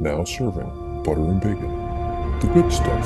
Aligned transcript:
Now 0.00 0.22
serving 0.22 1.02
butter 1.02 1.22
and 1.22 1.40
bacon. 1.40 2.38
The 2.38 2.46
good 2.54 2.72
stuff. 2.72 3.04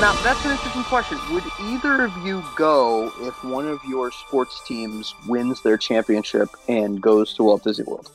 Now, 0.00 0.14
that's 0.24 0.44
an 0.44 0.50
interesting 0.50 0.82
question. 0.82 1.18
Would 1.30 1.44
either 1.60 2.02
of 2.06 2.26
you 2.26 2.42
go 2.56 3.12
if 3.20 3.44
one 3.44 3.68
of 3.68 3.78
your 3.84 4.10
sports 4.10 4.66
teams 4.66 5.14
wins 5.28 5.62
their 5.62 5.78
championship 5.78 6.48
and 6.66 7.00
goes 7.00 7.34
to 7.34 7.44
Walt 7.44 7.62
Disney 7.62 7.84
World? 7.84 8.10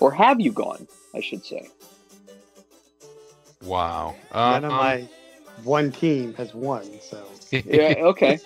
Or 0.00 0.10
have 0.12 0.40
you 0.40 0.50
gone, 0.50 0.88
I 1.14 1.20
should 1.20 1.44
say? 1.44 1.68
Wow. 3.68 4.16
None 4.34 4.64
of 4.64 4.70
Um, 4.72 4.76
my 4.78 5.08
one 5.64 5.92
team 5.92 6.34
has 6.34 6.54
won, 6.54 6.84
so 7.00 7.24
Yeah, 7.50 7.94
okay. 8.00 8.38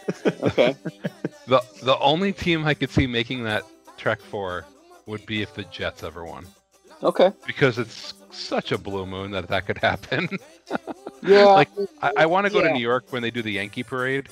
Okay. 0.42 0.74
the 1.46 1.60
the 1.82 1.98
only 1.98 2.32
team 2.32 2.66
I 2.66 2.74
could 2.74 2.90
see 2.90 3.06
making 3.06 3.44
that 3.44 3.62
trek 3.96 4.20
for 4.20 4.64
would 5.06 5.24
be 5.26 5.42
if 5.42 5.54
the 5.54 5.62
Jets 5.64 6.02
ever 6.02 6.24
won, 6.24 6.46
Okay. 7.02 7.32
because 7.46 7.78
it's 7.78 8.14
such 8.30 8.72
a 8.72 8.78
blue 8.78 9.04
moon 9.06 9.30
that 9.32 9.48
that 9.48 9.66
could 9.66 9.78
happen. 9.78 10.28
Yeah. 11.24 11.44
Like, 11.44 11.68
I, 12.00 12.12
I 12.16 12.26
want 12.26 12.46
to 12.48 12.52
go 12.52 12.58
Yeah. 12.60 12.68
to 12.68 12.74
New 12.74 12.80
York 12.80 13.04
when 13.10 13.22
they 13.22 13.30
do 13.30 13.42
the 13.42 13.52
Yankee 13.52 13.84
parade. 13.84 14.28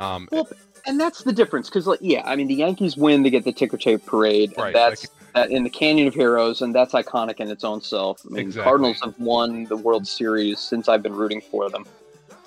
Um, 0.00 0.28
Well, 0.32 0.48
and 0.84 0.98
that's 0.98 1.22
the 1.22 1.32
difference 1.32 1.68
because, 1.68 1.86
like, 1.86 2.00
yeah, 2.02 2.22
I 2.24 2.34
mean, 2.34 2.48
the 2.48 2.56
Yankees 2.56 2.96
win, 2.96 3.22
they 3.22 3.30
get 3.30 3.44
the 3.44 3.52
ticker 3.52 3.76
tape 3.76 4.04
parade, 4.04 4.48
and 4.50 4.58
Right, 4.58 4.74
that's 4.74 5.04
like- 5.04 5.13
that 5.34 5.50
in 5.50 5.64
the 5.64 5.70
Canyon 5.70 6.08
of 6.08 6.14
Heroes, 6.14 6.62
and 6.62 6.74
that's 6.74 6.92
iconic 6.94 7.40
in 7.40 7.50
its 7.50 7.64
own 7.64 7.80
self. 7.80 8.22
I 8.24 8.30
mean, 8.30 8.40
Exactly. 8.40 8.64
Cardinals 8.64 9.00
have 9.02 9.18
won 9.18 9.64
the 9.64 9.76
World 9.76 10.06
Series 10.06 10.58
since 10.60 10.88
I've 10.88 11.02
been 11.02 11.14
rooting 11.14 11.40
for 11.40 11.68
them. 11.68 11.84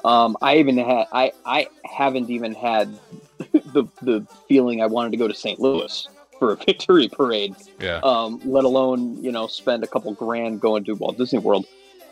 Um, 0.05 0.37
I 0.41 0.57
even 0.57 0.77
had, 0.77 1.07
I, 1.11 1.31
I 1.45 1.67
haven't 1.85 2.29
even 2.29 2.53
had 2.53 2.87
the 3.73 3.85
the 4.01 4.25
feeling 4.47 4.81
I 4.81 4.85
wanted 4.87 5.11
to 5.11 5.17
go 5.17 5.27
to 5.27 5.33
St. 5.33 5.59
Louis 5.59 6.07
for 6.39 6.53
a 6.53 6.55
victory 6.65 7.07
parade, 7.09 7.55
yeah. 7.79 7.99
um, 8.03 8.39
let 8.45 8.63
alone 8.63 9.21
you 9.23 9.31
know 9.31 9.47
spend 9.47 9.83
a 9.83 9.87
couple 9.87 10.13
grand 10.13 10.61
going 10.61 10.83
to 10.85 10.93
Walt 10.93 11.17
Disney 11.17 11.39
World. 11.39 11.65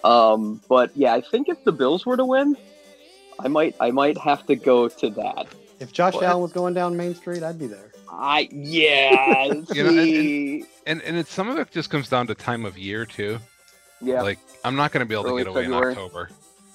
Um, 0.03 0.61
but 0.67 0.91
yeah, 0.95 1.13
I 1.13 1.21
think 1.21 1.47
if 1.49 1.63
the 1.63 1.71
Bills 1.71 2.05
were 2.05 2.17
to 2.17 2.25
win, 2.25 2.57
I 3.39 3.47
might 3.47 3.75
I 3.79 3.91
might 3.91 4.17
have 4.17 4.45
to 4.47 4.55
go 4.55 4.87
to 4.87 5.09
that. 5.11 5.47
if 5.79 5.93
Josh 5.93 6.13
What? 6.15 6.23
Allen 6.23 6.41
was 6.41 6.51
going 6.51 6.73
down 6.73 6.97
Main 6.97 7.15
Street, 7.15 7.43
I'd 7.43 7.57
be 7.59 7.67
there. 7.67 7.91
I 8.09 8.47
yeah. 8.51 9.45
You 9.73 9.83
know, 9.83 9.89
and- 9.89 9.99
see, 10.03 10.65
And 10.85 11.01
and 11.01 11.17
it's 11.17 11.31
some 11.31 11.49
of 11.49 11.57
it 11.57 11.71
just 11.71 11.89
comes 11.89 12.09
down 12.09 12.27
to 12.27 12.35
time 12.35 12.65
of 12.65 12.77
year 12.77 13.05
too. 13.05 13.39
yeah. 14.01 14.21
Like 14.21 14.39
I'm 14.63 14.75
not 14.75 14.91
going 14.91 15.01
to 15.01 15.05
be 15.05 15.13
able 15.15 15.27
Early 15.27 15.43
to 15.43 15.49
get 15.49 15.51
away 15.51 15.63
February. 15.63 15.91
in 15.93 15.97
October, 15.97 16.29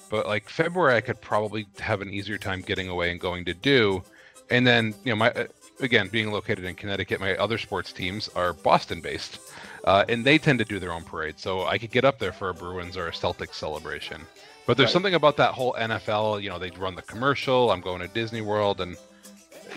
but 0.09 0.27
like 0.27 0.49
February, 0.49 0.95
I 0.95 1.01
could 1.01 1.19
probably 1.21 1.67
have 1.79 2.01
an 2.01 2.09
easier 2.09 2.37
time 2.37 2.61
getting 2.61 2.89
away 2.89 3.11
and 3.11 3.19
going 3.19 3.45
to 3.45 3.53
do. 3.53 4.03
And 4.49 4.65
then 4.67 4.93
you 5.03 5.11
know 5.11 5.15
my 5.15 5.31
uh, 5.31 5.45
again 5.79 6.09
being 6.09 6.31
located 6.31 6.65
in 6.65 6.75
Connecticut, 6.75 7.19
my 7.19 7.35
other 7.37 7.57
sports 7.57 7.91
teams 7.93 8.29
are 8.35 8.53
Boston 8.53 8.99
based, 9.01 9.39
uh, 9.85 10.03
and 10.09 10.25
they 10.25 10.37
tend 10.37 10.59
to 10.59 10.65
do 10.65 10.79
their 10.79 10.91
own 10.91 11.03
parade. 11.03 11.39
So 11.39 11.65
I 11.65 11.77
could 11.77 11.91
get 11.91 12.03
up 12.05 12.19
there 12.19 12.33
for 12.33 12.49
a 12.49 12.53
Bruins 12.53 12.97
or 12.97 13.07
a 13.07 13.11
Celtics 13.11 13.53
celebration. 13.55 14.21
But 14.67 14.77
there's 14.77 14.87
Right. 14.87 14.93
something 14.93 15.13
about 15.15 15.37
that 15.37 15.53
whole 15.53 15.73
NFL. 15.73 16.41
You 16.43 16.49
know, 16.49 16.59
they 16.59 16.69
run 16.71 16.95
the 16.95 17.01
commercial. 17.01 17.71
I'm 17.71 17.81
going 17.81 18.01
to 18.01 18.07
Disney 18.09 18.41
World, 18.41 18.79
and 18.81 18.95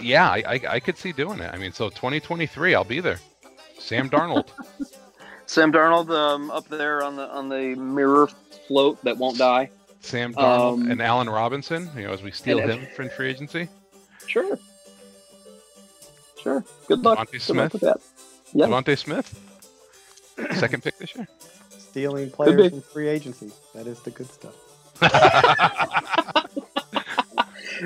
yeah, 0.00 0.28
I, 0.30 0.42
I 0.46 0.60
I 0.68 0.80
could 0.80 0.96
see 0.98 1.12
doing 1.12 1.40
it. 1.40 1.50
I 1.52 1.56
mean, 1.58 1.72
so 1.72 1.88
2023, 1.88 2.74
I'll 2.74 2.84
be 2.84 3.00
there. 3.00 3.18
Sam 3.78 4.08
Darnold. 4.10 4.48
Sam 5.46 5.72
Darnold 5.72 6.10
um, 6.10 6.50
up 6.50 6.68
there 6.68 7.02
on 7.02 7.16
the 7.16 7.28
on 7.28 7.48
the 7.48 7.74
mirror 7.74 8.28
float 8.66 9.02
that 9.04 9.16
won't 9.18 9.36
die. 9.38 9.70
Sam 10.00 10.32
Darnold 10.34 10.74
Um, 10.84 10.90
and 10.90 11.00
Allen 11.02 11.28
Robinson, 11.28 11.90
you 11.96 12.04
know, 12.06 12.12
as 12.12 12.22
we 12.22 12.30
steal 12.30 12.58
and- 12.60 12.70
him 12.70 12.86
from 12.94 13.08
free 13.10 13.28
agency. 13.30 13.68
Sure. 14.26 14.58
Sure. 16.42 16.64
Good 16.88 17.00
luck. 17.02 17.18
DeVonta 17.18 17.32
Good 17.32 17.42
Smith. 17.42 17.56
luck 17.58 17.72
with 17.74 17.82
that. 17.82 18.00
Yeah. 18.52 18.66
DeVonta 18.66 18.98
Smith, 18.98 19.38
second 20.56 20.82
pick 20.82 20.96
this 20.98 21.14
year. 21.16 21.26
Stealing 21.70 22.30
players 22.30 22.72
in 22.72 22.80
free 22.82 23.08
agency. 23.08 23.50
That 23.74 23.86
is 23.86 24.00
the 24.00 24.10
good 24.10 24.28
stuff. 24.30 24.54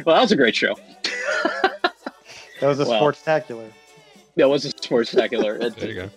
Well, 0.04 0.14
that 0.16 0.22
was 0.22 0.32
a 0.32 0.36
great 0.36 0.54
show. 0.54 0.76
That 2.60 2.66
was 2.68 2.80
a 2.80 2.84
Well. 2.86 3.02
sportacular. 3.02 3.70
That 4.36 4.48
was 4.48 4.64
a 4.64 4.70
spectacular. 4.70 5.56
It- 5.56 5.76
there 5.76 5.88
you 5.88 5.94
go. 5.94 6.10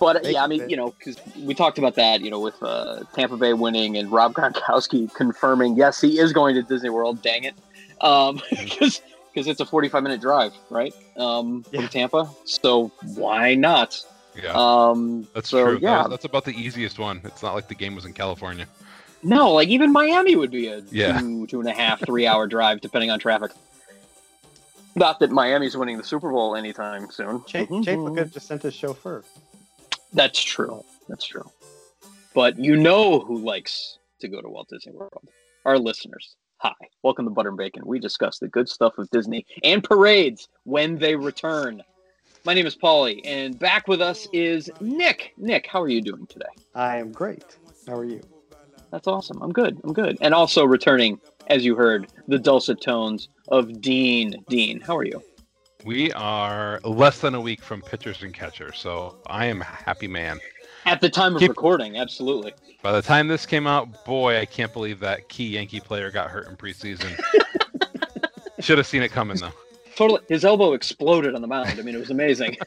But 0.00 0.22
Thank 0.22 0.34
yeah, 0.34 0.42
I 0.44 0.46
mean, 0.48 0.60
Ben. 0.60 0.70
you 0.70 0.76
know, 0.76 0.90
because 0.98 1.16
we 1.40 1.54
talked 1.54 1.78
about 1.78 1.94
that, 1.94 2.20
you 2.20 2.30
know, 2.30 2.40
with 2.40 2.60
uh, 2.62 3.04
Tampa 3.14 3.36
Bay 3.36 3.52
winning 3.52 3.96
and 3.96 4.10
Rob 4.10 4.34
Gronkowski 4.34 5.12
confirming, 5.14 5.76
yes, 5.76 6.00
he 6.00 6.18
is 6.18 6.32
going 6.32 6.56
to 6.56 6.62
Disney 6.62 6.90
World. 6.90 7.22
Dang 7.22 7.44
it, 7.44 7.54
because 8.50 9.00
because 9.32 9.46
it's 9.46 9.60
a 9.60 9.64
forty-five 9.64 10.02
minute 10.02 10.20
drive, 10.20 10.52
right, 10.68 10.92
um, 11.16 11.64
Yeah. 11.70 11.80
from 11.80 11.88
Tampa. 11.88 12.28
So 12.44 12.88
why 13.14 13.54
not? 13.54 14.04
Yeah, 14.40 14.52
Um, 14.52 15.28
that's 15.32 15.48
so, 15.48 15.64
true. 15.64 15.74
That 15.74 15.82
Yeah, 15.82 16.02
was- 16.02 16.10
that's 16.10 16.24
about 16.24 16.44
the 16.44 16.52
easiest 16.60 16.98
one. 16.98 17.20
It's 17.24 17.42
not 17.42 17.54
like 17.54 17.68
the 17.68 17.74
game 17.76 17.94
was 17.94 18.04
in 18.04 18.12
California. 18.12 18.66
no, 19.22 19.52
like 19.52 19.68
even 19.68 19.92
Miami 19.92 20.34
would 20.34 20.50
be 20.50 20.66
a 20.66 20.82
Yeah. 20.90 21.20
two, 21.20 21.46
two 21.46 21.60
and 21.60 21.68
a 21.68 21.72
half, 21.72 22.04
three 22.04 22.26
hour 22.26 22.46
drive, 22.48 22.80
depending 22.80 23.10
on 23.12 23.20
traffic. 23.20 23.52
Not 24.96 25.18
that 25.20 25.30
Miami's 25.30 25.76
winning 25.76 25.98
the 25.98 26.04
Super 26.04 26.30
Bowl 26.30 26.54
anytime 26.54 27.10
soon. 27.10 27.44
Chase. 27.44 27.68
Chase 27.68 27.98
could 27.98 28.18
have 28.18 28.32
just 28.32 28.46
sent 28.46 28.62
his 28.62 28.74
chauffeur. 28.74 29.24
That's 30.12 30.40
true. 30.40 30.84
That's 31.08 31.26
true. 31.26 31.50
But 32.32 32.58
you 32.58 32.76
know 32.76 33.18
who 33.20 33.38
likes 33.38 33.98
to 34.20 34.28
go 34.28 34.40
to 34.40 34.48
Walt 34.48 34.68
Disney 34.68 34.92
World? 34.92 35.28
Our 35.64 35.78
listeners. 35.78 36.36
Hi, 36.58 36.72
welcome 37.02 37.24
to 37.24 37.30
Butter 37.30 37.48
and 37.48 37.58
Bacon. 37.58 37.82
We 37.84 37.98
discuss 37.98 38.38
the 38.38 38.48
good 38.48 38.68
stuff 38.68 38.96
of 38.98 39.10
Disney 39.10 39.44
and 39.64 39.82
parades 39.82 40.48
when 40.62 40.98
they 40.98 41.16
return. 41.16 41.82
My 42.44 42.54
name 42.54 42.66
is 42.66 42.76
Paulie, 42.76 43.20
and 43.24 43.58
back 43.58 43.88
with 43.88 44.00
us 44.00 44.28
is 44.32 44.70
Nick. 44.80 45.32
Nick, 45.36 45.66
how 45.66 45.82
are 45.82 45.88
you 45.88 46.00
doing 46.00 46.26
today? 46.26 46.46
I 46.74 46.98
am 46.98 47.10
great. 47.10 47.56
How 47.86 47.96
are 47.96 48.04
you? 48.04 48.20
That's 48.94 49.08
awesome. 49.08 49.42
I'm 49.42 49.50
good. 49.50 49.80
I'm 49.82 49.92
good. 49.92 50.16
And 50.20 50.32
also 50.32 50.64
returning, 50.64 51.18
as 51.48 51.64
you 51.64 51.74
heard, 51.74 52.12
the 52.28 52.38
dulcet 52.38 52.80
tones 52.80 53.28
of 53.48 53.80
Dean. 53.80 54.36
Dean, 54.48 54.80
how 54.80 54.96
are 54.96 55.04
you? 55.04 55.20
We 55.84 56.12
are 56.12 56.80
less 56.84 57.18
than 57.18 57.34
a 57.34 57.40
week 57.40 57.60
from 57.60 57.82
pitchers 57.82 58.22
and 58.22 58.32
catchers, 58.32 58.78
so 58.78 59.16
I 59.26 59.46
am 59.46 59.62
a 59.62 59.64
happy 59.64 60.06
man. 60.06 60.38
At 60.84 61.00
the 61.00 61.10
time 61.10 61.34
of 61.34 61.40
Keep- 61.40 61.48
recording, 61.48 61.96
absolutely. 61.96 62.52
By 62.84 62.92
the 62.92 63.02
time 63.02 63.26
this 63.26 63.46
came 63.46 63.66
out, 63.66 64.04
boy, 64.04 64.38
I 64.38 64.44
can't 64.44 64.72
believe 64.72 65.00
that 65.00 65.28
key 65.28 65.48
Yankee 65.48 65.80
player 65.80 66.12
got 66.12 66.30
hurt 66.30 66.46
in 66.46 66.56
preseason. 66.56 67.20
Should 68.60 68.78
have 68.78 68.86
seen 68.86 69.02
it 69.02 69.10
coming 69.10 69.38
though. 69.38 69.50
Totally. 69.96 70.20
His 70.28 70.44
elbow 70.44 70.72
exploded 70.72 71.34
on 71.34 71.40
the 71.40 71.46
mound. 71.46 71.78
I 71.78 71.82
mean, 71.82 71.94
it 71.94 71.98
was 71.98 72.10
amazing. 72.10 72.56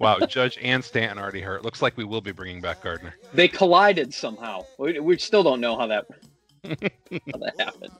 Wow, 0.00 0.18
Judge 0.26 0.58
and 0.60 0.82
Stanton 0.84 1.18
already 1.18 1.40
hurt. 1.40 1.64
Looks 1.64 1.82
like 1.82 1.96
we 1.96 2.02
will 2.02 2.20
be 2.20 2.32
bringing 2.32 2.60
back 2.60 2.82
Gardner. 2.82 3.14
they 3.32 3.46
collided 3.46 4.12
somehow. 4.12 4.64
We, 4.76 4.98
we 4.98 5.18
still 5.18 5.44
don't 5.44 5.60
know 5.60 5.76
how 5.78 5.86
that 5.86 6.06
how 6.64 7.38
that 7.38 7.54
happened. 7.58 7.92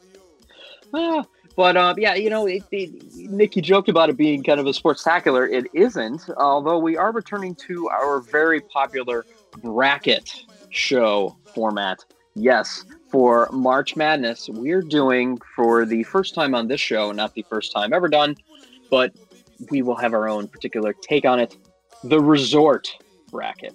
Ah, 0.92 1.24
but 1.54 1.76
uh, 1.76 1.94
yeah, 1.98 2.14
you 2.14 2.30
know, 2.30 2.46
it, 2.46 2.62
it, 2.70 3.30
Nick, 3.30 3.52
joked 3.52 3.88
about 3.88 4.10
it 4.10 4.16
being 4.16 4.42
kind 4.42 4.58
of 4.58 4.66
a 4.66 4.70
sportacular. 4.70 5.50
It 5.50 5.66
isn't, 5.74 6.28
although 6.36 6.78
we 6.78 6.96
are 6.96 7.12
returning 7.12 7.54
to 7.66 7.88
our 7.88 8.20
very 8.20 8.60
popular 8.60 9.24
bracket 9.62 10.32
show 10.70 11.36
format. 11.54 12.04
Yes, 12.34 12.84
for 13.10 13.48
March 13.52 13.96
Madness, 13.96 14.48
we're 14.48 14.82
doing 14.82 15.38
for 15.56 15.84
the 15.84 16.04
first 16.04 16.34
time 16.34 16.54
on 16.54 16.68
this 16.68 16.80
show, 16.80 17.10
not 17.12 17.34
the 17.34 17.44
first 17.48 17.72
time 17.72 17.92
ever 17.92 18.08
done, 18.08 18.36
but 18.90 19.12
we 19.70 19.82
will 19.82 19.96
have 19.96 20.14
our 20.14 20.28
own 20.28 20.48
particular 20.48 20.94
take 21.02 21.24
on 21.24 21.40
it 21.40 21.56
the 22.04 22.20
resort 22.20 22.88
bracket. 23.30 23.74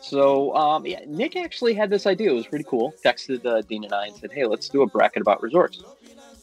So, 0.00 0.54
um, 0.56 0.84
yeah, 0.86 1.00
Nick 1.06 1.36
actually 1.36 1.74
had 1.74 1.90
this 1.90 2.06
idea. 2.06 2.30
It 2.30 2.34
was 2.34 2.46
pretty 2.46 2.64
cool. 2.68 2.94
Texted 3.04 3.44
uh, 3.46 3.62
Dean 3.62 3.84
and 3.84 3.94
I 3.94 4.06
and 4.06 4.16
said, 4.16 4.30
"Hey, 4.32 4.46
let's 4.46 4.68
do 4.68 4.82
a 4.82 4.86
bracket 4.86 5.22
about 5.22 5.42
resorts." 5.42 5.84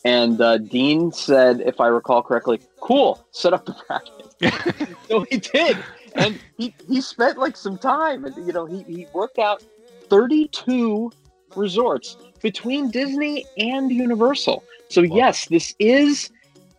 And 0.06 0.40
uh, 0.42 0.58
Dean 0.60 1.12
said, 1.12 1.62
if 1.62 1.80
I 1.82 1.88
recall 1.88 2.24
correctly, 2.24 2.62
"Cool, 2.82 3.22
set 3.32 3.54
up 3.54 3.66
the 3.66 3.76
bracket." 3.88 4.98
so 5.10 5.26
he 5.30 5.38
did, 5.38 5.84
and 6.16 6.40
he, 6.58 6.74
he 6.88 7.02
spent 7.02 7.38
like 7.38 7.58
some 7.58 7.78
time, 7.78 8.26
and 8.26 8.36
you 8.38 8.54
know, 8.54 8.66
he, 8.66 8.84
he 8.84 9.08
worked 9.14 9.40
out 9.40 9.62
thirty-two 10.10 11.12
resorts 11.56 12.18
between 12.42 12.90
Disney 12.92 13.46
and 13.58 13.92
Universal. 13.92 14.64
So 14.90 15.02
Wow. 15.02 15.18
yes, 15.18 15.48
this 15.48 15.76
is 15.80 16.30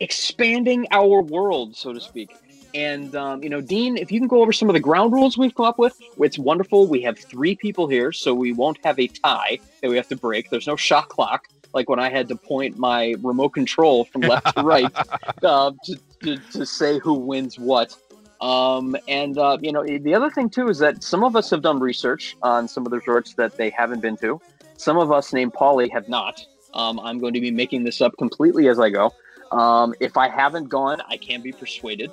expanding 0.00 0.86
our 0.90 1.22
world, 1.22 1.76
so 1.76 1.92
to 1.92 2.00
speak. 2.00 2.34
And 2.74 3.14
um, 3.16 3.42
you 3.42 3.50
know, 3.50 3.60
Dean, 3.60 3.96
if 3.96 4.12
you 4.12 4.20
can 4.20 4.28
go 4.28 4.42
over 4.42 4.52
some 4.52 4.68
of 4.68 4.74
the 4.74 4.80
ground 4.80 5.12
rules 5.12 5.36
we've 5.36 5.54
come 5.54 5.66
up 5.66 5.78
with, 5.78 6.00
it's 6.18 6.38
wonderful. 6.38 6.86
We 6.86 7.02
have 7.02 7.18
three 7.18 7.56
people 7.56 7.88
here, 7.88 8.12
so 8.12 8.34
we 8.34 8.52
won't 8.52 8.78
have 8.84 8.98
a 8.98 9.08
tie 9.08 9.58
that 9.82 9.90
we 9.90 9.96
have 9.96 10.08
to 10.08 10.16
break. 10.16 10.50
There's 10.50 10.66
no 10.66 10.76
shot 10.76 11.08
clock, 11.08 11.48
like 11.74 11.88
when 11.88 11.98
I 11.98 12.10
had 12.10 12.28
to 12.28 12.36
point 12.36 12.78
my 12.78 13.14
remote 13.22 13.50
control 13.50 14.04
from 14.04 14.22
left 14.22 14.56
to 14.56 14.62
right 14.62 14.90
uh, 15.42 15.72
to, 15.84 15.96
to, 16.22 16.36
to 16.52 16.66
say 16.66 16.98
who 16.98 17.14
wins 17.14 17.58
what. 17.58 17.96
Um, 18.40 18.96
and 19.08 19.36
uh, 19.36 19.58
you 19.60 19.72
know, 19.72 19.84
the 19.84 20.14
other 20.14 20.30
thing 20.30 20.48
too 20.48 20.68
is 20.68 20.78
that 20.78 21.02
some 21.02 21.24
of 21.24 21.36
us 21.36 21.50
have 21.50 21.62
done 21.62 21.80
research 21.80 22.36
on 22.42 22.68
some 22.68 22.86
of 22.86 22.90
the 22.90 22.98
resorts 22.98 23.34
that 23.34 23.56
they 23.56 23.70
haven't 23.70 24.00
been 24.00 24.16
to. 24.18 24.40
Some 24.76 24.96
of 24.96 25.12
us, 25.12 25.32
named 25.34 25.52
Paulie, 25.52 25.90
have 25.92 26.08
not. 26.08 26.42
Um, 26.72 27.00
I'm 27.00 27.18
going 27.18 27.34
to 27.34 27.40
be 27.40 27.50
making 27.50 27.84
this 27.84 28.00
up 28.00 28.16
completely 28.16 28.68
as 28.68 28.78
I 28.78 28.88
go. 28.90 29.12
Um, 29.50 29.94
if 30.00 30.16
I 30.16 30.28
haven't 30.28 30.68
gone, 30.68 31.00
I 31.08 31.16
can 31.16 31.42
be 31.42 31.52
persuaded. 31.52 32.10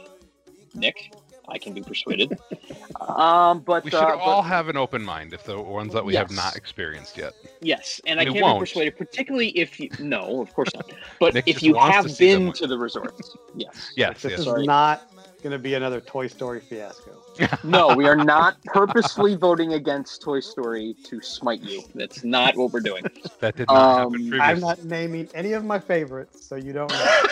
Nick, 0.74 1.13
I 1.48 1.57
can 1.57 1.74
be 1.74 1.81
persuaded. 1.81 2.38
um, 3.01 3.60
but 3.60 3.84
We 3.84 3.92
should 3.92 3.98
uh, 4.00 4.16
but- 4.16 4.19
all 4.19 4.42
have 4.42 4.69
an 4.69 4.78
open 4.78 5.04
mind 5.04 5.34
if 5.34 5.44
the 5.44 5.60
ones 5.60 5.94
that 5.94 6.04
we 6.04 6.16
have 6.16 6.31
not 6.31 6.56
experienced 6.56 7.18
yet. 7.18 7.34
Yes, 7.62 8.01
and 8.06 8.19
I 8.19 8.25
can't 8.25 8.42
won't. 8.42 8.60
be 8.60 8.63
persuaded, 8.63 8.98
particularly 8.98 9.50
if 9.50 9.80
you. 9.80 9.89
No, 10.00 10.42
of 10.42 10.54
course 10.54 10.69
not. 10.74 10.92
But 11.19 11.36
if 11.48 11.62
you 11.63 11.74
wants 11.75 11.98
to 12.04 12.10
have 12.10 12.18
been 12.18 12.54
to 12.54 12.68
the 12.68 12.78
resorts, 12.78 13.36
yes. 13.56 13.92
Yes, 13.95 14.22
This 14.22 14.31
yes. 14.31 14.40
is 14.40 14.45
Sorry. 14.45 14.66
not 14.66 15.12
going 15.42 15.51
to 15.54 15.60
be 15.60 15.75
another 15.75 16.01
Toy 16.01 16.28
Story 16.28 16.60
fiasco. 16.60 17.22
No, 17.63 17.95
we 17.95 18.07
are 18.07 18.16
not 18.16 18.62
purposefully 18.66 19.36
voting 19.36 19.74
against 19.74 20.22
Toy 20.22 20.39
Story 20.39 20.95
to 21.06 21.22
smite 21.22 21.62
you. 21.62 21.84
That's 21.95 22.24
not 22.24 22.56
what 22.56 22.72
we're 22.74 22.80
doing. 22.80 23.04
That 23.39 23.56
did 23.56 23.68
not 23.68 23.75
Um, 23.78 24.13
happen 24.13 24.30
previously. 24.30 24.39
I'm 24.42 24.60
not 24.60 24.84
naming 24.86 25.30
any 25.34 25.54
of 25.54 25.63
my 25.66 25.80
favorites, 25.80 26.45
so 26.48 26.56
you 26.56 26.74
don't 26.74 26.89
know. 26.92 27.06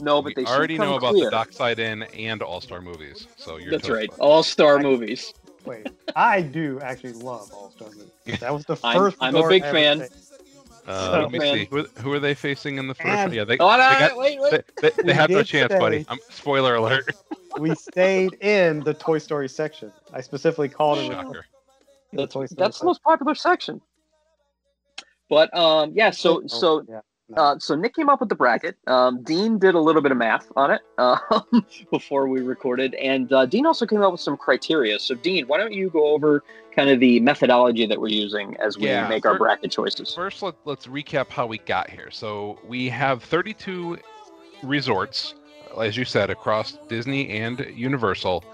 No, 0.00 0.22
but 0.22 0.34
we 0.36 0.44
they 0.44 0.50
already 0.50 0.78
know 0.78 0.94
about 0.94 1.10
clear. 1.12 1.24
the 1.26 1.30
Dockside 1.32 1.78
Inn 1.78 2.04
and 2.16 2.40
All 2.40 2.60
Star 2.60 2.80
movies, 2.80 3.26
so 3.36 3.56
you're 3.58 3.70
That's 3.72 3.90
right. 3.90 4.08
All 4.20 4.42
star 4.42 4.78
movies. 4.78 5.34
Wait, 5.66 5.88
I 6.16 6.40
do 6.40 6.80
actually 6.80 7.12
love 7.14 7.50
All 7.52 7.70
Star 7.72 7.88
Movies. 7.90 8.40
That 8.40 8.54
was 8.54 8.64
the 8.64 8.76
I'm- 8.84 8.96
1st 8.98 9.16
I'm 9.20 9.34
a 9.36 9.48
big 9.48 9.62
fan. 9.64 10.06
stayed. 10.06 10.10
Uh, 10.86 11.20
let 11.22 11.30
me 11.30 11.40
see. 11.40 11.64
Who, 11.66 11.84
who 11.98 12.12
are 12.12 12.18
they 12.18 12.34
facing 12.34 12.78
in 12.78 12.88
the 12.88 12.94
first? 12.94 13.06
And- 13.06 13.32
yeah, 13.32 13.44
they, 13.44 13.56
Oh, 13.58 13.70
no, 13.76 13.76
they, 13.76 13.98
got, 14.08 14.16
wait, 14.16 14.40
wait. 14.40 14.64
they, 14.80 14.90
they, 14.90 15.02
they 15.04 15.12
have 15.14 15.30
no 15.30 15.42
chance, 15.42 15.72
say- 15.72 15.78
buddy. 15.78 16.04
Um, 16.08 16.18
spoiler 16.30 16.74
alert. 16.74 17.08
We 17.58 17.74
stayed 17.74 18.34
in 18.40 18.80
the 18.80 18.94
Toy 18.94 19.18
Story 19.18 19.48
section. 19.48 19.92
I 20.12 20.20
specifically 20.22 20.68
called 20.68 20.98
it 20.98 21.06
Shocker. 21.06 21.44
the 22.12 22.16
That's, 22.18 22.34
Toy 22.34 22.46
Story 22.46 22.56
that's 22.58 22.78
the 22.80 22.86
most 22.86 23.02
popular 23.02 23.34
section. 23.34 23.80
But 25.28 25.54
um, 25.56 25.92
yeah. 25.94 26.10
So 26.10 26.42
Oh, 26.42 26.46
so 26.46 26.84
yeah. 26.88 27.00
Uh, 27.36 27.58
so 27.58 27.74
Nick 27.74 27.94
came 27.94 28.08
up 28.08 28.20
with 28.20 28.28
the 28.28 28.34
bracket. 28.34 28.76
Um, 28.86 29.22
Dean 29.22 29.58
did 29.58 29.74
a 29.74 29.80
little 29.80 30.02
bit 30.02 30.12
of 30.12 30.18
math 30.18 30.50
on 30.56 30.70
it 30.70 30.80
um, 30.98 31.66
before 31.90 32.28
we 32.28 32.40
recorded, 32.40 32.94
and 32.94 33.32
uh, 33.32 33.46
Dean 33.46 33.66
also 33.66 33.86
came 33.86 34.02
up 34.02 34.12
with 34.12 34.20
some 34.20 34.36
criteria. 34.36 34.98
So 34.98 35.14
Dean, 35.14 35.46
why 35.46 35.58
don't 35.58 35.72
you 35.72 35.88
go 35.90 36.08
over 36.08 36.42
kind 36.74 36.90
of 36.90 37.00
the 37.00 37.20
methodology 37.20 37.86
that 37.86 38.00
we're 38.00 38.08
using 38.08 38.56
as 38.58 38.76
we 38.76 38.86
Yeah, 38.86 39.08
make 39.08 39.24
our 39.26 39.38
bracket 39.38 39.70
choices? 39.70 40.14
First, 40.14 40.42
let, 40.42 40.54
let's 40.64 40.86
recap 40.86 41.30
how 41.30 41.46
we 41.46 41.58
got 41.58 41.88
here. 41.90 42.10
So 42.10 42.58
we 42.66 42.88
have 42.88 43.22
32 43.22 43.98
resorts, 44.62 45.34
as 45.80 45.96
you 45.96 46.04
said, 46.04 46.30
across 46.30 46.78
Disney 46.88 47.30
and 47.30 47.60
Universal, 47.74 48.44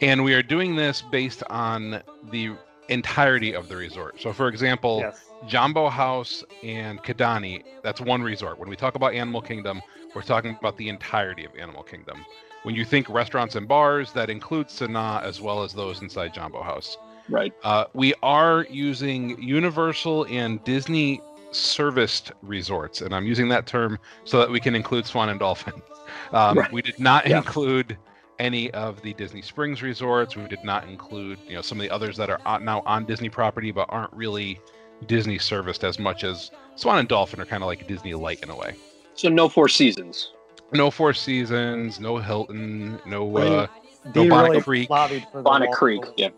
and 0.00 0.22
we 0.22 0.34
are 0.34 0.42
doing 0.42 0.76
this 0.76 1.02
based 1.02 1.42
on 1.50 2.02
the 2.30 2.52
entirety 2.88 3.54
of 3.54 3.68
the 3.68 3.76
resort. 3.76 4.20
So, 4.20 4.32
for 4.32 4.48
example, 4.48 5.00
Yes. 5.00 5.27
Jambo 5.46 5.88
House 5.88 6.44
and 6.62 7.02
Kidani, 7.02 7.62
that's 7.82 8.00
one 8.00 8.22
resort. 8.22 8.58
When 8.58 8.68
we 8.68 8.76
talk 8.76 8.94
about 8.94 9.14
Animal 9.14 9.40
Kingdom, 9.40 9.80
we're 10.14 10.22
talking 10.22 10.56
about 10.58 10.76
the 10.76 10.88
entirety 10.88 11.44
of 11.44 11.54
Animal 11.56 11.82
Kingdom. 11.82 12.24
When 12.64 12.74
you 12.74 12.84
think 12.84 13.08
restaurants 13.08 13.54
and 13.54 13.68
bars, 13.68 14.12
that 14.12 14.30
includes 14.30 14.78
Sanaa 14.78 15.22
as 15.22 15.40
well 15.40 15.62
as 15.62 15.72
those 15.72 16.02
inside 16.02 16.34
Jambo 16.34 16.62
House. 16.62 16.98
Right. 17.28 17.54
Uh, 17.62 17.84
we 17.94 18.14
are 18.22 18.66
using 18.70 19.40
Universal 19.40 20.24
and 20.24 20.62
Disney 20.64 21.20
serviced 21.52 22.32
resorts, 22.42 23.00
and 23.00 23.14
I'm 23.14 23.26
using 23.26 23.48
that 23.50 23.66
term 23.66 23.98
so 24.24 24.38
that 24.40 24.50
we 24.50 24.60
can 24.60 24.74
include 24.74 25.06
Swan 25.06 25.28
and 25.28 25.38
Dolphin. 25.38 25.74
Um, 26.32 26.58
Right. 26.58 26.72
We 26.72 26.80
did 26.80 26.98
not 26.98 27.26
Yeah. 27.26 27.36
include 27.38 27.96
any 28.38 28.70
of 28.70 29.00
the 29.02 29.12
Disney 29.14 29.42
Springs 29.42 29.82
resorts. 29.82 30.36
We 30.36 30.46
did 30.48 30.64
not 30.64 30.88
include, 30.88 31.38
you 31.46 31.54
know, 31.54 31.60
some 31.60 31.78
of 31.78 31.82
the 31.82 31.90
others 31.90 32.16
that 32.16 32.30
are 32.30 32.40
on, 32.46 32.64
now 32.64 32.82
on 32.86 33.04
Disney 33.04 33.28
property 33.28 33.72
but 33.72 33.86
aren't 33.90 34.12
really 34.14 34.58
Disney 35.06 35.38
serviced 35.38 35.84
as 35.84 35.98
much 35.98 36.24
as 36.24 36.50
Swan 36.76 36.98
and 36.98 37.08
Dolphin 37.08 37.40
are 37.40 37.46
kind 37.46 37.62
of 37.62 37.66
like 37.66 37.86
Disney 37.86 38.14
light 38.14 38.42
in 38.42 38.50
a 38.50 38.56
way. 38.56 38.74
So 39.14 39.28
no 39.28 39.48
Four 39.48 39.68
Seasons. 39.68 40.32
No 40.72 40.90
Four 40.90 41.14
Seasons, 41.14 41.98
no 41.98 42.18
Hilton, 42.18 43.00
no 43.06 43.36
I 43.38 43.44
mean, 43.44 43.52
uh, 43.52 43.66
Dean 44.12 44.28
Bonnet 44.28 44.50
really 44.50 44.62
Creek. 44.62 44.90
lobbied 44.90 45.26
for 45.32 45.38
the 45.38 45.42
Bonnet 45.42 45.66
Waldorf. 45.66 45.78
Creek. 45.78 46.02
Yeah. 46.16 46.28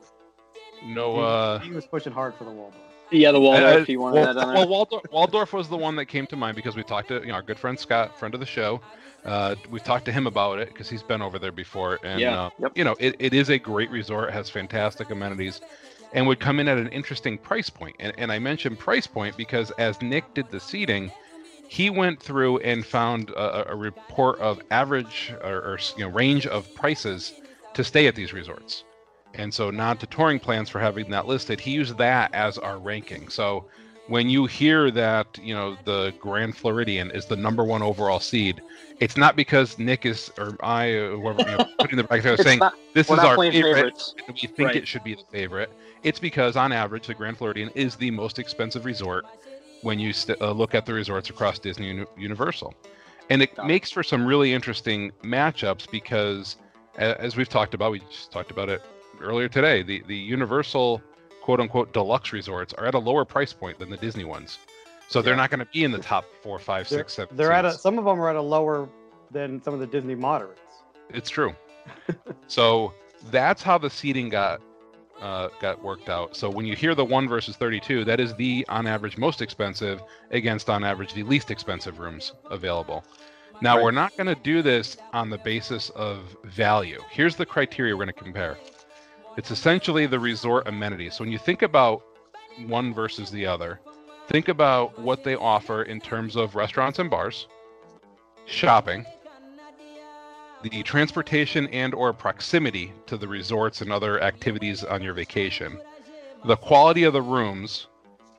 no 0.85 1.15
He, 1.17 1.21
uh, 1.21 1.59
he 1.61 1.71
was 1.71 1.87
pushing 1.87 2.13
hard 2.13 2.35
for 2.35 2.45
the 2.45 2.51
Waldorf. 2.51 2.75
Yeah, 3.11 3.33
the 3.33 3.41
Waldorf. 3.41 3.75
Uh, 3.75 3.79
if 3.79 3.89
you 3.89 4.01
wanted 4.01 4.21
well, 4.21 4.35
that 4.35 4.47
on 4.47 4.55
well. 4.55 4.69
Waldorf, 4.69 5.03
Waldorf 5.11 5.53
was 5.53 5.69
the 5.69 5.77
one 5.77 5.97
that 5.97 6.07
came 6.07 6.27
to 6.29 6.37
mind 6.37 6.55
because 6.55 6.77
we 6.77 6.83
talked 6.85 7.09
to 7.09 7.21
you 7.21 7.29
know 7.29 7.35
our 7.35 7.43
good 7.43 7.59
friend 7.59 7.79
Scott, 7.79 8.19
friend 8.19 8.35
of 8.35 8.41
the 8.41 8.47
show. 8.47 8.81
Uh, 9.25 9.55
we've 9.69 9.85
talked 9.85 10.07
to 10.07 10.13
him 10.13 10.27
about 10.27 10.59
it 10.59 10.69
because 10.69 10.89
he's 10.89 11.03
been 11.03 11.21
over 11.21 11.39
there 11.39 11.53
before, 11.53 11.99
and 12.05 12.21
Yeah, 12.21 12.45
uh, 12.45 12.51
yep. 12.59 12.73
you 12.77 12.85
know 12.85 12.95
it, 13.01 13.17
it 13.19 13.35
is 13.35 13.51
a 13.51 13.59
great 13.59 13.91
resort, 13.91 14.33
has 14.33 14.49
fantastic 14.49 15.11
amenities, 15.11 15.61
and 16.13 16.27
would 16.27 16.41
come 16.41 16.59
in 16.61 16.69
at 16.69 16.79
an 16.79 16.89
interesting 16.89 17.39
price 17.39 17.71
point. 17.71 17.97
And, 18.01 18.13
and 18.19 18.33
I 18.33 18.39
mentioned 18.39 18.79
price 18.79 19.07
point 19.07 19.37
because 19.37 19.71
as 19.73 20.01
Nick 20.03 20.35
did 20.35 20.51
the 20.51 20.61
seating, 20.61 21.11
he 21.69 21.89
went 21.91 22.21
through 22.21 22.59
and 22.59 22.85
found 22.85 23.31
a, 23.31 23.71
a 23.73 23.77
report 23.77 24.39
of 24.41 24.61
average 24.71 25.33
or, 25.43 25.57
or 25.59 25.79
you 25.97 26.05
know 26.05 26.11
range 26.11 26.47
of 26.47 26.73
prices 26.75 27.33
to 27.75 27.85
stay 27.85 28.07
at 28.09 28.15
these 28.17 28.33
resorts. 28.33 28.85
And 29.35 29.55
so 29.55 29.71
not 29.71 30.01
to 30.01 30.07
touring 30.07 30.41
plans 30.41 30.69
for 30.69 30.81
having 30.81 31.09
that 31.11 31.27
listed, 31.27 31.61
he 31.61 31.71
used 31.71 31.97
that 31.99 32.35
as 32.35 32.59
our 32.59 32.79
ranking. 32.79 33.29
So 33.29 33.67
when 34.09 34.29
you 34.29 34.47
hear 34.47 34.91
that, 34.91 35.39
you 35.41 35.55
know, 35.55 35.77
the 35.85 36.13
Grand 36.19 36.57
Floridian 36.57 37.13
is 37.13 37.27
the 37.27 37.37
number 37.37 37.63
one 37.63 37.81
overall 37.81 38.19
seed, 38.19 38.61
it's 38.99 39.17
not 39.17 39.37
because 39.37 39.79
Nick 39.79 40.05
is 40.05 40.33
or 40.37 40.57
I 40.65 40.87
or 40.87 41.17
whoever 41.17 41.49
you 41.49 41.57
know, 41.59 41.65
putting 41.79 41.97
the 41.97 42.03
bracket 42.03 42.41
saying 42.43 42.59
not- 42.59 42.75
this 42.93 43.09
is 43.09 43.19
our 43.21 43.37
favorite 43.37 43.53
favorites. 43.75 44.15
and 44.27 44.35
we 44.43 44.49
think 44.49 44.59
Right. 44.67 44.77
it 44.77 44.89
should 44.89 45.05
be 45.05 45.15
the 45.15 45.23
favorite. 45.31 45.71
It's 46.03 46.19
because 46.19 46.57
on 46.57 46.73
average 46.73 47.07
the 47.07 47.15
Grand 47.15 47.37
Floridian 47.39 47.71
is 47.75 47.97
the 47.97 48.11
most 48.11 48.39
expensive 48.39 48.85
resort 48.85 49.25
when 49.83 49.99
you 49.99 50.13
st- 50.13 50.41
uh, 50.41 50.51
look 50.53 50.75
at 50.75 50.87
the 50.87 50.93
resorts 50.95 51.31
across 51.31 51.59
Disney 51.59 51.89
Uni- 51.89 52.07
Universal. 52.17 52.75
And 53.29 53.43
it 53.43 53.51
makes 53.65 53.91
for 53.91 54.03
some 54.03 54.25
really 54.27 54.53
interesting 54.53 55.13
matchups 55.23 55.91
because 55.91 56.57
a- 56.99 57.21
as 57.21 57.37
we've 57.37 57.49
talked 57.49 57.75
about, 57.75 57.93
we 57.93 58.01
just 58.01 58.33
talked 58.33 58.51
about 58.51 58.69
it 58.69 58.83
earlier 59.21 59.49
today. 59.49 59.83
The 59.83 60.03
the 60.07 60.17
Universal 60.17 61.03
quote 61.43 61.61
unquote 61.61 61.93
deluxe 61.93 62.33
resorts 62.33 62.73
are 62.75 62.87
at 62.87 62.95
a 62.95 62.99
lower 62.99 63.25
price 63.25 63.53
point 63.53 63.79
than 63.79 63.91
the 63.91 63.97
Disney 63.97 64.25
ones, 64.25 64.59
so 65.09 65.21
they're 65.23 65.35
Yeah. 65.35 65.37
not 65.39 65.51
going 65.51 65.61
to 65.61 65.67
be 65.73 65.85
in 65.85 65.91
the 65.93 65.99
top 65.99 66.25
four, 66.43 66.59
five, 66.59 66.89
They're, 66.89 66.99
six, 67.01 67.15
seven. 67.15 67.37
they're 67.37 67.53
at 67.53 67.65
a, 67.65 67.73
some 67.73 67.99
of 67.99 68.05
them 68.05 68.21
are 68.21 68.29
at 68.31 68.37
a 68.37 68.43
lower 68.43 68.89
than 69.31 69.63
some 69.63 69.73
of 69.75 69.81
the 69.81 69.87
Disney 69.87 70.15
moderates. 70.15 70.61
It's 71.11 71.31
true. 71.31 71.55
so 72.47 72.93
that's 73.31 73.63
how 73.63 73.79
the 73.79 73.91
seating 73.91 74.29
got 74.29 74.61
uh, 75.21 75.49
got 75.61 75.83
worked 75.83 76.09
out. 76.09 76.37
So 76.37 76.49
when 76.51 76.67
you 76.67 76.75
hear 76.75 76.95
the 76.95 77.05
one 77.05 77.29
versus 77.29 77.57
32, 77.57 78.05
that 78.05 78.21
is 78.21 78.35
the 78.35 78.65
on 78.69 78.87
average 78.87 79.19
most 79.19 79.43
expensive 79.43 80.03
against 80.31 80.71
on 80.71 80.85
average 80.85 81.13
the 81.15 81.23
least 81.23 81.51
expensive 81.51 81.99
rooms 81.99 82.33
available. 82.51 83.05
Now 83.63 83.77
Right. 83.77 83.85
we're 83.85 83.91
not 83.91 84.17
going 84.17 84.27
to 84.27 84.35
do 84.43 84.63
this 84.63 84.97
on 85.13 85.29
the 85.29 85.39
basis 85.39 85.91
of 85.91 86.37
value. 86.45 87.01
Here's 87.11 87.37
the 87.37 87.47
criteria 87.47 87.95
we're 87.95 88.05
going 88.05 88.15
to 88.15 88.23
compare. 88.25 88.57
It's 89.37 89.51
essentially 89.51 90.07
the 90.07 90.19
resort 90.19 90.67
amenities. 90.67 91.15
So 91.15 91.25
when 91.25 91.33
you 91.33 91.39
think 91.39 91.63
about 91.63 92.03
one 92.67 92.93
versus 92.95 93.31
the 93.31 93.47
other, 93.47 93.81
think 94.29 94.49
about 94.49 94.99
what 94.99 95.25
they 95.25 95.35
offer 95.35 95.83
in 95.83 96.01
terms 96.01 96.37
of 96.37 96.55
restaurants 96.55 96.99
and 96.99 97.11
bars, 97.11 97.47
shopping, 98.47 99.05
the 100.63 100.83
transportation 100.83 101.67
and 101.69 101.95
or 101.95 102.13
proximity 102.13 102.93
to 103.07 103.17
the 103.17 103.27
resorts 103.29 103.81
and 103.81 103.93
other 103.93 104.21
activities 104.23 104.85
on 104.85 105.03
your 105.03 105.15
vacation, 105.15 105.79
the 106.45 106.57
quality 106.57 107.05
of 107.05 107.13
the 107.13 107.23
rooms, 107.23 107.87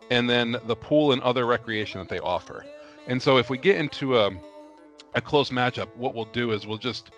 and 0.10 0.30
then 0.30 0.58
the 0.66 0.76
pool 0.76 1.14
and 1.14 1.22
other 1.22 1.46
recreation 1.46 2.00
that 2.00 2.10
they 2.10 2.20
offer. 2.20 2.66
And 3.08 3.22
so 3.22 3.38
if 3.38 3.50
we 3.50 3.58
get 3.58 3.78
into 3.78 4.18
a, 4.18 4.32
a 5.16 5.22
close 5.22 5.50
matchup, 5.50 5.88
what 5.96 6.14
we'll 6.14 6.26
do 6.26 6.52
is 6.52 6.68
we'll 6.68 6.78
just 6.78 7.12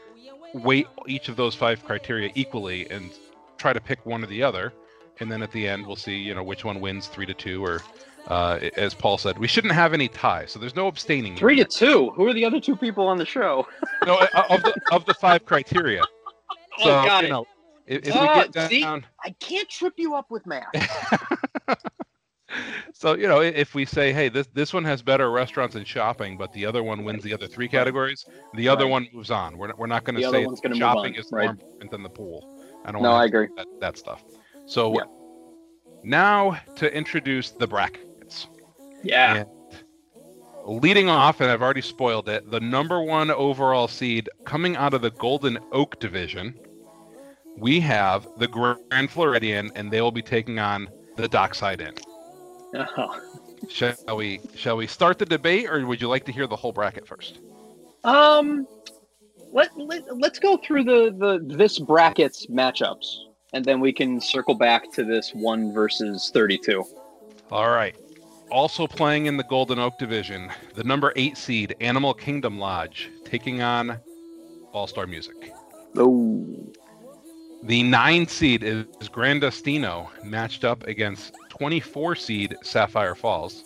weight 0.54 0.88
each 1.08 1.30
of 1.30 1.36
those 1.36 1.56
five 1.56 1.84
criteria 1.84 2.32
equally 2.36 2.90
and 2.90 3.12
try 3.58 3.74
to 3.74 3.82
pick 3.82 4.06
one 4.06 4.24
or 4.24 4.28
the 4.28 4.44
other. 4.44 4.74
And 5.20 5.32
then 5.32 5.44
at 5.44 5.52
the 5.52 5.68
end, 5.68 5.86
we'll 5.86 5.96
see, 5.96 6.16
you 6.16 6.34
know, 6.34 6.44
which 6.44 6.64
one 6.64 6.80
wins 6.80 7.08
three 7.08 7.26
to 7.26 7.34
two, 7.34 7.64
or 7.64 7.82
uh, 8.28 8.60
as 8.78 8.94
Paul 8.94 9.18
said, 9.18 9.38
we 9.38 9.48
shouldn't 9.48 9.74
have 9.74 9.94
any 9.94 10.08
ties. 10.08 10.52
So 10.52 10.60
there's 10.60 10.76
no 10.76 10.88
abstaining. 10.88 11.36
Three 11.36 11.56
here. 11.56 11.66
to 11.66 11.78
two. 11.78 12.12
Who 12.12 12.28
are 12.28 12.34
the 12.34 12.46
other 12.46 12.60
two 12.60 12.76
people 12.76 13.08
on 13.08 13.18
the 13.18 13.26
show? 13.26 13.68
no, 14.06 14.16
uh, 14.16 14.46
of 14.50 14.64
the 14.64 14.74
of 14.92 15.06
the 15.06 15.14
five 15.14 15.46
criteria. 15.46 16.04
Oh, 16.80 16.84
So 16.86 16.90
got 17.06 17.22
you 17.22 17.28
it. 17.28 17.30
know, 17.30 17.46
if, 17.86 18.08
if 18.08 18.16
Oh, 18.16 18.22
we 18.22 18.28
get 18.30 18.70
see? 18.70 18.82
down, 18.82 19.06
I 19.24 19.30
can't 19.40 19.70
trip 19.70 19.94
you 19.98 20.16
up 20.16 20.32
with 20.32 20.44
math. 20.48 20.66
so 22.94 23.16
you 23.16 23.28
know, 23.28 23.42
if 23.42 23.76
we 23.76 23.86
say, 23.86 24.12
hey, 24.12 24.28
this 24.30 24.48
this 24.54 24.74
one 24.74 24.84
has 24.86 25.04
better 25.04 25.30
restaurants 25.32 25.76
and 25.76 25.86
shopping, 25.88 26.36
but 26.36 26.52
the 26.54 26.66
other 26.66 26.82
one 26.82 27.04
wins 27.04 27.24
the 27.24 27.32
other 27.32 27.46
three 27.48 27.68
categories, 27.68 28.26
the 28.56 28.68
other 28.68 28.86
Right. 28.86 28.92
one 28.92 29.08
moves 29.14 29.30
on. 29.30 29.58
We're 29.58 29.68
not, 29.68 29.78
we're 29.78 29.86
not 29.88 30.04
going 30.04 30.16
to 30.16 30.24
say 30.30 30.48
shopping 30.74 31.14
on, 31.14 31.16
is 31.16 31.28
right. 31.32 31.44
more 31.44 31.52
important 31.52 31.92
than 31.92 32.02
the 32.02 32.10
pool. 32.10 32.44
I 32.86 32.92
don't 32.92 33.04
No, 33.04 33.12
I 33.12 33.26
agree. 33.26 33.50
that, 33.56 33.68
that 33.80 33.98
stuff. 33.98 34.24
So 34.66 34.94
Yeah. 34.96 35.04
now 36.04 36.58
to 36.78 36.92
introduce 36.96 37.52
the 37.52 37.68
brackets. 37.68 38.06
Yeah. 39.04 39.44
leading 40.66 41.10
off, 41.10 41.42
and 41.42 41.52
I've 41.52 41.62
already 41.62 41.82
spoiled 41.82 42.30
it, 42.30 42.50
the 42.50 42.60
number 42.60 43.02
one 43.02 43.30
overall 43.32 43.88
seed 43.88 44.30
coming 44.46 44.76
out 44.76 44.94
of 44.94 45.02
the 45.02 45.12
Golden 45.12 45.60
Oak 45.72 46.00
division, 46.00 46.58
we 47.58 47.80
have 47.82 48.28
the 48.38 48.48
Grand 48.48 49.12
Floridian, 49.12 49.72
and 49.76 49.92
they 49.92 50.02
will 50.02 50.12
be 50.12 50.22
taking 50.22 50.60
on 50.60 50.90
the 51.18 51.28
Dockside 51.28 51.82
Inn. 51.82 51.94
Oh. 52.76 53.20
Shall 53.70 54.18
we? 54.18 54.42
Shall 54.56 54.76
we 54.76 54.88
start 54.88 55.20
the 55.20 55.26
debate, 55.26 55.70
or 55.70 55.86
would 55.86 56.02
you 56.02 56.10
like 56.10 56.26
to 56.26 56.32
hear 56.32 56.48
the 56.48 56.56
whole 56.56 56.74
bracket 56.74 57.08
first? 57.08 57.40
Um, 58.04 58.68
let, 59.54 59.70
let 59.78 60.04
let's 60.18 60.40
go 60.40 60.58
through 60.58 60.84
the 60.84 61.16
the 61.18 61.56
this 61.56 61.80
bracket's 61.80 62.48
matchups, 62.48 63.06
and 63.54 63.64
then 63.64 63.80
we 63.80 63.94
can 63.94 64.20
circle 64.20 64.56
back 64.56 64.92
to 64.94 65.06
this 65.06 65.32
one 65.34 65.74
versus 65.74 66.30
thirty-two. 66.34 66.84
All 67.52 67.70
right. 67.70 67.96
Also 68.50 68.86
playing 68.88 69.26
in 69.26 69.38
the 69.38 69.44
Golden 69.46 69.80
Oak 69.80 69.98
division, 69.98 70.50
the 70.76 70.84
number 70.84 71.12
eight 71.16 71.38
seed 71.38 71.76
Animal 71.82 72.14
Kingdom 72.14 72.60
Lodge 72.60 73.10
taking 73.26 73.62
on 73.62 74.00
All 74.72 74.88
Star 74.88 75.08
Music. 75.08 75.52
Oh, 75.98 76.46
The 77.64 77.84
nine 77.84 78.28
seed 78.28 78.64
is 78.64 78.86
Gran 79.12 79.40
Destino 79.40 80.12
matched 80.24 80.64
up 80.64 80.84
against 80.88 81.34
24 81.50 82.16
seed 82.16 82.56
Sapphire 82.62 83.16
Falls. 83.16 83.64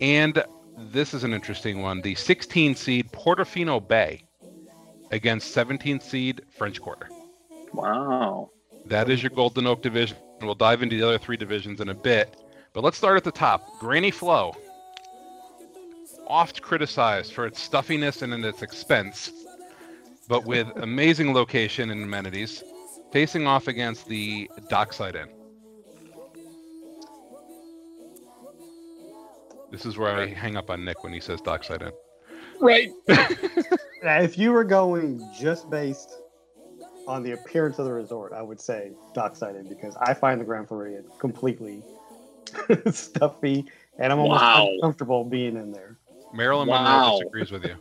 And 0.00 0.42
this 0.90 1.14
is 1.14 1.22
an 1.22 1.32
interesting 1.34 1.82
one. 1.82 2.00
The 2.00 2.14
16 2.14 2.74
seed 2.74 3.12
Portofino 3.12 3.86
Bay 3.86 4.24
against 5.10 5.52
17 5.52 6.00
seed 6.00 6.42
French 6.56 6.80
Quarter. 6.80 7.08
wow. 7.72 8.50
That 8.86 9.08
is 9.08 9.22
your 9.22 9.30
Golden 9.30 9.68
Oak 9.68 9.80
division. 9.80 10.16
We'll 10.40 10.56
dive 10.56 10.82
into 10.82 10.96
the 10.96 11.06
other 11.06 11.18
three 11.18 11.36
divisions 11.36 11.80
in 11.80 11.90
a 11.90 11.94
bit. 11.94 12.36
But 12.72 12.84
let's 12.84 12.96
start 12.96 13.16
at 13.16 13.24
the 13.24 13.32
top. 13.32 13.78
Granny 13.78 14.10
Flow, 14.10 14.56
oft 16.26 16.62
criticized 16.62 17.32
for 17.32 17.46
its 17.46 17.60
stuffiness 17.60 18.22
and 18.22 18.32
in 18.32 18.44
its 18.44 18.62
expense, 18.62 19.30
but 20.28 20.44
with 20.46 20.68
amazing 20.76 21.34
location 21.34 21.90
and 21.90 22.02
amenities, 22.04 22.62
facing 23.10 23.46
off 23.46 23.68
against 23.68 24.08
the 24.08 24.50
Dockside 24.70 25.16
Inn. 25.16 25.28
This 29.70 29.86
is 29.86 29.96
where 29.96 30.14
I 30.14 30.26
hang 30.26 30.56
up 30.56 30.70
on 30.70 30.84
Nick 30.84 31.02
when 31.02 31.12
he 31.12 31.20
says 31.20 31.40
Dockside 31.40 31.82
Inn. 31.82 31.92
Right. 32.60 32.90
Now, 34.02 34.20
if 34.20 34.36
you 34.36 34.50
were 34.50 34.64
going 34.64 35.24
just 35.38 35.70
based 35.70 36.16
on 37.06 37.22
the 37.22 37.32
appearance 37.32 37.78
of 37.78 37.84
the 37.84 37.92
resort, 37.92 38.32
I 38.32 38.42
would 38.42 38.60
say 38.60 38.90
Dockside 39.14 39.54
Inn 39.54 39.68
because 39.68 39.96
I 40.00 40.12
find 40.12 40.40
the 40.40 40.44
Grand 40.44 40.66
Floridian 40.66 41.04
completely 41.20 41.84
stuffy, 42.92 43.64
and 43.98 44.12
I'm 44.12 44.18
almost 44.18 44.42
Wow. 44.42 44.68
uncomfortable 44.74 45.24
being 45.24 45.56
in 45.56 45.72
there. 45.72 45.98
Marilyn 46.32 46.68
Wow. 46.68 47.02
Monroe 47.04 47.18
disagrees 47.18 47.50
with 47.50 47.64
you. 47.64 47.76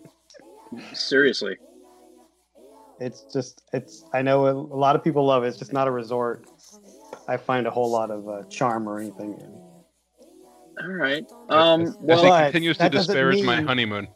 Seriously. 0.94 1.58
It's 3.00 3.22
just, 3.34 3.64
it's. 3.74 4.06
I 4.14 4.22
know 4.22 4.46
a, 4.46 4.54
a 4.54 4.78
lot 4.78 4.96
of 4.96 5.04
people 5.04 5.26
love 5.26 5.44
it. 5.44 5.48
It's 5.48 5.58
just 5.58 5.74
not 5.74 5.88
a 5.88 5.92
resort. 5.92 6.46
I 7.28 7.38
find 7.38 7.66
a 7.66 7.72
whole 7.72 7.90
lot 7.90 8.12
of 8.12 8.28
uh, 8.30 8.44
charm 8.44 8.88
or 8.88 9.00
anything. 9.00 9.34
in. 9.40 9.62
All 10.86 10.92
right. 10.94 11.26
Um. 11.50 11.82
as, 11.82 11.90
as 11.90 11.96
Well, 12.00 12.24
he 12.38 12.44
continues 12.44 12.78
to 12.78 12.84
that 12.84 12.92
doesn't 12.92 13.14
disparage 13.14 13.44
my 13.44 13.62
honeymoon. 13.62 14.08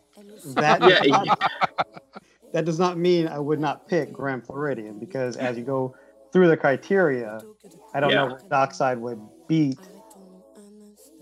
That 0.55 0.81
Yeah, 0.81 0.99
does 1.01 1.07
not, 1.09 1.39
that 2.53 2.65
does 2.65 2.79
not 2.79 2.97
mean 2.97 3.27
I 3.27 3.39
would 3.39 3.59
not 3.59 3.87
pick 3.87 4.13
Grand 4.13 4.45
Floridian 4.45 4.99
because 4.99 5.35
as 5.37 5.57
you 5.57 5.63
go 5.63 5.95
through 6.31 6.47
the 6.49 6.57
criteria, 6.57 7.41
I 7.93 7.99
don't 7.99 8.11
know 8.13 8.29
Yeah. 8.29 8.35
if 8.35 8.49
Dockside 8.49 8.99
would 8.99 9.19
beat 9.47 9.79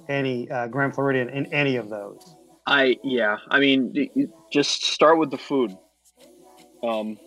any 0.10 0.50
uh, 0.50 0.67
Grand 0.67 0.93
Floridian 0.93 1.29
in 1.29 1.51
any 1.53 1.75
of 1.75 1.89
those. 1.89 2.36
I 2.65 2.98
yeah. 3.03 3.38
I 3.50 3.60
mean, 3.60 3.93
y- 3.95 4.10
y- 4.15 4.25
just 4.51 4.83
start 4.86 5.17
with 5.17 5.31
the 5.31 5.38
food. 5.38 5.75
Um. 6.83 7.17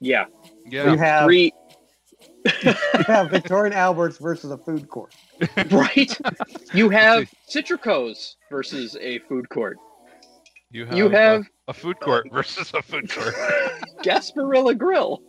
Yeah. 0.00 0.26
Yeah. 0.66 0.90
You 0.92 0.98
have 0.98 1.24
Three. 1.24 1.52
you 2.62 2.72
have 3.06 3.30
Victoria 3.30 3.72
and 3.72 3.74
Alberts 3.74 4.18
versus 4.18 4.50
a 4.50 4.58
food 4.58 4.88
court. 4.88 5.14
right. 5.70 6.16
You 6.72 6.90
have 6.90 7.28
Citricos 7.48 8.36
versus 8.50 8.96
a 9.00 9.18
food 9.20 9.48
court. 9.48 9.78
You 10.70 10.86
have, 10.86 10.96
You 10.96 11.08
have 11.08 11.44
a 11.68 11.72
food 11.72 11.98
court 12.00 12.28
versus 12.32 12.72
a 12.74 12.82
food 12.82 13.10
court. 13.10 13.34
Gasparilla 14.04 14.78
Grill. 14.78 15.22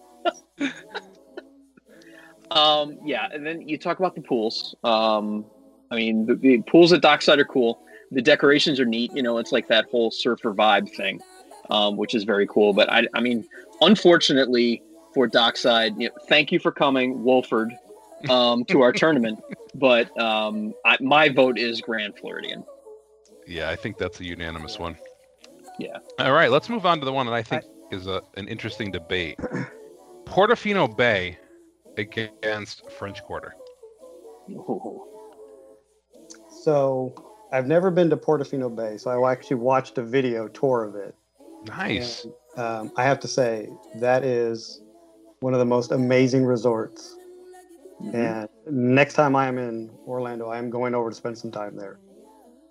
um, 2.52 3.00
yeah, 3.04 3.28
and 3.32 3.46
then 3.46 3.68
you 3.68 3.78
talk 3.78 4.00
about 4.00 4.14
the 4.16 4.22
pools. 4.22 4.76
Um, 4.84 5.46
I 5.92 5.96
mean, 5.96 6.26
the, 6.26 6.36
the 6.36 6.62
pools 6.64 6.94
at 6.94 7.02
Dockside 7.02 7.40
are 7.40 7.46
cool. 7.46 7.82
The 8.12 8.22
decorations 8.22 8.80
are 8.80 8.86
neat. 8.86 9.12
You 9.14 9.24
know, 9.24 9.38
it's 9.38 9.52
like 9.52 9.68
that 9.68 9.86
whole 9.90 10.12
surfer 10.12 10.54
vibe 10.54 10.90
thing, 10.96 11.22
um, 11.70 11.98
which 11.98 12.16
is 12.16 12.24
very 12.24 12.48
cool. 12.48 12.74
But 12.74 12.92
I, 12.92 13.08
I 13.14 13.22
mean, 13.22 13.46
unfortunately 13.82 14.82
for 15.14 15.28
Dockside, 15.28 15.94
you 15.98 16.10
know, 16.10 16.16
thank 16.28 16.52
you 16.52 16.60
for 16.60 16.72
coming, 16.72 17.24
Wolford, 17.24 17.74
um, 18.30 18.66
to 18.66 18.82
our 18.82 18.92
tournament. 18.94 19.40
But 19.76 20.18
um, 20.20 20.74
I, 20.86 20.98
my 21.02 21.30
vote 21.30 21.58
is 21.58 21.82
Grand 21.82 22.18
Floridian. 22.18 22.64
Yeah, 23.46 23.70
I 23.70 23.76
think 23.76 23.98
that's 23.98 24.20
a 24.20 24.26
unanimous 24.26 24.78
one. 24.78 24.98
Yeah. 25.80 25.98
All 26.20 26.34
right, 26.34 26.52
let's 26.52 26.70
move 26.70 26.86
on 26.86 27.00
to 27.00 27.06
the 27.06 27.14
one 27.14 27.26
that 27.28 27.34
I 27.34 27.44
think 27.44 27.64
is 27.92 28.08
a, 28.08 28.22
an 28.36 28.48
interesting 28.48 28.92
debate. 28.92 29.40
Portofino 30.26 30.96
Bay 30.96 31.38
against 31.98 32.90
French 32.92 33.24
Quarter. 33.24 33.56
Ooh. 34.52 35.04
So 36.68 37.14
I've 37.54 37.66
never 37.66 37.90
been 37.90 38.10
to 38.10 38.18
Portofino 38.18 38.76
Bay, 38.76 38.98
so 38.98 39.24
I 39.24 39.32
actually 39.32 39.56
watched 39.56 39.98
a 40.00 40.04
video 40.04 40.50
tour 40.50 40.84
of 40.84 40.96
it. 40.96 41.16
Nice. 41.66 42.26
And, 42.26 42.62
um, 42.62 42.92
I 42.98 43.06
have 43.06 43.22
to 43.22 43.28
say 43.30 43.70
that 44.02 44.26
is 44.26 44.82
one 45.40 45.54
of 45.54 45.60
the 45.60 45.66
most 45.66 45.94
amazing 45.94 46.44
resorts. 46.44 47.16
Mhm. 48.02 48.14
And 48.14 48.50
next 48.94 49.14
time 49.14 49.34
I 49.34 49.48
am 49.48 49.58
in 49.58 49.90
Orlando, 50.06 50.50
I 50.50 50.58
am 50.58 50.70
going 50.70 50.94
over 50.94 51.10
to 51.10 51.16
spend 51.16 51.38
some 51.38 51.52
time 51.52 51.78
there, 51.78 52.00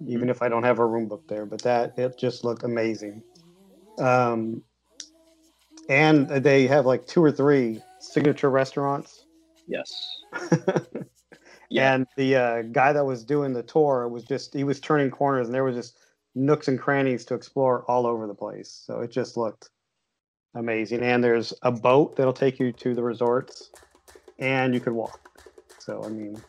even 0.06 0.28
if 0.28 0.42
I 0.42 0.50
don't 0.50 0.64
have 0.64 0.78
a 0.78 0.84
room 0.84 1.08
booked 1.08 1.28
there. 1.28 1.46
But 1.46 1.62
that 1.62 1.98
it 1.98 2.18
just 2.18 2.44
looked 2.44 2.64
amazing. 2.64 3.22
Um, 3.98 4.62
and 5.88 6.28
they 6.28 6.66
have 6.66 6.84
like 6.84 7.06
two 7.06 7.24
or 7.24 7.32
three 7.32 7.80
signature 7.98 8.50
restaurants. 8.50 9.24
Yes. 9.66 9.88
Yeah. 11.68 11.94
And 11.94 12.06
the 12.16 12.36
uh, 12.36 12.62
guy 12.62 12.92
that 12.92 13.04
was 13.04 13.24
doing 13.24 13.52
the 13.52 13.62
tour 13.62 14.08
was 14.08 14.24
just 14.24 14.54
he 14.54 14.64
was 14.64 14.80
turning 14.80 15.10
corners, 15.10 15.46
and 15.46 15.54
there 15.54 15.64
was 15.64 15.76
just 15.76 15.98
nooks 16.34 16.68
and 16.68 16.78
crannies 16.78 17.24
to 17.26 17.34
explore 17.34 17.84
all 17.90 18.06
over 18.06 18.26
the 18.26 18.34
place. 18.34 18.82
So 18.86 19.00
it 19.00 19.10
just 19.10 19.36
looked 19.36 19.70
amazing. 20.54 21.00
And 21.00 21.22
there's 21.22 21.52
a 21.62 21.72
boat 21.72 22.16
that'll 22.16 22.32
take 22.32 22.60
you 22.60 22.72
to 22.72 22.94
the 22.94 23.02
resorts, 23.02 23.70
and 24.38 24.74
you 24.74 24.80
could 24.80 24.92
walk. 24.92 25.20
So 25.78 26.02
I 26.04 26.08
mean, 26.08 26.40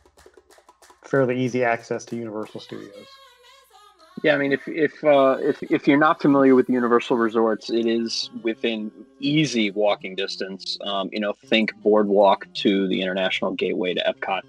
fairly 1.04 1.40
easy 1.40 1.64
access 1.64 2.06
to 2.06 2.16
Universal 2.16 2.62
Studios. 2.62 3.08
Yeah, 4.24 4.34
I 4.34 4.38
mean, 4.38 4.52
if 4.52 4.68
if 4.68 5.04
uh, 5.04 5.38
if 5.40 5.62
if 5.64 5.88
you're 5.88 6.00
not 6.00 6.22
familiar 6.22 6.56
with 6.56 6.70
Universal 6.70 7.18
Resorts, 7.18 7.70
it 7.70 7.86
is 7.86 8.32
within 8.42 8.92
easy 9.20 9.70
walking 9.70 10.16
distance. 10.16 10.78
Um, 10.82 11.10
you 11.12 11.20
know, 11.20 11.34
think 11.46 11.72
Boardwalk 11.84 12.48
to 12.56 12.88
the 12.88 13.02
International 13.02 13.52
Gateway 13.52 13.94
to 13.94 14.02
Epcot, 14.02 14.42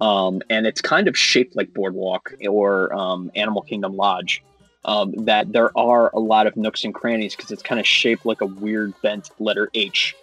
um, 0.00 0.42
and 0.50 0.66
it's 0.66 0.80
kind 0.80 1.08
of 1.08 1.16
shaped 1.16 1.56
like 1.56 1.72
Boardwalk 1.74 2.32
or 2.48 2.92
um, 2.94 3.30
Animal 3.34 3.62
Kingdom 3.62 3.96
Lodge. 3.96 4.42
Um, 4.86 5.12
that 5.26 5.52
there 5.52 5.76
are 5.76 6.10
a 6.14 6.18
lot 6.18 6.46
of 6.46 6.56
nooks 6.56 6.84
and 6.84 6.94
crannies 6.94 7.36
because 7.36 7.50
it's 7.50 7.62
kind 7.62 7.78
of 7.78 7.86
shaped 7.86 8.24
like 8.24 8.40
a 8.40 8.46
weird 8.46 8.94
bent 9.02 9.30
letter 9.38 9.68
H. 9.74 10.16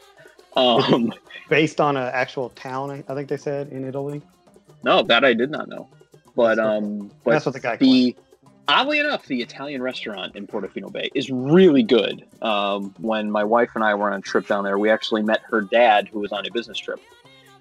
Um, 0.55 1.13
Based 1.49 1.79
on 1.79 1.95
an 1.95 2.09
actual 2.11 2.49
town, 2.49 2.89
I- 3.07 3.13
think 3.13 3.29
they 3.29 3.37
said 3.37 3.69
in 3.69 3.85
Italy. 3.87 4.21
no, 4.83 5.03
that 5.03 5.23
I 5.23 5.33
did 5.33 5.51
not 5.51 5.69
know, 5.69 5.87
but 6.35 6.55
That's 6.55 6.59
what- 6.59 6.67
um, 6.77 7.11
but 7.23 7.31
That's 7.31 7.45
what 7.45 7.53
the 7.53 7.59
guy. 7.59 7.77
the 7.77 8.15
oddly 8.69 8.99
enough 8.99 9.25
the 9.27 9.41
italian 9.41 9.81
restaurant 9.81 10.35
in 10.35 10.45
portofino 10.45 10.91
bay 10.91 11.09
is 11.15 11.29
really 11.29 11.83
good 11.83 12.25
um, 12.41 12.93
when 12.97 13.31
my 13.31 13.41
wife 13.43 13.69
and 13.75 13.83
i 13.83 13.95
were 13.95 14.11
on 14.11 14.19
a 14.19 14.21
trip 14.21 14.45
down 14.45 14.65
there 14.65 14.77
we 14.77 14.89
actually 14.89 15.23
met 15.23 15.39
her 15.49 15.61
dad 15.61 16.05
who 16.09 16.19
was 16.19 16.33
on 16.33 16.45
a 16.45 16.51
business 16.51 16.77
trip 16.77 16.99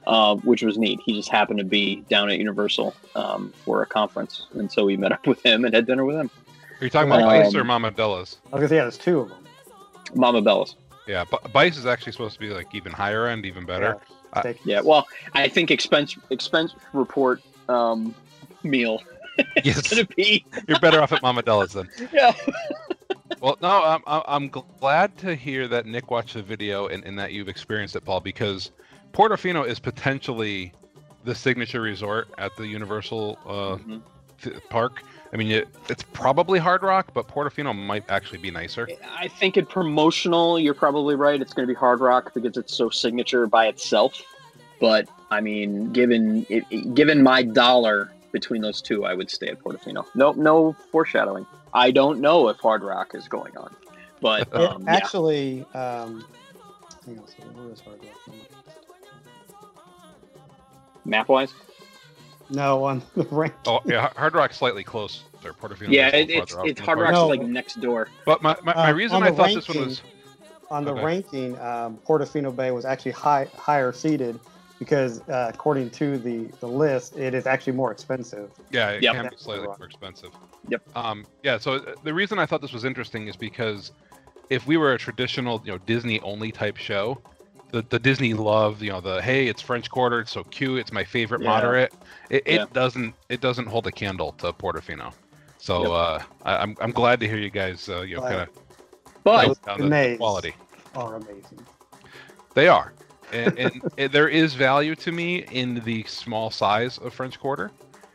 um, 0.06 0.40
which 0.40 0.62
was 0.62 0.78
neat 0.78 1.00
he 1.04 1.12
just 1.14 1.28
happened 1.30 1.58
to 1.58 1.64
be 1.64 1.96
down 2.08 2.30
at 2.30 2.38
universal 2.38 2.94
um, 3.14 3.52
for 3.64 3.82
a 3.82 3.86
conference 3.86 4.46
and 4.54 4.70
so 4.70 4.84
we 4.84 4.96
met 4.96 5.12
up 5.12 5.26
with 5.32 5.44
him 5.44 5.64
and 5.64 5.74
had 5.74 5.86
dinner 5.86 6.04
with 6.04 6.16
him 6.16 6.30
Are 6.80 6.84
you 6.84 6.90
talking 6.90 7.10
about 7.10 7.22
Um, 7.22 7.42
Bice 7.42 7.54
or 7.54 7.64
Mama 7.64 7.90
Della's? 7.90 8.36
I 8.52 8.56
was 8.56 8.60
gonna 8.60 8.68
say 8.68 8.76
yeah, 8.76 8.82
there's 8.82 8.98
two 8.98 9.20
of 9.20 9.28
them. 9.28 9.38
mama 10.14 10.40
della's 10.42 10.74
Yeah, 11.06 11.24
B- 11.30 11.38
Bice 11.52 11.76
is 11.76 11.86
actually 11.86 12.12
supposed 12.12 12.34
to 12.34 12.40
be 12.40 12.50
like 12.50 12.74
even 12.74 12.92
higher 12.92 13.26
end, 13.26 13.46
even 13.46 13.64
better. 13.66 13.96
Uh, 14.32 14.40
Steak- 14.40 14.60
yeah 14.64 14.80
well 14.80 15.06
i 15.34 15.48
think 15.48 15.70
expense 15.70 16.16
expense 16.30 16.74
report 16.92 17.40
um, 17.68 18.14
meal 18.64 19.00
is 19.56 19.64
Yes, 19.64 19.88
gonna 19.88 20.06
be 20.16 20.44
you're 20.68 20.78
better 20.80 21.00
off 21.00 21.12
at 21.12 21.22
Mama 21.22 21.42
Della's 21.42 21.72
then. 21.72 21.88
yeah 22.12 22.32
Well, 23.40 23.56
no, 23.60 23.84
I'm, 23.84 24.02
I'm 24.06 24.22
I'm 24.26 24.48
glad 24.80 25.16
to 25.18 25.34
hear 25.34 25.68
that 25.68 25.84
Nick 25.86 26.10
watched 26.10 26.34
the 26.34 26.42
video 26.42 26.86
and, 26.88 27.04
and 27.04 27.18
that 27.18 27.32
you've 27.32 27.48
experienced 27.48 27.94
it, 27.94 28.04
Paul, 28.04 28.20
because 28.20 28.70
Portofino 29.20 29.66
is 29.66 29.78
potentially 29.78 30.72
the 31.24 31.34
signature 31.34 31.80
resort 31.80 32.28
at 32.36 32.54
the 32.56 32.66
Universal 32.66 33.38
uh, 33.46 33.50
Mhm. 33.76 34.02
th- 34.42 34.56
park. 34.68 35.02
I 35.32 35.36
mean, 35.38 35.50
it, 35.50 35.68
it's 35.88 36.02
probably 36.12 36.58
Hard 36.58 36.82
Rock, 36.82 37.08
but 37.14 37.26
Portofino 37.26 37.74
might 37.74 38.04
actually 38.10 38.38
be 38.38 38.50
nicer. 38.50 38.86
I 39.18 39.28
think 39.28 39.56
in 39.56 39.64
promotional, 39.64 40.58
you're 40.58 40.74
probably 40.74 41.14
right. 41.14 41.40
It's 41.40 41.54
going 41.54 41.66
to 41.66 41.72
be 41.72 41.76
Hard 41.76 42.00
Rock 42.00 42.32
because 42.34 42.58
it's 42.58 42.74
so 42.74 42.90
signature 42.90 43.46
by 43.46 43.68
itself. 43.68 44.20
But 44.80 45.08
I 45.30 45.40
mean, 45.40 45.92
given 45.94 46.44
it, 46.50 46.64
it- 46.70 46.94
given 46.94 47.22
my 47.22 47.42
dollar 47.42 48.12
between 48.32 48.60
those 48.60 48.82
two, 48.82 49.06
I 49.06 49.14
would 49.14 49.30
stay 49.30 49.48
at 49.48 49.58
Portofino. 49.64 50.04
No, 50.14 50.32
no 50.32 50.74
foreshadowing. 50.92 51.46
I 51.72 51.90
don't 51.90 52.20
know 52.20 52.48
if 52.48 52.58
Hard 52.60 52.82
Rock 52.82 53.14
is 53.14 53.28
going 53.28 53.56
on, 53.56 53.74
but 54.20 54.42
It 54.48 54.54
um, 54.54 54.82
yeah. 54.84 54.94
actually, 54.94 55.62
um, 55.72 56.24
hang 57.06 57.18
on 57.18 57.24
a 57.24 57.58
where 57.62 57.72
is 57.72 57.80
Hard 57.80 57.98
Rock? 58.04 58.36
Map 61.06 61.28
wise, 61.28 61.52
No, 62.50 62.84
on 62.84 63.02
the 63.14 63.24
rank. 63.30 63.54
Oh, 63.66 63.80
yeah, 63.86 64.10
Hard 64.16 64.34
Rock's 64.34 64.56
slightly 64.58 64.84
closer. 64.84 65.22
Portofino 65.42 65.88
yeah, 65.90 66.08
is 66.08 66.12
a 66.14 66.18
it, 66.22 66.28
little 66.28 66.42
it's 66.64 66.70
it's 66.72 66.80
Hard. 66.80 66.98
Rock's 66.98 67.12
No. 67.12 67.28
like 67.28 67.42
next 67.42 67.80
door. 67.80 68.08
But 68.24 68.42
my, 68.42 68.56
my, 68.64 68.74
my 68.74 68.90
Uh, 68.90 68.94
reason 68.94 69.16
on 69.16 69.22
I 69.22 69.30
the 69.30 69.36
thought 69.36 69.54
this 69.54 69.68
one 69.68 69.76
ranking- 69.78 69.88
was 69.88 70.02
On 70.72 70.84
the 70.84 70.90
Okay. 70.90 71.04
ranking, 71.04 71.60
um, 71.60 71.98
Portofino 72.04 72.54
Bay 72.54 72.72
was 72.72 72.84
actually 72.84 73.12
high, 73.12 73.46
higher 73.56 73.92
seated 73.92 74.40
because, 74.80 75.20
uh, 75.28 75.52
according 75.54 75.90
to 75.90 76.18
the, 76.18 76.46
the 76.58 76.66
list, 76.66 77.16
it 77.16 77.32
is 77.34 77.46
actually 77.46 77.74
more 77.74 77.92
expensive. 77.92 78.50
Yeah, 78.72 78.90
it 78.90 79.02
Yep. 79.04 79.14
can 79.14 79.28
be 79.30 79.36
slightly 79.38 79.66
more 79.66 79.84
expensive. 79.86 80.30
Yep. 80.68 80.82
Um, 80.96 81.24
yeah. 81.44 81.58
So 81.58 81.74
uh, 81.74 81.94
the 82.02 82.12
reason 82.12 82.40
I 82.40 82.46
thought 82.46 82.60
this 82.62 82.72
was 82.72 82.84
interesting 82.84 83.28
is 83.28 83.36
because 83.36 83.92
if 84.50 84.66
we 84.66 84.76
were 84.76 84.92
a 84.94 84.98
traditional, 84.98 85.62
you 85.64 85.70
know, 85.70 85.78
Disney 85.86 86.20
only 86.22 86.50
type 86.50 86.76
show, 86.76 87.18
the, 87.72 87.82
the 87.88 87.98
Disney 87.98 88.32
love, 88.34 88.82
you 88.82 88.90
know, 88.90 89.00
the 89.00 89.20
hey, 89.22 89.48
it's 89.48 89.60
French 89.60 89.90
Quarter, 89.90 90.20
it's 90.20 90.32
so 90.32 90.44
cute, 90.44 90.78
it's 90.78 90.92
my 90.92 91.04
favorite 91.04 91.42
Yeah. 91.42 91.48
moderate. 91.48 91.92
It, 92.30 92.42
it 92.46 92.54
Yeah. 92.54 92.64
doesn't 92.72 93.14
it 93.28 93.40
doesn't 93.40 93.66
hold 93.66 93.86
a 93.86 93.92
candle 93.92 94.32
to 94.38 94.52
Portofino. 94.52 95.12
So 95.58 95.82
Yep. 95.82 95.90
uh, 95.90 96.18
I, 96.44 96.56
I'm 96.58 96.76
I'm 96.80 96.92
glad 96.92 97.20
to 97.20 97.28
hear 97.28 97.38
you 97.38 97.50
guys, 97.50 97.88
uh, 97.88 98.02
you 98.02 98.16
know, 98.16 98.22
kind 98.22 98.40
of 98.42 98.48
But 99.24 99.46
Those 99.46 99.58
down 99.58 99.80
the- 99.80 99.88
the 99.88 100.16
quality. 100.16 100.54
Are 100.94 101.16
amazing. 101.16 101.58
They 102.54 102.68
are, 102.68 102.92
and, 103.32 103.58
and 103.58 103.82
it- 103.96 104.12
there 104.12 104.28
is 104.28 104.54
value 104.54 104.94
to 104.96 105.12
me 105.12 105.44
in 105.50 105.82
the 105.84 106.04
small 106.04 106.50
size 106.50 106.98
of 106.98 107.12
French 107.12 107.38
Quarter. 107.38 107.70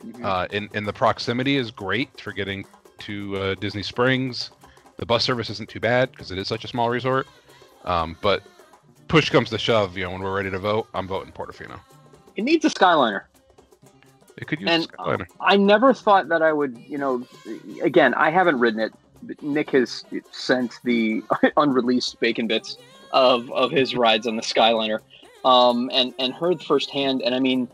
Mhm. 0.05 0.25
Uh, 0.25 0.48
and, 0.51 0.67
and 0.74 0.88
the 0.88 0.93
proximity 0.93 1.58
is 1.58 1.70
great 1.70 2.20
for 2.20 2.31
getting 2.31 2.65
to 3.00 3.38
uh, 3.38 3.55
Disney 3.55 3.84
Springs. 3.84 4.50
The 4.98 5.05
bus 5.05 5.24
service 5.24 5.51
isn't 5.51 5.70
too 5.70 5.79
bad 5.79 6.10
because 6.12 6.31
it 6.31 6.39
is 6.39 6.48
such 6.48 6.63
a 6.63 6.67
small 6.67 6.89
resort. 6.89 7.27
Um, 7.86 8.17
but 8.22 8.41
push 9.12 9.30
comes 9.30 9.50
to 9.50 9.58
shove, 9.58 9.98
you 9.98 10.06
know, 10.06 10.12
when 10.12 10.22
we're 10.22 10.34
ready 10.34 10.50
to 10.50 10.58
vote, 10.58 10.88
I'm 10.94 11.06
voting 11.06 11.34
Portofino. 11.34 11.77
it 12.38 12.44
needs 12.44 12.63
a 12.63 12.70
Skyliner. 12.70 13.24
It 14.38 14.48
could 14.48 14.62
use 14.62 14.70
And, 14.70 14.84
a 14.86 14.88
Skyliner. 14.88 15.25
I 15.41 15.58
never 15.58 15.94
thought 15.94 16.30
that 16.30 16.41
I 16.41 16.53
would, 16.53 16.77
you 16.88 16.98
know, 16.98 17.27
again, 17.84 18.13
I 18.13 18.30
haven't 18.30 18.58
ridden 18.58 18.80
it. 18.80 18.94
Nick 19.41 19.72
has 19.72 20.06
sent 20.32 20.80
the 20.86 21.22
unreleased 21.58 22.22
bacon 22.22 22.48
bits 22.48 22.77
of, 23.12 23.51
of 23.51 23.70
his 23.70 23.96
rides 23.96 24.27
on 24.27 24.38
the 24.38 24.41
Skyliner 24.41 25.00
um, 25.44 25.89
and, 25.94 26.13
and 26.18 26.34
heard 26.34 26.63
firsthand. 26.63 27.22
And 27.22 27.36
I 27.36 27.39
mean, 27.39 27.68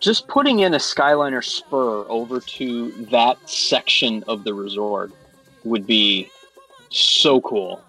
just 0.00 0.28
putting 0.28 0.58
in 0.58 0.74
a 0.74 0.78
Skyliner 0.78 1.42
spur 1.42 2.04
over 2.10 2.40
to 2.40 2.90
that 3.06 3.38
section 3.48 4.22
of 4.28 4.44
the 4.44 4.52
resort 4.52 5.12
would 5.64 5.86
be 5.86 6.28
so 6.90 7.40
cool. 7.40 7.82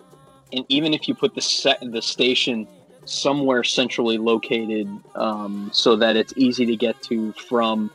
And 0.53 0.63
even 0.69 0.93
if 0.93 1.09
you 1.09 1.13
put 1.13 1.35
the 1.35 1.41
set, 1.41 1.79
the 1.81 2.01
station 2.01 2.65
somewhere 3.05 3.63
centrally 3.63 4.17
located 4.17 4.87
um, 5.15 5.69
so 5.73 5.95
that 5.95 6.15
it's 6.15 6.33
easy 6.35 6.65
to 6.65 6.75
get 6.75 7.01
to 7.03 7.31
from 7.33 7.91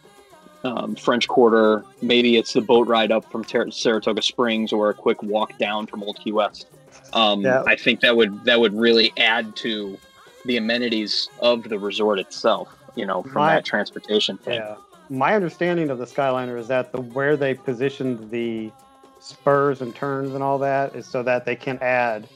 um, 0.64 0.94
French 0.94 1.28
Quarter. 1.28 1.84
Maybe 2.02 2.36
it's 2.36 2.52
the 2.52 2.60
boat 2.60 2.86
ride 2.86 3.12
up 3.12 3.30
from 3.30 3.44
Ter- 3.44 3.70
Saratoga 3.70 4.22
Springs 4.22 4.72
or 4.72 4.90
a 4.90 4.94
quick 4.94 5.22
walk 5.22 5.56
down 5.58 5.86
from 5.86 6.02
Old 6.02 6.18
Key 6.18 6.32
West. 6.32 6.66
Um, 7.12 7.40
Yeah. 7.42 7.62
I 7.66 7.76
think 7.76 8.00
that 8.00 8.16
would 8.16 8.44
that 8.44 8.60
would 8.60 8.74
really 8.74 9.12
add 9.16 9.56
to 9.56 9.98
the 10.44 10.56
amenities 10.56 11.28
of 11.40 11.64
the 11.68 11.78
resort 11.78 12.18
itself. 12.18 12.68
You 12.94 13.06
know, 13.06 13.22
from 13.22 13.34
My- 13.42 13.54
that 13.54 13.64
transportation 13.64 14.36
thing. 14.38 14.54
Yeah. 14.54 14.76
My 15.08 15.34
understanding 15.34 15.90
of 15.90 15.98
the 15.98 16.04
Skyliner 16.04 16.56
is 16.58 16.68
that 16.68 16.92
the 16.92 17.00
where 17.00 17.36
they 17.36 17.54
positioned 17.54 18.30
the 18.30 18.70
spurs 19.18 19.82
and 19.82 19.94
turns 19.94 20.34
and 20.34 20.42
all 20.42 20.58
that 20.58 20.94
is 20.94 21.06
so 21.06 21.22
that 21.24 21.44
they 21.44 21.56
can 21.56 21.78
add 21.78 22.28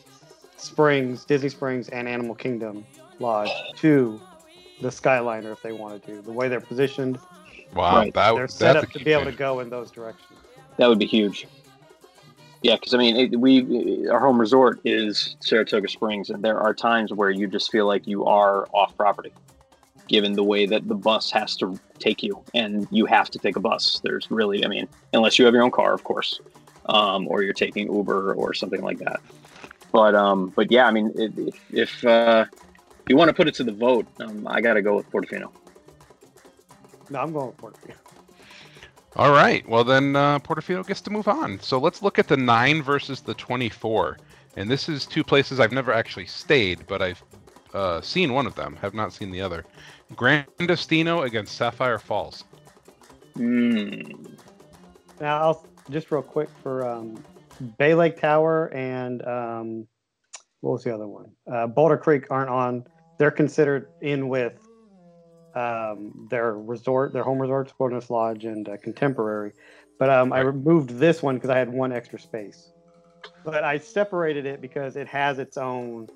Springs, 0.56 1.24
Disney 1.24 1.48
Springs, 1.48 1.88
and 1.88 2.08
Animal 2.08 2.34
Kingdom 2.34 2.84
Lodge 3.18 3.50
to 3.76 4.20
the 4.80 4.88
Skyliner 4.88 5.52
if 5.52 5.62
they 5.62 5.72
wanted 5.72 6.02
to. 6.04 6.22
The 6.22 6.32
way 6.32 6.48
they're 6.48 6.60
positioned, 6.60 7.18
Wow, 7.74 7.96
right. 7.96 8.14
that, 8.14 8.34
they're 8.34 8.48
set 8.48 8.76
a 8.76 8.80
up 8.80 8.90
to 8.90 8.98
key 8.98 9.04
be 9.04 9.12
able 9.12 9.24
to 9.24 9.32
go 9.32 9.60
in 9.60 9.68
those 9.68 9.90
directions. 9.90 10.38
That 10.76 10.88
would 10.88 10.98
be 10.98 11.06
huge. 11.06 11.46
Yeah, 12.62 12.76
because 12.76 12.94
I 12.94 12.98
mean, 12.98 13.16
it, 13.16 13.38
we 13.38 14.08
our 14.08 14.20
home 14.20 14.40
resort 14.40 14.80
is 14.84 15.36
Saratoga 15.40 15.88
Springs, 15.88 16.30
and 16.30 16.42
there 16.42 16.58
are 16.58 16.72
times 16.72 17.12
where 17.12 17.30
you 17.30 17.46
just 17.46 17.70
feel 17.70 17.86
like 17.86 18.06
you 18.06 18.24
are 18.24 18.66
off 18.72 18.96
property, 18.96 19.32
given 20.08 20.32
the 20.32 20.44
way 20.44 20.64
that 20.66 20.88
the 20.88 20.94
bus 20.94 21.30
has 21.30 21.56
to 21.56 21.78
take 21.98 22.22
you, 22.22 22.42
and 22.54 22.88
you 22.90 23.04
have 23.06 23.30
to 23.30 23.38
take 23.38 23.56
a 23.56 23.60
bus. 23.60 24.00
There's 24.02 24.30
really, 24.30 24.64
I 24.64 24.68
mean, 24.68 24.88
unless 25.12 25.38
you 25.38 25.44
have 25.44 25.52
your 25.52 25.62
own 25.62 25.72
car, 25.72 25.92
of 25.92 26.04
course, 26.04 26.40
um, 26.86 27.28
or 27.28 27.42
you're 27.42 27.52
taking 27.52 27.92
Uber 27.92 28.32
or 28.32 28.54
something 28.54 28.80
like 28.80 28.98
that. 28.98 29.20
But 29.94 30.16
um, 30.16 30.48
but 30.56 30.72
yeah, 30.72 30.88
I 30.88 30.90
mean, 30.90 31.12
if 31.14 31.38
if, 31.38 31.72
if 31.72 32.04
uh, 32.04 32.46
if 32.50 33.08
you 33.08 33.16
want 33.16 33.28
to 33.28 33.32
put 33.32 33.46
it 33.46 33.54
to 33.54 33.62
the 33.62 33.70
vote, 33.70 34.08
um, 34.18 34.44
I 34.44 34.60
got 34.60 34.74
to 34.74 34.82
go 34.82 34.96
with 34.96 35.08
Portofino. 35.08 35.52
No, 37.10 37.20
I'm 37.20 37.32
going 37.32 37.52
for 37.52 37.70
it. 37.70 37.96
All 39.14 39.30
right. 39.30 39.66
Well, 39.68 39.84
then 39.84 40.16
uh, 40.16 40.40
Portofino 40.40 40.84
gets 40.84 41.00
to 41.02 41.10
move 41.10 41.28
on. 41.28 41.60
So 41.60 41.78
let's 41.78 42.02
look 42.02 42.18
at 42.18 42.26
the 42.26 42.36
nine 42.36 42.82
versus 42.82 43.20
the 43.20 43.34
24. 43.34 44.18
And 44.56 44.68
this 44.68 44.88
is 44.88 45.06
two 45.06 45.22
places 45.22 45.60
I've 45.60 45.70
never 45.70 45.92
actually 45.92 46.26
stayed, 46.26 46.84
but 46.88 47.00
I've 47.00 47.22
uh, 47.72 48.00
seen 48.00 48.32
one 48.32 48.48
of 48.48 48.56
them, 48.56 48.74
have 48.82 48.94
not 48.94 49.12
seen 49.12 49.30
the 49.30 49.42
other. 49.42 49.64
Gran 50.16 50.44
Destino 50.58 51.22
against 51.22 51.54
Sapphire 51.54 52.00
Falls. 52.00 52.42
Mm. 53.36 54.38
Now, 55.20 55.38
I'll 55.40 55.66
just 55.88 56.10
real 56.10 56.22
quick 56.22 56.48
for 56.64 56.84
um, 56.84 57.22
Bay 57.78 57.94
Lake 57.94 58.20
Tower 58.20 58.66
and 58.74 59.26
um, 59.26 59.86
what 60.60 60.72
was 60.72 60.84
the 60.84 60.94
other 60.94 61.06
one? 61.06 61.32
Uh, 61.50 61.66
Boulder 61.66 61.96
Creek 61.96 62.26
aren't 62.30 62.50
on. 62.50 62.84
They're 63.18 63.30
considered 63.30 63.92
in 64.00 64.28
with 64.28 64.58
um, 65.54 66.26
their 66.30 66.54
resort, 66.54 67.12
their 67.12 67.22
home 67.22 67.40
resorts, 67.40 67.72
Wilderness 67.78 68.10
Lodge 68.10 68.44
and 68.44 68.68
uh, 68.68 68.76
Contemporary. 68.78 69.52
But 69.98 70.10
um, 70.10 70.32
I 70.32 70.40
removed 70.40 70.90
this 70.90 71.22
one 71.22 71.36
because 71.36 71.50
I 71.50 71.58
had 71.58 71.68
one 71.72 71.92
extra 71.92 72.18
space. 72.18 72.72
But 73.44 73.62
I 73.62 73.78
separated 73.78 74.46
it 74.46 74.60
because 74.60 74.96
it 74.96 75.06
has 75.06 75.38
its 75.38 75.56
own 75.56 76.08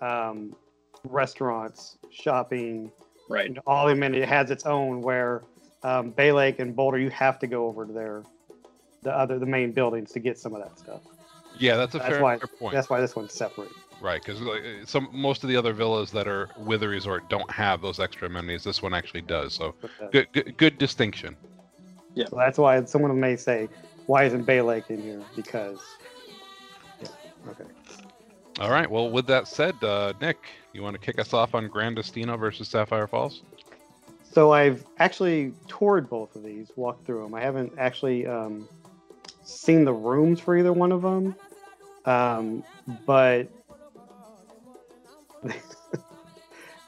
um, 0.00 0.54
restaurants, 1.04 1.98
shopping, 2.10 2.90
Right. 3.28 3.46
and 3.46 3.58
all 3.66 3.86
the 3.86 3.92
amenities. 3.92 4.22
It 4.22 4.28
has 4.28 4.50
its 4.50 4.66
own 4.66 5.02
where 5.02 5.42
um, 5.82 6.10
Bay 6.10 6.32
Lake 6.32 6.60
and 6.60 6.74
Boulder, 6.76 6.98
you 6.98 7.10
have 7.10 7.38
to 7.40 7.46
go 7.46 7.66
over 7.66 7.84
to 7.84 7.92
their 7.92 8.22
the 9.06 9.16
other 9.16 9.38
the 9.38 9.46
main 9.46 9.70
buildings 9.70 10.10
to 10.10 10.18
get 10.18 10.36
some 10.36 10.52
of 10.52 10.60
that 10.60 10.76
stuff. 10.76 11.00
Yeah, 11.58 11.76
that's 11.76 11.94
a 11.94 11.98
That's 11.98 12.10
fair, 12.10 12.22
why- 12.22 12.38
fair 12.38 12.48
point. 12.48 12.74
That's 12.74 12.90
why 12.90 13.00
this 13.00 13.14
one's 13.14 13.32
separate. 13.32 13.70
Right, 14.00 14.22
because 14.22 14.40
some 14.90 15.08
most 15.12 15.42
of 15.42 15.48
the 15.48 15.56
other 15.56 15.72
villas 15.72 16.10
that 16.10 16.28
are 16.28 16.50
with 16.58 16.82
a 16.82 16.88
resort 16.88 17.30
don't 17.30 17.50
have 17.50 17.80
those 17.80 17.98
extra 17.98 18.26
amenities. 18.26 18.62
This 18.64 18.82
one 18.82 18.92
actually 18.92 19.22
does. 19.22 19.54
So 19.54 19.74
But, 19.80 19.90
uh, 20.02 20.08
good, 20.10 20.32
good, 20.32 20.56
good 20.58 20.78
distinction. 20.78 21.36
So 22.16 22.36
that's 22.36 22.58
why 22.58 22.82
someone 22.84 23.18
may 23.20 23.36
say, 23.36 23.68
"Why 24.06 24.24
isn't 24.24 24.44
Bay 24.44 24.60
Lake 24.60 24.90
in 24.90 25.00
here?" 25.02 25.22
Because 25.34 25.78
yeah, 27.00 27.08
okay. 27.50 27.64
All 28.58 28.70
right. 28.70 28.90
Well, 28.90 29.10
with 29.10 29.26
that 29.28 29.46
said, 29.46 29.82
uh, 29.84 30.14
Nick, 30.20 30.38
you 30.72 30.82
want 30.82 30.94
to 30.94 31.00
kick 31.00 31.18
us 31.18 31.32
off 31.32 31.54
on 31.54 31.68
Gran 31.68 31.94
Destino 31.94 32.36
versus 32.36 32.68
Sapphire 32.68 33.06
Falls? 33.06 33.42
So 34.32 34.52
I've 34.52 34.84
actually 34.98 35.54
toured 35.68 36.10
both 36.10 36.36
of 36.36 36.42
these, 36.42 36.70
walked 36.76 37.06
through 37.06 37.22
them. 37.22 37.34
I 37.34 37.40
haven't 37.40 37.72
actually 37.78 38.26
um, 38.26 38.68
seen 39.46 39.84
the 39.84 39.92
rooms 39.92 40.40
for 40.40 40.56
either 40.56 40.72
one 40.72 40.92
of 40.92 41.02
them, 41.02 41.34
um, 42.04 42.62
but 43.06 43.48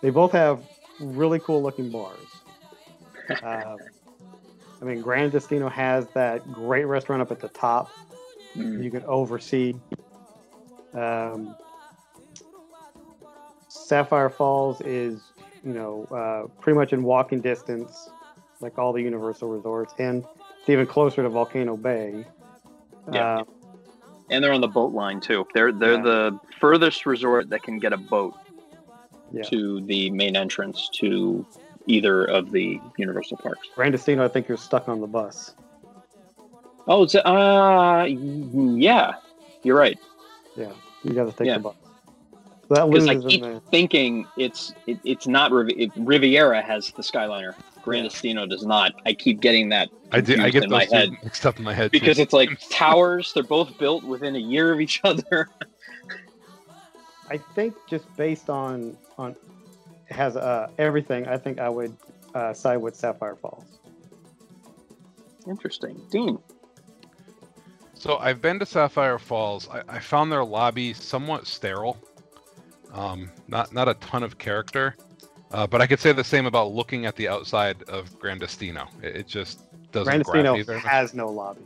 they 0.03 0.11
both 0.11 0.33
have 0.33 0.61
really 1.01 1.39
cool 1.41 1.63
looking 1.63 1.91
bars. 1.91 2.19
Um, 3.43 3.79
I 4.81 4.85
mean, 4.85 5.01
Gran 5.01 5.31
Destino 5.31 5.69
has 5.69 6.07
that 6.15 6.51
great 6.53 6.85
restaurant 6.85 7.23
up 7.23 7.33
at 7.33 7.41
the 7.41 7.49
top 7.49 7.91
Mm. 8.57 8.83
you 8.83 8.91
can 8.91 9.05
oversee. 9.05 9.75
Um, 10.95 11.55
Sapphire 13.69 14.31
Falls 14.31 14.81
is, 14.81 15.21
you 15.65 15.73
know, 15.73 16.07
uh, 16.11 16.49
pretty 16.61 16.77
much 16.79 16.93
in 16.93 17.03
walking 17.03 17.41
distance, 17.41 18.11
like 18.61 18.79
all 18.79 18.93
the 18.93 19.03
Universal 19.03 19.49
resorts, 19.49 19.95
and 19.99 20.25
it's 20.61 20.69
even 20.69 20.87
closer 20.87 21.23
to 21.23 21.29
Volcano 21.29 21.77
Bay. 21.77 22.25
Yeah. 23.13 23.39
Uh, 23.39 23.45
and 24.31 24.45
they're 24.45 24.53
on 24.53 24.61
the 24.61 24.69
boat 24.69 24.93
line 24.93 25.21
too. 25.21 25.47
They're 25.55 25.73
they're 25.73 25.95
Yeah. 25.95 26.03
the 26.03 26.41
furthest 26.61 27.07
resort 27.07 27.49
that 27.51 27.63
can 27.63 27.79
get 27.79 27.93
a 27.93 27.97
boat 27.97 28.35
Yeah. 29.33 29.43
to 29.45 29.81
the 29.83 30.11
main 30.11 30.37
entrance 30.37 30.89
to 30.95 31.47
either 31.87 32.25
of 32.25 32.51
the 32.51 32.81
Universal 32.99 33.39
parks. 33.39 33.69
Gran 33.75 33.93
Destino, 33.93 34.25
I 34.25 34.29
think 34.29 34.49
you're 34.49 34.59
stuck 34.59 34.89
on 34.89 35.01
the 35.01 35.07
bus. 35.07 35.55
Oh, 36.87 37.03
it's, 37.03 37.15
uh, 37.15 38.07
yeah, 38.09 39.13
you're 39.63 39.77
right. 39.79 39.99
Yeah, 40.57 40.73
you 41.05 41.13
got 41.13 41.25
to 41.25 41.33
think 41.33 41.49
Yeah. 41.49 41.57
about. 41.57 41.77
So 42.69 42.75
that 42.75 42.91
Because 42.91 43.07
loses 43.07 43.25
I 43.25 43.29
keep 43.29 43.63
thinking 43.71 44.27
it's 44.37 44.75
it, 44.87 44.99
it's 45.05 45.27
not 45.27 45.53
Riv- 45.53 45.71
it, 45.79 45.91
Riviera 45.97 46.61
has 46.61 46.91
the 46.91 47.03
Skyliner. 47.03 47.55
Gran 47.89 48.05
Destino 48.05 48.47
does 48.47 48.67
not. 48.67 48.93
I 49.07 49.15
keep 49.15 49.41
getting 49.41 49.71
that 49.71 49.89
I 50.13 50.21
do. 50.21 50.43
I 50.43 50.51
get 50.51 50.65
in 50.65 50.71
my 50.71 50.85
two 50.85 50.95
head 50.95 51.11
mixed 51.25 51.47
up 51.47 51.59
in 51.59 51.65
my 51.65 51.73
head 51.73 51.91
too. 51.93 51.99
because 51.99 52.19
it's 52.19 52.33
like 52.35 52.51
towers. 52.71 53.33
They're 53.33 53.43
both 53.43 53.79
built 53.79 54.05
within 54.05 54.37
a 54.37 54.39
year 54.39 54.73
of 54.73 54.81
each 54.81 55.01
other. 55.05 55.49
I 57.31 57.39
think 57.39 57.75
just 57.89 58.15
based 58.17 58.51
on 58.51 58.97
on 59.17 59.35
has 60.11 60.37
uh, 60.37 60.71
everything. 60.79 61.27
I 61.27 61.39
think 61.39 61.59
I 61.61 61.69
would 61.69 61.97
uh, 62.35 62.53
side 62.53 62.77
with 62.77 62.95
Sapphire 62.95 63.37
Falls. 63.37 63.65
Interesting, 65.47 66.01
Dean. 66.11 66.39
So 67.95 68.19
I've 68.19 68.43
been 68.43 68.59
to 68.59 68.67
Sapphire 68.67 69.19
Falls. 69.19 69.69
I, 69.71 69.83
I 69.89 69.99
found 69.99 70.31
their 70.31 70.45
lobby 70.45 70.93
somewhat 70.93 71.47
sterile. 71.47 71.97
Um, 72.93 73.31
not 73.49 73.73
not 73.73 73.89
a 73.89 73.95
ton 73.95 74.23
of 74.23 74.37
character, 74.39 74.95
uh, 75.53 75.67
but 75.67 75.81
I 75.81 75.87
could 75.87 76.01
say 76.01 76.13
the 76.13 76.25
same 76.25 76.47
about 76.47 76.73
looking 76.73 77.07
at 77.07 77.17
the 77.17 77.29
outside 77.29 77.83
of 77.85 78.19
Gran 78.19 78.39
Destino. 78.39 78.89
It, 79.03 79.17
it 79.17 79.27
just 79.27 79.61
doesn't 79.93 80.25
Gran 80.25 80.45
Destino 80.45 80.79
has 80.81 81.15
no 81.15 81.27
lobby. 81.29 81.63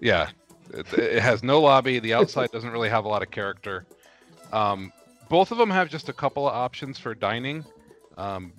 Yeah, 0.00 0.30
it, 0.72 0.92
it 0.94 1.20
has 1.22 1.42
no 1.42 1.60
lobby. 1.60 1.98
The 1.98 2.14
outside 2.14 2.50
doesn't 2.52 2.70
really 2.70 2.88
have 2.88 3.04
a 3.04 3.08
lot 3.08 3.22
of 3.22 3.30
character. 3.30 3.86
Um, 4.52 4.92
both 5.28 5.52
of 5.52 5.58
them 5.58 5.70
have 5.70 5.88
just 5.88 6.08
a 6.08 6.12
couple 6.12 6.48
of 6.48 6.54
options 6.54 6.98
for 6.98 7.14
dining. 7.14 7.64
Um, 8.16 8.52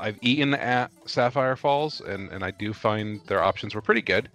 I've 0.00 0.18
eaten 0.20 0.54
at 0.54 0.90
Sapphire 1.06 1.56
Falls, 1.56 2.00
and, 2.00 2.30
and 2.30 2.44
I 2.44 2.50
do 2.52 2.72
find 2.72 3.20
their 3.26 3.42
options 3.42 3.74
were 3.74 3.80
pretty 3.82 4.02
good. 4.02 4.28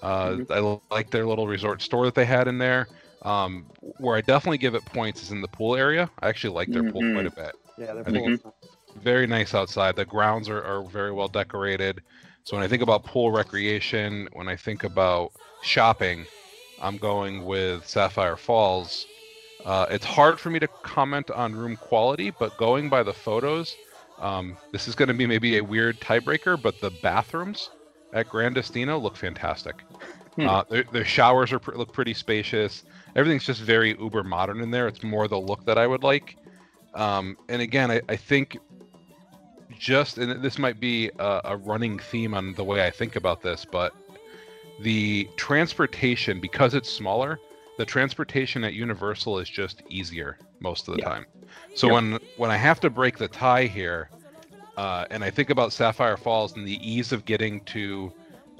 Uh, 0.00 0.38
I 0.50 0.56
l- 0.56 0.82
like 0.90 1.10
their 1.10 1.26
little 1.26 1.46
resort 1.46 1.82
store 1.82 2.04
that 2.06 2.14
they 2.14 2.24
had 2.24 2.48
in 2.48 2.58
there. 2.58 2.88
Um, 3.22 3.66
where 3.98 4.16
I 4.16 4.20
definitely 4.20 4.58
give 4.58 4.74
it 4.74 4.84
points 4.86 5.22
is 5.22 5.30
in 5.30 5.40
the 5.42 5.48
pool 5.48 5.76
area. 5.76 6.10
I 6.20 6.28
actually 6.28 6.54
like 6.54 6.68
their 6.70 6.90
pool 6.90 7.02
Mhm. 7.02 7.12
quite 7.14 7.26
a 7.26 7.30
bit 7.30 7.52
Yeah, 7.78 7.94
I 8.04 8.10
think- 8.10 8.42
full. 8.42 8.54
Very 9.00 9.26
nice 9.26 9.54
outside. 9.54 9.96
The 9.96 10.04
grounds 10.04 10.48
are, 10.48 10.62
are 10.62 10.82
very 10.84 11.12
well 11.12 11.28
decorated. 11.28 12.02
So 12.44 12.56
when 12.56 12.64
I 12.64 12.68
think 12.68 12.82
about 12.82 13.04
pool 13.04 13.30
recreation, 13.30 14.28
when 14.32 14.48
I 14.48 14.56
think 14.56 14.84
about 14.84 15.32
shopping, 15.62 16.26
I'm 16.80 16.98
going 16.98 17.44
with 17.44 17.86
Sapphire 17.86 18.36
Falls. 18.36 19.06
Uh, 19.64 19.86
it's 19.90 20.04
hard 20.04 20.40
for 20.40 20.50
me 20.50 20.58
to 20.58 20.66
comment 20.82 21.30
on 21.30 21.54
room 21.54 21.76
quality, 21.76 22.30
but 22.30 22.56
going 22.58 22.88
by 22.88 23.04
the 23.04 23.12
photos, 23.12 23.76
um, 24.18 24.56
this 24.72 24.88
is 24.88 24.96
going 24.96 25.08
to 25.08 25.14
be 25.14 25.26
maybe 25.26 25.58
a 25.58 25.64
weird 25.64 26.00
tiebreaker, 26.00 26.60
but 26.60 26.80
the 26.80 26.90
bathrooms 27.02 27.70
at 28.12 28.28
Gran 28.28 28.52
Destino 28.52 28.98
look 28.98 29.16
fantastic. 29.16 29.76
Hmm. 30.34 30.48
Uh, 30.48 30.64
their, 30.68 30.84
their 30.92 31.04
showers 31.04 31.52
are 31.52 31.58
pr- 31.58 31.76
look 31.76 31.92
pretty 31.92 32.14
spacious. 32.14 32.84
Everything's 33.14 33.44
just 33.44 33.60
very 33.60 33.96
uber 33.98 34.24
modern 34.24 34.60
in 34.60 34.70
there. 34.70 34.88
It's 34.88 35.02
more 35.02 35.28
the 35.28 35.38
look 35.38 35.64
that 35.66 35.78
I 35.78 35.86
would 35.86 36.02
like. 36.02 36.36
Um, 36.94 37.36
and 37.48 37.62
again, 37.62 37.90
I, 37.90 38.00
I 38.08 38.16
think 38.16 38.58
just 39.82 40.16
and 40.16 40.40
this 40.42 40.58
might 40.58 40.78
be 40.78 41.10
a, 41.18 41.40
a 41.44 41.56
running 41.56 41.98
theme 41.98 42.34
on 42.34 42.54
the 42.54 42.62
way 42.62 42.86
I 42.86 42.90
think 42.90 43.16
about 43.16 43.42
this, 43.42 43.64
but 43.64 43.92
the 44.80 45.28
transportation 45.36 46.40
because 46.40 46.74
it's 46.74 46.88
smaller, 46.88 47.40
the 47.78 47.84
transportation 47.84 48.62
at 48.62 48.74
Universal 48.74 49.40
is 49.40 49.48
just 49.48 49.82
easier 49.88 50.38
most 50.60 50.86
of 50.86 50.94
the 50.94 51.00
Yeah. 51.00 51.08
time. 51.08 51.26
So 51.74 51.88
Yep. 51.88 51.94
when 51.94 52.18
when 52.36 52.50
I 52.50 52.56
have 52.56 52.78
to 52.80 52.90
break 52.90 53.18
the 53.18 53.26
tie 53.26 53.64
here, 53.64 54.08
uh, 54.76 55.04
and 55.10 55.24
I 55.24 55.30
think 55.30 55.50
about 55.50 55.72
Sapphire 55.72 56.16
Falls 56.16 56.54
and 56.56 56.64
the 56.66 56.78
ease 56.88 57.10
of 57.10 57.24
getting 57.24 57.60
to 57.64 58.12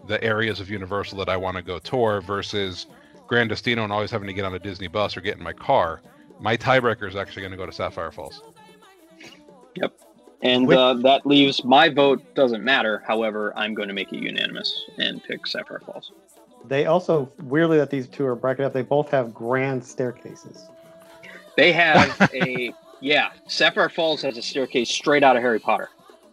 the 0.08 0.22
areas 0.24 0.58
of 0.58 0.68
Universal 0.68 1.18
that 1.18 1.28
I 1.28 1.36
want 1.36 1.56
to 1.56 1.62
go 1.62 1.78
tour 1.78 2.20
versus 2.20 2.86
Gran 3.28 3.46
Destino 3.46 3.84
and 3.84 3.92
always 3.92 4.10
having 4.10 4.26
to 4.26 4.34
get 4.34 4.44
on 4.44 4.54
a 4.54 4.58
Disney 4.58 4.88
bus 4.88 5.16
or 5.16 5.20
get 5.20 5.38
in 5.38 5.44
my 5.44 5.52
car, 5.52 6.00
my 6.40 6.56
tiebreaker 6.56 7.06
is 7.08 7.14
actually 7.14 7.42
going 7.42 7.52
to 7.52 7.56
go 7.56 7.64
to 7.66 7.72
Sapphire 7.72 8.10
Falls. 8.10 8.42
And 10.42 10.72
uh, 10.72 10.94
that 10.94 11.24
leaves 11.24 11.62
my 11.64 11.88
vote 11.88 12.34
doesn't 12.34 12.64
matter. 12.64 13.02
However, 13.06 13.52
I'm 13.56 13.74
going 13.74 13.88
to 13.88 13.94
make 13.94 14.12
it 14.12 14.18
unanimous 14.18 14.86
and 14.98 15.22
pick 15.22 15.46
Sapphire 15.46 15.80
Falls. 15.86 16.10
They 16.66 16.86
also 16.86 17.30
weirdly 17.44 17.78
that 17.78 17.90
these 17.90 18.08
two 18.08 18.26
are 18.26 18.34
bracketed 18.34 18.66
up. 18.66 18.72
They 18.72 18.82
both 18.82 19.10
have 19.10 19.32
grand 19.32 19.84
staircases. 19.84 20.68
They 21.56 21.72
have 21.72 22.16
a 22.34 22.74
yeah. 23.00 23.30
Sapphire 23.46 23.88
Falls 23.88 24.22
has 24.22 24.36
a 24.36 24.42
staircase 24.42 24.90
straight 24.90 25.22
out 25.22 25.36
of 25.36 25.42
Harry 25.42 25.60
Potter. 25.60 25.90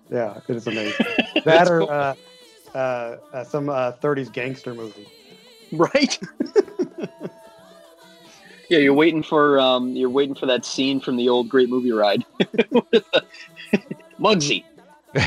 Yeah, 0.10 0.39
it 0.48 0.56
is 0.56 0.67
amazing. 0.67 1.06
That 1.45 1.69
or 1.69 1.80
cool. 1.80 1.89
uh, 1.89 2.15
uh, 2.76 3.17
uh, 3.32 3.43
some 3.43 3.69
uh, 3.69 3.93
30s 3.93 4.32
gangster 4.32 4.74
movie. 4.74 5.08
Right. 5.72 6.19
yeah, 8.70 8.78
you're 8.80 8.94
waiting 8.94 9.24
for 9.24 9.60
um, 9.60 9.96
you're 9.96 10.10
waiting 10.10 10.36
for 10.36 10.46
that 10.46 10.64
scene 10.66 11.00
from 11.00 11.18
the 11.18 11.28
old 11.30 11.50
Great 11.50 11.70
Movie 11.70 11.92
Ride. 11.92 12.24
Muggsy. 14.20 14.64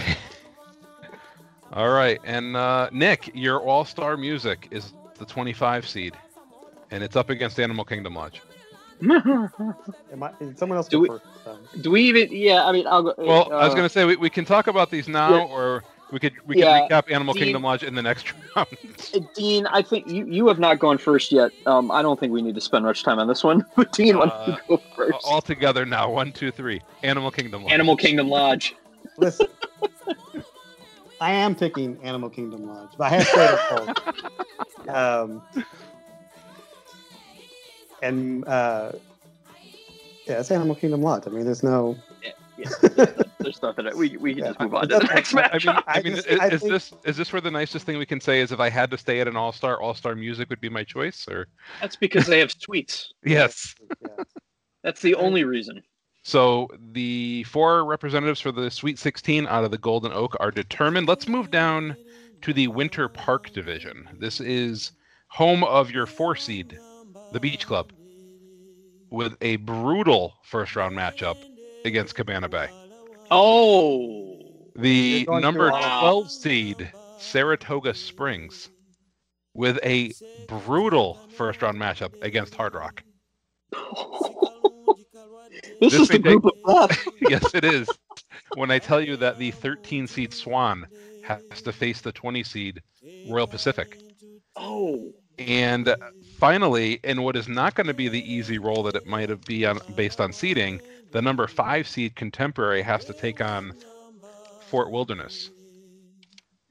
All 1.72 1.88
right, 1.88 2.20
and 2.24 2.54
uh, 2.56 2.90
Nick, 2.92 3.30
your 3.34 3.60
all-star 3.60 4.18
music 4.18 4.68
is 4.70 4.92
the 5.18 5.24
25 5.24 5.88
seed, 5.88 6.14
and 6.90 7.02
it's 7.02 7.16
up 7.16 7.30
against 7.30 7.58
Animal 7.58 7.84
Kingdom 7.86 8.14
Lodge. 8.14 8.42
Am 9.02 9.50
I, 10.22 10.30
someone 10.54 10.76
else 10.76 10.86
Do 10.88 11.00
we- 11.00 11.08
first. 11.08 11.24
Um, 11.46 11.58
Do 11.80 11.90
we 11.90 12.02
even? 12.02 12.28
Yeah, 12.30 12.66
I 12.66 12.72
mean, 12.72 12.86
I'll 12.86 13.02
go. 13.02 13.14
Well, 13.18 13.52
I 13.52 13.64
was 13.64 13.72
uh, 13.72 13.76
going 13.76 13.86
to 13.86 13.88
say 13.88 14.04
we, 14.04 14.16
we 14.16 14.28
can 14.30 14.44
talk 14.44 14.66
about 14.66 14.90
these 14.90 15.08
now, 15.08 15.34
Yeah. 15.34 15.44
or 15.44 15.82
we 16.12 16.20
could 16.20 16.34
we 16.46 16.54
Yeah, 16.54 16.86
could 16.86 16.90
recap 16.94 17.10
Animal 17.12 17.34
Dean- 17.34 17.44
Kingdom 17.44 17.62
Lodge 17.62 17.82
in 17.82 17.94
the 17.94 18.02
next 18.02 18.32
round. 18.56 18.68
Uh, 19.14 19.20
Dean, 19.34 19.66
I 19.66 19.82
think 19.82 20.06
you, 20.08 20.26
you 20.26 20.46
have 20.48 20.58
not 20.58 20.78
gone 20.78 20.98
first 20.98 21.32
yet. 21.32 21.50
Um, 21.66 21.90
I 21.90 22.02
don't 22.02 22.20
think 22.20 22.32
we 22.32 22.42
need 22.42 22.54
to 22.54 22.60
spend 22.60 22.84
much 22.84 23.02
time 23.02 23.18
on 23.18 23.26
this 23.26 23.42
one. 23.42 23.64
But 23.76 23.90
Dean, 23.92 24.18
why 24.18 24.26
don't 24.26 24.46
you 24.48 24.52
Uh, 24.54 24.76
go 24.76 24.82
first? 24.94 25.18
All 25.24 25.40
together 25.40 25.84
now, 25.84 26.10
one, 26.10 26.30
two, 26.32 26.50
three. 26.52 26.80
Animal 27.02 27.30
Kingdom 27.30 27.62
Lodge. 27.64 27.72
Animal 27.72 27.96
Kingdom 27.96 28.28
Lodge. 28.28 28.74
listen, 29.18 29.46
I 31.20 31.32
am 31.32 31.54
picking 31.54 31.98
Animal 32.02 32.30
Kingdom 32.30 32.66
Lodge, 32.66 32.90
but 32.98 33.04
I 33.04 33.16
have 33.16 33.30
to 33.30 33.34
say 33.34 33.88
it 34.88 34.88
Um, 34.94 35.42
and 38.02 38.46
uh, 38.46 38.92
yeah, 40.26 40.40
it's 40.40 40.50
Animal 40.50 40.74
Kingdom 40.74 41.02
Lodge. 41.02 41.24
I 41.26 41.30
mean, 41.30 41.44
there's 41.44 41.62
no. 41.62 41.96
Yeah, 42.62 43.06
there's 43.40 43.62
nothing. 43.62 43.86
We, 43.96 44.16
we 44.16 44.34
can 44.34 44.44
Yeah, 44.44 44.48
just 44.50 44.60
move 44.60 44.74
I- 44.74 44.78
on 44.80 44.88
to 44.88 44.94
the 44.94 45.00
that's- 45.00 45.14
next 45.14 45.34
I 45.34 45.40
match. 45.40 45.66
mean, 45.66 45.76
I 45.76 45.82
I 45.98 46.02
mean, 46.02 46.14
just- 46.16 46.26
is, 46.28 46.40
I 46.40 46.46
is 46.48 46.60
think- 46.60 46.72
this 46.72 46.92
is 47.04 47.16
this 47.16 47.32
where 47.32 47.40
the 47.40 47.50
nicest 47.50 47.84
thing 47.86 47.98
we 47.98 48.06
can 48.06 48.20
say 48.20 48.40
is 48.40 48.52
if 48.52 48.60
I 48.60 48.68
had 48.70 48.90
to 48.90 48.98
stay 48.98 49.20
at 49.20 49.28
an 49.28 49.36
All 49.36 49.52
Star, 49.52 49.80
All 49.80 49.94
Star 49.94 50.14
music 50.14 50.48
would 50.50 50.60
be 50.60 50.68
my 50.68 50.84
choice, 50.84 51.26
or 51.28 51.48
That's 51.80 51.96
because 51.96 52.26
they 52.26 52.38
have 52.38 52.50
tweets. 52.54 53.06
yes. 53.24 53.74
That's 54.82 55.00
the 55.02 55.14
only 55.14 55.44
reason. 55.44 55.82
So 56.24 56.68
the 56.92 57.42
four 57.44 57.84
representatives 57.84 58.40
for 58.40 58.52
the 58.52 58.70
Sweet 58.70 58.98
16 58.98 59.46
out 59.48 59.64
of 59.64 59.70
the 59.72 59.78
Golden 59.78 60.12
Oak 60.12 60.36
are 60.40 60.50
determined. 60.52 61.08
Let's 61.08 61.26
move 61.28 61.50
down 61.50 61.96
to 62.42 62.52
the 62.52 62.68
Winter 62.68 63.08
Park 63.08 63.50
division. 63.52 64.08
This 64.20 64.40
is 64.40 64.92
home 65.28 65.64
of 65.64 65.90
your 65.90 66.06
four 66.06 66.36
seed, 66.36 66.78
the 67.32 67.40
Beach 67.40 67.66
Club, 67.66 67.92
with 69.10 69.36
a 69.40 69.56
brutal 69.56 70.34
first 70.44 70.76
round 70.76 70.96
matchup 70.96 71.36
against 71.84 72.14
Cabana 72.14 72.48
Bay. 72.48 72.68
Oh, 73.30 74.38
The 74.76 75.26
number 75.28 75.68
through 75.70 75.78
all- 75.78 76.22
12 76.22 76.30
seed, 76.30 76.92
Saratoga 77.18 77.94
Springs, 77.94 78.70
with 79.54 79.78
a 79.84 80.12
brutal 80.48 81.14
first 81.36 81.62
round 81.62 81.78
matchup 81.78 82.20
against 82.22 82.54
Hard 82.54 82.74
Rock. 82.74 83.02
this, 83.72 83.80
This 85.80 85.94
is 85.94 86.08
the 86.08 86.18
may 86.18 86.30
take- 86.30 86.40
group 86.40 86.54
of 86.64 86.88
death. 86.88 87.08
yes, 87.20 87.54
it 87.54 87.64
is. 87.64 87.88
When 88.54 88.70
I 88.70 88.78
tell 88.78 89.00
you 89.00 89.16
that 89.16 89.38
the 89.38 89.50
13 89.50 90.06
seed 90.06 90.32
Swan 90.34 90.86
has 91.24 91.62
to 91.62 91.72
face 91.72 92.00
the 92.00 92.12
20 92.12 92.42
seed 92.44 92.82
Royal 93.28 93.46
Pacific. 93.46 93.98
Oh, 94.56 95.12
And 95.38 95.88
uh, 95.88 95.96
finally, 96.38 97.00
in 97.04 97.22
what 97.22 97.36
is 97.36 97.48
not 97.48 97.74
going 97.74 97.86
to 97.86 97.94
be 97.94 98.08
the 98.08 98.30
easy 98.30 98.58
role 98.58 98.82
that 98.84 98.96
it 98.96 99.06
might 99.06 99.28
have 99.30 99.40
be 99.42 99.64
on 99.64 99.80
based 99.96 100.20
on 100.20 100.32
seeding, 100.32 100.80
the 101.12 101.22
number 101.22 101.46
five 101.46 101.86
seed 101.86 102.16
Contemporary 102.16 102.82
has 102.82 103.04
to 103.04 103.12
take 103.12 103.40
on 103.40 103.72
Fort 104.68 104.90
Wilderness. 104.90 105.50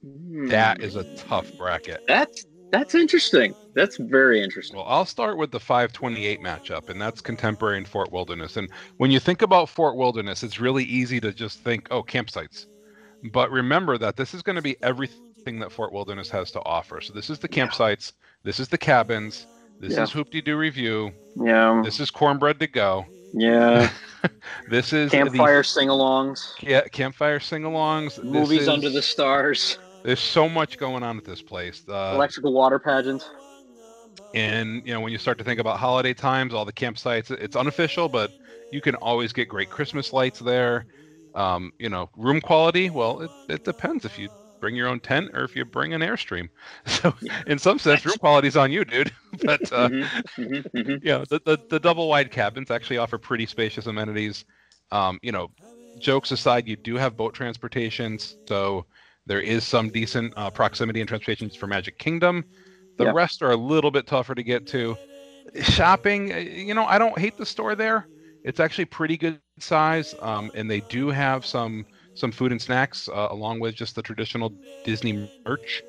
Hmm. 0.04 0.47
That 0.47 0.82
is 0.82 0.95
a 0.95 1.04
tough 1.15 1.56
bracket. 1.58 2.04
That's 2.08 2.45
that's 2.71 2.95
interesting. 2.95 3.54
That's 3.75 3.97
very 3.97 4.41
interesting. 4.41 4.77
Well, 4.77 4.86
I'll 4.88 5.06
start 5.06 5.38
with 5.38 5.51
the 5.51 5.60
528 5.60 6.39
matchup, 6.41 6.89
and 6.89 7.01
that's 7.01 7.19
Contemporary 7.19 7.77
and 7.77 7.88
Fort 7.88 8.12
Wilderness. 8.13 8.56
And 8.56 8.69
when 8.97 9.12
you 9.12 9.19
think 9.19 9.41
about 9.41 9.67
Fort 9.69 9.97
Wilderness, 9.97 10.41
it's 10.41 10.60
really 10.60 10.86
easy 10.86 11.19
to 11.19 11.34
just 11.34 11.60
think, 11.60 11.89
oh, 11.91 12.01
campsites. 12.01 12.65
But 13.32 13.51
remember 13.51 13.97
that 13.97 14.15
this 14.15 14.34
is 14.34 14.41
going 14.41 14.56
to 14.56 14.62
be 14.62 14.77
everything 14.82 15.60
that 15.60 15.71
Fort 15.71 15.91
Wilderness 15.91 16.30
has 16.30 16.49
to 16.51 16.62
offer. 16.63 17.01
So 17.01 17.13
this 17.13 17.30
is 17.30 17.39
the 17.39 17.49
Yeah. 17.51 17.67
campsites, 17.67 18.13
this 18.43 18.60
is 18.60 18.69
the 18.69 18.77
cabins, 18.77 19.45
this 19.82 19.93
Yeah. 19.93 20.04
is 20.04 20.12
Hoop-Dee-Doo 20.12 20.56
Revue, 20.56 21.12
Yeah, 21.36 21.82
this 21.84 21.99
is 21.99 22.10
Cornbread 22.10 22.60
to 22.62 22.67
Go, 22.67 23.06
yeah. 23.34 23.89
this 24.70 24.94
is 24.94 25.12
Campfire 25.12 25.63
sing-alongs, 25.63 26.54
yeah, 26.62 26.82
campfire 26.82 27.39
sing-alongs. 27.39 28.24
Movies 28.24 28.62
is- 28.63 28.67
under 28.70 28.89
the 28.89 29.02
stars, 29.02 29.78
There's 30.04 30.20
so 30.20 30.48
much 30.50 30.78
going 30.78 31.04
on 31.04 31.17
at 31.17 31.26
this 31.26 31.41
place. 31.41 31.84
Uh, 31.88 32.12
electrical 32.15 32.54
water 32.54 32.80
pageant. 32.80 33.24
And 34.34 34.82
you 34.86 34.94
know, 34.94 35.02
when 35.02 35.12
you 35.12 35.17
start 35.17 35.38
to 35.39 35.44
think 35.44 35.60
about 35.60 35.78
holiday 35.78 36.13
times, 36.13 36.54
all 36.54 36.65
the 36.65 36.74
campsites, 36.74 37.32
it's 37.32 37.56
unofficial, 37.56 38.08
but 38.08 38.32
you 38.72 38.82
can 38.82 38.96
always 38.96 39.34
get 39.34 39.50
great 39.50 39.70
Christmas 39.70 40.13
lights 40.13 40.39
there. 40.39 40.86
Um, 41.34 41.72
you 41.80 41.89
know, 41.89 42.10
room 42.17 42.41
quality, 42.41 42.89
well, 42.89 43.22
it, 43.22 43.32
it 43.50 43.63
depends 43.63 44.06
if 44.06 44.17
you 44.17 44.30
bring 44.62 44.76
your 44.78 44.88
own 44.89 45.02
tent 45.02 45.32
or 45.34 45.43
if 45.43 45.58
you 45.58 45.65
bring 45.65 45.93
an 45.93 46.02
airstream. 46.02 46.50
So 46.88 47.13
in 47.47 47.60
some 47.60 47.80
sense, 47.80 48.06
room 48.06 48.17
quality 48.19 48.50
is 48.50 48.58
on 48.58 48.71
you, 48.71 48.86
dude. 48.86 49.12
but 49.45 49.71
uh, 49.74 49.91
Mhm, 49.91 50.12
mhm, 50.38 50.63
mhm. 50.74 51.02
you 51.02 51.12
know, 51.12 51.26
the, 51.30 51.41
the 51.45 51.60
the 51.69 51.80
double 51.80 52.08
wide 52.10 52.32
cabins 52.32 52.71
actually 52.71 52.97
offer 52.97 53.17
pretty 53.17 53.45
spacious 53.45 53.88
amenities. 53.88 54.45
Um, 54.91 55.19
you 55.24 55.32
know, 55.32 55.50
jokes 56.00 56.32
aside, 56.32 56.67
you 56.67 56.78
do 56.78 56.95
have 56.97 57.17
boat 57.17 57.34
transportations, 57.34 58.38
so 58.47 58.86
there 59.26 59.41
is 59.41 59.65
some 59.65 59.89
decent 59.89 60.34
uh, 60.38 60.52
proximity 60.52 61.02
and 61.02 61.08
transportations 61.08 61.56
for 61.56 61.67
Magic 61.67 61.97
Kingdom. 61.97 62.45
The 62.97 63.08
Yep. 63.08 63.17
rest 63.17 63.41
are 63.41 63.52
a 63.52 63.58
little 63.58 63.91
bit 63.91 64.08
tougher 64.08 64.36
to 64.36 64.43
get 64.43 64.65
to. 64.67 64.97
Shopping, 65.62 66.34
uh, 66.34 66.38
you 66.38 66.74
know, 66.74 66.86
I 66.86 66.97
don't 67.00 67.17
hate 67.19 67.38
the 67.38 67.45
store 67.45 67.76
there. 67.76 68.08
It's 68.43 68.60
actually 68.60 68.86
pretty 68.86 69.17
good 69.17 69.41
size, 69.60 70.13
um, 70.19 70.52
and 70.54 70.69
they 70.69 70.82
do 70.82 71.10
have 71.10 71.45
some 71.45 71.86
some 72.13 72.32
food 72.32 72.52
and 72.52 72.62
snacks 72.62 73.08
uh, 73.10 73.28
along 73.32 73.60
with 73.60 73.76
just 73.76 73.95
the 73.95 74.02
traditional 74.02 74.54
Disney 74.84 75.30
merch. 75.45 75.84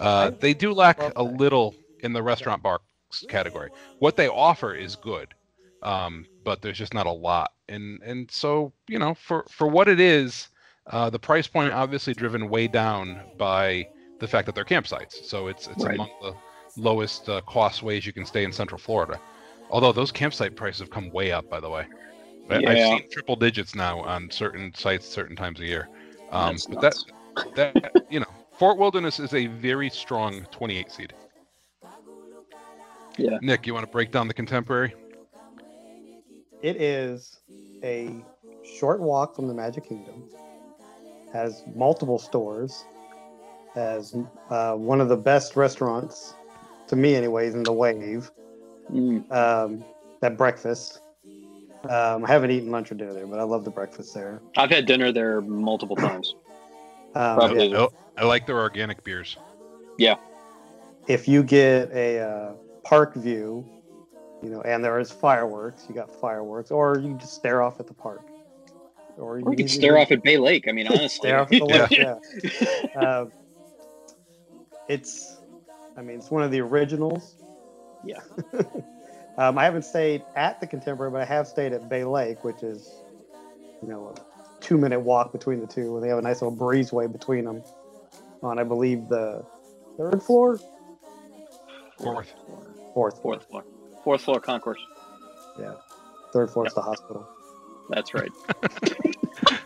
Uh, 0.00 0.30
they 0.40 0.54
do 0.54 0.72
lack 0.72 1.02
a 1.16 1.22
little 1.22 1.74
in 2.00 2.12
the 2.12 2.22
restaurant 2.22 2.62
bar 2.62 2.80
category. 3.28 3.70
What 3.98 4.16
they 4.16 4.28
offer 4.28 4.74
is 4.74 4.96
good, 4.96 5.34
um, 5.82 6.26
but 6.44 6.62
there's 6.62 6.78
just 6.78 6.94
not 6.94 7.06
a 7.06 7.12
lot. 7.12 7.52
And 7.68 8.02
and 8.02 8.30
so 8.30 8.72
you 8.88 8.98
know, 8.98 9.14
for 9.14 9.44
for 9.50 9.66
what 9.68 9.88
it 9.88 10.00
is, 10.00 10.48
uh, 10.90 11.10
the 11.10 11.18
price 11.18 11.46
point 11.46 11.72
obviously 11.72 12.14
driven 12.14 12.48
way 12.48 12.66
down 12.68 13.22
by 13.36 13.88
the 14.20 14.28
fact 14.28 14.46
that 14.46 14.54
they're 14.54 14.64
campsites. 14.64 15.24
So 15.24 15.46
it's 15.48 15.66
it's 15.66 15.84
Right. 15.84 15.94
among 15.94 16.10
the 16.20 16.34
lowest 16.76 17.28
uh, 17.28 17.40
cost 17.42 17.82
ways 17.82 18.06
you 18.06 18.12
can 18.12 18.24
stay 18.26 18.44
in 18.44 18.52
Central 18.52 18.78
Florida. 18.78 19.20
Although 19.70 19.92
those 19.92 20.12
campsite 20.12 20.56
prices 20.56 20.80
have 20.80 20.90
come 20.90 21.10
way 21.10 21.32
up, 21.32 21.48
by 21.48 21.60
the 21.60 21.70
way. 21.70 21.88
I- 22.50 22.64
I've 22.66 22.78
seen 22.78 23.08
triple 23.10 23.36
digits 23.36 23.74
now 23.74 24.00
on 24.00 24.30
certain 24.30 24.72
sites, 24.74 25.08
certain 25.08 25.36
times 25.36 25.60
a 25.60 25.64
year. 25.64 25.88
Um, 26.30 26.52
That's 26.52 26.66
but 26.66 26.82
nuts. 26.82 27.04
that 27.56 27.74
that 27.74 28.04
you 28.10 28.20
know, 28.20 28.26
Fort 28.58 28.78
Wilderness 28.78 29.18
is 29.18 29.34
a 29.34 29.46
very 29.46 29.90
strong 29.90 30.46
28 30.50 30.90
seed. 30.90 31.14
Yeah. 33.16 33.38
Nick, 33.40 33.66
you 33.66 33.74
want 33.74 33.86
to 33.86 33.90
break 33.90 34.10
down 34.10 34.28
the 34.28 34.34
contemporary? 34.34 34.94
It 36.62 36.80
is 36.80 37.40
a 37.82 38.24
short 38.78 39.00
walk 39.00 39.36
from 39.36 39.48
the 39.48 39.54
Magic 39.54 39.88
Kingdom. 39.88 40.24
Has 41.32 41.62
multiple 41.74 42.18
stores. 42.18 42.84
Has 43.74 44.16
uh, 44.50 44.74
one 44.74 45.00
of 45.00 45.08
the 45.08 45.16
best 45.16 45.56
restaurants, 45.56 46.34
to 46.86 46.96
me, 46.96 47.14
anyways, 47.14 47.54
in 47.54 47.64
the 47.64 47.72
Wave. 47.72 48.30
Mm. 48.90 49.30
Um, 49.32 49.84
that 50.20 50.38
breakfast. 50.38 51.00
Um, 51.88 52.24
I 52.24 52.28
haven't 52.28 52.50
eaten 52.50 52.70
lunch 52.70 52.90
or 52.90 52.94
dinner 52.94 53.12
there, 53.12 53.26
but 53.26 53.38
I 53.38 53.42
love 53.42 53.64
the 53.64 53.70
breakfast 53.70 54.14
there. 54.14 54.40
I've 54.56 54.70
had 54.70 54.86
dinner 54.86 55.12
there 55.12 55.40
multiple 55.40 55.96
times. 55.96 56.34
Um, 57.14 57.36
Probably. 57.36 57.68
yeah, 57.68 57.78
Oh, 57.78 57.92
I 58.16 58.24
like 58.24 58.46
their 58.46 58.58
organic 58.58 59.04
beers. 59.04 59.36
Yeah. 59.98 60.16
If 61.06 61.28
you 61.28 61.42
get 61.42 61.90
a 61.92 62.20
uh, 62.20 62.52
park 62.84 63.14
view, 63.14 63.64
you 64.42 64.50
know, 64.50 64.62
and 64.62 64.82
there 64.82 64.98
is 64.98 65.10
fireworks, 65.10 65.84
you 65.88 65.94
got 65.94 66.14
fireworks, 66.20 66.70
or 66.70 66.98
you 66.98 67.14
just 67.18 67.34
stare 67.34 67.62
off 67.62 67.78
at 67.80 67.86
the 67.86 67.94
park, 67.94 68.22
Or 69.16 69.38
you 69.38 69.44
can 69.56 69.68
stare 69.68 69.98
off 69.98 70.10
at 70.10 70.22
Bay 70.22 70.38
Lake. 70.38 70.66
I 70.68 70.72
mean, 70.72 70.86
honestly. 70.88 71.08
stare 71.08 71.40
off 71.40 71.52
at 71.52 71.58
the 71.58 71.64
lake. 71.66 71.90
Yeah. 72.94 73.00
Uh, 73.00 73.26
it's, 74.88 75.36
I 75.96 76.02
mean, 76.02 76.16
it's 76.18 76.30
one 76.30 76.42
of 76.42 76.50
the 76.50 76.60
originals. 76.60 77.36
Yeah. 78.04 78.20
um, 79.38 79.58
I 79.58 79.64
haven't 79.64 79.84
stayed 79.84 80.22
at 80.36 80.60
the 80.60 80.66
Contemporary, 80.66 81.10
but 81.12 81.20
I 81.20 81.24
have 81.24 81.46
stayed 81.48 81.72
at 81.72 81.88
Bay 81.88 82.04
Lake, 82.04 82.44
which 82.44 82.62
is, 82.62 82.92
you 83.82 83.88
know, 83.88 84.14
a 84.16 84.60
two-minute 84.62 85.00
walk 85.00 85.32
between 85.32 85.60
the 85.60 85.66
two, 85.66 85.94
and 85.96 86.04
they 86.04 86.08
have 86.08 86.18
a 86.18 86.22
nice 86.22 86.40
little 86.42 86.56
breezeway 86.56 87.10
between 87.10 87.44
them. 87.44 87.62
On, 88.42 88.58
I 88.58 88.64
believe, 88.64 89.08
the 89.08 89.44
third 89.96 90.22
floor, 90.22 90.58
Fourth. 91.98 92.34
fourth, 92.92 93.20
floor. 93.22 93.22
Fourth 93.22 93.46
floor. 93.48 93.64
Fourth 94.04 94.20
floor 94.22 94.40
concourse. 94.40 94.80
Yeah. 95.58 95.74
third 96.32 96.50
floor 96.50 96.66
is 96.66 96.74
the 96.74 96.82
hospital. 96.82 97.26
That's 97.90 98.12
right. 98.14 98.30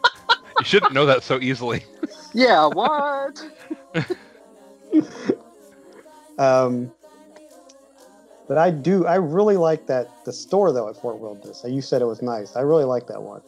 You 0.59 0.65
shouldn't 0.65 0.93
know 0.93 1.07
that 1.07 1.23
so 1.23 1.39
easily. 1.41 1.85
yeah, 2.35 2.67
what? 2.67 3.41
Um, 6.39 6.93
but 8.49 8.59
I 8.59 8.71
do, 8.71 9.07
I 9.07 9.17
really 9.17 9.57
like 9.57 9.87
that 9.87 10.25
the 10.25 10.33
store 10.33 10.73
though 10.73 10.89
at 10.89 10.97
Fort 10.97 11.19
Wilderness. 11.19 11.65
You 11.67 11.83
said 11.83 12.03
it 12.03 12.07
was 12.07 12.23
nice. 12.23 12.57
I 12.57 12.61
really 12.61 12.85
like 12.85 13.07
that 13.09 13.23
one. 13.23 13.43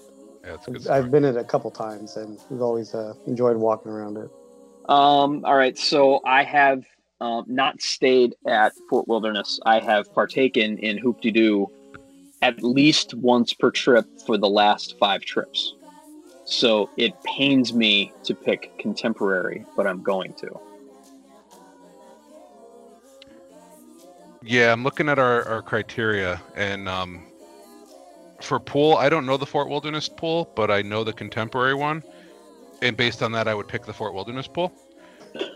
Yeah, 0.44 0.54
it's 0.54 0.68
a 0.68 0.70
good. 0.70 0.88
I've 0.88 1.10
been 1.10 1.24
in 1.24 1.36
it 1.36 1.40
a 1.40 1.44
couple 1.44 1.70
times, 1.70 2.16
and 2.16 2.38
we've 2.50 2.62
always 2.62 2.94
uh, 2.94 3.14
enjoyed 3.26 3.56
walking 3.56 3.90
around 3.90 4.18
it. 4.18 4.30
Um, 4.88 5.44
all 5.44 5.56
right, 5.56 5.76
so 5.78 6.20
I 6.24 6.44
have 6.44 6.84
um, 7.20 7.44
not 7.46 7.80
stayed 7.80 8.34
at 8.46 8.72
Fort 8.88 9.08
Wilderness. 9.08 9.58
I 9.64 9.80
have 9.80 10.12
partaken 10.14 10.78
in 10.78 10.98
Hoop-Dee-Doo 10.98 11.70
at 12.42 12.62
least 12.62 13.14
once 13.14 13.52
per 13.52 13.70
trip 13.70 14.06
for 14.26 14.38
the 14.38 14.48
last 14.48 14.98
five 14.98 15.20
trips. 15.22 15.74
So 16.44 16.90
it 16.96 17.12
pains 17.22 17.72
me 17.72 18.12
to 18.24 18.34
pick 18.34 18.76
contemporary, 18.78 19.64
but 19.76 19.86
I'm 19.86 20.02
going 20.02 20.32
to. 20.34 20.60
Yeah, 24.42 24.72
I'm 24.72 24.82
looking 24.82 25.08
at 25.08 25.18
our, 25.18 25.46
our 25.46 25.62
criteria, 25.62 26.40
and 26.56 26.88
um, 26.88 27.22
for 28.40 28.58
pool, 28.58 28.96
I 28.96 29.08
don't 29.08 29.26
know 29.26 29.36
the 29.36 29.46
Fort 29.46 29.68
Wilderness 29.68 30.08
pool, 30.08 30.50
but 30.54 30.70
I 30.70 30.80
know 30.82 31.04
the 31.04 31.12
contemporary 31.12 31.74
one, 31.74 32.02
and 32.80 32.96
based 32.96 33.22
on 33.22 33.32
that, 33.32 33.48
I 33.48 33.54
would 33.54 33.68
pick 33.68 33.84
the 33.84 33.92
Fort 33.92 34.14
Wilderness 34.14 34.46
pool. 34.46 34.72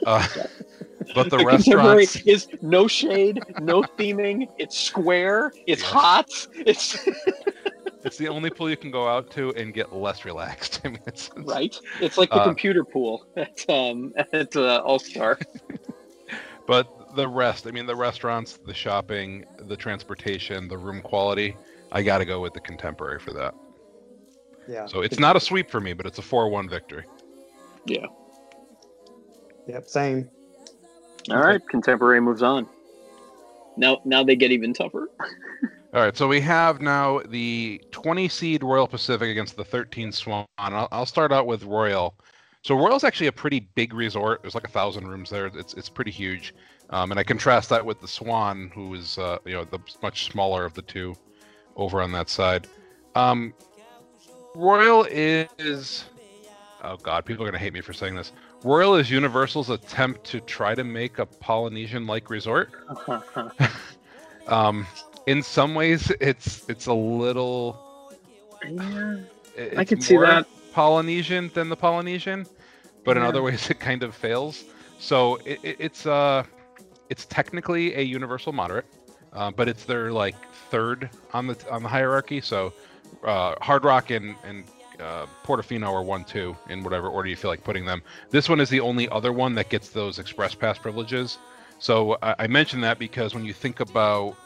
Uh, 0.06 0.26
but 1.14 1.30
the, 1.30 1.38
restaurants, 1.38 2.16
is 2.26 2.46
no 2.60 2.86
shade, 2.86 3.42
no 3.60 3.82
theming. 3.82 4.48
It's 4.58 4.78
square. 4.78 5.52
It's 5.66 5.82
hot. 5.82 6.28
It's 6.54 7.08
it's 8.04 8.18
the 8.18 8.28
only 8.28 8.50
pool 8.50 8.68
you 8.68 8.76
can 8.76 8.90
go 8.90 9.08
out 9.08 9.30
to 9.32 9.52
and 9.54 9.72
get 9.72 9.92
less 9.94 10.24
relaxed. 10.26 10.80
I 10.84 10.88
mean, 10.88 11.00
it's, 11.06 11.28
it's- 11.30 11.46
right. 11.46 11.74
It's 12.00 12.18
like 12.18 12.28
the 12.30 12.36
Uh, 12.36 12.44
computer 12.44 12.84
pool 12.84 13.26
at 13.36 13.64
um 13.70 14.12
at 14.32 14.54
uh, 14.54 14.82
All 14.84 14.98
Star. 14.98 15.38
But 16.66 16.86
the 17.14 17.28
rest, 17.28 17.66
I 17.66 17.70
mean, 17.70 17.86
the 17.86 17.96
restaurants, 17.96 18.58
the 18.66 18.74
shopping, 18.74 19.44
the 19.58 19.76
transportation, 19.76 20.68
the 20.68 20.78
room 20.78 21.00
quality, 21.00 21.56
I 21.92 22.02
got 22.02 22.18
to 22.18 22.24
go 22.24 22.40
with 22.40 22.52
the 22.54 22.60
contemporary 22.60 23.18
for 23.18 23.32
that. 23.32 23.54
Yeah. 24.68 24.86
So 24.86 25.02
it's 25.02 25.18
not 25.18 25.36
a 25.36 25.40
sweep 25.40 25.70
for 25.70 25.80
me, 25.80 25.92
but 25.92 26.06
it's 26.06 26.18
a 26.18 26.22
4 26.22 26.48
1 26.48 26.68
victory. 26.68 27.04
Yeah. 27.86 28.06
Yep. 29.66 29.88
Same. 29.88 30.30
All 31.30 31.40
right, 31.40 31.66
contemporary 31.68 32.20
moves 32.20 32.42
on. 32.42 32.66
Now, 33.76 34.00
now 34.04 34.22
they 34.22 34.36
get 34.36 34.52
even 34.52 34.74
tougher. 34.74 35.08
All 35.94 36.00
right, 36.00 36.16
so 36.16 36.28
we 36.28 36.40
have 36.40 36.82
now 36.82 37.20
the 37.28 37.80
20 37.92 38.28
seed 38.28 38.62
Royal 38.62 38.86
Pacific 38.86 39.30
against 39.30 39.56
the 39.56 39.64
13 39.64 40.12
Swan. 40.12 40.44
I'll, 40.58 40.88
I'll 40.90 41.06
start 41.06 41.32
out 41.32 41.46
with 41.46 41.62
Royal. 41.62 42.14
So 42.62 42.74
Royal's 42.74 43.04
actually 43.04 43.28
a 43.28 43.32
pretty 43.32 43.60
big 43.60 43.94
resort. 43.94 44.42
There's 44.42 44.54
like 44.54 44.66
a 44.66 44.70
thousand 44.70 45.06
rooms 45.06 45.30
there. 45.30 45.46
It's 45.46 45.74
it's 45.74 45.88
pretty 45.88 46.10
huge, 46.10 46.54
um, 46.90 47.10
and 47.10 47.18
I 47.20 47.24
contrast 47.24 47.68
that 47.70 47.84
with 47.84 48.00
the 48.00 48.08
Swan, 48.08 48.70
who 48.74 48.94
is 48.94 49.18
uh, 49.18 49.38
you 49.44 49.54
know 49.54 49.64
the 49.64 49.78
much 50.02 50.30
smaller 50.30 50.64
of 50.64 50.74
the 50.74 50.82
two, 50.82 51.14
over 51.76 52.00
on 52.02 52.12
that 52.12 52.28
side. 52.28 52.66
Um, 53.14 53.54
Royal 54.54 55.04
is, 55.10 56.04
oh 56.82 56.96
god, 56.98 57.24
people 57.24 57.44
are 57.44 57.48
gonna 57.48 57.58
hate 57.58 57.72
me 57.72 57.80
for 57.80 57.92
saying 57.92 58.14
this. 58.14 58.32
Royal 58.62 58.94
is 58.96 59.10
Universal's 59.10 59.70
attempt 59.70 60.24
to 60.24 60.40
try 60.40 60.74
to 60.74 60.84
make 60.84 61.18
a 61.18 61.26
Polynesian-like 61.26 62.30
resort. 62.30 62.70
Um, 64.46 64.86
in 65.26 65.42
some 65.42 65.74
ways, 65.74 66.10
it's 66.20 66.68
it's 66.68 66.86
a 66.86 66.92
little. 66.94 67.80
yeah, 68.62 69.16
It's 69.56 69.76
I 69.76 69.84
can 69.84 70.00
see 70.00 70.14
more 70.14 70.26
that. 70.26 70.46
Polynesian 70.72 71.50
than 71.54 71.68
the 71.68 71.76
Polynesian, 71.76 72.46
but 73.04 73.16
in 73.16 73.22
other 73.22 73.42
ways, 73.42 73.70
it 73.70 73.80
kind 73.80 74.02
of 74.02 74.14
fails. 74.14 74.64
So 74.98 75.36
it, 75.44 75.60
it, 75.62 75.76
it's 75.80 76.06
uh, 76.06 76.44
it's 77.14 77.26
technically 77.26 77.94
a 77.94 78.00
universal 78.00 78.52
moderate, 78.52 78.86
uh, 79.34 79.48
but 79.52 79.68
it's 79.68 79.84
their 79.84 80.10
like 80.10 80.34
third 80.72 81.08
on 81.32 81.46
the 81.46 81.56
on 81.70 81.80
the 81.84 81.88
hierarchy. 81.88 82.40
So 82.40 82.72
uh, 83.22 83.54
Hard 83.60 83.84
Rock 83.84 84.10
and 84.10 84.34
and 84.42 84.64
uh, 84.98 85.26
Portofino 85.44 85.92
are 85.92 86.02
one 86.02 86.24
two 86.24 86.56
in 86.68 86.82
whatever 86.82 87.06
order 87.06 87.28
you 87.28 87.36
feel 87.36 87.52
like 87.52 87.62
putting 87.62 87.84
them. 87.84 88.02
This 88.30 88.48
one 88.48 88.60
is 88.60 88.68
the 88.68 88.80
only 88.80 89.08
other 89.10 89.32
one 89.32 89.54
that 89.54 89.68
gets 89.68 89.90
those 89.90 90.18
express 90.18 90.56
pass 90.56 90.76
privileges. 90.76 91.38
So 91.78 92.18
I, 92.20 92.34
I 92.40 92.46
mention 92.48 92.80
that 92.80 92.98
because 92.98 93.32
when 93.32 93.44
you 93.44 93.52
think 93.52 93.78
about 93.78 94.36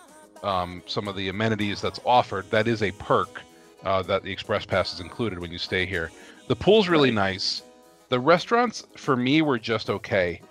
um, 0.42 0.82
some 0.84 1.08
of 1.08 1.16
the 1.16 1.30
amenities 1.30 1.80
that's 1.80 2.00
offered, 2.04 2.50
that 2.50 2.68
is 2.68 2.82
a 2.82 2.90
perk 2.92 3.40
uh, 3.82 4.02
that 4.02 4.24
the 4.24 4.30
express 4.30 4.66
pass 4.66 4.92
is 4.92 5.00
included 5.00 5.38
when 5.38 5.50
you 5.50 5.58
stay 5.58 5.86
here. 5.86 6.10
The 6.48 6.56
pool's 6.56 6.88
really 6.88 7.12
nice. 7.12 7.62
The 8.10 8.20
restaurants 8.20 8.86
for 8.94 9.16
me 9.16 9.40
were 9.40 9.58
just 9.58 9.88
okay. 9.88 10.42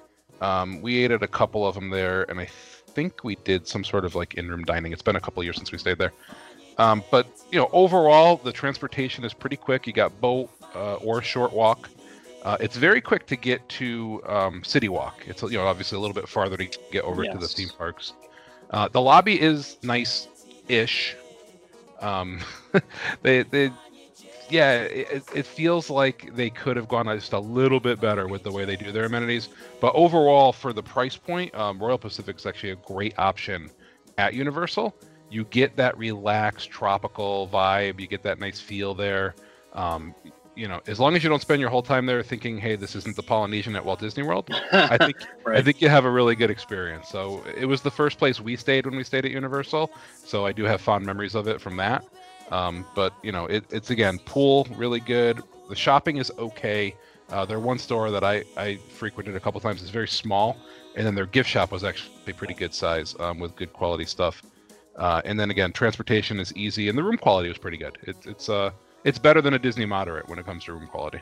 Um, 0.41 0.82
we 0.82 1.04
ate 1.04 1.12
at 1.12 1.23
a 1.23 1.28
couple 1.28 1.67
of 1.67 1.76
them 1.76 1.89
there, 1.89 2.30
and 2.30 2.39
I 2.39 2.45
think 2.45 3.23
we 3.23 3.36
did 3.43 3.67
some 3.67 3.84
sort 3.84 4.06
of 4.06 4.15
like 4.15 4.36
in-room 4.36 4.63
dining. 4.63 4.91
It's 4.91 5.02
been 5.02 5.15
a 5.15 5.21
couple 5.21 5.41
of 5.41 5.45
years 5.45 5.58
since 5.58 5.71
we 5.71 5.78
stayed 5.78 5.97
there. 5.97 6.13
Um, 6.78 7.04
but 7.10 7.28
you 7.52 7.60
know, 7.60 7.69
overall, 7.71 8.38
the 8.38 8.52
transportation 8.52 9.23
is 9.23 9.34
pretty 9.34 9.56
quick. 9.56 9.88
You 9.88 9.93
got 9.93 10.19
boat 10.21 10.50
uh, 10.76 10.95
or 10.95 11.21
short 11.21 11.54
walk. 11.54 11.89
Uh, 12.43 12.56
it's 12.60 12.78
very 12.78 13.02
quick 13.02 13.26
to 13.28 13.36
get 13.36 13.67
to 13.67 14.21
um, 14.26 14.63
City 14.63 14.89
Walk. 14.89 15.23
It's 15.28 15.41
you 15.41 15.58
know 15.58 15.65
obviously 15.65 15.97
a 15.97 16.00
little 16.00 16.13
bit 16.13 16.30
farther 16.30 16.56
to 16.56 16.80
get 16.91 17.04
over 17.04 17.26
to 17.26 17.38
the 17.38 17.47
theme 17.47 17.69
parks. 17.78 18.13
Uh, 18.69 18.88
the 18.88 19.02
lobby 19.02 19.41
is 19.41 19.78
nice-ish. 19.84 21.15
Um, 22.00 22.39
they 23.21 23.43
they 23.43 23.71
yeah, 24.49 24.81
it, 24.81 25.23
it 25.33 25.45
feels 25.45 25.89
like 25.89 26.33
they 26.36 26.49
could 26.49 26.77
have 26.77 26.88
gone 26.88 27.05
just 27.05 27.33
a 27.33 27.39
little 27.39 27.79
bit 27.79 27.99
better 27.99 28.27
with 28.27 28.43
the 28.43 28.51
way 28.51 28.65
they 28.65 28.75
do 28.75 28.91
their 28.91 29.05
amenities. 29.05 29.49
But 29.81 29.93
overall, 29.95 30.53
for 30.53 30.73
the 30.73 30.83
price 30.83 31.17
point, 31.17 31.53
um, 31.55 31.79
Royal 31.79 31.97
Pacific 31.97 32.38
is 32.38 32.45
actually 32.45 32.71
a 32.71 32.75
great 32.77 33.17
option 33.19 33.69
at 34.17 34.33
Universal. 34.33 34.95
You 35.29 35.43
get 35.45 35.75
that 35.75 35.97
relaxed 35.97 36.69
tropical 36.69 37.49
vibe. 37.51 37.99
You 37.99 38.07
get 38.07 38.23
that 38.23 38.39
nice 38.39 38.60
feel 38.60 38.93
there. 38.93 39.36
Um, 39.73 40.15
you 40.55 40.67
know, 40.67 40.81
as 40.88 40.99
long 40.99 41.15
as 41.15 41.23
you 41.23 41.29
don't 41.29 41.41
spend 41.41 41.62
your 41.62 41.69
whole 41.69 41.83
time 41.83 42.07
there 42.07 42.23
thinking, 42.23 42.57
"Hey, 42.57 42.75
this 42.75 42.95
isn't 42.95 43.15
the 43.15 43.21
Polynesian 43.21 43.75
at 43.75 43.86
Walt 43.86 43.99
Disney 43.99 44.23
World," 44.23 44.49
I 44.71 44.97
think 45.05 45.17
I 45.45 45.62
think 45.62 45.81
you 45.81 45.89
have 45.89 46.05
a 46.05 46.10
really 46.10 46.36
good 46.36 46.49
experience. 46.49 47.10
So 47.10 47.43
it 47.55 47.65
was 47.65 47.81
the 47.81 47.91
first 47.91 48.17
place 48.17 48.41
we 48.41 48.55
stayed 48.55 48.86
when 48.86 48.95
we 48.95 49.03
stayed 49.03 49.25
at 49.25 49.31
Universal, 49.31 49.91
so 50.23 50.45
I 50.45 50.53
do 50.53 50.63
have 50.63 50.81
fond 50.81 51.05
memories 51.05 51.36
of 51.36 51.47
it 51.47 51.62
from 51.62 51.77
that. 51.77 52.03
Um, 52.51 52.86
but 52.95 53.13
you 53.23 53.31
know, 53.31 53.45
it, 53.45 53.65
it's 53.69 53.89
again 53.89 54.19
pool 54.19 54.67
really 54.75 54.99
good. 54.99 55.41
The 55.69 55.75
shopping 55.75 56.17
is 56.17 56.31
okay. 56.38 56.95
Uh, 57.29 57.45
their 57.45 57.60
one 57.60 57.77
store 57.77 58.10
that 58.12 58.23
I 58.23 58.43
I 58.55 58.77
frequented 58.89 59.36
a 59.36 59.39
couple 59.39 59.60
times 59.60 59.81
is 59.81 59.89
very 59.89 60.07
small, 60.07 60.57
and 60.95 61.05
then 61.05 61.15
their 61.15 61.25
gift 61.25 61.49
shop 61.49 61.71
was 61.71 61.83
actually 61.83 62.33
pretty 62.33 62.53
good 62.53 62.73
size 62.73 63.15
um, 63.19 63.39
with 63.39 63.55
good 63.55 63.73
quality 63.73 64.05
stuff. 64.05 64.41
Uh, 64.95 65.21
and 65.25 65.39
then 65.39 65.51
again, 65.51 65.71
transportation 65.71 66.39
is 66.39 66.55
easy, 66.55 66.89
and 66.89 66.97
the 66.97 67.03
room 67.03 67.17
quality 67.17 67.49
was 67.49 67.57
pretty 67.57 67.77
good. 67.77 67.97
It, 68.03 68.15
it's 68.25 68.49
uh 68.49 68.71
it's 69.03 69.19
better 69.19 69.41
than 69.41 69.53
a 69.53 69.60
Disney 69.60 69.86
moderate 69.86 70.27
when 70.27 70.39
it 70.39 70.45
comes 70.45 70.65
to 70.65 70.73
room 70.73 70.88
quality. 70.88 71.19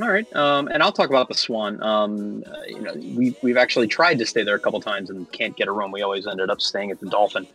All 0.00 0.08
right, 0.08 0.36
um, 0.36 0.68
and 0.68 0.84
I'll 0.84 0.92
talk 0.92 1.10
about 1.10 1.28
the 1.28 1.34
Swan. 1.34 1.82
Um, 1.82 2.44
you 2.68 2.80
know, 2.80 2.94
we 2.94 3.36
we've 3.42 3.56
actually 3.56 3.88
tried 3.88 4.18
to 4.20 4.26
stay 4.26 4.44
there 4.44 4.54
a 4.54 4.60
couple 4.60 4.80
times 4.80 5.10
and 5.10 5.30
can't 5.32 5.56
get 5.56 5.66
a 5.66 5.72
room. 5.72 5.90
We 5.90 6.02
always 6.02 6.28
ended 6.28 6.48
up 6.48 6.60
staying 6.60 6.92
at 6.92 7.00
the 7.00 7.10
Dolphin, 7.10 7.46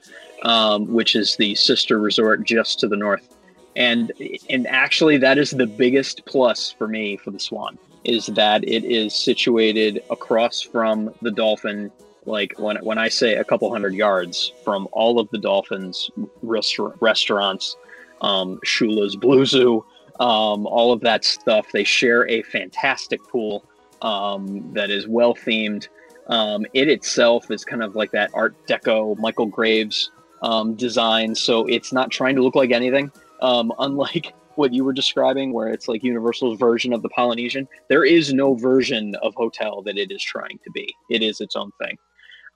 um, 0.41 0.91
which 0.91 1.15
is 1.15 1.37
the 1.37 1.55
sister 1.55 1.97
resort 1.97 2.43
just 2.43 2.79
to 2.81 2.89
the 2.89 2.97
north. 2.97 3.33
And 3.77 4.11
and 4.49 4.67
actually, 4.67 5.17
that 5.17 5.37
is 5.37 5.51
the 5.51 5.65
biggest 5.65 6.25
plus 6.25 6.71
for 6.71 6.89
me 6.89 7.15
for 7.15 7.31
the 7.31 7.39
Swan 7.39 7.77
is 8.03 8.27
that 8.27 8.63
it 8.63 8.83
is 8.83 9.15
situated 9.15 10.03
across 10.09 10.61
from 10.61 11.13
the 11.21 11.31
Dolphin. 11.31 11.89
Like 12.25 12.53
when 12.57 12.77
when 12.83 12.97
I 12.97 13.07
say 13.07 13.35
a 13.35 13.45
couple 13.45 13.71
hundred 13.71 13.93
yards 13.93 14.51
from 14.63 14.89
all 14.91 15.19
of 15.19 15.29
the 15.29 15.37
Dolphins 15.37 16.09
restaurants, 16.41 17.77
um, 18.21 18.59
Shula's 18.65 19.15
Blue 19.15 19.45
Zoo 19.45 19.85
um, 20.19 20.65
all 20.67 20.91
of 20.91 21.01
that 21.01 21.23
stuff. 21.25 21.71
They 21.71 21.83
share 21.83 22.27
a 22.29 22.43
fantastic 22.43 23.23
pool 23.27 23.65
um, 24.01 24.71
that 24.73 24.89
is 24.89 25.07
well 25.07 25.33
themed. 25.33 25.87
Um, 26.27 26.65
it 26.73 26.89
itself 26.89 27.51
is 27.51 27.63
kind 27.63 27.83
of 27.83 27.95
like 27.95 28.11
that 28.11 28.31
Art 28.33 28.55
Deco 28.67 29.17
Michael 29.17 29.45
Graves 29.45 30.11
um, 30.41 30.75
design, 30.75 31.35
so 31.35 31.65
it's 31.67 31.93
not 31.93 32.11
trying 32.11 32.35
to 32.35 32.43
look 32.43 32.55
like 32.55 32.71
anything. 32.71 33.11
Um, 33.41 33.71
unlike 33.79 34.33
what 34.55 34.73
you 34.73 34.85
were 34.85 34.93
describing, 34.93 35.51
where 35.51 35.67
it's 35.67 35.87
like 35.87 36.03
Universal's 36.03 36.57
version 36.57 36.93
of 36.93 37.01
the 37.01 37.09
Polynesian, 37.09 37.67
there 37.89 38.05
is 38.05 38.33
no 38.33 38.55
version 38.55 39.15
of 39.21 39.33
hotel 39.35 39.81
that 39.83 39.97
it 39.97 40.11
is 40.11 40.23
trying 40.23 40.59
to 40.63 40.71
be. 40.71 40.93
It 41.09 41.21
is 41.21 41.41
its 41.41 41.55
own 41.55 41.71
thing. 41.81 41.97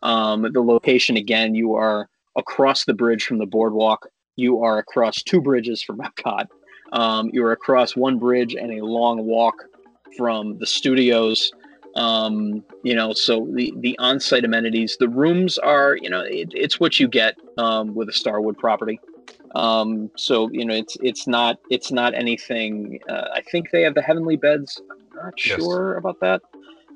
Um, 0.01 0.47
the 0.53 0.61
location, 0.61 1.17
again, 1.17 1.55
you 1.55 1.75
are 1.75 2.09
across 2.37 2.85
the 2.85 2.93
bridge 2.93 3.25
from 3.25 3.37
the 3.37 3.45
boardwalk. 3.45 4.07
You 4.37 4.63
are 4.63 4.77
across 4.77 5.21
two 5.21 5.41
bridges 5.41 5.83
from 5.83 5.97
Epcot. 5.97 6.47
Um, 6.91 7.29
you're 7.33 7.51
across 7.51 7.95
one 7.95 8.17
bridge 8.19 8.55
and 8.55 8.71
a 8.71 8.85
long 8.85 9.25
walk 9.25 9.55
from 10.17 10.57
the 10.57 10.65
studios. 10.65 11.51
Um, 11.95 12.63
you 12.83 12.95
know, 12.95 13.13
so 13.13 13.47
the 13.53 13.73
the 13.77 13.97
on-site 13.99 14.45
amenities, 14.45 14.97
the 14.99 15.09
rooms 15.09 15.57
are, 15.57 15.97
you 16.01 16.09
know, 16.09 16.21
it, 16.21 16.49
it's 16.53 16.79
what 16.79 16.99
you 16.99 17.07
get 17.07 17.35
um, 17.57 17.95
with 17.95 18.09
a 18.09 18.13
Starwood 18.13 18.57
property. 18.57 18.99
Um, 19.55 20.11
so 20.15 20.49
you 20.51 20.65
know, 20.65 20.75
it's 20.75 20.97
it's 21.01 21.27
not 21.27 21.57
it's 21.69 21.91
not 21.91 22.13
anything. 22.13 22.99
Uh, 23.09 23.29
I 23.33 23.41
think 23.41 23.71
they 23.71 23.81
have 23.81 23.95
the 23.95 24.01
heavenly 24.01 24.35
beds. 24.35 24.79
I'm 24.91 24.97
not 25.15 25.33
Yes. 25.37 25.59
sure 25.59 25.97
about 25.97 26.19
that. 26.21 26.41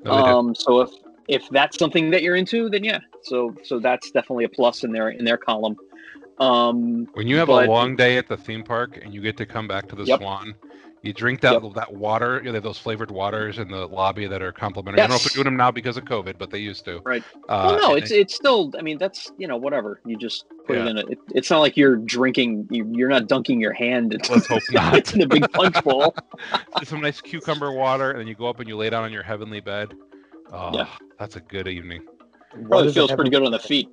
No. 0.04 0.12
Um, 0.12 0.54
so 0.54 0.80
if 0.80 0.90
if 1.26 1.48
that's 1.50 1.78
something 1.78 2.10
that 2.10 2.22
you're 2.22 2.36
into, 2.36 2.68
then 2.70 2.84
yeah. 2.84 3.00
So 3.22 3.54
so 3.64 3.80
that's 3.80 4.10
definitely 4.12 4.44
a 4.44 4.48
plus 4.48 4.84
in 4.84 4.92
their 4.92 5.08
in 5.08 5.24
their 5.24 5.38
column. 5.38 5.76
Um, 6.38 7.06
When 7.14 7.26
you 7.28 7.36
have 7.36 7.48
but- 7.48 7.68
a 7.68 7.70
long 7.70 7.96
day 7.96 8.16
at 8.16 8.28
the 8.28 8.36
theme 8.36 8.62
park 8.64 8.98
and 9.02 9.14
you 9.14 9.20
get 9.20 9.36
to 9.38 9.46
come 9.46 9.68
back 9.68 9.88
to 9.88 9.96
the 9.96 10.04
Yep. 10.04 10.20
Swan, 10.20 10.54
you 11.02 11.12
drink 11.12 11.40
that 11.42 11.62
Yep. 11.62 11.74
that 11.74 11.92
water. 11.94 12.38
You 12.38 12.44
know, 12.46 12.52
they 12.52 12.56
have 12.56 12.62
those 12.64 12.78
flavored 12.78 13.10
waters 13.10 13.58
in 13.58 13.68
the 13.68 13.86
lobby 13.86 14.26
that 14.26 14.42
are 14.42 14.50
complimentary. 14.50 15.00
I 15.00 15.04
don't 15.04 15.10
know 15.10 15.16
if 15.16 15.22
Yes. 15.24 15.34
they're 15.34 15.44
doing 15.44 15.52
them 15.52 15.58
now 15.58 15.70
because 15.70 15.96
of 15.96 16.04
COVID, 16.06 16.36
but 16.38 16.50
they 16.50 16.58
used 16.58 16.84
to. 16.86 17.00
Right. 17.04 17.22
Uh, 17.48 17.76
well, 17.78 17.90
no, 17.90 17.94
it's 17.94 18.10
they- 18.10 18.20
it's 18.20 18.34
still. 18.34 18.72
I 18.78 18.82
mean, 18.82 18.98
that's 18.98 19.30
you 19.38 19.46
know 19.46 19.56
whatever. 19.56 20.00
You 20.06 20.16
just 20.16 20.46
put 20.66 20.76
Yeah. 20.76 20.86
it 20.86 20.88
in 20.88 20.98
a. 20.98 21.00
It, 21.06 21.18
it's 21.34 21.50
not 21.50 21.60
like 21.60 21.76
you're 21.76 21.96
drinking. 21.96 22.66
You, 22.70 22.90
you're 22.92 23.10
not 23.10 23.28
dunking 23.28 23.60
your 23.60 23.72
hand 23.74 24.12
into, 24.14 24.32
Let's 24.32 24.46
hope 24.46 24.62
not. 24.72 25.14
in 25.14 25.20
a 25.22 25.26
big 25.28 25.50
punch 25.52 25.82
bowl. 25.84 26.14
Some 26.84 27.00
nice 27.02 27.20
cucumber 27.20 27.70
water, 27.72 28.10
and 28.10 28.18
then 28.20 28.26
you 28.26 28.34
go 28.34 28.46
up 28.46 28.58
and 28.60 28.68
you 28.68 28.76
lay 28.76 28.90
down 28.90 29.04
on 29.04 29.12
your 29.12 29.22
heavenly 29.22 29.60
bed. 29.60 29.94
Oh, 30.52 30.70
Yeah. 30.74 30.86
that's 31.18 31.36
a 31.36 31.40
good 31.40 31.68
evening. 31.68 32.02
Probably 32.68 32.92
feels 32.92 33.10
pretty 33.12 33.30
good 33.30 33.42
on 33.44 33.50
the 33.52 33.58
feet. 33.58 33.88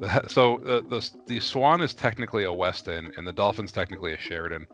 So 0.28 0.56
uh, 0.64 0.80
the 0.88 1.08
the 1.26 1.40
Swan 1.40 1.80
is 1.80 1.94
technically 1.94 2.44
a 2.44 2.48
Westin, 2.48 3.16
and 3.16 3.26
the 3.26 3.32
Dolphin's 3.32 3.72
technically 3.72 4.12
a 4.12 4.18
Sheraton. 4.18 4.66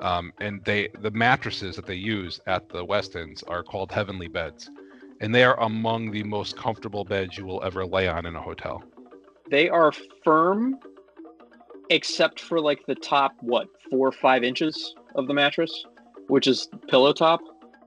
Um, 0.00 0.32
and 0.40 0.62
they 0.64 0.88
the 1.00 1.10
mattresses 1.10 1.76
that 1.76 1.86
they 1.86 1.94
use 1.94 2.40
at 2.46 2.68
the 2.68 2.84
Westins 2.84 3.42
are 3.48 3.62
called 3.62 3.92
heavenly 3.92 4.28
beds, 4.28 4.70
and 5.20 5.34
they 5.34 5.44
are 5.44 5.58
among 5.60 6.10
the 6.10 6.22
most 6.22 6.56
comfortable 6.56 7.04
beds 7.04 7.38
you 7.38 7.46
will 7.46 7.62
ever 7.64 7.86
lay 7.86 8.08
on 8.08 8.26
in 8.26 8.36
a 8.36 8.42
hotel. 8.42 8.82
They 9.50 9.68
are 9.68 9.92
firm, 10.24 10.78
except 11.90 12.40
for 12.40 12.60
like 12.60 12.84
the 12.86 12.96
top 12.96 13.32
what 13.40 13.68
four 13.90 14.08
or 14.08 14.12
five 14.12 14.42
inches 14.44 14.94
of 15.14 15.28
the 15.28 15.34
mattress, 15.34 15.86
which 16.28 16.46
is 16.46 16.68
pillow 16.88 17.12
top. 17.12 17.40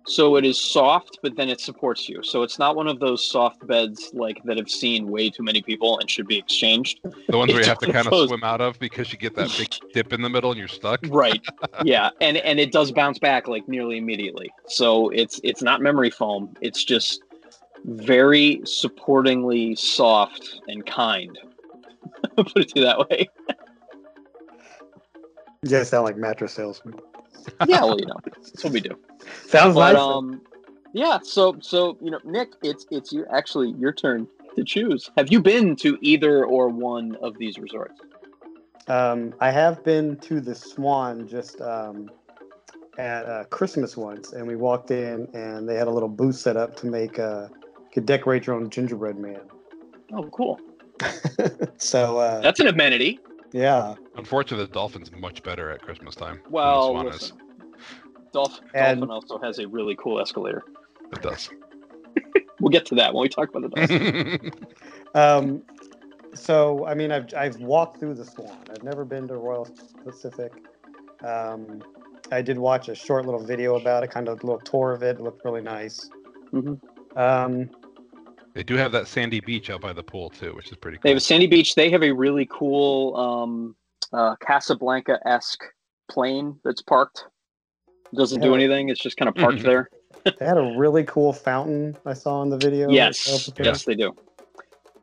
So 0.09 0.37
it 0.37 0.43
is 0.45 0.59
soft, 0.59 1.19
but 1.21 1.35
then 1.35 1.49
it 1.49 1.61
supports 1.61 2.09
you. 2.09 2.23
So 2.23 2.41
it's 2.41 2.57
not 2.57 2.75
one 2.75 2.87
of 2.87 2.99
those 2.99 3.23
soft 3.29 3.65
beds 3.67 4.09
like 4.13 4.41
that 4.45 4.57
have 4.57 4.69
seen 4.69 5.07
way 5.11 5.29
too 5.29 5.43
many 5.43 5.61
people 5.61 5.99
and 5.99 6.09
should 6.09 6.25
be 6.27 6.37
exchanged. 6.37 6.99
The 7.27 7.37
ones 7.37 7.53
where 7.53 7.61
you 7.61 7.67
have 7.69 7.77
to 7.79 7.91
kind 7.91 8.07
of 8.07 8.11
those- 8.11 8.29
swim 8.29 8.43
out 8.43 8.59
of 8.59 8.79
because 8.79 9.11
you 9.11 9.19
get 9.19 9.35
that 9.35 9.53
big 9.55 9.69
dip 9.93 10.11
in 10.11 10.21
the 10.23 10.29
middle 10.29 10.49
and 10.51 10.57
you're 10.57 10.67
stuck. 10.67 10.99
right 11.09 11.39
yeah 11.83 12.09
and 12.21 12.37
and 12.37 12.59
it 12.59 12.71
does 12.71 12.91
bounce 12.91 13.19
back 13.19 13.47
like 13.47 13.67
nearly 13.67 13.97
immediately 13.97 14.49
so 14.67 15.09
it's 15.09 15.39
it's 15.43 15.61
not 15.61 15.79
memory 15.81 16.09
foam 16.09 16.53
it's 16.61 16.83
just 16.83 17.21
very 17.85 18.57
supportingly 18.65 19.77
soft 19.77 20.59
and 20.67 20.85
kind 20.87 21.37
put 22.35 22.57
it 22.57 22.69
to 22.69 22.79
you 22.79 22.85
that 22.85 22.99
way 23.09 23.29
You 25.63 25.69
guys 25.69 25.89
sound 25.89 26.05
like 26.05 26.17
mattress 26.17 26.53
salesman. 26.53 26.95
yeah 27.67 27.83
well 27.83 27.99
you 27.99 28.05
know 28.07 28.15
that's 28.23 28.63
what 28.63 28.73
we 28.73 28.79
do 28.81 28.97
Sounds 29.47 29.75
but 29.75 29.93
nice. 29.93 30.01
um 30.01 30.41
yeah 30.93 31.19
so 31.21 31.55
so 31.61 31.97
you 32.01 32.11
know 32.11 32.19
nick 32.23 32.49
it's 32.63 32.85
it's 32.91 33.11
you 33.11 33.25
actually 33.31 33.71
your 33.77 33.91
turn 33.93 34.27
to 34.55 34.63
choose 34.63 35.09
have 35.17 35.31
you 35.31 35.39
been 35.41 35.75
to 35.75 35.97
either 36.01 36.45
or 36.45 36.69
one 36.69 37.15
of 37.21 37.37
these 37.37 37.57
resorts 37.57 37.99
Um, 38.87 39.33
I 39.39 39.51
have 39.51 39.83
been 39.83 40.17
to 40.27 40.41
the 40.41 40.55
Swan 40.55 41.27
just 41.27 41.61
um, 41.61 42.09
at 42.97 43.23
uh, 43.27 43.43
Christmas 43.51 43.95
once, 43.95 44.33
and 44.33 44.47
we 44.47 44.55
walked 44.55 44.89
in, 44.89 45.27
and 45.35 45.69
they 45.69 45.75
had 45.75 45.87
a 45.87 45.91
little 45.91 46.09
booth 46.09 46.35
set 46.35 46.57
up 46.57 46.75
to 46.77 46.87
make 46.87 47.19
uh, 47.19 47.47
could 47.93 48.07
decorate 48.07 48.47
your 48.47 48.55
own 48.55 48.67
gingerbread 48.71 49.17
man. 49.19 49.41
oh 50.11 50.23
cool 50.31 50.59
so 51.77 52.17
uh, 52.17 52.39
that's 52.41 52.59
an 52.59 52.67
amenity 52.67 53.19
yeah, 53.51 53.95
Unfortunately, 54.15 54.65
the 54.67 54.71
Dolphin's 54.73 55.11
much 55.11 55.41
better 55.41 55.71
at 55.71 55.81
Christmas 55.81 56.13
time. 56.15 56.35
than 56.35 56.43
the 56.43 56.49
well 56.51 56.89
Swan 56.91 57.05
listen, 57.05 57.37
Dolphin, 58.31 58.67
And- 58.73 58.99
Dolphin 58.99 59.11
also 59.11 59.37
has 59.39 59.59
a 59.59 59.67
really 59.67 59.95
cool 59.95 60.19
escalator. 60.19 60.63
It 61.11 61.21
does. 61.21 61.49
We'll 62.61 62.69
get 62.71 62.85
to 62.87 62.95
that 62.95 63.13
when 63.13 63.21
we 63.21 63.29
talk 63.29 63.47
about 63.55 63.61
the 63.61 63.69
Dolphin. 63.69 64.51
Um, 65.15 65.63
so 66.35 66.85
I 66.85 66.93
mean, 66.93 67.11
I've 67.11 67.33
I've 67.35 67.57
walked 67.61 67.99
through 67.99 68.13
the 68.15 68.25
Swan. 68.25 68.59
I've 68.69 68.83
never 68.83 69.03
been 69.05 69.27
to 69.29 69.37
Royal 69.37 69.67
Pacific. 70.03 70.51
Um, 71.23 71.81
I 72.31 72.41
did 72.43 72.59
watch 72.59 72.89
a 72.89 72.95
short 72.95 73.25
little 73.25 73.43
video 73.43 73.77
about 73.77 74.03
it, 74.03 74.11
kind 74.11 74.27
of 74.27 74.43
a 74.43 74.45
little 74.45 74.59
tour 74.61 74.91
of 74.91 75.01
it. 75.01 75.15
It 75.17 75.21
looked 75.21 75.43
really 75.45 75.61
nice. 75.61 76.09
Mhm. 76.53 76.79
Um, 77.15 77.69
they 78.53 78.61
do 78.63 78.75
have 78.75 78.91
that 78.91 79.07
sandy 79.07 79.39
beach 79.39 79.69
out 79.69 79.81
by 79.81 79.93
the 79.93 80.03
pool 80.03 80.29
too, 80.29 80.53
which 80.53 80.69
is 80.71 80.77
pretty 80.77 80.97
cool. 80.97 81.01
They 81.03 81.09
have 81.09 81.17
a 81.17 81.21
sandy 81.21 81.47
beach. 81.47 81.73
They 81.75 81.89
have 81.89 82.03
a 82.03 82.11
really 82.11 82.47
cool 82.51 83.15
um, 83.15 83.75
uh, 84.13 84.35
Casablanca 84.45 85.19
esque 85.25 85.63
plane 86.11 86.59
that's 86.63 86.81
parked. 86.81 87.23
Doesn't 88.13 88.41
do 88.41 88.55
anything. 88.55 88.89
It's 88.89 88.99
just 88.99 89.17
kind 89.17 89.29
of 89.29 89.35
parked 89.35 89.59
mm-hmm. 89.59 89.67
there. 89.67 89.89
They 90.25 90.45
had 90.45 90.57
a 90.57 90.73
really 90.77 91.03
cool 91.03 91.31
fountain 91.31 91.97
I 92.05 92.13
saw 92.13 92.41
in 92.41 92.49
the 92.49 92.57
video. 92.57 92.89
Yes, 92.91 93.51
yes, 93.59 93.85
they 93.85 93.95
do. 93.95 94.15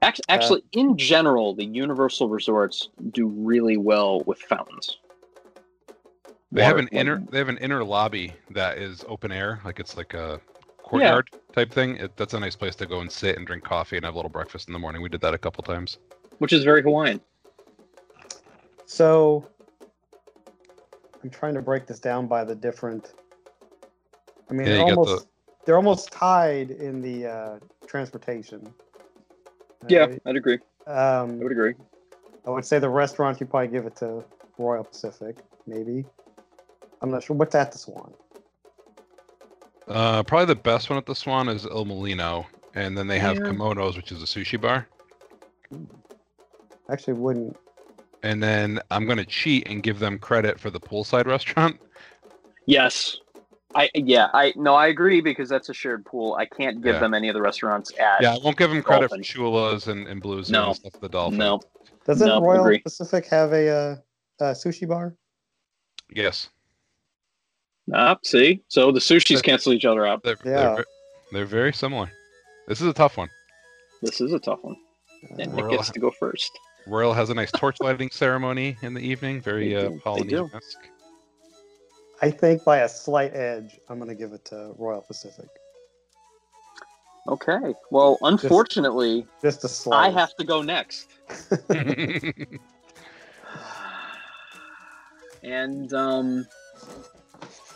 Actually, 0.02 0.24
uh, 0.28 0.34
actually, 0.34 0.64
in 0.72 0.96
general, 0.98 1.54
the 1.54 1.64
Universal 1.64 2.28
resorts 2.28 2.90
do 3.12 3.26
really 3.28 3.76
well 3.76 4.20
with 4.26 4.38
fountains. 4.40 4.98
They 6.52 6.64
have 6.64 6.78
an 6.78 6.88
inner 6.88 7.22
they 7.30 7.38
have 7.38 7.48
an 7.48 7.58
inner 7.58 7.82
lobby 7.82 8.32
that 8.50 8.78
is 8.78 9.04
open 9.08 9.32
air, 9.32 9.60
like 9.64 9.80
it's 9.80 9.96
like 9.96 10.14
a 10.14 10.40
courtyard 10.82 11.30
type 11.52 11.72
thing. 11.72 11.96
It, 11.96 12.16
that's 12.16 12.34
a 12.34 12.40
nice 12.40 12.56
place 12.56 12.76
to 12.76 12.86
go 12.86 13.00
and 13.00 13.10
sit 13.10 13.36
and 13.36 13.46
drink 13.46 13.64
coffee 13.64 13.96
and 13.96 14.04
have 14.04 14.14
a 14.14 14.16
little 14.16 14.30
breakfast 14.30 14.68
in 14.68 14.72
the 14.72 14.78
morning. 14.78 15.02
We 15.02 15.08
did 15.08 15.20
that 15.22 15.34
a 15.34 15.38
couple 15.38 15.62
times. 15.64 15.98
which 16.38 16.52
is 16.52 16.64
very 16.64 16.82
Hawaiian. 16.82 17.20
So 18.84 19.46
I'm 21.22 21.30
trying 21.30 21.54
to 21.54 21.62
break 21.62 21.86
this 21.86 21.98
down 21.98 22.26
by 22.26 22.44
the 22.44 22.54
different. 22.54 23.14
I 24.48 24.52
mean, 24.54 24.66
Yeah, 24.66 24.74
they're 24.74 24.78
you 24.86 24.94
got 24.94 24.98
almost 24.98 25.26
they're 25.64 25.76
almost 25.76 26.12
tied 26.12 26.70
in 26.70 27.00
the 27.02 27.26
uh, 27.26 27.58
transportation. 27.86 28.72
Yeah, 29.88 30.06
Right? 30.06 30.22
I'd 30.26 30.36
agree. 30.36 30.58
I 30.86 31.18
Um, 31.20 31.38
would 31.40 31.52
agree. 31.52 31.74
I 32.46 32.50
would 32.50 32.64
say 32.64 32.78
the 32.78 32.88
restaurant 32.88 33.40
you 33.40 33.46
probably 33.46 33.68
give 33.68 33.86
it 33.86 33.96
to 33.96 34.24
Royal 34.58 34.84
Pacific, 34.84 35.38
maybe. 35.66 36.04
I'm 37.02 37.10
not 37.10 37.24
sure 37.24 37.36
what's 37.36 37.54
at 37.56 37.72
the 37.72 37.78
Swan. 37.78 38.14
Uh, 39.88 40.22
probably 40.22 40.46
the 40.46 40.54
best 40.54 40.88
one 40.90 40.96
at 40.96 41.06
the 41.06 41.14
Swan 41.14 41.48
is 41.48 41.64
Il 41.64 41.84
Mulino, 41.84 42.46
and 42.74 42.96
then 42.96 43.06
they 43.08 43.18
have 43.18 43.36
Yeah. 43.36 43.42
Kimonos, 43.50 43.96
which 43.96 44.12
is 44.12 44.22
a 44.22 44.26
sushi 44.26 44.60
bar. 44.60 44.86
Actually, 46.90 47.14
wouldn't. 47.14 47.56
And 48.26 48.42
then 48.42 48.80
I'm 48.90 49.06
gonna 49.06 49.24
cheat 49.24 49.68
and 49.68 49.84
give 49.84 50.00
them 50.00 50.18
credit 50.18 50.58
for 50.58 50.68
the 50.68 50.80
poolside 50.80 51.26
restaurant. 51.34 51.78
Yes. 52.66 53.18
I 53.74 53.88
yeah, 53.94 54.28
I 54.34 54.52
no, 54.56 54.74
I 54.74 54.88
agree 54.88 55.20
because 55.20 55.48
that's 55.48 55.68
a 55.68 55.74
shared 55.74 56.04
pool. 56.04 56.34
I 56.34 56.44
can't 56.46 56.82
give 56.82 56.94
Yeah. 56.94 57.00
them 57.00 57.14
any 57.14 57.28
of 57.28 57.34
the 57.34 57.42
restaurants 57.42 57.92
at 58.00 58.22
Yeah, 58.22 58.34
I 58.34 58.38
won't 58.42 58.56
give 58.56 58.70
them 58.70 58.82
credit 58.82 59.10
Dolphin. 59.10 59.22
for 59.22 59.38
Shula's 59.38 59.86
and, 59.86 60.08
and 60.08 60.20
Blues 60.20 60.50
No. 60.50 60.68
and 60.68 60.76
stuff. 60.76 61.00
The 61.00 61.08
Dolphin. 61.08 61.38
No. 61.38 61.60
Doesn't 62.04 62.26
No, 62.26 62.40
Royal 62.40 62.62
agree. 62.62 62.78
Pacific 62.80 63.26
have 63.26 63.52
a, 63.52 63.68
uh, 63.68 63.96
a 64.40 64.44
sushi 64.52 64.88
bar? 64.88 65.14
Yes, 66.12 66.48
Ah, 67.94 68.16
see? 68.24 68.62
So 68.68 68.90
the 68.90 68.98
sushis 68.98 69.36
But- 69.36 69.44
cancel 69.44 69.72
each 69.72 69.84
other 69.84 70.04
out. 70.04 70.24
they're, 70.24 70.36
Yeah. 70.44 70.74
they're 70.74 70.84
they're 71.32 71.44
very 71.44 71.72
similar. 71.72 72.10
This 72.66 72.80
is 72.80 72.88
a 72.88 72.92
tough 72.92 73.16
one. 73.16 73.28
This 74.02 74.20
is 74.20 74.32
a 74.32 74.38
tough 74.40 74.58
one. 74.62 74.76
And 75.38 75.54
Nick 75.54 75.70
gets 75.70 75.90
to 75.90 76.00
go 76.00 76.10
first. 76.10 76.50
Royal 76.86 77.12
has 77.12 77.30
a 77.30 77.34
nice 77.34 77.50
torch 77.52 77.80
lighting 77.80 78.10
ceremony 78.10 78.76
in 78.82 78.94
the 78.94 79.00
evening, 79.00 79.40
very 79.40 79.74
uh, 79.74 79.80
do, 79.80 79.88
they 79.90 79.94
do. 79.96 80.00
Polynesian-esque. 80.00 80.88
I 82.22 82.30
think 82.30 82.64
by 82.64 82.78
a 82.78 82.88
slight 82.88 83.34
edge, 83.34 83.78
I'm 83.88 83.98
going 83.98 84.08
to 84.08 84.14
give 84.14 84.32
it 84.32 84.44
to 84.46 84.72
Royal 84.78 85.02
Pacific. 85.02 85.48
Okay. 87.28 87.74
Well, 87.90 88.18
unfortunately, 88.22 89.26
Just 89.42 89.64
a 89.64 89.68
slight. 89.68 90.06
I 90.06 90.10
have 90.10 90.34
to 90.36 90.44
go 90.44 90.62
next. 90.62 91.08
And 95.46 95.92
um 95.92 96.46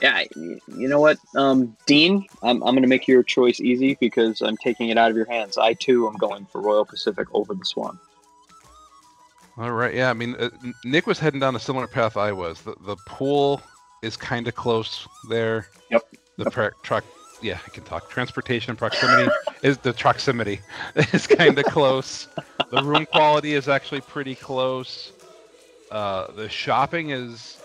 yeah, 0.02 0.24
you 0.34 0.88
know 0.88 1.00
what? 1.00 1.18
Um 1.36 1.76
Dean, 1.86 2.26
I'm 2.42 2.62
I'm 2.62 2.72
going 2.72 2.82
to 2.82 2.88
make 2.88 3.06
your 3.06 3.22
choice 3.22 3.60
easy 3.60 3.96
because 4.00 4.40
I'm 4.40 4.56
taking 4.56 4.88
it 4.88 4.98
out 4.98 5.10
of 5.10 5.16
your 5.16 5.30
hands. 5.30 5.56
I 5.56 5.74
too 5.74 6.08
am 6.08 6.16
going 6.16 6.46
for 6.46 6.60
Royal 6.60 6.84
Pacific 6.84 7.28
over 7.32 7.54
the 7.54 7.64
Swan. 7.64 7.98
All 9.60 9.72
right, 9.72 9.94
yeah. 9.94 10.08
I 10.08 10.14
mean, 10.14 10.36
uh, 10.36 10.48
Nick 10.86 11.06
was 11.06 11.18
heading 11.18 11.38
down 11.38 11.54
a 11.54 11.60
similar 11.60 11.86
path 11.86 12.16
I 12.16 12.32
was. 12.32 12.62
The 12.62 12.74
the 12.86 12.96
pool 13.06 13.60
is 14.02 14.16
kind 14.16 14.48
of 14.48 14.54
close 14.54 15.06
there. 15.28 15.68
Yep. 15.90 16.02
The 16.38 16.50
pra- 16.50 16.72
truck, 16.82 17.04
yeah, 17.42 17.58
I 17.66 17.68
can 17.68 17.84
talk. 17.84 18.08
Transportation 18.08 18.74
proximity 18.74 19.30
is 19.62 19.76
the 19.76 19.92
proximity 19.92 20.60
is 21.12 21.26
kind 21.26 21.58
of 21.58 21.66
close. 21.66 22.28
The 22.70 22.82
room 22.82 23.04
quality 23.04 23.52
is 23.52 23.68
actually 23.68 24.00
pretty 24.00 24.34
close. 24.34 25.12
Uh, 25.90 26.30
the 26.32 26.48
shopping 26.48 27.10
is 27.10 27.60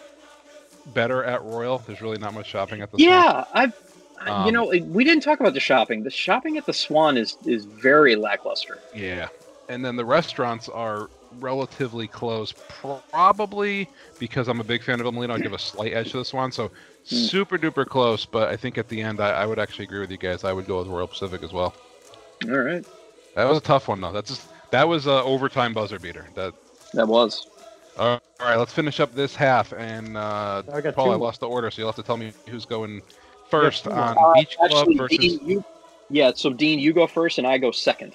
better 0.88 1.24
at 1.24 1.42
Royal. 1.44 1.78
There's 1.80 2.02
really 2.02 2.18
not 2.18 2.34
much 2.34 2.48
shopping 2.48 2.82
at 2.82 2.92
the 2.92 2.98
Swan. 2.98 3.10
Yeah, 3.10 3.46
I've 3.54 3.74
you 4.26 4.32
Um, 4.32 4.54
know, 4.54 4.66
we 4.88 5.04
didn't 5.06 5.24
talk 5.24 5.40
about 5.40 5.54
the 5.54 5.60
shopping. 5.62 6.04
The 6.04 6.10
shopping 6.10 6.58
at 6.58 6.66
the 6.66 6.74
Swan 6.74 7.16
is 7.16 7.38
is 7.46 7.64
very 7.64 8.18
lackluster. 8.18 8.80
Yeah. 8.94 9.30
And 9.70 9.84
then 9.86 9.96
the 9.96 10.06
restaurants 10.06 10.68
are 10.68 11.10
relatively 11.40 12.08
close, 12.08 12.54
probably 12.70 13.90
because 14.20 14.48
I'm 14.48 14.60
a 14.60 14.64
big 14.64 14.84
fan 14.84 15.00
of 15.00 15.06
Il 15.06 15.12
Mulino. 15.12 15.32
I'll 15.32 15.40
give 15.40 15.54
a 15.54 15.60
slight 15.60 15.94
edge 15.94 16.12
to 16.12 16.18
this 16.18 16.34
one. 16.34 16.52
So 16.52 16.72
super 17.04 17.58
duper 17.58 17.86
close, 17.86 18.26
but 18.26 18.50
I 18.50 18.56
think 18.56 18.78
at 18.78 18.90
the 18.90 19.02
end, 19.02 19.20
I, 19.20 19.32
I 19.32 19.46
would 19.46 19.60
actually 19.60 19.86
agree 19.86 20.00
with 20.00 20.12
you 20.12 20.18
guys. 20.18 20.44
I 20.44 20.54
would 20.54 20.68
go 20.68 20.80
with 20.80 20.88
Royal 20.88 21.08
Pacific 21.08 21.44
as 21.44 21.54
well. 21.54 21.74
All 22.50 22.58
right. 22.60 22.86
That 23.36 23.46
was 23.46 23.58
a 23.58 23.62
tough 23.62 23.88
one, 23.88 24.02
though. 24.02 24.12
That's 24.12 24.30
just 24.30 24.48
that 24.72 24.88
was 24.88 25.08
a 25.08 25.24
overtime 25.24 25.74
buzzer 25.74 26.00
beater. 26.00 26.26
That 26.36 26.54
That 26.94 27.08
was. 27.08 27.48
all 27.98 28.20
right. 28.40 28.56
Let's 28.56 28.74
finish 28.74 29.00
up 29.00 29.14
this 29.14 29.36
half, 29.36 29.74
and 29.74 30.18
uh, 30.18 30.64
I 30.72 30.82
got 30.82 30.96
Paul, 30.96 31.06
two 31.08 31.12
I 31.12 31.16
lost 31.16 31.40
the 31.40 31.48
order, 31.48 31.70
so 31.72 31.82
you'll 31.82 31.90
have 31.90 31.96
to 31.98 32.04
tell 32.04 32.18
me 32.18 32.34
who's 32.50 32.66
going 32.66 33.02
first 33.50 33.84
two 33.84 33.92
on 33.92 34.18
Uh, 34.18 34.34
Beach 34.34 34.58
Club 34.58 34.72
Actually, 34.72 34.98
versus. 34.98 35.18
Dean, 35.18 35.40
you 35.44 35.66
Yeah, 36.10 36.32
so 36.36 36.54
Dean, 36.54 36.80
you 36.80 36.94
go 36.94 37.08
first 37.08 37.38
and 37.38 37.48
I 37.48 37.58
go 37.58 37.72
second. 37.72 38.14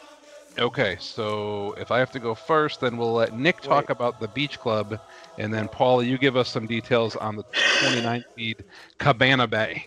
Okay, 0.61 0.99
so 1.01 1.75
if 1.79 1.91
I 1.91 1.99
have 1.99 2.11
to 2.11 2.19
go 2.19 2.35
first, 2.35 2.81
then 2.81 2.99
we'll 2.99 3.15
let 3.15 3.33
Nick 3.33 3.63
talk 3.63 3.89
Wait. 3.89 3.91
about 3.91 4.21
the 4.21 4.29
beach 4.29 4.59
club, 4.59 4.99
and 5.39 5.53
then 5.53 5.69
Paula, 5.69 6.05
you 6.05 6.19
give 6.19 6.37
us 6.37 6.51
some 6.51 6.67
details 6.67 7.17
on 7.17 7.37
the 7.37 7.45
29 7.79 8.23
feed 8.37 8.65
Cabana 8.99 9.47
Bay. 9.47 9.87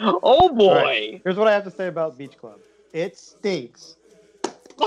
Oh 0.00 0.52
boy. 0.52 0.74
right. 0.74 1.20
Here's 1.22 1.36
what 1.36 1.46
I 1.46 1.52
have 1.52 1.62
to 1.64 1.70
say 1.70 1.86
about 1.86 2.18
Beach 2.18 2.36
Club. 2.36 2.58
It 2.92 3.16
stinks. 3.16 3.96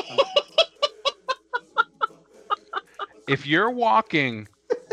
If 3.26 3.48
you're 3.48 3.70
walking 3.70 4.50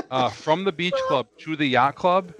uh, 0.08 0.30
from 0.30 0.62
the 0.62 0.70
beach 0.70 0.94
club 1.08 1.26
to 1.38 1.56
the 1.56 1.66
yacht 1.66 1.96
club, 1.96 2.32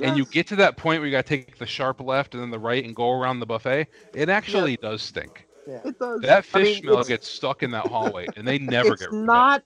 and 0.00 0.16
you 0.16 0.24
get 0.26 0.46
to 0.48 0.56
that 0.56 0.76
point 0.76 1.00
where 1.00 1.06
you 1.06 1.12
got 1.12 1.26
to 1.26 1.36
take 1.36 1.58
the 1.58 1.66
sharp 1.66 2.00
left 2.00 2.34
and 2.34 2.42
then 2.42 2.50
the 2.50 2.60
right 2.60 2.84
and 2.84 2.94
go 2.94 3.10
around 3.10 3.40
the 3.40 3.46
buffet, 3.46 3.88
it 4.14 4.28
actually 4.28 4.76
does 4.76 5.02
stink. 5.02 5.48
Yeah. 5.66 5.82
It 5.84 5.98
does. 5.98 6.22
That 6.22 6.44
I 6.54 6.58
fish 6.58 6.60
mean, 6.60 6.82
smell 6.82 7.04
gets 7.04 7.28
stuck 7.28 7.62
in 7.62 7.70
that 7.72 7.86
hallway, 7.86 8.30
and 8.36 8.46
they 8.46 8.58
never 8.58 8.96
it's 8.96 8.96
get 8.96 9.10
rid 9.10 9.28
of 9.28 9.36
it. 9.36 9.46
not 9.50 9.64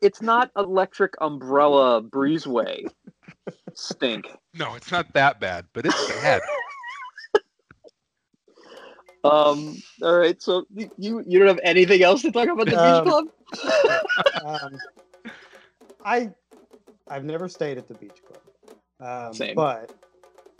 it's 0.00 0.22
not 0.22 0.50
electric 0.56 1.14
umbrella 1.20 2.02
breezeway 2.02 2.86
stink. 3.74 4.26
No, 4.54 4.74
it's 4.74 4.90
not 4.92 5.12
that 5.14 5.40
bad, 5.40 5.66
but 5.72 5.86
it's 5.86 6.00
bad. 6.00 6.42
Um 9.24 9.82
all 10.02 10.18
right, 10.18 10.40
so 10.40 10.66
you 10.96 11.24
you 11.26 11.38
don't 11.38 11.48
have 11.48 11.60
anything 11.64 12.02
else 12.02 12.22
to 12.22 12.32
talk 12.32 12.48
about 12.48 12.70
the 12.70 12.76
Um, 12.76 12.78
beach 12.78 13.02
club? 13.02 13.26
um, 14.44 14.80
I 16.04 16.30
I've 17.10 17.24
never 17.24 17.48
stayed 17.48 17.78
at 17.78 17.88
the 17.88 17.94
beach 17.94 18.20
club, 18.26 18.42
um, 19.00 19.32
Same. 19.34 19.54
but 19.54 19.92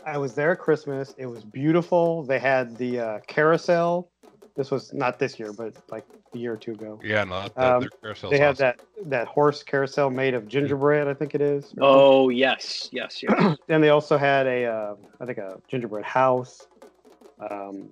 I 0.05 0.17
was 0.17 0.33
there 0.35 0.51
at 0.51 0.59
Christmas. 0.59 1.13
It 1.17 1.27
was 1.27 1.43
beautiful. 1.45 2.23
They 2.23 2.39
had 2.39 2.75
the 2.77 2.99
uh, 2.99 3.19
carousel. 3.27 4.11
This 4.59 4.71
was 4.71 4.91
not 4.91 5.19
this 5.19 5.39
year, 5.39 5.53
but 5.53 5.73
like 5.89 6.05
a 6.35 6.37
year 6.37 6.51
or 6.51 6.57
two 6.57 6.73
ago. 6.73 6.99
Yeah, 7.01 7.23
no, 7.23 7.43
that, 7.43 7.55
that, 7.55 7.75
Um, 7.75 7.89
their 8.01 8.13
They 8.29 8.37
had 8.37 8.49
awesome. 8.49 8.57
that 8.65 8.81
that 9.05 9.27
horse 9.29 9.63
carousel 9.63 10.09
made 10.09 10.33
of 10.33 10.49
gingerbread, 10.49 11.07
I 11.07 11.13
think 11.13 11.33
it 11.33 11.39
is. 11.39 11.73
Oh 11.79 12.27
yes, 12.27 12.89
yes, 12.91 13.23
yes. 13.23 13.55
and 13.69 13.81
they 13.81 13.87
also 13.87 14.17
had 14.17 14.47
a 14.47 14.65
uh, 14.65 14.95
I 15.21 15.25
think 15.25 15.37
a 15.37 15.61
gingerbread 15.69 16.03
house. 16.03 16.67
Um, 17.49 17.91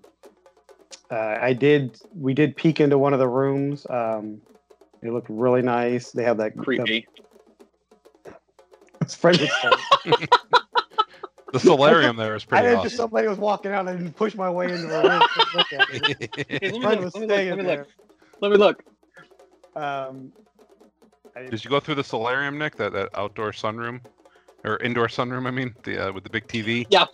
uh, 1.10 1.38
I 1.40 1.54
did 1.54 2.02
we 2.14 2.34
did 2.34 2.54
peek 2.58 2.82
into 2.82 2.98
one 2.98 3.14
of 3.14 3.20
the 3.20 3.30
rooms. 3.30 3.88
Um, 3.90 4.42
it 5.02 5.14
looked 5.14 5.30
really 5.30 5.62
nice. 5.62 6.12
They 6.12 6.24
have 6.24 6.36
that 6.36 6.58
Creepy. 6.58 7.08
It's 9.00 9.16
friendly. 9.16 9.50
The 11.54 11.60
solarium 11.60 12.18
there 12.18 12.36
is 12.36 12.44
I 12.44 12.48
pretty 12.48 12.64
didn't 12.64 12.78
awesome. 12.78 12.90
just 12.90 12.98
somebody 12.98 13.28
was 13.28 13.38
walking 13.38 13.72
out. 13.72 13.88
I 13.88 13.94
didn't 13.94 14.16
push 14.16 14.36
my 14.36 14.50
way 14.50 14.72
into 14.72 14.88
a 14.88 15.08
room 15.08 15.22
to 15.34 15.58
look 15.58 15.74
at 15.74 15.88
it. 15.90 16.30
Hey, 16.62 16.72
let 16.72 16.82
me 16.82 16.88
look, 16.88 17.00
was 17.06 17.14
let 17.14 17.22
me 17.22 17.28
look, 17.28 17.30
staying 17.30 17.50
let 17.50 17.58
me 17.58 17.64
there. 17.64 17.78
look. 17.80 17.88
Let 18.42 18.52
me 18.52 18.58
look. 18.58 18.84
Um, 19.76 20.32
I 21.36 21.44
Did 21.50 21.64
you 21.64 21.70
go 21.70 21.80
through 21.80 21.96
the 21.96 22.04
solarium, 22.04 22.58
Nick? 22.58 22.76
That 22.78 22.94
that 22.94 23.10
outdoor 23.16 23.52
sunroom, 23.52 24.02
or 24.66 24.78
indoor 24.78 25.08
sunroom? 25.08 25.48
I 25.48 25.52
mean, 25.52 25.74
the 25.84 26.10
uh, 26.10 26.12
with 26.14 26.24
the 26.24 26.30
big 26.30 26.48
TV. 26.48 26.86
Yeah, 26.90 27.06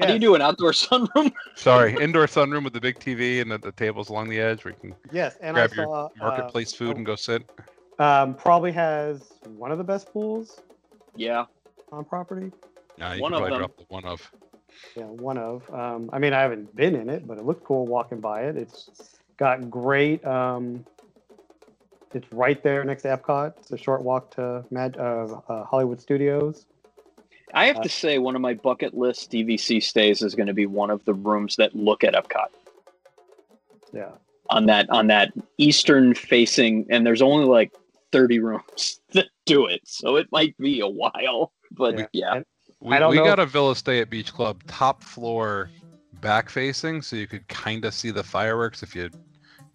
how 0.00 0.06
do 0.06 0.12
you 0.14 0.18
do 0.18 0.34
an 0.34 0.42
outdoor 0.42 0.72
sunroom? 0.72 1.32
Sorry, 1.56 1.96
indoor 1.98 2.26
sunroom 2.26 2.64
with 2.64 2.72
the 2.72 2.80
big 2.80 2.98
TV 2.98 3.40
and 3.42 3.50
the, 3.50 3.58
the 3.58 3.72
tables 3.72 4.08
along 4.08 4.28
the 4.30 4.40
edge 4.40 4.64
where 4.64 4.72
you 4.72 4.90
can 4.90 4.96
yes, 5.12 5.36
and 5.40 5.56
I 5.56 5.60
grab 5.60 5.74
your 5.74 5.86
saw 5.86 6.08
marketplace 6.18 6.72
food 6.72 6.96
and 6.96 7.04
go 7.04 7.14
sit. 7.16 7.42
Uh, 7.98 8.22
um, 8.22 8.34
probably 8.34 8.72
has 8.72 9.32
one 9.44 9.70
of 9.70 9.78
the 9.78 9.84
best 9.84 10.12
pools 10.12 10.60
Yeah. 11.14 11.44
on 11.92 12.04
property. 12.04 12.50
Nah, 12.98 13.12
you 13.14 13.22
One 13.22 13.34
of 13.34 13.42
them. 13.42 13.58
drop 13.58 13.76
the 13.76 13.84
one 13.88 14.04
of. 14.04 14.30
Yeah, 14.96 15.04
one 15.04 15.38
of. 15.38 15.68
Um, 15.72 16.10
I 16.12 16.18
mean, 16.18 16.32
I 16.32 16.40
haven't 16.40 16.74
been 16.74 16.94
in 16.94 17.08
it, 17.08 17.26
but 17.26 17.38
it 17.38 17.44
looked 17.44 17.64
cool 17.64 17.86
walking 17.86 18.20
by 18.20 18.42
it. 18.44 18.56
It's 18.56 18.88
got 19.36 19.70
great. 19.70 20.24
Um, 20.26 20.84
it's 22.14 22.30
right 22.32 22.62
there 22.62 22.84
next 22.84 23.02
to 23.02 23.08
Epcot. 23.16 23.54
It's 23.58 23.70
a 23.72 23.76
short 23.78 24.02
walk 24.02 24.30
to 24.36 24.64
Mad- 24.70 24.96
uh, 24.98 25.40
uh, 25.48 25.64
Hollywood 25.64 26.00
Studios. 26.00 26.66
I 27.54 27.66
have 27.66 27.78
Uh, 27.78 27.82
to 27.82 27.88
say, 27.88 28.18
one 28.18 28.34
of 28.34 28.40
my 28.42 28.54
bucket 28.54 28.94
list 28.94 29.30
DVC 29.30 29.80
stays 29.82 30.22
is 30.22 30.34
going 30.34 30.46
to 30.46 30.54
be 30.54 30.66
one 30.66 30.90
of 30.90 31.04
the 31.04 31.14
rooms 31.14 31.56
that 31.56 31.74
look 31.74 32.02
at 32.04 32.14
Epcot 32.14 32.48
Yeah. 33.92 34.12
on 34.50 34.66
that 34.66 34.88
on 34.90 35.06
that 35.08 35.32
eastern 35.58 36.14
facing, 36.14 36.86
and 36.90 37.06
there's 37.06 37.22
only 37.22 37.44
like 37.46 37.72
30 38.10 38.38
rooms 38.40 39.00
that 39.12 39.26
do 39.46 39.66
it, 39.66 39.82
so 39.84 40.16
it 40.16 40.28
might 40.32 40.56
be 40.58 40.80
a 40.80 40.88
while. 40.88 41.52
But 41.70 41.98
Yeah. 41.98 42.06
yeah, 42.12 42.34
And- 42.36 42.46
We, 42.82 42.96
I 42.96 42.98
don't 42.98 43.10
we 43.10 43.16
know 43.16 43.24
got 43.24 43.38
a 43.38 43.46
villa 43.46 43.76
stay 43.76 44.00
at 44.00 44.10
Beach 44.10 44.32
Club, 44.32 44.62
top 44.66 45.04
floor, 45.04 45.70
back 46.20 46.50
facing, 46.50 47.00
so 47.00 47.14
you 47.14 47.28
could 47.28 47.46
kind 47.48 47.84
of 47.84 47.94
see 47.94 48.10
the 48.10 48.24
fireworks 48.24 48.82
if 48.82 48.94
you 48.96 49.08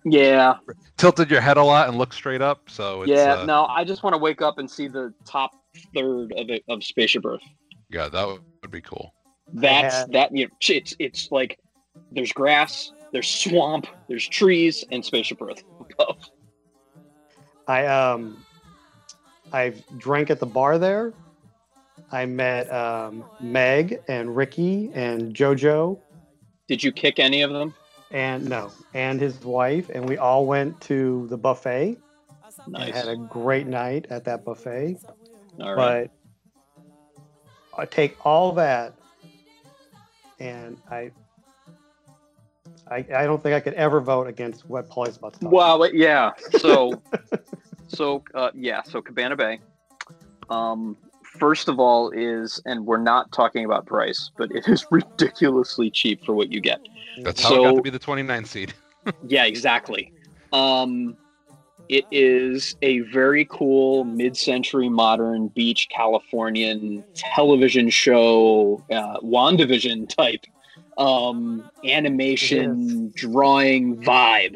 yeah, 0.03 0.55
tilted 0.97 1.29
your 1.31 1.41
head 1.41 1.57
a 1.57 1.63
lot 1.63 1.87
and 1.87 1.97
looked 1.97 2.13
straight 2.13 2.41
up. 2.41 2.69
So 2.69 3.03
it's, 3.03 3.11
yeah. 3.11 3.35
uh, 3.35 3.45
no, 3.45 3.65
I 3.65 3.83
just 3.83 4.03
want 4.03 4.13
to 4.13 4.17
wake 4.17 4.41
up 4.41 4.57
and 4.57 4.69
see 4.69 4.87
the 4.87 5.13
top 5.25 5.51
third 5.93 6.33
of 6.33 6.49
it 6.49 6.63
of 6.69 6.83
Spaceship 6.83 7.25
Earth. 7.25 7.41
yeah, 7.89 8.09
that 8.09 8.27
would, 8.27 8.41
would 8.61 8.71
be 8.71 8.81
cool. 8.81 9.13
That's 9.53 9.95
Yeah. 9.95 10.05
that. 10.11 10.35
You 10.35 10.45
know, 10.45 10.51
it's 10.67 10.93
it's 10.99 11.31
like 11.31 11.57
there's 12.11 12.31
grass, 12.31 12.91
there's 13.11 13.27
swamp, 13.27 13.87
there's 14.07 14.27
trees, 14.27 14.83
and 14.91 15.03
Spaceship 15.03 15.41
Earth. 15.41 15.63
I 17.67 17.85
um 17.85 18.45
I've 19.51 19.81
drank 19.97 20.29
at 20.29 20.39
the 20.39 20.45
bar 20.45 20.77
there. 20.77 21.13
I 22.11 22.25
met 22.25 22.71
um, 22.71 23.23
Meg 23.41 24.01
and 24.07 24.35
Ricky 24.35 24.91
and 24.93 25.35
Jojo 25.35 25.99
Did 26.67 26.83
you 26.83 26.91
kick 26.91 27.19
any 27.19 27.41
of 27.41 27.51
them? 27.51 27.73
and 28.09 28.47
no 28.47 28.71
and 28.93 29.19
his 29.19 29.41
wife 29.43 29.89
and 29.89 30.07
we 30.07 30.17
all 30.17 30.45
went 30.45 30.79
to 30.79 31.27
the 31.27 31.37
buffet 31.37 31.97
Nice. 32.67 32.93
had 32.93 33.07
a 33.07 33.15
great 33.15 33.67
night 33.67 34.07
at 34.09 34.25
that 34.25 34.43
buffet. 34.43 34.97
All 35.59 35.73
right. 35.75 36.09
But 37.71 37.81
I 37.81 37.85
take 37.85 38.25
all 38.25 38.51
that 38.53 38.93
and 40.39 40.77
I 40.89 41.11
I, 42.89 43.05
I 43.13 43.25
don't 43.25 43.43
think 43.43 43.53
I 43.53 43.59
could 43.59 43.73
ever 43.73 43.99
vote 43.99 44.27
against 44.27 44.67
what 44.69 44.89
Paulie's 44.89 45.17
about 45.17 45.33
to 45.33 45.39
talk 45.41 45.51
Well, 45.51 45.93
yeah. 45.93 46.31
So, 46.59 47.01
so 47.89 48.23
uh, 48.33 48.51
yeah. 48.53 48.81
So 48.83 49.01
Cabana 49.01 49.35
Bay. 49.35 49.59
Um, 50.49 50.95
first 51.39 51.67
of 51.67 51.79
all, 51.79 52.11
is 52.11 52.61
and 52.65 52.85
we're 52.85 52.97
not 52.97 53.31
talking 53.31 53.65
about 53.65 53.85
price, 53.85 54.31
but 54.37 54.51
it 54.51 54.67
is 54.67 54.85
ridiculously 54.91 55.89
cheap 55.89 56.23
for 56.25 56.33
what 56.33 56.51
you 56.51 56.61
get. 56.61 56.79
That's 57.23 57.43
how 57.43 57.55
it 57.55 57.63
got 57.63 57.75
to 57.75 57.81
be 57.81 57.89
the 57.89 57.99
29 57.99 58.45
seed. 58.45 58.73
Yeah, 59.25 59.45
exactly. 59.45 60.11
Um, 60.51 61.15
it 61.87 62.03
is 62.11 62.75
a 62.81 62.99
very 62.99 63.45
cool 63.45 64.03
mid-century 64.03 64.89
modern 64.89 65.47
beach 65.47 65.87
Californian 65.89 67.05
television 67.15 67.89
show, 67.89 68.83
uh, 68.91 69.21
WandaVision 69.21 70.09
type 70.09 70.41
um, 70.97 71.69
animation 71.85 73.11
drawing 73.15 73.97
vibe. 73.97 74.55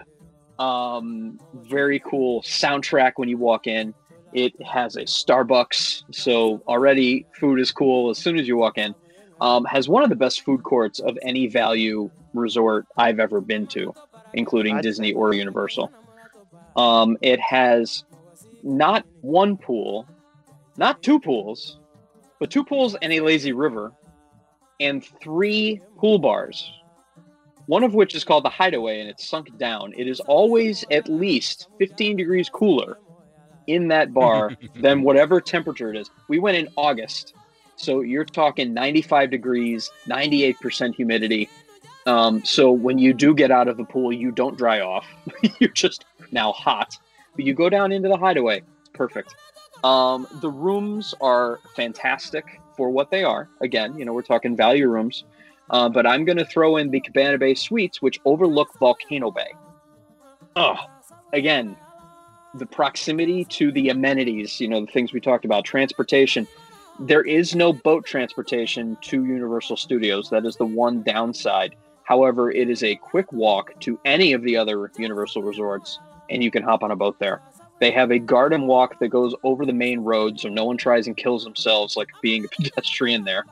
Um, 0.59 1.39
very 1.53 1.99
cool 1.99 2.41
soundtrack 2.41 3.13
when 3.15 3.29
you 3.29 3.37
walk 3.37 3.67
in. 3.67 3.93
It 4.33 4.53
has 4.61 4.95
a 4.95 5.01
Starbucks, 5.01 6.03
so 6.11 6.61
already 6.67 7.25
food 7.39 7.59
is 7.59 7.71
cool 7.71 8.09
as 8.09 8.17
soon 8.17 8.39
as 8.39 8.47
you 8.47 8.55
walk 8.55 8.77
in. 8.77 8.95
Um, 9.41 9.65
has 9.65 9.89
one 9.89 10.03
of 10.03 10.09
the 10.09 10.15
best 10.15 10.41
food 10.41 10.63
courts 10.63 10.99
of 10.99 11.17
any 11.23 11.47
value 11.47 12.09
resort 12.33 12.85
I've 12.95 13.19
ever 13.19 13.41
been 13.41 13.67
to, 13.67 13.93
including 14.33 14.77
I'd 14.77 14.83
Disney 14.83 15.13
or 15.13 15.33
Universal. 15.33 15.91
Um, 16.75 17.17
it 17.21 17.39
has 17.41 18.03
not 18.63 19.05
one 19.21 19.57
pool, 19.57 20.07
not 20.77 21.01
two 21.01 21.19
pools, 21.19 21.79
but 22.39 22.51
two 22.51 22.63
pools 22.63 22.95
and 23.01 23.11
a 23.11 23.19
lazy 23.19 23.51
river, 23.51 23.91
and 24.79 25.03
three 25.21 25.81
pool 25.97 26.19
bars. 26.19 26.71
One 27.65 27.83
of 27.83 27.93
which 27.93 28.15
is 28.15 28.23
called 28.23 28.45
the 28.45 28.49
Hideaway, 28.49 28.99
and 29.01 29.09
it's 29.09 29.27
sunk 29.27 29.57
down. 29.57 29.93
It 29.97 30.07
is 30.07 30.19
always 30.21 30.85
at 30.91 31.09
least 31.09 31.67
15 31.79 32.15
degrees 32.17 32.49
cooler 32.49 32.97
in 33.73 33.87
that 33.89 34.13
bar 34.13 34.55
than 34.75 35.01
whatever 35.03 35.41
temperature 35.41 35.89
it 35.91 35.97
is. 35.97 36.09
We 36.27 36.39
went 36.39 36.57
in 36.57 36.69
August, 36.75 37.33
so 37.75 38.01
you're 38.01 38.25
talking 38.25 38.73
95 38.73 39.31
degrees, 39.31 39.89
98% 40.07 40.95
humidity. 40.95 41.49
Um, 42.05 42.43
so 42.43 42.71
when 42.71 42.97
you 42.97 43.13
do 43.13 43.33
get 43.33 43.51
out 43.51 43.67
of 43.67 43.77
the 43.77 43.83
pool, 43.83 44.11
you 44.11 44.31
don't 44.31 44.57
dry 44.57 44.81
off. 44.81 45.05
you're 45.59 45.69
just 45.71 46.05
now 46.31 46.51
hot. 46.51 46.97
But 47.35 47.45
you 47.45 47.53
go 47.53 47.69
down 47.69 47.91
into 47.91 48.09
the 48.09 48.17
hideaway. 48.17 48.63
It's 48.79 48.89
perfect. 48.93 49.35
Um, 49.83 50.27
the 50.41 50.49
rooms 50.49 51.13
are 51.21 51.59
fantastic 51.75 52.59
for 52.77 52.89
what 52.89 53.09
they 53.09 53.23
are. 53.23 53.49
Again, 53.61 53.97
you 53.97 54.05
know, 54.05 54.13
we're 54.13 54.21
talking 54.21 54.55
value 54.55 54.87
rooms. 54.87 55.23
Uh, 55.69 55.87
but 55.87 56.05
I'm 56.05 56.25
going 56.25 56.37
to 56.37 56.45
throw 56.45 56.77
in 56.77 56.91
the 56.91 56.99
Cabana 56.99 57.37
Bay 57.37 57.55
Suites, 57.55 58.01
which 58.01 58.19
overlook 58.25 58.77
Volcano 58.77 59.31
Bay. 59.31 59.53
Oh, 60.55 60.75
again, 61.31 61.77
the 62.53 62.65
proximity 62.65 63.45
to 63.45 63.71
the 63.71 63.89
amenities, 63.89 64.59
you 64.59 64.67
know, 64.67 64.81
the 64.81 64.91
things 64.91 65.13
we 65.13 65.21
talked 65.21 65.45
about, 65.45 65.65
transportation. 65.65 66.47
There 66.99 67.23
is 67.23 67.55
no 67.55 67.71
boat 67.73 68.05
transportation 68.05 68.97
to 69.01 69.25
Universal 69.25 69.77
Studios. 69.77 70.29
That 70.29 70.45
is 70.45 70.57
the 70.57 70.65
one 70.65 71.03
downside. 71.03 71.75
However, 72.03 72.51
it 72.51 72.69
is 72.69 72.83
a 72.83 72.95
quick 72.95 73.31
walk 73.31 73.79
to 73.81 73.99
any 74.05 74.33
of 74.33 74.43
the 74.43 74.57
other 74.57 74.91
Universal 74.97 75.43
resorts, 75.43 75.99
and 76.29 76.43
you 76.43 76.51
can 76.51 76.63
hop 76.63 76.83
on 76.83 76.91
a 76.91 76.95
boat 76.95 77.17
there. 77.19 77.41
They 77.79 77.91
have 77.91 78.11
a 78.11 78.19
garden 78.19 78.67
walk 78.67 78.99
that 78.99 79.07
goes 79.07 79.33
over 79.43 79.65
the 79.65 79.73
main 79.73 80.01
road, 80.01 80.39
so 80.39 80.49
no 80.49 80.65
one 80.65 80.77
tries 80.77 81.07
and 81.07 81.17
kills 81.17 81.43
themselves 81.43 81.95
like 81.95 82.09
being 82.21 82.45
a 82.45 82.47
pedestrian 82.61 83.23
there. 83.23 83.45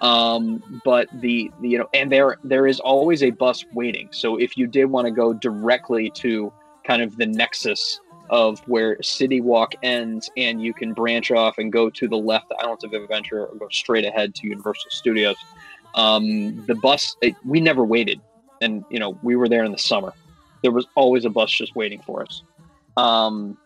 Um, 0.00 0.80
but 0.84 1.08
the, 1.20 1.50
the 1.60 1.68
you 1.68 1.78
know, 1.78 1.88
and 1.94 2.10
there 2.10 2.38
there 2.42 2.66
is 2.66 2.80
always 2.80 3.22
a 3.22 3.30
bus 3.30 3.64
waiting. 3.72 4.08
So 4.12 4.36
if 4.36 4.56
you 4.56 4.66
did 4.66 4.86
want 4.86 5.06
to 5.06 5.10
go 5.10 5.32
directly 5.32 6.10
to 6.16 6.52
kind 6.84 7.02
of 7.02 7.16
the 7.16 7.26
nexus 7.26 8.00
of 8.30 8.60
where 8.60 8.96
City 9.02 9.40
Walk 9.40 9.74
ends, 9.82 10.30
and 10.36 10.62
you 10.62 10.72
can 10.72 10.94
branch 10.94 11.30
off 11.30 11.58
and 11.58 11.72
go 11.72 11.90
to 11.90 12.08
the 12.08 12.16
left 12.16 12.52
Islands 12.60 12.84
of 12.84 12.92
Adventure 12.92 13.46
or 13.46 13.54
go 13.56 13.68
straight 13.68 14.04
ahead 14.04 14.34
to 14.36 14.46
Universal 14.46 14.90
Studios. 14.90 15.36
Um, 15.96 16.64
the 16.66 16.76
bus, 16.76 17.16
it, 17.20 17.34
we 17.44 17.60
never 17.60 17.84
waited, 17.84 18.20
and 18.60 18.84
you 18.88 19.00
know 19.00 19.18
we 19.22 19.34
were 19.34 19.48
there 19.48 19.64
in 19.64 19.72
the 19.72 19.78
summer. 19.78 20.14
There 20.62 20.70
was 20.70 20.86
always 20.94 21.24
a 21.24 21.30
bus 21.30 21.50
just 21.50 21.74
waiting 21.74 22.00
for 22.02 22.22
us. 22.22 22.42
Um, 22.96 23.58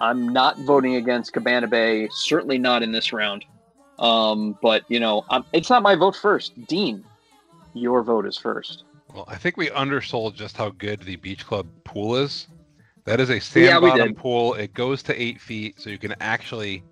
I'm 0.00 0.28
not 0.28 0.58
voting 0.58 0.96
against 0.96 1.32
Cabana 1.32 1.66
Bay, 1.66 2.08
certainly 2.12 2.58
not 2.58 2.82
in 2.82 2.92
this 2.92 3.12
round. 3.12 3.44
Um, 3.98 4.58
but 4.60 4.84
you 4.88 5.00
know, 5.00 5.24
i 5.30 5.42
it's 5.54 5.70
not 5.70 5.82
my 5.82 5.94
vote 5.94 6.16
first. 6.16 6.66
Dean, 6.66 7.04
your 7.72 8.02
vote 8.02 8.26
is 8.26 8.36
first. 8.36 8.84
Well, 9.14 9.24
I 9.28 9.36
think 9.36 9.56
we 9.56 9.70
undersold 9.70 10.34
just 10.34 10.58
how 10.58 10.70
good 10.70 11.00
the 11.00 11.16
beach 11.16 11.46
club 11.46 11.66
pool 11.84 12.16
is. 12.16 12.48
That 13.04 13.20
is 13.20 13.30
a 13.30 13.40
sand 13.40 13.80
Yeah, 13.80 13.80
bottom 13.80 14.14
pool. 14.14 14.54
It 14.54 14.74
goes 14.74 15.02
to 15.04 15.20
eight 15.20 15.40
feet, 15.40 15.80
so 15.80 15.90
you 15.90 15.98
can 15.98 16.14
actually 16.20 16.84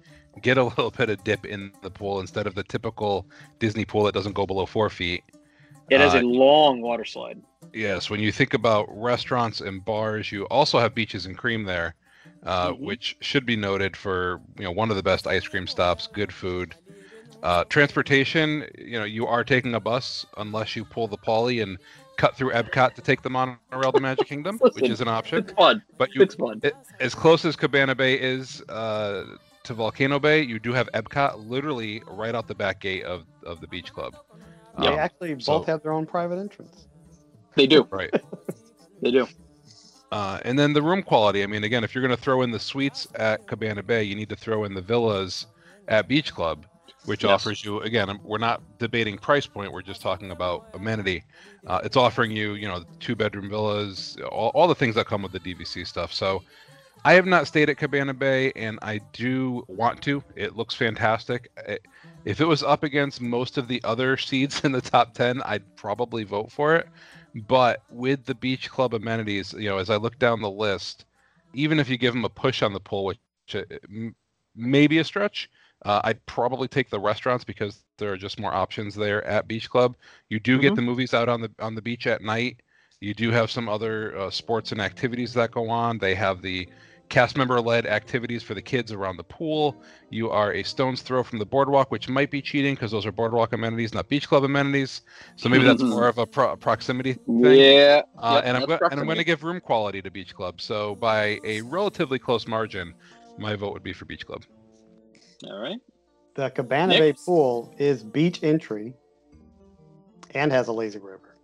get 0.42 0.58
a 0.58 0.64
little 0.70 0.90
bit 0.90 1.10
of 1.10 1.24
dip 1.24 1.44
in 1.46 1.68
the 1.68 1.76
pool 1.90 2.04
instead 2.20 2.32
of 2.32 2.40
the 2.40 2.48
typical 2.50 3.26
Disney 3.46 3.72
pool 3.72 3.92
that 3.92 4.00
doesn't 4.02 4.22
go 4.34 4.46
below 4.46 4.66
four 4.66 4.88
feet. 4.88 5.22
It 5.90 6.00
has 6.00 6.14
Uh, 6.14 6.14
a 6.14 6.20
long 6.22 6.80
water 6.80 7.04
slide. 7.04 7.42
Yes, 7.72 8.10
when 8.10 8.20
you 8.20 8.32
think 8.32 8.54
about 8.54 8.86
restaurants 8.90 9.60
and 9.60 9.84
bars, 9.84 10.32
you 10.32 10.44
also 10.46 10.78
have 10.78 10.94
beaches 10.94 11.26
and 11.26 11.36
cream 11.36 11.64
there, 11.64 11.94
uh, 12.44 12.72
Mhm. 12.72 12.84
which 12.84 13.16
should 13.20 13.46
be 13.46 13.56
noted 13.56 13.96
for 13.96 14.40
you 14.58 14.64
know 14.64 14.70
one 14.72 14.90
of 14.90 14.96
the 14.96 15.02
best 15.02 15.26
ice 15.26 15.46
cream 15.46 15.66
stops, 15.66 16.06
good 16.06 16.32
food. 16.32 16.76
Uh, 17.42 17.64
transportation, 17.64 18.66
you 18.78 18.98
know, 18.98 19.04
you 19.04 19.26
are 19.26 19.44
taking 19.44 19.74
a 19.74 19.80
bus 19.80 20.24
unless 20.36 20.76
you 20.76 20.84
pull 20.84 21.08
the 21.08 21.18
Paulie 21.18 21.62
and 21.62 21.78
cut 22.18 22.36
through 22.36 22.50
Epcot 22.50 22.92
to 22.94 23.00
take 23.00 23.22
the 23.22 23.30
monorail 23.30 23.92
to 23.92 24.00
Magic 24.00 24.26
Kingdom, 24.26 24.58
which 24.60 24.82
is 24.90 25.00
an 25.00 25.08
option. 25.08 25.38
It's 25.38 25.52
fun. 25.52 25.82
But 25.96 26.14
you, 26.14 26.20
It's 26.20 26.34
fun. 26.34 26.60
it, 26.62 26.74
as 27.00 27.14
close 27.14 27.44
as 27.46 27.56
Cabana 27.56 27.94
Bay 27.94 28.14
is 28.20 28.60
uh, 28.68 29.24
to 29.62 29.74
Volcano 29.74 30.18
Bay, 30.18 30.42
you 30.42 30.58
do 30.58 30.72
have 30.74 30.88
Epcot 30.92 31.48
literally 31.48 32.02
right 32.06 32.34
out 32.34 32.46
the 32.46 32.54
back 32.54 32.80
gate 32.80 33.04
of, 33.04 33.24
of 33.46 33.60
the 33.62 33.66
beach 33.68 33.92
club. 33.92 34.14
They 34.78 34.88
Um, 34.88 34.98
actually 34.98 35.40
so- 35.40 35.58
both 35.58 35.66
have 35.68 35.82
their 35.82 35.92
own 35.92 36.04
private 36.06 36.38
entrance. 36.38 36.86
They 37.54 37.66
do. 37.66 37.86
right. 37.90 38.12
They 39.00 39.12
do. 39.12 39.28
Uh, 40.10 40.40
and 40.44 40.58
then 40.58 40.72
the 40.72 40.82
room 40.82 41.04
quality. 41.04 41.44
I 41.44 41.46
mean, 41.46 41.62
again, 41.62 41.84
if 41.84 41.94
you're 41.94 42.02
going 42.02 42.16
to 42.16 42.20
throw 42.20 42.42
in 42.42 42.50
the 42.50 42.58
suites 42.58 43.06
at 43.14 43.46
Cabana 43.46 43.80
Bay, 43.82 44.02
you 44.02 44.16
need 44.16 44.28
to 44.30 44.36
throw 44.36 44.64
in 44.64 44.74
the 44.74 44.80
villas 44.80 45.46
at 45.86 46.08
Beach 46.08 46.34
Club, 46.34 46.66
which 47.08 47.24
Yes. 47.24 47.30
offers 47.32 47.64
you 47.64 47.80
again. 47.80 48.20
We're 48.22 48.38
not 48.38 48.62
debating 48.78 49.18
price 49.18 49.46
point. 49.46 49.72
We're 49.72 49.82
just 49.82 50.00
talking 50.00 50.30
about 50.30 50.66
amenity. 50.74 51.24
Uh, 51.66 51.80
it's 51.82 51.96
offering 51.96 52.30
you, 52.30 52.52
you 52.54 52.68
know, 52.68 52.84
two 53.00 53.16
bedroom 53.16 53.48
villas, 53.48 54.16
all, 54.30 54.50
all 54.54 54.68
the 54.68 54.74
things 54.74 54.94
that 54.94 55.06
come 55.06 55.22
with 55.22 55.32
the 55.32 55.40
DVC 55.40 55.86
stuff. 55.86 56.12
So, 56.12 56.42
I 57.04 57.14
have 57.14 57.26
not 57.26 57.46
stayed 57.46 57.70
at 57.70 57.76
Cabana 57.78 58.12
Bay, 58.12 58.52
and 58.56 58.78
I 58.82 59.00
do 59.12 59.64
want 59.68 60.02
to. 60.02 60.22
It 60.36 60.56
looks 60.56 60.74
fantastic. 60.74 61.50
I- 61.68 61.78
If 62.24 62.40
it 62.40 62.44
was 62.44 62.62
up 62.62 62.82
against 62.82 63.20
most 63.20 63.56
of 63.56 63.68
the 63.68 63.80
other 63.84 64.16
seeds 64.28 64.64
in 64.64 64.72
the 64.72 64.80
top 64.80 65.14
ten, 65.14 65.40
I'd 65.42 65.64
probably 65.76 66.24
vote 66.24 66.50
for 66.52 66.76
it 66.76 66.86
but 67.46 67.82
with 67.90 68.24
the 68.24 68.34
beach 68.34 68.70
club 68.70 68.94
amenities 68.94 69.52
you 69.52 69.68
know 69.68 69.76
as 69.76 69.90
i 69.90 69.96
look 69.96 70.18
down 70.18 70.40
the 70.40 70.50
list 70.50 71.04
even 71.52 71.78
if 71.78 71.88
you 71.88 71.98
give 71.98 72.14
them 72.14 72.24
a 72.24 72.28
push 72.28 72.62
on 72.62 72.72
the 72.72 72.80
pool 72.80 73.04
which 73.04 73.18
uh, 73.54 73.62
m- 73.88 74.16
may 74.56 74.86
be 74.86 74.98
a 74.98 75.04
stretch 75.04 75.48
Uh, 75.84 76.00
I'd 76.04 76.24
probably 76.26 76.66
take 76.68 76.90
the 76.90 76.98
restaurants 76.98 77.44
because 77.44 77.84
there 77.98 78.12
are 78.12 78.16
just 78.16 78.40
more 78.40 78.52
options 78.52 78.94
there 78.94 79.24
at 79.24 79.46
Beach 79.46 79.70
Club. 79.70 79.96
You 80.28 80.40
do 80.40 80.58
get 80.58 80.72
Mhm. 80.72 80.76
the 80.76 80.82
movies 80.82 81.14
out 81.14 81.28
on 81.28 81.40
the 81.40 81.50
on 81.60 81.74
the 81.74 81.82
beach 81.82 82.06
at 82.06 82.20
night. 82.22 82.60
You 83.00 83.14
do 83.14 83.30
have 83.30 83.50
some 83.50 83.68
other 83.68 84.16
uh, 84.18 84.30
sports 84.30 84.72
and 84.72 84.80
activities 84.80 85.32
that 85.34 85.52
go 85.52 85.70
on. 85.70 85.98
They 85.98 86.16
have 86.16 86.42
the 86.42 86.68
cast 87.08 87.36
member 87.38 87.58
led 87.60 87.86
activities 87.86 88.42
for 88.42 88.52
the 88.54 88.60
kids 88.60 88.92
around 88.92 89.16
the 89.16 89.24
pool. 89.24 89.80
You 90.10 90.30
are 90.30 90.52
a 90.52 90.62
stone's 90.62 91.00
throw 91.00 91.22
from 91.22 91.38
the 91.38 91.46
boardwalk, 91.46 91.90
which 91.90 92.08
might 92.08 92.30
be 92.30 92.42
cheating 92.42 92.74
because 92.74 92.90
those 92.90 93.06
are 93.06 93.12
boardwalk 93.12 93.52
amenities, 93.54 93.94
not 93.94 94.08
beach 94.08 94.28
club 94.28 94.44
amenities. 94.44 95.02
So 95.36 95.48
maybe 95.48 95.64
that's 95.64 95.82
Mhm. 95.82 95.88
more 95.88 96.08
of 96.08 96.18
a 96.18 96.26
pro- 96.26 96.56
proximity 96.56 97.14
thing. 97.14 97.24
Yeah. 97.60 98.02
Uh, 98.18 98.34
Yep, 98.34 98.44
and 98.44 98.56
I'm 98.56 98.66
go- 98.66 98.78
and 98.90 99.00
I'm 99.00 99.06
going 99.06 99.16
to 99.18 99.24
give 99.24 99.42
room 99.44 99.60
quality 99.60 100.02
to 100.02 100.10
Beach 100.10 100.34
Club. 100.34 100.60
So 100.60 100.96
by 100.96 101.38
a 101.44 101.62
relatively 101.62 102.18
close 102.18 102.46
margin, 102.46 102.94
my 103.38 103.54
vote 103.54 103.72
would 103.72 103.84
be 103.84 103.92
for 103.92 104.04
Beach 104.04 104.26
Club. 104.26 104.42
All 105.44 105.60
right. 105.60 105.78
The 106.34 106.50
Cabana 106.50 106.94
Nick? 106.94 107.00
Bay 107.00 107.22
pool 107.24 107.74
is 107.78 108.02
beach 108.02 108.42
entry 108.42 108.94
and 110.34 110.52
has 110.52 110.68
a 110.68 110.72
lazy 110.72 110.98
river. 110.98 111.36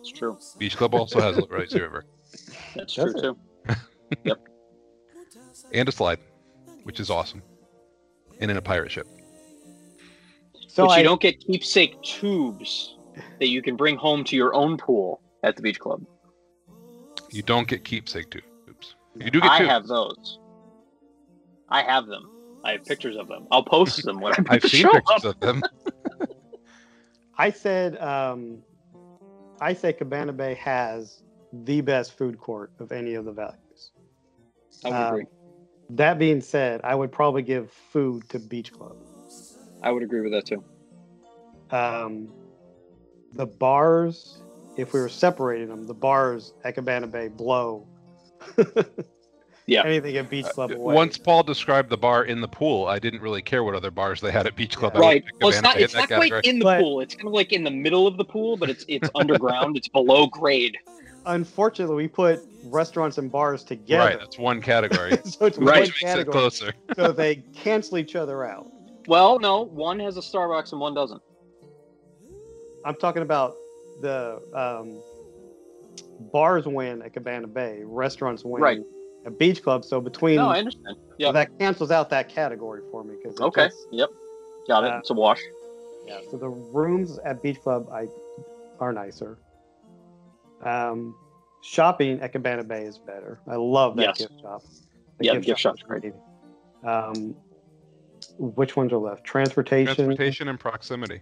It's 0.00 0.10
true. 0.10 0.38
Beach 0.58 0.76
Club 0.76 0.94
also 0.94 1.20
has 1.20 1.36
a 1.36 1.44
lazy 1.44 1.80
river 1.80 2.04
That's 2.74 2.94
Does 2.94 3.14
true 3.14 3.36
it? 3.66 3.76
too. 4.24 4.34
and 5.72 5.88
a 5.88 5.92
slide, 5.92 6.18
which 6.84 7.00
is 7.00 7.10
awesome, 7.10 7.42
and 8.40 8.50
in 8.50 8.56
a 8.56 8.62
pirate 8.62 8.90
ship. 8.90 9.06
So 10.68 10.86
but 10.86 10.92
I, 10.92 10.98
you 10.98 11.04
don't 11.04 11.20
get 11.20 11.40
keepsake 11.40 12.00
tubes 12.02 12.96
that 13.40 13.48
you 13.48 13.62
can 13.62 13.76
bring 13.76 13.96
home 13.96 14.24
to 14.24 14.36
your 14.36 14.54
own 14.54 14.76
pool 14.76 15.20
at 15.42 15.56
the 15.56 15.62
beach 15.62 15.80
club. 15.80 16.04
You 17.30 17.42
don't 17.42 17.66
get 17.66 17.84
keepsake 17.84 18.30
tubes. 18.30 18.94
You 19.16 19.30
do 19.30 19.40
get 19.40 19.50
I 19.50 19.58
tubes. 19.58 19.70
have 19.70 19.86
those. 19.86 20.38
I 21.68 21.82
have 21.82 22.06
them. 22.06 22.30
I 22.68 22.72
have 22.72 22.84
pictures 22.84 23.16
of 23.16 23.28
them. 23.28 23.46
I'll 23.50 23.62
post 23.62 24.02
them 24.04 24.20
when 24.20 24.32
I 24.34 24.36
put 24.36 24.50
I've 24.50 24.62
seen 24.62 24.82
show 24.82 24.90
pictures 24.92 25.24
up. 25.24 25.36
of 25.36 25.40
them. 25.40 25.62
I 27.38 27.50
said, 27.50 27.96
um, 27.98 28.58
I 29.60 29.72
say 29.72 29.92
Cabana 29.94 30.32
Bay 30.34 30.54
has 30.54 31.22
the 31.52 31.80
best 31.80 32.18
food 32.18 32.38
court 32.38 32.70
of 32.78 32.92
any 32.92 33.14
of 33.14 33.24
the 33.24 33.32
values. 33.32 33.92
I 34.84 34.88
would 34.90 34.96
Um, 34.96 35.06
agree. 35.14 35.24
That 35.90 36.18
being 36.18 36.42
said, 36.42 36.82
I 36.84 36.94
would 36.94 37.10
probably 37.10 37.40
give 37.42 37.72
food 37.72 38.28
to 38.28 38.38
Beach 38.38 38.70
Club. 38.72 38.96
I 39.82 39.90
would 39.90 40.02
agree 40.02 40.20
with 40.20 40.32
that 40.32 40.44
too. 40.44 40.62
Um, 41.70 42.28
the 43.32 43.46
bars, 43.46 44.42
if 44.76 44.92
we 44.92 45.00
were 45.00 45.08
separating 45.08 45.68
them, 45.68 45.86
the 45.86 45.94
bars 45.94 46.52
at 46.64 46.74
Cabana 46.74 47.06
Bay 47.06 47.28
blow. 47.28 47.86
Yeah. 49.68 49.82
Anything 49.84 50.16
at 50.16 50.30
Beach 50.30 50.46
Club 50.46 50.70
away. 50.72 50.94
Once 50.94 51.18
Paul 51.18 51.42
described 51.42 51.90
the 51.90 51.96
bar 51.98 52.24
in 52.24 52.40
the 52.40 52.48
pool, 52.48 52.86
I 52.86 52.98
didn't 52.98 53.20
really 53.20 53.42
care 53.42 53.62
what 53.62 53.74
other 53.74 53.90
bars 53.90 54.18
they 54.18 54.32
had 54.32 54.46
at 54.46 54.56
Beach 54.56 54.74
Club. 54.74 54.92
Yeah. 54.94 55.00
Right. 55.02 55.24
Well, 55.42 55.50
it's 55.50 55.60
not. 55.60 55.74
Bay 55.74 55.80
in 55.80 55.84
It's 55.84 55.94
not 55.94 56.08
quite 56.08 56.30
category. 56.32 56.40
in 56.44 56.58
the 56.58 56.64
But- 56.64 56.80
pool. 56.80 57.00
It's 57.00 57.14
kind 57.14 57.26
of 57.28 57.34
like 57.34 57.52
in 57.52 57.64
the 57.64 57.70
middle 57.70 58.06
of 58.06 58.16
the 58.16 58.24
pool, 58.24 58.56
but 58.56 58.70
it's 58.70 58.86
it's 58.88 59.10
underground. 59.14 59.76
It's 59.76 59.88
below 59.88 60.26
grade. 60.26 60.78
Unfortunately, 61.26 61.96
we 61.96 62.08
put 62.08 62.40
restaurants 62.64 63.18
and 63.18 63.30
bars 63.30 63.62
together. 63.62 64.08
Right, 64.08 64.18
that's 64.18 64.38
one 64.38 64.62
category. 64.62 65.10
so 65.24 65.44
it's 65.44 65.58
Right. 65.58 65.66
one 65.66 65.80
Which 65.82 65.88
makes 65.90 66.02
it 66.02 66.06
category. 66.06 66.32
closer. 66.32 66.72
so 66.96 67.12
they 67.12 67.36
cancel 67.54 67.98
each 67.98 68.16
other 68.16 68.46
out. 68.46 68.70
Well, 69.06 69.38
no, 69.38 69.64
one 69.66 70.00
has 70.00 70.16
a 70.16 70.20
Starbucks 70.20 70.72
and 70.72 70.80
one 70.80 70.94
doesn't. 70.94 71.20
I'm 72.86 72.94
talking 72.94 73.20
about 73.22 73.54
the 74.00 74.40
um, 74.54 75.02
bars 76.32 76.64
win 76.66 77.02
at 77.02 77.12
Cabana 77.12 77.46
Bay, 77.48 77.82
restaurants 77.84 78.44
win 78.44 78.62
Right. 78.62 78.78
At 79.28 79.38
Beach 79.38 79.62
Club. 79.62 79.84
So 79.84 80.00
between 80.00 80.36
No, 80.36 80.48
I 80.48 80.58
understand. 80.58 80.96
so 80.96 81.14
Yeah. 81.18 81.32
that 81.32 81.56
cancels 81.58 81.90
out 81.90 82.10
that 82.10 82.28
category 82.28 82.82
for 82.90 83.04
me 83.04 83.14
because 83.22 83.40
Okay. 83.40 83.70
Yep. 83.92 84.10
Got 84.66 84.84
it. 84.84 84.92
Uh, 84.92 84.98
It's 84.98 85.10
a 85.10 85.14
wash. 85.14 85.40
Yeah. 86.06 86.20
So 86.30 86.36
the 86.36 86.48
rooms 86.48 87.18
at 87.24 87.42
Beach 87.42 87.60
Club 87.60 87.88
I 87.92 88.08
are 88.80 88.92
nicer. 88.92 89.38
Um, 90.62 91.14
shopping 91.62 92.20
at 92.20 92.32
Cabana 92.32 92.64
Bay 92.64 92.82
is 92.84 92.98
better. 92.98 93.40
I 93.46 93.56
love 93.56 93.96
that 93.96 94.02
Yes. 94.02 94.18
gift 94.18 94.40
shop. 94.40 94.62
The 95.18 95.24
Yeah, 95.24 95.34
the 95.34 95.40
gift 95.40 95.60
shop 95.60 95.76
shop's 95.78 95.82
is 95.82 95.86
great. 95.86 96.14
Um, 96.84 97.34
which 98.38 98.76
ones 98.76 98.92
are 98.92 98.98
left? 98.98 99.24
Transportation. 99.24 99.94
Transportation 99.94 100.48
and 100.48 100.58
proximity. 100.58 101.20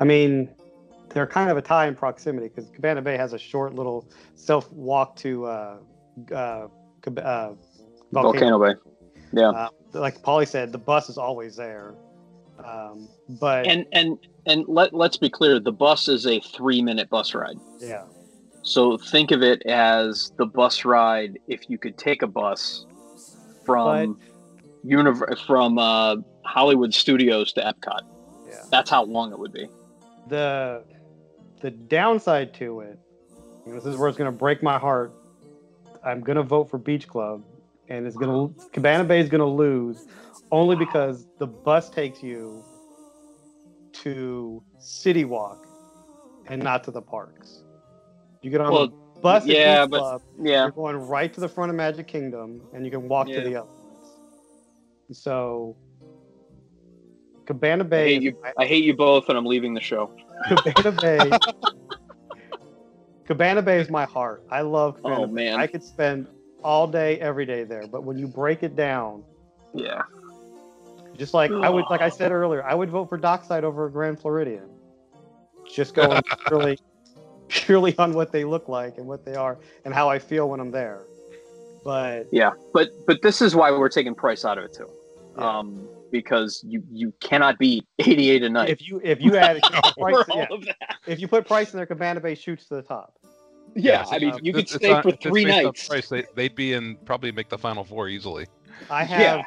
I 0.00 0.04
mean, 0.04 0.54
they're 1.14 1.26
kind 1.26 1.48
of 1.50 1.56
a 1.56 1.62
tie 1.62 1.86
in 1.86 1.94
proximity 1.94 2.48
because 2.48 2.68
Cabana 2.70 3.00
Bay 3.00 3.16
has 3.16 3.32
a 3.32 3.38
short 3.38 3.74
little 3.74 4.06
self 4.34 4.70
walk 4.72 5.16
to 5.16 5.46
uh, 5.46 5.76
uh, 6.34 6.66
Cab- 7.02 7.18
uh, 7.20 7.52
Volcano. 8.12 8.58
Volcano 8.58 8.58
Bay. 8.58 8.74
Yeah. 9.32 9.48
Uh, 9.50 9.68
like 9.94 10.20
Paulie 10.22 10.46
said, 10.46 10.72
the 10.72 10.78
bus 10.78 11.08
is 11.08 11.16
always 11.18 11.56
there. 11.56 11.94
Um, 12.64 13.08
but 13.40 13.66
And 13.66 13.86
and 13.92 14.18
and 14.46 14.64
let 14.68 14.92
let's 14.92 15.16
be 15.16 15.28
clear. 15.30 15.58
The 15.58 15.72
bus 15.72 16.08
is 16.08 16.26
a 16.26 16.40
three 16.40 16.82
minute 16.82 17.08
bus 17.08 17.34
ride. 17.34 17.56
yeah, 17.80 18.04
So 18.62 18.96
think 18.98 19.30
of 19.32 19.42
it 19.42 19.62
as 19.66 20.32
the 20.36 20.46
bus 20.46 20.84
ride 20.84 21.38
if 21.48 21.68
you 21.68 21.78
could 21.78 21.96
take 21.98 22.22
a 22.22 22.26
bus 22.28 22.86
from 23.64 24.18
univ- 24.84 25.38
from 25.46 25.78
uh, 25.78 26.16
Hollywood 26.44 26.94
Studios 26.94 27.52
to 27.54 27.60
Epcot. 27.62 28.00
yeah. 28.48 28.62
That's 28.70 28.90
how 28.90 29.04
long 29.04 29.32
it 29.32 29.38
would 29.38 29.52
be. 29.52 29.68
The 30.28 30.84
the 31.64 31.70
downside 31.70 32.52
to 32.52 32.80
it, 32.80 32.98
this 33.66 33.86
is 33.86 33.96
where 33.96 34.06
it's 34.10 34.18
going 34.18 34.30
to 34.30 34.38
break 34.38 34.62
my 34.62 34.78
heart. 34.78 35.14
I'm 36.04 36.20
going 36.20 36.36
to 36.36 36.42
vote 36.42 36.68
for 36.68 36.76
Beach 36.76 37.08
Club, 37.08 37.42
and 37.88 38.06
it's 38.06 38.16
going 38.16 38.54
to 38.54 38.68
Cabana 38.68 39.02
Bay 39.04 39.18
is 39.18 39.30
going 39.30 39.38
to 39.40 39.46
lose 39.46 40.06
only 40.52 40.76
because 40.76 41.26
the 41.38 41.46
bus 41.46 41.88
takes 41.88 42.22
you 42.22 42.62
to 43.94 44.62
City 44.78 45.24
Walk 45.24 45.66
and 46.48 46.62
not 46.62 46.84
to 46.84 46.90
the 46.90 47.00
parks. 47.00 47.62
You 48.42 48.50
get 48.50 48.60
on 48.60 48.70
Well, 48.70 48.88
the 48.88 49.20
bus 49.22 49.44
at 49.44 49.48
yeah, 49.48 49.86
Beach 49.86 49.90
but- 49.92 49.98
Club, 50.00 50.22
Yeah. 50.42 50.64
you're 50.64 50.70
going 50.72 50.96
right 50.96 51.32
to 51.32 51.40
the 51.40 51.48
front 51.48 51.70
of 51.70 51.76
Magic 51.76 52.06
Kingdom, 52.06 52.60
and 52.74 52.84
you 52.84 52.90
can 52.90 53.08
walk 53.08 53.28
Yeah. 53.28 53.40
to 53.42 53.48
the 53.48 53.56
other 53.56 53.70
ones. 53.70 55.18
So, 55.18 55.76
Cabana 57.46 57.84
I 57.84 57.86
Bay. 57.86 58.12
hate 58.14 58.22
you. 58.22 58.36
I 58.58 58.66
hate 58.66 58.84
you 58.84 58.94
both, 58.94 59.30
and 59.30 59.38
I'm 59.38 59.46
leaving 59.46 59.72
the 59.72 59.80
show. 59.80 60.10
Cabana 60.48 60.92
Bay. 60.92 61.30
Cabana 63.26 63.62
Bay 63.62 63.80
is 63.80 63.88
my 63.90 64.04
heart. 64.04 64.44
I 64.50 64.60
love 64.62 64.96
Cabana 64.96 65.22
Oh, 65.22 65.26
Bay. 65.26 65.32
man. 65.32 65.58
I 65.60 65.66
could 65.66 65.82
spend 65.82 66.26
all 66.62 66.86
day, 66.86 67.18
every 67.20 67.46
day 67.46 67.64
there. 67.64 67.86
But 67.86 68.04
when 68.04 68.18
you 68.18 68.26
break 68.26 68.62
it 68.62 68.76
down, 68.76 69.24
Yeah. 69.72 70.02
just 71.16 71.32
like 71.34 71.50
I 71.50 71.70
would, 71.70 71.84
like 71.90 72.02
I 72.02 72.08
said 72.20 72.32
earlier, 72.32 72.62
I 72.62 72.74
would 72.74 72.90
vote 72.90 73.08
for 73.08 73.16
Dockside 73.16 73.64
over 73.64 73.88
Grand 73.88 74.18
Floridian. 74.20 74.68
Just 75.74 75.94
going 75.94 76.20
purely, 76.46 76.78
purely 77.48 77.96
on 77.98 78.12
what 78.12 78.30
they 78.32 78.44
look 78.44 78.68
like 78.68 78.98
and 78.98 79.06
what 79.06 79.24
they 79.24 79.34
are 79.34 79.58
and 79.86 79.94
how 79.94 80.08
I 80.10 80.18
feel 80.18 80.48
when 80.50 80.60
I'm 80.60 80.70
there. 80.70 81.02
But 81.82 82.26
Yeah. 82.30 82.52
But 82.74 82.90
but 83.06 83.22
this 83.22 83.40
is 83.42 83.54
why 83.54 83.70
we're 83.70 83.88
taking 83.88 84.14
price 84.14 84.44
out 84.44 84.58
of 84.58 84.64
it 84.64 84.74
too. 84.74 84.88
Yeah. 85.38 85.58
Um, 85.58 85.88
because 86.14 86.64
you 86.66 86.82
you 86.92 87.12
cannot 87.20 87.58
beat 87.58 87.84
88 87.98 88.42
a 88.44 88.48
night. 88.48 88.68
if 88.70 88.86
you 88.86 89.00
if 89.02 89.20
you 89.20 89.36
add 89.36 89.60
price, 89.62 89.92
for 89.96 90.30
all 90.30 90.38
yeah, 90.38 90.46
of 90.50 90.64
that. 90.64 90.96
if 91.08 91.20
you 91.20 91.26
put 91.28 91.46
price 91.46 91.72
in 91.72 91.76
there, 91.78 91.86
Cabana 91.86 92.20
Bay 92.20 92.34
shoots 92.36 92.66
to 92.68 92.76
the 92.76 92.82
top. 92.82 93.18
Yeah, 93.74 94.00
Yes, 94.02 94.08
I 94.12 94.18
mean, 94.20 94.34
you 94.42 94.52
could 94.52 94.62
it's- 94.64 94.74
it's 94.76 94.84
stay 94.84 94.92
on- 94.92 95.02
for 95.02 95.10
three 95.10 95.44
nights. 95.44 95.88
Price, 95.88 96.08
they, 96.08 96.24
they'd 96.36 96.54
be 96.54 96.74
in 96.74 96.96
probably 97.04 97.32
make 97.32 97.48
the 97.48 97.58
final 97.58 97.82
four 97.82 98.08
easily. 98.08 98.46
I 98.88 99.02
have 99.04 99.20
Yeah. 99.20 99.42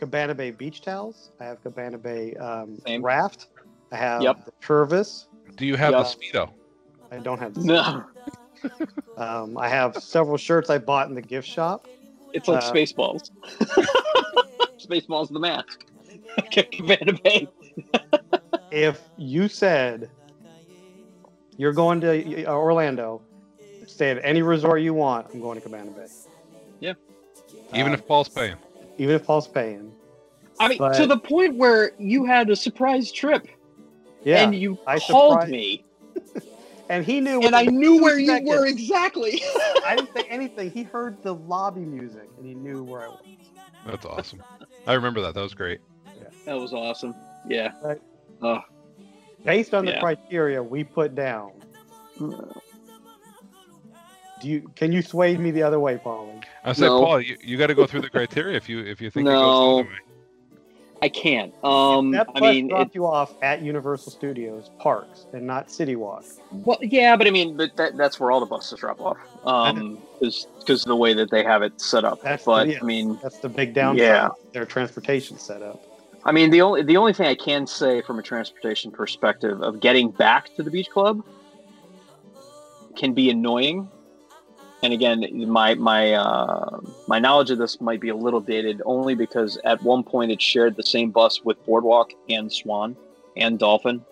Cabana 0.00 0.34
Bay 0.34 0.50
beach 0.50 0.80
towels. 0.82 1.30
I 1.40 1.44
have 1.44 1.62
Cabana 1.62 1.96
Bay 1.98 2.34
um, 2.34 2.80
raft. 3.00 3.46
I 3.92 3.96
have 3.96 4.22
Yep. 4.22 4.46
the 4.46 4.52
Tervis. 4.66 5.26
Do 5.56 5.64
you 5.66 5.76
have 5.76 5.92
Yeah. 5.92 6.02
the 6.02 6.04
speedo? 6.04 6.50
I 7.12 7.18
don't 7.18 7.38
have 7.38 7.54
this. 7.54 7.64
No, 7.64 8.04
Um, 9.16 9.56
I 9.56 9.68
have 9.68 9.96
several 10.02 10.36
shirts 10.36 10.68
I 10.70 10.78
bought 10.78 11.08
in 11.08 11.14
the 11.14 11.22
gift 11.22 11.46
shop. 11.48 11.86
it's 12.32 12.48
like 12.48 12.62
Uh, 12.64 12.72
Spaceballs. 12.72 13.30
Spaceballs 14.78 15.30
the 15.32 15.38
mask. 15.38 15.84
Cabana 16.50 17.12
Bay. 17.24 17.48
If 18.70 19.00
you 19.16 19.48
said 19.48 20.10
you're 21.56 21.72
going 21.72 22.00
to 22.00 22.44
uh, 22.46 22.52
Orlando, 22.52 23.20
stay 23.86 24.10
at 24.10 24.18
any 24.24 24.42
resort 24.42 24.80
you 24.80 24.94
want, 24.94 25.26
I'm 25.34 25.40
going 25.40 25.56
to 25.56 25.60
Cabana 25.60 25.90
Bay. 25.90 26.06
Yeah. 26.80 26.94
Even 27.74 27.88
Um, 27.88 27.94
if 27.94 28.06
Paul's 28.06 28.28
paying. 28.28 28.56
even 28.98 29.14
if 29.14 29.24
Paul's 29.24 29.48
paying. 29.48 29.92
I 30.58 30.68
mean, 30.68 30.78
But- 30.78 30.94
to 30.94 31.06
the 31.06 31.18
point 31.18 31.56
where 31.56 31.92
you 31.98 32.24
had 32.24 32.50
a 32.50 32.56
surprise 32.56 33.10
trip 33.12 33.46
Yeah, 34.24 34.44
and 34.44 34.54
you 34.54 34.78
I 34.86 34.98
called 34.98 35.32
surprised- 35.42 35.50
me, 35.52 35.84
and 36.88 37.04
he 37.04 37.20
knew. 37.20 37.40
and 37.42 37.54
I 37.54 37.64
knew 37.64 37.96
two 37.98 38.02
where 38.02 38.18
you 38.18 38.40
were 38.46 38.66
exactly. 38.66 39.42
I 39.86 39.96
didn't 39.96 40.12
say 40.14 40.24
anything. 40.28 40.70
He 40.70 40.82
heard 40.82 41.22
the 41.22 41.34
lobby 41.34 41.80
music 41.80 42.28
and 42.36 42.46
he 42.46 42.54
knew 42.54 42.82
where 42.84 43.02
I 43.02 43.08
was. 43.08 43.20
That's 43.86 44.04
awesome. 44.06 44.42
I 44.86 44.92
remember 44.94 45.20
that. 45.22 45.34
That 45.34 45.40
was 45.42 45.54
great. 45.54 45.80
That 46.46 46.54
was 46.58 46.72
awesome. 46.72 47.14
Yeah. 47.48 47.72
Right. 47.82 48.00
Oh, 48.42 48.60
Based 49.44 49.72
on 49.74 49.84
the 49.86 49.92
Yeah. 49.92 50.00
criteria 50.00 50.62
we 50.62 50.84
put 50.84 51.14
down, 51.14 51.52
Do 52.18 52.52
you 54.48 54.70
can 54.74 54.92
you 54.92 55.02
sway 55.02 55.36
me 55.36 55.50
the 55.50 55.62
other 55.62 55.80
way, 55.80 55.96
Paulie? 55.96 56.42
I 56.64 56.72
said, 56.72 56.86
No. 56.86 57.04
Paul, 57.04 57.20
you, 57.20 57.36
you 57.42 57.56
got 57.58 57.66
to 57.68 57.74
go 57.74 57.86
through 57.86 58.02
the 58.02 58.10
criteria 58.10 58.56
if 58.56 58.68
you 58.68 58.80
if 58.80 59.00
you 59.00 59.10
think 59.10 59.26
it 59.26 59.30
No. 59.30 59.40
goes 59.40 59.48
the 59.48 59.80
other 59.80 59.88
way. 59.90 59.96
I 61.02 61.08
can't. 61.08 61.54
Um, 61.64 62.10
that 62.10 62.26
I 62.34 62.40
bus 62.40 62.42
mean, 62.42 62.68
dropped 62.68 62.90
it, 62.90 62.94
you 62.94 63.06
off 63.06 63.32
at 63.42 63.62
Universal 63.62 64.12
Studios 64.12 64.70
parks 64.78 65.24
and 65.32 65.46
not 65.46 65.70
City 65.70 65.96
Walk. 65.96 66.24
well, 66.52 66.76
yeah, 66.82 67.16
but 67.16 67.26
I 67.26 67.30
mean, 67.30 67.56
but 67.56 67.74
that, 67.78 67.96
that's 67.96 68.20
where 68.20 68.30
all 68.30 68.38
the 68.40 68.44
buses 68.44 68.80
drop 68.80 69.00
off. 69.00 69.16
Um, 69.46 69.98
because 70.18 70.46
because 70.58 70.84
the 70.84 70.94
way 70.96 71.14
that 71.14 71.30
they 71.30 71.42
have 71.42 71.62
it 71.62 71.80
set 71.80 72.04
up. 72.04 72.20
That's- 72.20 72.44
but 72.44 72.68
yeah. 72.68 72.78
I 72.82 72.84
mean, 72.84 73.18
That's 73.22 73.38
the 73.38 73.48
big 73.48 73.72
downside. 73.72 74.02
Yeah. 74.02 74.28
Their 74.52 74.66
transportation 74.66 75.38
setup. 75.38 75.82
I 76.24 76.32
mean, 76.32 76.50
the 76.50 76.60
only 76.62 76.82
the 76.82 76.96
only 76.96 77.12
thing 77.12 77.26
I 77.26 77.34
can 77.34 77.66
say 77.66 78.02
from 78.02 78.18
a 78.18 78.22
transportation 78.22 78.90
perspective 78.90 79.62
of 79.62 79.80
getting 79.80 80.10
back 80.10 80.54
to 80.56 80.62
the 80.62 80.70
beach 80.70 80.90
club 80.90 81.22
can 82.96 83.14
be 83.14 83.30
annoying. 83.30 83.88
And 84.82 84.92
again, 84.92 85.24
my 85.48 85.74
my 85.74 86.12
uh, 86.14 86.80
my 87.06 87.18
knowledge 87.18 87.50
of 87.50 87.58
this 87.58 87.80
might 87.80 88.00
be 88.00 88.08
a 88.10 88.16
little 88.16 88.40
dated, 88.40 88.80
only 88.84 89.14
because 89.14 89.58
at 89.64 89.82
one 89.82 90.02
point 90.02 90.30
it 90.30 90.40
shared 90.40 90.76
the 90.76 90.82
same 90.82 91.10
bus 91.10 91.42
with 91.44 91.62
Boardwalk 91.66 92.10
and 92.28 92.52
Swan 92.52 92.96
and 93.36 93.58
Dolphin 93.58 94.04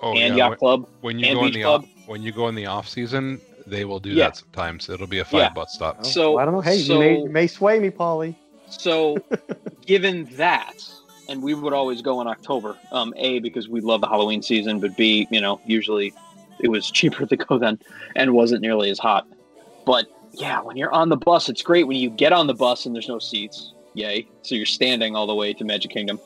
Oh 0.00 0.12
and 0.12 0.36
yeah, 0.36 0.36
Yacht 0.36 0.50
when, 0.50 0.58
Club. 0.58 0.88
when 1.00 1.18
you 1.18 1.26
and 1.26 1.38
go 1.38 1.46
in 1.46 1.52
the 1.52 1.62
Club. 1.62 1.82
off, 1.84 1.88
when 2.06 2.22
you 2.22 2.32
go 2.32 2.48
in 2.48 2.54
the 2.54 2.66
off 2.66 2.88
season, 2.88 3.40
they 3.66 3.84
will 3.84 3.98
do 3.98 4.10
Yeah. 4.10 4.26
that 4.26 4.36
sometimes. 4.36 4.88
It'll 4.88 5.06
be 5.06 5.18
a 5.18 5.24
five 5.24 5.40
Yeah. 5.40 5.48
bus 5.50 5.72
stop. 5.72 6.04
So- 6.04 6.32
well, 6.32 6.38
I 6.40 6.44
don't 6.44 6.54
know. 6.54 6.60
Hey, 6.60 6.78
so- 6.78 6.92
you, 6.94 6.98
may, 7.00 7.18
you 7.22 7.28
may 7.30 7.46
sway 7.46 7.80
me, 7.80 7.90
Paulie. 7.90 8.36
So, 8.70 9.16
given 9.86 10.28
that, 10.36 10.74
and 11.28 11.42
we 11.42 11.54
would 11.54 11.72
always 11.72 12.02
go 12.02 12.20
in 12.20 12.26
October, 12.26 12.76
um, 12.90 13.12
A, 13.16 13.38
because 13.38 13.68
we 13.68 13.80
love 13.80 14.00
the 14.00 14.08
Halloween 14.08 14.42
season, 14.42 14.80
but 14.80 14.96
B, 14.96 15.28
you 15.30 15.40
know, 15.40 15.60
usually 15.66 16.12
it 16.60 16.68
was 16.68 16.90
cheaper 16.90 17.26
to 17.26 17.36
go 17.36 17.58
then 17.58 17.78
and 18.16 18.32
wasn't 18.32 18.62
nearly 18.62 18.90
as 18.90 18.98
hot. 18.98 19.26
But 19.84 20.06
yeah, 20.32 20.60
when 20.60 20.76
you're 20.76 20.92
on 20.92 21.08
the 21.08 21.16
bus, 21.16 21.48
it's 21.48 21.62
great 21.62 21.86
when 21.86 21.96
you 21.96 22.10
get 22.10 22.32
on 22.32 22.46
the 22.46 22.54
bus 22.54 22.86
and 22.86 22.94
there's 22.94 23.08
no 23.08 23.18
seats. 23.18 23.72
Yay. 23.94 24.28
So 24.42 24.54
you're 24.54 24.66
standing 24.66 25.16
all 25.16 25.26
the 25.26 25.34
way 25.34 25.52
to 25.54 25.64
Magic 25.64 25.90
Kingdom. 25.90 26.20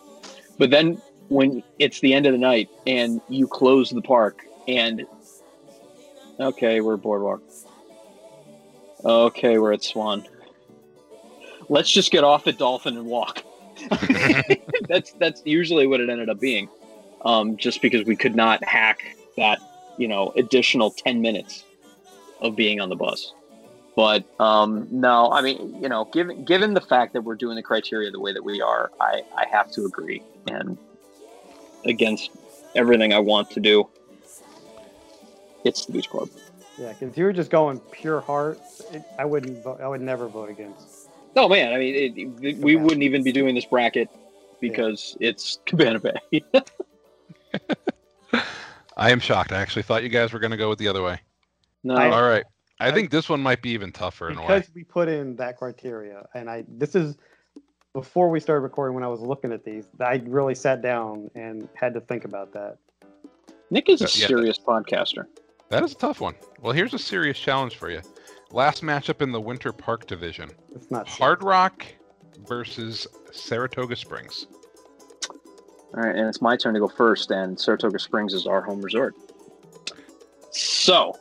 But 0.58 0.70
then 0.70 1.00
when 1.28 1.62
it's 1.78 2.00
the 2.00 2.12
end 2.12 2.26
of 2.26 2.32
the 2.32 2.38
night 2.38 2.68
and 2.86 3.20
you 3.28 3.46
close 3.46 3.90
the 3.90 4.02
park 4.02 4.44
and 4.68 5.06
okay, 6.38 6.80
we're 6.80 6.96
boardwalk. 6.96 7.42
Okay, 9.04 9.58
we're 9.58 9.72
at 9.72 9.82
Swan. 9.82 10.26
Let's 11.68 11.90
just 11.90 12.10
get 12.12 12.24
off 12.24 12.46
at 12.46 12.58
Dolphin 12.58 12.96
and 12.96 13.06
walk. 13.06 13.44
that's 14.88 15.12
that's 15.12 15.42
usually 15.44 15.86
what 15.86 16.00
it 16.00 16.08
ended 16.08 16.28
up 16.28 16.40
being. 16.40 16.68
Um, 17.24 17.56
just 17.56 17.80
because 17.80 18.04
we 18.04 18.16
could 18.16 18.34
not 18.34 18.64
hack 18.64 19.16
that, 19.36 19.60
you 19.96 20.08
know, 20.08 20.32
additional 20.36 20.90
ten 20.90 21.20
minutes 21.20 21.64
of 22.40 22.56
being 22.56 22.80
on 22.80 22.88
the 22.88 22.96
bus. 22.96 23.32
But 23.94 24.24
um, 24.40 24.88
no, 24.90 25.30
I 25.30 25.42
mean, 25.42 25.80
you 25.80 25.88
know, 25.88 26.06
given 26.06 26.44
given 26.44 26.74
the 26.74 26.80
fact 26.80 27.12
that 27.12 27.22
we're 27.22 27.34
doing 27.34 27.56
the 27.56 27.62
criteria 27.62 28.10
the 28.10 28.20
way 28.20 28.32
that 28.32 28.42
we 28.42 28.60
are, 28.60 28.90
I, 29.00 29.22
I 29.36 29.46
have 29.50 29.70
to 29.72 29.84
agree. 29.84 30.22
And 30.48 30.78
against 31.84 32.30
everything 32.74 33.12
I 33.12 33.18
want 33.18 33.50
to 33.50 33.60
do, 33.60 33.88
it's 35.64 35.84
the 35.84 35.92
beach 35.92 36.08
club. 36.08 36.30
Yeah, 36.78 36.94
because 36.98 37.16
you 37.16 37.24
were 37.24 37.34
just 37.34 37.50
going 37.50 37.80
pure 37.90 38.20
heart, 38.20 38.58
it, 38.92 39.02
I 39.18 39.26
wouldn't. 39.26 39.62
Vote, 39.62 39.80
I 39.80 39.88
would 39.88 40.00
never 40.00 40.26
vote 40.26 40.48
against. 40.48 41.01
No, 41.34 41.48
man. 41.48 41.72
I 41.72 41.78
mean, 41.78 41.94
it, 41.94 42.46
it- 42.46 42.58
we 42.58 42.76
wouldn't 42.76 43.02
even 43.02 43.22
be 43.22 43.32
doing 43.32 43.54
this 43.54 43.64
bracket 43.64 44.08
because 44.60 45.16
it's 45.20 45.58
Cabana 45.66 45.98
Bay. 46.00 46.42
I 48.96 49.10
am 49.10 49.20
shocked. 49.20 49.52
I 49.52 49.60
actually 49.60 49.82
thought 49.82 50.02
you 50.02 50.08
guys 50.08 50.32
were 50.32 50.38
going 50.38 50.50
to 50.50 50.56
go 50.56 50.68
with 50.68 50.78
the 50.78 50.88
other 50.88 51.02
way. 51.02 51.20
no, 51.82 51.94
I- 51.94 52.10
All 52.10 52.22
right. 52.28 52.44
I 52.80 52.88
I- 52.88 52.92
think 52.92 53.10
this 53.10 53.28
one 53.28 53.40
might 53.40 53.62
be 53.62 53.70
even 53.70 53.92
tougher 53.92 54.30
in 54.30 54.36
a 54.38 54.40
way. 54.42 54.58
because 54.58 54.74
we 54.74 54.84
put 54.84 55.08
in 55.08 55.36
that 55.36 55.56
criteria, 55.56 56.26
and 56.34 56.50
I 56.50 56.64
this 56.68 56.94
is 56.94 57.16
before 57.92 58.28
we 58.28 58.40
started 58.40 58.60
recording. 58.62 58.94
When 58.94 59.04
I 59.04 59.08
was 59.08 59.20
looking 59.20 59.52
at 59.52 59.64
these, 59.64 59.86
I 60.00 60.20
really 60.26 60.54
sat 60.54 60.82
down 60.82 61.30
and 61.34 61.68
had 61.74 61.94
to 61.94 62.00
think 62.00 62.24
about 62.24 62.52
that. 62.54 62.78
Nick 63.70 63.88
is 63.88 64.00
a 64.00 64.04
yeah. 64.04 64.26
serious 64.26 64.58
podcaster. 64.58 65.26
That 65.68 65.82
is 65.84 65.92
a 65.92 65.96
tough 65.96 66.20
one. 66.20 66.34
Well, 66.60 66.72
here's 66.72 66.92
a 66.92 66.98
serious 66.98 67.38
challenge 67.38 67.76
for 67.76 67.88
you. 67.88 68.00
Last 68.52 68.82
matchup 68.82 69.22
in 69.22 69.32
the 69.32 69.40
Winter 69.40 69.72
Park 69.72 70.06
division: 70.06 70.50
It's 70.74 70.90
not 70.90 71.08
Hard 71.08 71.42
Rock 71.42 71.86
versus 72.46 73.06
Saratoga 73.30 73.96
Springs. 73.96 74.46
All 75.94 76.02
right, 76.02 76.14
and 76.14 76.28
it's 76.28 76.42
my 76.42 76.56
turn 76.56 76.74
to 76.74 76.80
go 76.80 76.88
first, 76.88 77.30
and 77.30 77.58
Saratoga 77.58 77.98
Springs 77.98 78.34
is 78.34 78.46
our 78.46 78.60
home 78.60 78.82
resort. 78.82 79.14
So, 80.50 81.18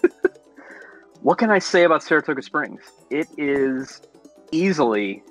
what 1.20 1.38
can 1.38 1.50
I 1.50 1.60
say 1.60 1.84
about 1.84 2.02
Saratoga 2.02 2.42
Springs? 2.42 2.80
It 3.10 3.28
is 3.38 4.02
easily, 4.50 5.22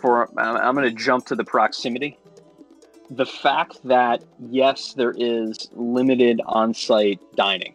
for 0.00 0.28
I'm, 0.40 0.56
I'm 0.56 0.74
going 0.74 0.88
to 0.88 1.02
jump 1.02 1.26
to 1.26 1.36
the 1.36 1.44
proximity. 1.44 2.18
The 3.10 3.26
fact 3.26 3.78
that, 3.84 4.24
yes, 4.48 4.92
there 4.94 5.14
is 5.16 5.68
limited 5.72 6.40
on 6.46 6.74
site 6.74 7.20
dining, 7.36 7.74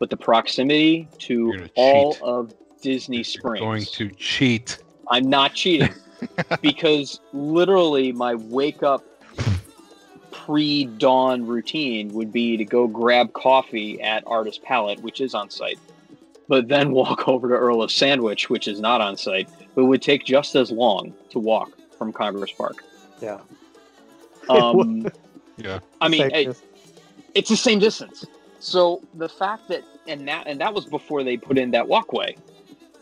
but 0.00 0.10
the 0.10 0.16
proximity 0.16 1.06
to 1.18 1.68
all 1.76 2.14
cheat. 2.14 2.22
of 2.22 2.54
Disney 2.82 3.18
You're 3.18 3.24
Springs. 3.24 3.60
going 3.60 3.84
to 3.84 4.10
cheat. 4.16 4.78
I'm 5.08 5.28
not 5.30 5.54
cheating 5.54 5.92
because 6.62 7.20
literally 7.32 8.10
my 8.10 8.34
wake 8.34 8.82
up 8.82 9.04
pre 10.32 10.86
dawn 10.86 11.46
routine 11.46 12.08
would 12.14 12.32
be 12.32 12.56
to 12.56 12.64
go 12.64 12.86
grab 12.88 13.32
coffee 13.34 14.00
at 14.00 14.24
Artist 14.26 14.62
Palette, 14.62 15.00
which 15.00 15.20
is 15.20 15.34
on 15.34 15.50
site, 15.50 15.78
but 16.48 16.66
then 16.68 16.90
walk 16.92 17.28
over 17.28 17.48
to 17.48 17.54
Earl 17.54 17.82
of 17.82 17.92
Sandwich, 17.92 18.48
which 18.50 18.66
is 18.66 18.80
not 18.80 19.00
on 19.00 19.16
site, 19.16 19.48
but 19.74 19.84
would 19.84 20.02
take 20.02 20.24
just 20.24 20.56
as 20.56 20.70
long 20.70 21.12
to 21.30 21.38
walk 21.38 21.72
from 21.98 22.12
Congress 22.12 22.50
Park. 22.52 22.82
Yeah. 23.20 23.38
Um, 24.48 25.06
Yeah. 25.58 25.80
I 26.00 26.08
mean, 26.08 26.30
it- 26.34 26.56
it's 27.34 27.50
the 27.50 27.56
same 27.56 27.78
distance. 27.80 28.24
So 28.60 29.02
the 29.14 29.28
fact 29.28 29.68
that 29.68 29.82
and 30.06 30.28
that 30.28 30.46
and 30.46 30.60
that 30.60 30.72
was 30.72 30.84
before 30.84 31.24
they 31.24 31.36
put 31.36 31.58
in 31.58 31.72
that 31.72 31.88
walkway. 31.88 32.36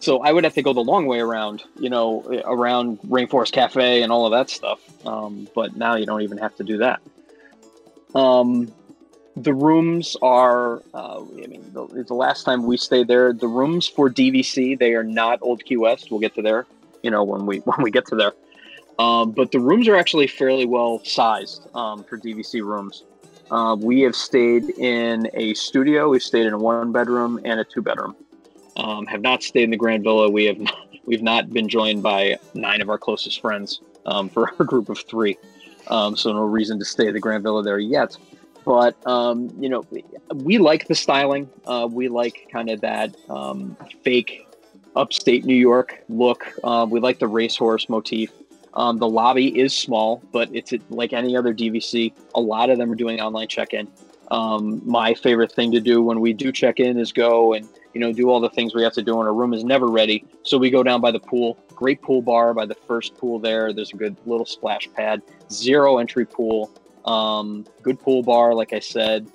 So 0.00 0.22
I 0.22 0.32
would 0.32 0.44
have 0.44 0.54
to 0.54 0.62
go 0.62 0.72
the 0.72 0.80
long 0.80 1.06
way 1.06 1.18
around, 1.18 1.64
you 1.78 1.90
know, 1.90 2.22
around 2.44 3.00
Rainforest 3.00 3.50
Cafe 3.50 4.02
and 4.02 4.12
all 4.12 4.26
of 4.26 4.30
that 4.30 4.48
stuff. 4.48 4.78
Um, 5.04 5.48
but 5.56 5.76
now 5.76 5.96
you 5.96 6.06
don't 6.06 6.22
even 6.22 6.38
have 6.38 6.54
to 6.56 6.64
do 6.64 6.78
that. 6.78 7.00
Um, 8.14 8.72
the 9.36 9.52
rooms 9.52 10.16
are, 10.22 10.82
uh, 10.94 11.20
I 11.20 11.46
mean, 11.46 11.70
the, 11.72 12.04
the 12.06 12.14
last 12.14 12.44
time 12.44 12.64
we 12.64 12.76
stayed 12.76 13.08
there, 13.08 13.32
the 13.32 13.48
rooms 13.48 13.88
for 13.88 14.08
DVC 14.08 14.78
they 14.78 14.94
are 14.94 15.04
not 15.04 15.40
Old 15.42 15.64
Key 15.64 15.76
West. 15.76 16.10
We'll 16.10 16.20
get 16.20 16.34
to 16.36 16.42
there, 16.42 16.66
you 17.02 17.10
know, 17.10 17.24
when 17.24 17.46
we 17.46 17.58
when 17.64 17.82
we 17.82 17.90
get 17.90 18.06
to 18.06 18.16
there. 18.16 18.32
Um, 19.00 19.30
but 19.32 19.52
the 19.52 19.60
rooms 19.60 19.88
are 19.88 19.96
actually 19.96 20.26
fairly 20.28 20.66
well 20.66 21.00
sized 21.04 21.68
um, 21.74 22.04
for 22.04 22.18
DVC 22.18 22.62
rooms. 22.62 23.04
Uh, 23.50 23.76
we 23.78 24.00
have 24.02 24.14
stayed 24.14 24.70
in 24.78 25.28
a 25.34 25.54
studio. 25.54 26.10
We've 26.10 26.22
stayed 26.22 26.46
in 26.46 26.52
a 26.52 26.58
one 26.58 26.92
bedroom 26.92 27.40
and 27.44 27.60
a 27.60 27.64
two 27.64 27.82
bedroom. 27.82 28.14
Um, 28.76 29.06
have 29.06 29.22
not 29.22 29.42
stayed 29.42 29.64
in 29.64 29.70
the 29.70 29.76
Grand 29.76 30.04
Villa. 30.04 30.30
We 30.30 30.44
have 30.44 30.58
not, 30.58 30.74
we've 31.04 31.22
not 31.22 31.50
been 31.50 31.68
joined 31.68 32.02
by 32.02 32.36
nine 32.54 32.80
of 32.80 32.88
our 32.88 32.98
closest 32.98 33.40
friends 33.40 33.80
um, 34.06 34.28
for 34.28 34.50
our 34.50 34.64
group 34.66 34.88
of 34.88 34.98
three. 35.00 35.38
Um, 35.88 36.16
so 36.16 36.32
no 36.32 36.42
reason 36.42 36.78
to 36.78 36.84
stay 36.84 37.08
at 37.08 37.14
the 37.14 37.20
Grand 37.20 37.42
Villa 37.42 37.62
there 37.62 37.78
yet. 37.78 38.16
But 38.64 38.94
um, 39.06 39.50
you 39.58 39.68
know, 39.68 39.86
we 40.34 40.58
like 40.58 40.88
the 40.88 40.94
styling. 40.94 41.48
Uh, 41.66 41.88
we 41.90 42.08
like 42.08 42.48
kind 42.52 42.68
of 42.68 42.82
that 42.82 43.16
um, 43.30 43.76
fake 44.04 44.46
upstate 44.94 45.44
New 45.46 45.54
York 45.54 46.04
look. 46.10 46.52
Uh, 46.62 46.86
we 46.88 47.00
like 47.00 47.18
the 47.18 47.28
racehorse 47.28 47.88
motif. 47.88 48.30
Um, 48.74 48.98
the 48.98 49.08
lobby 49.08 49.58
is 49.58 49.74
small, 49.74 50.22
but 50.32 50.48
it's 50.52 50.72
like 50.90 51.12
any 51.12 51.36
other 51.36 51.54
DVC. 51.54 52.12
A 52.34 52.40
lot 52.40 52.70
of 52.70 52.78
them 52.78 52.92
are 52.92 52.96
doing 52.96 53.20
online 53.20 53.48
check-in. 53.48 53.88
Um, 54.30 54.82
my 54.84 55.14
favorite 55.14 55.52
thing 55.52 55.72
to 55.72 55.80
do 55.80 56.02
when 56.02 56.20
we 56.20 56.32
do 56.32 56.52
check 56.52 56.80
in 56.80 56.98
is 56.98 57.12
go 57.12 57.54
and 57.54 57.66
you 57.94 58.00
know 58.00 58.12
do 58.12 58.28
all 58.28 58.40
the 58.40 58.50
things 58.50 58.74
we 58.74 58.82
have 58.82 58.92
to 58.94 59.02
do 59.02 59.16
when 59.16 59.26
our 59.26 59.32
room 59.32 59.54
is 59.54 59.64
never 59.64 59.86
ready. 59.86 60.24
So 60.42 60.58
we 60.58 60.70
go 60.70 60.82
down 60.82 61.00
by 61.00 61.10
the 61.10 61.20
pool. 61.20 61.58
Great 61.74 62.02
pool 62.02 62.20
bar 62.20 62.52
by 62.52 62.66
the 62.66 62.74
first 62.74 63.16
pool 63.16 63.38
there. 63.38 63.72
There's 63.72 63.92
a 63.92 63.96
good 63.96 64.16
little 64.26 64.46
splash 64.46 64.88
pad. 64.94 65.22
Zero 65.50 65.98
entry 65.98 66.26
pool. 66.26 66.70
Um, 67.04 67.66
good 67.82 67.98
pool 67.98 68.22
bar, 68.22 68.54
like 68.54 68.72
I 68.72 68.80
said. 68.80 69.26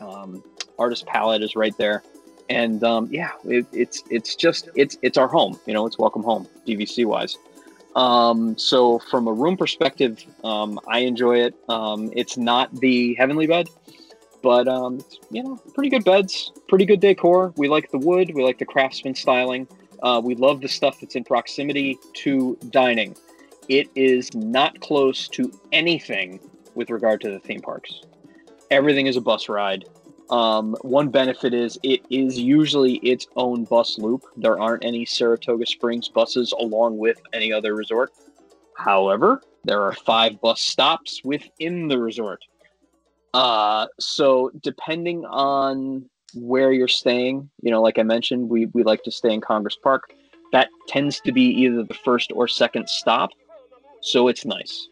Um, 0.00 0.44
artist 0.78 1.06
palette 1.06 1.42
is 1.42 1.56
right 1.56 1.76
there, 1.76 2.02
and 2.48 2.84
um, 2.84 3.08
yeah, 3.10 3.32
it, 3.44 3.66
it's 3.72 4.04
it's 4.10 4.36
just 4.36 4.68
it's 4.76 4.96
it's 5.02 5.18
our 5.18 5.26
home. 5.26 5.58
You 5.66 5.74
know, 5.74 5.86
it's 5.86 5.98
welcome 5.98 6.22
home 6.22 6.46
DVC 6.66 7.04
wise. 7.04 7.36
Um, 7.96 8.58
so 8.58 8.98
from 8.98 9.26
a 9.26 9.32
room 9.32 9.56
perspective, 9.56 10.22
um, 10.44 10.78
I 10.86 11.00
enjoy 11.00 11.40
it. 11.40 11.54
Um, 11.68 12.10
it's 12.14 12.36
not 12.36 12.72
the 12.80 13.14
heavenly 13.14 13.46
bed, 13.46 13.70
but 14.42 14.68
um, 14.68 15.02
you 15.30 15.42
know, 15.42 15.56
pretty 15.74 15.88
good 15.88 16.04
beds, 16.04 16.52
pretty 16.68 16.84
good 16.84 17.00
decor. 17.00 17.54
We 17.56 17.68
like 17.68 17.90
the 17.90 17.98
wood, 17.98 18.32
we 18.34 18.44
like 18.44 18.58
the 18.58 18.66
craftsman 18.66 19.14
styling. 19.14 19.66
Uh, 20.02 20.20
we 20.22 20.34
love 20.34 20.60
the 20.60 20.68
stuff 20.68 21.00
that's 21.00 21.16
in 21.16 21.24
proximity 21.24 21.98
to 22.12 22.58
dining. 22.68 23.16
It 23.70 23.88
is 23.94 24.32
not 24.34 24.78
close 24.80 25.26
to 25.28 25.50
anything 25.72 26.38
with 26.74 26.90
regard 26.90 27.22
to 27.22 27.30
the 27.30 27.40
theme 27.40 27.62
parks. 27.62 28.02
Everything 28.70 29.06
is 29.06 29.16
a 29.16 29.22
bus 29.22 29.48
ride. 29.48 29.86
Um, 30.30 30.76
one 30.82 31.08
benefit 31.08 31.54
is 31.54 31.78
it 31.82 32.04
is 32.10 32.38
usually 32.38 32.94
its 32.96 33.26
own 33.36 33.64
bus 33.64 33.98
loop. 33.98 34.24
There 34.36 34.58
aren't 34.60 34.84
any 34.84 35.04
Saratoga 35.04 35.66
Springs 35.66 36.08
buses 36.08 36.52
along 36.58 36.98
with 36.98 37.20
any 37.32 37.52
other 37.52 37.74
resort. 37.74 38.12
However, 38.76 39.42
there 39.64 39.82
are 39.82 39.92
five 39.92 40.40
bus 40.40 40.60
stops 40.60 41.22
within 41.24 41.88
the 41.88 41.98
resort. 41.98 42.40
Uh, 43.34 43.86
so 44.00 44.50
depending 44.62 45.24
on 45.26 46.08
where 46.34 46.72
you're 46.72 46.88
staying, 46.88 47.48
you 47.62 47.70
know, 47.70 47.82
like 47.82 47.98
I 47.98 48.02
mentioned, 48.02 48.48
we, 48.48 48.66
we 48.66 48.82
like 48.82 49.02
to 49.04 49.10
stay 49.10 49.32
in 49.32 49.40
Congress 49.40 49.76
Park. 49.82 50.12
That 50.52 50.68
tends 50.88 51.20
to 51.20 51.32
be 51.32 51.42
either 51.42 51.82
the 51.82 51.94
first 51.94 52.32
or 52.34 52.48
second 52.48 52.88
stop. 52.88 53.30
So 54.00 54.28
it's 54.28 54.44
nice. 54.44 54.88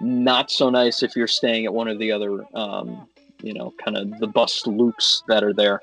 Not 0.00 0.50
so 0.50 0.70
nice 0.70 1.02
if 1.02 1.16
you're 1.16 1.26
staying 1.26 1.66
at 1.66 1.74
one 1.74 1.88
of 1.88 1.98
the 1.98 2.12
other, 2.12 2.44
um, 2.54 3.08
you 3.42 3.54
know, 3.54 3.72
kind 3.84 3.96
of 3.96 4.18
the 4.18 4.26
bus 4.26 4.66
loops 4.66 5.22
that 5.28 5.42
are 5.44 5.52
there. 5.52 5.80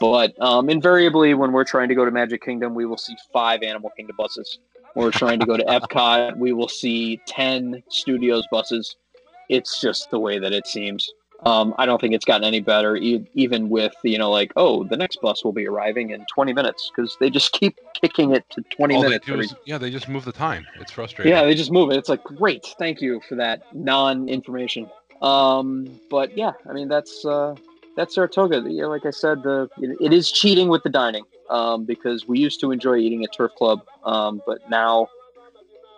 But 0.00 0.40
um, 0.40 0.68
invariably, 0.68 1.34
when 1.34 1.52
we're 1.52 1.64
trying 1.64 1.88
to 1.88 1.94
go 1.94 2.04
to 2.04 2.10
Magic 2.10 2.42
Kingdom, 2.42 2.74
we 2.74 2.86
will 2.86 2.96
see 2.96 3.16
five 3.32 3.62
Animal 3.62 3.90
Kingdom 3.96 4.16
buses. 4.16 4.58
When 4.94 5.04
we're 5.06 5.12
trying 5.12 5.38
to 5.40 5.46
go 5.46 5.56
to 5.56 5.64
Epcot, 5.64 6.36
we 6.36 6.52
will 6.52 6.68
see 6.68 7.20
10 7.26 7.82
Studios 7.88 8.46
buses. 8.50 8.96
It's 9.48 9.80
just 9.80 10.10
the 10.10 10.18
way 10.18 10.38
that 10.38 10.52
it 10.52 10.66
seems. 10.66 11.08
Um, 11.44 11.74
I 11.76 11.86
don't 11.86 12.00
think 12.00 12.14
it's 12.14 12.24
gotten 12.24 12.44
any 12.44 12.60
better, 12.60 12.96
e- 12.96 13.24
even 13.34 13.68
with 13.68 13.92
you 14.04 14.16
know, 14.16 14.30
like, 14.30 14.52
oh, 14.54 14.84
the 14.84 14.96
next 14.96 15.20
bus 15.20 15.44
will 15.44 15.52
be 15.52 15.66
arriving 15.66 16.10
in 16.10 16.24
20 16.32 16.52
minutes 16.52 16.90
because 16.94 17.16
they 17.18 17.30
just 17.30 17.50
keep 17.52 17.78
kicking 18.00 18.32
it 18.32 18.44
to 18.50 18.62
20 18.70 18.94
All 18.94 19.02
minutes. 19.02 19.26
do 19.26 19.32
every- 19.32 19.46
is, 19.46 19.54
yeah, 19.64 19.76
they 19.78 19.90
just 19.90 20.08
move 20.08 20.24
the 20.24 20.30
time. 20.32 20.64
It's 20.80 20.92
frustrating. 20.92 21.32
yeah, 21.32 21.42
they 21.44 21.54
just 21.54 21.72
move 21.72 21.90
it. 21.90 21.96
It's 21.96 22.08
like 22.08 22.22
great, 22.22 22.64
thank 22.78 23.00
you 23.00 23.20
for 23.28 23.34
that 23.36 23.62
non-information. 23.74 24.88
Um, 25.22 26.00
but 26.10 26.36
yeah, 26.36 26.52
I 26.68 26.72
mean 26.72 26.88
that's 26.88 27.24
uh, 27.24 27.54
that's 27.96 28.14
Saratoga. 28.14 28.64
Yeah, 28.66 28.86
like 28.86 29.06
I 29.06 29.10
said, 29.10 29.42
the 29.42 29.70
it, 29.78 29.96
it 30.00 30.12
is 30.12 30.30
cheating 30.30 30.68
with 30.68 30.82
the 30.82 30.90
dining 30.90 31.24
um, 31.48 31.84
because 31.84 32.26
we 32.26 32.38
used 32.38 32.60
to 32.60 32.72
enjoy 32.72 32.96
eating 32.96 33.24
at 33.24 33.32
Turf 33.32 33.52
Club, 33.56 33.82
um, 34.04 34.42
but 34.46 34.68
now 34.68 35.08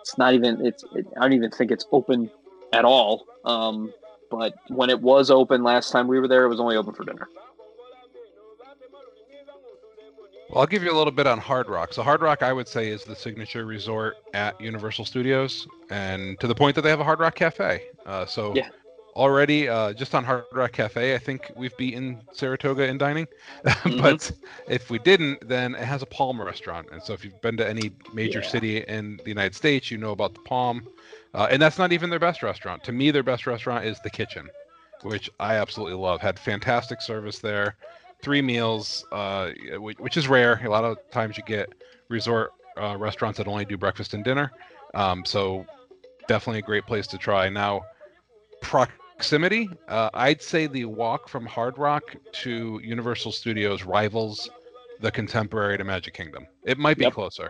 it's 0.01 0.17
not 0.17 0.33
even. 0.33 0.65
It's 0.65 0.83
it, 0.93 1.07
I 1.17 1.21
don't 1.21 1.33
even 1.33 1.51
think 1.51 1.71
it's 1.71 1.87
open 1.91 2.29
at 2.71 2.85
all. 2.85 3.25
Um, 3.43 3.93
but 4.29 4.53
when 4.67 4.89
it 4.89 5.01
was 5.01 5.31
open 5.31 5.63
last 5.63 5.91
time 5.91 6.07
we 6.07 6.19
were 6.19 6.27
there, 6.27 6.45
it 6.45 6.49
was 6.49 6.59
only 6.59 6.75
open 6.75 6.93
for 6.93 7.03
dinner. 7.03 7.27
Well, 10.49 10.61
I'll 10.61 10.67
give 10.67 10.83
you 10.83 10.91
a 10.91 10.97
little 10.97 11.11
bit 11.11 11.25
on 11.25 11.39
Hard 11.39 11.67
Rock. 11.67 11.93
So 11.93 12.03
Hard 12.03 12.21
Rock, 12.21 12.43
I 12.43 12.53
would 12.53 12.67
say, 12.67 12.89
is 12.89 13.03
the 13.03 13.15
signature 13.15 13.65
resort 13.65 14.17
at 14.33 14.59
Universal 14.61 15.05
Studios, 15.05 15.67
and 15.89 16.39
to 16.39 16.47
the 16.47 16.53
point 16.53 16.75
that 16.75 16.83
they 16.83 16.89
have 16.89 16.99
a 16.99 17.03
Hard 17.03 17.19
Rock 17.19 17.35
Cafe. 17.35 17.81
Uh, 18.05 18.25
so 18.25 18.53
Yeah. 18.53 18.69
Already, 19.15 19.67
uh, 19.69 19.93
just 19.93 20.13
on 20.15 20.23
Hard 20.23 20.43
Rock 20.51 20.73
Cafe, 20.73 21.15
I 21.15 21.17
think 21.19 21.51
we've 21.55 21.75
beaten 21.77 22.21
Saratoga 22.33 22.87
in 22.87 22.97
dining. 22.97 23.27
Mm-hmm. 23.85 24.01
but 24.01 24.31
if 24.67 24.89
we 24.89 24.99
didn't, 24.99 25.47
then 25.47 25.75
it 25.75 25.83
has 25.83 26.01
a 26.01 26.05
Palm 26.05 26.41
restaurant. 26.41 26.87
And 26.91 27.01
so 27.01 27.13
if 27.13 27.23
you've 27.23 27.39
been 27.41 27.57
to 27.57 27.67
any 27.67 27.91
major 28.13 28.41
Yeah. 28.41 28.47
city 28.47 28.77
in 28.79 29.17
the 29.23 29.29
United 29.29 29.55
States, 29.55 29.91
you 29.91 29.97
know 29.97 30.11
about 30.11 30.33
the 30.33 30.41
Palm. 30.41 30.87
Uh, 31.33 31.47
and 31.49 31.61
that's 31.61 31.77
not 31.77 31.91
even 31.91 32.09
their 32.09 32.19
best 32.19 32.43
restaurant. 32.43 32.83
To 32.85 32.91
me, 32.91 33.11
their 33.11 33.23
best 33.23 33.45
restaurant 33.47 33.85
is 33.85 33.99
the 34.01 34.09
Kitchen, 34.09 34.49
which 35.03 35.29
I 35.39 35.55
absolutely 35.55 35.97
love. 35.97 36.21
Had 36.21 36.39
fantastic 36.39 37.01
service 37.01 37.39
there 37.39 37.75
three 38.21 38.41
meals, 38.41 39.05
uh, 39.11 39.51
which 39.77 40.17
is 40.17 40.27
rare. 40.27 40.59
A 40.63 40.69
lot 40.69 40.83
of 40.83 40.97
times 41.11 41.37
you 41.37 41.43
get 41.43 41.69
resort 42.09 42.51
uh, 42.77 42.95
restaurants 42.97 43.37
that 43.37 43.47
only 43.47 43.65
do 43.65 43.77
breakfast 43.77 44.13
and 44.13 44.23
dinner. 44.23 44.51
Um, 44.93 45.23
so 45.25 45.65
definitely 46.27 46.59
a 46.59 46.63
great 46.63 46.85
place 46.85 47.07
to 47.07 47.17
try. 47.17 47.49
Now, 47.49 47.83
proximity, 49.15 49.69
uh, 49.87 50.09
I'd 50.13 50.41
say 50.41 50.67
the 50.67 50.85
walk 50.85 51.29
from 51.29 51.45
Hard 51.45 51.77
Rock 51.77 52.15
to 52.43 52.79
Universal 52.83 53.31
Studios 53.31 53.83
rivals 53.83 54.49
the 54.99 55.09
contemporary 55.11 55.77
to 55.77 55.83
Magic 55.83 56.13
Kingdom. 56.13 56.45
It 56.65 56.77
might 56.77 56.97
be 56.97 57.03
Yep. 57.05 57.13
closer. 57.13 57.49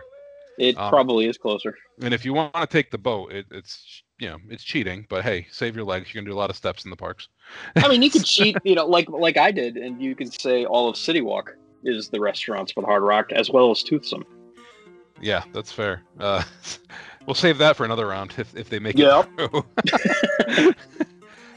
It 0.58 0.78
Um, 0.78 0.90
probably 0.90 1.26
is 1.26 1.36
closer. 1.36 1.76
And 2.00 2.14
if 2.14 2.24
you 2.24 2.32
want 2.32 2.54
to 2.54 2.66
take 2.66 2.90
the 2.90 2.98
boat, 2.98 3.32
it, 3.32 3.46
it's 3.50 4.02
you 4.18 4.28
know 4.28 4.38
it's 4.48 4.64
cheating, 4.64 5.06
but 5.10 5.22
hey, 5.24 5.46
save 5.50 5.74
your 5.76 5.84
legs. 5.84 6.08
You 6.14 6.20
can 6.20 6.24
do 6.24 6.32
a 6.32 6.38
lot 6.38 6.50
of 6.50 6.56
steps 6.56 6.84
in 6.84 6.90
the 6.90 6.96
parks. 6.96 7.28
I 7.76 7.88
mean, 7.88 8.00
you 8.02 8.10
could 8.10 8.24
cheat, 8.34 8.56
you 8.64 8.74
know, 8.76 8.86
like 8.86 9.08
like 9.10 9.36
I 9.36 9.50
did, 9.50 9.76
and 9.76 10.00
you 10.00 10.14
could 10.14 10.32
say 10.40 10.64
all 10.64 10.88
of 10.88 10.96
City 10.96 11.20
Walk 11.20 11.52
is 11.84 12.08
the 12.08 12.20
restaurants 12.20 12.72
for 12.72 12.80
the 12.80 12.86
Hard 12.86 13.02
Rock 13.02 13.32
as 13.32 13.50
well 13.50 13.70
as 13.70 13.82
Toothsome. 13.82 14.24
Yeah, 15.20 15.44
that's 15.52 15.72
fair. 15.72 16.02
Uh, 16.18 16.42
we'll 17.26 17.34
save 17.34 17.58
that 17.58 17.76
for 17.76 17.84
another 17.84 18.06
round 18.06 18.34
if, 18.38 18.54
if 18.56 18.68
they 18.70 18.78
make 18.78 18.96
Yep. 18.98 19.30
it 19.38 19.50
through. 19.50 20.72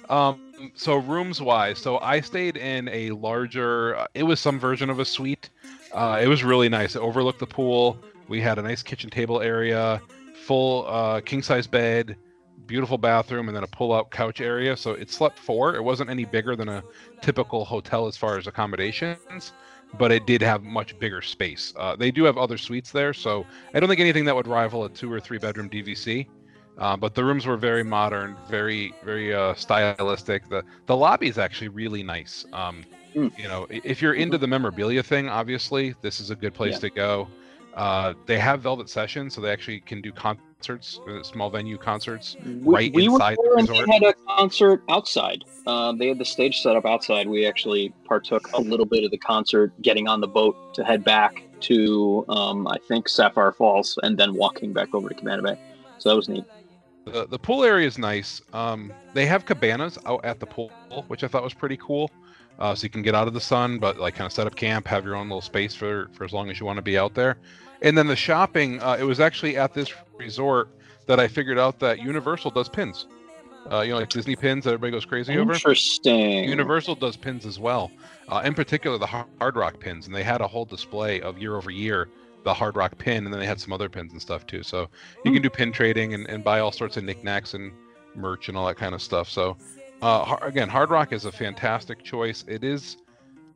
um, 0.09 0.71
so 0.75 0.97
rooms 0.97 1.41
wise, 1.41 1.77
so 1.79 1.99
I 1.99 2.21
stayed 2.21 2.57
in 2.57 2.89
a 2.89 3.11
larger. 3.11 4.05
It 4.13 4.23
was 4.23 4.39
some 4.39 4.59
version 4.59 4.89
of 4.89 4.99
a 4.99 5.05
suite. 5.05 5.49
Uh, 5.93 6.19
it 6.21 6.27
was 6.27 6.43
really 6.43 6.69
nice. 6.69 6.95
It 6.95 6.99
overlooked 6.99 7.39
the 7.39 7.47
pool. 7.47 7.97
We 8.27 8.41
had 8.41 8.59
a 8.59 8.61
nice 8.61 8.83
kitchen 8.83 9.09
table 9.09 9.41
area, 9.41 10.01
full 10.45 10.85
uh, 10.87 11.21
king 11.21 11.41
size 11.41 11.67
bed, 11.67 12.15
beautiful 12.65 12.97
bathroom, 12.97 13.47
and 13.47 13.55
then 13.55 13.63
a 13.63 13.67
pull 13.67 13.93
out 13.93 14.11
couch 14.11 14.41
area. 14.41 14.75
So 14.77 14.91
it 14.91 15.09
slept 15.09 15.39
four. 15.39 15.75
It 15.75 15.83
wasn't 15.83 16.09
any 16.09 16.25
bigger 16.25 16.55
than 16.55 16.69
a 16.69 16.83
typical 17.21 17.65
hotel 17.65 18.07
as 18.07 18.17
far 18.17 18.37
as 18.37 18.47
accommodations 18.47 19.53
but 19.97 20.11
it 20.11 20.25
did 20.27 20.41
have 20.41 20.63
much 20.63 20.97
bigger 20.99 21.21
space. 21.21 21.73
Uh, 21.75 21.95
they 21.95 22.11
do 22.11 22.23
have 22.23 22.37
other 22.37 22.57
suites 22.57 22.91
there, 22.91 23.13
so 23.13 23.45
I 23.73 23.79
don't 23.79 23.89
think 23.89 23.99
anything 23.99 24.25
that 24.25 24.35
would 24.35 24.47
rival 24.47 24.85
a 24.85 24.89
two 24.89 25.11
or 25.11 25.19
three 25.19 25.39
bedroom 25.39 25.69
DVC. 25.69 26.27
Uh, 26.79 26.95
but 26.95 27.13
the 27.13 27.23
rooms 27.23 27.45
were 27.45 27.57
very 27.57 27.83
modern, 27.83 28.35
very 28.49 28.93
very 29.03 29.33
uh, 29.33 29.53
stylistic. 29.55 30.47
The 30.49 30.63
the 30.85 30.95
lobby 30.95 31.27
is 31.27 31.37
actually 31.37 31.67
really 31.69 32.03
nice. 32.03 32.45
Um, 32.53 32.83
Mm. 33.15 33.35
You 33.39 33.47
know, 33.47 33.65
if 33.71 34.03
you're 34.03 34.13
into 34.13 34.37
the 34.37 34.45
memorabilia 34.45 35.01
thing, 35.01 35.29
obviously 35.29 35.95
this 36.03 36.19
is 36.19 36.29
a 36.29 36.35
good 36.35 36.53
place 36.53 36.73
Yeah. 36.75 36.79
to 36.81 36.89
go. 36.91 37.27
Uh, 37.73 38.13
they 38.27 38.37
have 38.37 38.61
Velvet 38.61 38.87
Sessions, 38.87 39.33
so 39.33 39.41
they 39.41 39.49
actually 39.51 39.79
can 39.79 39.99
do 39.99 40.11
concerts, 40.11 40.99
uh, 41.09 41.23
small 41.23 41.49
venue 41.49 41.75
concerts. 41.75 42.37
We, 42.45 42.53
Right 42.75 42.93
we 42.93 43.05
inside 43.05 43.37
the 43.37 43.41
were 43.41 43.47
there 43.49 43.57
and 43.57 43.69
resort? 43.69 43.87
they 43.87 43.93
had 43.93 44.03
a 44.03 44.13
concert 44.37 44.83
outside. 44.89 45.43
Um, 45.65 45.97
they 45.97 46.07
had 46.07 46.19
the 46.19 46.25
stage 46.25 46.61
set 46.61 46.75
up 46.75 46.85
outside. 46.85 47.27
We 47.27 47.47
actually 47.47 47.91
partook 48.05 48.47
a 48.53 48.61
little 48.61 48.85
bit 48.85 49.03
of 49.03 49.09
the 49.09 49.17
concert, 49.17 49.73
getting 49.81 50.07
on 50.07 50.21
the 50.21 50.27
boat 50.27 50.55
to 50.75 50.83
head 50.83 51.03
back 51.03 51.41
to, 51.61 52.25
um, 52.29 52.67
I 52.67 52.77
think, 52.87 53.09
Sapphire 53.09 53.51
Falls, 53.53 53.97
and 54.03 54.19
then 54.19 54.35
walking 54.35 54.71
back 54.71 54.93
over 54.93 55.09
to 55.09 55.15
Cabana 55.15 55.41
Bay. 55.41 55.57
So 55.97 56.09
that 56.09 56.15
was 56.15 56.29
neat. 56.29 56.45
The, 57.05 57.25
the 57.27 57.39
pool 57.39 57.63
area 57.63 57.87
is 57.87 57.97
nice. 57.97 58.41
Um, 58.53 58.93
they 59.13 59.25
have 59.25 59.45
cabanas 59.45 59.97
out 60.05 60.23
at 60.23 60.39
the 60.39 60.45
pool, 60.45 60.69
which 61.07 61.23
I 61.23 61.27
thought 61.27 61.43
was 61.43 61.53
pretty 61.53 61.77
cool. 61.77 62.11
Uh, 62.59 62.75
so 62.75 62.83
you 62.83 62.89
can 62.89 63.01
get 63.01 63.15
out 63.15 63.27
of 63.27 63.33
the 63.33 63.41
sun, 63.41 63.79
but 63.79 63.97
like 63.99 64.15
kind 64.15 64.25
of 64.25 64.33
set 64.33 64.45
up 64.45 64.55
camp, 64.55 64.85
have 64.87 65.05
your 65.05 65.15
own 65.15 65.29
little 65.29 65.41
space 65.41 65.73
for 65.73 66.09
for 66.11 66.25
as 66.25 66.33
long 66.33 66.49
as 66.49 66.59
you 66.59 66.65
want 66.65 66.75
to 66.75 66.81
be 66.81 66.97
out 66.97 67.13
there. 67.13 67.37
And 67.81 67.97
then 67.97 68.07
the 68.07 68.15
shopping, 68.15 68.81
uh, 68.81 68.97
it 68.99 69.03
was 69.03 69.21
actually 69.21 69.55
at 69.55 69.73
this 69.73 69.93
resort 70.17 70.67
that 71.07 71.19
I 71.19 71.27
figured 71.27 71.57
out 71.57 71.79
that 71.79 71.99
Universal 71.99 72.51
does 72.51 72.67
pins. 72.67 73.07
Uh, 73.71 73.81
you 73.81 73.91
know, 73.91 73.99
like 73.99 74.09
Disney 74.09 74.35
pins 74.35 74.65
that 74.65 74.71
everybody 74.71 74.91
goes 74.91 75.05
crazy 75.05 75.37
over. 75.37 75.53
Interesting. 75.53 76.43
Universal 76.43 76.95
does 76.95 77.15
pins 77.15 77.45
as 77.45 77.59
well. 77.59 77.91
Uh, 78.27 78.41
in 78.43 78.53
particular, 78.53 78.97
the 78.97 79.05
Hard 79.05 79.55
Rock 79.55 79.79
pins, 79.79 80.05
and 80.05 80.15
they 80.15 80.23
had 80.23 80.41
a 80.41 80.47
whole 80.47 80.65
display 80.65 81.21
of 81.21 81.37
year 81.37 81.55
over 81.55 81.71
year 81.71 82.09
the 82.49 82.53
Hard 82.55 82.75
Rock 82.75 82.97
pin, 82.97 83.25
and 83.25 83.33
then 83.33 83.39
they 83.39 83.45
had 83.45 83.61
some 83.61 83.71
other 83.71 83.89
pins 83.89 84.11
and 84.11 84.19
stuff 84.19 84.47
too. 84.47 84.63
So 84.63 84.89
you 85.23 85.31
can 85.31 85.41
do 85.41 85.51
pin 85.51 85.71
trading 85.71 86.15
and, 86.15 86.27
and 86.27 86.43
buy 86.43 86.59
all 86.59 86.71
sorts 86.71 86.97
of 86.97 87.03
knickknacks 87.03 87.53
and 87.53 87.71
merch 88.15 88.49
and 88.49 88.57
all 88.57 88.65
that 88.65 88.75
kind 88.75 88.95
of 88.95 89.03
stuff. 89.03 89.29
So 89.29 89.55
uh, 90.01 90.37
again, 90.41 90.67
Hard 90.67 90.89
Rock 90.89 91.13
is 91.13 91.25
a 91.25 91.31
fantastic 91.31 92.03
choice. 92.03 92.43
It 92.47 92.63
is 92.63 92.97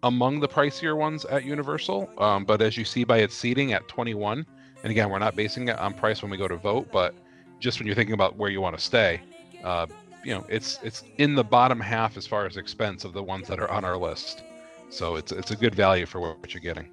among 0.03 0.41
the 0.41 0.47
pricier 0.47 0.95
ones 0.95 1.25
at 1.25 1.43
Universal, 1.43 2.07
um, 2.19 2.45
but 2.45 2.61
as 2.61 2.77
you 2.77 2.85
see 2.85 3.03
by 3.03 3.17
its 3.17 3.35
seating 3.35 3.73
at 3.73 3.87
21, 3.87 4.45
and 4.83 4.91
again, 4.91 5.09
we're 5.09 5.17
not 5.17 5.35
basing 5.35 5.69
it 5.69 5.79
on 5.79 5.95
price 5.95 6.21
when 6.21 6.29
we 6.29 6.37
go 6.37 6.47
to 6.47 6.57
vote, 6.57 6.89
but 6.91 7.15
just 7.59 7.79
when 7.79 7.87
you're 7.87 7.95
thinking 7.95 8.13
about 8.13 8.35
where 8.35 8.51
you 8.51 8.61
want 8.61 8.77
to 8.77 8.83
stay, 8.83 9.21
uh, 9.63 9.87
you 10.23 10.35
know, 10.35 10.45
it's 10.49 10.79
it's 10.83 11.03
in 11.17 11.33
the 11.33 11.43
bottom 11.43 11.79
half 11.79 12.15
as 12.15 12.27
far 12.27 12.45
as 12.45 12.57
expense 12.57 13.05
of 13.05 13.13
the 13.13 13.23
ones 13.23 13.47
that 13.47 13.59
are 13.59 13.71
on 13.71 13.83
our 13.83 13.97
list. 13.97 14.43
So 14.89 15.15
it's 15.15 15.31
it's 15.31 15.51
a 15.51 15.55
good 15.55 15.73
value 15.73 16.05
for 16.05 16.19
what 16.19 16.53
you're 16.53 16.61
getting. 16.61 16.89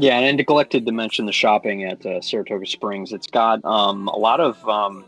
Yeah, 0.00 0.16
and 0.16 0.24
I 0.24 0.32
neglected 0.32 0.86
to 0.86 0.92
mention 0.92 1.26
the 1.26 1.32
shopping 1.32 1.84
at 1.84 2.06
uh, 2.06 2.22
Saratoga 2.22 2.64
Springs. 2.64 3.12
It's 3.12 3.26
got 3.26 3.62
um, 3.66 4.08
a 4.08 4.16
lot 4.16 4.40
of 4.40 4.66
um, 4.66 5.04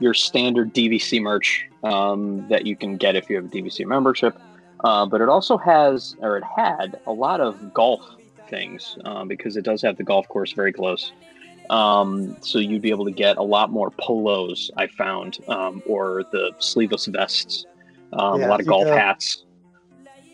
your 0.00 0.14
standard 0.14 0.74
DVC 0.74 1.22
merch 1.22 1.64
um, 1.84 2.48
that 2.48 2.66
you 2.66 2.74
can 2.74 2.96
get 2.96 3.14
if 3.14 3.30
you 3.30 3.36
have 3.36 3.44
a 3.44 3.48
DVC 3.48 3.86
membership, 3.86 4.36
uh, 4.82 5.06
but 5.06 5.20
it 5.20 5.28
also 5.28 5.56
has, 5.58 6.16
or 6.18 6.38
it 6.38 6.42
had, 6.56 6.98
a 7.06 7.12
lot 7.12 7.40
of 7.40 7.72
golf 7.72 8.00
things 8.50 8.98
um, 9.04 9.28
because 9.28 9.56
it 9.56 9.62
does 9.62 9.80
have 9.82 9.96
the 9.96 10.02
golf 10.02 10.26
course 10.26 10.50
very 10.50 10.72
close. 10.72 11.12
Um, 11.70 12.36
so 12.40 12.58
you'd 12.58 12.82
be 12.82 12.90
able 12.90 13.04
to 13.04 13.12
get 13.12 13.36
a 13.36 13.44
lot 13.44 13.70
more 13.70 13.92
polos, 13.92 14.72
I 14.76 14.88
found, 14.88 15.38
um, 15.46 15.84
or 15.86 16.24
the 16.32 16.50
sleeveless 16.58 17.06
vests, 17.06 17.64
um, 18.12 18.40
Yeah, 18.40 18.48
a 18.48 18.50
lot 18.50 18.58
of 18.58 18.66
golf 18.66 18.86
go- 18.86 18.96
hats. 18.96 19.44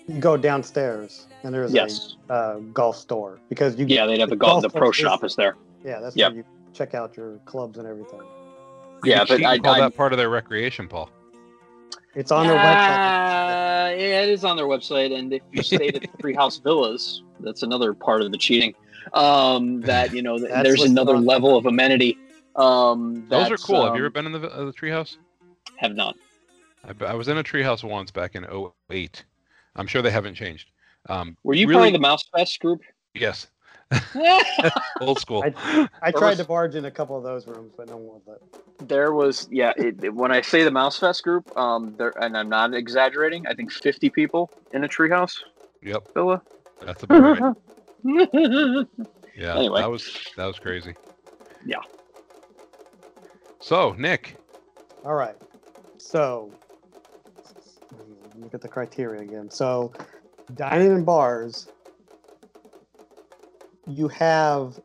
You 0.06 0.18
go 0.18 0.38
downstairs 0.38 1.26
and 1.42 1.54
there's 1.54 1.72
Yes. 1.72 2.16
a 2.28 2.32
uh, 2.32 2.58
golf 2.72 2.96
store 2.96 3.40
because 3.48 3.76
you 3.78 3.86
Yeah, 3.86 4.06
they'd 4.06 4.20
have 4.20 4.28
the 4.30 4.36
the 4.36 4.38
golf. 4.40 4.62
The 4.62 4.70
pro 4.70 4.80
course 4.82 4.98
is- 4.98 5.02
shop 5.02 5.24
is 5.24 5.36
there. 5.36 5.56
yeah 5.84 6.00
that's 6.00 6.16
Yep. 6.16 6.30
where 6.32 6.38
you 6.38 6.44
check 6.72 6.94
out 6.94 7.16
your 7.16 7.38
clubs 7.44 7.78
and 7.78 7.86
everything. 7.86 8.20
Yeah, 9.04 9.20
could 9.24 9.40
but 9.40 9.44
I, 9.44 9.58
call 9.58 9.74
I 9.74 9.80
that 9.80 9.96
part 9.96 10.12
of 10.12 10.18
their 10.18 10.30
recreation, 10.30 10.86
Paul. 10.88 11.10
It's 12.14 12.30
on 12.30 12.46
their 12.46 12.56
website. 12.56 13.92
Uh, 13.92 13.96
yeah, 13.96 14.22
it 14.22 14.28
is 14.28 14.44
on 14.44 14.56
their 14.56 14.66
website, 14.66 15.16
and 15.18 15.32
if 15.32 15.42
you 15.50 15.62
stayed 15.62 15.96
at 15.96 16.02
the 16.16 16.22
Treehouse 16.22 16.62
Villas, 16.62 17.22
that's 17.40 17.62
another 17.62 17.94
part 17.94 18.22
of 18.22 18.30
the 18.32 18.38
cheating. 18.38 18.74
Um, 19.14 19.80
that 19.82 20.12
you 20.14 20.22
know, 20.22 20.38
there's 20.62 20.82
another 20.82 21.18
level 21.18 21.56
of 21.56 21.66
amenity. 21.66 22.16
Um, 22.54 23.26
Those 23.28 23.46
are 23.46 23.50
that's, 23.50 23.64
cool. 23.64 23.76
Have 23.84 23.94
you 23.96 24.00
um, 24.02 24.06
ever 24.06 24.10
been 24.10 24.26
in 24.26 24.32
the, 24.32 24.48
uh, 24.54 24.64
the 24.66 24.72
treehouse? 24.72 25.16
Have 25.76 25.94
not. 25.94 26.16
I, 26.84 27.04
I 27.06 27.14
was 27.14 27.28
in 27.28 27.38
a 27.38 27.42
treehouse 27.44 27.82
once 27.82 28.10
back 28.10 28.34
in 28.34 28.46
08. 28.90 29.24
I'm 29.74 29.86
sure 29.86 30.02
they 30.02 30.10
haven't 30.10 30.34
changed. 30.34 30.70
Um, 31.08 31.36
Were 31.42 31.54
you 31.54 31.66
really, 31.66 31.78
part 31.80 31.86
of 31.88 31.92
the 31.94 31.98
Mouse 31.98 32.24
Fest 32.34 32.60
group? 32.60 32.80
Yes, 33.14 33.48
old 35.00 35.18
school. 35.20 35.42
I 35.44 35.50
There 35.50 36.12
tried 36.12 36.30
was- 36.30 36.38
to 36.38 36.44
barge 36.44 36.74
in 36.76 36.84
a 36.84 36.90
couple 36.90 37.16
of 37.16 37.22
those 37.24 37.46
rooms, 37.46 37.72
but 37.76 37.88
no 37.88 37.96
one 37.96 38.20
would 38.26 38.40
let. 38.80 38.88
there 38.88 39.12
was, 39.12 39.48
yeah. 39.50 39.72
It, 39.76 40.02
it- 40.04 40.14
when 40.14 40.30
I 40.32 40.40
say 40.40 40.62
the 40.64 40.70
Mouse 40.70 40.98
Fest 40.98 41.22
group, 41.24 41.54
um, 41.56 41.94
there, 41.98 42.12
and 42.22 42.36
I'm 42.36 42.48
not 42.48 42.72
exaggerating. 42.74 43.46
I 43.46 43.54
think 43.54 43.70
50 43.72 44.10
people 44.10 44.50
in 44.72 44.84
a 44.84 44.88
treehouse 44.88 45.34
Yep, 45.82 46.08
villa. 46.14 46.40
that's 46.80 47.02
about 47.02 47.40
right. 47.40 48.86
Yeah, 49.36 49.56
Anyway. 49.56 49.80
that 49.80 49.90
was 49.90 50.30
that 50.36 50.46
was 50.46 50.58
crazy. 50.58 50.94
Yeah. 51.64 51.78
So 53.60 53.92
Nick, 53.98 54.36
All 55.04 55.14
right. 55.14 55.36
So, 55.98 56.52
let 57.92 58.08
me 58.36 58.42
look 58.42 58.54
at 58.54 58.60
the 58.60 58.68
criteria 58.68 59.22
again. 59.22 59.50
So, 59.50 59.92
dining 60.54 60.92
and 60.92 61.04
bars, 61.06 61.68
you 63.86 64.08
have 64.08 64.78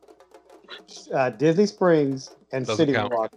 uh, 1.13 1.29
Disney 1.31 1.65
Springs 1.65 2.35
and 2.51 2.65
Doesn't 2.65 2.77
City 2.87 2.93
count. 2.93 3.13
Walk. 3.13 3.31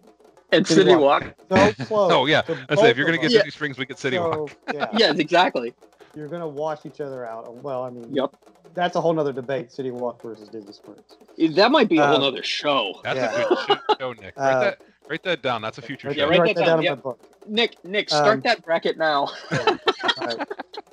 and 0.53 0.67
City 0.67 0.83
City 0.83 0.97
Walk. 0.97 1.25
Walk. 1.51 1.75
So 1.77 1.85
close. 1.85 2.13
oh 2.13 2.27
yeah, 2.27 2.43
to 2.43 2.57
I 2.69 2.75
say 2.77 2.91
if 2.91 2.97
you're 2.97 3.07
gonna 3.07 3.19
get 3.19 3.27
us. 3.27 3.33
Yeah. 3.33 3.39
Disney 3.41 3.51
Springs, 3.51 3.79
we 3.79 3.87
get 3.87 3.99
City 3.99 4.17
so, 4.17 4.29
Walk. 4.43 4.57
Yeah, 4.73 4.89
Yes, 4.97 5.19
exactly. 5.19 5.75
you're 6.15 6.29
gonna 6.29 6.49
wash 6.49 6.87
each 6.87 7.01
other 7.01 7.25
out. 7.27 7.55
Well, 7.63 7.83
I 7.85 7.91
mean, 7.91 8.07
Yep. 8.15 8.35
that's 8.75 8.97
a 8.97 9.01
whole 9.01 9.13
nother 9.13 9.33
debate: 9.33 9.71
City 9.73 9.91
Walk 9.91 10.23
versus 10.23 10.49
Disney 10.49 10.73
Springs. 10.73 11.17
That 11.57 11.71
might 11.71 11.89
be 11.89 11.99
a 11.99 12.07
whole 12.07 12.17
Um, 12.17 12.23
nother 12.23 12.43
show. 12.43 13.01
That's 13.05 13.19
Yeah. 13.19 13.43
a 13.53 13.67
good 13.67 13.79
show, 13.99 14.13
Nick. 14.15 14.37
Write 14.37 14.53
Uh, 14.55 14.61
that 14.61 14.81
write 15.09 15.23
that 15.25 15.43
down. 15.43 15.63
That's 15.63 15.79
a 15.79 15.83
future 15.83 16.09
Right, 16.09 16.17
show. 16.17 16.29
write 16.29 16.41
write 16.41 16.49
that 16.57 16.61
that 16.61 16.67
down, 16.67 16.69
down 16.69 16.79
in 16.79 16.85
yep. 16.85 16.97
my 16.99 17.03
book. 17.03 17.21
Nick, 17.47 17.85
Nick, 17.85 18.09
start 18.11 18.35
Um, 18.37 18.41
that 18.43 18.65
bracket 18.65 18.97
now. 18.99 19.29
All 19.53 20.27
right. 20.27 20.39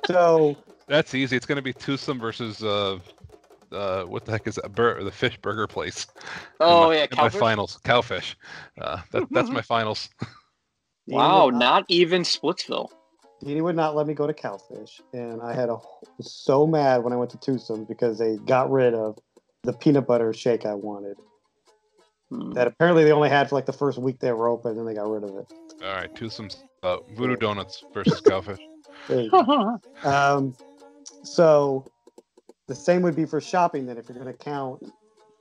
So, 0.06 0.56
That's 0.88 1.14
easy. 1.14 1.36
It's 1.36 1.46
gonna 1.46 1.62
be 1.62 1.72
Toothsome 1.72 2.18
versus 2.18 2.62
uh, 2.62 2.98
uh, 3.72 4.04
what 4.04 4.24
the 4.24 4.32
heck 4.32 4.46
is 4.46 4.56
that? 4.56 4.72
Bur- 4.74 5.02
the 5.02 5.10
fish 5.10 5.36
burger 5.38 5.66
place. 5.66 6.06
Oh 6.60 6.88
my, 6.88 6.96
yeah, 6.96 7.06
my 7.16 7.28
finals. 7.28 7.78
Cowfish. 7.84 8.34
Uh, 8.80 9.00
that, 9.12 9.28
that's 9.30 9.50
my 9.50 9.62
finals. 9.62 10.08
Wow, 11.10 11.30
Deanie 11.30 11.44
would 11.46 11.54
not 11.54 11.84
even 11.88 12.20
Splitsville. 12.20 12.90
Deanie 13.42 13.62
would 13.62 13.76
not 13.76 13.96
let 13.96 14.06
me 14.06 14.12
go 14.12 14.26
to 14.26 14.34
Cowfish, 14.34 15.00
and 15.14 15.40
I 15.40 15.54
had 15.54 15.70
a 15.70 15.78
was 16.18 16.30
so 16.30 16.66
mad 16.66 17.02
when 17.02 17.14
I 17.14 17.16
went 17.16 17.30
to 17.30 17.38
Toothsome 17.38 17.84
because 17.84 18.18
they 18.18 18.36
got 18.36 18.70
rid 18.70 18.92
of 18.92 19.18
the 19.62 19.72
peanut 19.72 20.06
butter 20.06 20.34
shake 20.34 20.66
I 20.66 20.74
wanted. 20.74 21.16
Hmm. 22.28 22.52
That 22.52 22.66
apparently 22.66 23.04
they 23.04 23.12
only 23.12 23.30
had 23.30 23.48
for 23.48 23.54
like 23.54 23.64
the 23.64 23.72
first 23.72 23.96
week 23.96 24.18
they 24.18 24.32
were 24.32 24.48
open, 24.48 24.78
and 24.78 24.86
they 24.86 24.92
got 24.92 25.08
rid 25.08 25.24
of 25.24 25.30
it. 25.30 25.50
All 25.82 25.94
right, 25.94 26.14
Toothsomes. 26.14 26.56
Uh, 26.82 26.98
Voodoo 27.16 27.36
Donuts 27.36 27.82
versus 27.94 28.20
Cowfish. 28.20 28.60
There 29.08 29.22
you 29.22 29.30
go. 29.30 29.80
um, 30.04 30.54
so 31.24 31.86
the 32.66 32.74
same 32.74 33.02
would 33.02 33.16
be 33.16 33.24
for 33.24 33.40
shopping 33.40 33.86
then 33.86 33.98
if 33.98 34.08
you're 34.08 34.18
going 34.18 34.32
to 34.32 34.38
count 34.44 34.82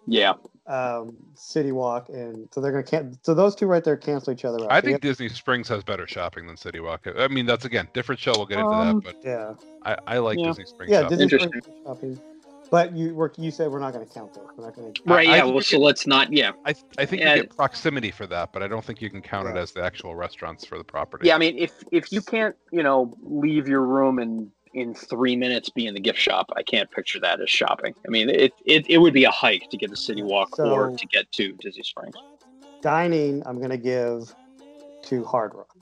yeah, 0.08 0.34
um, 0.68 1.16
City 1.36 1.72
Walk, 1.72 2.10
and 2.10 2.48
so 2.54 2.62
they're 2.62 2.72
going 2.72 2.84
to 2.84 2.90
can 2.90 3.18
So 3.24 3.34
those 3.34 3.56
two 3.56 3.68
right 3.68 3.84
there 3.84 3.98
cancel 3.98 4.34
each 4.34 4.46
other 4.46 4.64
out. 4.64 4.72
I 4.72 4.82
So 4.82 4.88
you 4.88 4.94
think 4.94 5.02
Disney 5.02 5.30
Springs 5.30 5.68
has 5.68 5.84
better 5.84 6.08
shopping 6.08 6.48
than 6.48 6.56
City 6.58 6.80
Walk. 6.80 7.08
I 7.18 7.28
mean, 7.28 7.46
that's 7.46 7.66
again 7.66 7.90
different 7.94 8.20
show. 8.20 8.38
We'll 8.38 8.46
get 8.46 8.60
into 8.60 8.76
Um, 8.76 9.00
that, 9.00 9.04
but 9.04 9.16
yeah, 9.24 9.54
I, 9.86 9.98
I 10.08 10.18
like 10.20 10.40
yeah. 10.40 10.48
Disney 10.48 10.66
Springs. 10.66 10.92
yeah, 10.94 11.02
shopping. 11.02 11.18
Disney 11.18 11.40
Springs 11.40 11.66
shopping. 11.86 12.22
But 12.70 12.96
you 12.96 13.16
were 13.16 13.34
you 13.38 13.52
said 13.52 13.70
we're 13.72 13.80
not 13.80 13.94
going 13.94 14.06
to 14.06 14.14
count 14.14 14.34
those. 14.34 14.48
We're 14.58 14.66
not 14.66 14.76
going 14.76 14.94
to. 14.94 15.02
right. 15.06 15.28
I 15.28 15.38
Yeah, 15.38 15.44
think 15.44 15.54
well, 15.54 15.62
so 15.62 15.80
let's 15.80 16.06
not. 16.08 16.34
Yeah, 16.34 16.52
I, 16.66 16.76
I 16.98 17.06
think 17.06 17.22
Yeah. 17.22 17.36
you 17.36 17.42
get 17.44 17.56
proximity 17.56 18.12
for 18.12 18.28
that, 18.28 18.52
but 18.52 18.62
I 18.62 18.68
don't 18.68 18.84
think 18.84 19.02
you 19.02 19.10
can 19.10 19.22
count 19.22 19.48
it 19.48 19.56
as 19.58 19.72
the 19.72 19.84
actual 19.84 20.16
restaurants 20.16 20.66
for 20.66 20.78
the 20.78 20.84
property. 20.84 21.28
yeah. 21.28 21.36
I 21.36 21.38
mean, 21.38 21.58
if 21.58 21.74
if 21.92 22.12
you 22.12 22.22
can't, 22.22 22.56
you 22.72 22.84
know, 22.84 23.14
leave 23.22 23.68
your 23.70 23.82
room 23.86 24.20
and 24.20 24.52
in 24.74 24.94
three 24.94 25.36
minutes 25.36 25.70
be 25.70 25.88
in 25.88 25.94
the 25.94 26.00
gift 26.00 26.20
shop, 26.20 26.52
I 26.56 26.64
can't 26.64 26.90
picture 26.92 27.20
that 27.20 27.42
as 27.42 27.50
shopping. 27.50 27.94
I 28.06 28.10
mean, 28.10 28.30
it 28.30 28.54
it, 28.66 28.90
it 28.90 28.98
would 28.98 29.14
be 29.14 29.24
a 29.24 29.32
hike 29.32 29.70
to 29.70 29.78
get 29.78 29.90
to 29.90 29.96
City 29.96 30.24
Walk 30.24 30.58
or 30.60 30.92
to 30.92 31.08
get 31.08 31.32
to 31.34 31.54
Disney 31.54 31.84
Springs. 31.84 32.16
Dining, 32.82 33.44
I'm 33.46 33.58
going 33.58 33.72
to 33.72 33.78
give 33.78 34.34
to 35.04 35.24
Hard 35.26 35.54
Rock. 35.56 35.76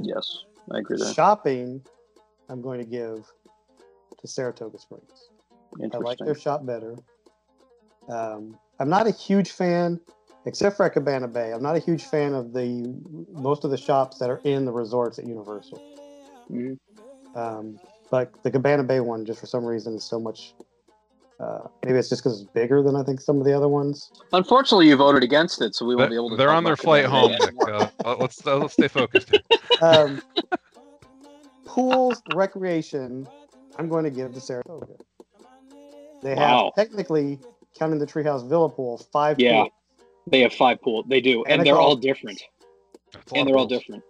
Yes, 0.00 0.44
I 0.70 0.78
agree 0.78 0.98
there. 0.98 1.12
Shopping, 1.12 1.82
I'm 2.48 2.62
going 2.62 2.78
to 2.78 2.86
give 2.86 3.30
to 4.20 4.26
Saratoga 4.26 4.78
Springs. 4.78 5.28
I 5.92 5.98
like 5.98 6.18
their 6.18 6.34
shop 6.34 6.66
better. 6.66 6.96
Um, 8.08 8.58
I'm 8.78 8.88
not 8.88 9.06
a 9.06 9.10
huge 9.10 9.50
fan, 9.50 10.00
except 10.46 10.76
for 10.76 10.86
at 10.86 10.94
Cabana 10.94 11.28
Bay. 11.28 11.52
I'm 11.52 11.62
not 11.62 11.76
a 11.76 11.78
huge 11.78 12.04
fan 12.04 12.34
of 12.34 12.52
the 12.52 12.94
most 13.32 13.64
of 13.64 13.70
the 13.70 13.76
shops 13.76 14.18
that 14.18 14.30
are 14.30 14.40
in 14.44 14.64
the 14.64 14.72
resorts 14.72 15.18
at 15.18 15.26
Universal. 15.26 15.80
Mhm. 16.50 16.78
Um, 17.34 17.78
but 18.10 18.32
the 18.42 18.50
Cabana 18.50 18.82
Bay 18.82 19.00
one, 19.00 19.24
just 19.24 19.40
for 19.40 19.46
some 19.46 19.64
reason, 19.64 19.94
is 19.94 20.04
so 20.04 20.18
much. 20.18 20.54
Uh, 21.38 21.60
maybe 21.84 21.98
it's 21.98 22.10
just 22.10 22.22
because 22.22 22.42
it's 22.42 22.50
bigger 22.50 22.82
than 22.82 22.94
I 22.96 23.02
think 23.02 23.20
some 23.20 23.38
of 23.38 23.44
the 23.46 23.56
other 23.56 23.68
ones. 23.68 24.10
Unfortunately, 24.32 24.88
you 24.88 24.96
voted 24.96 25.22
against 25.22 25.62
it, 25.62 25.74
so 25.74 25.86
we 25.86 25.96
won't 25.96 26.06
But 26.08 26.10
be 26.10 26.16
able 26.16 26.30
to. 26.30 26.36
they're 26.36 26.50
on 26.50 26.64
their 26.64 26.76
flight 26.76 27.06
home. 27.06 27.30
Nick. 27.30 27.54
Uh, 27.66 27.88
let's 28.18 28.46
uh, 28.46 28.58
let's 28.58 28.74
stay 28.74 28.88
focused. 28.88 29.32
Um, 29.80 30.20
pools, 31.64 32.22
recreation, 32.34 33.26
I'm 33.78 33.88
going 33.88 34.04
to 34.04 34.10
give 34.10 34.34
to 34.34 34.40
Saratoga. 34.40 34.86
They 36.22 36.34
Wow. 36.34 36.72
have 36.76 36.84
technically, 36.84 37.38
counting 37.78 37.98
the 37.98 38.06
Treehouse 38.06 38.46
Villa 38.46 38.68
pool, 38.68 38.98
five 39.10 39.40
Yeah. 39.40 39.62
pools. 39.62 39.72
They 40.26 40.40
have 40.40 40.52
five 40.52 40.82
pool. 40.82 41.02
They 41.08 41.22
do, 41.22 41.44
And 41.44 41.60
and, 41.60 41.66
they're 41.66 41.78
all 41.78 41.94
golf. 41.94 42.02
different. 42.02 42.42
That's 43.14 43.32
a 43.32 43.34
lot 43.34 43.40
And 43.40 43.48
they're 43.48 43.56
all 43.56 43.66
different. 43.66 44.02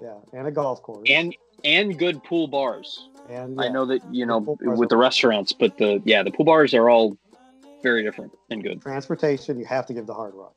Yeah, 0.00 0.14
and 0.32 0.46
a 0.46 0.52
golf 0.52 0.82
course. 0.82 1.08
And 1.10 1.34
and 1.64 1.98
good 1.98 2.22
pool 2.22 2.46
bars. 2.46 3.08
And 3.28 3.60
I 3.60 3.68
know 3.68 3.84
that 3.86 4.00
you 4.12 4.24
know 4.26 4.40
bars 4.40 4.78
with 4.78 4.88
the 4.88 4.96
restaurants, 4.96 5.52
but 5.52 5.76
the 5.78 6.00
yeah, 6.04 6.22
the 6.22 6.30
pool 6.30 6.44
bars 6.46 6.74
are 6.74 6.88
all 6.88 7.16
very 7.82 8.02
different 8.02 8.32
and 8.50 8.62
good. 8.62 8.80
transportation, 8.82 9.58
you 9.58 9.64
have 9.66 9.86
to 9.86 9.94
give 9.94 10.06
the 10.06 10.14
Hard 10.14 10.34
Rock. 10.34 10.54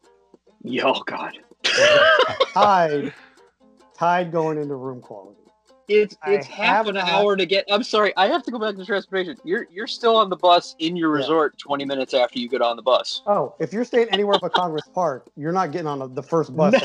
Yeah, 0.64 0.84
Oh 0.86 1.02
God, 1.06 1.38
Tied, 2.54 3.14
Tied 3.98 4.32
going 4.32 4.58
into 4.58 4.76
room 4.76 5.02
quality. 5.02 5.40
it's 5.88 6.16
I 6.24 6.34
it's 6.36 6.48
half 6.48 6.88
an 6.88 6.98
hour 6.98 7.36
to 7.36 7.46
get. 7.46 7.66
I'm 7.70 7.84
sorry, 7.84 8.14
I 8.16 8.28
have 8.28 8.44
to 8.44 8.52
go 8.52 8.60
back 8.60 8.76
to 8.78 8.86
transportation. 8.86 9.36
You're 9.44 9.68
you're 9.72 9.88
still 9.88 10.16
on 10.16 10.30
the 10.30 10.36
bus 10.38 10.76
in 10.80 10.96
your 10.96 11.10
Yeah. 11.16 11.22
resort 11.24 11.58
20 11.58 11.84
minutes 11.86 12.14
after 12.14 12.40
you 12.40 12.48
get 12.48 12.62
on 12.62 12.76
the 12.78 12.82
bus. 12.84 13.22
Oh, 13.28 13.54
if 13.60 13.74
you're 13.74 13.86
staying 13.86 14.10
anywhere 14.10 14.38
but 14.40 14.54
Congress 14.54 14.88
Park, 14.94 15.30
you're 15.36 15.52
not 15.52 15.72
getting 15.72 15.88
on 15.88 16.00
the- 16.00 16.08
the 16.08 16.24
first 16.24 16.56
bus. 16.56 16.74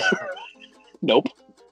No. 1.03 1.15
Nope. 1.17 1.27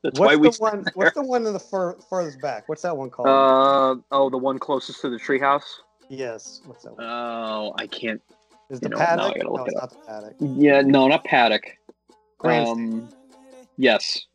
That's 0.04 0.20
What's 0.20 0.34
why 0.34 0.36
we. 0.36 0.48
the 0.50 0.56
one? 0.58 0.84
What's 0.94 1.14
the 1.14 1.22
one 1.22 1.46
in 1.46 1.52
the 1.54 1.58
fur, 1.58 1.96
furthest 2.10 2.40
back? 2.40 2.68
What's 2.68 2.82
that 2.82 2.94
one 2.96 3.08
called? 3.10 3.26
Uh 3.26 4.00
oh, 4.12 4.28
the 4.30 4.36
one 4.38 4.58
closest 4.58 5.00
to 5.00 5.08
the 5.08 5.16
treehouse. 5.16 5.64
yes. 6.10 6.60
What's 6.66 6.84
that 6.84 6.94
one? 6.96 7.04
Oh, 7.04 7.72
I 7.78 7.86
can't. 7.86 8.20
Is 8.70 8.80
the 8.80 8.90
know, 8.90 8.98
now 8.98 9.02
I 9.02 9.06
paddock? 9.06 9.34
gotta 9.36 9.50
look 9.50 9.56
no, 9.60 9.64
it 9.64 9.68
it's 9.68 9.80
not 9.80 9.90
the 9.90 9.96
paddock. 10.06 10.34
Yeah, 10.40 10.80
no, 10.82 11.08
not 11.08 11.24
paddock. 11.24 11.62
Grandstand. 12.38 13.02
Um, 13.02 13.08
yes, 13.78 14.26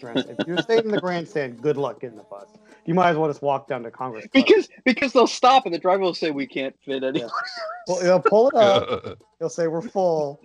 grandstand. 0.00 0.40
If 0.40 0.46
you're 0.46 0.58
staying 0.58 0.84
in 0.84 0.90
the 0.90 1.00
grandstand, 1.00 1.62
good 1.62 1.76
luck 1.78 2.00
getting 2.02 2.18
the 2.18 2.24
bus. 2.24 2.48
You 2.84 2.92
might 2.92 3.08
as 3.10 3.16
well 3.16 3.30
just 3.30 3.40
walk 3.40 3.66
down 3.66 3.82
to 3.84 3.90
Congress 3.90 4.26
Park. 4.26 4.32
because 4.32 4.68
because 4.84 5.14
they'll 5.14 5.26
stop 5.26 5.64
and 5.64 5.74
the 5.74 5.78
driver 5.78 6.02
will 6.02 6.12
say 6.14 6.30
we 6.30 6.46
can't 6.46 6.74
fit 6.84 7.02
anyone. 7.02 7.30
Well, 7.86 8.00
they'll 8.00 8.18
pull 8.20 8.48
it 8.48 8.54
up. 8.54 9.18
He'll 9.38 9.50
say 9.50 9.66
we're 9.66 9.82
full. 9.82 10.40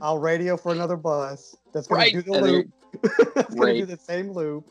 I'll 0.00 0.18
radio 0.18 0.56
for 0.56 0.72
another 0.72 0.96
bus 0.96 1.54
that's 1.72 1.86
going 1.86 2.00
Right, 2.00 2.12
to 2.12 2.22
do 2.22 2.32
the 2.32 2.38
and 2.38 2.46
loop. 2.46 2.66
that's 3.34 3.54
going 3.54 3.74
to 3.74 3.80
do 3.80 3.86
the 3.86 3.98
same 3.98 4.30
loop. 4.32 4.70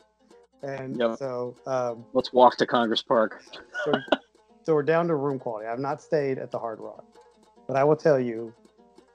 And 0.62 0.96
Yep. 0.98 1.18
so, 1.18 1.54
um, 1.66 2.04
Let's 2.12 2.32
walk 2.32 2.56
to 2.58 2.66
Congress 2.66 3.02
Park. 3.02 3.42
so, 3.84 3.92
so 4.64 4.74
we're 4.74 4.82
down 4.82 5.06
to 5.08 5.14
room 5.14 5.38
quality. 5.38 5.66
I've 5.66 5.78
not 5.78 6.02
stayed 6.02 6.38
at 6.38 6.50
the 6.50 6.58
Hard 6.58 6.80
Rock, 6.80 7.04
but 7.66 7.76
I 7.76 7.84
will 7.84 7.96
tell 7.96 8.18
you, 8.18 8.52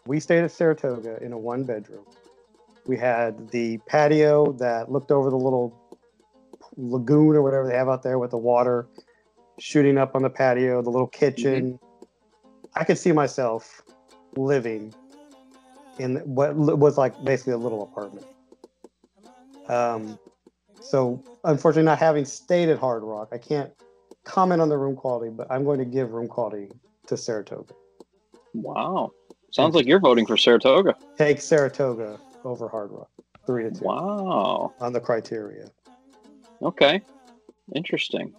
we 0.06 0.20
stayed 0.20 0.44
at 0.44 0.52
Saratoga 0.52 1.22
in 1.22 1.34
a 1.34 1.38
one 1.38 1.64
bedroom. 1.64 2.06
We 2.86 2.98
had 2.98 3.50
the 3.50 3.78
patio 3.88 4.52
that 4.54 4.92
looked 4.92 5.12
over 5.12 5.30
the 5.30 5.38
little 5.38 5.74
lagoon 6.76 7.36
or 7.36 7.42
whatever 7.42 7.68
they 7.68 7.76
have 7.76 7.88
out 7.88 8.04
there 8.04 8.20
with 8.20 8.32
the 8.32 8.38
water 8.38 8.88
shooting 9.60 9.98
up 9.98 10.16
on 10.16 10.24
the 10.24 10.30
patio, 10.30 10.82
the 10.82 10.90
little 10.90 11.08
kitchen. 11.08 11.80
I 12.76 12.84
could 12.84 12.98
see 12.98 13.12
myself 13.12 13.82
living 14.36 14.94
in 16.00 16.18
what 16.18 16.56
was 16.56 16.98
like 16.98 17.22
basically 17.24 17.54
a 17.54 17.58
little 17.58 17.84
apartment. 17.84 18.26
Um, 19.68 20.20
so 20.82 21.24
unfortunately, 21.44 21.86
not 21.86 22.00
having 22.00 22.26
stayed 22.26 22.70
at 22.70 22.80
Hard 22.80 23.04
Rock, 23.04 23.30
I 23.32 23.38
can't 23.38 23.72
comment 24.26 24.62
on 24.62 24.70
the 24.70 24.78
room 24.78 24.96
quality, 24.96 25.32
but 25.32 25.48
I'm 25.50 25.64
going 25.64 25.80
to 25.80 25.86
give 25.86 26.12
room 26.12 26.28
quality 26.28 26.70
to 27.08 27.18
Saratoga. 27.18 27.74
Wow, 28.54 29.12
sounds 29.52 29.76
like 29.76 29.86
you're 29.86 30.00
voting 30.00 30.26
for 30.26 30.38
Saratoga. 30.38 30.96
Take 31.18 31.42
Saratoga 31.42 32.20
over 32.44 32.68
Hard 32.68 32.92
Rock, 32.92 33.10
three 33.46 33.64
to 33.64 33.72
two 33.72 33.86
Wow. 33.86 34.74
on 34.80 34.94
the 34.94 35.00
criteria. 35.00 35.68
Okay. 36.62 37.02
Interesting. 37.76 38.34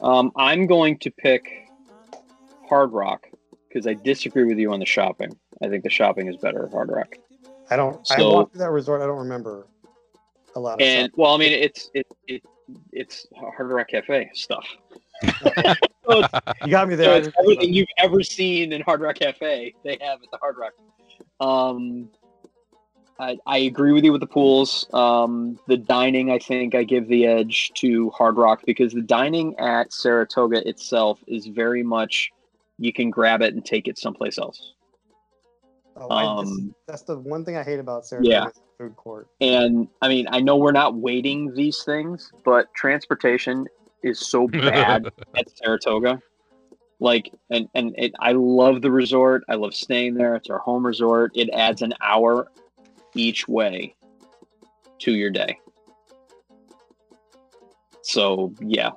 Um, 0.00 0.30
I'm 0.36 0.66
going 0.66 0.98
to 1.00 1.10
pick 1.10 1.68
Hard 2.68 2.92
Rock 2.92 3.26
because 3.74 3.86
I 3.88 3.94
disagree 3.94 4.44
with 4.44 4.58
you 4.58 4.72
on 4.72 4.78
the 4.78 4.86
shopping. 4.86 5.36
I 5.62 5.68
think 5.68 5.82
the 5.82 5.90
shopping 5.90 6.28
is 6.28 6.36
better 6.36 6.64
at 6.66 6.72
Hard 6.72 6.90
Rock. 6.90 7.16
I 7.70 7.76
don't. 7.76 7.96
I 8.10 8.16
So- 8.16 8.32
walked 8.32 8.52
through 8.52 8.60
that 8.60 8.70
resort. 8.70 9.02
I 9.02 9.06
don't 9.06 9.18
remember 9.18 9.66
a 10.54 10.60
lot 10.60 10.74
of 10.74 10.80
And 10.80 11.06
stuff. 11.08 11.18
well, 11.18 11.34
I 11.34 11.38
mean, 11.38 11.52
it's 11.52 11.90
it, 11.94 12.06
it 12.28 12.42
it's 12.92 13.26
Hard 13.36 13.68
Rock 13.70 13.88
Cafe 13.88 14.30
stuff. 14.34 14.64
So 16.06 16.22
You 16.64 16.70
got 16.70 16.88
me 16.88 16.94
there. 16.94 17.14
I 17.14 17.20
think 17.22 17.34
everything 17.40 17.74
you've 17.74 17.88
ever 17.98 18.22
seen 18.22 18.72
in 18.72 18.80
Hard 18.82 19.00
Rock 19.00 19.16
Cafe, 19.16 19.74
they 19.82 19.98
have 20.00 20.22
at 20.22 20.30
the 20.30 20.38
Hard 20.38 20.56
Rock. 20.56 20.72
Um, 21.40 22.08
I, 23.18 23.38
I 23.46 23.58
agree 23.58 23.92
with 23.92 24.04
you 24.04 24.12
with 24.12 24.20
the 24.20 24.26
pools. 24.26 24.86
Um, 24.92 25.58
the 25.68 25.76
dining, 25.76 26.30
I 26.30 26.38
think, 26.38 26.74
I 26.74 26.82
give 26.84 27.06
the 27.08 27.26
edge 27.26 27.70
to 27.76 28.10
Hard 28.10 28.36
Rock 28.36 28.62
because 28.66 28.92
the 28.92 29.02
dining 29.02 29.56
at 29.58 29.92
Saratoga 29.92 30.66
itself 30.68 31.20
is 31.26 31.46
very 31.46 31.82
much 31.82 32.32
you 32.78 32.92
can 32.92 33.10
grab 33.10 33.42
it 33.42 33.54
and 33.54 33.64
take 33.64 33.88
it 33.88 33.98
someplace 33.98 34.38
else. 34.38 34.74
it. 35.96 36.02
Oh, 36.02 36.10
I 36.10 36.42
just- 36.42 36.52
um, 36.52 36.74
that's 36.88 37.02
the 37.02 37.18
one 37.18 37.44
thing 37.44 37.56
I 37.56 37.62
hate 37.62 37.78
about 37.78 38.04
Saratoga 38.06 38.28
Yeah. 38.30 38.46
food 38.78 38.96
court. 38.96 39.28
And 39.40 39.88
I 40.02 40.08
mean, 40.08 40.26
I 40.28 40.40
know 40.40 40.56
we're 40.56 40.72
not 40.72 40.96
weighting 40.96 41.54
these 41.54 41.82
things, 41.84 42.32
but 42.44 42.66
transportation 42.74 43.66
is 44.02 44.18
so 44.28 44.48
bad 44.48 45.06
at 45.36 45.46
Saratoga. 45.56 46.20
Like, 47.00 47.30
and 47.50 47.68
and 47.74 47.94
it, 47.98 48.12
I 48.18 48.32
love 48.32 48.82
the 48.82 48.90
resort. 48.90 49.44
I 49.48 49.54
love 49.54 49.74
staying 49.74 50.14
there. 50.14 50.34
It's 50.36 50.50
our 50.50 50.58
home 50.58 50.84
resort. 50.86 51.32
It 51.34 51.50
adds 51.52 51.82
an 51.82 51.92
hour 52.00 52.48
each 53.14 53.46
way 53.46 53.94
to 55.00 55.12
your 55.12 55.30
day. 55.30 55.58
So 58.02 58.52
yeah, 58.60 58.90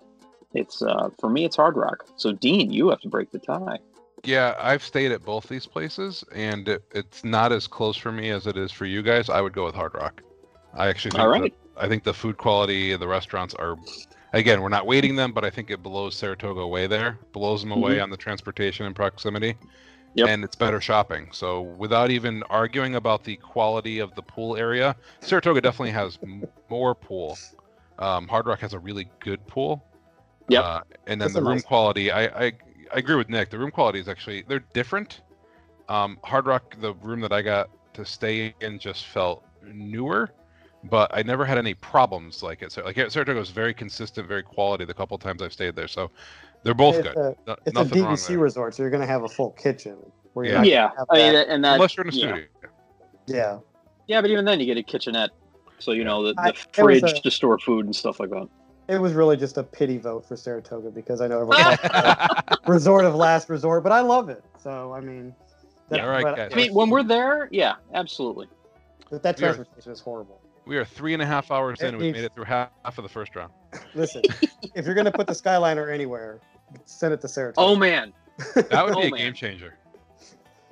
it's 0.54 0.82
uh 0.82 1.10
for 1.20 1.30
me. 1.30 1.46
It's 1.46 1.56
Hard 1.56 1.76
Rock. 1.76 2.06
So 2.16 2.32
Dean, 2.32 2.72
you 2.72 2.90
have 2.90 3.02
to 3.02 3.10
break 3.10 3.32
the 3.32 3.40
tie. 3.40 3.80
Yeah, 4.24 4.56
I've 4.60 4.84
stayed 4.84 5.12
at 5.12 5.24
both 5.24 5.48
these 5.48 5.68
places, 5.68 6.24
and 6.34 6.68
it, 6.68 6.84
it's 6.92 7.24
not 7.24 7.52
as 7.52 7.68
close 7.68 7.96
for 7.96 8.12
me 8.12 8.30
as 8.32 8.48
it 8.48 8.58
is 8.58 8.72
for 8.72 8.86
you 8.86 9.02
guys. 9.04 9.30
I 9.30 9.42
would 9.42 9.54
go 9.54 9.66
with 9.66 9.76
Hard 9.76 9.94
Rock. 9.94 10.22
I 10.74 10.88
actually 10.88 11.12
think 11.12 11.24
All 11.24 11.40
the- 11.40 11.52
I 11.80 11.88
think 11.88 12.04
the 12.04 12.14
food 12.14 12.38
quality 12.38 12.92
of 12.92 13.00
the 13.00 13.08
restaurants 13.08 13.54
are, 13.54 13.78
again, 14.34 14.64
we're 14.64 14.70
not 14.70 14.88
weighting 14.88 15.16
them, 15.16 15.32
but 15.32 15.46
I 15.46 15.52
think 15.52 15.70
it 15.70 15.84
blows 15.84 16.16
Saratoga 16.16 16.62
away 16.62 16.88
there, 16.88 17.20
blows 17.34 17.62
them 17.62 17.72
away 17.72 18.00
on 18.00 18.10
the 18.10 18.18
transportation 18.18 18.88
and 18.88 18.96
proximity, 18.96 19.56
Yep. 20.16 20.28
and 20.28 20.44
it's 20.44 20.56
better 20.56 20.82
shopping. 20.82 21.30
So 21.32 21.62
without 21.62 22.10
even 22.10 22.42
arguing 22.50 22.96
about 22.96 23.24
the 23.24 23.36
quality 23.36 24.00
of 24.00 24.16
the 24.16 24.24
pool 24.24 24.58
area, 24.58 24.96
Saratoga 25.20 25.62
definitely 25.62 25.92
has 25.92 26.18
more 26.68 26.96
pool. 26.96 27.38
Um, 28.00 28.28
Hard 28.28 28.48
Rock 28.48 28.60
has 28.62 28.74
a 28.74 28.80
really 28.80 29.08
good 29.20 29.46
pool. 29.46 29.84
Yep. 30.50 30.64
Uh, 30.64 30.82
and 31.08 31.20
then 31.20 31.20
That's 31.20 31.34
the 31.34 31.42
room 31.42 31.56
nice- 31.56 31.64
quality, 31.64 32.12
I, 32.12 32.26
I 32.48 32.52
I 32.94 33.00
agree 33.00 33.16
with 33.16 33.28
Nick. 33.30 33.50
The 33.50 33.60
room 33.60 33.72
quality 33.72 34.00
is 34.00 34.08
actually 34.08 34.44
they're 34.48 34.64
different. 34.74 35.22
Um, 35.90 36.18
Hard 36.24 36.46
Rock, 36.46 36.76
the 36.80 36.94
room 36.96 37.20
that 37.22 37.34
I 37.34 37.42
got 37.42 37.70
to 37.94 38.06
stay 38.06 38.54
in, 38.62 38.80
just 38.80 39.08
felt 39.08 39.44
newer, 39.66 40.30
but 40.86 41.10
I 41.14 41.22
never 41.24 41.44
had 41.46 41.58
any 41.58 41.74
problems 41.74 42.44
like 42.44 42.62
it. 42.62 42.72
So 42.72 42.84
like 42.86 42.96
Saratoga 43.10 43.40
was 43.40 43.50
very 43.50 43.74
consistent, 43.74 44.28
very 44.28 44.44
quality. 44.44 44.86
The 44.86 44.94
couple 44.94 45.18
times 45.18 45.42
I've 45.42 45.52
stayed 45.54 45.76
there, 45.76 45.88
so 45.90 46.12
they're 46.64 46.74
both 46.74 46.96
It's 46.96 47.08
good. 47.10 47.18
a, 47.18 47.36
No- 47.46 47.54
it's 47.66 47.68
a 47.68 47.74
nothing 47.84 48.04
wrong 48.04 48.14
DVC 48.16 48.28
there. 48.30 48.40
resort, 48.40 48.76
so 48.76 48.84
you're 48.84 48.90
going 48.90 49.02
to 49.02 49.08
have 49.08 49.24
a 49.24 49.30
full 49.30 49.52
kitchen. 49.52 49.98
Where 50.34 50.46
you're 50.46 50.64
Yeah. 50.64 50.64
Yeah, 50.64 50.90
gonna 50.96 51.06
I 51.10 51.16
mean, 51.26 51.34
that- 51.34 51.48
and 51.50 51.64
that 51.66 51.74
Unless 51.76 51.98
you're 51.98 52.06
in 52.08 52.14
a 52.14 52.16
yeah. 52.16 52.28
studio. 52.28 52.46
yeah. 53.26 53.60
Yeah, 54.08 54.22
but 54.22 54.30
even 54.30 54.46
then, 54.46 54.60
you 54.62 54.66
get 54.66 54.78
a 54.78 54.84
kitchenette, 54.84 55.32
so 55.80 55.92
you 55.92 56.04
know 56.06 56.24
the, 56.24 56.34
the 56.36 56.42
I- 56.42 56.54
fridge 56.74 57.04
a- 57.04 57.20
to 57.22 57.32
store 57.32 57.58
food 57.60 57.86
and 57.86 57.94
stuff 57.96 58.20
like 58.22 58.30
that. 58.30 58.48
It 58.88 59.00
was 59.02 59.14
really 59.14 59.36
just 59.38 59.58
a 59.58 59.64
pity 59.64 59.98
vote 59.98 60.26
for 60.26 60.36
Saratoga 60.38 60.90
because 60.92 61.20
I 61.22 61.28
know 61.28 61.42
everyone 61.42 61.78
calls 61.78 62.44
it 62.52 62.60
resort 62.68 63.06
of 63.06 63.16
last 63.16 63.50
resort, 63.50 63.84
but 63.84 63.92
I 63.92 64.02
love 64.02 64.30
it. 64.30 64.44
So 64.62 64.94
I 64.94 65.02
mean, 65.02 65.36
that, 65.90 65.98
Yeah, 65.98 66.04
all 66.06 66.10
right, 66.10 66.24
but, 66.24 66.36
guys. 66.36 66.52
I 66.54 66.56
mean, 66.56 66.74
when 66.74 66.90
we're 66.90 67.04
there, 67.04 67.50
yeah, 67.52 67.76
absolutely. 67.94 68.48
but 69.10 69.24
that 69.24 69.38
We 69.40 69.46
are- 69.46 69.54
transportation 69.54 69.92
is 69.92 70.00
horrible. 70.00 70.40
we 70.66 70.78
are 70.78 70.86
three 70.86 71.14
and 71.14 71.22
a 71.22 71.26
half 71.26 71.52
hours 71.52 71.82
in, 71.82 71.88
and 71.90 71.98
we've 71.98 72.14
made 72.14 72.24
it 72.24 72.34
through 72.34 72.46
half 72.46 72.70
of 72.86 73.04
the 73.04 73.10
first 73.10 73.36
round. 73.36 73.52
Listen, 73.94 74.22
if 74.76 74.86
you're 74.86 74.96
going 74.96 75.06
to 75.06 75.12
put 75.12 75.28
the 75.28 75.34
Skyliner 75.34 75.94
anywhere, 75.94 76.40
send 76.86 77.14
it 77.14 77.22
to 77.22 77.28
Saratoga. 77.28 77.68
Oh 77.68 77.76
man, 77.76 78.14
That 78.56 78.86
would 78.86 78.96
Oh, 78.96 79.02
be 79.02 79.08
a 79.08 79.08
oh, 79.08 79.12
man. 79.12 79.20
game 79.20 79.34
changer. 79.34 79.76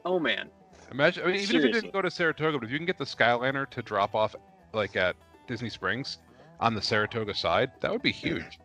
oh 0.05 0.20
man. 0.20 0.49
Imagine, 0.91 1.24
I 1.24 1.28
mean, 1.32 1.36
even 1.41 1.55
if 1.57 1.63
you 1.66 1.72
didn't 1.72 1.91
go 1.93 2.01
to 2.01 2.11
Saratoga, 2.11 2.59
but 2.59 2.66
if 2.66 2.72
you 2.72 2.78
can 2.78 2.86
get 2.86 2.97
the 2.97 3.05
Skyliner 3.05 3.70
to 3.72 3.82
drop 3.82 4.13
off, 4.16 4.36
like 4.72 4.95
at 4.95 5.16
Disney 5.47 5.70
Springs, 5.70 6.20
on 6.60 6.74
the 6.76 6.82
Saratoga 6.82 7.34
side, 7.34 7.72
that 7.82 7.91
would 7.91 8.01
be 8.01 8.12
huge. 8.12 8.60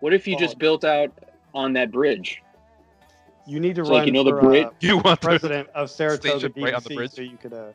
What 0.00 0.12
if 0.14 0.26
you 0.26 0.34
Oh. 0.36 0.38
just 0.38 0.58
built 0.58 0.84
out 0.84 1.10
on 1.54 1.72
that 1.74 1.90
bridge? 1.92 2.40
you 3.46 3.60
need 3.60 3.74
to 3.74 3.82
It's 3.82 3.90
run 3.90 3.98
like, 3.98 4.06
you 4.06 4.12
know 4.12 4.24
the 4.24 4.30
for, 4.30 4.40
bridge- 4.40 4.64
uh, 4.64 4.70
You 4.80 4.96
want 4.96 5.20
the 5.20 5.26
president 5.26 5.68
of 5.74 5.90
Saratoga 5.90 6.38
Station 6.38 6.62
right 6.62 6.72
on 6.72 6.82
the 6.82 6.88
DVC 6.88 6.96
bridge? 6.96 7.10
so 7.10 7.20
you 7.20 7.36
could 7.36 7.52
uh, 7.52 7.72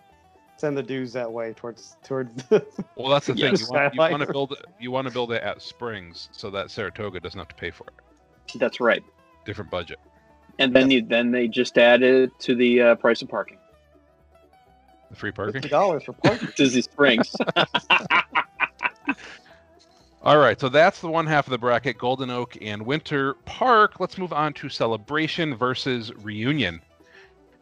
send 0.57 0.75
the 0.75 0.81
dues 0.81 1.13
that 1.13 1.31
way 1.31 1.53
towards 1.53 1.95
towards. 2.03 2.43
well, 2.95 3.09
that's 3.09 3.27
the 3.27 3.35
thing. 3.35 3.55
You 3.55 3.67
want, 3.69 3.93
you 3.93 3.99
want 3.99 4.23
to 4.23 4.31
build 4.33 4.51
it. 4.53 4.65
You 4.79 4.89
want 4.89 5.07
to 5.07 5.13
build 5.13 5.31
it 5.31 5.43
at 5.43 5.61
Springs 5.61 6.29
so 6.31 6.49
that 6.49 6.71
Saratoga 6.71 7.19
doesn't 7.19 7.37
have 7.37 7.49
to 7.49 7.55
pay 7.55 7.69
for 7.69 7.83
it. 7.85 7.93
That's 8.57 8.79
right. 8.79 9.03
Different 9.45 9.69
budget. 9.69 9.99
And 10.57 10.75
then 10.75 10.89
you 10.89 11.03
then 11.03 11.29
they 11.29 11.47
just 11.47 11.77
added 11.77 12.31
to 12.39 12.55
the 12.55 12.81
uh, 12.81 12.95
price 12.95 13.21
of 13.21 13.29
parking. 13.29 13.59
The 15.11 15.15
free 15.17 15.31
parking. 15.31 15.53
Fifty 15.53 15.69
dollars 15.69 16.01
for 16.03 16.13
parking. 16.23 16.49
Disney 16.55 16.81
Springs. 16.81 17.31
All 20.29 20.37
right, 20.37 20.61
so 20.61 20.69
that's 20.69 21.01
the 21.01 21.09
one 21.09 21.25
half 21.25 21.47
of 21.47 21.49
the 21.49 21.57
bracket, 21.57 21.97
Golden 21.97 22.29
Oak 22.29 22.55
and 22.61 22.85
Winter 22.85 23.33
Park. 23.45 23.99
Let's 23.99 24.19
move 24.19 24.31
on 24.31 24.53
to 24.53 24.69
Celebration 24.69 25.55
versus 25.55 26.13
Reunion. 26.17 26.81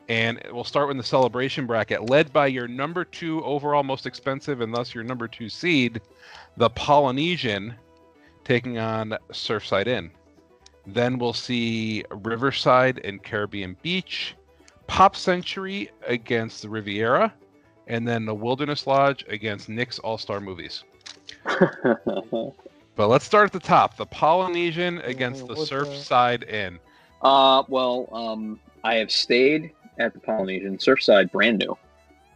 And 0.10 0.42
we'll 0.52 0.66
start 0.66 0.90
with 0.90 0.98
the 0.98 1.04
Celebration 1.04 1.66
bracket, 1.66 2.10
led 2.10 2.34
by 2.34 2.48
your 2.48 2.68
number 2.68 3.06
two 3.06 3.42
overall 3.46 3.84
most 3.84 4.06
expensive 4.06 4.60
and 4.60 4.76
thus 4.76 4.94
your 4.94 5.06
number 5.06 5.30
two 5.30 5.48
seed, 5.48 6.02
the 6.58 6.70
Polynesian, 6.72 7.74
taking 8.44 8.78
on 8.80 9.18
Surfside 9.32 9.88
Inn. 9.88 10.12
Then 10.86 11.20
we'll 11.20 11.32
see 11.32 12.04
Riverside 12.12 13.00
and 13.06 13.24
Caribbean 13.24 13.78
Beach, 13.82 14.36
Pop 14.88 15.16
Century 15.16 15.90
against 16.06 16.64
the 16.64 16.70
Riviera, 16.70 17.34
and 17.88 18.06
then 18.06 18.26
the 18.26 18.36
Wilderness 18.36 18.86
Lodge 18.86 19.24
against 19.30 19.70
Nick's 19.70 20.00
All 20.00 20.18
Star 20.18 20.42
Movies. 20.42 20.84
But 22.98 23.10
let's 23.10 23.26
start 23.26 23.46
at 23.46 23.54
the 23.54 23.60
top. 23.60 23.96
The 23.96 24.08
Polynesian 24.08 24.98
against 25.02 25.48
the 25.48 25.54
what's 25.54 25.70
Surfside 25.70 26.50
Inn. 26.50 26.80
Uh, 27.22 27.62
well, 27.68 28.10
um, 28.12 28.60
I 28.84 28.96
have 28.96 29.12
stayed 29.12 29.72
at 30.00 30.14
the 30.14 30.20
Polynesian 30.20 30.80
Surfside, 30.80 31.32
brand 31.32 31.60
new. 31.60 31.78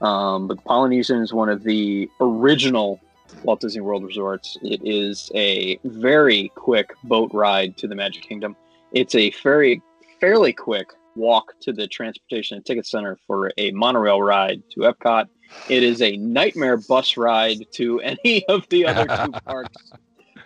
Um, 0.08 0.48
but 0.48 0.58
the 0.58 0.64
Polynesian 0.64 1.18
is 1.24 1.34
one 1.34 1.50
of 1.50 1.64
the 1.64 2.08
original 2.20 3.00
Walt 3.44 3.60
Disney 3.60 3.82
World 3.82 4.04
resorts. 4.04 4.56
It 4.62 4.82
is 4.84 5.32
a 5.34 5.80
very 5.84 6.52
quick 6.56 6.94
boat 7.06 7.32
ride 7.34 7.76
to 7.78 7.88
the 7.88 7.96
Magic 7.96 8.22
Kingdom. 8.22 8.56
It's 8.92 9.16
a 9.16 9.32
very 9.42 9.82
fairly 10.20 10.54
quick 10.54 10.90
walk 11.16 11.54
to 11.62 11.74
the 11.74 11.88
Transportation 11.88 12.58
and 12.58 12.66
Ticket 12.66 12.86
Center 12.86 13.18
for 13.26 13.52
a 13.58 13.72
monorail 13.72 14.22
ride 14.22 14.62
to 14.72 14.82
Epcot. 14.82 15.28
It 15.70 15.84
is 15.84 16.02
a 16.02 16.18
nightmare 16.18 16.78
bus 16.78 17.18
ride 17.18 17.66
to 17.74 18.00
any 18.02 18.46
of 18.48 18.68
the 18.70 18.86
other 18.86 19.08
two 19.08 19.32
parks 19.46 19.94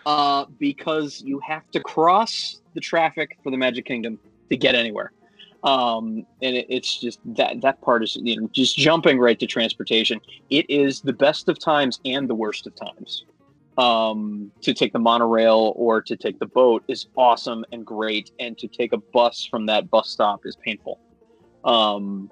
uh, 0.05 0.45
because 0.59 1.21
you 1.21 1.39
have 1.39 1.69
to 1.71 1.79
cross 1.79 2.61
the 2.73 2.81
traffic 2.81 3.37
for 3.43 3.51
the 3.51 3.57
Magic 3.57 3.85
Kingdom 3.85 4.19
to 4.49 4.57
get 4.57 4.75
anywhere. 4.75 5.11
Um, 5.63 6.27
and 6.43 6.55
it, 6.55 6.67
it's 6.69 6.99
just 6.99 7.19
that 7.25 7.61
that 7.61 7.81
part 7.81 8.03
is 8.03 8.15
you 8.15 8.39
know 8.39 8.47
just 8.53 8.77
jumping 8.77 9.17
right 9.17 9.39
to 9.39 9.47
transportation. 9.47 10.21
It 10.51 10.69
is 10.69 11.01
the 11.01 11.13
best 11.13 11.49
of 11.49 11.57
times 11.57 11.99
and 12.05 12.29
the 12.29 12.35
worst 12.35 12.67
of 12.67 12.75
times. 12.75 13.25
Um, 13.77 14.51
to 14.61 14.73
take 14.73 14.93
the 14.93 14.99
monorail 14.99 15.73
or 15.75 16.01
to 16.03 16.15
take 16.15 16.39
the 16.39 16.45
boat 16.45 16.83
is 16.87 17.07
awesome 17.17 17.65
and 17.73 17.85
great, 17.85 18.31
and 18.39 18.57
to 18.59 18.67
take 18.67 18.93
a 18.93 18.97
bus 19.11 19.45
from 19.49 19.65
that 19.65 19.89
bus 19.89 20.09
stop 20.09 20.41
is 20.45 20.55
painful. 20.55 20.99
Um, 21.63 22.31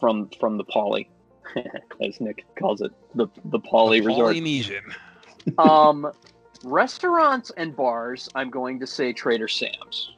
from 0.00 0.30
from 0.40 0.56
the 0.56 0.64
Poly, 0.64 1.10
as 2.00 2.20
Nick 2.20 2.44
calls 2.56 2.80
it, 2.80 2.92
the 3.14 3.28
the 3.46 3.58
Poly 3.58 4.00
The 4.00 4.06
Resort 4.06 4.34
Polynesian. 4.34 4.84
um, 5.58 6.12
restaurants 6.64 7.50
and 7.56 7.74
bars, 7.74 8.28
I'm 8.34 8.50
going 8.50 8.80
to 8.80 8.86
say 8.86 9.12
Trader 9.12 9.48
Sam's. 9.48 10.12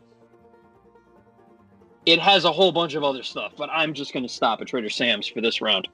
It 2.07 2.19
has 2.21 2.45
a 2.45 2.53
whole 2.53 2.71
bunch 2.71 2.95
of 2.95 3.03
other 3.03 3.23
stuff, 3.23 3.53
but 3.57 3.71
I'm 3.73 3.95
just 3.95 4.13
going 4.13 4.25
to 4.25 4.29
stop 4.29 4.61
at 4.61 4.67
Trader 4.67 4.91
Sam's 4.91 5.27
for 5.27 5.41
this 5.41 5.61
round. 5.61 5.89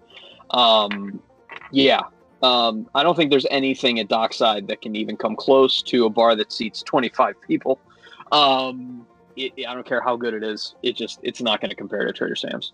Um, 0.51 1.23
yeah. 1.71 2.01
Um, 2.43 2.89
I 2.95 3.03
don't 3.03 3.15
think 3.15 3.31
there's 3.31 3.47
anything 3.51 4.01
at 4.01 4.09
Dockside 4.09 4.67
that 4.69 4.81
can 4.81 4.97
even 4.97 5.17
come 5.17 5.37
close 5.37 5.83
to 5.83 6.07
a 6.07 6.11
bar 6.11 6.35
that 6.37 6.53
seats 6.53 6.83
25 6.83 7.41
people. 7.43 7.79
Um, 8.33 9.07
it, 9.37 9.53
I 9.69 9.75
don't 9.75 9.87
care 9.87 10.01
how 10.01 10.17
good 10.17 10.35
it 10.35 10.43
is. 10.43 10.75
It 10.83 10.97
just 10.97 11.21
it's 11.23 11.41
not 11.41 11.61
going 11.61 11.71
to 11.71 11.77
compare 11.77 12.05
to 12.05 12.13
Trader 12.13 12.35
Sam's. 12.35 12.73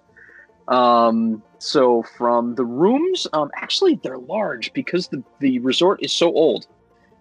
Um, 0.68 1.42
so 1.58 2.02
from 2.16 2.54
the 2.54 2.64
rooms, 2.64 3.26
um, 3.32 3.50
actually 3.56 4.00
they're 4.02 4.18
large 4.18 4.72
because 4.72 5.08
the, 5.08 5.22
the 5.40 5.58
resort 5.60 6.02
is 6.02 6.12
so 6.12 6.32
old. 6.32 6.66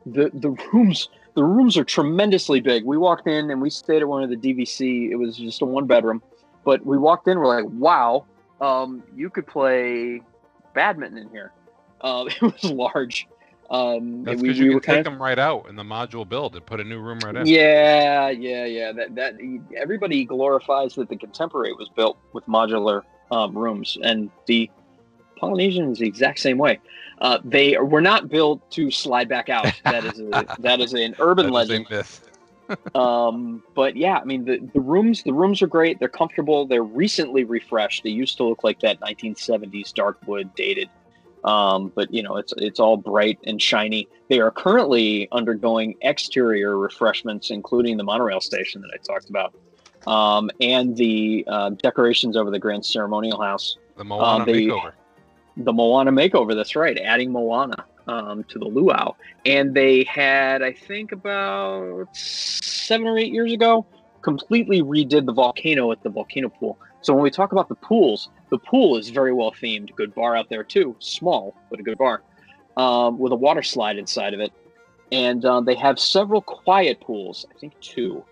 The 0.05 0.29
the 0.33 0.51
rooms 0.73 1.09
the 1.35 1.43
rooms 1.43 1.77
are 1.77 1.83
tremendously 1.83 2.61
big. 2.61 2.85
We 2.85 2.97
walked 2.97 3.27
in 3.27 3.51
and 3.51 3.61
we 3.61 3.69
stayed 3.69 4.01
at 4.01 4.07
one 4.07 4.23
of 4.23 4.29
the 4.29 4.37
DVC. 4.37 5.11
It 5.11 5.15
was 5.15 5.37
just 5.37 5.61
a 5.61 5.65
one 5.65 5.85
bedroom, 5.85 6.23
but 6.63 6.85
we 6.85 6.97
walked 6.97 7.27
in. 7.27 7.37
We're 7.37 7.47
like, 7.47 7.65
wow, 7.71 8.25
um, 8.61 9.03
you 9.15 9.29
could 9.29 9.45
play 9.45 10.21
badminton 10.73 11.17
in 11.17 11.29
here. 11.29 11.51
Uh, 12.01 12.25
it 12.29 12.41
was 12.41 12.63
large. 12.63 13.27
Um, 13.69 14.23
That's 14.23 14.41
because 14.41 14.59
you 14.59 14.79
kind 14.79 14.97
take 14.97 15.03
them 15.05 15.19
right 15.19 15.39
out 15.39 15.67
in 15.69 15.75
the 15.75 15.83
module 15.83 16.27
build 16.27 16.55
and 16.55 16.63
put 16.63 16.79
a 16.79 16.83
new 16.83 16.99
room 16.99 17.19
right 17.19 17.35
in. 17.35 17.47
yeah, 17.47 18.29
yeah, 18.29 18.65
yeah. 18.65 18.91
That 18.91 19.15
that 19.15 19.37
everybody 19.75 20.23
glorifies 20.23 20.93
that 20.95 21.09
the 21.09 21.15
contemporary 21.15 21.73
was 21.73 21.89
built 21.89 22.17
with 22.31 22.45
modular 22.45 23.01
um, 23.31 23.57
rooms, 23.57 23.97
and 24.03 24.29
the 24.45 24.69
Polynesian 25.37 25.91
is 25.91 25.99
the 25.99 26.07
exact 26.07 26.39
same 26.39 26.57
way. 26.57 26.79
Uh, 27.19 27.39
they 27.43 27.77
were 27.77 28.01
not 28.01 28.29
built 28.29 28.69
to 28.71 28.91
slide 28.91 29.29
back 29.29 29.49
out. 29.49 29.71
That 29.83 30.05
is 30.05 30.19
a, 30.19 30.55
that 30.59 30.79
is 30.81 30.93
an 30.93 31.15
urban 31.19 31.49
legend. 31.49 31.87
myth. 31.89 32.21
Um, 32.95 33.61
but 33.75 33.95
yeah, 33.95 34.17
I 34.17 34.23
mean 34.23 34.43
the, 34.43 34.57
the 34.73 34.79
rooms 34.79 35.21
the 35.21 35.33
rooms 35.33 35.61
are 35.61 35.67
great. 35.67 35.99
They're 35.99 36.09
comfortable. 36.09 36.65
They're 36.65 36.81
recently 36.81 37.43
refreshed. 37.43 38.01
They 38.01 38.09
used 38.09 38.37
to 38.37 38.43
look 38.43 38.63
like 38.63 38.79
that 38.79 38.99
1970s 39.01 39.93
dark 39.93 40.17
wood 40.25 40.49
dated. 40.55 40.89
Um, 41.43 41.91
but 41.93 42.11
you 42.11 42.23
know 42.23 42.37
it's 42.37 42.53
it's 42.57 42.79
all 42.79 42.97
bright 42.97 43.37
and 43.43 43.61
shiny. 43.61 44.07
They 44.29 44.39
are 44.39 44.49
currently 44.49 45.27
undergoing 45.31 45.93
exterior 46.01 46.79
refreshments, 46.79 47.51
including 47.51 47.97
the 47.97 48.03
monorail 48.03 48.41
station 48.41 48.81
that 48.81 48.89
I 48.91 48.97
talked 48.97 49.29
about, 49.29 49.53
um, 50.07 50.49
and 50.61 50.95
the 50.95 51.45
uh, 51.47 51.69
decorations 51.71 52.37
over 52.37 52.51
the 52.51 52.59
grand 52.59 52.85
ceremonial 52.85 53.41
house. 53.41 53.77
The 53.97 54.03
Moana 54.03 54.45
they- 54.45 54.65
makeover. 54.65 54.91
The 55.57 55.71
Moana 55.71 56.11
makeover. 56.11 56.53
That's 56.53 56.75
right, 56.75 56.97
adding 56.97 57.31
Moana 57.31 57.85
um, 58.07 58.43
to 58.45 58.59
the 58.59 58.65
luau. 58.65 59.15
And 59.45 59.73
they 59.73 60.03
had, 60.03 60.61
I 60.61 60.73
think, 60.73 61.11
about 61.11 62.07
seven 62.15 63.07
or 63.07 63.17
eight 63.17 63.31
years 63.31 63.53
ago, 63.53 63.85
completely 64.21 64.81
redid 64.81 65.25
the 65.25 65.33
volcano 65.33 65.91
at 65.91 66.03
the 66.03 66.09
volcano 66.09 66.49
pool. 66.49 66.77
So 67.01 67.13
when 67.13 67.23
we 67.23 67.29
talk 67.29 67.51
about 67.51 67.69
the 67.69 67.75
pools, 67.75 68.29
the 68.49 68.57
pool 68.57 68.97
is 68.97 69.09
very 69.09 69.31
well 69.31 69.51
themed. 69.51 69.95
Good 69.95 70.15
bar 70.15 70.35
out 70.35 70.49
there 70.49 70.63
too, 70.63 70.95
small 70.99 71.55
but 71.69 71.79
a 71.79 71.83
good 71.83 71.97
bar, 71.97 72.23
um, 72.77 73.19
with 73.19 73.31
a 73.31 73.35
water 73.35 73.61
slide 73.61 73.97
inside 73.97 74.33
of 74.33 74.39
it. 74.39 74.51
And 75.11 75.45
uh, 75.45 75.61
they 75.61 75.75
have 75.75 75.99
several 75.99 76.41
quiet 76.41 76.99
pools. 76.99 77.45
I 77.55 77.59
think 77.59 77.79
two. 77.79 78.25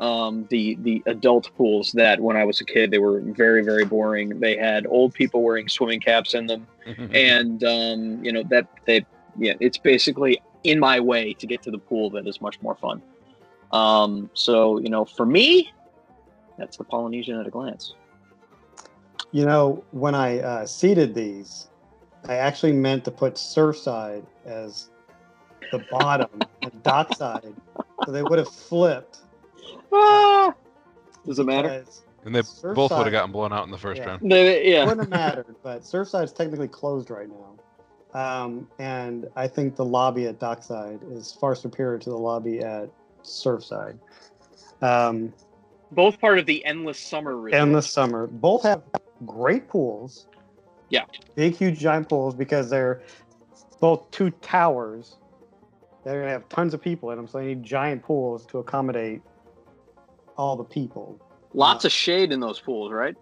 Um, 0.00 0.46
the 0.48 0.76
the 0.80 1.02
adult 1.06 1.50
pools 1.56 1.92
that 1.92 2.20
when 2.20 2.36
I 2.36 2.44
was 2.44 2.60
a 2.60 2.64
kid 2.64 2.90
they 2.90 2.98
were 2.98 3.20
very 3.20 3.62
very 3.62 3.84
boring. 3.84 4.40
They 4.40 4.56
had 4.56 4.86
old 4.86 5.12
people 5.12 5.42
wearing 5.42 5.68
swimming 5.68 6.00
caps 6.00 6.34
in 6.34 6.46
them 6.46 6.66
and 7.12 7.62
um, 7.64 8.24
you 8.24 8.32
know 8.32 8.42
that 8.44 8.66
they 8.86 9.04
yeah 9.38 9.54
it's 9.60 9.78
basically 9.78 10.40
in 10.64 10.78
my 10.78 11.00
way 11.00 11.34
to 11.34 11.46
get 11.46 11.62
to 11.62 11.70
the 11.70 11.78
pool 11.78 12.10
that 12.10 12.26
is 12.26 12.40
much 12.40 12.60
more 12.62 12.74
fun 12.76 13.02
um, 13.72 14.30
so 14.34 14.78
you 14.80 14.88
know 14.88 15.04
for 15.04 15.26
me 15.26 15.70
that's 16.58 16.76
the 16.76 16.84
polynesian 16.84 17.38
at 17.38 17.46
a 17.46 17.50
glance 17.50 17.94
You 19.32 19.46
know, 19.46 19.84
when 19.92 20.14
I 20.14 20.40
uh, 20.40 20.66
seeded 20.66 21.14
these, 21.14 21.68
I 22.24 22.34
actually 22.34 22.72
meant 22.72 23.04
to 23.04 23.12
put 23.12 23.34
Surfside 23.34 24.24
as 24.44 24.90
the 25.70 25.84
bottom 25.90 26.28
and 26.62 26.82
Dockside, 26.82 27.54
so 28.04 28.10
they 28.10 28.22
would 28.22 28.38
have 28.38 28.48
flipped. 28.48 29.20
Ah! 29.92 30.54
does 31.26 31.38
it 31.38 31.44
matter 31.44 31.84
and 32.24 32.34
they 32.34 32.40
Surfside- 32.40 32.74
both 32.74 32.90
would 32.90 33.04
have 33.04 33.12
gotten 33.12 33.32
blown 33.32 33.52
out 33.52 33.64
in 33.64 33.70
the 33.70 33.78
first 33.78 34.00
Yeah. 34.00 34.08
round. 34.08 34.30
They- 34.30 34.58
It 34.66 34.66
yeah 34.72 34.84
wouldn't 34.84 35.00
have 35.00 35.08
mattered, 35.10 35.56
but 35.62 35.82
Surfside's 35.82 36.32
technically 36.32 36.68
closed 36.68 37.10
right 37.10 37.28
now. 37.28 37.46
Um, 38.12 38.68
and 38.78 39.28
I 39.36 39.46
think 39.48 39.76
the 39.76 39.84
lobby 39.84 40.26
at 40.26 40.38
Dockside 40.38 41.00
is 41.12 41.32
far 41.32 41.54
superior 41.54 41.98
to 41.98 42.10
the 42.10 42.16
lobby 42.18 42.60
at 42.60 42.90
Surfside. 43.22 43.98
Um, 44.82 45.32
both 45.92 46.20
part 46.20 46.38
of 46.38 46.46
the 46.46 46.64
endless 46.64 46.98
summer 46.98 47.36
resort. 47.36 47.62
and 47.62 47.74
the 47.74 47.82
summer. 47.82 48.26
Both 48.26 48.62
have 48.64 48.82
great 49.26 49.68
pools. 49.68 50.26
Yeah. 50.88 51.04
Big, 51.36 51.54
huge, 51.56 51.78
giant 51.78 52.08
pools 52.08 52.34
because 52.34 52.68
they're 52.68 53.02
both 53.80 54.10
two 54.10 54.30
towers. 54.30 55.16
They're 56.04 56.20
gonna 56.20 56.32
have 56.32 56.48
tons 56.48 56.74
of 56.74 56.80
people 56.82 57.10
in 57.12 57.16
them, 57.16 57.28
so 57.28 57.38
they 57.38 57.46
need 57.46 57.62
giant 57.62 58.02
pools 58.02 58.44
to 58.46 58.58
accommodate 58.58 59.22
all 60.36 60.56
the 60.56 60.64
people. 60.64 61.20
lots 61.54 61.84
of 61.84 61.92
shade 61.92 62.32
in 62.32 62.40
those 62.40 62.58
pools 62.60 62.92
right 62.92 63.14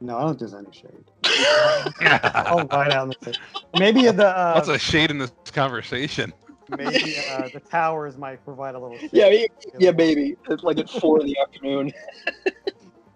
No, 0.00 0.16
I 0.18 0.20
don't 0.22 0.38
think 0.38 0.50
there's 0.50 0.54
any 0.54 0.72
shade. 0.72 1.04
I'll 2.34 2.66
right 2.66 2.90
out 2.92 3.04
in 3.04 3.08
the 3.08 3.16
face. 3.24 3.38
Maybe 3.78 4.02
the 4.10 4.28
uh, 4.28 4.52
Lots 4.56 4.68
of 4.68 4.80
shade 4.80 5.10
in 5.10 5.18
this 5.18 5.32
conversation. 5.52 6.32
maybe 6.68 7.16
uh, 7.30 7.48
the 7.52 7.60
towers 7.60 8.16
might 8.18 8.44
provide 8.44 8.74
a 8.74 8.78
little. 8.78 8.96
shade. 8.98 9.10
yeah 9.12 9.28
yeah, 9.28 9.46
yeah 9.78 9.90
baby 9.92 10.36
it's 10.48 10.62
like 10.62 10.78
at 10.78 10.88
four 10.90 11.20
in 11.20 11.26
the 11.26 11.36
afternoon 11.40 11.92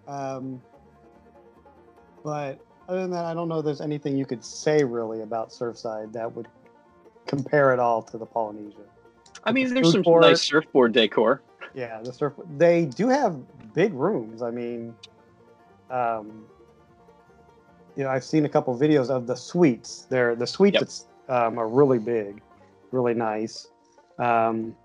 Um, 0.07 0.61
but 2.23 2.59
other 2.87 3.01
than 3.01 3.11
that, 3.11 3.25
I 3.25 3.33
don't 3.35 3.47
know. 3.47 3.59
If 3.59 3.65
there's 3.65 3.81
anything 3.81 4.17
you 4.17 4.25
could 4.25 4.43
say 4.43 4.83
really 4.83 5.21
about 5.21 5.51
Surfside 5.51 6.11
that 6.13 6.35
would 6.35 6.47
compare 7.27 7.71
it 7.73 7.79
all 7.79 8.01
to 8.01 8.17
the 8.17 8.25
Polynesia. 8.25 8.81
i 9.43 9.51
mean 9.51 9.71
there's 9.73 9.91
some 9.91 10.03
court. 10.03 10.23
nice 10.23 10.41
surfboard 10.41 10.91
decor 10.93 11.43
Yeah, 11.73 12.01
the 12.01 12.11
surf. 12.11 12.33
They 12.57 12.85
do 12.85 13.07
have 13.09 13.37
big 13.73 13.93
rooms. 13.93 14.41
I 14.41 14.51
mean, 14.51 14.95
um, 15.89 16.45
you 17.95 18.03
know, 18.03 18.09
I've 18.09 18.23
seen 18.23 18.45
a 18.45 18.49
couple 18.49 18.77
videos 18.77 19.09
of 19.09 19.27
the 19.27 19.35
suites. 19.35 20.07
They're 20.09 20.35
the 20.35 20.47
suites 20.47 21.05
Yep. 21.27 21.35
um, 21.35 21.57
are 21.59 21.67
really 21.67 21.99
big, 21.99 22.41
really 22.91 23.13
nice. 23.13 23.67
Um, 24.17 24.75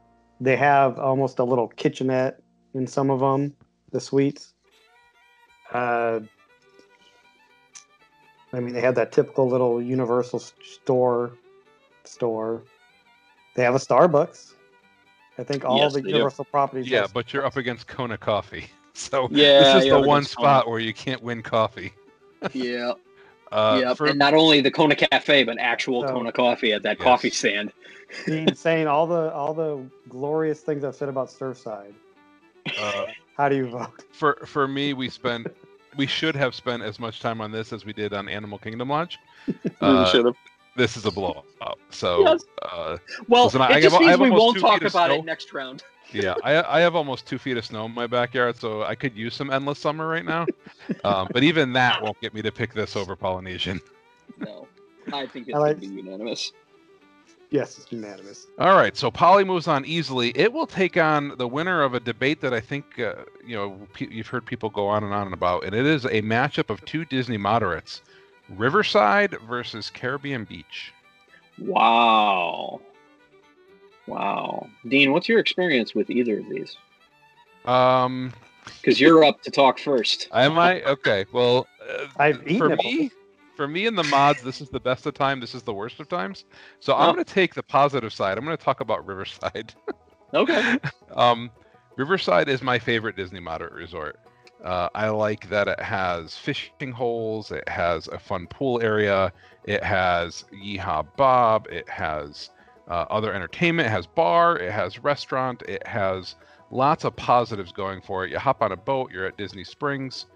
they 0.41 0.57
have 0.57 0.99
almost 0.99 1.39
a 1.39 1.45
little 1.45 1.69
kitchenette 1.69 2.41
in 2.75 2.87
some 2.87 3.11
of 3.11 3.21
them. 3.21 3.55
The 3.93 4.01
suites. 4.01 4.55
Uh, 5.73 6.21
I 8.53 8.61
mean, 8.61 8.75
they 8.75 8.81
have 8.81 8.95
that 8.97 9.13
typical 9.13 9.49
little 9.49 9.81
Universal 9.83 10.41
store. 10.41 11.33
Store. 12.05 12.63
They 13.55 13.63
have 13.63 13.75
a 13.75 13.79
Starbucks. 13.79 14.54
I 15.39 15.43
think 15.45 15.65
all 15.65 15.79
Yes, 15.79 15.93
the 15.95 16.01
they 16.01 16.03
do. 16.05 16.09
Universal 16.11 16.45
properties. 16.47 16.89
Yeah, 16.89 17.07
but 17.13 17.33
you're 17.33 17.45
up 17.45 17.57
against 17.57 17.87
Kona 17.87 18.17
Coffee. 18.19 18.67
So 18.97 19.27
Yeah, 19.33 19.75
this 19.75 19.85
is 19.87 19.91
the 19.91 19.99
one 19.99 20.19
against 20.19 20.37
Kona. 20.37 20.49
spot 20.49 20.69
where 20.71 20.79
you 20.79 20.95
can't 20.95 21.21
win 21.21 21.43
coffee. 21.43 21.93
yeah 22.53 22.93
Uh, 23.53 23.81
yep. 23.83 23.97
for- 23.97 24.07
and 24.07 24.19
not 24.21 24.35
only 24.35 24.61
the 24.61 24.71
Kona 24.71 24.95
Cafe, 24.95 25.43
but 25.43 25.59
actual 25.59 26.03
So- 26.07 26.13
Kona 26.13 26.31
coffee 26.31 26.73
at 26.73 26.85
that 26.85 26.99
Yes. 26.99 27.05
coffee 27.05 27.31
stand. 27.31 27.73
Dean 28.27 28.55
saying 28.55 28.87
all 28.87 29.09
the 29.09 29.33
all 29.33 29.53
the 29.53 29.85
glorious 30.09 30.61
things 30.61 30.85
I've 30.85 30.95
said 30.95 31.09
about 31.09 31.29
Surfside. 31.29 31.93
uh, 32.81 33.07
How 33.37 33.49
do 33.49 33.57
you 33.57 33.67
vote? 33.67 34.05
for 34.13 34.37
for 34.47 34.69
me, 34.69 34.93
we 34.93 35.09
spent 35.09 35.49
we 35.97 36.07
should 36.07 36.37
have 36.37 36.55
spent 36.55 36.83
as 36.85 37.01
much 37.01 37.19
time 37.19 37.41
on 37.41 37.51
this 37.51 37.73
as 37.73 37.85
we 37.85 37.93
did 37.93 38.13
on 38.15 38.29
Animal 38.29 38.59
Kingdom 38.59 38.89
Lodge. 38.91 39.19
Uh, 39.81 40.07
Should 40.07 40.27
have. 40.27 40.37
This 40.77 40.97
is 40.97 41.07
a 41.07 41.11
blowout. 41.11 41.45
So 41.91 42.23
Yes. 42.23 42.45
uh, 42.63 42.99
Well, 43.29 43.45
listen, 43.45 43.61
it 43.61 43.65
I 43.65 43.81
just 43.81 43.93
have- 43.93 43.95
I 43.95 43.99
means 44.07 44.11
have 44.11 44.21
we 44.21 44.31
won't 44.31 44.59
talk 44.59 44.81
about 44.83 44.91
snow. 45.09 45.15
it 45.21 45.25
next 45.25 45.53
round. 45.53 45.85
yeah, 46.13 46.35
I 46.43 46.79
I 46.79 46.81
have 46.81 46.95
almost 46.97 47.27
two 47.27 47.39
feet 47.39 47.57
of 47.57 47.65
snow 47.65 47.85
in 47.87 47.93
my 47.93 48.07
backyard, 48.07 48.57
so 48.57 48.83
I 48.83 48.95
could 48.95 49.17
use 49.17 49.35
some 49.35 49.51
endless 49.51 49.79
summer 49.79 50.07
right 50.09 50.25
now. 50.25 50.47
Um, 51.03 51.29
but 51.33 51.43
even 51.43 51.73
that 51.73 52.03
won't 52.03 52.21
get 52.21 52.35
me 52.35 52.43
to 52.43 52.53
pick 52.53 52.75
this 52.75 52.95
over 52.95 53.17
Polynesian. 53.17 53.81
No, 54.39 54.69
I 55.13 55.27
think 55.27 55.49
it's 55.49 55.57
I 55.57 55.59
like- 55.59 55.81
be 55.81 55.87
unanimous. 55.87 56.53
Yes, 57.51 57.79
it's 57.79 57.91
unanimous. 57.93 58.49
All 58.59 58.75
right, 58.75 58.95
so 58.97 59.11
Poly 59.11 59.45
moves 59.45 59.67
on 59.69 59.85
easily. 59.87 60.31
It 60.35 60.53
will 60.53 60.67
take 60.67 60.97
on 60.99 61.37
the 61.39 61.47
winner 61.49 61.83
of 61.83 61.95
a 61.95 62.01
debate 62.01 62.41
that 62.43 62.53
I 62.53 62.61
think 62.61 62.99
uh, 62.99 63.15
you 63.47 63.55
know 63.57 63.79
pe- 63.95 64.09
you've 64.11 64.27
heard 64.27 64.45
people 64.45 64.69
go 64.71 64.87
on 64.89 65.05
and 65.05 65.15
on 65.15 65.33
about, 65.33 65.65
and 65.65 65.75
it 65.75 65.87
is 65.87 66.05
a 66.05 66.21
matchup 66.23 66.69
of 66.69 66.85
two 66.85 67.05
Disney 67.07 67.37
moderates: 67.39 68.03
Riverside 68.51 69.37
versus 69.49 69.91
Caribbean 69.91 70.45
Beach. 70.45 70.93
Wow. 71.59 72.81
Wow. 74.07 74.69
Dean, 74.89 75.13
what's 75.13 75.29
your 75.29 75.39
experience 75.39 75.95
with 75.95 76.11
either 76.11 76.39
of 76.41 76.49
these? 76.49 76.77
Um, 77.65 78.33
Because 78.81 79.01
you're 79.01 79.25
up 79.25 79.41
to 79.43 79.51
talk 79.51 79.79
first. 79.79 80.29
am 80.33 80.59
I 80.59 80.83
okay? 80.87 81.25
Well, 81.33 81.67
uh, 81.89 82.07
I've 82.19 82.47
eaten 82.47 82.59
for 82.59 82.77
me, 82.77 83.11
for 83.57 83.67
me 83.69 83.87
in 83.87 83.95
the 83.95 84.05
mods, 84.05 84.43
this 84.43 84.61
is 84.61 84.69
the 84.69 84.81
best 84.81 85.07
of 85.07 85.15
time. 85.15 85.41
This 85.41 85.55
is 85.55 85.63
the 85.63 85.73
worst 85.73 86.01
of 86.01 86.09
times. 86.09 86.45
So 86.81 86.95
I'm 86.95 87.11
Oh. 87.11 87.13
going 87.13 87.25
to 87.25 87.33
take 87.33 87.55
the 87.55 87.63
positive 87.63 88.13
side. 88.13 88.37
I'm 88.37 88.45
going 88.45 88.57
to 88.57 88.63
talk 88.63 88.81
about 88.81 89.07
Riverside. 89.07 89.75
Okay. 90.35 90.79
um, 91.15 91.49
Riverside 91.97 92.49
is 92.49 92.61
my 92.61 92.77
favorite 92.77 93.15
Disney 93.15 93.39
moderate 93.39 93.73
resort. 93.73 94.19
Uh, 94.65 94.89
I 94.95 95.11
like 95.11 95.51
that 95.51 95.69
it 95.69 95.81
has 95.81 96.37
fishing 96.37 96.91
holes, 96.91 97.51
it 97.51 97.69
has 97.69 98.09
a 98.09 98.19
fun 98.19 98.47
pool 98.47 98.81
area, 98.83 99.31
it 99.65 99.85
has 99.85 100.47
Yeehaw 100.53 101.07
Bob, 101.17 101.67
it 101.71 101.87
has 101.89 102.49
uh, 102.89 103.05
other 103.11 103.35
entertainment, 103.35 103.89
it 103.89 103.91
has 103.91 104.07
bar, 104.07 104.57
it 104.59 104.73
has 104.73 104.99
restaurant, 104.99 105.63
it 105.69 105.87
has 105.87 106.37
lots 106.71 107.05
of 107.05 107.15
positives 107.15 107.73
going 107.73 108.01
for 108.01 108.25
it. 108.25 108.31
You 108.31 108.39
hop 108.39 108.63
on 108.63 108.73
a 108.73 108.77
boat, 108.77 109.13
you're 109.13 109.27
at 109.27 109.37
Disney 109.37 109.65
Springs. 109.65 110.27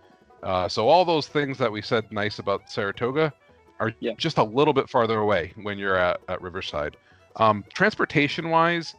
Uh, 0.43 0.69
so 0.69 0.89
all 0.89 1.07
those 1.07 1.27
things 1.27 1.57
that 1.57 1.73
we 1.73 1.81
said 1.81 2.05
nice 2.13 2.39
about 2.39 2.71
Saratoga 2.71 3.33
are 3.81 3.93
Yeah. 4.01 4.13
just 4.19 4.37
a 4.37 4.45
little 4.45 4.75
bit 4.75 4.91
farther 4.91 5.21
away 5.21 5.53
when 5.63 5.79
you're 5.79 5.97
at, 5.97 6.21
at 6.29 6.43
Riverside. 6.43 6.99
Um, 7.37 7.65
transportation 7.73 8.51
wise, 8.51 8.95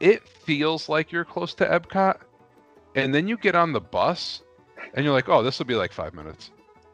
it 0.00 0.26
feels 0.26 0.88
like 0.88 1.12
you're 1.12 1.24
close 1.24 1.54
to 1.54 1.66
Epcot, 1.66 2.16
and 2.94 3.14
then 3.14 3.28
you 3.28 3.36
get 3.36 3.54
on 3.54 3.72
the 3.72 3.80
bus, 3.80 4.42
and 4.94 5.04
you're 5.04 5.14
like, 5.14 5.28
oh, 5.28 5.42
this 5.42 5.58
will 5.58 5.66
be 5.66 5.74
like 5.74 5.92
five 5.92 6.14
minutes, 6.14 6.50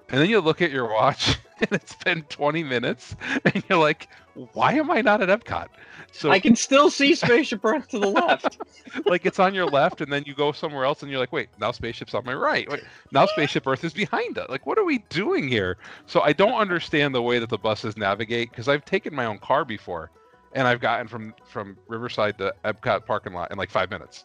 and 0.09 0.21
then 0.21 0.29
you 0.29 0.41
look 0.41 0.63
at 0.63 0.71
your 0.71 0.89
watch, 0.89 1.39
and 1.61 1.73
it's 1.73 1.95
been 1.97 2.23
20 2.23 2.63
minutes, 2.63 3.17
and 3.45 3.63
you're 3.69 3.79
like, 3.79 4.09
why 4.53 4.75
am 4.75 4.91
I 4.91 5.01
not 5.01 5.23
at 5.23 5.29
Epcot? 5.29 5.69
So 6.13 6.31
I 6.31 6.39
can 6.39 6.57
still 6.57 6.91
see 6.91 7.15
Spaceship 7.15 7.65
Earth 7.65 7.89
to 7.89 7.99
the 7.99 8.09
left. 8.09 8.59
like 9.07 9.27
it's 9.27 9.39
on 9.39 9.55
your 9.55 9.67
left, 9.67 10.01
and 10.01 10.13
then 10.13 10.25
you 10.27 10.35
go 10.35 10.53
somewhere 10.53 10.85
else, 10.85 11.03
and 11.03 11.11
you're 11.11 11.21
like, 11.21 11.33
wait, 11.33 11.49
now 11.59 11.73
spaceship's 11.73 12.15
on 12.15 12.25
my 12.25 12.35
right. 12.35 12.71
Wait, 12.71 12.85
now 13.13 13.27
spaceship 13.27 13.67
Earth 13.67 13.85
is 13.85 13.93
behind 13.93 14.39
us. 14.39 14.49
Like, 14.49 14.67
what 14.67 14.79
are 14.79 14.85
we 14.85 14.99
doing 15.09 15.49
here? 15.49 15.77
So 16.07 16.21
I 16.21 16.33
don't 16.33 16.55
understand 16.55 17.15
the 17.15 17.23
way 17.23 17.39
that 17.39 17.49
the 17.49 17.59
buses 17.59 17.97
navigate 17.97 18.51
because 18.51 18.69
I've 18.69 18.85
taken 18.85 19.15
my 19.15 19.27
own 19.27 19.39
car 19.39 19.65
before, 19.65 20.11
and 20.53 20.69
I've 20.69 20.81
gotten 20.81 21.09
from 21.09 21.35
from 21.47 21.77
Riverside 21.89 22.39
to 22.39 22.55
Epcot 22.65 23.07
parking 23.07 23.33
lot 23.33 23.51
in 23.51 23.59
like 23.59 23.71
five 23.71 23.91
minutes. 23.91 24.25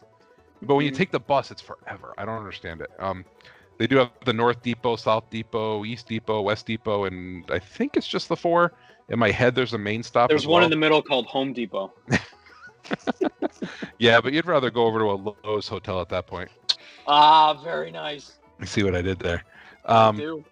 But 0.62 0.74
when 0.76 0.84
you 0.86 0.92
Mhm. 0.92 0.96
take 0.96 1.10
the 1.10 1.20
bus, 1.20 1.50
it's 1.50 1.60
forever. 1.62 2.14
I 2.18 2.24
don't 2.24 2.38
understand 2.38 2.80
it. 2.80 2.90
Um, 2.98 3.24
they 3.78 3.86
do 3.86 3.96
have 3.98 4.10
the 4.24 4.32
North 4.32 4.62
Depot, 4.62 4.96
South 4.96 5.30
Depot, 5.30 5.84
East 5.84 6.06
Depot, 6.08 6.40
West 6.42 6.66
Depot, 6.66 7.04
and 7.04 7.44
I 7.50 7.58
think 7.58 7.96
it's 7.96 8.06
just 8.06 8.28
the 8.28 8.36
four. 8.36 8.72
In 9.08 9.18
my 9.18 9.30
head, 9.30 9.54
there's 9.54 9.72
a 9.74 9.78
main 9.78 10.02
stop. 10.02 10.30
There's 10.30 10.46
one 10.46 10.60
well. 10.60 10.64
in 10.64 10.70
the 10.70 10.76
middle 10.76 11.02
called 11.02 11.26
Home 11.26 11.52
Depot. 11.52 11.92
Yeah, 13.98 14.20
but 14.20 14.32
you'd 14.32 14.46
rather 14.46 14.70
go 14.70 14.86
over 14.86 14.98
to 15.00 15.04
a 15.10 15.18
Loews 15.18 15.68
hotel 15.68 16.00
at 16.00 16.08
that 16.10 16.26
point. 16.26 16.50
Ah, 17.06 17.54
very 17.54 17.90
nice. 17.90 18.38
See 18.64 18.82
what 18.82 18.94
I 18.94 19.02
did 19.02 19.18
there. 19.18 19.44
I 19.86 20.08
Um, 20.08 20.16
do. 20.16 20.44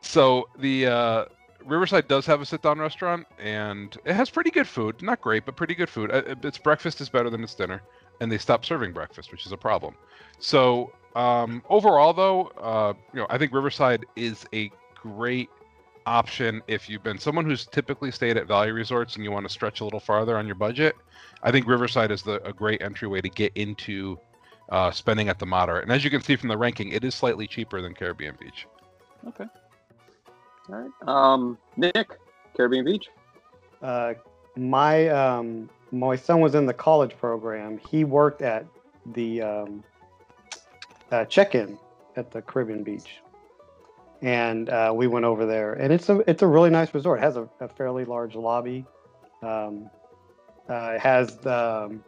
so 0.00 0.48
the 0.58 0.86
uh, 0.86 1.24
Riverside 1.64 2.08
does 2.08 2.26
have 2.26 2.40
a 2.40 2.46
sit-down 2.46 2.78
restaurant, 2.78 3.26
and 3.38 3.96
it 4.04 4.14
has 4.14 4.30
pretty 4.30 4.50
good 4.50 4.66
food. 4.68 5.02
Not 5.02 5.20
great, 5.20 5.44
but 5.44 5.56
pretty 5.56 5.74
good 5.74 5.88
food. 5.88 6.10
Uh, 6.12 6.34
Its 6.42 6.58
breakfast 6.58 7.00
is 7.00 7.08
better 7.08 7.30
than 7.30 7.42
its 7.42 7.54
dinner, 7.54 7.82
and 8.20 8.30
they 8.30 8.38
stopped 8.38 8.66
serving 8.66 8.92
breakfast, 8.92 9.32
which 9.32 9.46
is 9.46 9.52
a 9.52 9.56
problem. 9.56 9.94
So 10.38 10.92
um, 11.14 11.62
overall, 11.68 12.12
though, 12.12 12.46
uh, 12.60 12.92
you 13.12 13.20
know, 13.20 13.26
I 13.30 13.38
think 13.38 13.52
Riverside 13.52 14.04
is 14.16 14.44
a 14.52 14.70
great 14.94 15.50
option 16.06 16.62
if 16.68 16.88
you've 16.88 17.02
been 17.02 17.18
someone 17.18 17.44
who's 17.44 17.66
typically 17.66 18.10
stayed 18.10 18.36
at 18.36 18.46
value 18.46 18.72
resorts 18.72 19.16
and 19.16 19.24
you 19.24 19.32
want 19.32 19.46
to 19.46 19.52
stretch 19.52 19.80
a 19.80 19.84
little 19.84 20.00
farther 20.00 20.36
on 20.36 20.46
your 20.46 20.54
budget. 20.54 20.94
I 21.42 21.50
think 21.50 21.66
Riverside 21.66 22.10
is 22.10 22.22
the, 22.22 22.42
a 22.46 22.52
great 22.52 22.80
entryway 22.82 23.20
to 23.20 23.28
get 23.28 23.52
into 23.56 24.18
uh, 24.70 24.90
spending 24.90 25.28
at 25.28 25.38
the 25.38 25.46
moderate. 25.46 25.84
And 25.84 25.92
as 25.92 26.04
you 26.04 26.10
can 26.10 26.22
see 26.22 26.36
from 26.36 26.48
the 26.48 26.56
ranking, 26.56 26.92
it 26.92 27.04
is 27.04 27.14
slightly 27.14 27.46
cheaper 27.46 27.80
than 27.82 27.94
Caribbean 27.94 28.36
Beach. 28.40 28.66
Okay. 29.28 29.44
All 30.68 30.74
right. 30.74 31.08
Um, 31.08 31.58
Nick, 31.76 32.08
Caribbean 32.56 32.84
Beach. 32.84 33.06
Uh, 33.82 34.14
my 34.56 35.08
um, 35.08 35.68
my 35.92 36.16
son 36.16 36.40
was 36.40 36.54
in 36.54 36.66
the 36.66 36.74
college 36.74 37.16
program. 37.18 37.78
He 37.78 38.04
worked 38.04 38.42
at 38.42 38.66
the 39.14 39.42
um, 39.42 39.84
uh, 41.12 41.24
check-in 41.26 41.78
at 42.16 42.30
the 42.30 42.42
Caribbean 42.42 42.82
Beach, 42.82 43.18
and 44.22 44.68
uh, 44.68 44.92
we 44.94 45.06
went 45.06 45.24
over 45.24 45.46
there. 45.46 45.74
And 45.74 45.92
it's 45.92 46.08
a 46.08 46.28
it's 46.28 46.42
a 46.42 46.46
really 46.46 46.70
nice 46.70 46.92
resort. 46.94 47.18
It 47.20 47.22
has 47.22 47.36
a, 47.36 47.48
a 47.60 47.68
fairly 47.68 48.04
large 48.04 48.34
lobby. 48.34 48.84
Um, 49.42 49.88
uh, 50.68 50.92
it 50.96 51.00
has 51.00 51.36
the 51.38 51.84
um, 51.86 52.04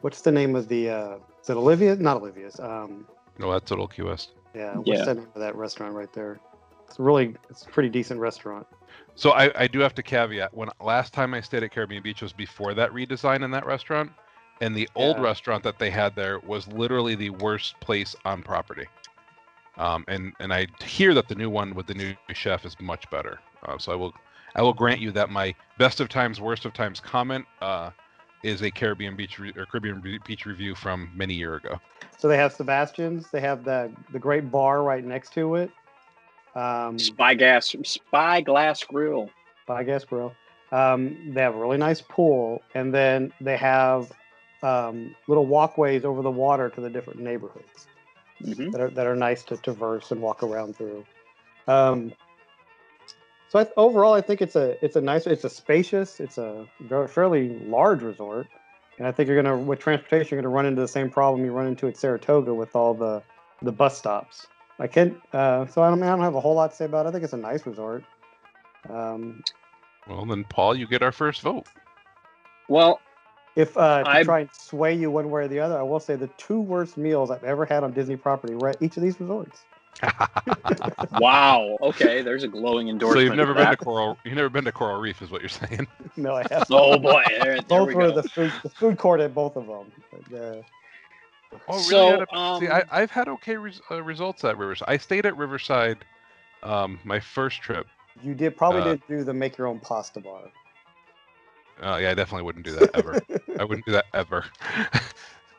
what's 0.00 0.22
the 0.22 0.32
name 0.32 0.56
of 0.56 0.68
the 0.68 0.90
uh, 0.90 1.16
is 1.42 1.50
it 1.50 1.56
Olivia? 1.56 1.96
Not 1.96 2.18
Olivia's. 2.18 2.58
Um, 2.60 3.06
No, 3.38 3.50
that's 3.52 3.70
Little 3.70 3.88
Key 3.88 4.02
West. 4.02 4.32
yeah, 4.54 4.74
what's 4.76 4.88
Yeah. 4.88 5.04
the 5.04 5.14
name 5.16 5.28
of 5.34 5.40
that 5.40 5.54
restaurant 5.56 5.94
right 5.94 6.12
there? 6.12 6.40
It's 6.88 6.98
really 6.98 7.34
it's 7.50 7.62
a 7.66 7.68
pretty 7.68 7.88
decent 7.88 8.20
restaurant. 8.20 8.66
So 9.14 9.32
I, 9.32 9.50
I 9.54 9.66
do 9.66 9.80
have 9.80 9.94
to 9.96 10.02
caveat 10.02 10.54
when 10.54 10.70
last 10.80 11.12
time 11.12 11.34
I 11.34 11.40
stayed 11.40 11.62
at 11.62 11.72
Caribbean 11.72 12.02
Beach 12.02 12.22
was 12.22 12.32
before 12.32 12.74
that 12.74 12.90
redesign 12.92 13.44
in 13.44 13.50
that 13.50 13.66
restaurant, 13.66 14.12
and 14.60 14.74
the 14.74 14.88
old 14.94 15.16
Yeah. 15.16 15.22
restaurant 15.24 15.62
that 15.64 15.78
they 15.78 15.90
had 15.90 16.14
there 16.16 16.38
was 16.40 16.66
literally 16.68 17.14
the 17.14 17.30
worst 17.30 17.78
place 17.80 18.16
on 18.24 18.42
property. 18.42 18.86
Um, 19.76 20.04
and 20.08 20.32
and 20.40 20.52
I 20.52 20.66
hear 20.84 21.14
that 21.14 21.28
the 21.28 21.34
new 21.34 21.50
one 21.50 21.74
with 21.74 21.86
the 21.86 21.94
new 21.94 22.14
chef 22.32 22.64
is 22.64 22.76
much 22.80 23.08
better. 23.10 23.40
Uh, 23.66 23.78
so 23.78 23.92
I 23.92 23.94
will 23.94 24.14
I 24.54 24.62
will 24.62 24.74
grant 24.74 25.00
you 25.00 25.10
that 25.12 25.30
my 25.30 25.54
best 25.78 26.00
of 26.00 26.08
times, 26.08 26.40
worst 26.40 26.64
of 26.64 26.72
times 26.72 27.00
comment 27.00 27.46
uh, 27.62 27.90
is 28.42 28.62
a 28.62 28.70
Caribbean 28.70 29.16
Beach 29.16 29.38
re- 29.38 29.52
or 29.56 29.66
Caribbean 29.66 30.02
Beach 30.26 30.44
review 30.44 30.74
from 30.74 31.10
many 31.14 31.34
year 31.34 31.54
ago. 31.54 31.78
So 32.18 32.28
they 32.28 32.36
have 32.36 32.52
Sebastian's. 32.52 33.30
They 33.30 33.40
have 33.40 33.64
the 33.64 33.90
the 34.12 34.18
great 34.18 34.50
bar 34.50 34.82
right 34.82 35.04
next 35.04 35.32
to 35.34 35.54
it. 35.54 35.70
Um, 36.54 36.98
Spyglass 36.98 37.74
Spyglass 37.84 38.84
Grill. 38.84 39.30
I 39.68 39.84
guess 39.84 40.04
grill. 40.04 40.34
Um, 40.72 41.16
they 41.32 41.42
have 41.42 41.54
a 41.54 41.58
really 41.58 41.78
nice 41.78 42.00
pool, 42.00 42.62
and 42.74 42.94
then 42.94 43.32
they 43.40 43.56
have 43.56 44.12
um, 44.62 45.14
little 45.26 45.46
walkways 45.46 46.04
over 46.04 46.22
the 46.22 46.30
water 46.30 46.68
to 46.70 46.80
the 46.80 46.90
different 46.90 47.20
neighborhoods 47.20 47.86
hmm 48.42 48.70
that 48.70 48.80
are 48.80 48.88
that 48.90 49.06
are 49.06 49.16
nice 49.16 49.42
to 49.44 49.56
traverse 49.58 50.12
and 50.12 50.20
walk 50.20 50.42
around 50.42 50.76
through. 50.76 51.04
Um, 51.68 52.12
so 53.48 53.58
I, 53.58 53.66
overall, 53.76 54.14
I 54.14 54.20
think 54.20 54.40
it's 54.40 54.56
a 54.56 54.82
it's 54.84 54.96
a 54.96 55.00
nice 55.00 55.26
it's 55.26 55.44
a 55.44 55.50
spacious 55.50 56.20
it's 56.20 56.38
a 56.38 56.66
very, 56.80 57.08
fairly 57.08 57.50
large 57.66 58.02
resort, 58.02 58.46
and 58.98 59.06
I 59.06 59.12
think 59.12 59.28
you're 59.28 59.40
gonna 59.40 59.58
with 59.58 59.78
transportation 59.78 60.36
you're 60.36 60.42
gonna 60.42 60.54
run 60.54 60.66
into 60.66 60.80
the 60.80 60.88
same 60.88 61.10
problem 61.10 61.44
you 61.44 61.52
run 61.52 61.66
into 61.66 61.86
at 61.88 61.96
Saratoga 61.96 62.54
with 62.54 62.74
all 62.74 62.94
the 62.94 63.22
the 63.62 63.72
bus 63.72 63.98
stops. 63.98 64.46
I 64.80 64.86
can't. 64.86 65.16
Uh, 65.32 65.66
so 65.66 65.82
I 65.82 65.90
don't, 65.90 66.02
I 66.02 66.08
don't 66.08 66.20
have 66.22 66.34
a 66.34 66.40
whole 66.40 66.54
lot 66.54 66.70
to 66.70 66.76
say 66.76 66.86
about 66.86 67.06
it. 67.06 67.10
I 67.10 67.12
think 67.12 67.22
it's 67.22 67.34
a 67.34 67.36
nice 67.36 67.64
resort. 67.66 68.02
Um, 68.88 69.42
Well, 70.08 70.24
then 70.24 70.42
Paul, 70.44 70.74
you 70.74 70.86
get 70.86 71.02
our 71.02 71.12
first 71.12 71.42
vote. 71.42 71.66
Well, 72.68 73.00
If 73.56 73.76
uh, 73.76 74.02
to 74.04 74.08
I- 74.08 74.22
try 74.24 74.40
and 74.40 74.50
sway 74.52 74.94
you 74.94 75.10
one 75.10 75.30
way 75.30 75.44
or 75.44 75.48
the 75.48 75.60
other, 75.60 75.78
I 75.78 75.82
will 75.82 76.00
say 76.00 76.16
the 76.16 76.28
two 76.38 76.60
worst 76.60 76.96
meals 76.96 77.30
I've 77.30 77.44
ever 77.44 77.64
had 77.66 77.84
on 77.84 77.92
Disney 77.92 78.16
property 78.16 78.54
were 78.54 78.70
at 78.70 78.80
each 78.80 78.96
of 78.96 79.02
these 79.02 79.20
resorts. 79.20 79.60
wow. 81.18 81.76
Okay, 81.82 82.22
there's 82.22 82.42
a 82.42 82.48
glowing 82.48 82.88
endorsement. 82.88 83.18
so 83.18 83.20
you've 83.20 83.36
never 83.36 83.52
for 83.52 83.58
been 83.62 83.70
to. 83.70 83.76
Coral 83.76 84.18
you've 84.24 84.34
never 84.36 84.48
been 84.48 84.64
to 84.64 84.72
Coral 84.72 85.00
Reef 85.00 85.20
is 85.20 85.30
what 85.30 85.42
you're 85.42 85.48
saying. 85.50 85.86
no, 86.16 86.36
I 86.36 86.42
haven't. 86.50 86.68
Oh 86.70 86.98
boy, 86.98 87.22
there, 87.28 87.56
there 87.56 87.62
both 87.62 87.88
we 87.88 87.94
were 87.94 88.08
go. 88.08 88.20
the 88.22 88.28
food, 88.28 88.52
the 88.62 88.70
food 88.70 88.96
court 88.98 89.20
at 89.20 89.34
both 89.34 89.56
of 89.56 89.66
them. 89.66 89.92
But, 90.30 90.38
uh, 90.40 90.62
Oh, 91.68 91.76
really? 91.88 91.90
So, 91.90 92.14
At 92.14 92.28
a- 92.32 92.58
See, 92.60 92.68
I, 92.68 92.80
um, 92.80 92.86
I've 92.90 93.10
had 93.10 93.28
okay 93.28 93.56
res- 93.56 93.80
uh, 93.90 94.02
results 94.02 94.44
at 94.44 94.56
Riverside. 94.58 94.88
I 94.88 94.96
stayed 94.96 95.26
at 95.26 95.36
Riverside 95.36 95.98
um, 96.62 96.98
my 97.04 97.18
first 97.20 97.60
trip. 97.62 97.86
you 98.22 98.34
did 98.34 98.56
probably 98.56 98.80
Uh, 98.82 98.84
did 98.92 99.02
do 99.08 99.24
the 99.24 99.32
make 99.34 99.56
your 99.58 99.66
own 99.66 99.80
pasta 99.80 100.20
bar. 100.20 100.42
Uh, 101.82 101.96
yeah, 101.96 102.10
I 102.10 102.14
definitely 102.14 102.42
wouldn't 102.42 102.64
do 102.66 102.72
that 102.72 102.90
ever. 102.94 103.22
I 103.58 103.64
wouldn't 103.64 103.86
do 103.86 103.92
that 103.92 104.06
ever. 104.12 104.44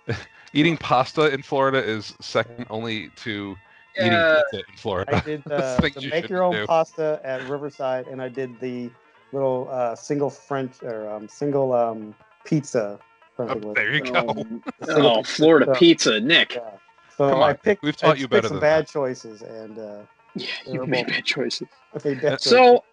Eating 0.54 0.78
pasta 0.78 1.34
in 1.34 1.42
Florida 1.42 1.84
is 1.84 2.14
second 2.22 2.68
only 2.70 3.10
to 3.18 3.56
eating 3.98 4.12
Yeah. 4.12 4.42
pizza 4.52 4.66
in 4.70 4.78
Florida. 4.78 5.16
I 5.16 5.20
did 5.22 5.44
That's 5.48 5.80
uh, 5.80 5.90
the 5.90 6.02
you 6.02 6.10
make 6.10 6.30
your 6.30 6.44
own 6.44 6.54
do. 6.54 6.68
pasta 6.68 7.20
at 7.24 7.42
Riverside, 7.50 8.08
and 8.08 8.22
I 8.22 8.28
did 8.30 8.60
the 8.60 8.92
little 9.32 9.68
uh, 9.72 9.96
single 9.96 10.30
French 10.30 10.84
or 10.84 11.10
um, 11.10 11.28
single 11.28 11.74
um, 11.74 12.14
pizza. 12.44 13.00
Oh, 13.40 13.74
there 13.74 13.94
you 13.96 14.02
go. 14.02 14.30
Um, 14.30 14.64
oh. 14.90 15.24
Florida 15.24 15.68
So- 15.68 15.74
pizza, 15.80 16.20
Nick. 16.20 16.56
Yeah. 16.56 16.70
So 17.18 17.30
Come 17.30 17.44
I 17.44 17.50
on, 17.50 17.56
picked. 17.58 17.84
we've 17.84 17.96
I 18.04 18.08
taught 18.08 18.18
you 18.20 18.24
picked 18.28 18.32
better 18.32 18.48
some 18.48 18.56
than 18.58 18.62
bad 18.62 18.86
that. 18.86 18.92
choices, 18.92 19.42
and 19.42 19.78
uh, 19.78 20.00
Yeah, 20.36 20.48
you 20.66 20.86
made 20.86 21.08
bad 21.08 21.26
choices. 21.26 21.68
okay, 21.96 22.14
bad 22.16 22.40
choices. 22.40 22.44
So, 22.50 22.84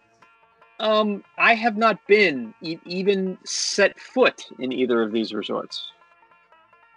um, 0.79 1.23
I 1.37 1.55
have 1.55 1.77
not 1.77 2.05
been 2.07 2.53
e- 2.61 2.77
even 2.85 3.37
set 3.45 3.99
foot 3.99 4.45
in 4.59 4.71
either 4.71 5.01
of 5.01 5.11
these 5.11 5.33
resorts. 5.33 5.91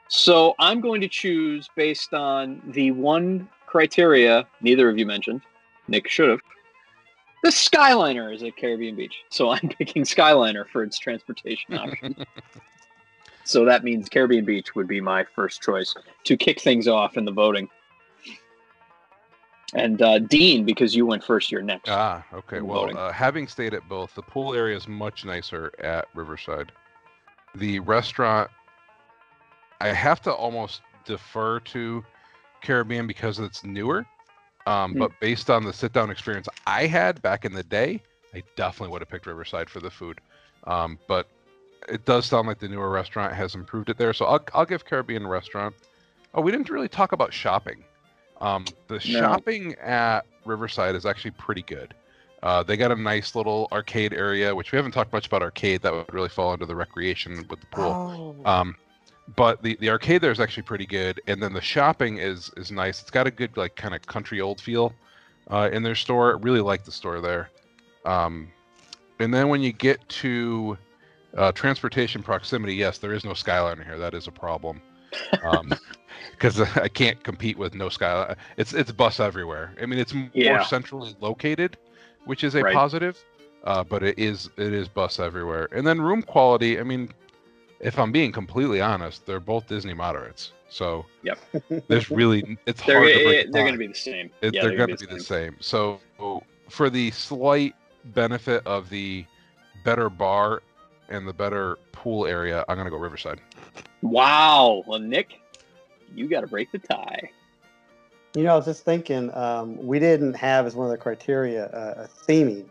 So 0.08 0.54
I'm 0.58 0.80
going 0.80 1.00
to 1.00 1.08
choose 1.08 1.68
based 1.74 2.12
on 2.12 2.60
the 2.66 2.90
one 2.90 3.48
criteria 3.66 4.46
neither 4.60 4.88
of 4.90 4.98
you 4.98 5.06
mentioned. 5.06 5.40
Nick 5.88 6.08
should 6.08 6.28
have. 6.28 6.40
The 7.42 7.48
Skyliner 7.50 8.32
is 8.34 8.42
at 8.42 8.56
Caribbean 8.56 8.94
Beach, 8.94 9.16
so 9.30 9.50
I'm 9.50 9.68
picking 9.78 10.02
Skyliner 10.04 10.68
for 10.70 10.82
its 10.84 10.98
transportation 10.98 11.74
option. 11.78 12.14
So 13.52 13.64
that 13.64 13.84
means 13.84 14.08
Caribbean 14.08 14.44
Beach 14.44 14.74
would 14.74 14.88
be 14.88 15.00
my 15.00 15.24
first 15.24 15.62
choice 15.62 15.94
to 16.24 16.36
kick 16.36 16.60
things 16.60 16.88
off 16.88 17.16
in 17.16 17.24
the 17.24 17.32
voting. 17.32 17.68
And 19.74 20.02
uh, 20.02 20.18
Dean, 20.18 20.64
because 20.64 20.94
you 20.94 21.06
went 21.06 21.24
first, 21.24 21.50
you're 21.50 21.62
next. 21.62 21.88
Ah, 21.88 22.24
okay. 22.32 22.60
Well, 22.60 22.96
uh, 22.96 23.10
having 23.10 23.48
stayed 23.48 23.72
at 23.72 23.88
both, 23.88 24.14
the 24.14 24.22
pool 24.22 24.54
area 24.54 24.76
is 24.76 24.86
much 24.86 25.24
nicer 25.24 25.72
at 25.78 26.06
Riverside. 26.14 26.72
The 27.54 27.80
restaurant, 27.80 28.50
I 29.80 29.88
have 29.88 30.20
to 30.22 30.32
almost 30.32 30.82
defer 31.04 31.60
to 31.60 32.04
Caribbean 32.62 33.06
because 33.06 33.38
it's 33.38 33.64
newer. 33.64 34.06
Um, 34.66 34.92
Hmm. 34.92 34.98
But 34.98 35.12
based 35.20 35.50
on 35.50 35.64
the 35.64 35.72
sit 35.72 35.92
down 35.92 36.10
experience 36.10 36.48
I 36.66 36.86
had 36.86 37.20
back 37.22 37.44
in 37.44 37.52
the 37.52 37.64
day, 37.64 38.02
I 38.34 38.42
definitely 38.56 38.92
would 38.92 39.02
have 39.02 39.08
picked 39.08 39.26
Riverside 39.26 39.68
for 39.68 39.80
the 39.80 39.90
food. 39.90 40.20
Um, 40.64 40.98
but 41.08 41.28
it 41.88 42.04
does 42.04 42.26
sound 42.26 42.46
like 42.48 42.58
the 42.58 42.68
newer 42.68 42.90
restaurant 42.90 43.32
has 43.32 43.54
improved 43.54 43.90
it 43.90 43.98
there. 43.98 44.12
So 44.12 44.24
I'll, 44.26 44.44
I'll 44.54 44.66
give 44.66 44.84
Caribbean 44.84 45.26
restaurant. 45.26 45.74
Oh, 46.34 46.40
we 46.40 46.50
didn't 46.50 46.70
really 46.70 46.88
talk 46.88 47.12
about 47.12 47.32
shopping. 47.32 47.84
Um, 48.40 48.64
the 48.88 48.98
shopping 48.98 49.74
at 49.76 50.26
Riverside 50.44 50.94
is 50.94 51.06
actually 51.06 51.32
pretty 51.32 51.62
good. 51.62 51.94
Uh, 52.42 52.62
they 52.62 52.76
got 52.76 52.90
a 52.90 52.96
nice 52.96 53.36
little 53.36 53.68
arcade 53.70 54.12
area, 54.12 54.52
which 54.54 54.72
we 54.72 54.76
haven't 54.76 54.92
talked 54.92 55.12
much 55.12 55.28
about 55.28 55.42
arcade. 55.42 55.80
That 55.82 55.92
would 55.92 56.12
really 56.12 56.28
fall 56.28 56.52
under 56.52 56.66
the 56.66 56.74
recreation 56.74 57.46
with 57.48 57.60
the 57.60 57.66
pool. 57.66 58.36
Oh, 58.44 58.50
Um, 58.50 58.74
but 59.36 59.62
the, 59.62 59.76
the 59.80 59.90
arcade 59.90 60.20
there 60.20 60.32
is 60.32 60.40
actually 60.40 60.64
pretty 60.64 60.86
good, 60.86 61.20
and 61.28 61.40
then 61.40 61.52
the 61.52 61.60
shopping 61.60 62.18
is 62.18 62.50
is 62.56 62.72
nice. 62.72 63.00
It's 63.00 63.10
got 63.10 63.28
a 63.28 63.30
good 63.30 63.56
like 63.56 63.76
kind 63.76 63.94
of 63.94 64.04
country 64.06 64.40
old 64.40 64.60
feel 64.60 64.92
uh, 65.48 65.70
in 65.72 65.84
their 65.84 65.94
store. 65.94 66.36
Really 66.38 66.60
like 66.60 66.84
the 66.84 66.90
store 66.90 67.20
there. 67.20 67.48
Um, 68.04 68.50
and 69.20 69.32
then 69.32 69.48
when 69.48 69.62
you 69.62 69.72
get 69.72 70.06
to 70.08 70.76
uh, 71.36 71.52
transportation 71.52 72.22
proximity, 72.22 72.74
yes, 72.74 72.98
there 72.98 73.12
is 73.12 73.24
no 73.24 73.32
Skyliner 73.32 73.84
here. 73.84 73.98
That 73.98 74.14
is 74.14 74.26
a 74.26 74.32
problem. 74.32 74.80
because 76.32 76.60
I 76.60 76.88
can't 76.88 77.22
compete 77.22 77.56
with 77.58 77.74
no 77.74 77.88
Skyliner. 77.88 78.36
It's 78.56 78.72
it's 78.72 78.92
bus 78.92 79.20
everywhere. 79.20 79.74
I 79.80 79.86
mean, 79.86 79.98
it's 79.98 80.14
more 80.14 80.30
Yeah. 80.34 80.60
centrally 80.60 81.14
located, 81.20 81.76
which 82.24 82.44
is 82.44 82.54
a 82.54 82.62
Right. 82.62 82.74
positive, 82.74 83.22
uh, 83.64 83.82
but 83.84 84.02
it 84.02 84.18
is 84.18 84.50
it 84.56 84.72
is 84.72 84.88
bus 84.88 85.18
everywhere. 85.18 85.68
And 85.72 85.86
then 85.86 86.00
room 86.00 86.22
quality. 86.22 86.78
I 86.78 86.82
mean, 86.82 87.10
if 87.80 87.98
I'm 87.98 88.12
being 88.12 88.32
completely 88.32 88.80
honest, 88.80 89.26
they're 89.26 89.40
both 89.40 89.66
Disney 89.66 89.94
moderates. 89.94 90.52
So 90.68 91.04
Yep. 91.22 91.38
there's 91.88 92.10
really 92.10 92.56
it's 92.66 92.82
They're, 92.82 92.96
hard 93.00 93.12
to 93.12 93.24
break. 93.24 93.52
they're 93.52 93.62
going 93.62 93.72
to 93.74 93.78
be 93.78 93.86
the 93.88 93.94
same. 93.94 94.30
it, 94.42 94.54
yeah, 94.54 94.62
they're 94.62 94.76
going 94.76 94.96
to 94.96 95.06
be 95.06 95.12
the 95.14 95.20
same. 95.20 95.56
So 95.60 96.00
for 96.68 96.90
the 96.90 97.10
slight 97.10 97.74
benefit 98.06 98.66
of 98.66 98.88
the 98.88 99.24
better 99.84 100.08
bar 100.08 100.62
and 101.08 101.26
the 101.26 101.32
better 101.32 101.78
pool 101.92 102.26
area, 102.26 102.64
I'm 102.68 102.76
going 102.76 102.86
to 102.86 102.90
go 102.90 102.96
Riverside. 102.96 103.40
Wow. 104.02 104.82
Well, 104.86 104.98
Nick, 104.98 105.40
you 106.14 106.28
got 106.28 106.40
to 106.42 106.46
break 106.46 106.70
the 106.72 106.78
tie. 106.78 107.30
You 108.34 108.44
know, 108.44 108.54
I 108.54 108.56
was 108.56 108.64
just 108.64 108.84
thinking, 108.84 109.32
um, 109.34 109.76
we 109.76 109.98
didn't 109.98 110.34
have 110.34 110.66
as 110.66 110.74
one 110.74 110.86
of 110.86 110.90
the 110.90 110.96
criteria 110.98 111.66
uh, 111.66 112.06
a 112.08 112.08
theming 112.30 112.64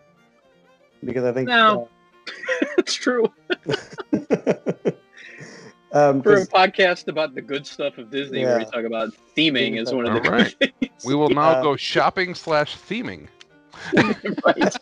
because 1.04 1.24
I 1.24 1.32
think 1.32 1.48
No. 1.50 1.88
It's 2.78 2.94
true. 2.96 3.32
uh, 3.68 3.76
um, 5.92 6.22
For 6.24 6.34
a 6.34 6.38
'cause- 6.38 6.50
podcast 6.50 7.08
about 7.08 7.36
the 7.36 7.42
good 7.42 7.66
stuff 7.68 7.98
of 8.00 8.10
Disney, 8.10 8.44
where 8.44 8.60
Yeah. 8.60 8.66
you 8.66 8.72
talk 8.72 8.86
about 8.86 9.10
theming 9.38 9.80
as 9.80 9.94
one 9.94 10.08
of 10.08 10.14
the 10.14 10.30
All 10.30 10.36
right. 10.38 10.56
good 10.60 10.74
things. 10.80 11.06
We 11.06 11.14
will 11.16 11.30
now 11.30 11.50
Uh, 11.52 11.62
go 11.62 11.76
shopping 11.76 12.34
slash 12.34 12.76
theming. 12.78 13.28
right. 14.46 14.76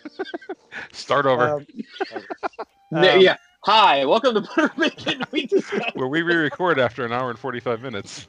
Start 0.92 1.26
over. 1.26 1.44
um, 1.56 1.66
Yeah, 2.90 3.14
um, 3.14 3.20
yeah. 3.22 3.36
Hi, 3.64 4.04
welcome 4.04 4.34
to 4.34 4.40
Butter 4.42 4.70
Bacon. 4.76 5.22
We 5.32 5.46
discuss. 5.46 5.94
where 5.94 6.08
we 6.08 6.20
re-record 6.22 6.78
after 6.78 7.04
an 7.06 7.12
hour 7.12 7.30
and 7.30 7.38
45 7.38 7.80
minutes. 7.80 8.26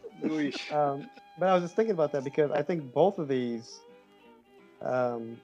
Um, 0.72 1.10
but 1.38 1.50
I 1.50 1.54
was 1.54 1.64
just 1.64 1.76
thinking 1.76 1.92
about 1.94 2.12
that 2.14 2.24
because 2.24 2.52
I 2.52 2.62
think 2.62 2.94
both 2.94 3.18
of 3.18 3.28
these 3.28 3.80
um, 4.82 5.38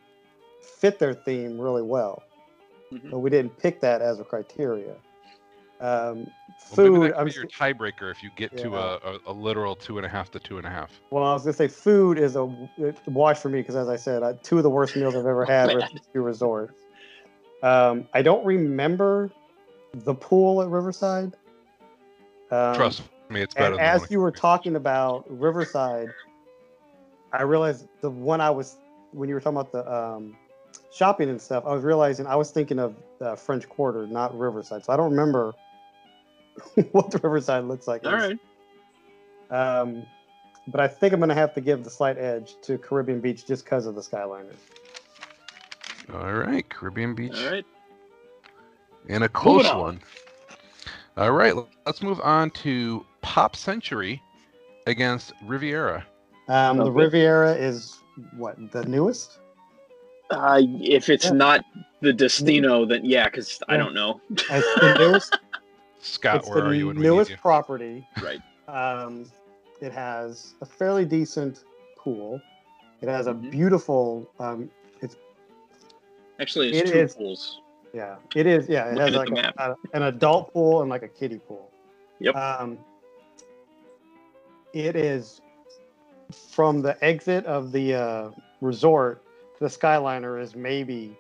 fit 0.61 0.99
their 0.99 1.13
theme 1.13 1.59
really 1.59 1.81
well, 1.81 2.23
Mhm. 2.93 3.11
but 3.11 3.19
we 3.19 3.29
didn't 3.29 3.57
pick 3.59 3.81
that 3.81 4.01
as 4.01 4.19
a 4.19 4.23
criteria. 4.23 4.95
Um, 5.79 5.87
Well, 5.87 6.17
maybe 6.17 6.31
food, 6.57 7.01
that 7.01 7.13
could 7.13 7.19
I'm 7.19 7.27
be 7.27 7.33
your 7.33 7.45
tiebreaker 7.45 8.11
if 8.11 8.21
you 8.21 8.29
get 8.35 8.55
to 8.57 8.77
a, 8.77 8.95
a, 8.97 9.19
a 9.27 9.33
literal 9.33 9.75
two 9.75 9.97
and 9.97 10.05
a 10.05 10.09
half 10.09 10.29
to 10.31 10.39
two 10.39 10.57
and 10.57 10.67
a 10.67 10.69
half. 10.69 10.99
Well, 11.09 11.23
I 11.23 11.33
was 11.33 11.43
gonna 11.43 11.53
say 11.53 11.67
food 11.67 12.19
is 12.19 12.35
a 12.35 12.53
it's 12.77 13.01
a 13.07 13.09
watch 13.09 13.39
for 13.39 13.49
me 13.49 13.61
because, 13.61 13.75
as 13.75 13.87
I 13.87 13.95
said, 13.95 14.23
I, 14.23 14.33
two 14.33 14.57
of 14.57 14.63
the 14.63 14.69
worst 14.69 14.95
meals 14.95 15.15
I've 15.15 15.25
ever 15.25 15.45
had 15.49 15.73
were 15.73 15.81
at 15.81 15.91
these 15.91 16.07
two 16.13 16.21
resorts. 16.21 16.73
Um, 17.63 18.07
I 18.13 18.21
don't 18.21 18.45
remember 18.45 19.31
the 19.93 20.13
pool 20.13 20.61
at 20.61 20.69
Riverside. 20.69 21.33
Um, 22.51 22.75
Trust 22.75 23.03
me, 23.29 23.41
it's 23.41 23.53
better 23.53 23.71
And 23.71 23.79
than 23.79 23.85
as 23.85 24.11
you 24.11 24.19
were 24.19 24.31
talking 24.31 24.75
about 24.75 25.25
Riverside, 25.29 26.13
I 27.31 27.43
realized 27.43 27.87
the 28.01 28.09
one 28.09 28.41
I 28.41 28.49
was 28.49 28.77
when 29.11 29.29
you 29.29 29.35
were 29.35 29.41
talking 29.41 29.57
about 29.57 29.71
the 29.71 29.91
um, 29.91 30.35
shopping 30.91 31.29
and 31.29 31.41
stuff. 31.41 31.63
I 31.65 31.73
was 31.73 31.83
realizing 31.83 32.27
I 32.27 32.35
was 32.35 32.51
thinking 32.51 32.79
of 32.79 32.95
uh, 33.21 33.35
French 33.35 33.67
Quarter, 33.69 34.07
not 34.07 34.37
Riverside. 34.37 34.85
So 34.85 34.93
I 34.93 34.97
don't 34.97 35.11
remember 35.11 35.53
what 36.91 37.11
the 37.11 37.17
Riverside 37.19 37.65
looks 37.65 37.87
like. 37.87 38.05
All 38.05 38.13
right. 38.13 38.39
Um, 39.49 40.05
but 40.67 40.79
I 40.81 40.87
think 40.87 41.13
I'm 41.13 41.19
going 41.19 41.29
to 41.29 41.35
have 41.35 41.53
to 41.55 41.61
give 41.61 41.83
the 41.83 41.89
slight 41.89 42.17
edge 42.17 42.55
to 42.63 42.77
Caribbean 42.77 43.19
Beach 43.19 43.45
just 43.47 43.63
because 43.65 43.85
of 43.85 43.95
the 43.95 44.01
Skyliner. 44.01 44.55
All 46.13 46.33
right, 46.33 46.67
Caribbean 46.69 47.15
Beach. 47.15 47.35
All 47.35 47.51
right. 47.51 47.65
And 49.07 49.23
a 49.23 49.29
close 49.29 49.65
on. 49.67 49.79
one. 49.79 49.99
All 51.17 51.31
right, 51.31 51.53
let's 51.85 52.01
move 52.01 52.21
on 52.21 52.49
to 52.51 53.05
Pop 53.21 53.55
Century 53.55 54.21
against 54.87 55.33
Riviera. 55.45 56.05
Um, 56.47 56.77
the 56.77 56.91
Riviera 56.91 57.53
is 57.53 57.99
what 58.37 58.55
the 58.71 58.83
newest. 58.85 59.39
Uh, 60.31 60.61
if 60.81 61.09
it's 61.09 61.25
Yeah. 61.25 61.31
not 61.31 61.65
the 62.01 62.13
Destino, 62.13 62.85
then 62.85 63.03
yeah, 63.03 63.25
because 63.25 63.59
I 63.67 63.77
don't 63.77 63.93
know. 63.93 64.21
It's 64.29 64.79
the 64.79 64.95
newest. 64.99 65.37
Scott, 65.99 66.37
it's 66.37 66.49
where 66.49 66.61
the 66.61 66.67
are 66.69 66.73
you 66.73 66.87
when 66.87 66.95
we 66.97 67.01
need 67.03 67.07
newest 67.09 67.31
you? 67.31 67.37
property. 67.37 68.07
Right. 68.21 68.39
Um, 68.67 69.25
it 69.81 69.91
has 69.91 70.53
a 70.61 70.65
fairly 70.65 71.05
decent 71.05 71.63
pool. 71.97 72.41
It 73.01 73.07
has 73.09 73.27
a 73.27 73.33
Mhm. 73.33 73.51
beautiful. 73.51 74.29
Um, 74.39 74.69
it's 75.01 75.15
Actually, 76.39 76.69
it's 76.69 76.89
It 76.89 76.93
two 76.93 76.99
is- 76.99 77.15
pools. 77.15 77.61
yeah, 77.93 78.15
it 78.35 78.45
is. 78.47 78.69
Yeah, 78.69 78.85
it 78.91 78.95
Looking 78.95 79.35
has 79.35 79.35
like 79.35 79.55
a, 79.57 79.71
a- 79.71 79.95
an 79.97 80.03
adult 80.03 80.53
pool 80.53 80.81
and 80.81 80.89
like 80.89 81.03
a 81.03 81.07
kiddie 81.07 81.39
pool. 81.39 81.69
Yep. 82.19 82.35
Um, 82.35 82.77
it 84.73 84.95
is 84.95 85.41
from 86.31 86.81
the 86.81 87.01
exit 87.03 87.45
of 87.45 87.71
the 87.73 87.93
uh, 87.95 88.29
resort 88.61 89.21
to 89.57 89.59
the 89.63 89.69
Skyliner 89.69 90.41
is 90.41 90.55
maybe 90.55 91.17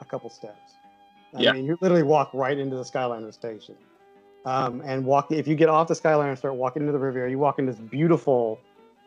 a 0.00 0.04
couple 0.04 0.30
steps. 0.30 0.74
I 1.34 1.42
Yeah. 1.42 1.52
mean, 1.52 1.66
you 1.66 1.78
literally 1.80 2.02
walk 2.02 2.30
right 2.32 2.58
into 2.58 2.76
the 2.76 2.82
Skyliner 2.82 3.32
station. 3.32 3.76
Um, 4.44 4.82
and 4.84 5.04
walk 5.04 5.30
if 5.30 5.46
you 5.46 5.54
get 5.54 5.68
off 5.68 5.88
the 5.88 5.94
Skyliner 5.94 6.30
and 6.30 6.38
start 6.38 6.54
walking 6.54 6.82
into 6.82 6.92
the 6.92 6.98
Riviera, 6.98 7.30
you 7.30 7.38
walk 7.38 7.58
in 7.58 7.66
this 7.66 7.76
beautiful 7.76 8.58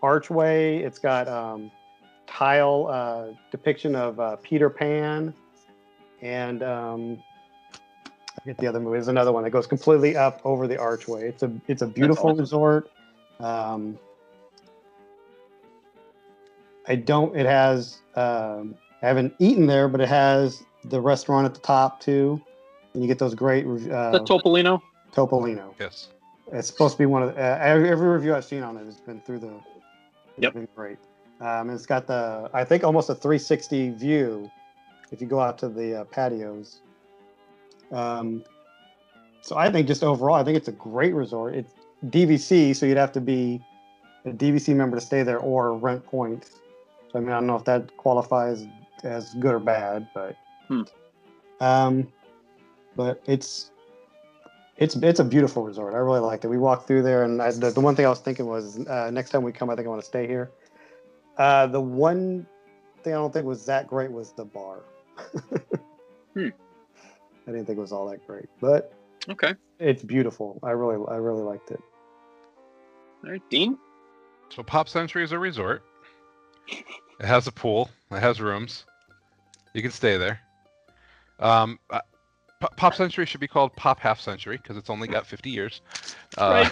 archway. 0.03 0.77
It's 0.79 0.99
got 0.99 1.27
um, 1.27 1.71
tile 2.27 2.87
uh, 2.91 3.33
depiction 3.49 3.95
of 3.95 4.19
uh, 4.19 4.35
Peter 4.37 4.69
Pan, 4.69 5.33
and 6.21 6.61
um, 6.61 7.23
I 7.73 8.41
forget 8.41 8.57
the 8.59 8.67
other 8.67 8.79
movie. 8.79 8.97
There's 8.97 9.07
another 9.07 9.31
one 9.31 9.43
that 9.43 9.49
goes 9.49 9.65
completely 9.65 10.15
up 10.15 10.41
over 10.43 10.67
the 10.67 10.77
archway. 10.77 11.27
It's 11.27 11.43
a 11.43 11.51
it's 11.67 11.81
a 11.81 11.87
beautiful 11.87 12.31
awesome. 12.31 12.39
resort. 12.39 12.91
Um, 13.39 13.97
I 16.87 16.95
don't. 16.95 17.35
It 17.35 17.45
has. 17.45 17.97
Um, 18.15 18.75
I 19.01 19.07
haven't 19.07 19.33
eaten 19.39 19.65
there, 19.65 19.87
but 19.87 20.01
it 20.01 20.09
has 20.09 20.63
the 20.85 20.99
restaurant 20.99 21.45
at 21.45 21.53
the 21.53 21.59
top 21.59 21.99
too, 21.99 22.41
and 22.93 23.03
you 23.03 23.07
get 23.07 23.19
those 23.19 23.35
great 23.35 23.65
uh, 23.65 24.11
The 24.11 24.19
Topolino. 24.27 24.81
Topolino. 25.13 25.73
Yes. 25.79 26.09
It's 26.51 26.67
supposed 26.67 26.95
to 26.95 26.97
be 26.97 27.05
one 27.05 27.23
of 27.23 27.35
the, 27.35 27.41
uh, 27.41 27.59
every, 27.61 27.89
every 27.89 28.09
review 28.09 28.35
I've 28.35 28.45
seen 28.45 28.63
on 28.63 28.77
it 28.77 28.85
has 28.85 28.97
been 28.97 29.21
through 29.21 29.39
the. 29.39 29.47
It's 29.47 30.43
Yep. 30.43 30.53
been 30.53 30.67
great. 30.75 30.97
Um, 31.39 31.69
and 31.69 31.71
it's 31.71 31.85
got 31.85 32.07
the 32.07 32.49
I 32.53 32.63
think 32.63 32.83
almost 32.83 33.09
a 33.09 33.15
360 33.15 33.91
view 33.91 34.49
if 35.11 35.21
you 35.21 35.27
go 35.27 35.39
out 35.39 35.57
to 35.59 35.69
the 35.69 36.01
uh, 36.01 36.03
patios. 36.05 36.81
Um, 37.91 38.43
so 39.41 39.57
I 39.57 39.71
think 39.71 39.87
just 39.87 40.03
overall, 40.03 40.35
I 40.35 40.43
think 40.43 40.57
it's 40.57 40.67
a 40.67 40.73
great 40.73 41.13
resort. 41.13 41.55
It's 41.55 41.73
DVC, 42.07 42.75
so 42.75 42.85
you'd 42.85 42.97
have 42.97 43.11
to 43.13 43.21
be 43.21 43.61
a 44.25 44.29
DVC 44.29 44.75
member 44.75 44.97
to 44.97 45.01
stay 45.05 45.23
there 45.23 45.39
or 45.39 45.75
rent 45.75 46.05
points. 46.05 46.51
So 47.11 47.17
I 47.17 47.21
mean, 47.21 47.31
I 47.31 47.35
don't 47.35 47.47
know 47.47 47.55
if 47.55 47.65
that 47.65 47.95
qualifies 47.97 48.65
as 49.03 49.33
good 49.35 49.53
or 49.53 49.59
bad, 49.59 50.07
but 50.13 50.35
Hmm. 50.71 50.83
um, 51.59 52.07
but 52.95 53.21
it's 53.25 53.71
it's 54.77 54.95
it's 54.95 55.19
a 55.19 55.23
beautiful 55.23 55.63
resort. 55.63 55.93
I 55.93 55.97
really 55.97 56.21
liked 56.21 56.45
it. 56.45 56.47
We 56.47 56.57
walked 56.57 56.87
through 56.87 57.01
there, 57.03 57.23
and 57.23 57.41
I, 57.41 57.51
the, 57.51 57.71
the 57.71 57.81
one 57.81 57.93
thing 57.93 58.05
I 58.05 58.09
was 58.09 58.21
thinking 58.21 58.45
was 58.45 58.79
uh, 58.87 59.11
next 59.11 59.31
time 59.31 59.43
we 59.43 59.51
come, 59.51 59.69
I 59.69 59.75
think 59.75 59.85
I 59.85 59.89
want 59.89 60.01
to 60.01 60.07
stay 60.07 60.27
here. 60.27 60.49
Uh, 61.37 61.67
the 61.67 61.81
one 61.81 62.47
thing 63.03 63.13
I 63.13 63.17
don't 63.17 63.33
think 63.33 63.45
was 63.45 63.65
that 63.65 63.87
great 63.87 64.11
was 64.11 64.31
the 64.33 64.45
bar. 64.45 64.79
Hmm. 66.33 66.47
I 67.45 67.51
didn't 67.51 67.65
think 67.65 67.77
it 67.77 67.81
was 67.81 67.91
all 67.91 68.09
that 68.09 68.25
great, 68.25 68.45
but 68.61 68.93
Okay. 69.27 69.53
it's 69.79 70.01
beautiful. 70.01 70.57
I 70.63 70.71
really 70.71 71.05
I 71.09 71.17
really 71.17 71.43
liked 71.43 71.71
it. 71.71 71.81
All 73.25 73.31
right, 73.31 73.41
Dean. 73.49 73.77
So 74.47 74.63
Pop 74.63 74.87
Century 74.87 75.25
is 75.25 75.33
a 75.33 75.39
resort. 75.39 75.83
It 76.69 77.25
has 77.25 77.47
a 77.47 77.51
pool. 77.51 77.89
It 78.11 78.21
has 78.21 78.39
rooms. 78.39 78.85
You 79.73 79.81
can 79.81 79.91
stay 79.91 80.15
there. 80.15 80.39
Um, 81.41 81.79
uh, 81.89 81.99
Pop 82.77 82.93
Century 82.93 83.25
should 83.25 83.41
be 83.41 83.47
called 83.47 83.75
Pop 83.75 83.99
Half 83.99 84.21
Century 84.21 84.57
because 84.57 84.77
it's 84.77 84.89
only 84.89 85.07
got 85.07 85.25
50 85.25 85.49
years. 85.49 85.81
Uh, 86.37 86.69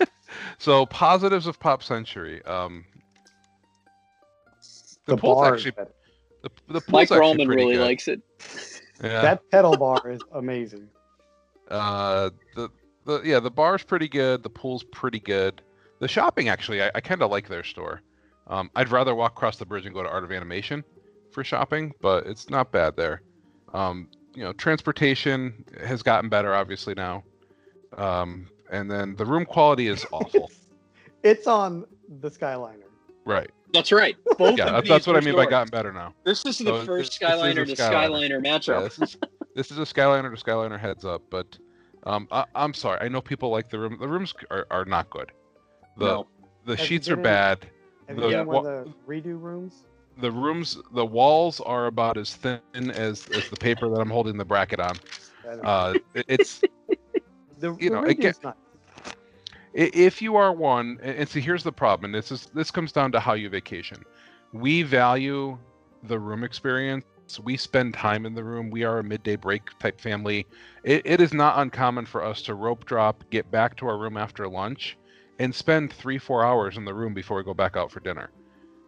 so 0.58 0.86
positives 0.86 1.46
of 1.46 1.58
Pop 1.58 1.82
Century. 1.82 2.42
Um, 2.44 2.84
the, 5.06 5.16
pool's 5.16 5.36
bar 5.36 5.54
actually 5.54 5.72
better. 5.72 5.92
the, 6.42 6.50
the 6.68 6.80
pool's 6.80 6.88
Mike 6.88 7.02
actually 7.02 7.18
Roman 7.18 7.46
pretty 7.46 7.62
really 7.62 7.74
good. 7.76 7.82
likes 7.82 8.08
it. 8.08 8.20
Yeah. 9.02 9.20
that 9.22 9.50
pedal 9.50 9.76
bar 9.76 10.10
is 10.10 10.20
amazing. 10.32 10.88
Uh, 11.68 12.30
the 12.54 12.68
the 13.04 13.22
yeah, 13.24 13.40
the 13.40 13.50
bar's 13.50 13.82
pretty 13.82 14.08
good. 14.08 14.42
The 14.42 14.50
pool's 14.50 14.84
pretty 14.84 15.20
good. 15.20 15.60
The 15.98 16.08
shopping 16.08 16.48
actually, 16.48 16.82
I, 16.82 16.90
I 16.94 17.00
kind 17.00 17.22
of 17.22 17.30
like 17.30 17.48
their 17.48 17.64
store. 17.64 18.02
Um, 18.46 18.70
I'd 18.76 18.90
rather 18.90 19.14
walk 19.14 19.32
across 19.32 19.56
the 19.56 19.66
bridge 19.66 19.86
and 19.86 19.94
go 19.94 20.02
to 20.02 20.08
Art 20.08 20.24
of 20.24 20.32
Animation 20.32 20.84
for 21.32 21.42
shopping, 21.42 21.94
but 22.00 22.26
it's 22.26 22.50
not 22.50 22.72
bad 22.72 22.94
there. 22.96 23.22
Um, 23.74 24.08
you 24.34 24.42
know, 24.44 24.52
transportation 24.52 25.64
has 25.84 26.02
gotten 26.02 26.30
better, 26.30 26.54
obviously 26.54 26.94
now, 26.94 27.24
um, 27.98 28.48
and 28.70 28.90
then 28.90 29.14
the 29.16 29.26
room 29.26 29.44
quality 29.44 29.88
is 29.88 30.06
awful. 30.12 30.50
It's 31.22 31.46
on 31.46 31.86
the 32.20 32.30
Skyliner. 32.30 32.82
right. 33.24 33.50
That's 33.72 33.90
right. 33.92 34.14
Both 34.36 34.58
Yeah, 34.58 34.66
of 34.66 34.72
that's, 34.74 34.88
that's 34.88 35.06
what 35.06 35.16
I 35.16 35.20
mean 35.20 35.34
by 35.34 35.46
gotten 35.46 35.70
better 35.70 35.90
now. 35.90 36.12
This 36.22 36.44
is 36.44 36.58
the 36.58 36.64
So 36.66 36.84
first 36.84 37.18
this- 37.18 37.18
this 37.18 37.28
is 37.38 37.40
a 37.42 37.44
Skyliner 37.54 37.66
to 37.66 37.72
Skyliner. 37.72 38.10
Skyliner 38.30 38.44
Yeah, 38.44 38.58
matchup. 38.58 38.84
this 38.84 38.98
is 38.98 39.16
this 39.54 39.70
is 39.70 39.78
a 39.78 39.82
Skyliner 39.82 40.36
to 40.36 40.44
Skyliner 40.44 40.78
heads 40.78 41.06
up, 41.06 41.22
but 41.30 41.58
um, 42.04 42.28
I, 42.30 42.44
I'm 42.54 42.74
sorry. 42.74 42.98
I 43.00 43.08
know 43.08 43.22
people 43.22 43.48
like 43.48 43.70
the 43.70 43.78
room. 43.78 43.96
The 43.98 44.06
rooms 44.06 44.34
are, 44.50 44.66
are 44.70 44.84
not 44.84 45.08
good. 45.08 45.32
The 45.96 46.04
No. 46.04 46.26
the 46.66 46.76
Have 46.76 46.86
sheets 46.86 47.08
are 47.08 47.16
bad. 47.16 47.66
Have 48.08 48.18
The 48.18 48.28
you 48.28 48.36
been 48.36 48.46
one 48.46 48.66
of 48.66 48.84
the 48.84 48.92
redo 49.08 49.40
rooms? 49.40 49.84
The 50.18 50.32
rooms, 50.32 50.78
the 50.92 51.06
walls 51.06 51.60
are 51.60 51.86
about 51.86 52.16
as 52.18 52.34
thin 52.36 52.62
as 52.64 53.02
as 53.04 53.24
the 53.24 53.56
paper 53.56 53.64
that 53.64 53.72
I'm 53.74 53.84
holding 53.84 54.12
the 54.12 54.18
bracket 54.22 54.54
on. 54.54 54.78
Uh, 55.48 55.84
it's 56.14 56.64
the, 57.58 57.74
you 57.78 57.90
know, 57.90 58.02
again-. 58.04 58.34
I- 59.76 59.90
if 59.94 60.20
you 60.22 60.36
are 60.36 60.52
one 60.52 60.98
and 61.02 61.16
and 61.18 61.28
see 61.28 61.40
here's 61.40 61.62
the 61.64 61.72
problem 61.72 62.06
and 62.06 62.14
this 62.14 62.30
is 62.32 62.48
this 62.54 62.70
comes 62.70 62.92
down 62.92 63.12
to 63.12 63.20
how 63.20 63.34
you 63.34 63.48
vacation 63.50 64.04
we 64.52 64.82
value 64.82 65.58
the 66.02 66.18
room 66.18 66.44
experience 66.44 67.06
we 67.42 67.56
spend 67.56 67.94
time 67.94 68.26
in 68.26 68.34
the 68.34 68.44
room 68.44 68.70
we 68.70 68.84
are 68.84 68.98
a 68.98 69.04
midday 69.04 69.36
break 69.36 69.62
type 69.80 70.00
family 70.00 70.46
it, 70.84 71.02
it 71.04 71.20
is 71.20 71.32
not 71.32 71.58
uncommon 71.58 72.04
for 72.06 72.22
us 72.22 72.42
to 72.42 72.54
rope 72.54 72.84
drop 72.84 73.24
get 73.30 73.50
back 73.50 73.76
to 73.76 73.86
our 73.86 73.98
room 73.98 74.16
after 74.16 74.48
lunch 74.48 74.98
and 75.38 75.54
spend 75.54 75.92
three 75.92 76.18
four 76.18 76.44
hours 76.44 76.76
in 76.76 76.84
the 76.84 76.94
room 76.94 77.14
before 77.14 77.38
we 77.38 77.44
go 77.44 77.54
back 77.54 77.76
out 77.76 77.90
for 77.90 78.00
dinner 78.00 78.30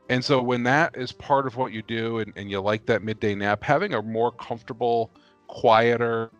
and 0.08 0.24
so 0.24 0.42
when 0.42 0.62
that 0.64 0.96
is 0.96 1.12
part 1.12 1.46
of 1.46 1.56
what 1.56 1.72
you 1.72 1.82
do 1.82 2.18
and, 2.18 2.32
and 2.36 2.50
you 2.50 2.60
like 2.60 2.86
that 2.86 3.02
midday 3.02 3.34
nap 3.34 3.62
having 3.62 3.94
a 3.94 4.02
more 4.02 4.32
comfortable 4.32 5.10
quieter 5.48 6.30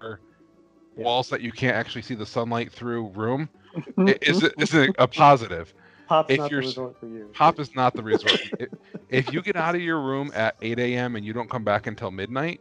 Yeah. 0.97 1.05
walls 1.05 1.29
that 1.31 1.41
you 1.43 1.53
can't 1.53 1.77
actually 1.77 2.03
see 2.03 2.15
the 2.15 2.27
sunlight 2.27 2.73
through 2.73 3.09
room 3.09 3.49
is 4.23 4.43
is 4.59 4.75
a, 4.75 4.89
a 4.99 5.09
positive. 5.09 5.75
Pop's 6.09 6.31
if 6.31 6.39
not 6.39 6.51
the 6.51 6.51
you're 6.53 6.63
resort 6.63 6.97
for 7.01 7.07
you. 7.07 7.31
Hop 7.35 7.59
is 7.61 7.75
not 7.75 7.97
the 7.97 8.03
resort. 8.03 8.41
I- 8.61 8.69
if 9.09 9.33
you 9.33 9.43
get 9.43 9.57
out 9.57 9.75
of 9.75 9.81
your 9.83 10.01
room 10.01 10.33
at 10.35 10.57
8 10.63 10.79
a.m. 10.81 11.17
and 11.17 11.25
you 11.25 11.33
don't 11.33 11.51
come 11.51 11.65
back 11.65 11.87
until 11.87 12.11
midnight, 12.11 12.61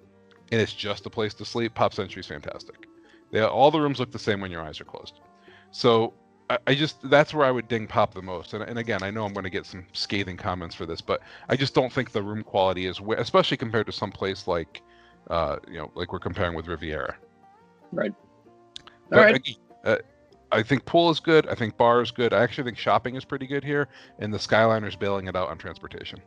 and 0.51 0.61
it's 0.61 0.73
just 0.73 1.05
a 1.05 1.09
place 1.09 1.33
to 1.35 1.45
sleep, 1.45 1.73
Pop 1.75 1.93
Century 1.93 2.19
is 2.21 2.27
fantastic. 2.27 2.87
They 3.31 3.41
all 3.41 3.71
the 3.71 3.79
rooms 3.81 3.99
look 3.99 4.11
the 4.11 4.19
same 4.19 4.41
when 4.41 4.51
your 4.51 4.61
eyes 4.61 4.79
are 4.79 4.85
closed. 4.85 5.21
So 5.71 6.13
I, 6.49 6.57
I 6.67 6.75
just 6.75 7.09
that's 7.09 7.33
where 7.33 7.45
I 7.45 7.51
would 7.51 7.67
ding 7.67 7.87
Pop 7.87 8.13
the 8.13 8.21
most. 8.21 8.53
And, 8.53 8.63
and 8.63 8.77
again, 8.77 9.03
I 9.03 9.11
know 9.11 9.25
I'm 9.25 9.33
going 9.33 9.45
to 9.45 9.49
get 9.49 9.65
some 9.65 9.85
scathing 9.93 10.37
comments 10.37 10.75
for 10.75 10.85
this, 10.85 11.01
but 11.01 11.21
I 11.49 11.55
just 11.55 11.73
don't 11.73 11.91
think 11.91 12.11
the 12.11 12.21
room 12.21 12.43
quality 12.43 12.85
is, 12.85 12.97
wi- 12.97 13.19
especially 13.19 13.57
compared 13.57 13.87
to 13.87 13.91
some 13.91 14.11
place 14.11 14.47
like, 14.47 14.81
uh, 15.29 15.57
you 15.67 15.77
know, 15.77 15.91
like 15.95 16.13
we're 16.13 16.19
comparing 16.19 16.55
with 16.55 16.67
Riviera. 16.67 17.15
Right. 17.91 18.13
But 19.09 19.17
All 19.17 19.23
right. 19.23 19.57
uh, 19.83 19.97
I 20.51 20.63
think 20.63 20.85
pool 20.85 21.09
is 21.09 21.19
good. 21.19 21.47
I 21.47 21.55
think 21.55 21.77
bar 21.77 22.01
is 22.01 22.11
good. 22.11 22.33
I 22.33 22.43
actually 22.43 22.65
think 22.65 22.77
shopping 22.77 23.15
is 23.15 23.25
pretty 23.25 23.47
good 23.47 23.63
here, 23.63 23.87
and 24.19 24.33
the 24.33 24.37
Skyliner's 24.37 24.95
bailing 24.95 25.27
it 25.27 25.35
out 25.35 25.49
on 25.49 25.57
transportation. 25.57 26.19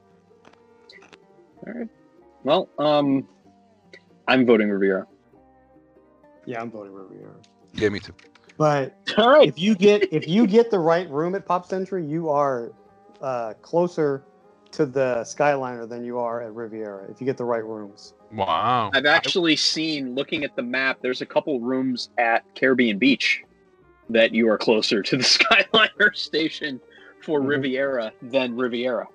All 1.66 1.72
right. 1.74 1.88
Well, 2.44 2.68
um, 2.78 3.26
I'm 4.26 4.46
voting 4.46 4.70
Riviera. 4.70 5.06
Yeah, 6.46 6.60
I'm 6.60 6.70
voting 6.70 6.92
Riviera. 6.92 7.34
Yeah, 7.74 7.88
me 7.88 8.00
too. 8.00 8.14
But 8.58 8.94
All 9.16 9.30
right. 9.30 9.48
if 9.48 9.58
you 9.58 9.74
get 9.74 10.12
if 10.12 10.28
you 10.28 10.46
get 10.46 10.70
the 10.70 10.78
right 10.80 11.08
room 11.08 11.34
at 11.34 11.46
Pop 11.46 11.64
Century, 11.66 12.04
you 12.04 12.28
are 12.28 12.72
uh, 13.22 13.54
closer 13.62 14.24
to 14.72 14.84
the 14.84 15.20
Skyliner 15.22 15.88
than 15.88 16.04
you 16.04 16.18
are 16.18 16.42
at 16.42 16.52
Riviera. 16.54 17.10
If 17.10 17.20
you 17.20 17.24
get 17.24 17.38
the 17.38 17.44
right 17.44 17.64
rooms. 17.64 18.12
Wow. 18.32 18.90
I've 18.92 19.06
actually 19.06 19.56
seen, 19.56 20.14
looking 20.14 20.44
at 20.44 20.54
the 20.56 20.62
map, 20.62 20.98
there's 21.00 21.22
a 21.22 21.26
couple 21.26 21.58
rooms 21.60 22.10
at 22.18 22.44
Caribbean 22.54 22.98
Beach 22.98 23.42
that 24.10 24.34
you 24.34 24.46
are 24.50 24.58
closer 24.58 25.02
to 25.02 25.16
the 25.16 25.22
Skyliner 25.72 26.14
station 26.14 26.80
for 27.22 27.40
Mhm. 27.40 27.48
Riviera 27.48 28.12
than 28.20 28.54
Riviera. 28.56 29.06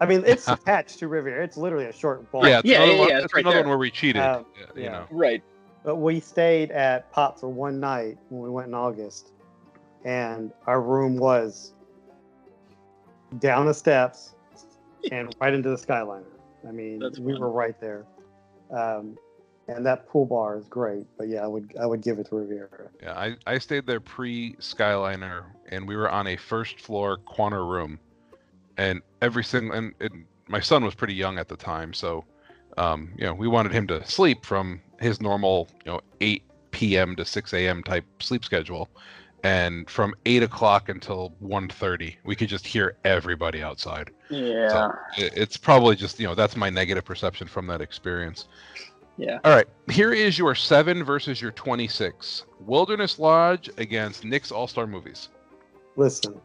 I 0.00 0.06
mean, 0.06 0.22
it's 0.24 0.46
attached 0.48 1.00
to 1.00 1.08
Riviera. 1.08 1.42
It's 1.42 1.56
literally 1.56 1.86
a 1.86 1.92
short 1.92 2.24
walk. 2.32 2.44
yeah, 2.44 2.60
it's 2.60 2.68
Yeah, 2.68 2.76
another, 2.76 2.92
yeah, 2.92 2.98
one, 3.00 3.08
yeah, 3.08 3.16
it's 3.16 3.24
it's 3.24 3.34
right 3.34 3.40
another 3.44 3.54
there. 3.56 3.62
one 3.64 3.68
where 3.70 3.78
we 3.78 3.90
cheated. 3.90 4.22
Uh, 4.22 4.42
you 4.76 4.84
know. 4.84 5.06
Right. 5.10 5.42
But 5.84 5.96
we 5.96 6.20
stayed 6.20 6.70
at 6.70 7.10
Pop 7.12 7.40
for 7.40 7.48
one 7.48 7.80
night 7.80 8.18
when 8.28 8.42
we 8.42 8.50
went 8.50 8.68
in 8.68 8.74
August, 8.74 9.32
and 10.04 10.52
our 10.66 10.80
room 10.80 11.16
was 11.16 11.72
down 13.38 13.66
the 13.66 13.74
steps 13.74 14.34
and 15.10 15.34
right 15.40 15.52
into 15.52 15.70
the 15.70 15.76
Skyliner. 15.76 16.24
I 16.66 16.70
mean, 16.70 17.00
That's 17.00 17.18
we 17.18 17.32
fun. 17.32 17.40
were 17.40 17.50
right 17.50 17.78
there. 17.80 18.06
Um, 18.70 19.18
and 19.68 19.84
that 19.86 20.08
pool 20.08 20.26
bar 20.26 20.56
is 20.56 20.66
great. 20.68 21.06
But 21.16 21.28
yeah, 21.28 21.42
I 21.44 21.46
would 21.46 21.74
I 21.80 21.86
would 21.86 22.00
give 22.00 22.18
it 22.18 22.28
to 22.28 22.36
Riviera. 22.36 22.90
Yeah, 23.02 23.12
I, 23.14 23.36
I 23.46 23.58
stayed 23.58 23.86
there 23.86 24.00
pre 24.00 24.54
Skyliner, 24.54 25.44
and 25.68 25.86
we 25.86 25.96
were 25.96 26.10
on 26.10 26.26
a 26.26 26.36
first 26.36 26.80
floor 26.80 27.16
corner 27.18 27.64
room, 27.64 27.98
and 28.76 29.02
every 29.20 29.44
single 29.44 29.76
and, 29.76 29.94
and 30.00 30.24
my 30.48 30.60
son 30.60 30.84
was 30.84 30.94
pretty 30.94 31.14
young 31.14 31.38
at 31.38 31.48
the 31.48 31.56
time, 31.56 31.92
so 31.92 32.24
um, 32.78 33.12
you 33.16 33.24
know 33.24 33.34
we 33.34 33.48
wanted 33.48 33.72
him 33.72 33.86
to 33.88 34.04
sleep 34.06 34.44
from 34.44 34.80
his 35.00 35.20
normal 35.20 35.68
you 35.84 35.92
know 35.92 36.00
8 36.20 36.42
p.m. 36.70 37.16
to 37.16 37.24
6 37.24 37.52
a.m. 37.54 37.82
type 37.82 38.04
sleep 38.20 38.44
schedule, 38.44 38.88
and 39.44 39.88
from 39.88 40.14
eight 40.26 40.42
o'clock 40.42 40.88
until 40.88 41.34
1.30, 41.42 42.16
we 42.24 42.34
could 42.34 42.48
just 42.48 42.66
hear 42.66 42.96
everybody 43.04 43.62
outside. 43.62 44.10
Yeah. 44.30 44.68
So 44.68 45.24
it, 45.24 45.32
it's 45.36 45.56
probably 45.56 45.96
just 45.96 46.18
you 46.18 46.26
know 46.26 46.34
that's 46.34 46.56
my 46.56 46.70
negative 46.70 47.04
perception 47.04 47.46
from 47.46 47.66
that 47.68 47.80
experience. 47.80 48.48
Yeah. 49.18 49.38
All 49.44 49.54
right, 49.54 49.68
here 49.90 50.12
is 50.12 50.38
your 50.38 50.54
seven 50.54 51.04
versus 51.04 51.40
your 51.40 51.50
26. 51.52 52.46
Wilderness 52.60 53.18
Lodge 53.18 53.68
against 53.76 54.24
Nick's 54.24 54.50
All 54.50 54.66
Star 54.66 54.86
Movies. 54.86 55.28
Listen, 55.96 56.40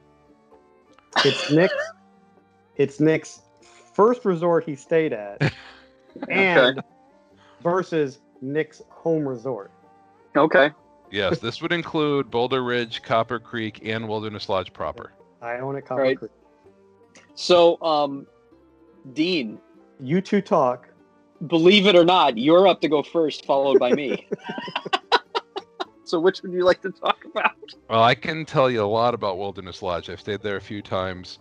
it's 1.26 1.52
Nick's. 1.52 1.74
It's 2.78 3.00
Nick's 3.00 3.42
first 3.94 4.24
resort 4.24 4.64
he 4.64 4.76
stayed 4.76 5.12
at, 5.12 5.42
and 6.30 6.82
versus 7.62 8.20
Nick's 8.42 8.82
home 8.90 9.28
resort. 9.28 9.72
Okay. 10.36 10.72
Yes, 11.10 11.40
this 11.40 11.62
would 11.62 11.72
include 11.72 12.30
Boulder 12.30 12.64
Ridge, 12.64 13.02
Copper 13.02 13.40
Creek, 13.40 13.82
and 13.86 14.08
Wilderness 14.08 14.50
Lodge 14.50 14.74
proper. 14.74 15.14
I 15.42 15.58
own 15.60 15.76
it. 15.76 15.86
Copper 15.86 16.02
Right. 16.02 16.18
Creek. 16.18 16.32
So, 17.36 17.82
um, 17.82 18.28
Dean, 19.14 19.60
You 20.02 20.22
two 20.22 20.42
talk. 20.42 20.90
believe 21.48 21.88
it 21.88 21.96
or 21.96 22.04
not, 22.04 22.38
you're 22.38 22.68
up 22.68 22.82
to 22.82 22.90
go 22.90 23.02
first, 23.04 23.46
followed 23.46 23.80
by 23.80 23.92
me. 23.94 24.28
so, 26.04 26.20
which 26.20 26.42
would 26.42 26.52
you 26.52 26.64
like 26.66 26.82
to 26.82 26.92
talk 26.92 27.24
about? 27.26 27.52
Well, 27.90 28.04
I 28.04 28.16
can 28.16 28.46
tell 28.46 28.70
you 28.70 28.84
a 28.84 28.86
lot 28.86 29.14
about 29.14 29.38
Wilderness 29.38 29.82
Lodge. 29.82 30.10
I've 30.10 30.20
stayed 30.20 30.42
there 30.42 30.58
a 30.58 30.62
few 30.62 30.82
times. 30.82 31.40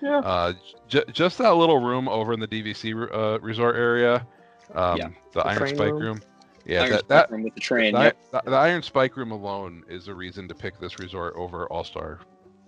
Yeah. 0.00 0.18
Uh, 0.18 0.52
j- 0.88 1.04
just 1.12 1.38
that 1.38 1.50
little 1.54 1.78
room 1.78 2.08
over 2.08 2.32
in 2.32 2.40
the 2.40 2.48
DVC 2.48 2.94
uh, 3.12 3.40
resort 3.40 3.76
area, 3.76 4.26
um, 4.74 4.96
Yeah. 4.98 5.08
the, 5.32 5.40
The 5.40 5.46
Iron 5.46 5.68
Spike 5.68 5.78
room? 5.92 6.02
room. 6.02 6.22
Yeah, 6.64 6.82
Iron 6.82 6.90
that, 6.92 7.08
that 7.08 7.18
Spectrum 7.20 7.42
with 7.44 7.54
the 7.54 7.60
train. 7.60 7.94
the, 7.94 8.00
Yep. 8.02 8.16
the, 8.32 8.42
the 8.50 8.56
Iron 8.56 8.82
Spike 8.82 9.16
room 9.16 9.30
alone 9.32 9.84
is 9.88 10.08
a 10.08 10.14
reason 10.14 10.46
to 10.48 10.54
pick 10.54 10.78
this 10.78 10.98
resort 10.98 11.34
over 11.36 11.66
All 11.66 11.84
Star 11.84 12.20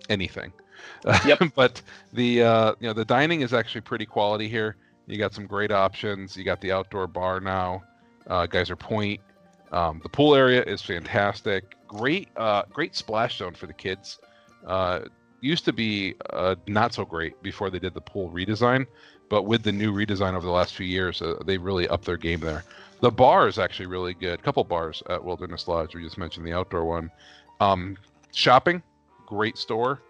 anything. 0.09 0.51
Yep. 1.25 1.51
but 1.55 1.81
the 2.11 2.41
uh, 2.43 2.73
you 2.79 2.87
know 2.87 2.93
the 2.93 3.05
dining 3.05 3.41
is 3.41 3.53
actually 3.53 3.81
pretty 3.81 4.05
quality 4.05 4.47
here. 4.49 4.75
You 5.05 5.17
got 5.19 5.33
some 5.33 5.45
great 5.45 5.71
options. 5.71 6.35
You 6.35 6.43
got 6.43 6.59
the 6.61 6.71
outdoor 6.71 7.05
bar 7.07 7.39
now, 7.39 7.83
uh, 8.27 8.47
Geyser 8.47 8.75
Point. 8.75 9.19
Um, 9.71 9.99
the 10.03 10.09
pool 10.09 10.33
area 10.35 10.63
is 10.63 10.81
fantastic. 10.81 11.75
Great, 11.87 12.29
uh, 12.35 12.63
great 12.71 12.95
splash 12.95 13.37
zone 13.37 13.53
for 13.53 13.67
the 13.67 13.73
kids. 13.73 14.19
Uh, 14.65 15.01
used 15.41 15.65
to 15.65 15.73
be 15.73 16.15
uh, 16.29 16.55
not 16.67 16.93
so 16.93 17.03
great 17.03 17.41
before 17.43 17.69
they 17.69 17.79
did 17.79 17.93
the 17.93 18.01
pool 18.01 18.29
redesign, 18.29 18.85
but 19.29 19.43
with 19.43 19.63
the 19.63 19.71
new 19.71 19.91
redesign 19.91 20.33
over 20.33 20.45
the 20.45 20.51
last 20.51 20.75
few 20.75 20.85
years, 20.85 21.21
uh, 21.21 21.35
they 21.45 21.57
really 21.57 21.87
upped 21.89 22.05
their 22.05 22.17
game 22.17 22.39
there. 22.39 22.63
The 23.01 23.11
bar 23.11 23.47
is 23.47 23.57
actually 23.57 23.87
really 23.87 24.13
good. 24.13 24.39
A 24.39 24.43
couple 24.43 24.63
bars 24.63 25.01
at 25.09 25.23
Wilderness 25.23 25.67
Lodge. 25.67 25.95
We 25.95 26.03
just 26.03 26.17
mentioned 26.17 26.45
the 26.45 26.53
outdoor 26.53 26.85
one. 26.85 27.11
Um, 27.59 27.97
shopping, 28.31 28.83
great 29.25 29.57
store. 29.57 30.01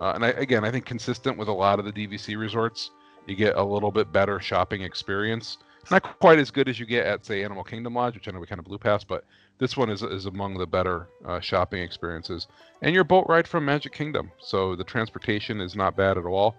Uh, 0.00 0.12
and 0.14 0.24
I, 0.24 0.28
again, 0.30 0.64
I 0.64 0.70
think 0.70 0.84
consistent 0.84 1.38
with 1.38 1.48
a 1.48 1.52
lot 1.52 1.78
of 1.78 1.84
the 1.84 1.92
DVC 1.92 2.36
resorts, 2.38 2.90
you 3.26 3.36
get 3.36 3.56
a 3.56 3.62
little 3.62 3.92
bit 3.92 4.10
better 4.10 4.40
shopping 4.40 4.82
experience. 4.82 5.58
Not 5.90 6.02
quite 6.02 6.38
as 6.38 6.50
good 6.50 6.68
as 6.68 6.80
you 6.80 6.86
get 6.86 7.06
at, 7.06 7.24
say, 7.24 7.44
Animal 7.44 7.64
Kingdom 7.64 7.94
Lodge, 7.94 8.14
which 8.14 8.26
I 8.26 8.32
know 8.32 8.40
we 8.40 8.46
kind 8.46 8.58
of 8.58 8.64
blew 8.64 8.78
past, 8.78 9.06
but 9.06 9.24
this 9.60 9.76
one 9.76 9.90
is, 9.90 10.02
is 10.02 10.26
among 10.26 10.58
the 10.58 10.66
better 10.66 11.08
uh, 11.26 11.38
shopping 11.38 11.82
experiences. 11.82 12.48
And 12.82 12.94
your 12.94 13.04
boat 13.04 13.26
ride 13.28 13.46
from 13.46 13.64
Magic 13.64 13.92
Kingdom, 13.92 14.32
so 14.40 14.74
the 14.74 14.84
transportation 14.84 15.60
is 15.60 15.76
not 15.76 15.96
bad 15.96 16.18
at 16.18 16.24
all. 16.24 16.56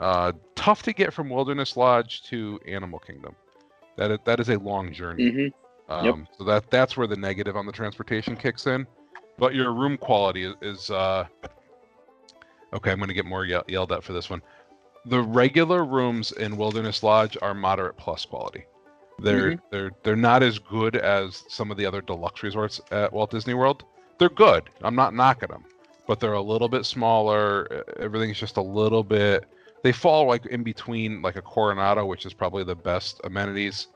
Uh, 0.00 0.32
tough 0.54 0.82
to 0.84 0.92
get 0.92 1.12
from 1.12 1.28
Wilderness 1.28 1.76
Lodge 1.76 2.22
to 2.24 2.58
Animal 2.66 3.00
Kingdom. 3.00 3.34
That 3.96 4.10
is, 4.12 4.18
that 4.24 4.40
is 4.40 4.48
a 4.48 4.58
long 4.58 4.92
journey. 4.92 5.30
hmm 5.30 5.92
Um, 5.92 6.20
Yep. 6.20 6.38
So 6.38 6.44
that 6.44 6.70
that's 6.70 6.96
where 6.96 7.06
the 7.06 7.16
negative 7.16 7.56
on 7.56 7.66
the 7.66 7.72
transportation 7.72 8.36
kicks 8.36 8.66
in. 8.66 8.86
But 9.38 9.54
your 9.54 9.72
room 9.72 9.96
quality 9.98 10.44
is, 10.44 10.54
is 10.62 10.90
uh, 10.90 11.26
okay. 12.72 12.90
I'm 12.92 12.98
going 12.98 13.08
to 13.08 13.14
get 13.14 13.26
more 13.26 13.44
ye- 13.44 13.60
yelled 13.68 13.92
at 13.92 14.04
for 14.04 14.12
this 14.12 14.30
one. 14.30 14.42
The 15.06 15.20
regular 15.20 15.84
rooms 15.84 16.32
in 16.32 16.56
Wilderness 16.56 17.02
Lodge 17.02 17.36
are 17.42 17.54
moderate 17.54 17.96
plus 17.96 18.24
quality. 18.24 18.64
They're 19.18 19.56
they're 19.70 19.92
they're 20.02 20.16
not 20.16 20.42
as 20.42 20.58
good 20.58 20.96
as 20.96 21.44
some 21.48 21.70
of 21.70 21.76
the 21.76 21.86
other 21.86 22.02
deluxe 22.02 22.42
resorts 22.42 22.80
at 22.90 23.12
Walt 23.12 23.30
Disney 23.30 23.54
World. 23.54 23.84
They're 24.18 24.28
good. 24.28 24.70
I'm 24.82 24.96
not 24.96 25.14
knocking 25.14 25.48
them, 25.48 25.64
but 26.06 26.20
they're 26.20 26.34
a 26.34 26.42
little 26.42 26.68
bit 26.68 26.84
smaller. 26.86 27.84
Everything's 27.98 28.38
just 28.38 28.56
a 28.56 28.62
little 28.62 29.04
bit. 29.04 29.46
They 29.82 29.92
fall 29.92 30.26
like 30.26 30.46
in 30.46 30.62
between 30.62 31.22
like 31.22 31.36
a 31.36 31.42
Coronado, 31.42 32.06
which 32.06 32.26
is 32.26 32.34
probably 32.34 32.64
the 32.64 32.74
best 32.76 33.20
amenities 33.24 33.88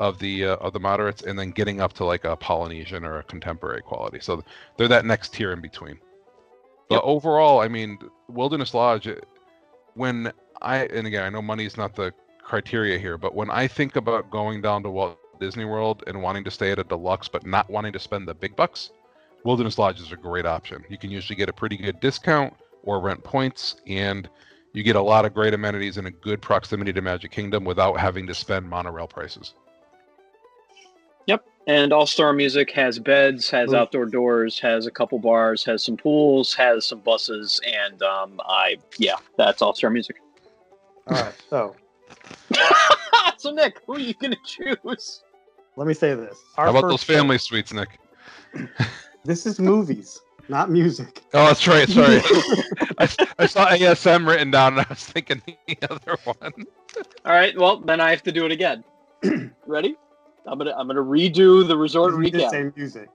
of 0.00 0.18
the 0.18 0.46
uh, 0.46 0.56
of 0.56 0.72
the 0.74 0.80
moderates, 0.80 1.22
and 1.22 1.38
then 1.38 1.50
getting 1.50 1.80
up 1.80 1.92
to 1.94 2.04
like 2.04 2.24
a 2.24 2.36
Polynesian 2.36 3.04
or 3.04 3.18
a 3.18 3.24
contemporary 3.24 3.82
quality. 3.82 4.20
So 4.20 4.44
they're 4.76 4.88
that 4.88 5.04
next 5.06 5.34
tier 5.34 5.52
in 5.52 5.60
between. 5.60 5.98
But 6.88 6.96
Yep. 6.96 7.02
overall, 7.04 7.60
I 7.60 7.68
mean, 7.68 7.98
Wilderness 8.28 8.74
Lodge. 8.74 9.08
When 9.94 10.32
I 10.62 10.78
and 10.86 11.06
again, 11.06 11.24
I 11.24 11.30
know 11.30 11.42
money 11.42 11.66
is 11.66 11.76
not 11.76 11.94
the 11.96 12.12
criteria 12.48 12.98
here, 12.98 13.18
but 13.18 13.34
when 13.34 13.50
I 13.50 13.68
think 13.68 13.96
about 13.96 14.30
going 14.30 14.62
down 14.62 14.82
to 14.82 14.90
Walt 14.90 15.18
Disney 15.38 15.64
World 15.64 16.02
and 16.06 16.22
wanting 16.22 16.44
to 16.44 16.50
stay 16.50 16.72
at 16.72 16.78
a 16.78 16.84
deluxe 16.84 17.28
but 17.28 17.46
not 17.46 17.68
wanting 17.70 17.92
to 17.92 17.98
spend 17.98 18.26
the 18.26 18.34
big 18.34 18.56
bucks, 18.56 18.90
Wilderness 19.44 19.78
Lodge 19.78 20.00
is 20.00 20.10
a 20.12 20.16
great 20.16 20.46
option. 20.46 20.84
You 20.88 20.98
can 20.98 21.10
usually 21.10 21.36
get 21.36 21.48
a 21.48 21.52
pretty 21.52 21.76
good 21.76 22.00
discount 22.00 22.54
or 22.82 23.00
rent 23.00 23.22
points, 23.22 23.76
and 23.86 24.28
you 24.72 24.82
get 24.82 24.96
a 24.96 25.00
lot 25.00 25.24
of 25.24 25.34
great 25.34 25.54
amenities 25.54 25.98
in 25.98 26.06
a 26.06 26.10
good 26.10 26.40
proximity 26.40 26.92
to 26.92 27.02
Magic 27.02 27.30
Kingdom 27.30 27.64
without 27.64 28.00
having 28.00 28.26
to 28.26 28.34
spend 28.34 28.68
monorail 28.68 29.06
prices. 29.06 29.54
Yep. 31.26 31.44
And 31.66 31.92
All 31.92 32.06
Star 32.06 32.32
Music 32.32 32.70
has 32.72 32.98
beds, 32.98 33.50
has 33.50 33.72
Ooh. 33.72 33.76
outdoor 33.76 34.06
doors, 34.06 34.58
has 34.60 34.86
a 34.86 34.90
couple 34.90 35.18
bars, 35.18 35.64
has 35.64 35.84
some 35.84 35.96
pools, 35.96 36.54
has 36.54 36.86
some 36.86 37.00
buses, 37.00 37.60
and 37.66 38.02
um, 38.02 38.40
I 38.46 38.76
yeah, 38.96 39.16
that's 39.36 39.60
All 39.60 39.74
Star 39.74 39.90
Music. 39.90 40.16
All 41.06 41.22
right, 41.22 41.34
so 41.48 41.76
so 43.36 43.50
Nick, 43.50 43.80
who 43.86 43.94
are 43.94 43.98
you 43.98 44.14
gonna 44.14 44.36
choose? 44.44 45.22
let 45.76 45.86
me 45.86 45.94
say 45.94 46.14
this. 46.14 46.36
Our 46.56 46.66
How 46.66 46.70
about 46.76 46.88
those 46.88 47.04
trip- 47.04 47.18
family 47.18 47.38
suites, 47.38 47.72
Nick? 47.72 47.98
This 49.24 49.46
is 49.46 49.58
movies, 49.60 50.20
not 50.48 50.70
music. 50.70 51.22
Oh, 51.34 51.46
that's 51.46 51.66
right. 51.66 51.88
Sorry, 51.88 52.16
I, 52.98 53.08
I 53.38 53.46
saw 53.46 53.68
ASM 53.68 54.26
written 54.26 54.50
down, 54.50 54.74
and 54.74 54.80
I 54.82 54.86
was 54.88 55.04
thinking 55.04 55.42
the 55.66 55.76
other 55.90 56.16
one. 56.24 56.52
All 57.24 57.32
right, 57.32 57.56
well 57.58 57.78
then 57.80 58.00
I 58.00 58.10
have 58.10 58.22
to 58.24 58.32
do 58.32 58.46
it 58.46 58.52
again. 58.52 58.82
Ready? 59.66 59.96
I'm 60.46 60.56
gonna 60.58 60.74
I'm 60.76 60.86
gonna 60.86 61.00
redo 61.02 61.66
the 61.66 61.76
resort 61.76 62.16
We 62.16 62.30
did 62.30 62.40
recap. 62.42 62.50
say 62.50 62.70
music. 62.74 63.08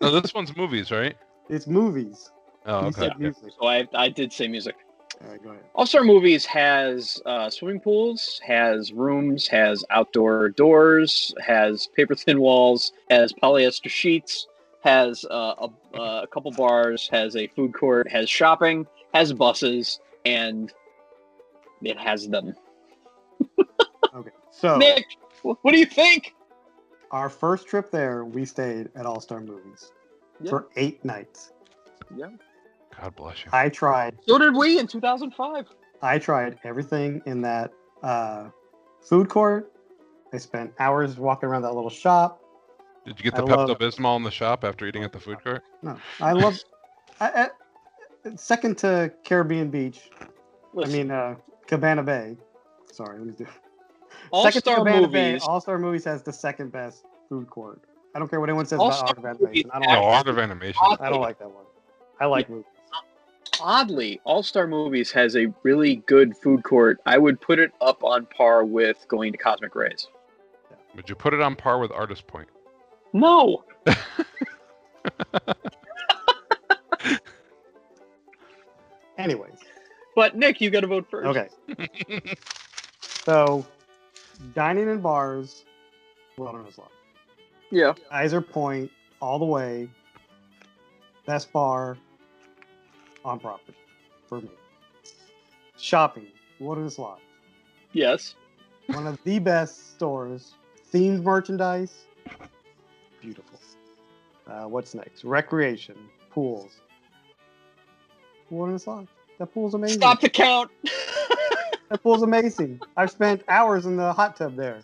No, 0.00 0.10
this 0.20 0.32
one's 0.34 0.56
movies, 0.56 0.90
right? 0.90 1.16
It's 1.50 1.66
movies. 1.66 2.30
Oh, 2.66 2.80
You 2.80 2.86
okay. 2.86 3.00
said 3.00 3.10
okay. 3.12 3.22
music. 3.24 3.52
So 3.60 3.66
I 3.66 3.86
I 3.94 4.08
did 4.08 4.32
say 4.32 4.48
music. 4.48 4.74
All 5.24 5.30
right, 5.30 5.42
ahead. 5.50 5.64
All 5.74 5.86
Star 5.86 6.04
Movies 6.04 6.44
has 6.46 7.20
uh, 7.24 7.48
swimming 7.50 7.80
pools, 7.80 8.40
has 8.46 8.92
rooms, 8.92 9.46
has 9.48 9.84
outdoor 9.90 10.50
doors, 10.50 11.34
has 11.44 11.86
paper 11.88 12.14
thin 12.14 12.40
walls, 12.40 12.92
has 13.10 13.32
polyester 13.32 13.88
sheets, 13.88 14.46
has 14.82 15.24
uh, 15.30 15.68
a, 15.94 15.98
a 16.00 16.26
couple 16.26 16.50
bars, 16.52 17.08
has 17.10 17.36
a 17.36 17.46
food 17.48 17.72
court, 17.74 18.10
has 18.10 18.28
shopping, 18.28 18.86
has 19.14 19.32
buses, 19.32 20.00
and 20.24 20.72
it 21.82 21.98
has 21.98 22.28
them. 22.28 22.54
Okay, 24.14 24.30
so 24.52 24.76
Nick, 24.78 25.04
what 25.42 25.72
do 25.72 25.76
you 25.78 25.86
think? 25.86 26.34
our 27.10 27.28
first 27.28 27.66
trip 27.66 27.90
there, 27.90 28.24
we 28.24 28.44
stayed 28.44 28.88
at 28.94 29.06
All 29.06 29.20
Star 29.20 29.40
Movies 29.40 29.90
Yeah. 30.40 30.50
for 30.50 30.68
eight 30.76 31.04
nights. 31.04 31.50
God 33.00 33.16
bless 33.16 33.44
you. 33.44 33.50
I 33.52 33.68
tried, 33.68 34.16
So 34.26 34.38
did 34.38 34.54
we 34.54 34.78
in 34.78 34.86
2005. 34.86 35.66
I 36.02 36.18
tried 36.18 36.58
everything 36.64 37.22
in 37.26 37.40
that 37.42 37.72
uh, 38.02 38.48
food 39.00 39.28
court. 39.28 39.72
I 40.32 40.38
spent 40.38 40.72
hours 40.78 41.16
walking 41.16 41.48
around 41.48 41.62
that 41.62 41.74
little 41.74 41.90
shop. 41.90 42.40
Did 43.06 43.18
you 43.18 43.24
get 43.24 43.34
I 43.34 43.38
the 43.42 43.46
love- 43.46 43.68
Pepto 43.68 43.78
Bismol 43.78 44.16
in 44.16 44.22
the 44.22 44.30
shop 44.30 44.64
after 44.64 44.86
eating 44.86 45.04
at 45.04 45.12
the 45.12 45.20
food 45.20 45.42
court? 45.42 45.62
No, 45.82 45.98
I 46.20 46.32
love. 46.32 46.58
I, 47.20 47.48
I, 48.24 48.36
second 48.36 48.78
to 48.78 49.12
Caribbean 49.24 49.70
Beach. 49.70 50.10
I 50.82 50.88
mean, 50.88 51.10
uh, 51.10 51.36
Cabana 51.66 52.02
Bay. 52.02 52.36
Sorry, 52.92 53.18
let 53.18 53.26
me 53.26 53.34
do. 53.36 53.46
All 54.30 54.42
second 54.42 54.62
to 54.62 54.70
Star 54.70 54.76
Cabana 54.78 55.08
Bay, 55.08 55.32
Movies. 55.32 55.44
All 55.46 55.60
Star 55.60 55.78
Movies 55.78 56.04
has 56.04 56.22
the 56.22 56.32
second 56.32 56.72
best 56.72 57.04
food 57.28 57.48
court. 57.48 57.82
I 58.14 58.18
don't 58.18 58.28
care 58.28 58.40
what 58.40 58.48
anyone 58.48 58.66
says 58.66 58.76
about 58.76 58.84
All-Star 58.92 59.08
Art 59.08 59.18
of 59.18 59.24
Animation. 59.24 59.46
Movies 59.46 59.64
I 59.72 59.78
don't, 59.80 59.88
No, 59.88 59.94
like, 60.06 60.16
Art 60.16 60.28
of 60.28 60.38
Animation. 60.38 60.82
I 61.00 61.10
don't 61.10 61.20
like 61.20 61.38
that 61.40 61.50
one. 61.50 61.64
I 62.20 62.26
like 62.26 62.48
movies. 62.48 62.64
Oddly, 63.64 64.20
All 64.24 64.42
Star 64.42 64.66
Movies 64.66 65.10
has 65.12 65.34
a 65.34 65.46
really 65.62 65.96
good 66.06 66.36
food 66.36 66.62
court. 66.62 67.00
I 67.06 67.18
would 67.18 67.40
put 67.40 67.58
it 67.58 67.72
up 67.80 68.04
on 68.04 68.26
par 68.26 68.64
with 68.64 69.04
going 69.08 69.32
to 69.32 69.38
Cosmic 69.38 69.74
Rays. 69.74 70.06
Would 70.94 71.08
you 71.08 71.14
put 71.16 71.34
it 71.34 71.40
on 71.40 71.56
par 71.56 71.78
with 71.78 71.90
Artist 71.90 72.26
Point? 72.28 72.48
No. 73.12 73.64
Anyways, 79.18 79.58
But 80.16 80.36
Nick, 80.36 80.60
you 80.60 80.70
got 80.70 80.80
to 80.80 80.86
vote 80.86 81.06
first. 81.10 81.26
okay. 81.26 81.48
So, 83.24 83.64
dining 84.54 84.90
and 84.90 85.02
bars, 85.02 85.64
Wilderness 86.36 86.76
Lodge. 86.76 86.90
Yeah. 87.70 87.94
Geyser 88.10 88.42
Point, 88.42 88.90
all 89.22 89.38
the 89.38 89.46
way. 89.46 89.88
Best 91.24 91.50
bar 91.50 91.96
on 93.24 93.38
property 93.40 93.76
for 94.28 94.40
me. 94.40 94.50
Shopping, 95.78 96.26
Wilderness 96.60 96.98
Lodge. 96.98 97.20
Yes. 97.92 98.34
One 98.88 99.06
of 99.06 99.18
the 99.24 99.38
best 99.38 99.94
stores. 99.94 100.54
Themed 100.92 101.22
merchandise, 101.22 102.04
beautiful. 103.20 103.58
Uh, 104.46 104.64
what's 104.64 104.94
next? 104.94 105.24
Recreation, 105.24 105.96
pools. 106.30 106.80
Wilderness 108.50 108.86
Lodge. 108.86 109.08
That 109.38 109.52
pool's 109.52 109.74
amazing. 109.74 109.98
Stop 110.00 110.20
the 110.20 110.28
count. 110.28 110.70
That 111.90 112.02
pool's 112.02 112.22
amazing. 112.22 112.80
I've 112.96 113.10
spent 113.10 113.42
hours 113.46 113.84
in 113.84 113.96
the 113.98 114.10
hot 114.14 114.36
tub 114.36 114.56
there. 114.56 114.80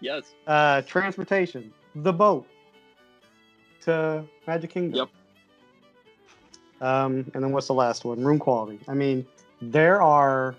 yes. 0.00 0.34
Uh, 0.48 0.82
transportation, 0.82 1.72
the 1.94 2.12
boat 2.12 2.46
to 3.82 4.24
Magic 4.46 4.70
Kingdom. 4.70 4.98
Yep. 4.98 5.08
Um, 6.80 7.30
and 7.34 7.42
then 7.42 7.52
what's 7.52 7.68
the 7.68 7.74
last 7.74 8.04
one? 8.04 8.22
Room 8.22 8.38
quality. 8.38 8.78
I 8.88 8.94
mean, 8.94 9.26
there 9.62 10.02
are 10.02 10.54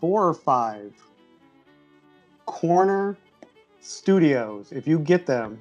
four 0.00 0.26
or 0.26 0.34
five 0.34 0.92
corner 2.46 3.16
studios, 3.80 4.72
if 4.72 4.86
you 4.86 4.98
get 4.98 5.26
them 5.26 5.60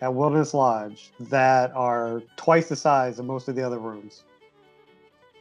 at 0.00 0.12
Wilderness 0.12 0.54
Lodge, 0.54 1.10
that 1.20 1.72
are 1.74 2.22
twice 2.36 2.68
the 2.68 2.76
size 2.76 3.18
of 3.18 3.26
most 3.26 3.48
of 3.48 3.56
the 3.56 3.62
other 3.62 3.78
rooms. 3.78 4.24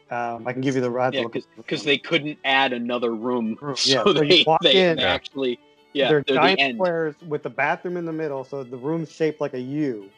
Um, 0.10 0.48
I 0.48 0.54
can 0.54 0.62
give 0.62 0.76
you 0.76 0.82
the 0.82 0.90
right. 0.90 1.14
Yeah, 1.14 1.26
because 1.58 1.84
they 1.84 1.98
couldn't 1.98 2.40
add 2.46 2.72
another 2.72 3.14
room, 3.14 3.58
Room, 3.62 3.76
so 3.78 3.92
yeah, 3.98 4.04
so 4.04 4.22
you 4.22 4.30
they, 4.30 4.44
walk 4.48 4.62
they 4.62 4.90
in- 4.90 5.00
actually 5.00 5.60
yeah 5.94 6.10
they're, 6.10 6.24
they're, 6.28 6.38
giant 6.38 6.60
end. 6.60 6.76
squares 6.76 7.16
with 7.28 7.44
the 7.44 7.50
bathroom 7.50 7.98
in 7.98 8.06
the 8.06 8.14
middle, 8.14 8.44
so 8.44 8.64
the 8.64 8.78
room's 8.78 9.12
shaped 9.12 9.42
like 9.42 9.54
a 9.54 9.60
U. 9.60 10.10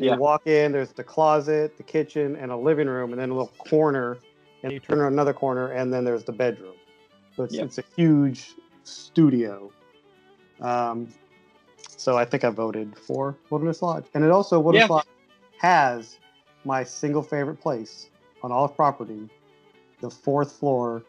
Yeah. 0.00 0.14
You 0.14 0.20
walk 0.20 0.46
in, 0.46 0.72
there's 0.72 0.92
the 0.92 1.04
closet, 1.04 1.76
the 1.76 1.82
kitchen, 1.82 2.34
and 2.36 2.50
a 2.50 2.56
living 2.56 2.88
room, 2.88 3.12
and 3.12 3.20
then 3.20 3.28
a 3.30 3.34
little 3.34 3.52
corner, 3.58 4.18
and 4.62 4.72
you 4.72 4.80
turn 4.80 4.98
around 4.98 5.12
another 5.12 5.34
corner, 5.34 5.72
and 5.72 5.92
then 5.92 6.04
there's 6.04 6.24
the 6.24 6.32
bedroom. 6.32 6.74
So 7.36 7.44
it's, 7.44 7.54
Yep. 7.54 7.64
it's 7.66 7.78
a 7.78 7.84
huge 7.96 8.54
studio. 8.84 9.70
Um, 10.60 11.08
so 11.96 12.16
I 12.16 12.24
think 12.24 12.44
I 12.44 12.50
voted 12.50 12.96
for 12.96 13.36
Wilderness 13.50 13.82
Lodge, 13.82 14.06
and 14.14 14.24
it 14.24 14.30
also 14.30 14.58
Wilderness 14.58 14.88
Yeah. 14.88 14.94
Lodge 14.96 15.06
has 15.58 16.18
my 16.64 16.82
single 16.82 17.22
favorite 17.22 17.60
place 17.60 18.08
on 18.42 18.52
all 18.52 18.64
of 18.64 18.74
property, 18.74 19.28
the 20.00 20.10
fourth 20.10 20.52
floor, 20.52 21.02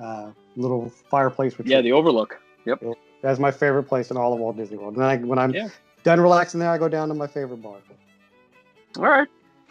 uh, 0.00 0.30
little 0.56 0.90
fireplace. 1.10 1.54
Yeah, 1.64 1.80
the 1.80 1.92
Overlook. 1.92 2.40
Yep. 2.64 2.82
That's 3.22 3.38
my 3.38 3.52
favorite 3.52 3.84
place 3.84 4.10
in 4.10 4.16
all 4.16 4.32
of 4.32 4.40
Walt 4.40 4.56
Disney 4.56 4.78
World. 4.78 4.94
And 4.94 5.02
then 5.02 5.08
I, 5.08 5.16
when 5.18 5.38
I'm 5.38 5.54
Yeah. 5.54 5.68
done 6.02 6.20
relaxing 6.20 6.58
there, 6.58 6.70
I 6.70 6.78
go 6.78 6.88
down 6.88 7.08
to 7.08 7.14
my 7.14 7.28
favorite 7.28 7.62
bar. 7.62 7.78
All 8.98 9.04
right. 9.04 9.28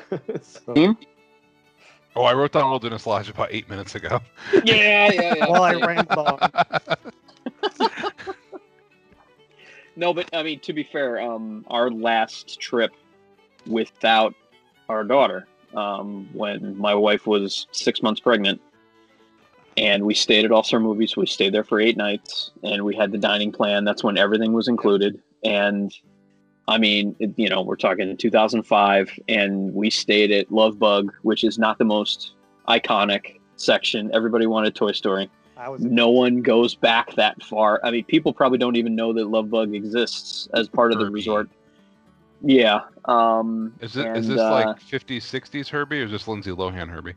so, 0.42 0.96
Oh, 2.18 2.24
I 2.24 2.34
wrote 2.34 2.54
down 2.54 2.70
Wilderness 2.70 3.06
Lodge 3.06 3.30
about 3.30 3.50
eight 3.52 3.70
minutes 3.70 3.96
ago. 3.96 4.22
Yeah, 4.64 5.12
yeah, 5.12 5.34
yeah. 5.36 5.48
while 5.48 5.64
I 5.64 5.74
yeah. 5.76 5.86
rambled. 5.86 6.40
No, 9.96 10.14
but 10.14 10.30
I 10.34 10.44
mean, 10.44 10.60
to 10.62 10.74
be 10.74 10.84
fair, 10.84 11.22
um, 11.22 11.66
our 11.70 11.90
last 11.90 12.60
trip 12.60 12.92
without 13.66 14.34
our 14.90 15.04
daughter, 15.04 15.48
um, 15.74 16.30
when 16.34 16.78
my 16.78 16.94
wife 16.94 17.26
was 17.26 17.68
six 17.72 18.02
months 18.02 18.20
pregnant, 18.20 18.62
and 19.78 20.04
we 20.06 20.14
stayed 20.14 20.46
at 20.46 20.52
All 20.52 20.64
Star 20.64 20.80
Movies. 20.80 21.16
We 21.16 21.26
stayed 21.26 21.54
there 21.54 21.64
for 21.64 21.80
eight 21.80 21.98
nights, 21.98 22.52
and 22.64 22.84
we 22.84 22.96
had 22.96 23.12
the 23.12 23.18
dining 23.18 23.52
plan. 23.52 23.84
That's 23.84 24.04
when 24.04 24.18
everything 24.18 24.54
was 24.54 24.68
included. 24.68 25.22
And 25.44 25.94
I 26.68 26.78
mean, 26.78 27.16
it, 27.20 27.34
you 27.36 27.50
know, 27.50 27.62
we're 27.62 27.76
talking 27.76 28.10
in 28.10 28.18
2005, 28.18 29.20
and 29.28 29.74
we 29.74 29.90
stayed 29.90 30.32
at 30.32 30.52
Love 30.52 30.80
Bug, 30.80 31.14
which 31.22 31.44
is 31.44 31.60
not 31.60 31.78
the 31.78 31.86
most 31.86 32.34
iconic 32.68 33.40
section. 33.56 34.10
Everybody 34.14 34.48
wanted 34.48 34.76
Toy 34.76 34.92
Story. 34.92 35.30
No 35.80 36.10
one 36.10 36.42
goes 36.42 36.76
back 36.76 37.16
that 37.16 37.42
far. 37.42 37.80
I 37.84 37.92
mean, 37.92 38.04
people 38.06 38.34
probably 38.34 38.58
don't 38.58 38.76
even 38.76 38.96
know 38.96 39.14
that 39.14 39.28
Love 39.28 39.50
Bug 39.50 39.74
exists 39.74 40.50
as 40.54 40.68
part 40.68 40.92
of 40.92 41.00
the 41.00 41.06
Herbie. 41.06 41.14
resort. 41.14 41.50
Yeah. 42.42 42.82
Um, 43.06 43.74
Is 43.80 43.96
it 43.96 44.06
is 44.18 44.28
and, 44.28 44.36
this 44.36 44.42
uh, 44.42 44.52
like 44.52 44.80
50s, 44.80 45.22
60s 45.22 45.70
Herbie, 45.70 46.02
or 46.02 46.06
is 46.06 46.12
this 46.12 46.28
Lindsay 46.28 46.52
Lohan 46.52 46.90
Herbie? 46.90 47.14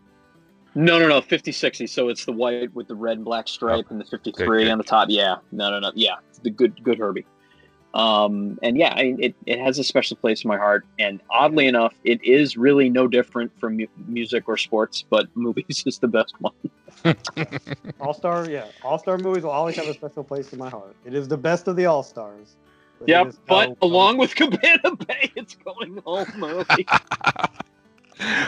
No, 0.75 0.99
no, 0.99 1.09
no. 1.09 1.21
50, 1.21 1.51
60. 1.51 1.87
So 1.87 2.09
it's 2.09 2.25
the 2.25 2.33
white 2.33 2.73
with 2.75 2.87
the 2.89 2.95
red 2.95 3.17
and 3.17 3.25
black 3.25 3.49
stripe 3.49 3.87
and 3.91 4.01
the 4.01 4.05
53 4.05 4.65
good. 4.65 4.71
on 4.71 4.79
the 4.79 4.85
top. 4.85 5.09
Yeah. 5.11 5.37
No, 5.51 5.71
no, 5.71 5.81
no. 5.81 5.91
Yeah. 5.95 6.17
The 6.43 6.51
good, 6.51 6.83
good 6.85 6.99
Herbie. 6.99 7.27
Um, 7.95 8.59
and 8.63 8.77
yeah, 8.77 8.93
I 8.95 9.03
mean, 9.05 9.23
it, 9.23 9.35
it 9.47 9.59
has 9.59 9.79
a 9.79 9.85
special 9.85 10.17
place 10.17 10.45
in 10.45 10.49
my 10.49 10.57
heart. 10.57 10.87
And 10.99 11.21
oddly 11.31 11.67
enough, 11.67 11.95
it 12.05 12.23
is 12.23 12.57
really 12.57 12.91
no 12.91 13.09
different 13.09 13.59
from 13.59 13.77
mu- 13.77 13.87
music 14.07 14.45
or 14.47 14.57
sports, 14.57 15.05
but 15.09 15.27
movies 15.35 15.83
is 15.87 15.99
the 15.99 16.09
best 16.09 16.35
one. 16.41 16.53
All 18.01 18.15
Star, 18.15 18.49
yeah. 18.49 18.67
All 18.83 18.99
Star 18.99 19.19
movies 19.19 19.43
will 19.43 19.51
always 19.51 19.77
have 19.77 19.87
a 19.87 19.95
special 19.95 20.25
place 20.25 20.53
in 20.53 20.59
my 20.59 20.69
heart. 20.69 20.95
It 21.05 21.15
is 21.15 21.29
the 21.29 21.39
best 21.39 21.69
of 21.69 21.77
the 21.77 21.87
All 21.87 22.03
Stars. 22.03 22.57
Yep. 23.07 23.35
But 23.47 23.77
along 23.81 24.19
with 24.19 24.35
Cabana 24.37 24.97
Bay, 24.97 25.33
it's 25.37 25.55
going 25.55 26.03
home 26.05 26.27
movie. 26.37 26.87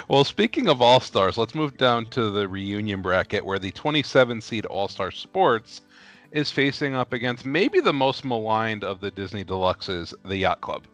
well, 0.08 0.24
speaking 0.24 0.68
of 0.68 0.82
All 0.82 1.00
Stars, 1.00 1.38
let's 1.38 1.54
move 1.54 1.76
down 1.76 2.06
to 2.06 2.30
the 2.30 2.48
reunion 2.48 3.00
bracket 3.00 3.44
where 3.44 3.60
the 3.60 3.70
27 3.70 4.40
seed 4.40 4.66
All 4.66 4.88
Star 4.88 5.10
Sports 5.12 5.82
is 6.32 6.50
facing 6.50 6.94
up 6.94 7.12
against 7.12 7.44
maybe 7.44 7.80
the 7.80 7.92
most 7.92 8.24
maligned 8.24 8.84
of 8.84 9.00
the 9.00 9.10
Disney 9.10 9.44
Deluxes, 9.44 10.14
the 10.24 10.36
Yacht 10.36 10.60
Club. 10.60 10.84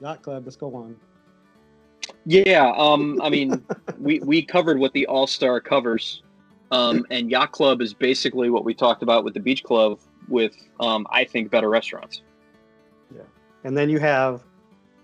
Yacht 0.00 0.22
Club, 0.22 0.44
let's 0.44 0.56
go 0.56 0.74
on. 0.74 0.96
Yeah, 2.24 2.72
um, 2.76 3.20
I 3.22 3.28
mean, 3.30 3.64
we 3.98 4.20
we 4.20 4.42
covered 4.42 4.78
what 4.78 4.92
the 4.92 5.06
All 5.06 5.26
Star 5.26 5.60
covers, 5.60 6.22
um, 6.70 7.06
and 7.10 7.30
Yacht 7.30 7.52
Club 7.52 7.80
is 7.80 7.94
basically 7.94 8.50
what 8.50 8.64
we 8.64 8.74
talked 8.74 9.02
about 9.02 9.24
with 9.24 9.34
the 9.34 9.40
Beach 9.40 9.62
Club, 9.62 9.98
with 10.28 10.56
um, 10.80 11.06
I 11.10 11.24
think 11.24 11.50
better 11.50 11.68
restaurants. 11.68 12.22
Yeah, 13.14 13.22
and 13.64 13.76
then 13.76 13.90
you 13.90 13.98
have 13.98 14.42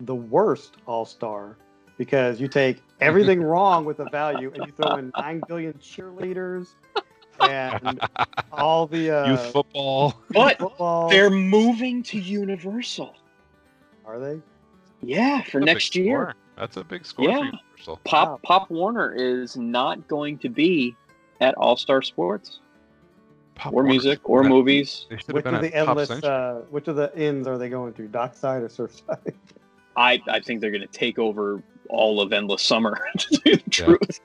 the 0.00 0.14
worst 0.14 0.76
All 0.86 1.04
Star 1.04 1.56
because 1.96 2.40
you 2.40 2.48
take 2.48 2.82
everything 3.00 3.42
wrong 3.52 3.84
with 3.84 3.98
the 3.98 4.08
value 4.10 4.52
and 4.54 4.66
you 4.66 4.72
throw 4.72 4.96
in 4.96 5.12
9 5.16 5.42
billion 5.48 5.72
cheerleaders 5.74 6.74
and 7.40 8.00
all 8.52 8.86
the 8.86 9.10
uh, 9.18 9.30
Youth 9.30 9.52
football. 9.52 10.14
But 10.30 10.58
football. 10.58 11.08
they're 11.08 11.30
moving 11.30 12.02
to 12.04 12.18
Universal. 12.18 13.14
Are 14.04 14.18
they? 14.18 14.40
Yeah, 15.02 15.42
for 15.42 15.60
That's 15.60 15.66
next 15.66 15.96
year. 15.96 16.32
score. 16.32 16.34
That's 16.56 16.76
a 16.76 16.84
big 16.84 17.04
score 17.04 17.26
Yeah. 17.28 17.38
for 17.38 17.44
Universal. 17.44 18.00
Pop 18.04 18.28
Wow. 18.28 18.40
Pop 18.44 18.70
Warner 18.70 19.12
is 19.14 19.56
not 19.56 20.06
going 20.08 20.38
to 20.38 20.48
be 20.48 20.96
at 21.40 21.54
All 21.56 21.76
Star 21.76 22.00
Sports 22.02 22.60
Pop 23.54 23.72
or 23.72 23.76
Warner 23.76 23.88
music 23.90 24.20
or 24.24 24.42
have 24.42 24.48
been- 24.50 24.56
movies. 24.58 25.06
They 25.10 25.16
should 25.18 25.26
have 25.26 25.34
Which 25.36 25.46
of 25.46 25.60
the 25.60 25.74
endless, 25.74 26.10
uh, 26.10 26.62
which 26.70 26.88
of 26.88 26.96
the 26.96 27.12
inns 27.18 27.46
are 27.46 27.58
they 27.58 27.68
going 27.68 27.92
to? 27.94 28.08
Dockside 28.08 28.62
or 28.62 28.68
Surfside? 28.68 29.34
I, 29.96 30.20
I 30.28 30.40
think 30.40 30.60
they're 30.60 30.70
going 30.70 30.80
to 30.82 30.86
take 30.86 31.18
over 31.18 31.62
all 31.88 32.20
of 32.20 32.32
Endless 32.32 32.62
Summer. 32.62 32.98
To 33.18 33.28
tell 33.28 33.40
you 33.52 33.56
the 33.56 33.62
Yeah. 33.78 33.84
truth. 33.86 34.20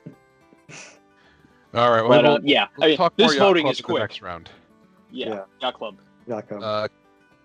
All 1.74 1.90
right. 1.90 2.02
Well, 2.02 2.08
But 2.08 2.24
we'll, 2.24 2.32
uh, 2.34 2.40
yeah, 2.42 2.66
we'll 2.76 2.84
I 2.84 2.88
mean, 2.88 2.96
talk 2.96 3.16
this 3.16 3.34
voting 3.36 3.66
is 3.66 3.80
quick. 3.80 4.00
next 4.00 4.20
round. 4.22 4.50
Yeah, 5.10 5.28
Yeah. 5.28 5.44
Yacht 5.60 5.74
Club. 5.74 5.96
Yacht 6.26 6.48
Club. 6.48 6.62
Uh, 6.62 6.88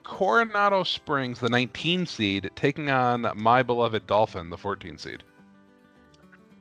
Coronado 0.03 0.83
Springs, 0.83 1.39
the 1.39 1.49
19 1.49 2.05
seed, 2.05 2.49
taking 2.55 2.89
on 2.89 3.29
my 3.35 3.61
beloved 3.61 4.07
Dolphin, 4.07 4.49
the 4.49 4.57
14 4.57 4.97
seed. 4.97 5.23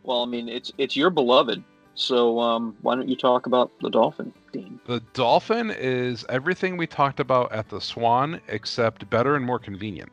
Well, 0.02 0.22
I 0.22 0.26
mean, 0.26 0.48
it's 0.48 0.72
it's 0.78 0.97
your 0.97 1.10
beloved. 1.10 1.62
So 1.94 2.38
um, 2.38 2.76
why 2.82 2.94
don't 2.94 3.09
you 3.09 3.16
talk 3.16 3.47
about 3.47 3.70
the 3.80 3.88
Dolphin, 3.88 4.32
Dean? 4.52 4.78
The 4.86 5.01
Dolphin 5.14 5.70
is 5.70 6.26
everything 6.28 6.76
we 6.76 6.86
talked 6.86 7.20
about 7.20 7.51
at 7.52 7.68
the 7.70 7.80
Swan, 7.80 8.40
except 8.48 9.09
better 9.09 9.34
and 9.34 9.44
more 9.44 9.59
convenient. 9.59 10.10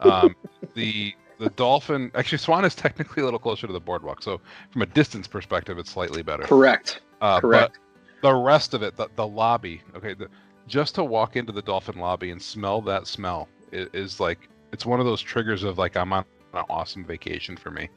Um, 0.00 0.36
the 0.74 1.12
the 1.38 1.50
Dolphin, 1.50 2.10
actually, 2.14 2.38
Swan 2.38 2.64
is 2.64 2.74
technically 2.74 3.22
a 3.22 3.24
little 3.24 3.38
closer 3.38 3.66
to 3.66 3.72
the 3.72 3.80
boardwalk, 3.80 4.22
so 4.22 4.40
from 4.70 4.82
a 4.82 4.86
distance 4.86 5.26
perspective, 5.26 5.78
it's 5.78 5.90
slightly 5.90 6.22
better. 6.22 6.42
Correct. 6.44 7.00
Uh, 7.20 7.40
Correct. 7.40 7.78
But 8.22 8.28
the 8.28 8.34
rest 8.34 8.74
of 8.74 8.82
it, 8.82 8.96
the, 8.96 9.08
the 9.16 9.26
lobby, 9.26 9.82
okay, 9.96 10.14
the, 10.14 10.28
just 10.66 10.94
to 10.96 11.04
walk 11.04 11.36
into 11.36 11.52
the 11.52 11.62
Dolphin 11.62 11.98
lobby 11.98 12.30
and 12.30 12.42
smell 12.42 12.80
that 12.82 13.06
smell 13.06 13.48
is, 13.72 13.88
is 13.92 14.20
like 14.20 14.48
it's 14.72 14.84
one 14.84 15.00
of 15.00 15.06
those 15.06 15.20
triggers 15.20 15.62
of 15.62 15.78
like 15.78 15.96
I'm 15.96 16.12
on 16.12 16.24
an 16.54 16.64
awesome 16.68 17.04
vacation 17.04 17.56
for 17.56 17.70
me. 17.70 17.88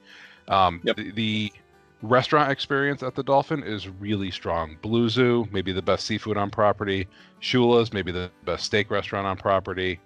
Um, 0.48 0.82
Yep. 0.84 0.96
the, 0.98 1.12
the 1.12 1.54
restaurant 2.02 2.52
experience 2.52 3.04
at 3.04 3.16
the 3.16 3.24
Dolphin 3.24 3.64
is 3.64 3.88
really 3.88 4.32
strong. 4.32 4.78
Blue 4.82 5.10
Zoo, 5.10 5.48
maybe 5.52 5.72
the 5.72 5.82
best 5.82 6.06
seafood 6.06 6.38
on 6.38 6.50
property. 6.50 7.08
Shula's, 7.42 7.94
maybe 7.94 8.12
the 8.12 8.32
best 8.46 8.66
steak 8.66 8.90
restaurant 8.90 9.28
on 9.28 9.38
property. 9.38 10.00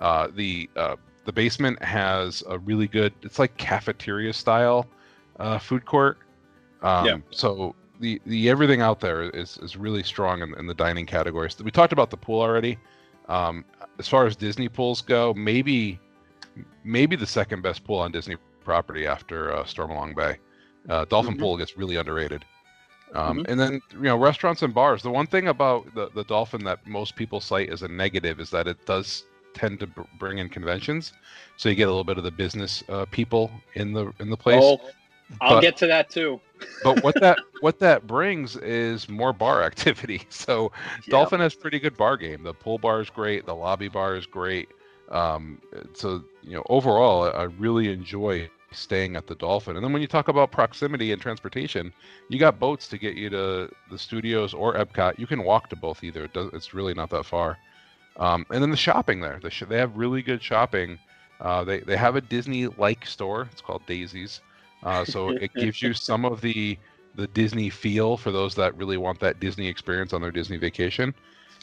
Uh, 0.00 0.28
the 0.34 0.68
uh, 0.76 0.96
the 1.28 1.32
basement 1.32 1.80
has 1.82 2.42
a 2.48 2.58
really 2.58 2.86
good. 2.88 3.12
It's 3.22 3.38
like 3.38 3.54
cafeteria 3.58 4.32
style 4.32 4.86
uh, 5.38 5.58
food 5.58 5.84
court. 5.84 6.16
Um, 6.80 7.04
Yeah. 7.06 7.18
So 7.30 7.74
the 8.00 8.18
the 8.24 8.48
everything 8.48 8.80
out 8.80 9.00
there 9.00 9.24
is 9.28 9.58
is 9.58 9.76
really 9.76 10.02
strong 10.02 10.40
in, 10.40 10.54
in 10.58 10.66
the 10.66 10.74
dining 10.74 11.04
categories. 11.04 11.54
We 11.62 11.70
talked 11.70 11.92
about 11.92 12.08
the 12.10 12.16
pool 12.16 12.40
already. 12.40 12.78
Um, 13.28 13.66
as 13.98 14.08
far 14.08 14.24
as 14.24 14.36
Disney 14.36 14.68
pools 14.70 15.02
go, 15.02 15.34
maybe 15.34 16.00
maybe 16.82 17.14
the 17.14 17.26
second 17.26 17.60
best 17.62 17.84
pool 17.84 17.98
on 17.98 18.10
Disney 18.10 18.36
property 18.64 19.06
after 19.06 19.52
uh, 19.54 19.64
Stormalong 19.64 20.16
Bay. 20.16 20.38
Uh, 20.88 21.04
Dolphin 21.04 21.34
Mhm. 21.34 21.40
Pool 21.40 21.58
gets 21.58 21.76
really 21.76 21.96
underrated. 21.96 22.42
Um, 23.14 23.40
Mhm. 23.40 23.50
And 23.50 23.60
then 23.60 23.72
you 23.92 24.08
know 24.10 24.16
restaurants 24.16 24.62
and 24.62 24.72
bars. 24.72 25.02
The 25.02 25.10
one 25.10 25.26
thing 25.26 25.48
about 25.48 25.94
the 25.94 26.08
the 26.14 26.24
Dolphin 26.24 26.64
that 26.64 26.86
most 26.86 27.16
people 27.16 27.38
cite 27.38 27.68
as 27.68 27.82
a 27.82 27.88
negative 27.88 28.40
is 28.40 28.48
that 28.50 28.66
it 28.66 28.78
does 28.86 29.24
tend 29.58 29.80
to 29.80 29.86
br- 29.86 30.02
bring 30.18 30.38
in 30.38 30.48
conventions, 30.48 31.12
so 31.56 31.68
you 31.68 31.74
get 31.74 31.84
a 31.84 31.90
little 31.90 32.04
bit 32.04 32.18
of 32.18 32.24
the 32.24 32.30
business 32.30 32.82
uh, 32.88 33.04
people 33.10 33.50
in 33.74 33.92
the 33.92 34.12
in 34.20 34.30
the 34.30 34.36
place. 34.36 34.62
Oh, 34.62 34.80
I'll 35.40 35.56
But- 35.56 35.60
get 35.62 35.76
to 35.78 35.86
that 35.88 36.10
too. 36.10 36.40
but 36.82 37.04
what 37.04 37.14
that 37.20 37.38
what 37.60 37.78
that 37.78 38.06
brings 38.06 38.56
is 38.56 39.08
more 39.08 39.32
bar 39.32 39.62
activity. 39.70 40.22
So 40.28 40.72
Dolphin 41.08 41.40
has 41.40 41.54
pretty 41.54 41.78
good 41.78 41.96
bar 41.96 42.16
game. 42.16 42.42
The 42.42 42.54
pool 42.54 42.78
bar 42.78 43.00
is 43.00 43.10
great. 43.10 43.46
The 43.46 43.54
lobby 43.54 43.88
bar 43.88 44.16
is 44.16 44.26
great. 44.26 44.68
Um, 45.10 45.60
so 45.94 46.24
you 46.42 46.54
know, 46.56 46.64
overall, 46.68 47.22
I 47.24 47.28
I 47.28 47.42
really 47.44 47.92
enjoy 47.92 48.48
staying 48.72 49.16
at 49.16 49.26
the 49.26 49.34
Dolphin. 49.36 49.76
And 49.76 49.84
then 49.84 49.92
when 49.92 50.02
you 50.02 50.08
talk 50.08 50.28
about 50.28 50.50
proximity 50.50 51.12
and 51.12 51.22
transportation, 51.22 51.92
you 52.28 52.38
got 52.38 52.58
boats 52.58 52.86
to 52.88 52.98
get 52.98 53.14
you 53.14 53.30
to 53.30 53.70
the 53.90 53.98
studios 53.98 54.52
or 54.52 54.74
Epcot. 54.74 55.18
You 55.18 55.26
can 55.26 55.42
walk 55.42 55.70
to 55.70 55.76
both 55.76 56.04
either. 56.04 56.24
It 56.24 56.32
does, 56.34 56.50
it's 56.52 56.74
really 56.74 56.92
not 56.92 57.08
that 57.10 57.24
far. 57.24 57.56
Um, 58.18 58.46
and 58.50 58.62
then 58.62 58.70
the 58.70 58.76
shopping 58.76 59.20
there. 59.20 59.38
The 59.42 59.50
sh- 59.50 59.64
they 59.68 59.78
have 59.78 59.96
really 59.96 60.22
good 60.22 60.42
shopping. 60.42 60.98
Uh, 61.40 61.64
they 61.64 61.80
they 61.80 61.96
have 61.96 62.16
a 62.16 62.20
Disney-like 62.20 63.06
store. 63.06 63.48
It's 63.52 63.60
called 63.60 63.86
Daisy's. 63.86 64.40
Uh, 64.82 65.04
so 65.04 65.30
it 65.40 65.52
gives 65.54 65.82
you 65.82 65.94
some 65.94 66.24
of 66.24 66.40
the 66.40 66.78
the 67.14 67.26
Disney 67.28 67.70
feel 67.70 68.16
for 68.16 68.30
those 68.30 68.54
that 68.56 68.76
really 68.76 68.96
want 68.96 69.20
that 69.20 69.40
Disney 69.40 69.66
experience 69.68 70.12
on 70.12 70.20
their 70.20 70.30
Disney 70.30 70.56
vacation. 70.56 71.14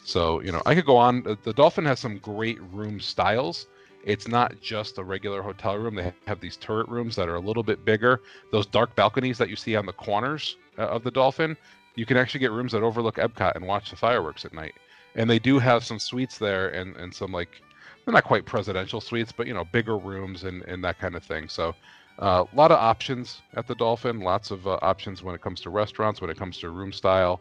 So, 0.04 0.40
you 0.40 0.52
know, 0.52 0.62
I 0.66 0.74
could 0.74 0.86
go 0.86 0.96
on. 0.96 1.22
The- 1.22 1.38
The 1.42 1.52
Dolphin 1.52 1.84
has 1.86 2.00
some 2.00 2.18
great 2.18 2.58
room 2.72 3.00
styles. 3.00 3.66
It's 4.04 4.28
not 4.28 4.60
just 4.60 4.98
a 4.98 5.04
regular 5.04 5.42
hotel 5.42 5.76
room. 5.78 5.94
They 5.96 6.02
have 6.04 6.22
these 6.22 6.38
turret 6.38 6.68
rooms 6.68 6.96
that 6.96 7.10
are 7.10 7.18
a 7.18 7.22
little 7.24 7.44
bit 7.44 7.66
bigger. 7.66 8.04
Those 8.36 8.52
dark 8.54 8.84
balconies 8.84 9.26
that 9.38 9.48
you 9.48 9.56
see 9.56 9.74
on 9.74 9.84
the 9.86 9.92
corners 9.92 10.56
uh, 10.78 10.82
of 10.82 11.02
the 11.02 11.10
Dolphin, 11.10 11.56
you 11.96 12.06
can 12.06 12.16
actually 12.16 12.40
get 12.40 12.52
rooms 12.52 12.72
that 12.72 12.82
overlook 12.82 13.16
Epcot 13.16 13.56
and 13.56 13.66
watch 13.66 13.90
the 13.90 13.96
fireworks 13.96 14.44
at 14.44 14.52
night. 14.52 14.74
And 15.16 15.28
they 15.28 15.40
do 15.40 15.58
have 15.58 15.82
some 15.82 15.98
suites 15.98 16.38
there 16.38 16.68
and, 16.68 16.96
and 16.96 17.12
some 17.12 17.32
like, 17.32 17.60
they're 18.04 18.14
not 18.14 18.24
quite 18.24 18.46
presidential 18.46 19.00
suites, 19.00 19.32
but, 19.32 19.48
you 19.48 19.54
know, 19.54 19.64
bigger 19.64 19.98
rooms 19.98 20.44
and, 20.44 20.62
and 20.64 20.84
that 20.84 21.00
kind 21.00 21.16
of 21.16 21.24
thing. 21.24 21.48
So, 21.48 21.74
uh, 22.18 22.44
a 22.50 22.56
lot 22.56 22.70
of 22.70 22.78
options 22.78 23.42
at 23.54 23.66
the 23.66 23.74
Dolphin. 23.74 24.20
Lots 24.20 24.50
of 24.50 24.66
uh, 24.66 24.78
options 24.80 25.22
when 25.22 25.34
it 25.34 25.40
comes 25.40 25.60
to 25.62 25.70
restaurants, 25.70 26.20
when 26.20 26.30
it 26.30 26.38
comes 26.38 26.58
to 26.58 26.70
room 26.70 26.92
style, 26.92 27.40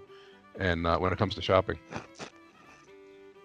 and 0.60 0.88
uh, 0.88 0.98
when 0.98 1.14
it 1.14 1.20
comes 1.20 1.36
to 1.36 1.42
shopping. 1.42 1.78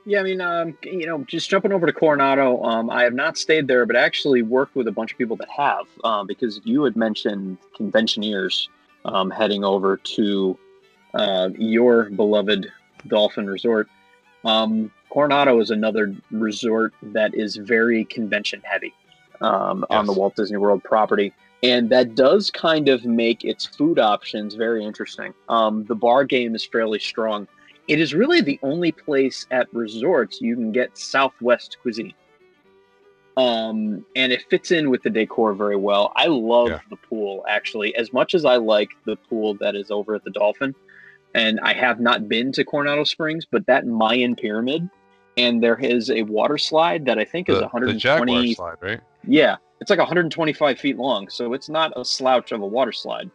Yeah, 0.06 0.20
I 0.20 0.22
mean, 0.22 0.40
um, 0.40 0.76
you 0.82 1.06
know, 1.06 1.22
just 1.24 1.50
jumping 1.50 1.72
over 1.72 1.86
to 1.86 1.92
Coronado, 1.92 2.62
um, 2.64 2.90
I 2.90 3.02
have 3.02 3.14
not 3.14 3.36
stayed 3.36 3.68
there, 3.68 3.84
but 3.84 3.96
actually 3.96 4.42
worked 4.42 4.74
with 4.74 4.88
a 4.88 4.92
bunch 4.92 5.12
of 5.12 5.18
people 5.18 5.36
that 5.36 5.48
have, 5.50 5.86
um, 6.04 6.26
because 6.26 6.60
you 6.64 6.82
had 6.84 6.96
mentioned 6.96 7.58
conventioneers 7.76 8.68
um, 9.04 9.30
heading 9.30 9.62
over 9.62 9.98
to 9.98 10.58
uh, 11.14 11.50
your 11.56 12.10
beloved 12.10 12.72
Dolphin 13.06 13.46
Resort. 13.46 13.88
Um, 14.44 14.90
Coronado 15.10 15.58
is 15.60 15.70
another 15.70 16.14
resort 16.30 16.92
that 17.02 17.34
is 17.34 17.56
very 17.56 18.04
convention 18.04 18.62
heavy 18.64 18.94
um, 19.40 19.84
on 19.90 20.06
the 20.06 20.12
Walt 20.12 20.36
Disney 20.36 20.56
World 20.56 20.82
property. 20.84 21.32
And 21.62 21.90
that 21.90 22.14
does 22.14 22.50
kind 22.50 22.88
of 22.88 23.04
make 23.04 23.44
its 23.44 23.66
food 23.66 23.98
options 23.98 24.54
very 24.54 24.84
interesting. 24.84 25.34
Um, 25.48 25.84
the 25.84 25.94
bar 25.94 26.24
game 26.24 26.54
is 26.54 26.64
fairly 26.64 26.98
strong 26.98 27.46
it 27.90 27.98
is 27.98 28.14
really 28.14 28.40
the 28.40 28.58
only 28.62 28.92
place 28.92 29.48
at 29.50 29.66
resorts 29.74 30.40
you 30.40 30.54
can 30.54 30.70
get 30.70 30.96
Southwest 30.96 31.76
cuisine. 31.82 32.14
Um, 33.36 34.06
and 34.14 34.30
it 34.30 34.44
fits 34.48 34.70
in 34.70 34.90
with 34.90 35.02
the 35.02 35.10
decor 35.10 35.54
very 35.54 35.74
well. 35.74 36.12
I 36.14 36.26
love 36.26 36.68
Yeah. 36.68 36.80
the 36.88 36.96
pool 36.96 37.44
actually, 37.48 37.92
as 37.96 38.12
much 38.12 38.36
as 38.36 38.44
I 38.44 38.56
like 38.56 38.90
the 39.06 39.16
pool 39.16 39.54
that 39.54 39.74
is 39.74 39.90
over 39.90 40.14
at 40.14 40.22
the 40.22 40.30
Dolphin. 40.30 40.72
And 41.34 41.60
I 41.60 41.72
have 41.74 42.00
not 42.00 42.28
been 42.28 42.52
to 42.52 42.64
Coronado 42.64 43.04
Springs, 43.04 43.46
but 43.50 43.66
that 43.66 43.86
Mayan 43.86 44.34
pyramid, 44.36 44.88
and 45.36 45.62
there 45.62 45.78
is 45.78 46.10
a 46.10 46.22
water 46.22 46.58
slide 46.58 47.04
that 47.06 47.18
I 47.18 47.24
think 47.24 47.48
is 47.48 47.56
The, 47.60 47.68
the 47.80 47.94
Jaguar 47.94 48.26
120. 48.26 48.54
slide, 48.54 48.76
right? 48.80 49.00
Yeah, 49.26 49.56
it's 49.80 49.90
like 49.90 49.98
125 49.98 50.78
feet 50.78 50.98
long, 50.98 51.28
so 51.28 51.52
it's 51.52 51.68
not 51.68 51.92
a 51.96 52.04
slouch 52.04 52.52
of 52.52 52.60
a 52.62 52.66
water 52.66 52.92
slide. 52.92 53.30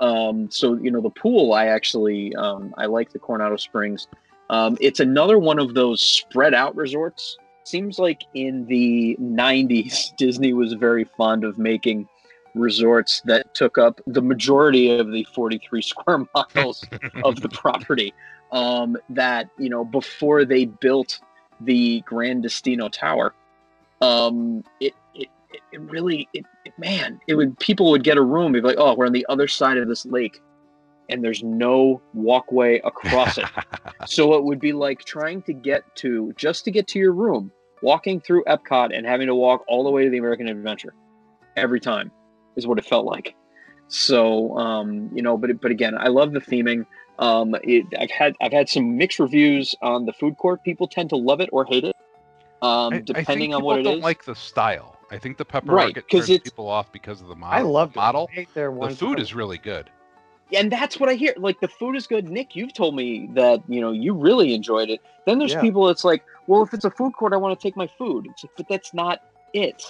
Um, 0.00 0.48
so 0.50 0.74
you 0.74 0.90
know 0.90 1.00
the 1.00 1.10
pool, 1.10 1.52
I 1.54 1.66
actually 1.66 2.34
um, 2.36 2.72
I 2.78 2.86
like 2.86 3.10
the 3.12 3.18
Coronado 3.18 3.56
Springs. 3.56 4.06
Um, 4.50 4.78
it's 4.80 5.00
another 5.00 5.38
one 5.38 5.58
of 5.58 5.74
those 5.74 6.00
spread 6.02 6.54
out 6.54 6.74
resorts. 6.76 7.36
Seems 7.64 7.98
like 7.98 8.22
in 8.32 8.64
the 8.66 9.16
90s, 9.20 10.14
Disney 10.16 10.54
was 10.54 10.72
very 10.72 11.04
fond 11.04 11.44
of 11.44 11.58
making 11.58 12.08
resorts 12.54 13.20
that 13.24 13.54
took 13.54 13.78
up 13.78 14.00
the 14.06 14.22
majority 14.22 14.90
of 14.90 15.10
the 15.12 15.24
43 15.34 15.82
square 15.82 16.24
miles 16.34 16.84
of 17.24 17.40
the 17.40 17.48
property. 17.52 18.12
Um, 18.50 18.96
that 19.10 19.50
you 19.58 19.68
know 19.68 19.84
before 19.84 20.46
they 20.46 20.64
built 20.64 21.20
the 21.60 22.00
Gran 22.02 22.40
Destino 22.40 22.88
Tower, 22.88 23.34
um, 24.00 24.64
it, 24.80 24.94
it 25.14 25.28
it, 25.72 25.80
really 25.80 26.28
it, 26.32 26.44
it- 26.64 26.72
man 26.78 27.20
it 27.26 27.34
would 27.34 27.58
people 27.58 27.90
would 27.90 28.04
get 28.04 28.16
a 28.16 28.22
room 28.22 28.52
be 28.52 28.60
like 28.60 28.76
oh 28.78 28.94
we're 28.94 29.06
on 29.06 29.12
the 29.12 29.26
other 29.28 29.48
side 29.48 29.76
of 29.78 29.88
this 29.88 30.06
lake 30.06 30.40
and 31.08 31.24
there's 31.24 31.42
no 31.42 32.00
walkway 32.14 32.78
across 32.84 33.38
it 33.38 33.46
so 34.06 34.34
it 34.34 34.44
would 34.44 34.60
be 34.60 34.72
like 34.72 35.04
trying 35.04 35.42
to 35.42 35.52
get 35.52 35.82
to 35.96 36.32
just 36.36 36.64
to 36.64 36.70
get 36.70 36.86
to 36.86 36.98
your 36.98 37.12
room 37.12 37.50
walking 37.82 38.20
through 38.20 38.44
epcot 38.44 38.96
and 38.96 39.06
having 39.06 39.26
to 39.26 39.34
walk 39.34 39.64
all 39.68 39.82
the 39.82 39.90
way 39.90 40.04
to 40.04 40.10
the 40.10 40.18
american 40.18 40.48
adventure 40.48 40.94
every 41.56 41.80
time 41.80 42.10
is 42.58 42.66
what 42.66 42.78
it 42.78 42.84
felt 42.84 43.06
like 43.06 43.34
so 43.88 44.56
um 44.58 45.08
you 45.14 45.22
know 45.22 45.38
but 45.38 45.48
but 45.62 45.70
again 45.70 45.96
i 45.96 46.08
love 46.08 46.32
the 46.32 46.40
theming 46.40 46.84
um 47.18 47.54
it, 47.62 47.86
i've 47.98 48.10
had 48.10 48.34
i've 48.42 48.52
had 48.52 48.68
some 48.68 48.96
mixed 48.98 49.18
reviews 49.18 49.74
on 49.80 50.04
the 50.04 50.12
food 50.12 50.36
court 50.36 50.62
people 50.64 50.86
tend 50.86 51.08
to 51.08 51.16
love 51.16 51.40
it 51.40 51.48
or 51.52 51.64
hate 51.64 51.84
it 51.84 51.96
um 52.60 52.92
I- 52.92 52.96
I 52.96 53.00
depending 53.00 53.54
on 53.54 53.60
people 53.60 53.66
what 53.68 53.78
it 53.80 53.84
don't 53.84 54.00
like 54.00 54.24
the 54.24 54.34
style. 54.34 54.96
I 55.10 55.16
think 55.16 55.38
the 55.38 55.44
pepper 55.46 55.72
Right, 55.72 55.84
market 55.86 56.06
'cause 56.10 56.26
turns 56.26 56.30
it's- 56.30 56.50
people 56.50 56.68
off 56.68 56.92
because 56.92 57.22
of 57.22 57.28
the 57.28 57.34
model. 57.36 57.58
I 57.58 57.62
love 57.62 57.90
it. 57.92 57.96
model. 57.96 58.28
I 58.36 58.40
ate 58.40 58.48
there 58.52 58.70
The 58.70 58.90
food 58.90 59.14
time. 59.16 59.22
is 59.22 59.32
really 59.34 59.56
good. 59.58 59.88
and 60.52 60.70
that's 60.72 60.98
what 61.00 61.08
I 61.08 61.14
hear. 61.14 61.32
Like 61.38 61.60
the 61.60 61.68
food 61.68 61.94
is 61.96 62.06
good. 62.06 62.28
Nick, 62.28 62.56
you've 62.56 62.74
told 62.74 62.94
me 62.96 63.28
that 63.34 63.62
you 63.68 63.80
know 63.80 63.92
you 63.92 64.12
really 64.12 64.52
enjoyed 64.54 64.90
it. 64.90 65.00
Then 65.26 65.38
there's 65.38 65.52
Yeah. 65.52 65.60
people 65.62 65.86
that's 65.86 66.04
like, 66.04 66.22
well, 66.46 66.62
if 66.62 66.74
it's 66.74 66.84
a 66.84 66.90
food 66.90 67.12
court, 67.14 67.32
I 67.32 67.36
want 67.38 67.58
to 67.58 67.62
take 67.62 67.76
my 67.76 67.86
food. 67.86 68.26
It's 68.30 68.44
like, 68.44 68.52
but 68.56 68.66
that's 68.68 68.92
not 68.92 69.20
it. 69.54 69.82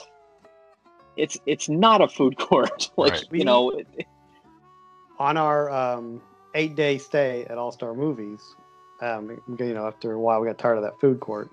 It's 1.18 1.36
it's 1.46 1.68
not 1.68 2.00
a 2.00 2.08
food 2.08 2.38
court. 2.38 2.90
like 2.96 3.12
Right. 3.12 3.24
you 3.32 3.44
know, 3.44 3.70
it- 3.70 3.86
it- 3.96 4.06
on 5.18 5.36
our 5.36 5.68
um, 5.70 6.22
eight 6.54 6.76
day 6.76 6.96
stay 6.96 7.44
at 7.50 7.58
All 7.58 7.72
Star 7.72 7.92
Movies. 7.92 8.40
Um, 9.00 9.40
you 9.58 9.74
know, 9.74 9.86
after 9.86 10.12
a 10.12 10.18
while, 10.20 10.40
we 10.40 10.46
got 10.46 10.58
tired 10.58 10.76
of 10.78 10.82
that 10.84 10.98
food 11.00 11.18
court. 11.20 11.50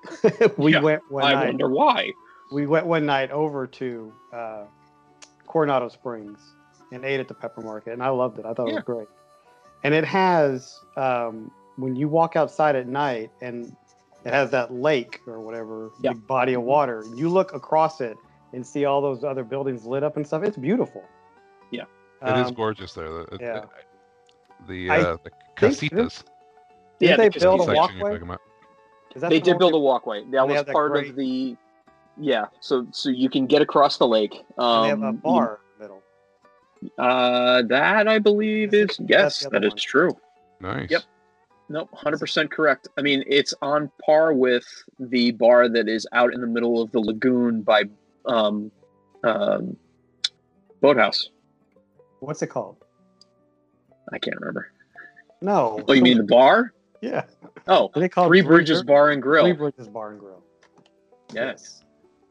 we 0.56 0.72
Yeah, 0.72 0.80
went 0.80 1.02
one 1.10 1.24
I 1.24 1.34
night. 1.34 1.46
wonder 1.48 1.68
why. 1.68 2.12
We 2.50 2.66
went 2.66 2.86
one 2.86 3.06
night 3.06 3.30
over 3.30 3.66
to 3.66 4.12
uh, 4.32 4.64
Coronado 5.46 5.88
Springs 5.88 6.38
and 6.90 7.04
ate 7.04 7.20
at 7.20 7.28
the 7.28 7.34
Pepper 7.34 7.60
Market, 7.62 7.92
and 7.92 8.02
I 8.02 8.08
loved 8.10 8.38
it. 8.38 8.44
I 8.46 8.52
thought 8.54 8.68
it 8.68 8.74
was 8.74 8.84
great. 8.84 9.08
And 9.84 9.94
it 9.94 10.04
has 10.04 10.78
um, 10.96 11.50
when 11.76 11.96
you 11.96 12.08
walk 12.08 12.36
outside 12.36 12.76
at 12.76 12.86
night, 12.86 13.30
and 13.40 13.74
it 14.24 14.32
has 14.32 14.50
that 14.52 14.72
lake 14.72 15.20
or 15.26 15.40
whatever 15.40 15.90
Yeah. 16.00 16.12
big 16.12 16.26
body 16.26 16.54
of 16.54 16.62
water. 16.62 17.04
You 17.14 17.28
look 17.28 17.52
across 17.54 18.00
it 18.00 18.16
and 18.52 18.66
see 18.66 18.84
all 18.84 19.00
those 19.00 19.24
other 19.24 19.44
buildings 19.44 19.84
lit 19.84 20.02
up 20.02 20.16
and 20.16 20.26
stuff. 20.26 20.42
It's 20.44 20.56
beautiful. 20.56 21.04
Yeah. 21.70 21.84
It 22.22 22.38
is 22.38 22.48
Um, 22.48 22.54
gorgeous 22.54 22.92
there. 22.92 23.08
The, 23.08 23.38
yeah. 23.40 23.64
the, 24.68 24.90
I 24.90 25.00
uh, 25.00 25.16
the 25.24 25.30
casitas. 25.56 26.22
Did 26.98 27.10
Yeah, 27.10 27.16
they 27.16 27.28
the 27.28 27.40
build 27.40 27.68
a 27.68 27.72
walkway? 27.72 27.98
talking 28.12 28.22
about. 28.22 28.40
Is 29.14 29.22
that 29.22 29.30
They 29.30 29.38
the 29.40 29.44
did 29.44 29.58
build 29.58 29.74
a 29.74 29.78
walkway. 29.78 30.24
That 30.30 30.46
was 30.46 30.56
have 30.56 30.66
that 30.66 30.72
part 30.72 30.92
great- 30.92 31.10
of 31.10 31.16
the. 31.16 31.56
Yeah, 32.18 32.46
so 32.60 32.86
so 32.90 33.08
you 33.08 33.30
can 33.30 33.46
get 33.46 33.62
across 33.62 33.96
the 33.96 34.06
lake. 34.06 34.44
Um, 34.58 34.66
and 34.68 34.84
they 34.84 34.88
have 34.88 35.02
a 35.02 35.16
you- 35.16 35.22
bar 35.22 35.60
in 35.64 35.78
the 35.78 35.84
middle. 35.84 36.02
Uh, 36.98 37.62
that 37.68 38.06
I 38.06 38.18
believe 38.18 38.70
That's 38.70 38.92
is 38.92 38.96
the- 38.98 39.04
yes, 39.08 39.40
that's 39.40 39.42
that 39.52 39.56
other 39.56 39.66
is 39.68 39.72
one. 39.72 39.78
true. 39.78 40.10
Nice. 40.60 40.90
Yep. 40.90 41.02
Nope, 41.68 41.88
hundred 41.94 42.20
percent 42.20 42.50
correct. 42.50 42.88
I 42.98 43.02
mean, 43.02 43.24
it's 43.26 43.54
on 43.62 43.90
par 44.04 44.34
with 44.34 44.64
the 45.00 45.30
bar 45.32 45.68
that 45.70 45.88
is 45.88 46.06
out 46.12 46.34
in 46.34 46.40
the 46.42 46.46
middle 46.46 46.82
of 46.82 46.92
the 46.92 47.00
lagoon 47.00 47.62
by 47.62 47.84
um, 48.26 48.70
um, 49.24 49.76
Boathouse. 50.80 51.30
What's 52.20 52.42
it 52.42 52.48
called? 52.48 52.76
I 54.12 54.18
can't 54.18 54.36
remember. 54.38 54.70
No. 55.40 55.82
Oh, 55.88 55.92
you 55.92 56.02
mean 56.02 56.18
the 56.18 56.24
bar? 56.24 56.72
Yeah. 57.00 57.24
Oh, 57.66 57.90
they 57.94 58.08
called? 58.08 58.28
Three 58.28 58.42
Bridges 58.42 58.82
Bar 58.82 59.10
and 59.10 59.20
Grill. 59.22 59.44
Three 59.44 59.52
Bridges 59.52 59.88
Bar 59.88 60.10
and 60.10 60.20
Grill. 60.20 60.42
Yes, 61.34 61.82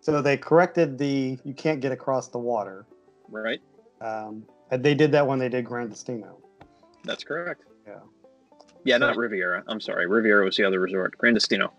So 0.02 0.22
they 0.22 0.38
corrected 0.38 0.98
the 0.98 1.38
you 1.44 1.54
can't 1.54 1.80
get 1.82 1.92
across 1.92 2.28
the 2.30 2.38
water. 2.38 2.86
right. 3.30 3.60
Um, 4.00 4.46
and 4.72 4.84
they 4.84 4.94
did 4.96 5.12
that 5.12 5.26
when 5.28 5.40
they 5.40 5.50
did 5.50 5.66
Gran 5.66 5.90
Destino. 5.90 6.38
That's 7.04 7.24
correct. 7.24 7.64
Yeah. 7.88 8.00
Yeah, 8.84 8.98
not 8.98 9.16
Riviera. 9.18 9.64
I'm 9.68 9.80
sorry, 9.82 10.08
Riviera 10.08 10.46
was 10.46 10.56
the 10.56 10.64
other 10.64 10.80
resort. 10.80 11.18
Gran 11.18 11.34
Destino. 11.34 11.74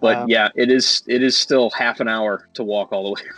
But 0.00 0.16
Um, 0.16 0.28
yeah, 0.28 0.48
it 0.54 0.70
is. 0.70 1.02
It 1.06 1.22
is 1.22 1.36
still 1.36 1.70
half 1.70 2.00
an 2.00 2.08
hour 2.08 2.48
to 2.54 2.64
walk 2.64 2.92
all 2.92 3.04
the 3.14 3.22
way 3.22 3.30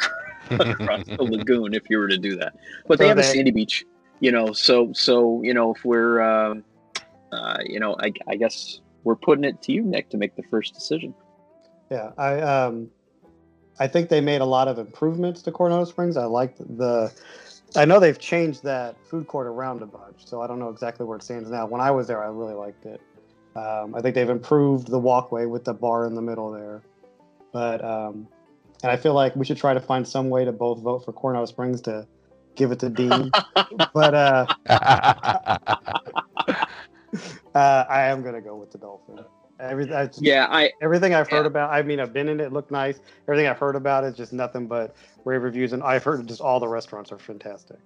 across 0.72 1.04
the 1.04 1.16
lagoon 1.22 1.74
if 1.74 1.88
you 1.90 1.98
were 1.98 2.08
to 2.08 2.18
do 2.18 2.36
that. 2.36 2.54
But 2.86 2.98
they 2.98 3.04
So 3.04 3.08
have 3.08 3.18
a 3.18 3.22
sandy 3.22 3.50
beach, 3.50 3.84
you 4.20 4.32
know. 4.32 4.52
So 4.52 4.92
so 4.92 5.42
you 5.42 5.54
know 5.54 5.74
if 5.74 5.84
we're, 5.84 6.20
um, 6.20 6.64
uh, 7.32 7.58
you 7.64 7.78
know, 7.78 7.96
I, 8.00 8.12
I 8.26 8.36
guess 8.36 8.80
we're 9.04 9.16
putting 9.16 9.44
it 9.44 9.62
to 9.62 9.72
you, 9.72 9.82
Nick, 9.82 10.08
to 10.10 10.16
make 10.16 10.34
the 10.34 10.42
first 10.44 10.74
decision. 10.74 11.14
Yeah, 11.90 12.10
I 12.18 12.40
um, 12.40 12.90
I 13.78 13.86
think 13.86 14.08
they 14.08 14.20
made 14.20 14.40
a 14.40 14.46
lot 14.46 14.68
of 14.68 14.78
improvements 14.78 15.42
to 15.42 15.52
Coronado 15.52 15.84
Springs. 15.84 16.16
I 16.16 16.24
like 16.24 16.56
the. 16.58 17.12
I 17.74 17.84
know 17.84 18.00
they've 18.00 18.18
changed 18.18 18.62
that 18.62 18.96
food 19.06 19.26
court 19.26 19.46
around 19.46 19.82
a 19.82 19.86
bunch, 19.86 20.24
so 20.24 20.40
I 20.40 20.46
don't 20.46 20.58
know 20.58 20.70
exactly 20.70 21.04
where 21.04 21.16
it 21.16 21.22
stands 21.22 21.50
now. 21.50 21.66
When 21.66 21.80
I 21.80 21.90
was 21.90 22.06
there, 22.06 22.22
I 22.22 22.28
really 22.28 22.54
liked 22.54 22.86
it. 22.86 23.00
Um, 23.56 23.94
I 23.94 24.02
think 24.02 24.14
they've 24.14 24.28
improved 24.28 24.88
the 24.88 24.98
walkway 24.98 25.46
with 25.46 25.64
the 25.64 25.72
bar 25.72 26.06
in 26.06 26.14
the 26.14 26.20
middle 26.20 26.50
there, 26.50 26.82
but 27.52 27.82
um, 27.82 28.28
and 28.82 28.92
I 28.92 28.96
feel 28.96 29.14
like 29.14 29.34
we 29.34 29.46
should 29.46 29.56
try 29.56 29.72
to 29.72 29.80
find 29.80 30.06
some 30.06 30.28
way 30.28 30.44
to 30.44 30.52
both 30.52 30.80
vote 30.80 31.04
for 31.04 31.12
Coronado 31.12 31.46
Springs 31.46 31.80
to 31.82 32.06
give 32.54 32.70
it 32.70 32.80
to 32.80 32.90
Dean. 32.90 33.32
but 33.94 34.14
uh, 34.14 34.46
uh, 37.54 37.84
I 37.88 38.02
am 38.02 38.22
gonna 38.22 38.42
go 38.42 38.56
with 38.56 38.72
the 38.72 38.78
Dolphin. 38.78 39.20
Every, 39.58 39.92
I, 39.94 40.10
Yeah, 40.18 40.48
I 40.50 40.70
everything 40.82 41.14
I've 41.14 41.28
heard 41.28 41.42
Yeah. 41.42 41.46
about, 41.46 41.70
I 41.70 41.80
mean, 41.80 41.98
I've 41.98 42.12
been 42.12 42.28
in 42.28 42.40
it, 42.40 42.44
it 42.44 42.52
looked 42.52 42.70
nice. 42.70 43.00
Everything 43.26 43.46
I've 43.46 43.58
heard 43.58 43.74
about 43.74 44.04
is 44.04 44.14
just 44.14 44.34
nothing 44.34 44.66
but 44.66 44.94
rave 45.24 45.42
reviews, 45.42 45.72
and 45.72 45.82
I've 45.82 46.04
heard 46.04 46.26
just 46.26 46.42
all 46.42 46.60
the 46.60 46.68
restaurants 46.68 47.10
are 47.10 47.18
fantastic. 47.18 47.78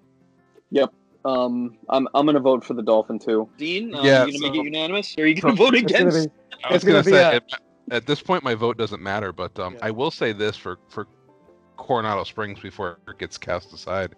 Um 1.24 1.76
I'm 1.88 2.08
I'm 2.14 2.26
gonna 2.26 2.40
vote 2.40 2.64
for 2.64 2.74
the 2.74 2.82
Dolphin 2.82 3.18
too. 3.18 3.48
Dean, 3.58 3.94
um, 3.94 4.04
Yeah, 4.04 4.24
you 4.24 4.32
gonna 4.32 4.50
make 4.50 4.58
it 4.58 4.64
unanimous? 4.64 5.14
Or 5.18 5.24
are 5.24 5.26
you 5.26 5.34
gonna 5.40 5.56
so 5.56 5.64
vote 5.64 5.74
It's 5.74 5.92
gonna 5.92 6.10
against? 6.10 6.28
be, 6.28 6.32
I 6.64 6.72
was 6.72 6.84
gonna 6.84 6.94
gonna 6.94 7.04
be 7.04 7.10
say 7.12 7.20
a- 7.22 7.32
at, 7.36 7.42
at 7.90 8.06
this 8.06 8.22
point 8.22 8.44
my 8.44 8.54
vote 8.54 8.78
doesn't 8.78 9.02
matter, 9.02 9.32
but 9.32 9.58
um, 9.58 9.74
Yeah. 9.74 9.86
I 9.86 9.90
will 9.90 10.10
say 10.10 10.32
this 10.32 10.56
for 10.56 10.78
for 10.88 11.06
Coronado 11.76 12.24
Springs 12.24 12.60
before 12.60 12.98
it 13.08 13.18
gets 13.18 13.38
cast 13.38 13.72
aside. 13.72 14.14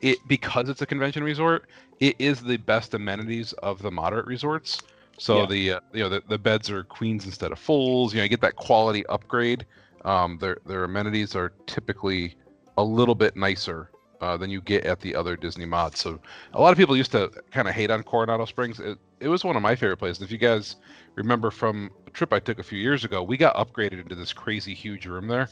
It 0.00 0.18
because 0.28 0.68
it's 0.68 0.82
a 0.82 0.86
convention 0.86 1.22
resort, 1.24 1.68
it 2.00 2.16
is 2.18 2.42
the 2.42 2.56
best 2.56 2.94
amenities 2.94 3.52
of 3.54 3.80
the 3.80 3.90
moderate 3.90 4.26
resorts. 4.26 4.80
So 5.18 5.38
Yeah. 5.40 5.46
the 5.46 5.72
uh, 5.72 5.80
you 5.92 6.00
know 6.02 6.08
the, 6.08 6.22
the 6.28 6.38
beds 6.38 6.70
are 6.70 6.84
queens 6.84 7.24
instead 7.24 7.52
of 7.52 7.58
fulls. 7.58 8.12
You 8.12 8.18
know 8.18 8.24
you 8.24 8.30
get 8.30 8.40
that 8.42 8.56
quality 8.56 9.06
upgrade. 9.06 9.66
Um, 10.04 10.38
their 10.38 10.58
their 10.66 10.84
amenities 10.84 11.36
are 11.36 11.50
typically 11.66 12.36
a 12.76 12.82
little 12.82 13.14
bit 13.14 13.36
nicer 13.36 13.91
uh, 14.22 14.36
than 14.36 14.48
you 14.48 14.60
get 14.62 14.84
at 14.84 15.00
the 15.00 15.14
other 15.14 15.36
Disney 15.36 15.66
mods. 15.66 15.98
So 16.00 16.18
a 16.54 16.60
lot 16.60 16.70
of 16.70 16.78
people 16.78 16.96
used 16.96 17.10
to 17.12 17.30
kind 17.50 17.68
of 17.68 17.74
hate 17.74 17.90
on 17.90 18.04
Coronado 18.04 18.44
Springs. 18.44 18.78
It, 18.78 18.96
it 19.20 19.28
was 19.28 19.44
one 19.44 19.56
of 19.56 19.62
my 19.62 19.74
favorite 19.74 19.96
places. 19.96 20.22
If 20.22 20.30
you 20.30 20.38
guys 20.38 20.76
remember 21.16 21.50
from 21.50 21.90
a 22.06 22.10
trip 22.10 22.32
I 22.32 22.38
took 22.38 22.60
a 22.60 22.62
few 22.62 22.78
years 22.78 23.04
ago, 23.04 23.22
we 23.22 23.36
got 23.36 23.56
upgraded 23.56 24.00
into 24.00 24.14
this 24.14 24.32
crazy 24.32 24.74
huge 24.74 25.06
room 25.06 25.26
there. 25.26 25.48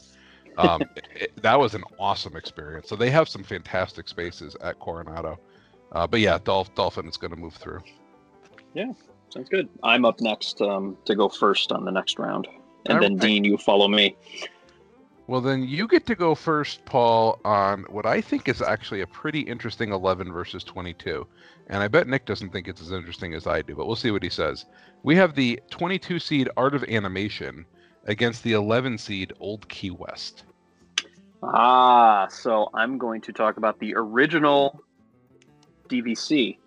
Um, 0.57 0.81
it- 1.13 1.33
that 1.43 1.59
was 1.59 1.75
an 1.75 1.83
awesome 1.99 2.35
experience. 2.37 2.87
So 2.87 2.95
they 2.95 3.11
have 3.11 3.27
some 3.27 3.43
fantastic 3.43 4.07
spaces 4.07 4.55
at 4.61 4.79
Coronado. 4.79 5.37
Uh, 5.91 6.07
but 6.07 6.21
yeah, 6.21 6.39
Dolph, 6.41 6.73
Dolphin 6.73 7.07
is 7.07 7.17
going 7.17 7.31
to 7.31 7.37
move 7.37 7.53
through. 7.53 7.81
Yeah, 8.73 8.93
sounds 9.29 9.49
good. 9.49 9.67
I'm 9.83 10.05
up 10.05 10.21
next 10.21 10.61
um, 10.61 10.95
to 11.03 11.15
go 11.15 11.27
first 11.27 11.73
on 11.73 11.83
the 11.83 11.91
next 11.91 12.17
round, 12.17 12.47
and 12.85 12.95
All 12.95 13.01
then 13.01 13.13
right. 13.13 13.21
Dean, 13.21 13.43
you 13.43 13.57
follow 13.57 13.89
me. 13.89 14.15
Well, 15.31 15.39
then 15.39 15.65
you 15.65 15.87
get 15.87 16.05
to 16.07 16.15
go 16.15 16.35
first, 16.35 16.83
Paul, 16.83 17.39
on 17.45 17.83
what 17.83 18.05
I 18.05 18.19
think 18.19 18.49
is 18.49 18.61
actually 18.61 18.99
a 18.99 19.07
pretty 19.07 19.39
interesting 19.39 19.93
11 19.93 20.29
versus 20.29 20.61
22. 20.61 21.25
And 21.67 21.81
I 21.81 21.87
bet 21.87 22.09
Nick 22.09 22.25
doesn't 22.25 22.51
think 22.51 22.67
it's 22.67 22.81
as 22.81 22.91
interesting 22.91 23.33
as 23.33 23.47
I 23.47 23.61
do, 23.61 23.73
but 23.73 23.87
we'll 23.87 23.95
see 23.95 24.11
what 24.11 24.23
he 24.23 24.29
says. 24.29 24.65
We 25.03 25.15
have 25.15 25.33
the 25.33 25.57
22 25.69 26.19
seed 26.19 26.49
Art 26.57 26.75
of 26.75 26.83
Animation 26.83 27.65
against 28.07 28.43
the 28.43 28.51
11 28.51 28.97
seed 28.97 29.31
Old 29.39 29.69
Key 29.69 29.91
West. 29.91 30.43
Ah, 31.41 32.27
so 32.27 32.69
I'm 32.73 32.97
going 32.97 33.21
to 33.21 33.31
talk 33.31 33.55
about 33.55 33.79
the 33.79 33.93
original 33.95 34.83
DVC, 35.87 36.57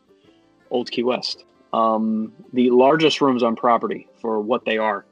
Old 0.70 0.90
Key 0.90 1.02
West. 1.02 1.44
um, 1.74 2.32
the 2.54 2.70
largest 2.70 3.20
rooms 3.20 3.42
on 3.42 3.56
property 3.56 4.08
for 4.22 4.40
what 4.40 4.64
they 4.64 4.78
are. 4.78 5.04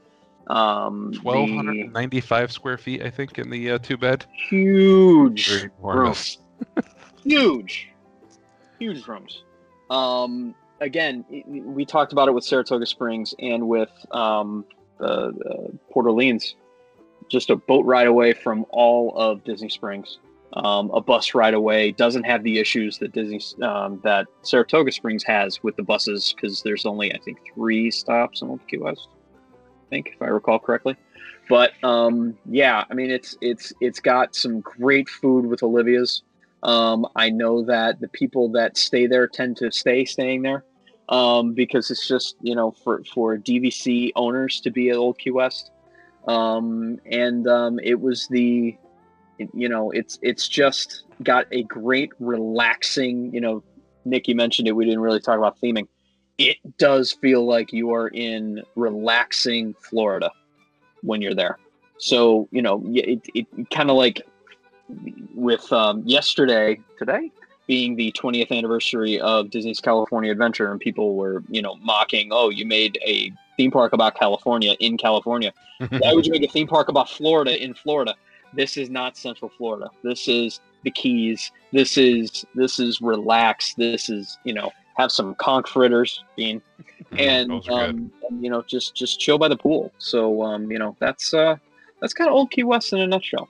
Um, 0.49 1.13
the 1.13 1.21
1,295 1.21 2.53
square 2.53 2.79
feet, 2.79 3.03
I 3.03 3.11
think, 3.11 3.39
in 3.39 3.51
the 3.51 3.73
uh, 3.73 3.79
two 3.79 3.97
bed. 3.97 4.27
huge 4.49 5.71
enormous. 5.81 6.39
huge, 7.25 7.89
huge 8.79 9.07
rooms. 9.07 9.43
Um, 9.91 10.55
again, 10.81 11.25
we 11.47 11.85
talked 11.85 12.13
about 12.13 12.29
it 12.29 12.33
with 12.33 12.45
Saratoga 12.45 12.87
Springs 12.87 13.35
and 13.39 13.69
with 13.69 13.91
um, 14.11 14.65
the, 14.99 15.33
the 15.33 15.79
Port 15.91 16.07
Orleans. 16.07 16.55
Just 17.29 17.51
a 17.51 17.57
boat 17.57 17.87
ride 17.87 18.09
away 18.09 18.33
from 18.33 18.67
all 18.71 19.17
of 19.17 19.45
Disney 19.45 19.69
Springs. 19.69 20.19
Um, 20.55 20.91
a 20.91 21.01
bus 21.01 21.35
ride 21.35 21.55
away 21.55 21.93
doesn't 21.93 22.25
have 22.25 22.43
the 22.43 22.59
issues 22.59 22.99
that 22.99 23.13
Disney 23.13 23.41
um, 23.63 24.01
that 24.05 24.27
Saratoga 24.43 24.93
Springs 24.93 25.25
has 25.25 25.63
with 25.63 25.77
the 25.77 25.83
buses 25.83 26.35
because 26.35 26.63
there's 26.63 26.85
only 26.85 27.15
I 27.15 27.19
think 27.19 27.39
three 27.55 27.91
stops 27.91 28.43
in 28.43 28.49
Old 28.49 28.61
Key 28.69 28.77
West. 28.77 29.09
Think 29.93 30.13
if 30.15 30.23
I 30.23 30.29
recall 30.29 30.59
correctly. 30.59 30.97
But 31.51 31.73
um, 31.85 32.39
yeah, 32.47 32.85
I 32.91 32.95
mean 32.95 33.11
it's 33.11 33.37
it's 33.43 33.75
it's 33.79 34.01
got 34.01 34.35
some 34.35 34.61
great 34.61 35.07
food 35.07 35.45
with 35.45 35.63
Olivia's. 35.63 36.23
Um, 36.63 37.07
I 37.15 37.29
know 37.29 37.63
that 37.65 38.01
the 38.01 38.09
people 38.09 38.49
that 38.53 38.79
stay 38.79 39.07
there 39.07 39.29
tend 39.29 39.59
to 39.59 39.71
stay 39.71 40.07
staying 40.07 40.41
there 40.41 40.65
um, 41.11 41.53
because 41.53 41.91
it's 41.91 42.09
just 42.09 42.37
you 42.41 42.55
know 42.55 42.71
for 42.71 43.03
for 43.13 43.37
DVC 43.37 44.13
owners 44.17 44.63
to 44.63 44.71
be 44.71 44.89
at 44.89 44.97
Old 44.97 45.19
Key 45.19 45.31
West, 45.31 45.71
um, 46.27 46.99
and 47.05 47.47
um, 47.47 47.79
it 47.81 48.01
was 48.01 48.27
the 48.29 48.75
you 49.53 49.69
know 49.69 49.91
it's 49.91 50.19
it's 50.23 50.49
just 50.49 51.05
got 51.23 51.45
a 51.53 51.65
great 51.65 52.13
relaxing 52.19 53.31
you 53.35 53.43
know 53.43 53.63
you 54.07 54.35
mentioned 54.35 54.67
it 54.69 54.73
we 54.73 54.87
didn't 54.87 55.01
really 55.01 55.21
talk 55.21 55.37
about 55.37 55.61
theming 55.61 55.87
it 56.39 56.57
does 56.79 57.13
feel 57.13 57.47
like 57.47 57.73
you 57.73 57.93
are 57.93 58.09
in 58.09 58.63
relaxing 58.77 59.75
Florida 59.81 60.31
when 61.03 61.21
you're 61.21 61.35
there 61.35 61.59
so 61.99 62.49
you 62.51 62.63
know 62.63 62.83
it, 62.87 63.21
it 63.35 63.47
kind 63.71 63.91
of 63.91 63.97
like 63.97 64.23
with 65.35 65.73
um, 65.73 66.03
yesterday 66.05 66.79
today 66.99 67.31
being 67.67 67.97
the 67.97 68.13
20th 68.13 68.51
anniversary 68.51 69.21
of 69.21 69.51
Disney's 69.51 69.81
California 69.81 70.33
Adventure, 70.33 70.71
and 70.71 70.81
people 70.81 71.15
were, 71.15 71.43
you 71.49 71.63
know, 71.63 71.77
mocking, 71.77 72.29
"Oh, 72.33 72.51
you 72.51 72.67
made 72.67 72.99
a 73.07 73.31
theme 73.57 73.71
park 73.71 73.93
about 73.93 74.15
California 74.15 74.75
in 74.81 74.97
California. 74.97 75.53
Why 75.89 76.13
would 76.13 76.27
you 76.27 76.33
make 76.33 76.43
a 76.43 76.49
theme 76.49 76.67
park 76.67 76.89
about 76.89 77.09
Florida 77.09 77.63
in 77.63 77.75
Florida?" 77.75 78.15
This 78.53 78.77
is 78.77 78.91
not 78.91 79.17
Central 79.17 79.51
Florida. 79.57 79.89
This 80.03 80.29
is 80.29 80.61
the 80.83 80.91
Keys. 80.91 81.53
This 81.73 81.97
is 81.97 82.45
this 82.55 82.79
is 82.79 83.01
relaxed. 83.01 83.77
This 83.77 84.11
is 84.11 84.39
you 84.45 84.55
know 84.55 84.73
have 84.97 85.11
some 85.13 85.35
conch 85.37 85.69
fritters, 85.69 86.23
Dean, 86.37 86.61
and, 87.13 87.51
Those 87.51 87.69
are 87.69 87.87
good. 87.87 87.97
um, 87.97 88.13
and 88.29 88.43
you 88.43 88.51
know 88.51 88.63
just 88.63 88.95
just 88.95 89.21
chill 89.21 89.39
by 89.39 89.49
the 89.49 89.57
pool. 89.57 89.93
So 89.99 90.43
um, 90.43 90.71
you 90.71 90.79
know 90.79 90.97
that's 90.99 91.35
uh 91.35 91.57
that's 92.01 92.15
kind 92.15 92.29
of 92.29 92.35
old 92.35 92.51
Key 92.51 92.65
West 92.65 92.93
in 92.93 93.01
a 93.01 93.07
nutshell. 93.07 93.49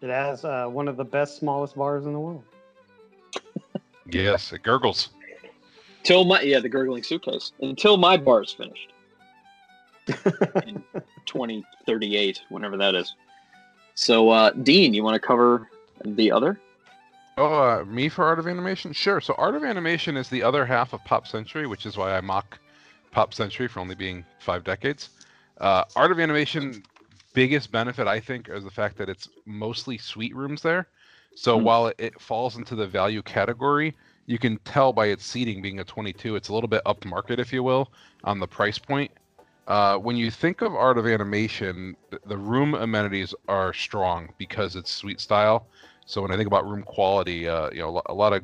It 0.00 0.10
has 0.10 0.44
uh, 0.44 0.66
one 0.66 0.88
of 0.88 0.96
the 0.96 1.04
best 1.04 1.38
smallest 1.38 1.76
bars 1.76 2.06
in 2.06 2.12
the 2.12 2.20
world. 2.20 2.42
Yes, 4.10 4.52
it 4.52 4.64
gurgles. 4.64 5.10
Till 6.02 6.24
my 6.24 6.40
yeah 6.42 6.58
the 6.58 6.68
gurgling 6.68 7.04
suitcase 7.04 7.52
until 7.60 7.96
my 7.96 8.16
bar 8.16 8.42
is 8.42 8.52
finished. 8.52 8.92
in 10.66 10.82
2038, 11.26 12.42
whenever 12.48 12.76
that 12.76 12.94
is. 12.94 13.14
So, 13.94 14.30
uh, 14.30 14.50
Dean, 14.50 14.94
you 14.94 15.04
want 15.04 15.14
to 15.14 15.20
cover 15.20 15.68
the 16.04 16.32
other? 16.32 16.58
Oh, 17.36 17.80
uh, 17.80 17.84
me 17.86 18.08
for 18.08 18.24
Art 18.24 18.38
of 18.38 18.46
Animation? 18.46 18.92
Sure. 18.92 19.20
So 19.20 19.34
Art 19.38 19.54
of 19.54 19.64
Animation 19.64 20.16
is 20.16 20.28
the 20.28 20.42
other 20.42 20.66
half 20.66 20.92
of 20.92 21.02
Pop 21.04 21.26
Century, 21.26 21.66
which 21.66 21.86
is 21.86 21.96
why 21.96 22.16
I 22.16 22.20
mock 22.20 22.60
Pop 23.10 23.32
Century 23.34 23.68
for 23.68 23.80
only 23.80 23.94
being 23.94 24.26
five 24.38 24.64
decades. 24.64 25.10
Uh, 25.60 25.84
Art 25.96 26.12
of 26.12 26.20
Animation, 26.20 26.84
biggest 27.32 27.72
benefit 27.72 28.06
I 28.06 28.20
think 28.20 28.48
is 28.50 28.64
the 28.64 28.70
fact 28.70 28.98
that 28.98 29.08
it's 29.08 29.28
mostly 29.46 29.96
suite 29.98 30.34
rooms 30.36 30.62
there. 30.62 30.88
So 31.34 31.58
Hmm. 31.58 31.64
while 31.64 31.86
it, 31.88 31.96
it 31.98 32.20
falls 32.20 32.56
into 32.56 32.74
the 32.74 32.86
value 32.86 33.22
category, 33.22 33.96
you 34.26 34.38
can 34.38 34.58
tell 34.58 34.92
by 34.92 35.06
its 35.06 35.24
seating 35.24 35.62
being 35.62 35.80
a 35.80 35.84
22, 35.84 36.36
it's 36.36 36.48
a 36.48 36.54
little 36.54 36.68
bit 36.68 36.82
upmarket, 36.86 37.38
if 37.38 37.52
you 37.52 37.62
will, 37.62 37.92
on 38.24 38.40
the 38.40 38.46
price 38.48 38.78
point. 38.78 39.10
Uh, 39.66 39.96
when 39.96 40.16
you 40.16 40.30
think 40.30 40.60
of 40.60 40.74
Art 40.74 40.98
of 40.98 41.06
Animation, 41.06 41.96
the 42.26 42.36
room 42.36 42.74
amenities 42.74 43.34
are 43.48 43.72
strong 43.72 44.28
because 44.38 44.76
it's 44.76 44.90
suite 44.90 45.20
style. 45.20 45.68
So 46.06 46.22
when 46.22 46.30
I 46.30 46.36
think 46.36 46.46
about 46.46 46.68
room 46.68 46.82
quality, 46.82 47.48
uh, 47.48 47.70
you 47.70 47.80
know, 47.80 48.02
a 48.06 48.14
lot 48.14 48.32
of 48.32 48.42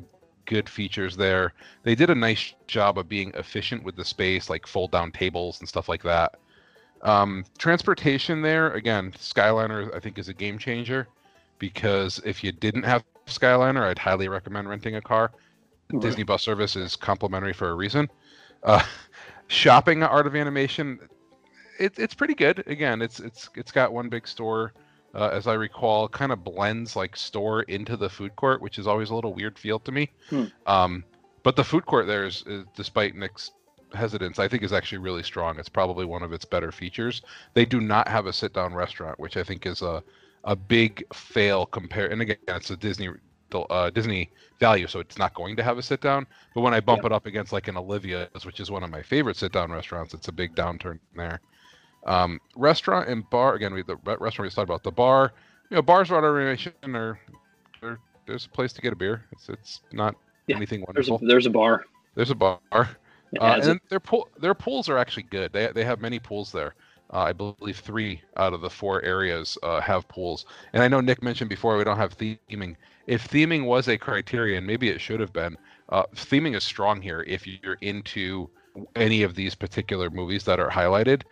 good 0.49 0.67
features 0.67 1.15
there. 1.15 1.53
They 1.83 1.93
did 1.93 2.09
a 2.09 2.15
nice 2.15 2.53
job 2.67 2.97
of 2.97 3.07
being 3.07 3.31
efficient 3.35 3.83
with 3.83 3.95
the 3.95 4.03
space, 4.03 4.49
like 4.49 4.65
fold 4.65 4.91
down 4.91 5.11
tables 5.11 5.59
and 5.59 5.69
stuff 5.69 5.87
like 5.87 6.01
that. 6.03 6.35
Um, 7.03 7.45
transportation 7.57 8.41
there, 8.41 8.73
again, 8.73 9.13
Skyliner 9.13 9.95
I 9.95 9.99
think 9.99 10.17
is 10.17 10.27
a 10.27 10.33
game 10.33 10.57
changer 10.57 11.07
because 11.59 12.19
if 12.25 12.43
you 12.43 12.51
didn't 12.51 12.83
have 12.83 13.03
Skyliner, 13.27 13.83
I'd 13.83 13.99
highly 13.99 14.27
recommend 14.27 14.67
renting 14.67 14.95
a 14.95 15.01
car. 15.01 15.31
Right. 15.91 16.01
Disney 16.01 16.23
Bus 16.23 16.41
Service 16.41 16.75
is 16.75 16.95
complimentary 16.95 17.53
for 17.53 17.69
a 17.69 17.75
reason. 17.75 18.09
Uh, 18.63 18.83
shopping 19.47 20.01
at 20.01 20.09
Art 20.09 20.27
of 20.27 20.35
Animation, 20.35 20.99
it, 21.79 21.93
it's 21.97 22.15
pretty 22.15 22.33
good. 22.33 22.63
Again, 22.67 23.01
it's 23.01 23.19
it's 23.19 23.49
it's 23.55 23.71
got 23.71 23.93
one 23.93 24.09
big 24.09 24.27
store, 24.27 24.73
uh, 25.13 25.29
as 25.29 25.47
I 25.47 25.53
recall, 25.53 26.07
kind 26.07 26.31
of 26.31 26.43
blends 26.43 26.95
like 26.95 27.15
store 27.15 27.63
into 27.63 27.97
the 27.97 28.09
food 28.09 28.35
court, 28.35 28.61
which 28.61 28.77
is 28.77 28.87
always 28.87 29.09
a 29.09 29.15
little 29.15 29.33
weird 29.33 29.57
feel 29.57 29.79
to 29.79 29.91
me. 29.91 30.11
Hmm. 30.29 30.45
Um, 30.65 31.03
but 31.43 31.55
the 31.55 31.63
food 31.63 31.85
court 31.85 32.07
there 32.07 32.25
is, 32.25 32.43
is, 32.45 32.65
despite 32.75 33.15
Nick's 33.15 33.51
hesitance, 33.93 34.39
I 34.39 34.47
think 34.47 34.63
is 34.63 34.73
actually 34.73 34.99
really 34.99 35.23
strong. 35.23 35.57
It's 35.59 35.69
probably 35.69 36.05
one 36.05 36.23
of 36.23 36.33
its 36.33 36.45
better 36.45 36.71
features. 36.71 37.21
They 37.53 37.65
do 37.65 37.81
not 37.81 38.07
have 38.07 38.25
a 38.25 38.33
sit 38.33 38.53
down 38.53 38.73
restaurant, 38.73 39.19
which 39.19 39.37
I 39.37 39.43
think 39.43 39.65
is 39.65 39.81
a 39.81 40.03
a 40.45 40.55
big 40.55 41.03
fail 41.13 41.65
compare. 41.65 42.07
And 42.07 42.21
again, 42.21 42.37
it's 42.47 42.69
a 42.69 42.77
Disney 42.77 43.09
uh, 43.53 43.89
Disney 43.89 44.31
value, 44.59 44.87
so 44.87 44.99
it's 44.99 45.17
not 45.17 45.33
going 45.33 45.55
to 45.55 45.63
have 45.63 45.77
a 45.77 45.81
sit 45.81 46.01
down. 46.01 46.27
But 46.53 46.61
when 46.61 46.73
I 46.73 46.79
bump 46.79 47.03
it 47.05 47.11
up 47.11 47.25
against 47.25 47.51
like 47.51 47.67
an 47.67 47.77
Olivia's, 47.77 48.45
which 48.45 48.59
is 48.59 48.69
one 48.69 48.83
of 48.83 48.89
my 48.89 49.01
favorite 49.01 49.37
sit 49.37 49.51
down 49.51 49.71
restaurants, 49.71 50.13
it's 50.13 50.27
a 50.27 50.31
big 50.31 50.55
downturn 50.55 50.99
there. 51.15 51.41
Um, 52.05 52.39
restaurant 52.55 53.09
and 53.09 53.29
bar 53.29 53.55
again. 53.55 53.73
We 53.73 53.83
the 53.83 53.97
restaurant 53.97 54.39
we 54.39 54.45
just 54.47 54.55
talked 54.55 54.69
about 54.69 54.83
the 54.83 54.91
bar. 54.91 55.33
You 55.69 55.75
know, 55.75 55.81
bars 55.81 56.09
around 56.09 56.23
our 56.23 56.43
nation 56.43 56.73
are, 56.85 57.19
are 57.83 57.99
there's 58.25 58.45
a 58.45 58.49
place 58.49 58.73
to 58.73 58.81
get 58.81 58.93
a 58.93 58.95
beer. 58.95 59.25
It's 59.31 59.49
it's 59.49 59.81
not 59.91 60.15
Yeah, 60.47 60.55
anything 60.55 60.83
There's 60.93 61.09
a, 61.09 61.11
wonderful. 61.11 61.27
there's 61.27 61.45
a 61.45 61.49
bar. 61.49 61.85
There's 62.15 62.31
a 62.31 62.35
bar. 62.35 62.59
Uh, 62.73 63.59
and 63.61 63.79
their 63.89 63.99
pool, 63.99 64.27
their 64.39 64.55
pools 64.55 64.89
are 64.89 64.97
actually 64.97 65.23
good. 65.23 65.53
They 65.53 65.67
they 65.67 65.83
have 65.83 66.01
many 66.01 66.19
pools 66.19 66.51
there. 66.51 66.73
Uh, 67.11 67.19
I 67.19 67.33
believe 67.33 67.77
three 67.77 68.21
out 68.37 68.53
of 68.53 68.61
the 68.61 68.69
four 68.69 69.03
areas 69.03 69.57
uh, 69.63 69.81
have 69.81 70.07
pools. 70.07 70.45
And 70.73 70.83
I 70.83 70.87
know 70.87 71.01
Nick 71.01 71.23
mentioned 71.23 71.49
before 71.49 71.75
we 71.77 71.83
don't 71.83 71.97
have 71.97 72.17
theming. 72.17 72.75
If 73.07 73.27
theming 73.27 73.65
was 73.65 73.87
a 73.87 73.97
criterion, 73.97 74.65
maybe 74.65 74.89
it 74.89 75.01
should 75.01 75.19
have 75.19 75.33
been. 75.33 75.57
Uh, 75.89 76.03
theming 76.15 76.55
is 76.55 76.63
strong 76.63 77.01
here 77.01 77.23
if 77.27 77.47
you're 77.47 77.77
into 77.81 78.49
any 78.95 79.23
of 79.23 79.33
these 79.33 79.55
particular 79.55 80.11
movies 80.11 80.43
that 80.45 80.59
are 80.59 80.69
highlighted. 80.69 81.23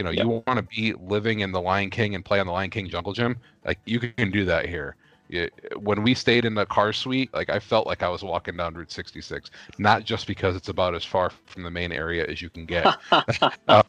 You 0.00 0.04
know, 0.04 0.12
Yep. 0.16 0.28
you 0.30 0.42
want 0.46 0.56
to 0.56 0.62
be 0.62 0.94
living 0.98 1.40
in 1.40 1.52
the 1.52 1.60
Lion 1.60 1.90
King 1.90 2.14
and 2.14 2.24
play 2.24 2.40
on 2.40 2.46
the 2.46 2.52
Lion 2.54 2.70
King 2.70 2.88
Jungle 2.88 3.12
Gym. 3.12 3.36
Like 3.66 3.84
you 3.84 4.00
can 4.00 4.30
do 4.30 4.46
that 4.46 4.66
here. 4.66 4.96
Yeah, 5.28 5.48
when 5.78 6.02
we 6.02 6.14
stayed 6.14 6.46
in 6.46 6.54
the 6.54 6.64
car 6.64 6.92
suite, 6.94 7.34
like 7.34 7.50
I 7.50 7.58
felt 7.60 7.86
like 7.86 8.02
I 8.02 8.08
was 8.08 8.22
walking 8.22 8.56
down 8.56 8.74
Route 8.74 8.90
66 8.90 9.50
not 9.78 10.04
just 10.04 10.26
because 10.26 10.56
it's 10.56 10.70
about 10.70 10.94
as 10.94 11.04
far 11.04 11.30
from 11.46 11.64
the 11.64 11.70
main 11.70 11.92
area 11.92 12.26
as 12.26 12.40
you 12.40 12.48
can 12.48 12.64
get. 12.64 12.94
um, 13.68 13.82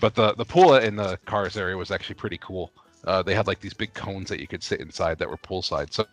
but 0.00 0.14
the 0.14 0.34
the 0.34 0.44
pool 0.46 0.74
in 0.74 0.96
the 0.96 1.18
cars 1.26 1.56
area 1.58 1.76
was 1.76 1.90
actually 1.90 2.14
pretty 2.16 2.38
cool. 2.38 2.72
Uh, 3.04 3.22
they 3.22 3.34
had 3.34 3.46
like 3.46 3.60
these 3.60 3.74
big 3.74 3.92
cones 3.92 4.30
that 4.30 4.40
you 4.40 4.46
could 4.48 4.62
sit 4.62 4.80
inside 4.80 5.18
that 5.18 5.28
were 5.28 5.36
poolside. 5.36 5.92
So 5.92 6.06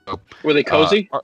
Were 0.44 0.54
they 0.54 0.64
cozy? 0.64 1.10
uh, 1.12 1.20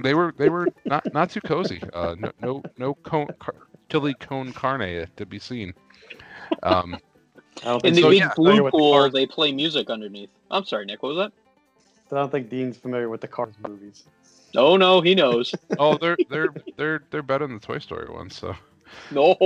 they 0.00 0.14
were 0.14 0.32
they 0.36 0.48
were 0.48 0.70
not 0.88 1.04
not 1.12 1.30
too 1.30 1.40
cozy. 1.40 1.82
Uh, 1.92 2.14
no 2.18 2.30
no 2.40 2.64
no 2.78 2.94
cone, 3.02 3.28
car, 3.40 3.54
chili 3.90 4.14
cone 4.14 4.52
carne 4.52 5.08
to 5.16 5.26
be 5.26 5.38
seen. 5.40 5.74
Um, 6.62 7.00
In 7.64 7.94
the 7.94 8.02
so, 8.02 8.10
big 8.10 8.18
yeah, 8.18 8.32
blue 8.36 8.62
with 8.62 8.72
the 8.72 8.78
pool, 8.78 9.10
they 9.10 9.26
play 9.26 9.52
music 9.52 9.90
underneath. 9.90 10.30
I'm 10.50 10.64
sorry, 10.64 10.84
Nick. 10.84 11.02
What 11.02 11.14
was 11.14 11.18
that? 11.18 11.32
I 12.14 12.20
don't 12.20 12.30
think 12.30 12.48
Dean's 12.48 12.76
familiar 12.76 13.08
with 13.08 13.20
the 13.20 13.28
Cars 13.28 13.54
movies. 13.66 14.04
Oh 14.54 14.76
no, 14.76 15.00
he 15.00 15.14
knows. 15.14 15.54
oh, 15.78 15.96
they're 15.96 16.16
they're 16.28 16.54
they're 16.76 17.02
they're 17.10 17.22
better 17.22 17.46
than 17.46 17.58
the 17.58 17.66
Toy 17.66 17.78
Story 17.78 18.08
ones. 18.08 18.36
So 18.36 18.54
no, 19.10 19.36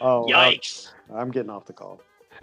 Oh, 0.00 0.24
uh, 0.24 0.28
yikes. 0.28 0.92
I'm 1.14 1.30
getting 1.30 1.50
off 1.50 1.66
the 1.66 1.72
call. 1.72 2.00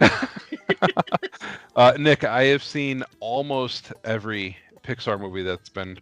uh, 1.76 1.92
Nick, 1.98 2.24
I 2.24 2.44
have 2.44 2.64
seen 2.64 3.04
almost 3.20 3.92
every 4.04 4.56
Pixar 4.82 5.20
movie 5.20 5.42
that's 5.42 5.68
been 5.68 5.98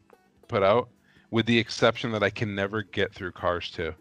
put 0.48 0.62
out, 0.62 0.88
with 1.30 1.46
the 1.46 1.58
exception 1.58 2.12
that 2.12 2.22
I 2.22 2.30
can 2.30 2.54
never 2.54 2.82
get 2.82 3.12
through 3.12 3.32
Cars 3.32 3.70
2. 3.70 3.92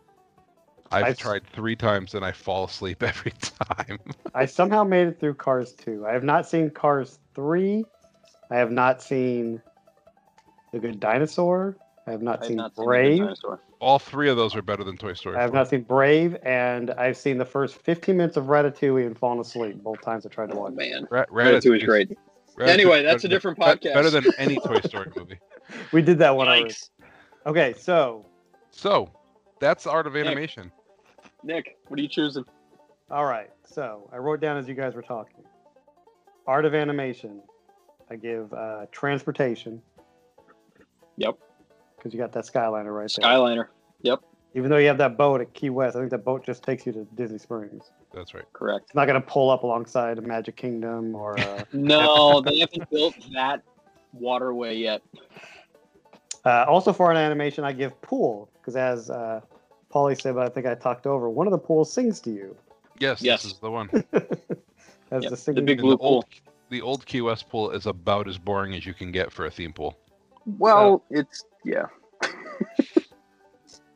I've 0.92 1.06
I've- 1.06 1.18
tried 1.22 1.48
three 1.54 1.76
times 1.76 2.14
and 2.16 2.24
I 2.26 2.32
fall 2.32 2.66
asleep 2.66 3.02
every 3.04 3.32
time. 3.32 4.00
I 4.36 4.46
somehow 4.46 4.84
made 4.84 5.08
it 5.08 5.20
through 5.20 5.36
Cars 5.36 5.74
2. 5.74 6.06
I 6.08 6.14
have 6.14 6.24
not 6.24 6.48
seen 6.48 6.70
Cars 6.70 7.20
3. 7.36 7.84
I 8.50 8.56
have 8.58 8.72
not 8.72 9.02
seen 9.02 9.62
The 10.74 10.80
Good 10.80 11.00
Dinosaur. 11.00 11.78
I 12.08 12.12
have 12.12 12.22
not 12.22 12.42
I've 12.42 12.48
seen 12.48 12.58
not 12.58 12.76
Brave. 12.76 13.20
Dinosaur. 13.20 13.62
all 13.80 14.00
three 14.00 14.28
of 14.30 14.36
those 14.36 14.56
are 14.56 14.62
better 14.62 14.84
than 14.84 14.98
Toy 14.98 15.14
Story. 15.14 15.38
I 15.38 15.42
have 15.42 15.52
4. 15.52 15.60
not 15.60 15.68
seen 15.70 15.82
Brave, 15.84 16.36
and 16.44 16.92
I've 16.92 17.16
seen 17.16 17.38
the 17.38 17.46
first 17.46 17.76
15 17.76 18.18
minutes 18.18 18.38
of 18.38 18.46
Ratatouille 18.46 19.06
and 19.06 19.18
fallen 19.18 19.40
asleep 19.40 19.82
both 19.84 20.02
times 20.02 20.26
I 20.26 20.30
tried 20.30 20.50
to 20.50 20.56
Oh 20.56 20.62
watch. 20.62 20.72
it. 20.74 20.76
man, 20.78 21.08
Ra- 21.12 21.26
Ratatouille 21.32 21.78
is 21.78 21.84
great. 21.84 22.10
Ratatouille 22.58 22.68
Anyway, 22.68 23.04
that's 23.04 23.24
a 23.24 23.28
different 23.30 23.60
than- 23.60 23.78
podcast. 23.78 23.94
Better 23.94 24.10
than 24.10 24.26
any 24.38 24.56
Toy 24.60 24.80
Story 24.82 25.12
movie. 25.16 25.40
We 25.94 26.02
did 26.02 26.18
that 26.18 26.36
one 26.36 26.48
already. 26.50 26.74
Okay, 27.46 27.74
so 27.78 28.26
So, 28.72 29.10
that's 29.60 29.86
art 29.88 30.08
of 30.08 30.14
Nick. 30.14 30.26
animation. 30.26 30.72
Nick, 31.44 31.78
what 31.88 32.00
are 32.00 32.04
you 32.04 32.10
choosing? 32.10 32.46
all 33.10 33.26
right, 33.26 33.50
so 33.66 34.10
I 34.14 34.18
wrote 34.18 34.40
down 34.40 34.58
as 34.58 34.68
you 34.68 34.74
guys 34.74 34.96
were 34.96 35.02
talking. 35.02 35.44
Art 36.48 36.66
of 36.66 36.74
animation. 36.74 37.42
I 38.10 38.16
give 38.16 38.54
uh, 38.54 38.86
transportation. 38.92 39.82
Yep. 41.18 41.38
Because 41.98 42.14
you 42.14 42.20
got 42.20 42.32
that 42.34 42.46
Skyliner 42.46 42.96
right 42.96 43.12
there. 43.16 43.30
Skyliner. 43.30 43.68
Yep. 44.02 44.22
Even 44.54 44.70
though 44.70 44.78
you 44.78 44.88
have 44.88 44.98
that 44.98 45.18
boat 45.18 45.40
at 45.40 45.54
Key 45.54 45.70
West, 45.70 45.96
I 45.96 46.00
think 46.00 46.12
that 46.12 46.26
boat 46.26 46.46
just 46.46 46.64
takes 46.64 46.86
you 46.86 46.92
to 46.94 47.08
Disney 47.16 47.38
Springs. 47.38 47.92
That's 48.14 48.34
right. 48.34 48.44
Correct. 48.52 48.86
It's 48.88 48.96
not 48.96 49.06
going 49.08 49.22
to 49.22 49.26
pull 49.26 49.50
up 49.50 49.64
alongside 49.64 50.18
a 50.18 50.22
Magic 50.22 50.58
Kingdom 50.58 51.16
or. 51.16 51.40
Uh, 51.40 51.64
No, 51.74 52.42
they 52.42 52.60
haven't 52.60 52.90
built 52.90 53.16
that 53.34 53.62
waterway 54.14 54.76
yet. 54.76 55.02
Uh, 56.44 56.66
also, 56.68 56.92
for 56.92 57.12
an 57.12 57.18
animation, 57.18 57.64
I 57.64 57.72
give 57.72 58.02
pool 58.02 58.50
because, 58.54 58.76
as 58.76 59.10
uh, 59.10 59.42
Paulie 59.92 60.20
said, 60.20 60.36
but 60.36 60.46
I 60.46 60.50
think 60.50 60.66
I 60.66 60.76
talked 60.76 61.06
over. 61.06 61.30
One 61.30 61.48
of 61.48 61.52
the 61.52 61.58
pools 61.60 61.92
sings 61.92 62.20
to 62.22 62.32
you. 62.32 62.56
Yes, 63.00 63.22
Yes. 63.22 63.44
this 63.44 63.54
is 63.54 63.60
the 63.60 63.72
one. 63.72 63.90
As 65.12 65.24
Yep, 65.24 65.32
the 65.32 65.38
singing. 65.38 65.56
the 65.58 65.62
big 65.66 65.80
blue 65.82 65.92
the 65.92 65.98
pool. 65.98 66.08
old, 66.08 66.26
the 66.70 66.82
old 66.82 67.06
Key 67.06 67.22
West 67.22 67.50
pool 67.50 67.72
is 67.72 67.86
about 67.86 68.28
as 68.30 68.38
boring 68.38 68.74
as 68.76 68.86
you 68.86 68.94
can 68.94 69.12
get 69.12 69.32
for 69.32 69.46
a 69.46 69.52
theme 69.52 69.74
pool. 69.74 69.98
Well, 70.58 71.04
it's 71.10 71.44
yeah. 71.66 71.88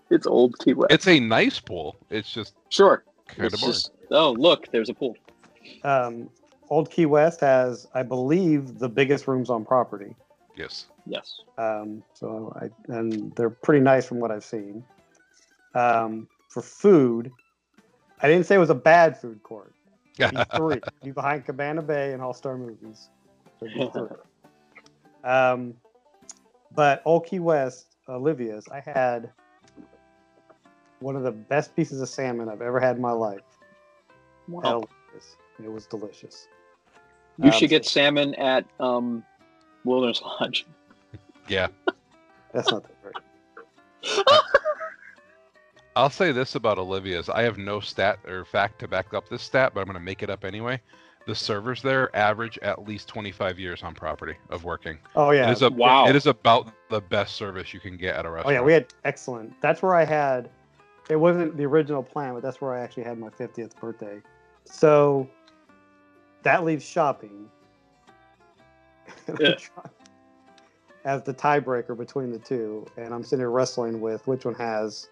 it's 0.10 0.28
old 0.28 0.58
Key 0.60 0.74
West. 0.74 0.92
It's 0.92 1.08
a 1.08 1.20
nice 1.20 1.60
pool. 1.60 1.96
It's 2.10 2.32
just 2.32 2.54
sure. 2.70 3.04
kind 3.28 3.46
It's 3.46 3.56
of 3.56 3.62
boring. 3.62 3.74
just 3.74 3.92
oh 4.12 4.32
look, 4.34 4.70
there's 4.72 4.90
a 4.90 4.94
pool. 4.94 5.16
Um, 5.84 6.30
Old 6.70 6.90
Key 6.90 7.06
West 7.06 7.40
has, 7.42 7.88
I 7.94 8.02
believe, 8.04 8.80
the 8.80 8.90
biggest 8.90 9.28
rooms 9.28 9.50
on 9.50 9.64
property. 9.66 10.16
Yes. 10.58 10.88
Yes. 11.06 11.42
Um, 11.58 12.04
so 12.14 12.56
I 12.60 12.70
and 12.92 13.34
they're 13.36 13.50
pretty 13.50 13.82
nice 13.84 14.06
from 14.06 14.20
what 14.20 14.32
I've 14.32 14.44
seen. 14.44 14.84
Um, 15.76 16.28
for 16.50 16.62
food, 16.62 17.32
I 18.22 18.28
didn't 18.28 18.46
say 18.46 18.56
it 18.56 18.60
was 18.60 18.70
a 18.70 18.76
bad 18.76 19.18
food 19.20 19.44
court. 19.44 19.74
Be 20.18 20.26
three. 20.56 20.80
Be 21.04 21.12
behind 21.12 21.46
Cabana 21.46 21.82
Bay 21.82 22.14
and 22.14 22.22
All 22.22 22.34
Star 22.34 22.58
Movies. 22.58 23.10
So 23.60 23.68
be 23.68 23.90
three. 23.94 25.30
Um, 25.30 25.74
but 26.74 27.02
Old 27.06 27.26
Key 27.26 27.40
West, 27.40 27.96
Olivia's, 28.08 28.66
I 28.72 28.80
had 28.80 29.30
one 31.00 31.16
of 31.16 31.24
the 31.24 31.32
best 31.32 31.76
pieces 31.76 32.02
of 32.02 32.08
salmon 32.10 32.48
I've 32.50 32.62
ever 32.62 32.80
had 32.80 32.96
in 32.96 33.02
my 33.02 33.12
life. 33.12 33.42
Wow. 34.48 34.84
It 35.64 35.72
was 35.72 35.86
delicious. 35.86 36.48
You 37.38 37.46
Um, 37.46 37.52
should 37.52 37.70
get 37.70 37.86
salmon 37.86 38.36
at 38.36 38.66
um, 38.80 39.24
Wilderness 39.84 40.22
Lodge. 40.22 40.66
yeah. 41.48 41.68
That's 42.54 42.72
not 42.72 42.84
that 42.84 43.02
great. 43.02 43.16
I'll 45.96 46.10
say 46.10 46.32
this 46.32 46.56
about 46.56 46.78
Olivia's. 46.78 47.30
I 47.30 47.44
have 47.44 47.58
no 47.58 47.80
stat 47.80 48.20
or 48.28 48.44
fact 48.46 48.80
to 48.80 48.88
back 48.88 49.14
up 49.14 49.30
this 49.30 49.42
stat, 49.42 49.72
but 49.74 49.80
I'm 49.82 49.86
going 49.86 49.94
to 49.98 50.04
make 50.04 50.24
it 50.24 50.30
up 50.30 50.44
anyway. 50.44 50.82
The 51.26 51.34
servers 51.34 51.82
there 51.82 52.16
average 52.16 52.60
at 52.60 52.88
least 52.88 53.08
25 53.08 53.58
years 53.58 53.82
on 53.82 53.96
property 53.96 54.36
of 54.50 54.64
working. 54.64 55.00
Oh 55.16 55.32
yeah. 55.32 55.50
It 55.50 55.54
is 55.54 55.62
a 55.64 55.70
Wow. 55.72 56.08
It 56.08 56.16
is 56.16 56.28
about 56.28 56.72
the 56.90 57.02
best 57.02 57.36
service 57.36 57.74
you 57.74 57.80
can 57.80 57.98
get 57.98 58.16
at 58.16 58.26
a 58.26 58.30
restaurant. 58.30 58.48
Oh 58.56 58.60
yeah, 58.60 58.62
we 58.62 58.74
had 58.74 58.94
excellent. 59.06 59.60
That's 59.62 59.82
where 59.82 59.96
I 59.96 60.06
had. 60.06 60.50
It 61.10 61.16
wasn't 61.16 61.58
the 61.58 61.66
original 61.66 62.04
plan, 62.04 62.34
but 62.34 62.44
that's 62.44 62.62
where 62.62 62.74
I 62.74 62.82
actually 62.82 63.04
had 63.04 63.18
my 63.18 63.30
50th 63.30 63.76
birthday. 63.80 64.22
So 64.66 65.28
that 66.44 66.64
leaves 66.64 66.84
shopping 66.86 67.50
Yeah. 69.40 69.56
as 71.06 71.24
the 71.24 71.34
tiebreaker 71.34 71.98
between 71.98 72.32
the 72.32 72.40
two, 72.40 72.86
and 72.98 73.14
I'm 73.14 73.24
sitting 73.24 73.40
here 73.40 73.50
wrestling 73.52 74.00
with 74.02 74.28
which 74.28 74.46
one 74.46 74.56
has. 74.56 75.08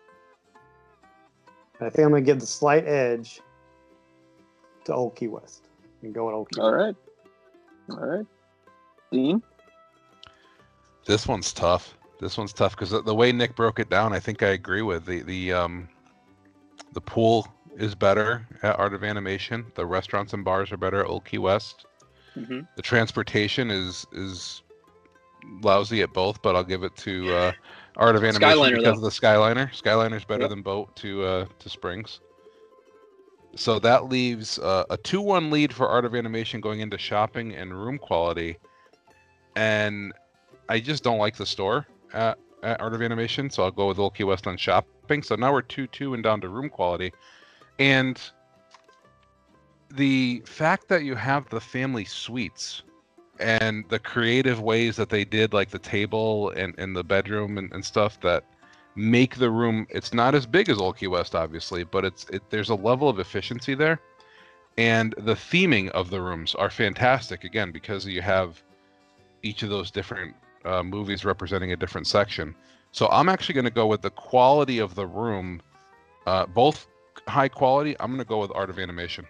I 1.85 1.89
think 1.89 2.05
I'm 2.05 2.11
gonna 2.11 2.21
give 2.21 2.39
the 2.39 2.45
slight 2.45 2.87
edge 2.87 3.41
to 4.85 4.93
Old 4.93 5.15
Key 5.15 5.27
West 5.27 5.67
and 6.01 6.13
go 6.13 6.25
with 6.25 6.35
Old 6.35 6.49
Key. 6.51 6.61
All 6.61 6.71
West. 6.71 6.75
right. 6.75 6.95
All 7.97 8.05
right. 8.05 8.25
Dean. 9.11 9.41
This 11.05 11.27
one's 11.27 11.53
tough. 11.53 11.97
This 12.19 12.37
one's 12.37 12.53
tough 12.53 12.75
because 12.75 12.91
the, 12.91 13.01
the 13.01 13.13
way 13.15 13.31
Nick 13.31 13.55
broke 13.55 13.79
it 13.79 13.89
down, 13.89 14.13
I 14.13 14.19
think 14.19 14.41
I 14.43 14.49
agree 14.49 14.81
with 14.81 15.05
the 15.05 15.21
the 15.21 15.53
um 15.53 15.89
the 16.93 17.01
pool 17.01 17.47
is 17.77 17.95
better 17.95 18.47
at 18.61 18.77
Art 18.79 18.93
of 18.93 19.03
Animation. 19.03 19.65
The 19.75 19.85
restaurants 19.85 20.33
and 20.33 20.45
bars 20.45 20.71
are 20.71 20.77
better 20.77 21.01
at 21.01 21.07
Old 21.07 21.25
Key 21.25 21.39
West. 21.39 21.85
hmm 22.35 22.61
The 22.75 22.81
transportation 22.81 23.69
is 23.71 24.05
is 24.13 24.61
lousy 25.61 26.01
at 26.01 26.13
both, 26.13 26.41
but 26.41 26.55
I'll 26.55 26.63
give 26.63 26.83
it 26.83 26.95
to 26.97 27.33
uh, 27.33 27.51
Art 27.97 28.15
of 28.15 28.23
Animation 28.23 28.57
Skyliner, 28.57 28.77
because 28.77 28.83
though. 28.83 28.91
of 28.91 29.01
the 29.01 29.09
Skyliner. 29.09 29.69
Skyliner's 29.71 30.25
better 30.25 30.43
Yep. 30.43 30.49
than 30.49 30.61
boat 30.61 30.95
to 30.97 31.23
uh, 31.23 31.45
to 31.59 31.69
Springs. 31.69 32.19
So 33.55 33.77
that 33.79 34.09
leaves 34.09 34.57
uh, 34.57 34.85
a 34.89 34.97
two-one 34.97 35.51
lead 35.51 35.71
for 35.71 35.87
Art 35.87 36.05
of 36.05 36.15
Animation 36.15 36.59
going 36.59 36.79
into 36.79 36.97
shopping 36.97 37.53
and 37.53 37.71
room 37.73 37.99
quality, 37.99 38.57
and 39.55 40.11
I 40.69 40.79
just 40.79 41.03
don't 41.03 41.19
like 41.19 41.35
the 41.35 41.45
store 41.45 41.85
at, 42.13 42.39
at 42.63 42.81
Art 42.81 42.95
of 42.95 43.01
Animation, 43.03 43.51
so 43.51 43.63
I'll 43.63 43.71
go 43.71 43.87
with 43.87 43.99
Old 43.99 44.15
Key 44.15 44.23
West 44.23 44.47
on 44.47 44.57
shopping. 44.57 45.21
So 45.21 45.35
now 45.35 45.53
we're 45.53 45.61
two-two 45.61 46.15
and 46.15 46.23
down 46.23 46.41
to 46.41 46.49
room 46.49 46.67
quality, 46.69 47.13
and 47.77 48.19
the 49.91 50.41
fact 50.47 50.87
that 50.87 51.03
you 51.03 51.13
have 51.13 51.47
the 51.49 51.61
family 51.61 52.05
suites 52.05 52.81
and 53.39 53.83
the 53.89 53.99
creative 53.99 54.61
ways 54.61 54.95
that 54.95 55.09
they 55.09 55.25
did 55.25 55.53
like 55.53 55.69
the 55.69 55.79
table 55.79 56.49
and, 56.51 56.95
the 56.95 57.03
bedroom 57.03 57.57
and, 57.57 57.71
and 57.73 57.83
stuff 57.83 58.19
that 58.21 58.43
make 58.95 59.37
the 59.37 59.49
room 59.49 59.87
it's 59.89 60.13
not 60.13 60.35
as 60.35 60.45
big 60.45 60.69
as 60.69 60.77
old 60.77 60.95
key 60.95 61.07
west 61.07 61.33
obviously 61.33 61.83
but 61.83 62.05
it's 62.05 62.29
it, 62.29 62.43
there's 62.51 62.69
a 62.69 62.75
level 62.75 63.09
of 63.09 63.19
efficiency 63.19 63.73
there. 63.73 63.99
And 64.77 65.13
the 65.19 65.35
theming 65.35 65.89
of 65.89 66.09
the 66.09 66.19
rooms 66.19 66.55
are 66.55 66.71
fantastic 66.71 67.43
again 67.43 67.71
because 67.71 68.07
you 68.07 68.23
have 68.23 68.61
each 69.43 69.61
of 69.61 69.69
those 69.69 69.91
different 69.91 70.35
uh, 70.65 70.81
movies 70.81 71.23
representing 71.23 71.73
a 71.73 71.75
different 71.75 72.07
section. 72.07 72.55
So 72.91 73.07
i'm 73.07 73.29
actually 73.29 73.55
going 73.55 73.65
to 73.65 73.71
go 73.71 73.87
with 73.87 74.01
the 74.01 74.11
quality 74.11 74.79
of 74.79 74.93
the 74.95 75.07
room 75.07 75.61
uh, 76.27 76.45
both 76.45 76.87
high 77.27 77.49
quality 77.49 77.95
i'm 77.99 78.07
going 78.07 78.19
to 78.19 78.25
go 78.25 78.39
with 78.39 78.51
art 78.53 78.69
of 78.69 78.79
animation 78.79 79.25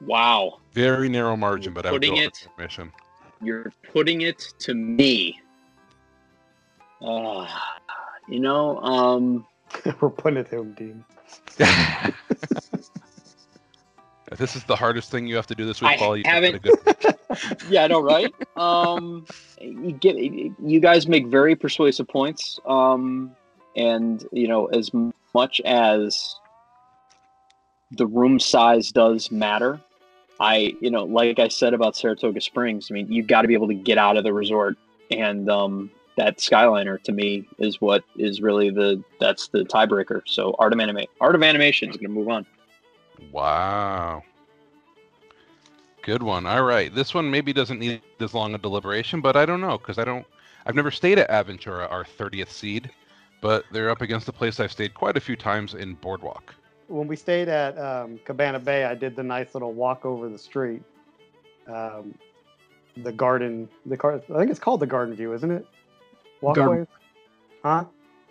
Wow. 0.00 0.60
very 0.72 1.08
narrow 1.08 1.36
margin 1.36 1.72
but 1.72 1.84
i 1.86 1.90
would 1.92 2.00
go 2.02 2.08
Putting 2.08 2.24
art 2.24 2.40
it- 2.58 2.82
of 2.82 2.90
You're 3.42 3.72
putting 3.92 4.22
it 4.22 4.38
to 4.60 4.74
me. 4.74 5.40
Uh, 7.00 7.46
you 8.28 8.40
know, 8.40 8.78
um, 8.80 9.46
We're 10.00 10.10
putting 10.10 10.38
it 10.40 10.50
to 10.50 10.58
him, 10.58 10.72
Dean. 10.74 11.04
this 14.36 14.56
is 14.56 14.64
the 14.64 14.74
hardest 14.76 15.10
thing 15.10 15.26
you 15.26 15.36
have 15.36 15.46
to 15.46 15.54
do 15.54 15.64
this 15.64 15.80
week, 15.80 15.92
I 15.92 15.96
Paul. 15.96 16.16
You 16.16 16.24
haven't- 16.26 16.62
good- 16.62 16.78
yeah, 17.70 17.84
I 17.84 17.86
know, 17.86 18.00
right? 18.00 18.34
um, 18.56 19.24
you 19.60 19.92
get 19.92 20.16
you 20.16 20.80
guys 20.80 21.06
make 21.06 21.26
very 21.28 21.54
persuasive 21.54 22.08
points. 22.08 22.58
Um, 22.66 23.36
and 23.76 24.24
you 24.32 24.48
know, 24.48 24.66
as 24.66 24.90
much 25.34 25.60
as 25.64 26.34
the 27.92 28.06
room 28.06 28.40
size 28.40 28.90
does 28.90 29.30
matter, 29.30 29.80
I, 30.40 30.76
you 30.80 30.90
know, 30.90 31.04
like 31.04 31.38
I 31.38 31.48
said 31.48 31.74
about 31.74 31.96
Saratoga 31.96 32.40
Springs, 32.40 32.88
I 32.90 32.94
mean, 32.94 33.10
you've 33.10 33.26
got 33.26 33.42
to 33.42 33.48
be 33.48 33.54
able 33.54 33.68
to 33.68 33.74
get 33.74 33.98
out 33.98 34.16
of 34.16 34.24
the 34.24 34.32
resort, 34.32 34.76
and 35.10 35.50
um, 35.50 35.90
that 36.16 36.38
Skyliner 36.38 37.02
to 37.04 37.12
me 37.12 37.48
is 37.58 37.80
what 37.80 38.04
is 38.16 38.40
really 38.40 38.70
the 38.70 39.02
that's 39.18 39.48
the 39.48 39.64
tiebreaker. 39.64 40.22
So 40.26 40.54
art 40.58 40.72
of 40.72 40.80
anime, 40.80 41.06
art 41.20 41.34
of 41.34 41.42
animation 41.42 41.90
is 41.90 41.96
going 41.96 42.10
to 42.10 42.14
move 42.14 42.28
on. 42.28 42.46
Wow. 43.32 44.22
Good 46.02 46.22
one. 46.22 46.46
All 46.46 46.62
right. 46.62 46.94
This 46.94 47.14
one 47.14 47.30
maybe 47.30 47.52
doesn't 47.52 47.78
need 47.78 48.00
as 48.20 48.32
long 48.32 48.54
a 48.54 48.58
deliberation, 48.58 49.20
but 49.20 49.36
I 49.36 49.44
don't 49.44 49.60
know 49.60 49.78
because 49.78 49.98
I 49.98 50.04
don't. 50.04 50.26
I've 50.66 50.74
never 50.74 50.90
stayed 50.90 51.18
at 51.18 51.30
Aventura, 51.30 51.90
our 51.90 52.04
30th 52.04 52.50
seed, 52.50 52.90
but 53.40 53.64
they're 53.72 53.90
up 53.90 54.02
against 54.02 54.28
a 54.28 54.32
place 54.32 54.60
I've 54.60 54.72
stayed 54.72 54.94
quite 54.94 55.16
a 55.16 55.20
few 55.20 55.36
times 55.36 55.74
in 55.74 55.94
Boardwalk. 55.94 56.54
When 56.88 57.06
we 57.06 57.16
stayed 57.16 57.48
at 57.48 57.78
um, 57.78 58.18
Cabana 58.24 58.58
Bay, 58.58 58.84
I 58.84 58.94
did 58.94 59.14
the 59.14 59.22
nice 59.22 59.54
little 59.54 59.72
walk 59.72 60.04
over 60.04 60.28
the 60.28 60.38
street. 60.38 60.82
Um, 61.66 62.14
the 62.96 63.12
garden, 63.12 63.68
the 63.86 63.96
car, 63.96 64.14
I 64.14 64.38
think 64.38 64.50
it's 64.50 64.58
called 64.58 64.80
the 64.80 64.86
Garden 64.86 65.14
View, 65.14 65.32
isn't 65.34 65.50
it? 65.50 65.66
Walkway, 66.40 66.64
Garden- 66.64 66.88
huh? 67.62 67.84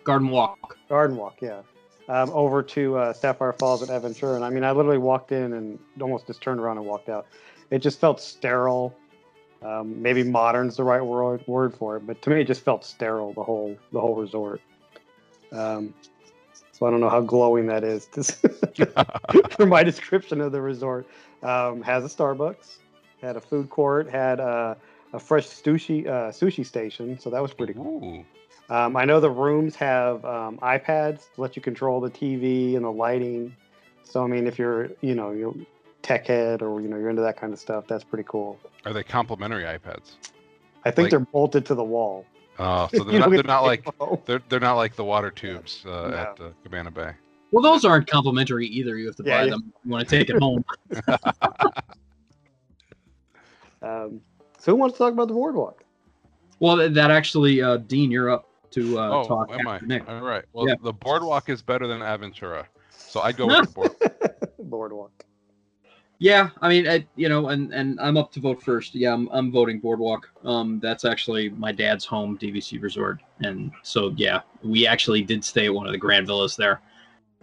Garden 0.04 0.28
Walk. 0.28 0.76
Garden 0.88 1.16
Walk, 1.16 1.40
yeah. 1.40 1.62
Um, 2.08 2.30
over 2.32 2.62
to 2.62 2.96
uh, 2.96 3.12
Sapphire 3.12 3.52
Falls 3.52 3.82
at 3.82 3.90
Aventura, 3.90 4.36
and 4.36 4.44
I 4.44 4.50
mean, 4.50 4.64
I 4.64 4.72
literally 4.72 4.98
walked 4.98 5.30
in 5.30 5.52
and 5.52 5.78
almost 6.00 6.26
just 6.26 6.40
turned 6.40 6.58
around 6.58 6.78
and 6.78 6.86
walked 6.86 7.08
out. 7.08 7.26
It 7.70 7.80
just 7.80 8.00
felt 8.00 8.20
sterile. 8.20 8.96
Um, 9.60 10.00
maybe 10.00 10.22
modern's 10.22 10.76
the 10.76 10.84
right 10.84 11.02
word 11.02 11.46
word 11.46 11.74
for 11.74 11.96
it, 11.96 12.06
but 12.06 12.22
to 12.22 12.30
me 12.30 12.40
it 12.40 12.46
just 12.46 12.64
felt 12.64 12.84
sterile 12.84 13.32
the 13.32 13.42
whole 13.42 13.76
the 13.92 14.00
whole 14.00 14.14
resort. 14.14 14.60
Um, 15.52 15.92
so 16.78 16.86
I 16.86 16.90
don't 16.90 17.00
know 17.00 17.08
how 17.08 17.20
glowing 17.20 17.66
that 17.66 17.82
is 17.82 18.06
for 19.56 19.66
my 19.66 19.82
description 19.82 20.40
of 20.40 20.52
the 20.52 20.60
resort. 20.60 21.06
Um, 21.42 21.82
has 21.82 22.04
a 22.04 22.08
Starbucks, 22.08 22.78
had 23.20 23.36
a 23.36 23.40
food 23.40 23.70
court, 23.70 24.08
had 24.08 24.38
a, 24.40 24.76
a 25.12 25.18
fresh 25.18 25.46
sushi 25.46 26.06
uh, 26.06 26.30
sushi 26.30 26.64
station, 26.64 27.18
so 27.18 27.30
that 27.30 27.42
was 27.42 27.52
pretty 27.52 27.74
cool. 27.74 28.24
Um, 28.70 28.96
I 28.96 29.04
know 29.04 29.18
the 29.18 29.30
rooms 29.30 29.74
have 29.76 30.24
um, 30.24 30.58
iPads 30.58 31.32
to 31.34 31.40
let 31.40 31.56
you 31.56 31.62
control 31.62 32.00
the 32.00 32.10
TV 32.10 32.76
and 32.76 32.84
the 32.84 32.90
lighting. 32.90 33.54
So 34.04 34.22
I 34.22 34.26
mean, 34.26 34.46
if 34.46 34.58
you're 34.58 34.90
you 35.00 35.14
know 35.14 35.30
you're 35.32 35.54
tech 36.02 36.26
head 36.26 36.62
or 36.62 36.80
you 36.80 36.88
know 36.88 36.96
you're 36.96 37.10
into 37.10 37.22
that 37.22 37.36
kind 37.36 37.52
of 37.52 37.58
stuff, 37.58 37.86
that's 37.88 38.04
pretty 38.04 38.24
cool. 38.28 38.58
Are 38.84 38.92
they 38.92 39.02
complimentary 39.02 39.64
iPads? 39.64 40.16
I 40.84 40.90
think 40.90 41.06
Like- 41.06 41.10
they're 41.10 41.20
bolted 41.20 41.66
to 41.66 41.74
the 41.74 41.84
wall. 41.84 42.24
Oh, 42.58 42.88
so 42.94 43.04
they're 43.04 43.20
not, 43.20 43.30
they're 43.30 43.42
not 43.44 43.62
like 43.62 43.84
take 43.84 43.96
them 43.98 44.08
home. 44.08 44.22
they're 44.26 44.42
they're 44.48 44.60
not 44.60 44.74
like 44.74 44.96
the 44.96 45.04
water 45.04 45.30
tubes 45.30 45.84
uh, 45.86 45.90
No. 45.90 46.16
at 46.16 46.40
uh, 46.40 46.50
Cabana 46.64 46.90
Bay. 46.90 47.12
Well, 47.50 47.62
those 47.62 47.84
aren't 47.84 48.06
complimentary 48.08 48.66
either. 48.66 48.96
You 48.98 49.06
have 49.06 49.16
to 49.16 49.22
Yeah, 49.24 49.38
buy 49.38 49.44
yeah. 49.44 49.50
them. 49.50 49.72
if 49.74 49.84
You 49.84 49.90
want 49.90 50.08
to 50.08 50.16
take 50.18 50.28
it 50.30 50.36
home. 50.42 50.64
Um, 53.80 54.20
so 54.58 54.72
who 54.72 54.76
wants 54.76 54.94
to 54.94 54.98
talk 54.98 55.12
about 55.12 55.28
the 55.28 55.34
boardwalk? 55.34 55.84
Well, 56.58 56.76
th- 56.78 56.92
that 56.94 57.10
actually, 57.10 57.62
uh, 57.62 57.76
Dean, 57.76 58.10
you're 58.10 58.28
up 58.30 58.48
to 58.72 58.98
uh, 58.98 59.08
oh, 59.08 59.24
talk. 59.24 59.52
am 59.52 59.68
I? 59.68 59.78
Nick. 59.80 60.08
All 60.08 60.20
right. 60.20 60.44
Well, 60.52 60.68
Yeah. 60.68 60.74
the 60.82 60.92
boardwalk 60.92 61.48
is 61.48 61.62
better 61.62 61.86
than 61.86 62.00
Aventura, 62.00 62.66
so 62.90 63.20
I'd 63.20 63.36
go 63.36 63.46
with 63.46 63.68
the 63.68 63.72
board. 63.72 63.92
boardwalk. 64.58 65.12
Yeah, 66.20 66.50
I 66.60 66.68
mean, 66.68 66.88
I, 66.88 67.06
you 67.14 67.28
know, 67.28 67.48
and 67.48 67.72
and 67.72 68.00
I'm 68.00 68.16
up 68.16 68.32
to 68.32 68.40
vote 68.40 68.60
first. 68.60 68.94
Yeah, 68.94 69.12
I'm, 69.14 69.28
I'm 69.28 69.52
voting 69.52 69.78
Boardwalk. 69.78 70.28
Um, 70.44 70.80
that's 70.80 71.04
actually 71.04 71.50
my 71.50 71.70
dad's 71.70 72.04
home 72.04 72.36
DVC 72.36 72.82
resort, 72.82 73.20
and 73.40 73.70
so 73.82 74.12
yeah, 74.16 74.40
we 74.64 74.86
actually 74.86 75.22
did 75.22 75.44
stay 75.44 75.66
at 75.66 75.74
one 75.74 75.86
of 75.86 75.92
the 75.92 75.98
grand 75.98 76.26
villas 76.26 76.56
there. 76.56 76.80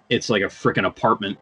It's 0.10 0.30
like 0.30 0.41
a 0.41 0.47
freaking 0.47 0.85
apartment. 0.85 1.38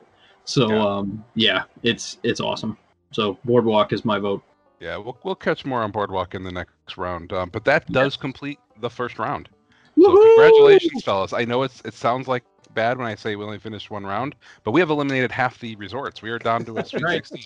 So 0.46 0.70
Yeah. 0.70 0.86
um, 0.86 1.26
yeah, 1.34 1.64
it's 1.82 2.20
it's 2.22 2.40
awesome. 2.40 2.78
So 3.12 3.40
Boardwalk 3.46 3.94
is 3.94 4.06
my 4.06 4.20
vote. 4.20 4.44
Yeah, 4.80 4.98
we'll 4.98 5.18
we'll 5.24 5.36
catch 5.36 5.66
more 5.66 5.82
on 5.82 5.90
boardwalk 5.92 6.36
in 6.36 6.44
the 6.44 6.52
next 6.52 6.98
round. 6.98 7.34
Um, 7.34 7.50
but 7.50 7.66
that 7.66 7.92
does 7.92 8.16
complete 8.16 8.60
the 8.80 8.90
first 8.90 9.18
round. 9.18 9.50
So 10.00 10.16
congratulations, 10.16 11.04
fellas. 11.04 11.34
I 11.34 11.46
know 11.46 11.64
it's 11.64 11.82
it 11.86 11.94
sounds 11.96 12.28
like 12.28 12.44
bad 12.74 12.98
when 12.98 13.08
I 13.08 13.16
say 13.16 13.36
we 13.36 13.44
only 13.46 13.60
finished 13.60 13.90
one 13.92 14.06
round, 14.06 14.36
but 14.64 14.72
we 14.72 14.80
have 14.80 14.90
eliminated 14.90 15.32
half 15.32 15.60
the 15.60 15.76
resorts. 15.76 16.22
We 16.22 16.30
are 16.30 16.40
down 16.40 16.66
to 16.66 16.78
a 16.78 16.86
Sweet 16.86 17.04
right. 17.04 17.26
16. 17.26 17.46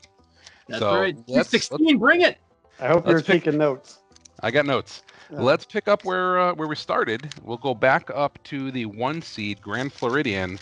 That's 0.67 0.79
so 0.79 0.95
right. 0.99 1.15
let's- 1.27 1.49
16, 1.49 1.97
bring 1.97 2.21
it. 2.21 2.37
I 2.79 2.87
hope 2.87 3.07
you're 3.07 3.17
pick- 3.21 3.43
taking 3.43 3.57
notes. 3.57 3.99
I 4.41 4.51
got 4.51 4.65
notes. 4.67 5.03
Uh, 5.35 5.41
Let's 5.41 5.65
pick 5.65 5.87
up 5.87 6.05
where 6.05 6.39
uh, 6.39 6.53
where 6.53 6.67
we 6.67 6.75
started. 6.75 7.33
We'll 7.43 7.57
go 7.57 7.73
back 7.73 8.09
up 8.13 8.37
to 8.45 8.69
the 8.71 8.85
one 8.85 9.21
seed 9.21 9.59
Grand 9.61 9.91
Floridian, 9.91 10.59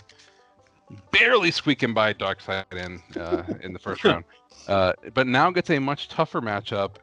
barely 1.12 1.50
squeaking 1.50 1.94
by 1.94 2.12
Dockside 2.14 2.64
in 2.72 3.00
uh, 3.20 3.42
in 3.60 3.72
the 3.72 3.78
first 3.78 4.02
round, 4.04 4.24
uh, 4.66 4.94
but 5.14 5.26
now 5.26 5.50
gets 5.50 5.70
a 5.70 5.78
much 5.78 6.08
tougher 6.08 6.40
matchup 6.40 6.96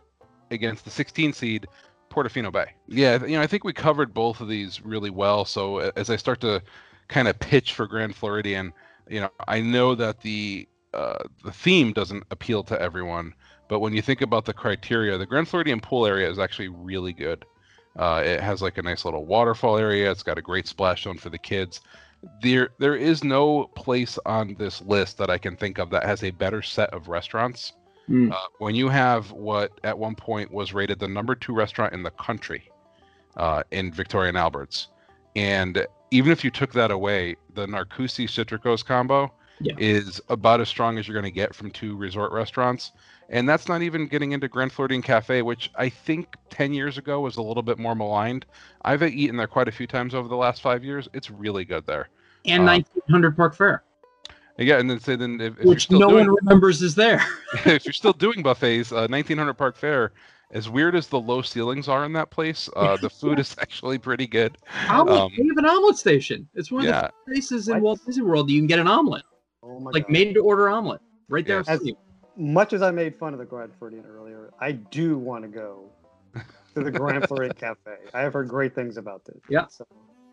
against 0.51 0.83
the 0.83 0.91
16 0.91 1.31
seed 1.33 1.67
Portofino 2.09 2.51
Bay. 2.51 2.71
Yeah, 2.87 3.23
you 3.23 3.37
know 3.37 3.41
I 3.41 3.47
think 3.47 3.63
we 3.63 3.71
covered 3.71 4.13
both 4.13 4.41
of 4.41 4.47
these 4.49 4.81
really 4.83 5.09
well. 5.11 5.45
So 5.45 5.77
as 5.95 6.09
I 6.09 6.15
start 6.15 6.41
to 6.41 6.61
kind 7.13 7.27
of 7.27 7.37
pitch 7.39 7.73
for 7.73 7.85
Grand 7.87 8.15
Floridian, 8.15 8.73
you 9.07 9.21
know 9.21 9.29
I 9.47 9.61
know 9.61 9.95
that 9.95 10.21
the 10.21 10.67
uh, 10.93 11.23
the 11.43 11.51
theme 11.51 11.93
doesn't 11.93 12.23
appeal 12.31 12.63
to 12.63 12.81
everyone. 12.81 13.33
But 13.69 13.79
when 13.79 13.93
you 13.93 14.01
think 14.01 14.21
about 14.21 14.45
the 14.45 14.53
criteria, 14.53 15.17
the 15.17 15.25
Grand 15.25 15.47
Floridian 15.47 15.79
pool 15.79 16.05
area 16.05 16.29
is 16.29 16.37
actually 16.37 16.67
really 16.67 17.13
good. 17.13 17.45
Uh, 17.97 18.21
it 18.25 18.39
has 18.41 18.61
like 18.61 18.77
a 18.77 18.81
nice 18.81 19.05
little 19.05 19.25
waterfall 19.25 19.77
area. 19.77 20.11
It's 20.11 20.23
got 20.23 20.37
a 20.37 20.41
great 20.41 20.67
splash 20.67 21.03
zone 21.03 21.17
for 21.17 21.29
the 21.29 21.37
kids. 21.37 21.81
There, 22.41 22.69
there 22.79 22.95
is 22.95 23.23
no 23.23 23.65
place 23.75 24.19
on 24.25 24.55
this 24.59 24.81
list 24.81 25.17
that 25.17 25.29
I 25.29 25.37
can 25.37 25.55
think 25.55 25.77
of 25.77 25.89
that 25.91 26.03
has 26.03 26.23
a 26.23 26.31
better 26.31 26.61
set 26.61 26.93
of 26.93 27.07
restaurants. 27.07 27.73
Mm. 28.09 28.31
Uh, 28.31 28.47
when 28.59 28.75
you 28.75 28.89
have 28.89 29.31
what 29.31 29.79
at 29.83 29.97
one 29.97 30.15
point 30.15 30.51
was 30.51 30.73
rated 30.73 30.99
the 30.99 31.07
number 31.07 31.35
two 31.35 31.53
restaurant 31.53 31.93
in 31.93 32.03
the 32.03 32.11
country 32.11 32.69
uh, 33.37 33.63
in 33.71 33.91
Victoria 33.91 34.29
and 34.29 34.37
Alberts, 34.37 34.89
and 35.35 35.87
even 36.13 36.31
if 36.31 36.43
you 36.43 36.51
took 36.51 36.71
that 36.73 36.91
away, 36.91 37.35
the 37.55 37.65
Narcoossee's 37.65 38.31
Citricos 38.31 38.85
combo 38.85 39.33
Yeah. 39.59 39.73
is 39.79 40.21
about 40.29 40.61
as 40.61 40.69
strong 40.69 40.97
as 40.99 41.07
you're 41.07 41.19
going 41.19 41.31
to 41.31 41.31
get 41.31 41.55
from 41.55 41.71
two 41.71 41.95
resort 41.95 42.31
restaurants. 42.31 42.91
And 43.29 43.49
that's 43.49 43.67
not 43.67 43.81
even 43.81 44.05
getting 44.07 44.31
into 44.33 44.47
Grand 44.47 44.71
Floridian 44.71 45.01
Cafe, 45.01 45.41
which 45.41 45.71
I 45.75 45.89
think 45.89 46.35
10 46.51 46.71
years 46.73 46.99
ago 46.99 47.21
was 47.21 47.37
a 47.37 47.41
little 47.41 47.63
bit 47.63 47.79
more 47.79 47.95
maligned. 47.95 48.45
I've 48.83 49.01
eaten 49.01 49.37
there 49.37 49.47
quite 49.47 49.67
a 49.67 49.71
few 49.71 49.87
times 49.87 50.13
over 50.13 50.27
the 50.27 50.35
last 50.35 50.61
five 50.61 50.83
years. 50.83 51.07
It's 51.13 51.31
really 51.31 51.65
good 51.65 51.87
there. 51.87 52.09
And 52.45 52.61
Uh, 52.63 52.65
1900 53.07 53.35
Park 53.35 53.55
Fare, 53.55 53.83
Yeah, 54.59 54.77
and 54.77 54.87
then 54.87 54.99
say 54.99 55.15
then 55.15 55.41
if, 55.41 55.57
if 55.59 55.65
which 55.65 55.89
no 55.89 55.97
doing 56.09 56.27
one 56.27 56.35
remembers 56.43 56.83
is 56.83 56.93
there. 56.93 57.25
if 57.65 57.85
you're 57.85 57.93
still 57.93 58.13
doing 58.13 58.43
buffets, 58.43 58.91
uh, 58.91 59.07
1900 59.09 59.53
Park 59.55 59.77
Fare, 59.77 60.11
as 60.53 60.69
weird 60.69 60.95
as 60.95 61.07
the 61.07 61.19
low 61.19 61.41
ceilings 61.41 61.87
are 61.89 62.05
in 62.05 62.13
that 62.13 62.29
place, 62.29 62.69
uh, 62.75 62.95
the 62.97 63.09
food 63.21 63.39
is 63.39 63.55
actually 63.59 63.97
pretty 63.97 64.27
good. 64.27 64.57
Omelet. 64.89 65.19
Um, 65.21 65.31
they 65.37 65.43
have 65.47 65.57
an 65.57 65.65
omelet 65.65 65.97
station. 65.97 66.47
It's 66.55 66.71
one 66.71 66.83
of 66.83 66.87
Yeah, 66.87 67.09
the 67.25 67.33
places 67.33 67.67
in 67.67 67.75
What? 67.75 67.81
Walt 67.83 68.05
Disney 68.05 68.23
World 68.23 68.47
that 68.47 68.53
you 68.53 68.59
can 68.61 68.67
get 68.67 68.79
an 68.79 68.87
omelet, 68.87 69.23
Oh 69.61 69.79
my 69.79 69.91
like 69.91 70.03
God. 70.07 70.11
made 70.13 70.33
to 70.35 70.39
order 70.41 70.69
omelet, 70.69 71.01
right 71.29 71.45
there. 71.45 71.63
Yes. 71.67 71.79
for 71.79 71.83
you. 71.85 71.97
much 72.37 72.71
as 72.73 72.81
I 72.81 72.91
made 72.91 73.17
fun 73.17 73.33
of 73.33 73.39
the 73.39 73.45
Grand 73.45 73.71
Floridian 73.77 74.05
earlier, 74.05 74.51
I 74.59 74.71
do 74.73 75.17
want 75.17 75.43
to 75.43 75.47
go 75.49 75.89
to 76.75 76.83
the 76.83 76.91
Grand 76.91 77.23
Floridian 77.27 77.55
Cafe. 77.55 77.91
I 78.13 78.21
have 78.21 78.33
heard 78.33 78.47
great 78.47 78.73
things 78.75 78.97
about 78.97 79.25
this. 79.25 79.37
Yeah. 79.49 79.67
So 79.67 79.85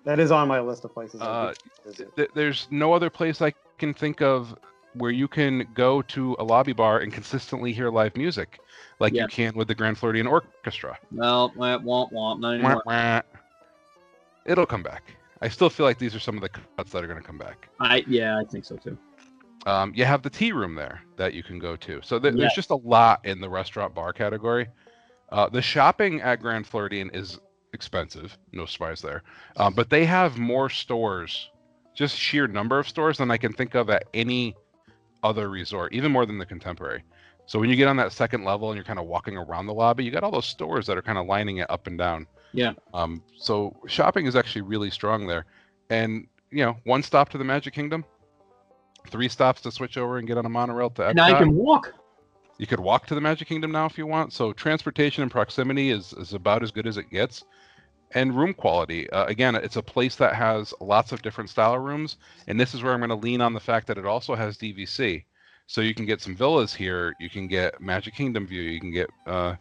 that 0.04 0.18
is 0.18 0.30
on 0.30 0.48
my 0.48 0.60
list 0.60 0.84
of 0.84 0.92
places. 0.94 1.20
Uh, 1.20 1.52
th- 2.16 2.30
there's 2.34 2.66
no 2.70 2.92
other 2.92 3.10
place 3.10 3.40
I 3.42 3.52
can 3.78 3.92
think 3.94 4.20
of 4.22 4.54
where 4.94 5.10
you 5.10 5.28
can 5.28 5.66
go 5.74 6.02
to 6.02 6.36
a 6.38 6.44
lobby 6.44 6.72
bar 6.72 6.98
and 6.98 7.12
consistently 7.12 7.72
hear 7.72 7.90
live 7.90 8.16
music 8.16 8.58
like 8.98 9.12
Yeah. 9.14 9.22
you 9.22 9.28
can 9.28 9.54
with 9.54 9.68
the 9.68 9.74
Grand 9.74 9.96
Floridian 9.98 10.26
Orchestra. 10.26 10.98
Well, 11.12 11.52
wah, 11.56 11.78
wah, 11.78 12.06
wah, 12.10 12.34
not 12.34 12.48
Wah, 12.48 12.54
anymore. 12.54 12.82
wah. 12.86 13.20
It'll 14.46 14.66
come 14.66 14.82
back. 14.82 15.14
I 15.42 15.48
still 15.48 15.70
feel 15.70 15.86
like 15.86 15.98
these 15.98 16.14
are 16.14 16.18
some 16.20 16.36
of 16.36 16.42
the 16.42 16.48
cuts 16.48 16.92
that 16.92 17.02
are 17.04 17.06
going 17.06 17.20
to 17.20 17.26
come 17.26 17.38
back. 17.38 17.68
I 17.78 18.04
yeah, 18.06 18.38
I 18.38 18.44
think 18.44 18.64
so 18.64 18.76
too. 18.76 18.98
Um, 19.66 19.92
you 19.94 20.04
have 20.04 20.22
the 20.22 20.30
tea 20.30 20.52
room 20.52 20.74
there 20.74 21.02
that 21.16 21.34
you 21.34 21.42
can 21.42 21.58
go 21.58 21.76
to. 21.76 22.00
So 22.02 22.18
th- 22.18 22.34
Yeah. 22.34 22.40
there's 22.40 22.54
just 22.54 22.70
a 22.70 22.76
lot 22.76 23.24
in 23.24 23.40
the 23.40 23.48
restaurant 23.48 23.94
bar 23.94 24.12
category. 24.12 24.68
Uh, 25.30 25.48
the 25.48 25.62
shopping 25.62 26.20
at 26.22 26.40
Grand 26.40 26.66
Floridian 26.66 27.10
is 27.14 27.38
expensive, 27.72 28.36
no 28.52 28.66
surprise 28.66 29.00
there. 29.00 29.22
Um, 29.56 29.74
but 29.74 29.88
they 29.90 30.04
have 30.06 30.38
more 30.38 30.68
stores, 30.68 31.50
just 31.94 32.16
sheer 32.18 32.48
number 32.48 32.78
of 32.78 32.88
stores 32.88 33.18
than 33.18 33.30
I 33.30 33.36
can 33.36 33.52
think 33.52 33.74
of 33.74 33.90
at 33.90 34.04
any 34.12 34.56
other 35.22 35.48
resort, 35.50 35.92
even 35.92 36.12
more 36.12 36.26
than 36.26 36.38
the 36.38 36.46
Contemporary. 36.46 37.02
So 37.46 37.58
when 37.58 37.68
you 37.68 37.76
get 37.76 37.88
on 37.88 37.96
that 37.96 38.12
second 38.12 38.44
level 38.44 38.70
and 38.70 38.76
you're 38.76 38.84
kind 38.84 38.98
of 38.98 39.06
walking 39.06 39.36
around 39.36 39.66
the 39.66 39.74
lobby, 39.74 40.04
you 40.04 40.10
got 40.10 40.22
all 40.22 40.30
those 40.30 40.46
stores 40.46 40.86
that 40.86 40.96
are 40.96 41.02
kind 41.02 41.18
of 41.18 41.26
lining 41.26 41.58
it 41.58 41.70
up 41.70 41.86
and 41.86 41.98
down. 41.98 42.26
Yeah. 42.52 42.72
Um, 42.94 43.22
so 43.36 43.76
shopping 43.86 44.26
is 44.26 44.36
actually 44.36 44.62
really 44.62 44.90
strong 44.90 45.26
there, 45.26 45.46
and 45.88 46.26
you 46.50 46.64
know, 46.64 46.76
one 46.84 47.02
stop 47.02 47.28
to 47.30 47.38
the 47.38 47.44
Magic 47.44 47.74
Kingdom, 47.74 48.04
three 49.08 49.28
stops 49.28 49.60
to 49.62 49.70
switch 49.70 49.96
over 49.96 50.18
and 50.18 50.26
get 50.26 50.38
on 50.38 50.46
a 50.46 50.48
monorail 50.48 50.90
to 50.90 51.02
Epcot. 51.02 51.14
Now 51.14 51.28
you 51.28 51.36
can 51.36 51.54
walk. 51.54 51.94
You 52.58 52.66
could 52.66 52.80
walk 52.80 53.06
to 53.06 53.14
the 53.14 53.20
Magic 53.20 53.48
Kingdom 53.48 53.72
now 53.72 53.86
if 53.86 53.96
you 53.96 54.06
want. 54.06 54.32
So 54.32 54.52
transportation 54.52 55.22
and 55.22 55.30
proximity 55.30 55.90
is, 55.90 56.12
is 56.12 56.34
about 56.34 56.62
as 56.62 56.70
good 56.70 56.86
as 56.86 56.98
it 56.98 57.08
gets. 57.08 57.44
And 58.12 58.36
room 58.36 58.54
quality. 58.54 59.08
Uh, 59.10 59.26
again, 59.26 59.54
it's 59.54 59.76
a 59.76 59.82
place 59.82 60.16
that 60.16 60.34
has 60.34 60.74
lots 60.80 61.12
of 61.12 61.22
different 61.22 61.48
style 61.48 61.78
rooms. 61.78 62.16
And 62.48 62.58
this 62.58 62.74
is 62.74 62.82
where 62.82 62.92
I'm 62.92 63.00
going 63.00 63.10
to 63.10 63.14
lean 63.14 63.40
on 63.40 63.52
the 63.52 63.60
fact 63.60 63.86
that 63.86 63.98
it 63.98 64.06
also 64.06 64.34
has 64.34 64.56
DVC. 64.58 65.24
So 65.66 65.80
you 65.80 65.94
can 65.94 66.06
get 66.06 66.20
some 66.20 66.34
villas 66.34 66.74
here. 66.74 67.14
You 67.20 67.30
can 67.30 67.46
get 67.46 67.80
Magic 67.80 68.14
Kingdom 68.14 68.46
view. 68.46 68.62
You 68.62 68.80
can 68.80 68.90
get, 68.90 69.08
uh, 69.26 69.54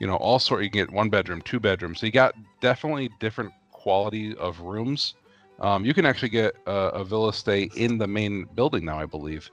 you 0.00 0.08
know, 0.08 0.16
all 0.16 0.40
sort. 0.40 0.64
You 0.64 0.70
can 0.70 0.86
get 0.86 0.90
one 0.92 1.08
bedroom, 1.08 1.40
two 1.42 1.60
bedrooms. 1.60 2.00
So 2.00 2.06
you 2.06 2.12
got 2.12 2.34
definitely 2.60 3.10
different 3.20 3.52
quality 3.70 4.34
of 4.36 4.58
rooms. 4.60 5.14
Um, 5.60 5.84
you 5.84 5.94
can 5.94 6.04
actually 6.04 6.30
get 6.30 6.56
a, 6.66 6.72
a 6.72 7.04
villa 7.04 7.32
stay 7.32 7.70
in 7.76 7.98
the 7.98 8.08
main 8.08 8.48
building 8.56 8.84
now, 8.84 8.98
I 8.98 9.06
believe. 9.06 9.48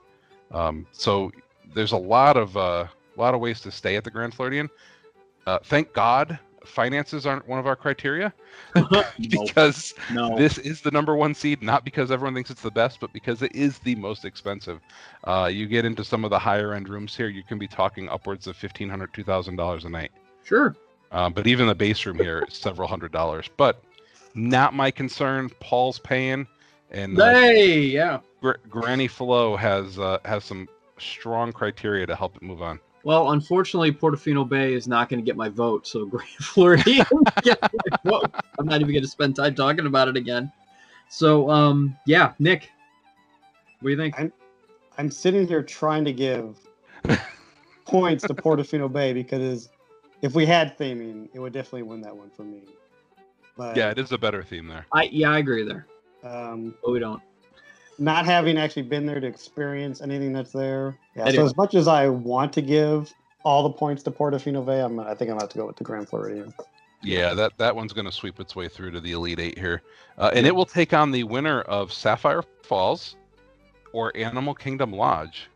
Um, 0.49 0.87
so 0.91 1.31
there's 1.75 1.91
a 1.91 1.97
lot 1.97 2.37
of 2.37 2.57
uh, 2.57 2.87
lot 3.17 3.33
of 3.33 3.39
ways 3.39 3.61
to 3.61 3.71
stay 3.71 3.95
at 3.95 4.03
the 4.03 4.11
Grand 4.11 4.33
Floridian. 4.33 4.69
Uh, 5.45 5.59
thank 5.65 5.93
God, 5.93 6.39
finances 6.65 7.25
aren't 7.25 7.47
one 7.47 7.59
of 7.59 7.67
our 7.67 7.75
criteria 7.75 8.33
because 9.29 9.93
no. 10.11 10.37
this 10.37 10.57
is 10.57 10.81
the 10.81 10.91
number 10.91 11.15
one 11.15 11.33
seed, 11.33 11.61
not 11.61 11.83
because 11.83 12.11
everyone 12.11 12.33
thinks 12.33 12.49
it's 12.49 12.61
the 12.61 12.71
best, 12.71 12.99
but 12.99 13.11
because 13.13 13.41
it 13.41 13.53
is 13.55 13.79
the 13.79 13.95
most 13.95 14.25
expensive. 14.25 14.79
Uh, 15.25 15.49
you 15.51 15.67
get 15.67 15.85
into 15.85 16.03
some 16.03 16.23
of 16.23 16.29
the 16.29 16.39
higher 16.39 16.73
end 16.73 16.89
rooms 16.89 17.15
here, 17.15 17.27
you 17.27 17.43
can 17.43 17.57
be 17.57 17.67
talking 17.67 18.07
upwards 18.09 18.47
of 18.47 18.55
fifteen 18.55 18.89
hundred, 18.89 19.13
two 19.13 19.23
thousand 19.23 19.55
dollars 19.55 19.85
a 19.85 19.89
night. 19.89 20.11
sure. 20.43 20.75
Um, 21.11 21.33
but 21.33 21.45
even 21.45 21.67
the 21.67 21.75
base 21.75 22.05
room 22.05 22.17
here 22.17 22.45
is 22.47 22.55
several 22.55 22.87
hundred 22.87 23.11
dollars. 23.11 23.49
But 23.57 23.83
not 24.33 24.73
my 24.73 24.91
concern. 24.91 25.49
Paul's 25.59 25.99
paying, 25.99 26.47
and 26.89 27.19
uh, 27.19 27.33
Hey, 27.33 27.79
yeah. 27.81 28.19
Gr- 28.41 28.53
Granny 28.69 29.07
Flo 29.07 29.55
has 29.57 29.99
uh, 29.99 30.19
has 30.25 30.45
some 30.45 30.69
strong 30.99 31.51
criteria 31.51 32.05
to 32.05 32.15
help 32.15 32.35
it 32.37 32.41
move 32.41 32.61
on. 32.61 32.79
Well, 33.03 33.31
unfortunately, 33.31 33.91
Portofino 33.91 34.47
Bay 34.47 34.73
is 34.73 34.87
not 34.87 35.09
going 35.09 35.19
to 35.19 35.25
get 35.25 35.35
my 35.35 35.49
vote, 35.49 35.87
so 35.87 36.05
Grand 36.07 36.27
Floridian 36.39 37.05
gets 37.43 37.61
my 37.73 37.97
vote. 38.03 38.31
I'm 38.59 38.67
not 38.67 38.81
even 38.81 38.93
going 38.93 39.03
to 39.03 39.09
spend 39.09 39.35
time 39.35 39.55
talking 39.55 39.85
about 39.85 40.07
it 40.07 40.15
again. 40.15 40.51
So, 41.09 41.49
um, 41.49 41.97
yeah, 42.05 42.33
Nick, 42.39 42.71
what 43.79 43.89
do 43.89 43.91
you 43.91 43.97
think? 43.97 44.17
I'm- 44.17 44.33
I'm 44.97 45.09
sitting 45.09 45.47
here 45.47 45.63
trying 45.63 46.05
to 46.05 46.13
give 46.13 46.57
points 47.85 48.25
to 48.25 48.33
Portofino 48.35 48.91
Bay 48.91 49.13
because 49.13 49.69
if 50.21 50.35
we 50.35 50.45
had 50.45 50.77
theming, 50.77 51.29
it 51.33 51.39
would 51.39 51.53
definitely 51.53 51.83
win 51.83 52.01
that 52.01 52.15
one 52.15 52.29
for 52.29 52.43
me. 52.43 52.63
But 53.57 53.77
Yeah, 53.77 53.89
it 53.89 53.97
is 53.97 54.11
a 54.11 54.17
better 54.17 54.43
theme 54.43 54.67
there. 54.67 54.85
I 54.93 55.03
yeah, 55.03 55.31
I 55.31 55.39
agree 55.39 55.63
there, 55.63 55.87
um, 56.23 56.75
but 56.83 56.91
we 56.91 56.99
don't. 56.99 57.21
Not 58.01 58.25
having 58.25 58.57
actually 58.57 58.81
been 58.81 59.05
there 59.05 59.19
to 59.19 59.27
experience 59.27 60.01
anything 60.01 60.33
that's 60.33 60.51
there. 60.51 60.97
Yeah. 61.15 61.23
Anyway. 61.23 61.37
So 61.37 61.45
as 61.45 61.55
much 61.55 61.75
as 61.75 61.87
I 61.87 62.09
want 62.09 62.51
to 62.53 62.61
give 62.61 63.13
all 63.43 63.63
the 63.63 63.69
points 63.69 64.03
to 64.03 64.11
Portofino 64.11 64.65
Bay, 64.65 64.81
I'm 64.81 64.99
I 64.99 65.13
think 65.13 65.29
I'm 65.29 65.37
gonna 65.37 65.43
have 65.43 65.49
to 65.49 65.57
go 65.57 65.67
with 65.67 65.77
the 65.77 65.83
Grand 65.83 66.09
Floridian. 66.09 66.53
Yeah, 67.03 67.33
that, 67.33 67.57
that 67.57 67.75
one's 67.75 67.93
going 67.93 68.05
to 68.05 68.11
sweep 68.11 68.39
its 68.39 68.55
way 68.55 68.67
through 68.67 68.91
to 68.91 69.01
the 69.01 69.13
Elite 69.13 69.39
Eight 69.39 69.57
here. 69.57 69.81
Uh, 70.19 70.29
and 70.35 70.45
it 70.45 70.55
will 70.55 70.67
take 70.67 70.93
on 70.93 71.09
the 71.09 71.23
winner 71.23 71.61
of 71.61 71.91
Sapphire 71.91 72.43
Falls 72.61 73.15
or 73.91 74.15
Animal 74.15 74.53
Kingdom 74.53 74.93
Lodge. 74.93 75.49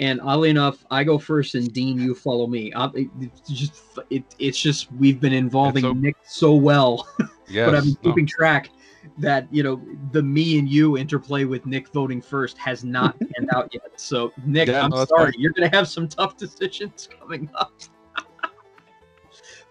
And 0.00 0.20
oddly 0.20 0.50
enough, 0.50 0.84
I 0.90 1.04
go 1.04 1.16
first, 1.18 1.54
and 1.54 1.72
Dean, 1.72 2.00
you 2.00 2.12
follow 2.12 2.48
me. 2.48 2.72
I, 2.72 2.86
it, 2.94 3.08
it's 3.20 3.48
just 3.48 3.82
it, 4.10 4.24
it's 4.38 4.60
just 4.60 4.92
we've 4.92 5.20
been 5.20 5.32
involving 5.32 5.82
so- 5.82 5.92
Nick 5.92 6.16
so 6.24 6.54
well, 6.54 7.08
Yes. 7.48 7.66
but 7.68 7.74
I've 7.76 7.84
been 7.84 7.96
no. 8.02 8.10
keeping 8.10 8.26
track 8.26 8.70
that 9.18 9.46
you 9.50 9.62
know 9.62 9.80
the 10.12 10.22
me 10.22 10.58
and 10.58 10.68
you 10.68 10.96
interplay 10.98 11.44
with 11.44 11.64
Nick 11.66 11.88
voting 11.88 12.20
first 12.20 12.58
has 12.58 12.84
not 12.84 13.18
panned 13.36 13.48
out 13.52 13.72
yet. 13.72 13.98
So 14.00 14.32
Nick, 14.44 14.68
Yeah, 14.68 14.84
I'm 14.84 14.90
no, 14.90 15.04
sorry, 15.04 15.32
fine. 15.32 15.40
you're 15.40 15.52
gonna 15.52 15.74
have 15.74 15.88
some 15.88 16.08
tough 16.08 16.36
decisions 16.38 17.08
coming 17.20 17.50
up. 17.54 17.72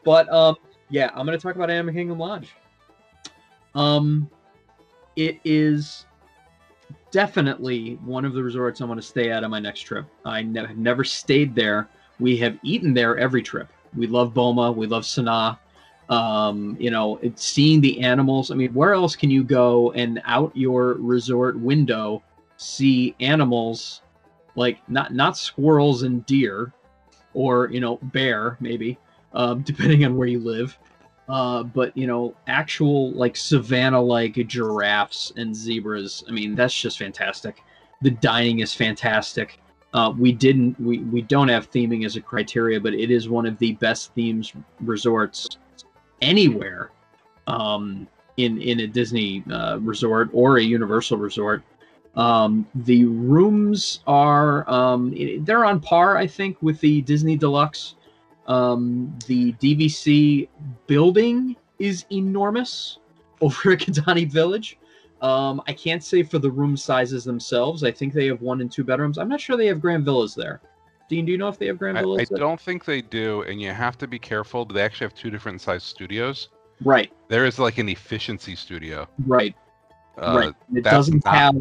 but 0.04 0.32
um, 0.32 0.56
yeah, 0.90 1.12
I'm 1.14 1.26
gonna 1.26 1.38
talk 1.38 1.56
about 1.56 1.70
Animal 1.70 1.94
Kingdom 1.94 2.20
Lodge. 2.20 2.56
Um, 3.76 4.30
it 5.16 5.40
is 5.44 6.06
definitely 7.12 7.96
one 8.04 8.26
of 8.26 8.34
the 8.34 8.42
resorts 8.44 8.82
I 8.82 8.86
want 8.86 9.00
to 9.02 9.06
stay 9.06 9.32
at 9.32 9.44
on 9.44 9.52
my 9.52 9.60
next 9.60 9.82
trip. 9.82 10.06
I 10.26 10.42
ne- 10.42 10.66
have 10.66 10.78
never 10.78 11.04
stayed 11.04 11.56
there. 11.56 11.88
We 12.20 12.38
have 12.38 12.58
eaten 12.64 12.94
there 12.94 13.18
every 13.18 13.42
trip. 13.42 13.70
We 13.96 14.08
love 14.08 14.34
Boma. 14.34 14.72
We 14.72 14.88
love 14.88 15.04
Sanaa. 15.04 15.58
Um, 16.10 16.78
you 16.80 16.90
know, 16.90 17.20
seeing 17.36 17.82
the 17.82 18.02
animals. 18.02 18.50
I 18.50 18.56
mean, 18.56 18.74
where 18.74 18.94
else 18.94 19.16
can 19.16 19.30
you 19.30 19.44
go 19.44 19.92
and 19.92 20.22
out 20.26 20.56
your 20.56 20.94
resort 20.94 21.60
window 21.60 22.24
see 22.58 23.16
animals 23.20 24.02
like 24.58 24.80
not 24.90 25.14
not 25.14 25.38
squirrels 25.38 26.04
and 26.04 26.26
deer, 26.26 26.74
or 27.34 27.70
you 27.72 27.80
know 27.80 28.00
bear 28.02 28.58
maybe, 28.60 28.98
um, 29.34 29.62
depending 29.66 30.04
on 30.04 30.18
where 30.18 30.28
you 30.28 30.40
live. 30.40 30.78
Uh, 31.30 31.64
but 31.64 31.96
you 31.96 32.08
know, 32.08 32.36
actual 32.48 33.12
like 33.12 33.36
savannah-like 33.36 34.34
giraffes 34.48 35.32
and 35.38 35.56
zebras. 35.56 36.24
I 36.28 36.32
mean, 36.32 36.56
that's 36.56 36.74
just 36.74 36.98
fantastic. 36.98 37.62
The 38.02 38.12
dining 38.12 38.60
is 38.60 38.74
fantastic. 38.74 39.60
Uh, 39.94 40.14
we 40.18 40.32
didn't, 40.32 40.80
we 40.80 41.00
we 41.00 41.22
don't 41.22 41.48
have 41.48 41.70
theming 41.72 42.06
as 42.06 42.16
a 42.16 42.22
criteria, 42.22 42.80
but 42.80 42.94
it 42.94 43.12
is 43.12 43.30
one 43.30 43.46
of 43.46 43.58
the 43.60 43.74
best 43.74 44.14
themes 44.14 44.54
resorts 44.82 45.48
anywhere 46.22 46.92
um, 47.48 48.08
in 48.38 48.62
in 48.62 48.82
a 48.82 48.88
Disney 48.88 49.44
uh, 49.52 49.80
resort 49.80 50.30
or 50.34 50.58
a 50.58 50.64
Universal 50.64 51.18
resort. 51.18 51.64
Um, 52.16 52.66
the 52.74 53.06
rooms 53.06 54.02
are 54.08 54.70
um, 54.70 55.14
they're 55.42 55.66
on 55.66 55.80
par, 55.80 56.18
I 56.18 56.26
think, 56.26 56.58
with 56.62 56.80
the 56.80 57.02
Disney 57.02 57.38
Deluxe. 57.38 57.96
Um, 58.48 59.14
the 59.28 59.54
DVC 59.54 60.48
building 60.88 61.56
is 61.80 62.06
enormous 62.12 62.98
over 63.42 63.74
at 63.74 63.80
Kidani 63.80 64.30
Village. 64.30 64.80
Um, 65.22 65.62
I 65.68 65.74
can't 65.74 66.04
say 66.04 66.24
for 66.24 66.40
the 66.40 66.50
room 66.50 66.78
sizes 66.78 67.24
themselves. 67.24 67.84
I 67.84 67.92
think 67.92 68.14
they 68.14 68.28
have 68.28 68.42
one 68.42 68.62
and 68.62 68.72
two 68.72 68.84
bedrooms. 68.84 69.18
I'm 69.18 69.30
not 69.30 69.42
sure 69.42 69.58
they 69.58 69.66
have 69.68 69.82
grand 69.82 70.06
villas 70.06 70.36
there. 70.36 70.62
Dean, 71.10 71.26
do 71.26 71.32
you 71.32 71.38
know 71.38 71.48
if 71.48 71.58
they 71.58 71.68
have 71.68 71.78
grand 71.78 71.98
I, 71.98 72.02
villas? 72.02 72.30
I 72.34 72.38
don't 72.38 72.60
think 72.60 72.84
they 72.84 73.02
do, 73.02 73.44
and 73.44 73.62
you 73.62 73.72
have 73.72 73.98
to 74.00 74.08
be 74.08 74.20
careful. 74.20 74.66
They 74.66 74.82
actually 74.82 75.06
have 75.06 75.14
two 75.16 75.30
different 75.30 75.62
size 75.62 75.84
studios. 75.84 76.50
Right, 76.84 77.12
There 77.28 77.46
is 77.46 77.58
like 77.58 77.80
an 77.80 77.90
efficiency 77.90 78.56
studio. 78.56 79.08
right, 79.26 79.56
Uh, 80.18 80.36
right. 80.38 80.54
It 80.76 80.84
that's 80.84 80.96
doesn't 80.96 81.26
not 81.26 81.34
have 81.34 81.56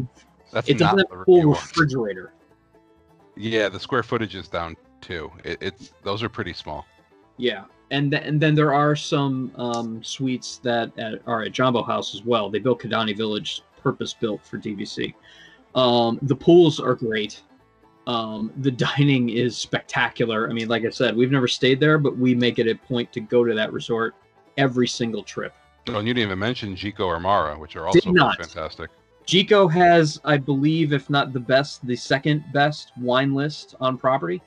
it 0.67 0.77
doesn't 0.77 1.09
have 1.09 1.19
a 1.21 1.25
full 1.25 1.51
refrigerator. 1.51 2.33
Yeah, 3.35 3.69
the 3.69 3.79
square 3.79 4.03
footage 4.03 4.35
is 4.35 4.47
down 4.47 4.75
too. 5.01 5.31
It, 5.43 5.57
it's 5.61 5.93
those 6.03 6.21
are 6.21 6.29
pretty 6.29 6.53
small. 6.53 6.85
Yeah, 7.37 7.63
and 7.89 8.11
th- 8.11 8.23
and 8.25 8.39
then 8.39 8.53
there 8.53 8.73
are 8.73 8.95
some 8.95 9.51
um, 9.55 10.03
suites 10.03 10.57
that 10.59 10.91
at, 10.99 11.21
are 11.25 11.43
at 11.43 11.51
Jambo 11.51 11.81
House 11.83 12.13
as 12.13 12.23
well. 12.23 12.49
They 12.49 12.59
built 12.59 12.81
Kidani 12.81 13.15
Village 13.17 13.61
purpose 13.81 14.13
built 14.13 14.45
for 14.45 14.57
DVC. 14.57 15.15
Um, 15.73 16.19
the 16.21 16.35
pools 16.35 16.79
are 16.79 16.95
great. 16.95 17.41
Um, 18.07 18.53
the 18.57 18.71
dining 18.71 19.29
is 19.29 19.57
spectacular. 19.57 20.49
I 20.49 20.53
mean, 20.53 20.69
like 20.69 20.85
I 20.85 20.89
said, 20.89 21.15
we've 21.15 21.29
never 21.29 21.47
stayed 21.47 21.79
there, 21.81 21.97
but 21.97 22.17
we 22.17 22.33
make 22.33 22.57
it 22.57 22.67
a 22.67 22.73
point 22.73 23.11
to 23.13 23.19
go 23.19 23.43
to 23.43 23.53
that 23.53 23.73
resort 23.73 24.15
every 24.57 24.87
single 24.87 25.23
trip. 25.23 25.53
Oh, 25.89 25.99
and 25.99 26.07
you 26.07 26.13
didn't 26.13 26.29
even 26.29 26.39
mention 26.39 26.73
Jiko 26.73 27.01
or 27.01 27.19
Mara, 27.19 27.59
which 27.59 27.75
are 27.75 27.85
also 27.85 28.13
fantastic. 28.13 28.89
Jiko 29.25 29.69
has, 29.69 30.21
I 30.23 30.37
believe, 30.37 30.93
if 30.93 31.09
not 31.09 31.33
the 31.33 31.39
best, 31.39 31.85
the 31.85 31.97
second 31.97 32.45
best 32.53 32.93
wine 32.97 33.33
list 33.33 33.75
on 33.81 33.97
property. 33.97 34.41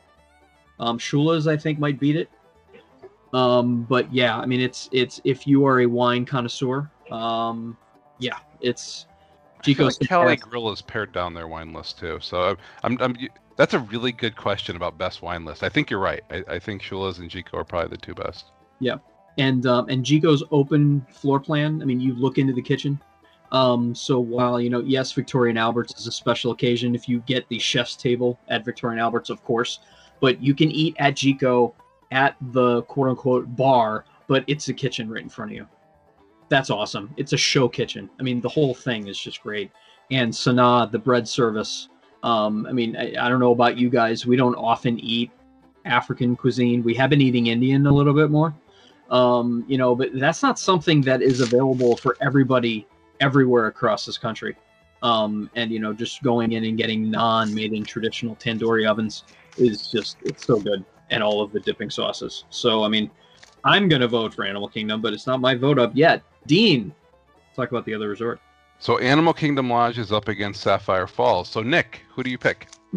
Um, 0.78 0.98
Shula's, 0.98 1.46
I 1.46 1.56
think, 1.58 1.78
might 1.78 2.00
beat 2.00 2.16
it. 2.16 2.30
Um, 3.34 3.82
but 3.82 4.12
yeah, 4.12 4.38
I 4.38 4.46
mean, 4.46 4.60
it's 4.60 4.88
it's 4.90 5.20
if 5.24 5.46
you 5.46 5.66
are 5.66 5.82
a 5.82 5.86
wine 5.86 6.24
connoisseur, 6.24 6.90
um, 7.10 7.76
yeah, 8.18 8.38
it's 8.60 9.06
Jiko's 9.62 10.00
like 10.00 10.08
Cali. 10.08 10.36
Grill 10.36 10.70
has 10.70 10.80
pared 10.80 11.12
down 11.12 11.34
their 11.34 11.46
wine 11.46 11.72
list 11.72 11.98
too. 11.98 12.18
So 12.20 12.56
I'm, 12.82 12.98
I'm, 13.00 13.00
I'm 13.00 13.16
that's 13.60 13.74
a 13.74 13.78
really 13.78 14.10
good 14.10 14.36
question 14.36 14.74
about 14.74 14.96
best 14.96 15.20
wine 15.20 15.44
list. 15.44 15.62
I 15.62 15.68
think 15.68 15.90
you're 15.90 16.00
right. 16.00 16.22
I, 16.30 16.42
I 16.48 16.58
think 16.58 16.80
Shula's 16.80 17.18
and 17.18 17.30
Jiko 17.30 17.52
are 17.52 17.64
probably 17.64 17.90
the 17.90 17.98
two 17.98 18.14
best. 18.14 18.52
Yeah, 18.78 18.96
and 19.36 19.66
um, 19.66 19.86
and 19.90 20.02
Jiko's 20.02 20.42
open 20.50 21.06
floor 21.10 21.38
plan. 21.38 21.82
I 21.82 21.84
mean, 21.84 22.00
you 22.00 22.14
look 22.14 22.38
into 22.38 22.54
the 22.54 22.62
kitchen. 22.62 22.98
Um, 23.52 23.94
so 23.94 24.18
while 24.18 24.58
you 24.62 24.70
know, 24.70 24.80
yes, 24.80 25.12
Victoria 25.12 25.50
and 25.50 25.58
Alberts 25.58 25.94
is 26.00 26.06
a 26.06 26.12
special 26.12 26.52
occasion 26.52 26.94
if 26.94 27.06
you 27.06 27.20
get 27.26 27.46
the 27.50 27.58
chef's 27.58 27.96
table 27.96 28.38
at 28.48 28.64
Victoria 28.64 28.92
and 28.92 29.00
Alberts, 29.02 29.28
of 29.28 29.44
course, 29.44 29.80
but 30.20 30.42
you 30.42 30.54
can 30.54 30.70
eat 30.70 30.96
at 30.98 31.14
Jico 31.14 31.74
at 32.12 32.36
the 32.52 32.80
quote 32.84 33.10
unquote 33.10 33.56
bar, 33.56 34.06
but 34.26 34.42
it's 34.46 34.68
a 34.68 34.72
kitchen 34.72 35.10
right 35.10 35.22
in 35.22 35.28
front 35.28 35.50
of 35.50 35.56
you. 35.58 35.68
That's 36.48 36.70
awesome. 36.70 37.12
It's 37.18 37.34
a 37.34 37.36
show 37.36 37.68
kitchen. 37.68 38.08
I 38.18 38.22
mean, 38.22 38.40
the 38.40 38.48
whole 38.48 38.72
thing 38.72 39.06
is 39.06 39.20
just 39.20 39.42
great. 39.42 39.70
And 40.10 40.32
Sanaa, 40.32 40.90
the 40.90 40.98
bread 40.98 41.28
service. 41.28 41.90
Um, 42.22 42.66
I 42.66 42.72
mean, 42.72 42.96
I, 42.96 43.14
I 43.18 43.28
don't 43.28 43.40
know 43.40 43.52
about 43.52 43.78
you 43.78 43.88
guys. 43.88 44.26
We 44.26 44.36
don't 44.36 44.54
often 44.54 44.98
eat 44.98 45.30
African 45.84 46.36
cuisine. 46.36 46.82
We 46.82 46.94
have 46.94 47.10
been 47.10 47.20
eating 47.20 47.46
Indian 47.46 47.86
a 47.86 47.92
little 47.92 48.14
bit 48.14 48.30
more 48.30 48.54
um, 49.10 49.64
you 49.66 49.76
know, 49.76 49.94
but 49.94 50.10
that's 50.14 50.42
not 50.42 50.58
something 50.58 51.00
that 51.02 51.20
is 51.20 51.40
available 51.40 51.96
for 51.96 52.16
everybody 52.20 52.86
everywhere 53.20 53.66
across 53.66 54.06
this 54.06 54.16
country. 54.16 54.56
Um, 55.02 55.50
and 55.56 55.70
you 55.70 55.80
know, 55.80 55.92
just 55.92 56.22
going 56.22 56.52
in 56.52 56.64
and 56.64 56.76
getting 56.76 57.06
naan 57.06 57.52
made 57.52 57.72
in 57.72 57.84
traditional 57.84 58.36
tandoori 58.36 58.88
ovens 58.88 59.24
is 59.56 59.90
just 59.90 60.18
it's 60.22 60.46
so 60.46 60.60
good, 60.60 60.84
and 61.10 61.22
all 61.22 61.42
of 61.42 61.52
the 61.52 61.60
dipping 61.60 61.90
sauces. 61.90 62.44
So 62.50 62.84
I 62.84 62.88
mean, 62.88 63.10
I'm 63.64 63.88
gonna 63.88 64.08
vote 64.08 64.34
for 64.34 64.44
Animal 64.44 64.68
Kingdom, 64.68 65.00
but 65.00 65.12
it's 65.12 65.26
not 65.26 65.40
my 65.40 65.54
vote 65.54 65.78
up 65.78 65.92
yet. 65.94 66.22
Dean, 66.46 66.94
talk 67.56 67.70
about 67.70 67.84
the 67.84 67.94
other 67.94 68.08
resort. 68.08 68.40
So 68.80 68.96
Animal 68.96 69.34
Kingdom 69.34 69.68
Lodge 69.68 69.98
is 69.98 70.10
up 70.10 70.28
against 70.28 70.62
Sapphire 70.62 71.06
Falls. 71.06 71.50
So 71.50 71.60
Nick, 71.60 72.00
who 72.14 72.22
do 72.22 72.30
you 72.30 72.38
pick? 72.38 72.68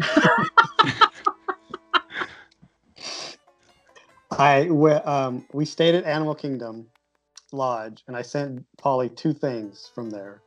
I 4.30 4.64
we, 4.70 4.90
um, 4.92 5.44
we 5.52 5.66
stayed 5.66 5.94
at 5.94 6.04
Animal 6.04 6.34
Kingdom 6.34 6.86
Lodge, 7.52 8.02
and 8.08 8.16
I 8.16 8.22
sent 8.22 8.64
Paulie 8.78 9.14
two 9.14 9.34
things 9.34 9.90
from 9.94 10.08
there. 10.08 10.40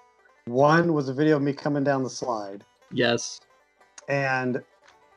One 0.46 0.94
was 0.94 1.08
a 1.08 1.14
video 1.14 1.36
of 1.36 1.44
me 1.44 1.54
coming 1.54 1.84
down 1.84 2.02
the 2.02 2.10
slide, 2.10 2.64
Yes, 2.92 3.40
and 4.10 4.64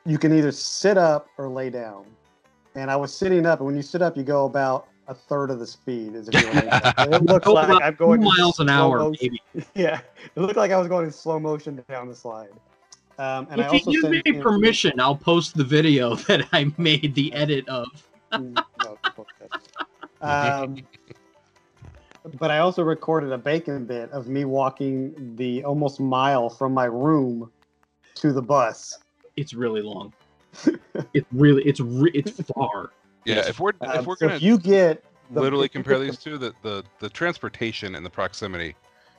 you 0.05 0.19
can 0.19 0.37
either 0.37 0.51
sit 0.51 0.99
up 0.99 1.25
or 1.39 1.49
lay 1.49 1.71
down. 1.71 2.05
And 2.75 2.91
I 2.91 2.95
was 2.95 3.11
sitting 3.11 3.47
up, 3.47 3.59
and 3.59 3.65
when 3.65 3.75
you 3.75 3.81
sit 3.81 4.03
up, 4.03 4.15
you 4.15 4.23
go 4.23 4.45
about 4.45 4.87
a 5.11 5.13
third 5.13 5.51
of 5.51 5.59
the 5.59 5.67
speed 5.67 6.15
as 6.15 6.27
if 6.33 6.41
you're 6.41 6.53
laying 6.53 6.69
down. 6.69 6.81
So 6.97 7.03
It 7.13 7.23
looks 7.23 7.45
like 7.47 7.83
I'm 7.83 7.95
going 7.95 8.21
in 8.21 8.25
miles 8.27 8.59
an 8.59 8.69
hour, 8.69 9.11
maybe. 9.21 9.41
Yeah, 9.75 9.99
it 10.35 10.39
looked 10.41 10.55
like 10.55 10.71
I 10.71 10.77
was 10.77 10.87
going 10.87 11.05
in 11.05 11.11
slow 11.11 11.39
motion 11.39 11.83
down 11.89 12.07
the 12.07 12.15
slide. 12.15 12.49
Um, 13.19 13.45
and 13.51 13.61
I 13.61 13.75
If 13.75 13.85
you 13.85 14.01
give 14.01 14.09
me 14.09 14.21
him- 14.25 14.41
permission, 14.41 14.99
I'll 14.99 15.15
post 15.15 15.55
the 15.55 15.63
video 15.65 16.15
that 16.27 16.47
I 16.53 16.71
made 16.77 17.13
the 17.13 17.31
edit 17.33 17.67
of. 17.67 17.87
Mm, 18.31 18.55
no, 18.83 18.97
of 19.03 19.15
course 19.15 19.27
not. 20.21 20.63
um, 20.63 20.77
but 22.39 22.49
I 22.51 22.59
also 22.59 22.83
recorded 22.83 23.31
a 23.33 23.37
bacon 23.37 23.85
bit 23.85 24.09
of 24.11 24.27
me 24.27 24.45
walking 24.45 25.35
the 25.35 25.63
almost 25.65 25.99
mile 25.99 26.49
from 26.49 26.73
my 26.73 26.85
room 26.85 27.51
to 28.15 28.31
the 28.31 28.41
bus. 28.41 28.99
It's 29.35 29.53
really 29.53 29.81
long. 29.81 30.13
It's 31.13 31.27
really 31.33 31.63
it's 31.63 31.79
re- 31.81 32.11
it's 32.13 32.39
far. 32.53 32.91
Yeah, 33.25 33.47
if 33.47 33.59
we're 33.59 33.71
Um, 33.81 33.91
if 33.99 34.05
we're 34.05 34.15
so 34.15 34.25
gonna 34.27 34.35
if 34.37 34.41
you 34.41 34.57
get 34.57 35.03
the- 35.31 35.41
literally 35.41 35.69
compare 35.69 35.99
these 35.99 36.17
two, 36.17 36.37
the, 36.37 36.53
the 36.63 36.83
the 36.99 37.09
transportation 37.09 37.95
and 37.95 38.05
the 38.05 38.09
proximity 38.09 38.75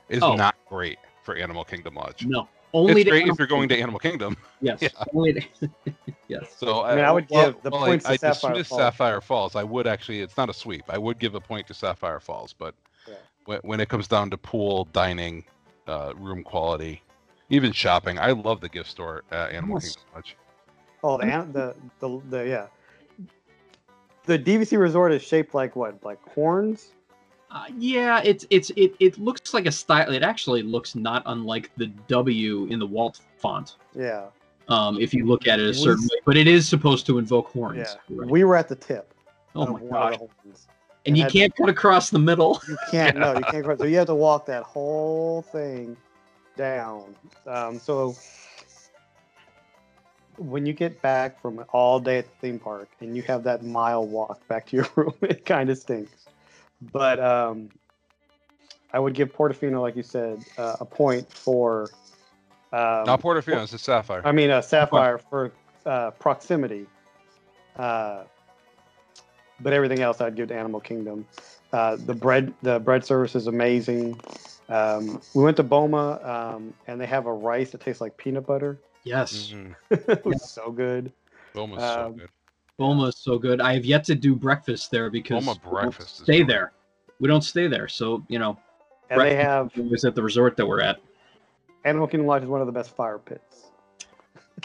is 0.09 0.21
Oh. 0.21 0.35
not 0.35 0.55
great 0.67 0.99
for 1.23 1.35
Animal 1.35 1.63
Kingdom 1.63 1.95
Lodge. 1.95 2.25
No, 2.25 2.47
only 2.73 3.01
it's 3.01 3.09
great 3.09 3.19
Animal 3.21 3.35
if 3.35 3.39
you're 3.39 3.47
going 3.47 3.69
to 3.69 3.79
Animal 3.79 3.99
Kingdom. 3.99 4.35
Yes, 4.61 4.79
Yeah. 4.81 4.89
only 5.13 5.33
to- 5.33 5.69
yes. 6.27 6.53
So 6.57 6.83
I 6.83 6.95
mean, 6.95 7.05
I 7.05 7.11
would 7.11 7.27
give 7.27 7.61
the 7.63 7.69
well, 7.69 7.85
points 7.85 8.05
to 8.05 8.11
I, 8.11 8.13
I 8.13 8.17
Sapphire 8.17 8.63
Falls. 8.63 8.67
Sapphire 8.81 9.21
Falls. 9.21 9.55
I 9.55 9.63
would 9.63 9.87
actually. 9.87 10.19
It's 10.21 10.37
not 10.37 10.49
a 10.49 10.53
sweep. 10.53 10.83
I 10.89 10.97
would 10.97 11.17
give 11.19 11.35
a 11.35 11.41
point 11.41 11.67
to 11.67 11.73
Sapphire 11.73 12.19
Falls, 12.19 12.53
but 12.53 12.75
Yeah. 13.07 13.15
when, 13.45 13.59
when 13.63 13.79
it 13.79 13.89
comes 13.89 14.07
down 14.07 14.29
to 14.31 14.37
pool, 14.37 14.85
dining, 14.93 15.43
uh, 15.87 16.13
room 16.17 16.43
quality, 16.43 17.01
even 17.49 17.71
shopping, 17.71 18.17
I 18.19 18.31
love 18.31 18.61
the 18.61 18.69
gift 18.69 18.89
store 18.89 19.23
at 19.31 19.51
Animal 19.51 19.77
Yes. 19.81 19.95
Kingdom 19.95 20.11
Lodge. 20.15 20.37
Oh, 21.05 21.17
the, 21.17 21.25
the 21.51 21.75
the 21.99 22.21
the 22.29 22.47
yeah. 22.47 22.67
The 24.25 24.39
DVC 24.39 24.77
resort 24.79 25.11
is 25.11 25.21
shaped 25.21 25.53
like 25.53 25.75
what? 25.75 26.03
Like 26.03 26.21
horns? 26.29 26.91
Uh, 27.51 27.65
yeah, 27.77 28.21
it's 28.23 28.45
it's 28.49 28.71
it 28.75 28.95
it 28.99 29.17
looks 29.19 29.53
like 29.53 29.65
a 29.65 29.71
style. 29.71 30.11
It 30.11 30.23
actually 30.23 30.63
looks 30.63 30.95
not 30.95 31.21
unlike 31.27 31.69
the 31.77 31.87
W 32.07 32.65
in 32.65 32.79
the 32.79 32.87
Walt 32.87 33.19
font. 33.37 33.75
Yeah. 33.95 34.25
Um, 34.69 34.97
if 34.99 35.13
you 35.13 35.25
look 35.27 35.45
at 35.47 35.59
it 35.59 35.67
a 35.69 35.73
certain 35.73 36.03
way, 36.03 36.19
but 36.25 36.37
it 36.37 36.47
is 36.47 36.67
supposed 36.67 37.05
to 37.07 37.17
invoke 37.19 37.51
horns. 37.51 37.95
Yeah. 38.09 38.17
Right. 38.17 38.29
We 38.29 38.43
were 38.43 38.55
at 38.55 38.69
the 38.69 38.75
tip. 38.75 39.13
oh 39.55 39.67
my 39.77 39.79
gosh! 39.89 40.17
the. 40.17 40.53
And 41.05 41.17
you 41.17 41.25
can't 41.27 41.53
cut 41.55 41.67
across 41.69 42.09
the 42.09 42.19
middle. 42.19 42.61
You 42.67 42.77
can't. 42.89 43.17
No, 43.17 43.33
you 43.33 43.43
can't. 43.51 43.65
cross- 43.65 43.77
So 43.77 43.85
you 43.85 43.97
have 43.97 44.07
to 44.07 44.15
walk 44.15 44.45
that 44.45 44.63
whole 44.63 45.41
thing 45.41 45.97
down. 46.55 47.13
Um, 47.45 47.77
so 47.77 48.15
when 50.37 50.65
you 50.65 50.73
get 50.73 51.01
back 51.01 51.41
from 51.41 51.63
all 51.71 51.99
day 51.99 52.19
at 52.19 52.25
the 52.25 52.47
theme 52.47 52.59
park 52.59 52.89
and 52.99 53.15
you 53.15 53.21
have 53.23 53.43
that 53.43 53.63
mile 53.63 54.05
walk 54.05 54.45
back 54.47 54.67
to 54.67 54.77
your 54.77 54.87
room, 54.95 55.13
it 55.21 55.45
kind 55.45 55.69
of 55.69 55.77
stinks. 55.77 56.27
But 56.91 57.19
um, 57.19 57.69
I 58.91 58.99
would 58.99 59.13
give 59.13 59.33
Portofino, 59.33 59.81
like 59.81 59.95
you 59.95 60.03
said, 60.03 60.43
uh, 60.57 60.77
a 60.79 60.85
point 60.85 61.31
for. 61.31 61.89
Um, 62.71 63.05
Not 63.05 63.21
Portofino, 63.21 63.63
it's 63.63 63.73
a 63.73 63.77
Sapphire. 63.77 64.21
I 64.25 64.31
mean, 64.31 64.49
a 64.49 64.61
sapphire 64.63 65.17
for 65.17 65.51
uh, 65.85 66.11
proximity. 66.11 66.87
Uh, 67.75 68.23
but 69.59 69.73
everything 69.73 70.01
else, 70.01 70.19
I'd 70.21 70.35
give 70.35 70.49
to 70.49 70.55
Animal 70.55 70.79
Kingdom. 70.79 71.25
Uh, 71.71 71.95
the 71.95 72.13
bread, 72.13 72.53
the 72.61 72.79
bread 72.79 73.05
service 73.05 73.35
is 73.35 73.47
amazing. 73.47 74.19
Um, 74.69 75.21
we 75.33 75.43
went 75.43 75.57
to 75.57 75.63
Boma, 75.63 76.19
um, 76.23 76.73
and 76.87 76.99
they 76.99 77.05
have 77.05 77.25
a 77.25 77.33
rice 77.33 77.71
that 77.71 77.81
tastes 77.81 78.01
like 78.01 78.17
peanut 78.17 78.45
butter. 78.45 78.79
Yes, 79.03 79.53
Mhm. 79.53 79.75
it 79.91 80.25
was 80.25 80.49
so 80.49 80.71
good. 80.71 81.11
Boma's 81.53 81.81
so 81.83 82.05
Um, 82.05 82.13
good. 82.13 82.29
Boma 82.77 83.11
so 83.11 83.37
good. 83.37 83.61
I 83.61 83.73
have 83.73 83.85
yet 83.85 84.03
to 84.05 84.15
do 84.15 84.35
breakfast 84.35 84.89
there 84.91 85.09
because 85.09 85.45
Boma 85.45 85.59
we 85.63 85.69
don't 85.71 85.81
breakfast 85.91 86.19
is 86.19 86.23
stay 86.23 86.37
great. 86.37 86.47
there. 86.47 86.71
We 87.19 87.27
don't 87.27 87.43
stay 87.43 87.67
there, 87.67 87.87
so 87.87 88.23
you 88.29 88.39
know. 88.39 88.57
And 89.09 89.21
they 89.21 89.35
breakfast 89.35 89.75
have 89.75 89.91
was 89.91 90.05
at 90.05 90.15
the 90.15 90.23
resort 90.23 90.57
that 90.57 90.65
we're 90.65 90.81
at. 90.81 90.99
Animal 91.85 92.07
Kingdom 92.07 92.27
Lodge 92.27 92.43
is 92.43 92.49
one 92.49 92.61
of 92.61 92.67
the 92.67 92.73
best 92.73 92.95
fire 92.95 93.19
pits. 93.19 93.71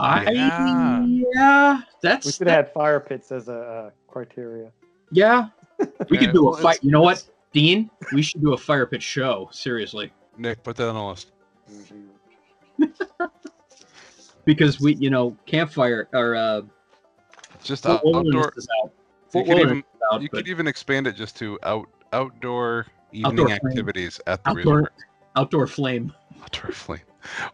I 0.01 0.31
Yeah. 0.31 1.05
yeah, 1.35 1.81
that's 2.01 2.25
We 2.27 2.33
should 2.33 2.47
have 2.47 2.67
had 2.67 2.73
fire 2.73 3.01
pits 3.01 3.33
as 3.33 3.49
a 3.49 3.59
uh, 3.61 3.91
criteria. 4.07 4.71
yeah. 5.11 5.49
We 5.79 6.17
Yeah, 6.17 6.27
could 6.27 6.33
do 6.33 6.45
well, 6.45 6.55
a 6.55 6.63
fight. 6.63 6.79
You 6.83 6.91
know 6.93 7.03
what, 7.03 7.29
Dean? 7.53 7.91
We 8.13 8.23
should 8.23 8.41
do 8.41 8.53
a 8.55 8.57
fire 8.57 8.87
pit 8.87 9.03
show. 9.03 9.49
Seriously, 9.53 10.13
Nick, 10.37 10.63
put 10.63 10.77
that 10.77 10.89
on 10.89 10.95
the 10.95 11.03
list. 11.03 11.33
because 14.49 14.81
we, 14.81 14.95
you 14.95 15.11
know, 15.11 15.37
campfire 15.45 16.09
or 16.15 16.35
uh, 16.35 16.63
Just 17.63 17.85
out, 17.87 18.01
outdoor. 18.15 18.47
out. 18.83 18.93
You 19.35 19.45
could 19.45 19.59
even 19.61 19.85
out, 20.11 20.23
you 20.23 20.31
could 20.31 20.49
even 20.49 20.67
expand 20.67 21.07
it 21.07 21.17
just 21.17 21.37
to 21.37 21.59
out 21.65 21.87
outdoor 22.15 22.87
evening 23.13 23.27
Outdoor 23.27 23.49
flame. 23.49 23.61
activities 23.69 24.19
at 24.27 24.43
the 24.43 24.51
outdoor 24.51 24.75
resort. 24.77 24.93
outdoor 25.37 25.67
flame. 25.67 26.13
Outdoor 26.43 26.73
flame. 26.73 27.03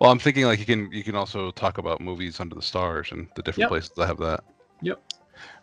Well, 0.01 0.13
I'm 0.13 0.21
thinking 0.21 0.45
like 0.45 0.61
you 0.61 0.67
can 0.67 0.89
you 0.93 1.03
can 1.03 1.17
also 1.17 1.51
talk 1.51 1.79
about 1.79 2.01
movies 2.01 2.39
under 2.39 2.55
the 2.55 2.63
stars 2.63 3.11
and 3.11 3.27
the 3.35 3.43
different 3.43 3.63
Yep. 3.63 3.69
places 3.71 3.91
that 3.97 4.07
have 4.07 4.19
that. 4.19 4.45
Yep. 4.83 5.03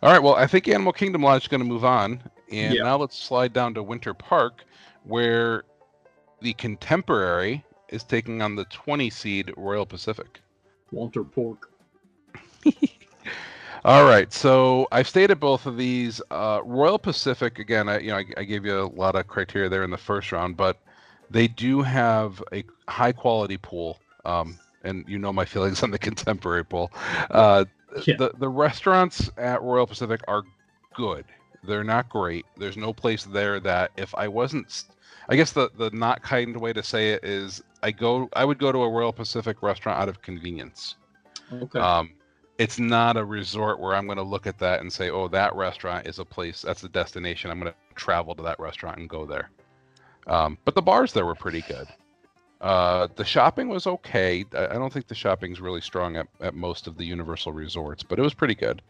All 0.02 0.12
right. 0.12 0.22
Well, 0.22 0.34
I 0.34 0.46
think 0.46 0.68
Animal 0.68 0.92
Kingdom 0.92 1.22
Lodge 1.22 1.42
is 1.44 1.48
going 1.48 1.62
to 1.62 1.66
move 1.66 1.86
on, 1.86 2.22
and 2.52 2.74
Yeah. 2.74 2.82
now 2.82 2.98
let's 2.98 3.16
slide 3.18 3.54
down 3.54 3.72
to 3.72 3.82
Winter 3.82 4.12
Park, 4.12 4.64
where 5.04 5.64
the 6.42 6.52
Contemporary 6.52 7.64
is 7.88 8.04
taking 8.04 8.42
on 8.42 8.54
the 8.54 8.66
20 8.66 9.08
seed 9.08 9.50
Royal 9.56 9.86
Pacific. 9.86 10.42
Walter 10.92 11.24
Pork. 11.24 11.70
All 13.84 14.04
right, 14.04 14.32
so 14.32 14.86
I've 14.92 15.08
stayed 15.08 15.32
at 15.32 15.40
both 15.40 15.66
of 15.66 15.76
these. 15.76 16.22
Uh, 16.30 16.60
Royal 16.64 16.98
Pacific, 16.98 17.58
again, 17.58 17.88
I, 17.88 17.98
you 17.98 18.12
know, 18.12 18.18
I, 18.18 18.24
I 18.38 18.44
gave 18.44 18.64
you 18.64 18.80
a 18.80 18.86
lot 18.86 19.16
of 19.16 19.26
criteria 19.26 19.68
there 19.68 19.82
in 19.82 19.90
the 19.90 19.98
first 19.98 20.30
round, 20.32 20.56
but 20.56 20.78
they 21.30 21.48
do 21.48 21.82
have 21.82 22.42
a 22.52 22.64
high 22.88 23.12
quality 23.12 23.56
pool, 23.56 23.98
um, 24.24 24.58
and 24.84 25.04
you 25.08 25.18
know 25.18 25.32
my 25.32 25.44
feelings 25.54 25.82
on 25.82 25.90
the 25.90 25.98
contemporary 25.98 26.64
pool. 26.64 26.92
Uh, 27.30 27.64
Yeah. 28.06 28.16
The 28.16 28.32
the 28.38 28.48
restaurants 28.48 29.30
at 29.36 29.62
Royal 29.62 29.86
Pacific 29.86 30.22
are 30.28 30.44
good. 30.94 31.24
They're 31.64 31.84
not 31.84 32.08
great. 32.08 32.46
There's 32.56 32.76
no 32.76 32.92
place 32.92 33.24
there 33.24 33.60
that 33.60 33.90
if 33.96 34.14
I 34.14 34.28
wasn't, 34.28 34.84
I 35.28 35.36
guess 35.36 35.52
the 35.52 35.70
the 35.76 35.90
not 35.90 36.22
kind 36.22 36.56
way 36.56 36.72
to 36.72 36.82
say 36.82 37.10
it 37.10 37.24
is 37.24 37.62
I 37.82 37.90
go 37.90 38.28
I 38.34 38.44
would 38.44 38.58
go 38.58 38.72
to 38.72 38.78
a 38.78 38.88
Royal 38.88 39.12
Pacific 39.12 39.62
restaurant 39.62 40.00
out 40.00 40.08
of 40.08 40.22
convenience. 40.22 40.96
Okay. 41.52 41.78
Um, 41.78 42.12
it's 42.58 42.78
not 42.78 43.16
a 43.16 43.24
resort 43.24 43.80
where 43.80 43.94
I'm 43.94 44.06
going 44.06 44.18
to 44.18 44.22
look 44.22 44.46
at 44.46 44.58
that 44.58 44.80
and 44.80 44.92
say, 44.92 45.10
"Oh, 45.10 45.28
that 45.28 45.54
restaurant 45.54 46.06
is 46.06 46.18
a 46.18 46.24
place. 46.24 46.62
That's 46.62 46.84
a 46.84 46.88
destination. 46.88 47.50
I'm 47.50 47.60
going 47.60 47.72
to 47.72 47.94
travel 47.94 48.34
to 48.36 48.42
that 48.42 48.60
restaurant 48.60 48.98
and 48.98 49.08
go 49.08 49.26
there." 49.26 49.50
Um, 50.26 50.58
but 50.64 50.74
the 50.74 50.82
bars 50.82 51.12
there 51.12 51.26
were 51.26 51.34
pretty 51.34 51.62
good. 51.62 51.88
Uh, 52.60 53.08
the 53.16 53.24
shopping 53.24 53.68
was 53.68 53.88
okay. 53.88 54.44
I, 54.54 54.66
I 54.66 54.74
don't 54.74 54.92
think 54.92 55.08
the 55.08 55.14
shopping's 55.14 55.60
really 55.60 55.80
strong 55.80 56.16
at, 56.16 56.28
at 56.40 56.54
most 56.54 56.86
of 56.86 56.96
the 56.96 57.04
Universal 57.04 57.52
resorts, 57.52 58.04
but 58.04 58.18
it 58.18 58.22
was 58.22 58.34
pretty 58.34 58.54
good. 58.54 58.82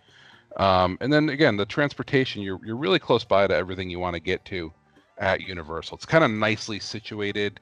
Um, 0.58 0.98
and 1.00 1.10
then 1.10 1.30
again, 1.30 1.56
the 1.56 1.64
transportation, 1.64 2.42
you're 2.42 2.60
you're 2.64 2.76
really 2.76 2.98
close 2.98 3.24
by 3.24 3.46
to 3.46 3.54
everything 3.54 3.88
you 3.88 3.98
want 3.98 4.14
to 4.14 4.20
get 4.20 4.44
to 4.46 4.72
at 5.18 5.40
Universal. 5.40 5.96
It's 5.96 6.04
kind 6.04 6.24
of 6.24 6.30
nicely 6.30 6.78
situated 6.78 7.60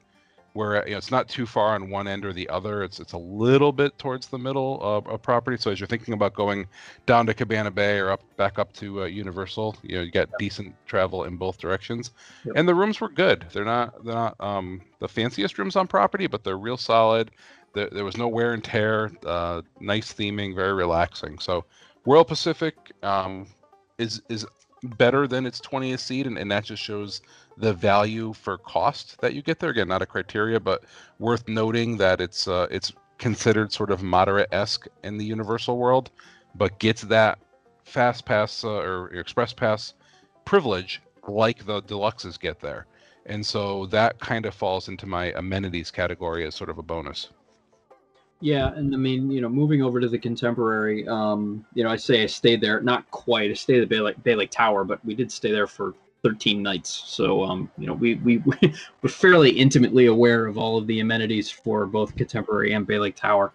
where 0.52 0.84
you 0.86 0.92
know 0.92 0.98
it's 0.98 1.10
not 1.10 1.28
too 1.28 1.46
far 1.46 1.74
on 1.74 1.90
one 1.90 2.08
end 2.08 2.24
or 2.24 2.32
the 2.32 2.48
other. 2.48 2.82
It's 2.82 3.00
it's 3.00 3.12
a 3.12 3.18
little 3.18 3.72
bit 3.72 3.96
towards 3.98 4.28
the 4.28 4.38
middle 4.38 4.78
of 4.82 5.06
a 5.06 5.18
property. 5.18 5.56
So 5.56 5.70
as 5.70 5.78
you're 5.78 5.86
thinking 5.86 6.14
about 6.14 6.34
going 6.34 6.66
down 7.06 7.26
to 7.26 7.34
Cabana 7.34 7.70
Bay 7.70 7.98
or 7.98 8.10
up 8.10 8.22
back 8.36 8.58
up 8.58 8.72
to 8.74 9.02
uh, 9.02 9.06
Universal, 9.06 9.76
you 9.82 9.96
know 9.96 10.02
you 10.02 10.10
got 10.10 10.28
decent 10.38 10.74
travel 10.86 11.24
in 11.24 11.36
both 11.36 11.58
directions. 11.58 12.10
Yep. 12.44 12.56
And 12.56 12.68
the 12.68 12.74
rooms 12.74 13.00
were 13.00 13.08
good. 13.08 13.46
They're 13.52 13.64
not 13.64 14.04
they're 14.04 14.14
not 14.14 14.36
um, 14.40 14.82
the 14.98 15.08
fanciest 15.08 15.58
rooms 15.58 15.76
on 15.76 15.86
property, 15.86 16.26
but 16.26 16.44
they're 16.44 16.58
real 16.58 16.76
solid. 16.76 17.30
There, 17.72 17.88
there 17.90 18.04
was 18.04 18.16
no 18.16 18.26
wear 18.26 18.52
and 18.52 18.64
tear. 18.64 19.12
Uh, 19.24 19.62
nice 19.78 20.12
theming, 20.12 20.56
very 20.56 20.72
relaxing. 20.72 21.38
So 21.38 21.64
Royal 22.04 22.24
Pacific 22.24 22.74
um, 23.02 23.46
is 23.98 24.22
is 24.28 24.46
better 24.82 25.26
than 25.26 25.46
its 25.46 25.60
20th 25.60 26.00
seed, 26.00 26.26
and, 26.26 26.38
and 26.38 26.50
that 26.50 26.64
just 26.64 26.82
shows 26.82 27.20
the 27.56 27.72
value 27.72 28.32
for 28.32 28.58
cost 28.58 29.20
that 29.20 29.34
you 29.34 29.42
get 29.42 29.58
there. 29.58 29.70
Again, 29.70 29.88
not 29.88 30.02
a 30.02 30.06
criteria, 30.06 30.60
but 30.60 30.84
worth 31.18 31.48
noting 31.48 31.96
that 31.98 32.20
it's 32.20 32.48
uh, 32.48 32.66
it's 32.70 32.92
considered 33.18 33.72
sort 33.72 33.90
of 33.90 34.02
moderate 34.02 34.48
esque 34.52 34.86
in 35.04 35.18
the 35.18 35.24
Universal 35.24 35.76
world, 35.76 36.10
but 36.54 36.78
gets 36.78 37.02
that 37.02 37.38
fast 37.84 38.24
pass 38.24 38.64
uh, 38.64 38.70
or 38.70 39.08
express 39.08 39.52
pass 39.52 39.94
privilege 40.44 41.02
like 41.28 41.66
the 41.66 41.82
deluxes 41.82 42.38
get 42.38 42.60
there. 42.60 42.86
And 43.26 43.44
so 43.44 43.86
that 43.86 44.18
kind 44.18 44.46
of 44.46 44.54
falls 44.54 44.88
into 44.88 45.06
my 45.06 45.26
amenities 45.32 45.90
category 45.90 46.46
as 46.46 46.54
sort 46.54 46.70
of 46.70 46.78
a 46.78 46.82
bonus. 46.82 47.28
Yeah, 48.40 48.72
and 48.72 48.94
I 48.94 48.98
mean, 48.98 49.30
you 49.30 49.42
know, 49.42 49.50
moving 49.50 49.82
over 49.82 50.00
to 50.00 50.08
the 50.08 50.18
contemporary, 50.18 51.06
um, 51.06 51.64
you 51.74 51.84
know, 51.84 51.90
I 51.90 51.96
say 51.96 52.22
I 52.22 52.26
stayed 52.26 52.62
there, 52.62 52.80
not 52.80 53.10
quite. 53.10 53.50
I 53.50 53.54
stayed 53.54 53.82
at 53.82 53.88
Bay 53.90 54.00
Lake, 54.00 54.22
Bay 54.22 54.34
Lake 54.34 54.50
Tower, 54.50 54.82
but 54.84 55.04
we 55.04 55.14
did 55.14 55.30
stay 55.30 55.52
there 55.52 55.66
for 55.66 55.94
13 56.22 56.62
nights. 56.62 56.88
So, 57.06 57.44
um, 57.44 57.70
you 57.76 57.86
know, 57.86 57.92
we, 57.92 58.14
we 58.16 58.42
we're 59.02 59.10
fairly 59.10 59.50
intimately 59.50 60.06
aware 60.06 60.46
of 60.46 60.56
all 60.56 60.78
of 60.78 60.86
the 60.86 61.00
amenities 61.00 61.50
for 61.50 61.84
both 61.86 62.16
contemporary 62.16 62.72
and 62.72 62.86
Bay 62.86 62.98
Lake 62.98 63.16
Tower. 63.16 63.52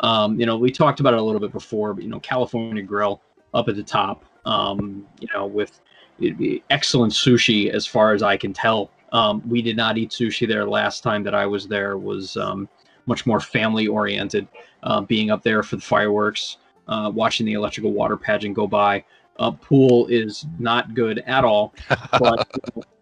Um, 0.00 0.38
you 0.38 0.46
know, 0.46 0.56
we 0.56 0.70
talked 0.70 1.00
about 1.00 1.14
it 1.14 1.18
a 1.18 1.22
little 1.22 1.40
bit 1.40 1.52
before, 1.52 1.92
but 1.92 2.04
you 2.04 2.10
know, 2.10 2.20
California 2.20 2.82
Grill 2.82 3.20
up 3.54 3.68
at 3.68 3.74
the 3.74 3.82
top, 3.82 4.24
um, 4.46 5.04
you 5.20 5.28
know, 5.34 5.46
with 5.46 5.80
excellent 6.70 7.12
sushi 7.12 7.70
as 7.70 7.86
far 7.86 8.12
as 8.12 8.22
I 8.22 8.36
can 8.36 8.52
tell. 8.52 8.90
Um, 9.10 9.42
we 9.48 9.62
did 9.62 9.76
not 9.76 9.96
eat 9.96 10.10
sushi 10.10 10.46
there 10.46 10.68
last 10.68 11.02
time 11.02 11.22
that 11.24 11.34
I 11.34 11.46
was 11.46 11.66
there 11.66 11.96
was 11.96 12.36
um, 12.36 12.68
much 13.08 13.26
more 13.26 13.40
family 13.40 13.88
oriented, 13.88 14.46
uh, 14.84 15.00
being 15.00 15.30
up 15.30 15.42
there 15.42 15.62
for 15.62 15.76
the 15.76 15.82
fireworks, 15.82 16.58
uh, 16.86 17.10
watching 17.12 17.46
the 17.46 17.54
electrical 17.54 17.90
water 17.90 18.16
pageant 18.16 18.54
go 18.54 18.66
by. 18.66 19.04
Uh, 19.38 19.50
pool 19.50 20.06
is 20.08 20.46
not 20.58 20.94
good 20.94 21.20
at 21.26 21.44
all, 21.44 21.74
but 22.18 22.48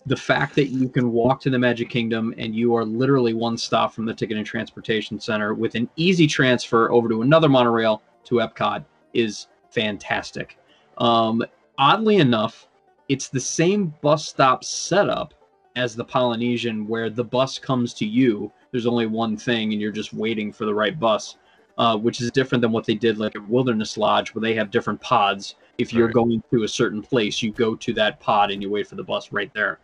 the 0.06 0.16
fact 0.16 0.54
that 0.54 0.66
you 0.66 0.88
can 0.88 1.10
walk 1.10 1.40
to 1.40 1.50
the 1.50 1.58
Magic 1.58 1.90
Kingdom 1.90 2.32
and 2.38 2.54
you 2.54 2.74
are 2.74 2.84
literally 2.84 3.34
one 3.34 3.58
stop 3.58 3.92
from 3.92 4.04
the 4.04 4.14
Ticket 4.14 4.36
and 4.36 4.46
Transportation 4.46 5.18
Center 5.18 5.54
with 5.54 5.74
an 5.74 5.88
easy 5.96 6.26
transfer 6.26 6.90
over 6.92 7.08
to 7.08 7.22
another 7.22 7.48
monorail 7.48 8.02
to 8.24 8.36
Epcot 8.36 8.84
is 9.14 9.48
fantastic. 9.70 10.58
Um, 10.98 11.44
oddly 11.78 12.16
enough, 12.16 12.68
it's 13.08 13.28
the 13.28 13.40
same 13.40 13.94
bus 14.00 14.28
stop 14.28 14.62
setup 14.62 15.34
as 15.76 15.94
the 15.94 16.04
Polynesian, 16.04 16.88
where 16.88 17.10
the 17.10 17.22
bus 17.24 17.58
comes 17.58 17.94
to 17.94 18.06
you. 18.06 18.50
There's 18.72 18.86
only 18.86 19.06
one 19.06 19.36
thing, 19.36 19.72
and 19.72 19.80
you're 19.80 19.92
just 19.92 20.14
waiting 20.14 20.52
for 20.52 20.64
the 20.64 20.74
right 20.74 20.98
bus, 20.98 21.36
uh, 21.78 21.96
which 21.96 22.20
is 22.20 22.30
different 22.30 22.62
than 22.62 22.72
what 22.72 22.86
they 22.86 22.94
did 22.94 23.18
like 23.18 23.36
at 23.36 23.48
Wilderness 23.48 23.96
Lodge, 23.96 24.34
where 24.34 24.40
they 24.40 24.54
have 24.54 24.70
different 24.70 25.00
pods. 25.00 25.54
If 25.78 25.92
you're 25.92 26.06
Right. 26.06 26.14
going 26.14 26.42
to 26.50 26.64
a 26.64 26.68
certain 26.68 27.02
place, 27.02 27.42
you 27.42 27.52
go 27.52 27.76
to 27.76 27.92
that 27.92 28.18
pod 28.18 28.50
and 28.50 28.62
you 28.62 28.70
wait 28.70 28.88
for 28.88 28.96
the 28.96 29.04
bus 29.04 29.30
right 29.32 29.52
there. 29.52 29.78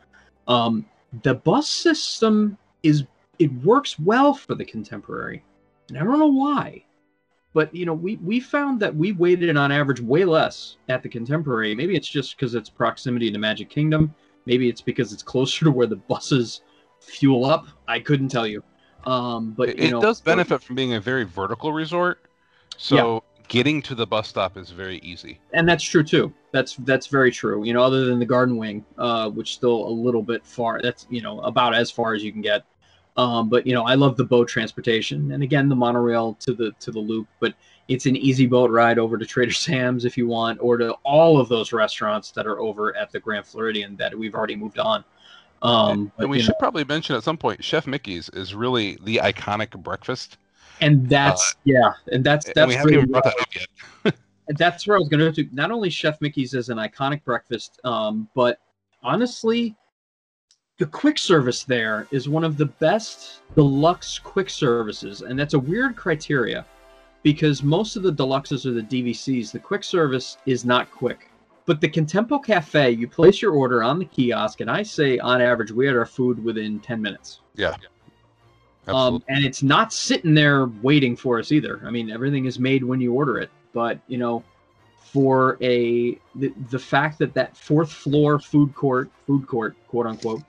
Um, 0.48 0.86
the 1.22 1.34
bus 1.34 1.68
system 1.68 2.56
is 2.82 3.04
it 3.38 3.52
works 3.62 3.98
well 3.98 4.32
for 4.32 4.54
the 4.54 4.64
contemporary, 4.64 5.44
and 5.90 5.98
I 5.98 6.04
don't 6.04 6.18
know 6.18 6.26
why. 6.26 6.84
But 7.52 7.74
you 7.74 7.84
know, 7.84 7.92
we 7.92 8.16
we 8.16 8.40
found 8.40 8.80
that 8.80 8.96
we 8.96 9.12
waited 9.12 9.54
on 9.58 9.70
average 9.70 10.00
way 10.00 10.24
less 10.24 10.78
at 10.88 11.02
the 11.02 11.08
contemporary. 11.10 11.74
Maybe 11.74 11.94
it's 11.94 12.08
just 12.08 12.34
because 12.34 12.54
it's 12.54 12.70
proximity 12.70 13.30
to 13.30 13.38
Magic 13.38 13.68
Kingdom. 13.68 14.14
Maybe 14.46 14.68
it's 14.68 14.80
because 14.80 15.12
it's 15.12 15.22
closer 15.22 15.64
to 15.66 15.70
where 15.70 15.86
the 15.86 15.96
buses 15.96 16.62
fuel 17.00 17.44
up. 17.44 17.66
I 17.88 18.00
couldn't 18.00 18.28
tell 18.28 18.46
you. 18.46 18.62
Um, 19.04 19.52
but 19.52 19.70
It, 19.70 19.78
you 19.78 19.88
it 19.88 19.90
know, 19.90 20.00
does 20.00 20.20
benefit 20.20 20.62
from 20.62 20.76
being 20.76 20.94
a 20.94 21.00
very 21.00 21.24
vertical 21.24 21.72
resort, 21.72 22.20
so 22.76 23.24
getting 23.48 23.82
to 23.82 23.94
the 23.94 24.06
bus 24.06 24.28
stop 24.28 24.56
is 24.56 24.70
very 24.70 24.98
easy. 24.98 25.40
and 25.52 25.68
that's 25.68 25.82
true 25.84 26.04
too. 26.04 26.32
That's 26.52 26.76
that's 26.76 27.08
very 27.08 27.30
true. 27.32 27.64
You 27.64 27.72
know, 27.72 27.82
other 27.82 28.04
than 28.04 28.18
the 28.18 28.26
Garden 28.26 28.56
Wing, 28.56 28.84
uh, 28.98 29.28
which 29.30 29.54
still 29.54 29.88
a 29.88 29.90
little 29.90 30.22
bit 30.22 30.46
far. 30.46 30.80
That's 30.80 31.06
you 31.10 31.20
know 31.20 31.40
about 31.40 31.74
as 31.74 31.90
far 31.90 32.14
as 32.14 32.22
you 32.22 32.32
can 32.32 32.42
get. 32.42 32.64
Um, 33.16 33.48
but 33.48 33.66
you 33.66 33.74
know, 33.74 33.84
I 33.84 33.94
love 33.94 34.16
the 34.16 34.24
boat 34.24 34.48
transportation, 34.48 35.32
and 35.32 35.42
again, 35.42 35.68
the 35.68 35.76
monorail 35.76 36.34
to 36.40 36.54
the 36.54 36.72
to 36.80 36.90
the 36.90 36.98
loop. 36.98 37.28
But 37.40 37.54
it's 37.88 38.06
an 38.06 38.16
easy 38.16 38.46
boat 38.46 38.70
ride 38.70 38.98
over 38.98 39.18
to 39.18 39.26
Trader 39.26 39.52
Sam's 39.52 40.04
if 40.04 40.16
you 40.16 40.26
want, 40.26 40.58
or 40.62 40.76
to 40.78 40.92
all 41.04 41.38
of 41.38 41.48
those 41.48 41.72
restaurants 41.72 42.30
that 42.32 42.46
are 42.46 42.58
over 42.60 42.96
at 42.96 43.12
the 43.12 43.20
Grand 43.20 43.46
Floridian 43.46 43.96
that 43.96 44.16
we've 44.16 44.34
already 44.34 44.56
moved 44.56 44.78
on. 44.78 45.04
Um, 45.60 46.10
but, 46.16 46.24
and 46.24 46.30
we 46.30 46.40
should 46.40 46.48
know, 46.48 46.56
probably 46.58 46.84
mention 46.84 47.14
at 47.14 47.22
some 47.22 47.36
point, 47.36 47.62
Chef 47.62 47.86
Mickey's 47.86 48.28
is 48.30 48.54
really 48.54 48.98
the 49.04 49.20
iconic 49.22 49.70
breakfast. 49.82 50.38
and 50.80 51.08
that's 51.08 51.54
yeah, 51.64 51.92
and 52.10 52.24
that's 52.24 52.46
and 52.46 52.54
that's 52.54 52.68
we 52.68 52.74
haven't 52.74 52.94
even 52.94 53.10
brought 53.10 53.24
that 53.24 53.38
up 53.40 53.54
yet. 53.54 54.14
And 54.48 54.58
that's 54.58 54.88
where 54.88 54.96
I 54.96 54.98
was 54.98 55.08
going 55.08 55.32
to. 55.32 55.48
Not 55.52 55.70
only 55.70 55.88
Chef 55.88 56.20
Mickey's 56.20 56.52
as 56.52 56.68
an 56.68 56.76
iconic 56.76 57.22
breakfast, 57.22 57.78
um, 57.84 58.28
but 58.34 58.58
honestly, 59.00 59.76
the 60.78 60.86
quick 60.86 61.18
service 61.18 61.64
there 61.64 62.06
is 62.10 62.28
one 62.28 62.44
of 62.44 62.56
the 62.56 62.66
best 62.66 63.42
deluxe 63.54 64.18
quick 64.18 64.50
services, 64.50 65.22
and 65.22 65.38
that's 65.38 65.54
a 65.54 65.58
weird 65.58 65.96
criteria 65.96 66.66
because 67.22 67.62
most 67.62 67.96
of 67.96 68.02
the 68.02 68.12
deluxes 68.12 68.66
or 68.66 68.72
the 68.72 68.82
DVCs, 68.82 69.52
the 69.52 69.58
quick 69.58 69.84
service 69.84 70.38
is 70.46 70.64
not 70.64 70.90
quick. 70.90 71.30
But 71.66 71.80
the 71.80 71.88
Contempo 71.88 72.44
Cafe, 72.44 72.90
you 72.90 73.06
place 73.06 73.40
your 73.40 73.52
order 73.52 73.84
on 73.84 73.98
the 73.98 74.04
kiosk, 74.04 74.60
and 74.60 74.70
I 74.70 74.82
say 74.82 75.18
on 75.18 75.40
average 75.40 75.70
we 75.70 75.86
had 75.86 75.94
our 75.94 76.06
food 76.06 76.42
within 76.42 76.80
ten 76.80 77.00
minutes. 77.00 77.40
Yeah. 77.54 77.76
Um, 78.88 79.22
and 79.28 79.44
it's 79.44 79.62
not 79.62 79.92
sitting 79.92 80.34
there 80.34 80.66
waiting 80.82 81.14
for 81.14 81.38
us 81.38 81.52
either. 81.52 81.80
I 81.86 81.90
mean, 81.90 82.10
everything 82.10 82.46
is 82.46 82.58
made 82.58 82.82
when 82.82 83.00
you 83.00 83.12
order 83.12 83.38
it. 83.38 83.50
But 83.72 84.00
you 84.08 84.18
know, 84.18 84.42
for 84.98 85.56
a 85.60 86.18
the, 86.34 86.52
the 86.70 86.78
fact 86.78 87.18
that 87.18 87.32
that 87.34 87.56
fourth 87.56 87.92
floor 87.92 88.40
food 88.40 88.74
court, 88.74 89.10
food 89.26 89.46
court, 89.46 89.76
quote 89.86 90.06
unquote, 90.06 90.42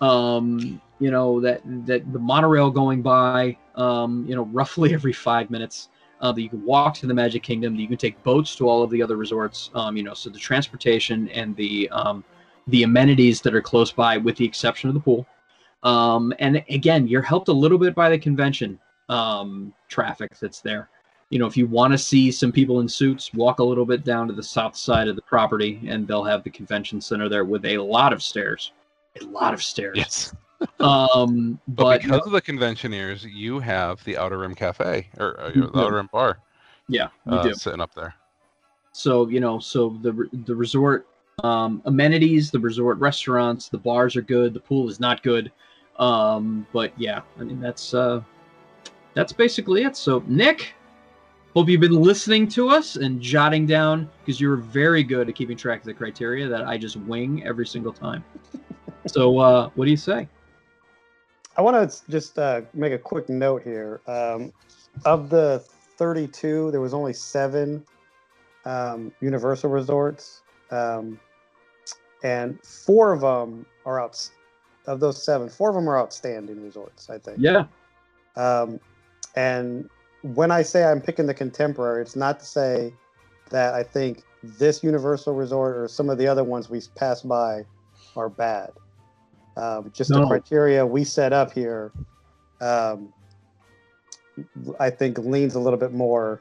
um, 0.00 0.80
you 0.98 1.10
know 1.10 1.40
that 1.40 1.62
that 1.86 2.12
the 2.12 2.18
monorail 2.18 2.70
going 2.70 3.02
by, 3.02 3.56
um, 3.76 4.24
you 4.26 4.34
know, 4.34 4.44
roughly 4.46 4.94
every 4.94 5.12
five 5.12 5.50
minutes. 5.50 5.88
Uh, 6.22 6.30
that 6.30 6.42
you 6.42 6.50
can 6.50 6.62
walk 6.66 6.92
to 6.92 7.06
the 7.06 7.14
Magic 7.14 7.42
Kingdom. 7.42 7.74
That 7.74 7.80
you 7.80 7.88
can 7.88 7.96
take 7.96 8.22
boats 8.22 8.54
to 8.56 8.68
all 8.68 8.82
of 8.82 8.90
the 8.90 9.02
other 9.02 9.16
resorts. 9.16 9.70
Um, 9.74 9.96
you 9.96 10.02
know, 10.02 10.12
so 10.12 10.28
the 10.28 10.38
transportation 10.38 11.30
and 11.30 11.56
the 11.56 11.88
um, 11.88 12.22
the 12.66 12.82
amenities 12.82 13.40
that 13.40 13.54
are 13.54 13.62
close 13.62 13.90
by, 13.90 14.16
with 14.16 14.36
the 14.36 14.44
exception 14.44 14.88
of 14.88 14.94
the 14.94 15.00
pool. 15.00 15.26
Um, 15.82 16.32
and 16.38 16.62
again, 16.68 17.08
you're 17.08 17.22
helped 17.22 17.48
a 17.48 17.52
little 17.52 17.78
bit 17.78 17.94
by 17.94 18.10
the 18.10 18.18
convention 18.18 18.78
um, 19.08 19.74
traffic 19.88 20.38
that's 20.38 20.60
there. 20.60 20.88
You 21.30 21.38
know, 21.38 21.46
if 21.46 21.56
you 21.56 21.66
want 21.66 21.92
to 21.92 21.98
see 21.98 22.30
some 22.30 22.50
people 22.50 22.80
in 22.80 22.88
suits, 22.88 23.32
walk 23.32 23.60
a 23.60 23.64
little 23.64 23.86
bit 23.86 24.04
down 24.04 24.26
to 24.28 24.32
the 24.32 24.42
south 24.42 24.76
side 24.76 25.08
of 25.08 25.16
the 25.16 25.22
property, 25.22 25.80
and 25.86 26.06
they'll 26.06 26.24
have 26.24 26.42
the 26.42 26.50
convention 26.50 27.00
center 27.00 27.28
there 27.28 27.44
with 27.44 27.64
a 27.64 27.78
lot 27.78 28.12
of 28.12 28.22
stairs, 28.22 28.72
a 29.20 29.24
lot 29.24 29.54
of 29.54 29.62
stairs. 29.62 29.96
yes. 29.96 30.34
Um, 30.78 31.58
But, 31.68 31.84
but, 31.84 32.02
because 32.02 32.26
of 32.26 32.32
the 32.32 32.40
conventioneers, 32.42 33.24
you 33.24 33.60
have 33.60 34.04
the 34.04 34.18
Outer 34.18 34.36
Rim 34.36 34.54
Cafe 34.54 35.08
or 35.16 35.40
uh, 35.40 35.48
the 35.48 35.52
do. 35.54 35.70
Outer 35.74 35.96
Rim 35.96 36.10
Bar 36.12 36.36
yeah, 36.90 37.08
we 37.24 37.36
uh, 37.36 37.42
do. 37.44 37.54
sitting 37.54 37.80
up 37.80 37.94
there. 37.94 38.14
So 38.92 39.28
you 39.28 39.40
know, 39.40 39.58
so 39.58 39.96
the 40.02 40.28
the 40.44 40.54
resort 40.54 41.06
um, 41.44 41.80
amenities, 41.86 42.50
the 42.50 42.58
resort 42.58 42.98
restaurants, 42.98 43.68
the 43.68 43.78
bars 43.78 44.16
are 44.16 44.22
good. 44.22 44.52
The 44.52 44.60
pool 44.60 44.90
is 44.90 45.00
not 45.00 45.22
good, 45.22 45.52
um, 45.98 46.66
but 46.72 46.92
yeah, 46.98 47.22
I 47.38 47.44
mean 47.44 47.60
that's 47.60 47.94
uh, 47.94 48.20
that's 49.14 49.32
basically 49.32 49.84
it. 49.84 49.96
So 49.96 50.22
Nick, 50.26 50.74
hope 51.54 51.68
you've 51.68 51.80
been 51.80 52.02
listening 52.02 52.48
to 52.48 52.68
us 52.68 52.96
and 52.96 53.20
jotting 53.20 53.66
down 53.66 54.10
because 54.20 54.40
you're 54.40 54.56
very 54.56 55.04
good 55.04 55.28
at 55.28 55.36
keeping 55.36 55.56
track 55.56 55.78
of 55.78 55.86
the 55.86 55.94
criteria 55.94 56.48
that 56.48 56.66
I 56.66 56.76
just 56.76 56.96
wing 56.96 57.44
every 57.46 57.66
single 57.66 57.92
time. 57.92 58.24
so 59.06 59.38
uh, 59.38 59.70
what 59.74 59.84
do 59.84 59.90
you 59.90 59.96
say? 59.96 60.28
I 61.56 61.62
want 61.62 61.90
to 61.90 62.10
just 62.10 62.38
uh, 62.38 62.62
make 62.74 62.92
a 62.92 62.98
quick 62.98 63.28
note 63.28 63.62
here. 63.62 64.00
Um, 64.06 64.52
of 65.04 65.30
the 65.30 65.62
32, 65.96 66.70
there 66.70 66.80
was 66.80 66.94
only 66.94 67.12
seven 67.12 67.84
um, 68.64 69.12
Universal 69.20 69.70
resorts, 69.70 70.42
um, 70.70 71.18
and 72.22 72.58
four 72.62 73.12
of 73.12 73.20
them 73.20 73.66
are 73.84 74.00
out. 74.00 74.28
Of 74.86 75.00
those 75.00 75.22
seven, 75.22 75.48
four 75.48 75.68
of 75.68 75.74
them 75.74 75.88
are 75.88 75.98
outstanding 75.98 76.62
resorts. 76.62 77.10
I 77.10 77.18
think. 77.18 77.38
Yeah, 77.40 77.64
Um, 78.36 78.80
and 79.36 79.88
when 80.22 80.50
I 80.50 80.62
say 80.62 80.84
I'm 80.84 81.00
picking 81.00 81.26
the 81.26 81.34
contemporary, 81.34 82.02
it's 82.02 82.16
not 82.16 82.40
to 82.40 82.46
say 82.46 82.94
that 83.50 83.74
I 83.74 83.82
think 83.82 84.24
this 84.42 84.82
Universal 84.82 85.34
Resort 85.34 85.76
or 85.76 85.88
some 85.88 86.08
of 86.08 86.18
the 86.18 86.26
other 86.26 86.44
ones 86.44 86.70
we 86.70 86.80
passed 86.94 87.28
by 87.28 87.64
are 88.16 88.28
bad. 88.28 88.70
Um, 89.60 89.90
just 89.92 90.10
the 90.10 90.26
criteria 90.26 90.86
we 90.86 91.04
set 91.04 91.32
up 91.32 91.52
here, 91.52 91.92
um, 92.60 93.12
I 94.78 94.90
think 94.90 95.18
leans 95.18 95.54
a 95.54 95.60
little 95.60 95.78
bit 95.78 95.92
more 95.92 96.40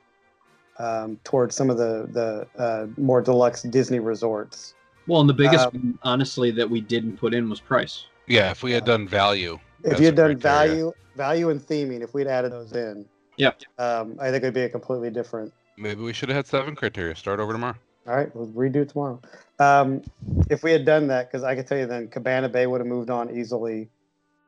um, 0.77 1.19
towards 1.23 1.55
some 1.55 1.69
of 1.69 1.77
the 1.77 2.07
the 2.11 2.61
uh, 2.61 2.87
more 2.97 3.21
deluxe 3.21 3.63
Disney 3.63 3.99
resorts. 3.99 4.73
well, 5.07 5.19
and 5.21 5.29
the 5.29 5.33
biggest 5.33 5.67
Um, 5.67 5.73
one, 5.73 5.99
honestly 6.03 6.51
that 6.51 6.69
we 6.69 6.81
didn't 6.81 7.17
put 7.17 7.33
in 7.33 7.49
was 7.49 7.59
price. 7.59 8.05
Yeah, 8.27 8.51
if 8.51 8.63
we 8.63 8.71
had 8.71 8.85
done 8.85 9.07
value. 9.07 9.59
If 9.83 9.99
you 9.99 10.05
had 10.05 10.15
done 10.15 10.39
criteria. 10.39 10.67
value, 10.67 10.93
value 11.15 11.49
and 11.49 11.59
theming, 11.59 12.01
if 12.01 12.13
we'd 12.13 12.27
added 12.27 12.51
those 12.51 12.73
in, 12.73 13.05
yeah 13.37 13.51
um, 13.77 14.15
I 14.19 14.29
think 14.29 14.43
it'd 14.43 14.53
be 14.53 14.63
a 14.63 14.69
completely 14.69 15.09
different 15.09 15.53
Maybe 15.79 16.01
we 16.01 16.11
should 16.11 16.27
have 16.27 16.35
had 16.35 16.47
seven 16.47 16.75
criteria. 16.75 17.15
Start 17.15 17.39
over 17.39 17.53
tomorrow. 17.53 17.75
All 18.09 18.15
right, 18.15 18.35
we'll 18.35 18.47
redo 18.47 18.77
it 18.77 18.89
tomorrow. 18.89 19.21
Um, 19.59 20.01
if 20.49 20.63
we 20.63 20.71
had 20.71 20.83
done 20.83 21.05
that, 21.07 21.27
because 21.27 21.43
I 21.43 21.53
could 21.53 21.67
tell 21.67 21.77
you 21.77 21.85
then 21.85 22.07
Cabana 22.07 22.49
Bay 22.49 22.65
would 22.65 22.81
have 22.81 22.87
moved 22.87 23.11
on 23.11 23.37
easily, 23.37 23.87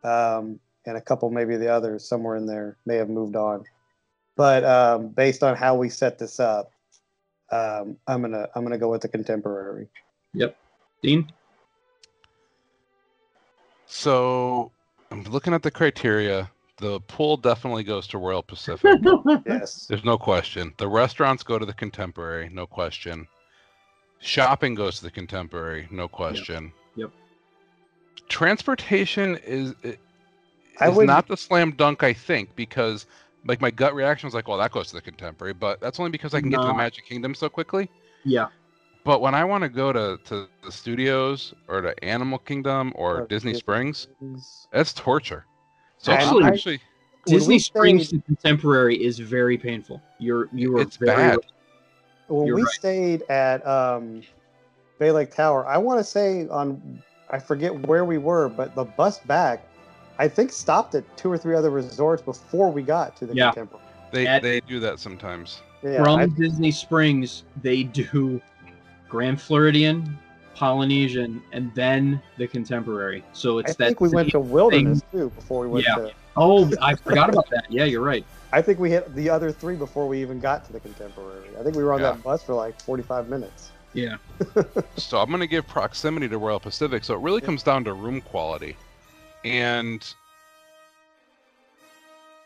um, 0.04 0.60
and 0.88 0.98
a 0.98 1.02
couple 1.02 1.30
maybe 1.30 1.58
the 1.58 1.68
others 1.68 2.04
somewhere 2.08 2.38
in 2.38 2.48
there 2.48 2.78
may 2.88 2.96
have 2.96 3.10
moved 3.10 3.36
on. 3.36 3.64
But 4.36 4.64
um, 4.64 5.10
based 5.10 5.44
on 5.44 5.56
how 5.56 5.76
we 5.76 5.90
set 5.90 6.18
this 6.18 6.40
up, 6.40 6.72
um, 7.52 7.98
I'm 8.08 8.22
gonna 8.22 8.50
I'm 8.56 8.64
gonna 8.64 8.80
go 8.80 8.90
with 8.90 9.02
the 9.02 9.10
contemporary. 9.10 9.90
Yep, 10.34 10.58
Dean. 11.04 11.32
So 13.86 14.72
I'm 15.12 15.24
looking 15.26 15.54
at 15.54 15.62
the 15.62 15.70
criteria. 15.70 16.50
The 16.78 17.00
pool 17.02 17.38
definitely 17.38 17.84
goes 17.84 18.08
to 18.08 18.18
Royal 18.18 18.42
Pacific. 18.42 19.00
Yes. 19.46 19.86
There's 19.88 20.04
no 20.04 20.18
question. 20.18 20.74
The 20.78 20.88
restaurants 20.88 21.44
go 21.44 21.60
to 21.60 21.66
the 21.66 21.74
contemporary, 21.74 22.50
no 22.50 22.66
question. 22.66 23.28
Shopping 24.22 24.76
goes 24.76 24.98
to 24.98 25.04
the 25.04 25.12
contemporary, 25.12 25.88
no 25.92 26.08
question. 26.08 26.72
Yep. 26.96 27.12
Transportation 28.30 29.38
is 29.46 29.74
is 29.84 29.98
would- 30.96 31.08
not 31.08 31.28
the 31.28 31.38
slam 31.38 31.72
dunk, 31.72 32.04
I 32.04 32.14
think, 32.14 32.56
because 32.56 33.08
like 33.46 33.60
my 33.62 33.72
gut 33.72 33.96
reaction 33.96 34.28
was 34.28 34.34
like, 34.36 34.48
well, 34.48 34.58
that 34.60 34.72
goes 34.72 34.88
to 34.90 34.94
the 34.96 35.02
contemporary, 35.02 35.54
but 35.54 35.82
that's 35.82 36.00
only 36.00 36.12
because 36.12 36.34
I 36.34 36.42
can 36.42 36.50
get 36.50 36.62
to 36.62 36.68
the 36.68 36.74
Magic 36.74 37.06
Kingdom 37.06 37.34
so 37.34 37.50
quickly. 37.50 37.90
Yeah. 38.24 38.48
But 39.04 39.20
when 39.22 39.34
I 39.34 39.44
want 39.44 39.64
to 39.64 39.70
go 39.70 39.92
to, 39.92 40.20
to 40.26 40.48
the 40.64 40.72
studios 40.72 41.56
or 41.68 41.82
to 41.82 42.04
Animal 42.04 42.38
Kingdom 42.38 42.94
or 42.96 43.22
Or 43.22 43.28
Disney 43.28 43.54
Disney 43.54 43.60
Springs, 43.60 44.08
that's 44.72 44.94
torture. 44.94 45.46
So 45.98 46.12
Actually- 46.12 46.44
actually 46.46 46.82
Disney 47.26 47.60
Springs 47.60 48.10
to 48.10 48.20
Contemporary 48.22 48.96
is 49.04 49.20
very 49.20 49.58
painful. 49.58 50.02
You're 50.20 50.48
you 50.54 50.78
are 50.78 50.82
It's 50.82 50.98
very 50.98 51.16
bad. 51.16 51.40
When 52.32 52.48
You're 52.48 52.56
we 52.56 52.64
right. 52.64 52.72
stayed 52.72 53.24
at 53.24 53.66
um, 53.68 54.22
Bay 55.00 55.12
Lake 55.12 55.34
Tower, 55.34 55.68
I 55.68 55.78
want 55.78 56.00
to 56.00 56.04
say 56.04 56.48
on 56.50 57.02
I 57.30 57.40
forget 57.40 57.88
where 57.88 58.04
we 58.06 58.18
were, 58.18 58.50
but 58.50 58.76
the 58.76 58.84
bus 58.84 59.20
back, 59.20 59.66
I 60.20 60.28
think 60.28 60.52
stopped 60.52 60.96
at 60.96 61.18
two 61.18 61.32
or 61.32 61.38
three 61.38 61.56
other 61.56 61.70
resorts 61.70 62.22
before 62.22 62.70
we 62.72 62.82
got 62.82 63.16
to 63.18 63.26
the 63.26 63.34
Yeah. 63.34 63.52
contemporary. 63.52 63.86
they 64.12 64.28
At- 64.28 64.42
they 64.42 64.60
do 64.62 64.80
that 64.82 65.00
sometimes. 65.00 65.62
Yeah, 65.84 66.04
from 66.04 66.20
I, 66.20 66.26
Disney 66.28 66.70
Springs, 66.72 67.44
they 67.62 67.84
do 67.84 68.42
Grand 69.10 69.42
Floridian, 69.42 70.18
Polynesian, 70.54 71.42
and 71.54 71.72
then 71.74 72.22
the 72.38 72.46
Contemporary. 72.48 73.24
So 73.34 73.58
it's 73.60 73.72
I 73.72 73.74
that. 73.74 73.78
think 73.86 74.02
we 74.02 74.10
went 74.10 74.28
to 74.32 74.42
same 74.42 74.52
Wilderness 74.52 75.02
too 75.12 75.30
before 75.30 75.62
we 75.62 75.68
went 75.70 75.86
Yeah. 75.88 75.96
to. 75.96 76.12
Oh, 76.38 76.70
I 76.82 76.94
forgot 76.96 77.30
about 77.30 77.50
that. 77.50 77.66
Yeah, 77.70 77.86
you're 77.86 78.04
right. 78.04 78.26
I 78.54 78.62
think 78.62 78.80
we 78.80 78.90
hit 78.90 79.14
the 79.16 79.30
other 79.30 79.52
three 79.52 79.76
before 79.76 80.08
we 80.08 80.22
even 80.22 80.40
got 80.40 80.66
to 80.66 80.74
the 80.74 80.80
Contemporary. 80.80 81.48
I 81.60 81.64
think 81.64 81.76
we 81.76 81.84
were 81.84 81.94
on 81.94 82.02
Yeah. 82.02 82.12
that 82.12 82.24
bus 82.24 82.44
for 82.44 82.54
like 82.54 82.80
45 82.82 83.30
minutes. 83.30 83.72
Yeah. 83.94 84.18
So 84.98 85.20
I'm 85.20 85.30
going 85.30 85.42
to 85.42 85.48
give 85.48 85.68
proximity 85.68 86.28
to 86.30 86.38
Royal 86.38 86.60
Pacific. 86.60 87.04
So 87.04 87.14
it 87.16 87.22
really 87.22 87.42
comes 87.42 87.64
down 87.64 87.84
to 87.86 87.94
room 87.94 88.22
quality, 88.22 88.76
and 89.44 90.06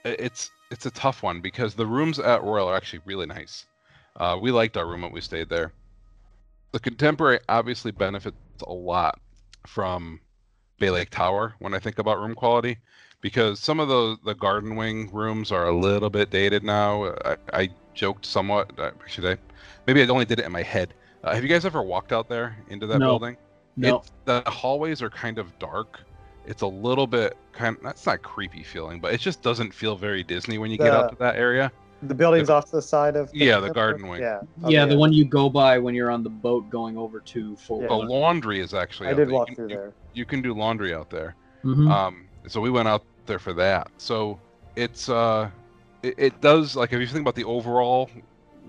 it's 0.04 0.52
it's 0.72 0.86
a 0.86 0.92
tough 0.92 1.22
one 1.24 1.42
because 1.42 1.76
the 1.76 1.86
rooms 1.86 2.20
at 2.20 2.44
Royal 2.44 2.68
are 2.70 2.76
actually 2.76 3.02
really 3.06 3.26
nice. 3.26 3.66
Uh, 4.16 4.38
we 4.42 4.52
liked 4.52 4.78
our 4.78 4.86
room 4.88 5.02
when 5.02 5.12
we 5.12 5.22
stayed 5.22 5.50
there. 5.50 5.74
The 6.72 6.80
Contemporary 6.80 7.40
obviously 7.50 7.92
benefits 7.92 8.38
a 8.66 8.74
lot 8.74 9.20
from 9.68 10.20
Bay 10.80 10.90
Lake 10.90 11.10
Tower 11.10 11.56
when 11.60 11.74
I 11.74 11.80
think 11.80 12.00
about 12.00 12.20
room 12.20 12.36
quality, 12.36 12.78
because 13.22 13.60
some 13.60 13.80
of 13.80 13.88
the 13.88 14.18
the 14.26 14.34
Garden 14.36 14.76
Wing 14.76 15.10
rooms 15.12 15.52
are 15.52 15.68
a 15.68 15.76
little 15.76 16.10
bit 16.10 16.30
dated 16.30 16.64
now. 16.64 17.14
I, 17.26 17.38
I 17.54 17.70
joked 17.94 18.26
somewhat. 18.26 18.78
uh, 18.80 18.92
Should 19.08 19.26
I? 19.26 19.38
Maybe 19.88 20.02
I 20.02 20.08
only 20.08 20.26
did 20.26 20.40
it 20.40 20.46
in 20.46 20.52
my 20.52 20.64
head. 20.64 20.94
Uh, 21.24 21.34
have 21.34 21.44
you 21.44 21.50
guys 21.50 21.66
ever 21.66 21.82
walked 21.82 22.12
out 22.12 22.30
there 22.30 22.56
into 22.70 22.86
that 22.88 23.00
No. 23.00 23.08
building? 23.18 23.38
No. 23.78 23.98
It, 23.98 24.12
the 24.26 24.42
hallways 24.48 25.02
are 25.02 25.10
kind 25.10 25.38
of 25.40 25.58
dark. 25.60 26.00
It's 26.46 26.62
a 26.62 26.68
little 26.68 27.08
bit 27.08 27.36
kind. 27.52 27.76
That's 27.84 28.06
not 28.06 28.22
creepy 28.22 28.64
feeling, 28.64 29.00
but 29.00 29.14
it 29.14 29.20
just 29.20 29.42
doesn't 29.42 29.74
feel 29.74 29.96
very 29.96 30.24
Disney 30.24 30.58
when 30.60 30.70
you 30.72 30.78
get 30.78 30.92
out 30.94 31.10
to 31.12 31.16
that 31.18 31.36
area. 31.36 31.72
The 32.04 32.14
building's 32.14 32.52
off 32.52 32.66
to 32.66 32.72
the 32.76 32.82
side 32.82 33.16
of. 33.16 33.32
Yeah, 33.34 33.56
the 33.56 33.68
Contemporary? 33.68 33.74
garden 33.74 34.08
wing. 34.10 34.22
Yeah. 34.22 34.42
yeah, 34.68 34.86
the 34.86 34.96
one 34.98 35.12
you 35.12 35.26
go 35.26 35.50
by 35.50 35.80
when 35.80 35.96
you're 35.96 36.12
on 36.12 36.22
the 36.22 36.30
boat 36.30 36.70
going 36.70 36.98
over 36.98 37.20
to 37.22 37.56
Fort 37.56 37.82
Yeah. 37.84 37.88
The 37.88 37.96
laundry 37.96 38.60
is 38.60 38.74
actually. 38.76 39.08
I 39.08 39.12
out 39.14 39.18
did 39.18 39.28
there. 39.28 39.30
You 39.30 39.34
walk 39.36 39.48
can- 39.48 39.56
through 39.56 39.70
you- 39.70 39.76
there. 39.76 39.94
You 40.14 40.26
can 40.26 40.42
do 40.44 40.54
laundry 40.54 40.94
out 40.94 41.10
there. 41.10 41.36
Mhm. 41.64 41.90
Um, 41.92 42.26
so 42.48 42.62
we 42.62 42.70
went 42.70 42.88
out 42.88 43.04
there 43.26 43.40
for 43.40 43.54
that. 43.54 43.90
So 43.98 44.40
it's 44.76 45.10
uh, 45.10 45.50
it, 46.04 46.16
it 46.18 46.42
does 46.42 46.76
like 46.76 46.94
if 46.94 47.00
you 47.00 47.08
think 47.08 47.22
about 47.22 47.36
the 47.36 47.44
overall, 47.46 48.10
you 48.16 48.22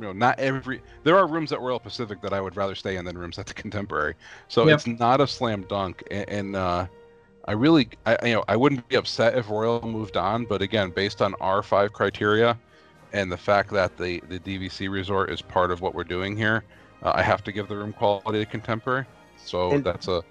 know, 0.03 0.13
not 0.13 0.39
every 0.39 0.83
there 1.05 1.17
are 1.17 1.27
rooms 1.27 1.53
at 1.53 1.61
Royal 1.61 1.81
Pacific 1.81 2.21
that 2.23 2.33
I 2.33 2.41
would 2.41 2.57
rather 2.57 2.75
stay 2.75 2.97
in 2.97 3.05
than 3.05 3.17
rooms 3.19 3.39
at 3.39 3.47
the 3.47 3.55
Contemporary. 3.63 4.15
So 4.49 4.67
Yep. 4.67 4.75
it's 4.75 4.87
not 4.87 5.21
a 5.21 5.27
slam 5.27 5.63
dunk, 5.69 6.03
and, 6.11 6.29
and 6.29 6.57
uh, 6.57 6.87
I 7.47 7.53
really, 7.53 7.89
I 8.07 8.17
you 8.27 8.35
know, 8.35 8.45
I 8.49 8.57
wouldn't 8.57 8.87
be 8.89 8.97
upset 8.97 9.37
if 9.37 9.49
Royal 9.51 9.81
moved 9.87 10.17
on, 10.17 10.45
but 10.47 10.63
again, 10.63 10.91
based 10.91 11.23
on 11.23 11.35
our 11.41 11.63
five 11.63 11.93
criteria, 11.93 12.59
and 13.13 13.31
the 13.31 13.37
fact 13.37 13.71
that 13.73 13.97
the 13.97 14.23
the 14.29 14.39
DVC 14.39 14.91
resort 14.91 15.31
is 15.31 15.41
part 15.43 15.71
of 15.71 15.81
what 15.81 15.95
we're 15.95 16.05
doing 16.05 16.37
here, 16.37 16.65
uh, 17.03 17.13
I 17.15 17.23
have 17.23 17.45
to 17.45 17.53
give 17.53 17.69
the 17.69 17.77
room 17.77 17.93
quality 17.93 18.39
to 18.41 18.47
Contemporary. 18.47 19.05
So 19.45 19.71
And- 19.73 19.85
that's 19.85 20.09
a 20.09 20.23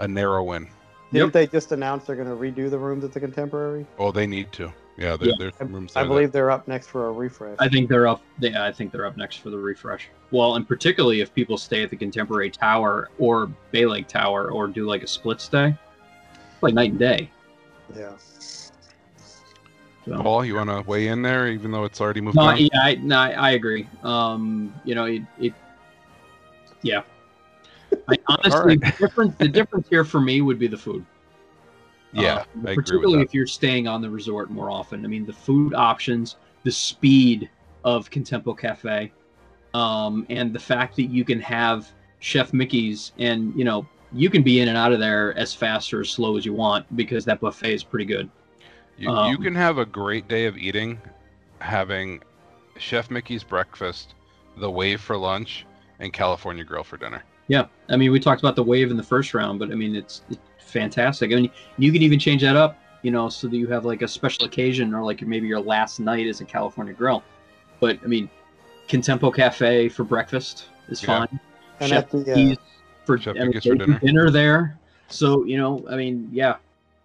a 0.00 0.08
narrow 0.08 0.42
win. 0.42 0.66
Didn't 1.14 1.26
Yep. 1.28 1.32
they 1.32 1.46
just 1.46 1.70
announce 1.72 2.04
they're 2.06 2.16
going 2.16 2.28
to 2.28 2.34
redo 2.34 2.68
the 2.68 2.78
rooms 2.78 3.04
at 3.04 3.12
the 3.12 3.20
Contemporary? 3.20 3.86
Oh, 3.98 4.10
they 4.10 4.26
need 4.26 4.50
to. 4.52 4.72
Yeah, 4.96 5.16
there, 5.16 5.28
Yeah. 5.28 5.34
there's 5.38 5.52
rooms 5.60 5.92
I 5.94 6.00
there 6.00 6.08
that- 6.08 6.14
believe 6.14 6.32
they're 6.32 6.50
up 6.50 6.66
next 6.68 6.88
for 6.88 7.06
a 7.08 7.12
refresh. 7.12 7.56
I 7.60 7.68
think 7.68 7.88
they're 7.88 8.06
up. 8.08 8.20
They, 8.40 8.54
I 8.54 8.72
think 8.72 8.90
they're 8.92 9.06
up 9.06 9.16
next 9.16 9.36
for 9.36 9.50
the 9.50 9.58
refresh. 9.58 10.08
Well, 10.32 10.56
and 10.56 10.66
particularly 10.66 11.20
if 11.20 11.32
people 11.32 11.56
stay 11.56 11.82
at 11.84 11.90
the 11.90 11.96
Contemporary 11.96 12.50
Tower 12.50 13.10
or 13.18 13.46
Bay 13.70 13.86
Lake 13.86 14.08
Tower 14.08 14.50
or 14.50 14.66
do 14.68 14.86
like 14.86 15.02
a 15.02 15.06
split 15.06 15.40
stay, 15.40 15.74
like 16.62 16.74
night 16.74 16.90
and 16.90 16.98
day. 16.98 17.30
yeah. 17.96 18.12
So. 20.06 20.20
Paul, 20.20 20.44
you 20.44 20.56
want 20.56 20.68
to 20.68 20.82
weigh 20.82 21.06
in 21.08 21.22
there, 21.22 21.48
even 21.48 21.70
though 21.70 21.84
it's 21.84 21.98
already 22.00 22.20
moved 22.20 22.36
No, 22.36 22.42
on? 22.42 22.58
yeah, 22.58 22.68
I, 22.74 22.94
no, 22.96 23.16
I 23.16 23.30
I 23.30 23.50
agree. 23.52 23.88
Um, 24.02 24.74
you 24.84 24.94
know, 24.94 25.06
it, 25.06 25.22
it 25.40 25.54
yeah. 26.82 27.02
I 28.08 28.16
honestly, 28.28 28.76
the 28.76 28.94
difference 28.98 29.34
the 29.38 29.48
difference 29.48 29.88
here 29.88 30.04
for 30.04 30.20
me 30.20 30.40
would 30.40 30.58
be 30.58 30.66
the 30.66 30.76
food. 30.76 31.04
yeah, 32.12 32.20
Uh, 32.20 32.34
I 32.34 32.58
agree 32.58 32.74
particularly 32.76 33.22
if 33.22 33.34
you're 33.34 33.46
staying 33.46 33.88
on 33.88 34.02
the 34.02 34.10
resort 34.10 34.50
more 34.50 34.70
often. 34.70 35.04
I 35.04 35.08
mean, 35.08 35.26
the 35.26 35.32
food 35.32 35.74
options, 35.74 36.36
the 36.62 36.72
speed 36.72 37.50
of 37.84 38.10
Contempo 38.10 38.56
Cafe, 38.56 39.12
um, 39.74 40.26
and 40.30 40.52
the 40.52 40.58
fact 40.58 40.96
that 40.96 41.04
you 41.04 41.24
can 41.24 41.40
have 41.40 41.90
Chef 42.20 42.52
Mickey's, 42.52 43.12
and 43.18 43.54
you 43.56 43.64
know, 43.64 43.86
you 44.12 44.30
can 44.30 44.42
be 44.42 44.60
in 44.60 44.68
and 44.68 44.78
out 44.78 44.92
of 44.92 45.00
there 45.00 45.36
as 45.36 45.52
fast 45.52 45.92
or 45.92 46.00
as 46.00 46.10
slow 46.10 46.36
as 46.36 46.46
you 46.46 46.54
want 46.54 46.84
because 46.96 47.24
that 47.24 47.40
buffet 47.40 47.74
is 47.74 47.82
pretty 47.82 48.04
good. 48.04 48.30
You, 48.96 49.10
you 49.10 49.16
um, 49.16 49.42
can 49.42 49.54
have 49.56 49.78
a 49.78 49.84
great 49.84 50.28
day 50.28 50.46
of 50.46 50.56
eating, 50.56 51.00
having 51.58 52.22
Chef 52.78 53.10
Mickey's 53.10 53.42
breakfast, 53.42 54.14
the 54.56 54.70
Wave 54.70 55.00
for 55.00 55.16
lunch, 55.16 55.66
and 55.98 56.12
California 56.12 56.62
Grill 56.62 56.84
for 56.84 56.96
dinner. 56.96 57.24
Yeah, 57.48 57.66
I 57.88 57.96
mean, 57.96 58.10
we 58.12 58.20
talked 58.20 58.40
about 58.40 58.56
the 58.56 58.62
wave 58.62 58.90
in 58.90 58.96
the 58.96 59.02
first 59.02 59.34
round, 59.34 59.58
but 59.58 59.70
I 59.70 59.74
mean, 59.74 59.94
it's, 59.94 60.22
it's 60.30 60.40
fantastic. 60.58 61.30
I 61.32 61.36
mean, 61.36 61.50
you 61.78 61.92
can 61.92 62.02
even 62.02 62.18
change 62.18 62.40
that 62.42 62.56
up, 62.56 62.78
you 63.02 63.10
know, 63.10 63.28
so 63.28 63.48
that 63.48 63.56
you 63.56 63.66
have 63.68 63.84
like 63.84 64.02
a 64.02 64.08
special 64.08 64.46
occasion 64.46 64.94
or 64.94 65.02
like 65.04 65.20
maybe 65.22 65.46
your 65.46 65.60
last 65.60 66.00
night 66.00 66.26
is 66.26 66.40
a 66.40 66.44
California 66.44 66.94
grill. 66.94 67.22
But 67.80 67.98
I 68.02 68.06
mean, 68.06 68.30
Contempo 68.88 69.34
Cafe 69.34 69.88
for 69.90 70.04
breakfast 70.04 70.66
is 70.88 71.02
Yeah. 71.02 71.26
fine. 71.26 71.40
And 71.80 71.88
Chef 71.90 72.04
at 72.04 72.10
the 72.24 72.52
uh, 72.52 72.54
for, 73.04 73.18
Chef 73.18 73.36
I 73.36 73.44
mean, 73.44 73.52
for 73.60 73.74
dinner. 73.74 73.98
dinner 73.98 74.30
there. 74.30 74.78
So 75.08 75.44
you 75.44 75.58
know, 75.58 75.84
I 75.90 75.96
mean, 75.96 76.28
yeah, 76.32 76.56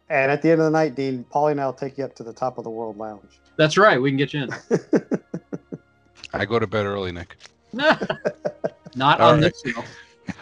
and 0.10 0.32
at 0.32 0.42
the 0.42 0.52
end 0.52 0.62
of 0.62 0.66
the 0.66 0.72
night, 0.72 0.96
Dean, 0.96 1.26
Paulie 1.34 1.52
and 1.52 1.60
I'll 1.62 1.74
take 1.74 1.98
you 1.98 2.06
up 2.06 2.16
to 2.16 2.24
the 2.24 2.32
top 2.34 2.58
of 2.58 2.64
the 2.64 2.70
World 2.70 2.98
Lounge. 2.98 3.40
that's 3.58 3.78
right. 3.78 4.02
We 4.02 4.10
can 4.10 4.18
get 4.18 4.34
you 4.34 4.44
in. 4.44 4.50
I 6.34 6.46
go 6.46 6.60
to 6.60 6.68
bed 6.68 6.86
early, 6.86 7.12
Nick. 7.12 7.36
Not 7.74 9.20
All 9.20 9.32
on 9.32 9.42
right. 9.42 9.54
this. 9.64 9.74
show. 9.74 9.84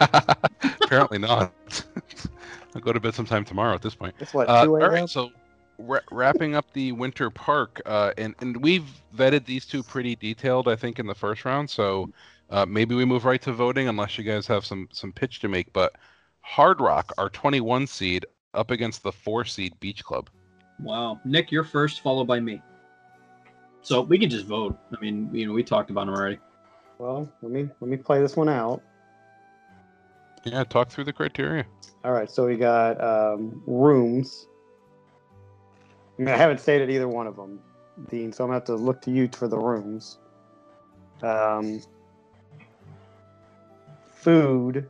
Apparently 0.82 1.18
not. 1.18 1.52
I'll 2.74 2.80
go 2.80 2.92
to 2.92 3.00
bed 3.00 3.14
sometime 3.14 3.44
tomorrow 3.44 3.74
at 3.74 3.82
this 3.82 3.94
point. 3.94 4.14
it's 4.20 4.34
what 4.34 4.48
Uh, 4.48 4.64
two 4.64 4.76
all 4.76 4.82
a.m. 4.82 4.92
right, 4.92 5.08
so 5.08 5.30
wra- 5.78 6.02
wrapping 6.10 6.54
up 6.54 6.70
the 6.72 6.92
winter 6.92 7.30
park, 7.30 7.80
uh, 7.86 8.12
and 8.18 8.34
and 8.40 8.56
we've 8.62 8.86
vetted 9.16 9.44
these 9.46 9.66
two 9.66 9.82
pretty 9.82 10.16
detailed, 10.16 10.68
I 10.68 10.76
think, 10.76 10.98
in 10.98 11.06
the 11.06 11.14
first 11.14 11.44
round. 11.44 11.70
So 11.70 12.10
uh, 12.50 12.66
maybe 12.66 12.94
we 12.94 13.04
move 13.04 13.24
right 13.24 13.40
to 13.42 13.52
voting, 13.52 13.88
unless 13.88 14.18
you 14.18 14.24
guys 14.24 14.46
have 14.46 14.64
some 14.64 14.88
some 14.92 15.12
pitch 15.12 15.40
to 15.40 15.48
make. 15.48 15.72
But 15.72 15.94
Hard 16.40 16.80
Rock, 16.80 17.12
our 17.18 17.28
21 17.30 17.86
seed, 17.86 18.26
up 18.54 18.70
against 18.70 19.02
the 19.02 19.12
four 19.12 19.44
seed 19.44 19.78
Beach 19.80 20.04
Club. 20.04 20.30
Wow, 20.80 21.20
Nick, 21.24 21.50
you're 21.50 21.64
first, 21.64 22.00
followed 22.02 22.26
by 22.26 22.40
me. 22.40 22.62
So 23.82 24.02
we 24.02 24.18
can 24.18 24.30
just 24.30 24.46
vote. 24.46 24.78
I 24.96 25.00
mean, 25.00 25.30
you 25.32 25.46
know, 25.46 25.52
we 25.52 25.62
talked 25.62 25.90
about 25.90 26.06
them 26.06 26.14
already. 26.14 26.38
Well, 26.98 27.28
let 27.42 27.52
me 27.52 27.68
let 27.80 27.90
me 27.90 27.96
play 27.96 28.20
this 28.20 28.36
one 28.36 28.48
out. 28.48 28.82
Yeah, 30.50 30.64
talk 30.64 30.88
through 30.90 31.04
the 31.04 31.12
criteria. 31.12 31.66
All 32.04 32.12
right, 32.12 32.30
so 32.30 32.46
we 32.46 32.56
got 32.56 33.00
um, 33.02 33.62
rooms. 33.66 34.46
I 36.18 36.22
mean, 36.22 36.34
I 36.34 36.36
haven't 36.36 36.60
stated 36.60 36.90
either 36.90 37.06
one 37.08 37.26
of 37.26 37.36
them, 37.36 37.60
Dean, 38.10 38.32
so 38.32 38.44
I'm 38.44 38.48
gonna 38.48 38.56
have 38.56 38.64
to 38.64 38.76
look 38.76 39.00
to 39.02 39.10
you 39.10 39.28
for 39.32 39.46
the 39.46 39.58
rooms. 39.58 40.18
Um, 41.22 41.82
food. 44.14 44.88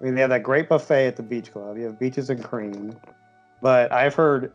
I 0.00 0.04
mean, 0.04 0.14
they 0.14 0.20
have 0.20 0.30
that 0.30 0.42
great 0.42 0.68
buffet 0.68 1.06
at 1.06 1.16
the 1.16 1.22
beach 1.22 1.52
club. 1.52 1.76
You 1.76 1.84
have 1.84 1.98
beaches 1.98 2.30
and 2.30 2.42
cream, 2.42 2.96
but 3.62 3.90
I've 3.92 4.14
heard 4.14 4.52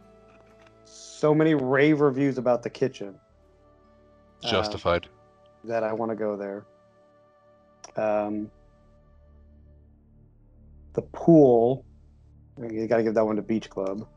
so 0.86 1.34
many 1.34 1.56
rave 1.56 2.00
reviews 2.00 2.38
about 2.38 2.64
the 2.64 2.70
kitchen 2.70 3.16
Uh, 4.44 4.50
Justified. 4.50 5.08
that 5.64 5.84
I 5.84 5.94
want 5.94 6.12
to 6.12 6.16
go 6.16 6.36
there. 6.38 6.66
Um, 7.96 8.50
the 10.94 11.02
pool, 11.02 11.86
you 12.58 12.88
got 12.88 12.98
to 12.98 13.04
give 13.04 13.16
that 13.16 13.26
one 13.26 13.36
to 13.36 13.42
Beach 13.42 13.70
Club. 13.70 14.08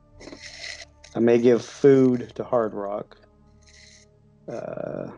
I 1.14 1.18
may 1.18 1.38
give 1.38 1.64
food 1.64 2.32
to 2.34 2.44
Hard 2.44 2.74
Rock. 2.74 3.16
Uh, 4.48 5.10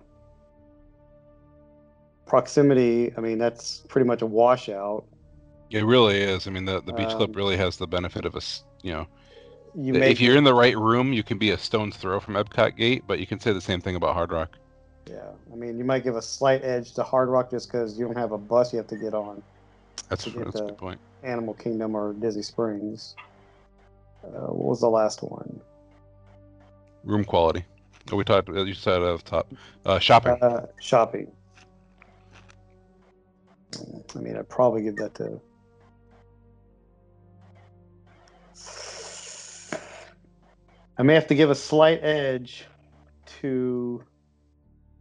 proximity, 2.26 3.12
I 3.16 3.20
mean, 3.20 3.38
that's 3.38 3.84
pretty 3.88 4.06
much 4.06 4.22
a 4.22 4.26
washout. 4.26 5.04
It 5.70 5.84
really 5.84 6.20
is. 6.20 6.46
I 6.46 6.50
mean, 6.50 6.64
the, 6.64 6.80
the 6.80 6.92
Beach 6.92 7.08
Club 7.08 7.30
Um, 7.30 7.36
really 7.36 7.56
has 7.56 7.76
the 7.76 7.86
benefit 7.86 8.24
of 8.24 8.36
a, 8.36 8.40
you 8.82 8.92
know, 8.92 9.06
You 9.74 9.94
if 9.96 10.20
you're 10.20 10.36
in 10.36 10.44
the 10.44 10.54
right 10.54 10.76
room, 10.76 11.12
you 11.12 11.22
can 11.22 11.38
be 11.38 11.50
a 11.50 11.58
stone's 11.58 11.96
throw 11.96 12.20
from 12.20 12.34
Epcot 12.34 12.76
Gate, 12.76 13.04
but 13.06 13.18
you 13.18 13.26
can 13.26 13.40
say 13.40 13.52
the 13.52 13.60
same 13.60 13.80
thing 13.80 13.96
about 13.96 14.14
Hard 14.14 14.32
Rock. 14.32 14.56
yeah, 15.10 15.30
I 15.52 15.56
mean, 15.56 15.78
you 15.78 15.84
might 15.84 16.04
give 16.04 16.16
a 16.16 16.22
slight 16.22 16.64
edge 16.64 16.92
to 16.94 17.02
Hard 17.02 17.28
Rock 17.28 17.50
just 17.50 17.70
because 17.70 17.98
you 17.98 18.06
don't 18.06 18.16
have 18.16 18.32
a 18.32 18.38
bus 18.38 18.72
you 18.72 18.78
have 18.78 18.86
to 18.88 18.96
get 18.96 19.14
on. 19.14 19.42
That's, 20.08 20.24
To 20.24 20.30
get 20.30 20.44
that's 20.44 20.60
a 20.60 20.64
good 20.64 20.78
point. 20.78 21.00
Animal 21.22 21.54
Kingdom 21.54 21.94
or 21.94 22.12
Disney 22.14 22.42
Springs. 22.42 23.14
Uh, 24.24 24.48
what 24.48 24.68
was 24.68 24.80
the 24.80 24.88
last 24.88 25.22
one? 25.22 25.60
Room 27.04 27.24
quality. 27.24 27.64
Oh, 28.10 28.16
we 28.16 28.24
talked. 28.24 28.48
You 28.48 28.74
said 28.74 29.02
off 29.02 29.24
the 29.24 29.30
top. 29.30 29.52
Uh, 29.84 29.98
shopping. 29.98 30.32
Uh, 30.42 30.66
shopping. 30.80 31.30
I 34.16 34.18
mean, 34.18 34.36
I'd 34.36 34.48
probably 34.48 34.82
give 34.82 34.96
that 34.96 35.14
to. 35.16 35.40
I 40.96 41.02
may 41.02 41.14
have 41.14 41.28
to 41.28 41.34
give 41.34 41.50
a 41.50 41.54
slight 41.54 42.02
edge 42.02 42.64
to 43.40 44.02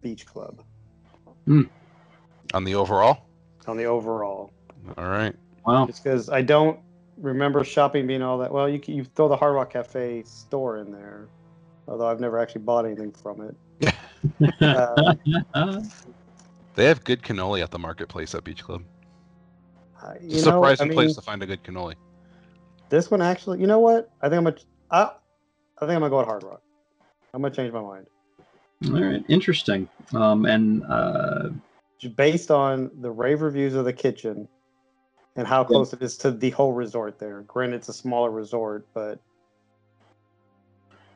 Beach 0.01 0.25
Club. 0.25 0.61
On 1.47 2.63
the 2.63 2.75
overall? 2.75 3.27
on 3.67 3.77
the 3.77 3.85
overall. 3.85 4.51
All 4.97 5.07
right. 5.07 5.35
Wow. 5.65 5.85
Just 5.85 6.03
because 6.03 6.29
I 6.29 6.41
don't 6.41 6.79
remember 7.17 7.63
shopping 7.63 8.07
being 8.07 8.21
all 8.21 8.37
that 8.39 8.51
well. 8.51 8.69
You 8.69 8.79
you 8.85 9.03
throw 9.03 9.27
the 9.27 9.35
Hard 9.35 9.55
Rock 9.55 9.71
Cafe 9.73 10.23
store 10.23 10.77
in 10.77 10.91
there, 10.91 11.27
although 11.87 12.07
I've 12.07 12.19
never 12.19 12.39
actually 12.39 12.61
bought 12.61 12.85
anything 12.85 13.11
from 13.11 13.41
it. 13.81 13.93
Uh, 14.61 15.13
They 16.75 16.85
have 16.85 17.03
good 17.03 17.21
cannoli 17.23 17.61
at 17.63 17.71
the 17.71 17.79
marketplace 17.79 18.35
at 18.35 18.43
Beach 18.43 18.63
Club. 18.63 18.83
I- 20.01 20.13
It's 20.13 20.23
you 20.23 20.29
a 20.29 20.35
know, 20.35 20.41
surprising 20.43 20.85
I 20.85 20.89
mean, 20.89 20.95
place 20.95 21.15
to 21.15 21.21
find 21.21 21.41
a 21.41 21.45
good 21.45 21.63
cannoli. 21.63 21.95
This 22.89 23.09
one 23.11 23.21
actually, 23.21 23.59
you 23.59 23.67
know 23.67 23.79
what? 23.79 24.11
I 24.21 24.29
think 24.29 24.37
I'm 24.37 24.43
gonna, 24.45 24.57
I, 24.91 25.01
I 25.03 25.09
think 25.81 25.91
I'm 25.91 25.99
gonna 25.99 26.09
go 26.09 26.19
with 26.19 26.27
Hard 26.27 26.43
Rock. 26.43 26.61
I'm 27.33 27.41
gonna 27.41 27.53
change 27.53 27.73
my 27.73 27.81
mind. 27.81 28.07
All 28.85 29.01
right, 29.01 29.23
interesting. 29.27 29.89
Um, 30.13 30.45
and 30.45 30.83
uh, 30.87 31.49
based 32.15 32.51
on 32.51 32.91
the 33.01 33.11
rave 33.11 33.41
reviews 33.41 33.73
of 33.73 33.85
the 33.85 33.93
kitchen 33.93 34.47
and 35.37 35.47
how 35.47 35.63
close 35.63 35.93
it 35.93 36.01
is 36.01 36.17
to 36.17 36.31
the 36.31 36.49
whole 36.49 36.73
resort 36.73 37.17
there. 37.19 37.41
Granted, 37.41 37.77
it's 37.77 37.89
a 37.89 37.93
smaller 37.93 38.31
resort, 38.31 38.85
but 38.93 39.19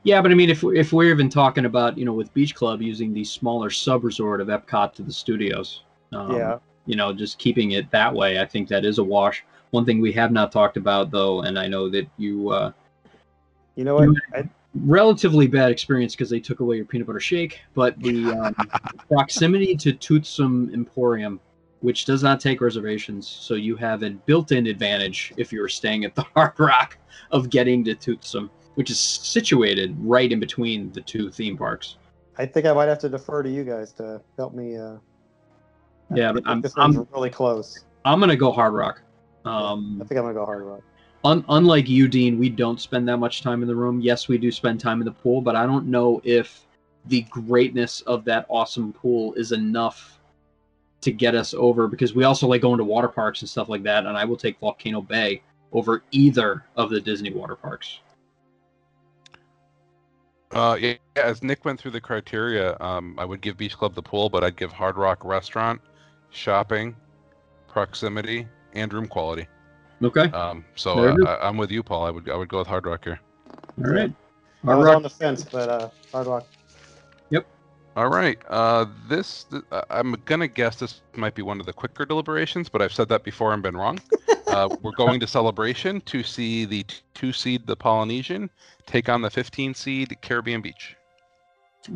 yeah, 0.03 0.21
but 0.21 0.31
I 0.31 0.35
mean, 0.35 0.49
if 0.49 0.63
we- 0.63 0.79
if 0.79 0.93
we're 0.93 1.11
even 1.11 1.29
talking 1.29 1.65
about 1.65 1.97
you 1.97 2.05
know 2.05 2.13
with 2.13 2.33
Beach 2.33 2.55
Club 2.55 2.81
using 2.81 3.13
the 3.13 3.23
smaller 3.23 3.69
sub 3.69 4.03
resort 4.03 4.39
of 4.39 4.47
Epcot 4.47 4.93
to 4.93 5.03
the 5.03 5.11
studios, 5.11 5.83
um, 6.13 6.31
yeah, 6.31 6.57
you 6.85 6.95
know, 6.95 7.11
just 7.11 7.37
keeping 7.39 7.71
it 7.71 7.89
that 7.91 8.13
way, 8.13 8.39
I 8.39 8.45
think 8.45 8.67
that 8.69 8.85
is 8.85 8.99
a 8.99 9.03
wash. 9.03 9.43
One 9.71 9.85
thing 9.85 9.99
we 10.01 10.11
have 10.13 10.31
not 10.31 10.51
talked 10.51 10.77
about 10.77 11.11
though, 11.11 11.41
and 11.41 11.57
I 11.57 11.67
know 11.67 11.89
that 11.89 12.07
you 12.17 12.49
uh, 12.49 12.71
you 13.75 13.83
know 13.83 13.95
what? 13.95 14.03
You- 14.03 14.15
I, 14.33 14.49
relatively 14.85 15.47
bad 15.47 15.69
experience 15.69 16.13
because 16.15 16.29
they 16.29 16.39
took 16.39 16.61
away 16.61 16.77
your 16.77 16.85
peanut 16.85 17.05
butter 17.05 17.19
shake, 17.19 17.59
but 17.73 17.99
the 17.99 18.31
um, 18.31 18.55
proximity 19.09 19.75
to 19.75 19.91
Toothsome 19.91 20.71
Emporium, 20.73 21.41
which 21.81 22.05
does 22.05 22.23
not 22.23 22.39
take 22.39 22.61
reservations, 22.61 23.27
so 23.27 23.55
you 23.55 23.75
have 23.75 24.03
a 24.03 24.11
built-in 24.11 24.67
advantage 24.67 25.33
if 25.37 25.51
you're 25.51 25.67
staying 25.67 26.05
at 26.05 26.15
the 26.15 26.21
Hard 26.35 26.53
Rock 26.59 26.97
of 27.31 27.49
getting 27.49 27.83
to 27.85 27.95
Toothsome, 27.95 28.49
which 28.75 28.89
is 28.89 28.99
situated 28.99 29.95
right 29.99 30.31
in 30.31 30.39
between 30.39 30.91
the 30.91 31.01
two 31.01 31.29
theme 31.31 31.57
parks. 31.57 31.97
I 32.37 32.45
think 32.45 32.65
I 32.65 32.73
might 32.73 32.87
have 32.87 32.99
to 32.99 33.09
defer 33.09 33.43
to 33.43 33.49
you 33.49 33.63
guys 33.63 33.91
to 33.93 34.21
help 34.37 34.53
me. 34.53 34.77
Uh, 34.77 34.95
Yeah, 36.13 36.29
I 36.29 36.33
but 36.33 36.47
I'm- 36.47 36.63
I'm- 36.77 37.07
really 37.13 37.29
close. 37.29 37.83
I'm 38.05 38.19
gonna 38.19 38.35
go 38.35 38.51
Hard 38.51 38.73
Rock. 38.73 39.01
I 39.45 39.71
Um, 39.71 39.97
think 40.07 40.11
I'm 40.19 40.23
gonna 40.25 40.33
go 40.33 40.45
Hard 40.45 40.63
Rock. 40.63 40.81
un- 41.23 41.45
unlike 41.49 41.87
you, 41.89 42.07
Dean, 42.07 42.37
we 42.39 42.49
don't 42.49 42.79
spend 42.79 43.07
that 43.07 43.17
much 43.17 43.41
time 43.41 43.61
in 43.61 43.67
the 43.67 43.75
room. 43.75 44.01
Yes, 44.01 44.27
we 44.27 44.37
do 44.37 44.51
spend 44.51 44.79
time 44.79 45.01
in 45.01 45.05
the 45.05 45.11
pool, 45.11 45.41
but 45.41 45.55
I 45.55 45.65
don't 45.65 45.87
know 45.87 46.21
if 46.23 46.65
the 47.07 47.21
greatness 47.23 48.01
of 48.01 48.23
that 48.25 48.45
awesome 48.49 48.93
pool 48.93 49.33
is 49.33 49.51
enough 49.51 50.19
to 51.01 51.11
get 51.11 51.35
us 51.35 51.53
over 51.53 51.87
because 51.87 52.13
we 52.13 52.23
also 52.23 52.47
like 52.47 52.61
going 52.61 52.77
to 52.77 52.83
water 52.83 53.07
parks 53.07 53.41
and 53.41 53.49
stuff 53.49 53.69
like 53.69 53.83
that. 53.83 54.05
And 54.05 54.17
I 54.17 54.25
will 54.25 54.37
take 54.37 54.59
Volcano 54.59 55.01
Bay 55.01 55.41
over 55.73 56.03
either 56.11 56.63
of 56.75 56.89
the 56.89 57.01
Disney 57.01 57.31
water 57.31 57.55
parks. 57.55 57.99
Uh, 60.51 60.77
yeah, 60.79 60.95
as 61.15 61.41
Nick 61.43 61.63
went 61.63 61.79
through 61.79 61.91
the 61.91 62.01
criteria, 62.01 62.77
um, 62.81 63.15
I 63.17 63.23
would 63.23 63.41
give 63.41 63.57
Beach 63.57 63.77
Club 63.77 63.95
the 63.95 64.01
pool, 64.01 64.29
but 64.29 64.43
I'd 64.43 64.57
give 64.57 64.71
Hard 64.71 64.97
Rock 64.97 65.23
restaurant, 65.23 65.79
shopping, 66.29 66.95
proximity, 67.69 68.47
and 68.73 68.91
room 68.93 69.07
quality. 69.07 69.47
Okay. 70.03 70.29
Um, 70.31 70.65
so 70.75 71.07
uh. 71.07 71.15
I, 71.25 71.47
I'm 71.47 71.57
with 71.57 71.71
you, 71.71 71.83
Paul. 71.83 72.05
I 72.05 72.11
would 72.11 72.29
I 72.29 72.35
would 72.35 72.49
go 72.49 72.59
with 72.59 72.67
Hard 72.67 72.85
Rock 72.85 73.05
here. 73.05 73.19
All 73.77 73.93
right. 73.93 74.11
I 74.63 74.65
Hard 74.65 74.77
was 74.77 74.87
Rock. 74.87 74.95
on 74.97 75.03
the 75.03 75.09
fence, 75.09 75.43
but 75.43 75.69
uh, 75.69 75.89
Hard 76.11 76.27
Rock. 76.27 76.45
All 77.95 78.09
right. 78.09 78.37
Uh, 78.47 78.85
this 79.09 79.45
th- 79.45 79.63
uh, 79.71 79.81
I'm 79.89 80.15
gonna 80.25 80.47
guess 80.47 80.77
this 80.77 81.01
might 81.15 81.35
be 81.35 81.41
one 81.41 81.59
of 81.59 81.65
the 81.65 81.73
quicker 81.73 82.05
deliberations, 82.05 82.69
but 82.69 82.81
I've 82.81 82.93
said 82.93 83.09
that 83.09 83.23
before 83.23 83.53
and 83.53 83.61
been 83.61 83.75
wrong. 83.75 83.99
uh, 84.47 84.69
we're 84.81 84.93
going 84.93 85.19
to 85.19 85.27
Celebration 85.27 85.99
to 86.01 86.23
see 86.23 86.65
the 86.65 86.83
t- 86.83 86.97
two 87.13 87.33
seed, 87.33 87.67
the 87.67 87.75
Polynesian, 87.75 88.49
take 88.85 89.09
on 89.09 89.21
the 89.21 89.29
15 89.29 89.73
seed 89.73 90.17
Caribbean 90.21 90.61
Beach. 90.61 90.95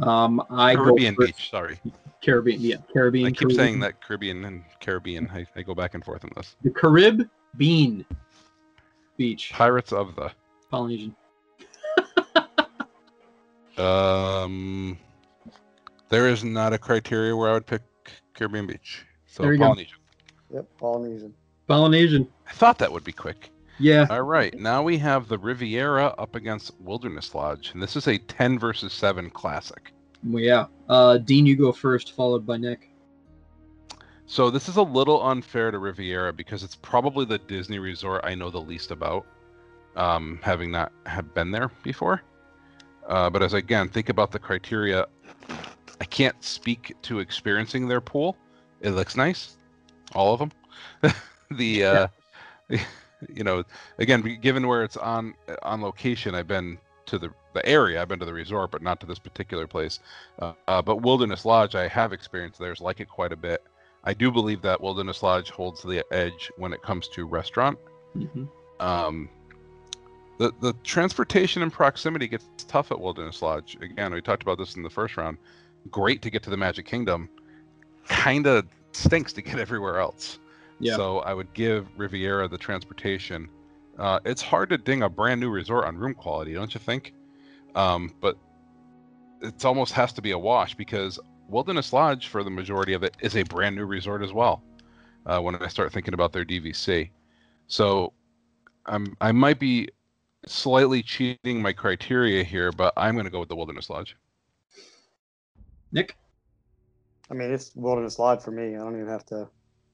Um, 0.01 0.43
I 0.49 0.75
Caribbean 0.75 1.15
go 1.15 1.23
for 1.23 1.27
Beach. 1.27 1.49
Sorry, 1.49 1.79
Caribbean. 2.21 2.59
Yeah, 2.59 2.77
Caribbean. 2.91 3.27
I 3.27 3.29
keep 3.29 3.39
Caribbean. 3.39 3.57
saying 3.59 3.79
that 3.79 4.01
Caribbean 4.01 4.43
and 4.45 4.63
Caribbean. 4.81 5.29
I, 5.33 5.45
I 5.55 5.61
go 5.61 5.73
back 5.73 5.93
and 5.93 6.03
forth 6.03 6.25
on 6.25 6.31
this. 6.35 6.57
The 6.63 6.71
Carib 6.71 7.29
Bean 7.55 8.05
Beach, 9.15 9.51
Pirates 9.53 9.93
of 9.93 10.15
the. 10.15 10.31
Polynesian. 10.69 11.15
Um, 13.77 14.97
there 16.09 16.27
is 16.29 16.43
not 16.43 16.73
a 16.73 16.77
criteria 16.77 17.35
where 17.35 17.49
I 17.49 17.53
would 17.53 17.65
pick 17.65 17.81
Caribbean 18.33 18.67
Beach. 18.67 19.05
So 19.25 19.43
There 19.43 19.53
you 19.53 19.59
go. 19.59 19.65
Polynesian. 19.65 19.97
Yep, 20.53 20.65
Polynesian. 20.77 21.33
Polynesian. 21.67 22.27
I 22.47 22.53
thought 22.53 22.77
that 22.79 22.91
would 22.91 23.03
be 23.03 23.11
quick. 23.11 23.49
Yeah. 23.79 24.07
All 24.09 24.21
right, 24.21 24.57
now 24.57 24.83
we 24.83 24.97
have 24.99 25.27
the 25.27 25.37
Riviera 25.37 26.15
up 26.17 26.35
against 26.35 26.79
Wilderness 26.79 27.35
Lodge, 27.35 27.71
and 27.73 27.83
this 27.83 27.95
is 27.95 28.07
a 28.07 28.17
10 28.17 28.57
versus 28.57 28.93
7 28.93 29.29
classic. 29.29 29.91
Well, 30.23 30.41
yeah. 30.41 30.67
Uh, 30.87 31.17
Dean, 31.17 31.45
you 31.45 31.57
go 31.57 31.71
first, 31.71 32.13
followed 32.13 32.45
by 32.45 32.57
Nick. 32.57 32.89
So 34.27 34.49
this 34.49 34.69
is 34.69 34.77
a 34.77 34.81
little 34.81 35.21
unfair 35.23 35.71
to 35.71 35.77
Riviera 35.77 36.33
because 36.33 36.63
it's 36.63 36.75
probably 36.75 37.25
the 37.25 37.37
Disney 37.37 37.79
resort 37.79 38.21
I 38.23 38.33
know 38.33 38.49
the 38.49 38.61
least 38.61 38.91
about, 38.91 39.25
um, 39.95 40.39
having 40.41 40.71
not 40.71 40.91
have 41.05 41.33
been 41.33 41.51
there 41.51 41.69
before. 41.83 42.21
Uh, 43.07 43.29
but 43.29 43.43
as 43.43 43.53
I, 43.53 43.59
again 43.59 43.87
think 43.87 44.09
about 44.09 44.31
the 44.31 44.39
criteria, 44.39 45.05
I 45.99 46.05
can't 46.05 46.41
speak 46.43 46.95
to 47.03 47.19
experiencing 47.19 47.87
their 47.87 48.01
pool. 48.01 48.37
It 48.81 48.91
looks 48.91 49.15
nice, 49.15 49.57
all 50.13 50.33
of 50.33 50.39
them. 50.39 50.51
the 51.51 51.83
uh, 51.83 52.07
you 52.69 53.43
know, 53.43 53.63
again, 53.97 54.39
given 54.41 54.67
where 54.67 54.83
it's 54.83 54.97
on 54.97 55.33
on 55.63 55.81
location, 55.81 56.35
I've 56.35 56.47
been 56.47 56.77
to 57.07 57.17
the 57.17 57.29
the 57.53 57.65
area. 57.65 58.01
I've 58.01 58.07
been 58.07 58.19
to 58.19 58.25
the 58.25 58.33
resort, 58.33 58.71
but 58.71 58.81
not 58.81 58.99
to 58.99 59.05
this 59.05 59.19
particular 59.19 59.67
place. 59.67 59.99
Uh, 60.39 60.53
uh, 60.67 60.81
but 60.81 60.97
Wilderness 60.97 61.45
Lodge, 61.45 61.75
I 61.75 61.87
have 61.87 62.13
experienced 62.13 62.59
theirs, 62.59 62.81
like 62.81 62.99
it 62.99 63.09
quite 63.09 63.31
a 63.31 63.37
bit. 63.37 63.63
I 64.03 64.13
do 64.13 64.31
believe 64.31 64.61
that 64.61 64.79
Wilderness 64.81 65.23
Lodge 65.23 65.49
holds 65.49 65.81
the 65.81 66.03
edge 66.11 66.51
when 66.57 66.73
it 66.73 66.81
comes 66.81 67.07
to 67.09 67.25
restaurant. 67.25 67.79
Mhm. 68.15 68.47
Um, 68.79 69.29
the 70.37 70.51
the 70.59 70.73
transportation 70.83 71.61
and 71.61 71.71
proximity 71.71 72.27
gets 72.27 72.45
tough 72.67 72.91
at 72.91 72.99
Wilderness 72.99 73.41
Lodge. 73.41 73.77
Again, 73.81 74.13
we 74.13 74.21
talked 74.21 74.43
about 74.43 74.57
this 74.57 74.75
in 74.75 74.83
the 74.83 74.89
first 74.89 75.17
round. 75.17 75.37
Great 75.91 76.21
to 76.21 76.29
get 76.29 76.43
to 76.43 76.49
the 76.49 76.57
Magic 76.57 76.85
Kingdom, 76.85 77.29
kind 78.07 78.47
of 78.47 78.65
stinks 78.91 79.33
to 79.33 79.41
get 79.41 79.59
everywhere 79.59 79.99
else. 79.99 80.39
Yeah. 80.79 80.95
So 80.95 81.19
I 81.19 81.33
would 81.33 81.53
give 81.53 81.87
Riviera 81.97 82.47
the 82.47 82.57
transportation. 82.57 83.49
Uh, 83.97 84.19
it's 84.25 84.41
hard 84.41 84.69
to 84.69 84.77
ding 84.77 85.03
a 85.03 85.09
brand 85.09 85.39
new 85.39 85.49
resort 85.49 85.85
on 85.85 85.97
room 85.97 86.13
quality, 86.13 86.53
don't 86.53 86.73
you 86.73 86.79
think? 86.79 87.13
Um, 87.75 88.13
but 88.19 88.37
it 89.41 89.63
almost 89.63 89.93
has 89.93 90.11
to 90.13 90.21
be 90.21 90.31
a 90.31 90.37
wash 90.37 90.75
because 90.75 91.19
Wilderness 91.47 91.93
Lodge, 91.93 92.27
for 92.27 92.43
the 92.43 92.49
majority 92.49 92.93
of 92.93 93.03
it, 93.03 93.15
is 93.21 93.35
a 93.35 93.43
brand 93.43 93.75
new 93.75 93.85
resort 93.85 94.21
as 94.23 94.33
well. 94.33 94.61
Uh, 95.25 95.39
when 95.39 95.55
I 95.55 95.67
start 95.67 95.91
thinking 95.91 96.13
about 96.13 96.33
their 96.33 96.45
DVC, 96.45 97.09
so 97.67 98.13
I'm 98.85 99.15
I 99.21 99.31
might 99.31 99.59
be 99.59 99.89
slightly 100.45 101.01
cheating 101.01 101.61
my 101.61 101.73
criteria 101.73 102.43
here, 102.43 102.71
but 102.71 102.93
I'm 102.95 103.15
going 103.15 103.25
to 103.25 103.31
go 103.31 103.39
with 103.39 103.49
the 103.49 103.55
Wilderness 103.55 103.89
Lodge. 103.89 104.15
Nick? 105.95 106.15
I 107.31 107.33
mean, 107.33 107.51
it's 107.51 107.71
Wilderness 107.75 108.19
Lodge 108.19 108.41
for 108.41 108.51
me. 108.51 108.75
I 108.75 108.79
don't 108.79 108.95
even 108.95 109.07
have 109.07 109.25
to. 109.27 109.47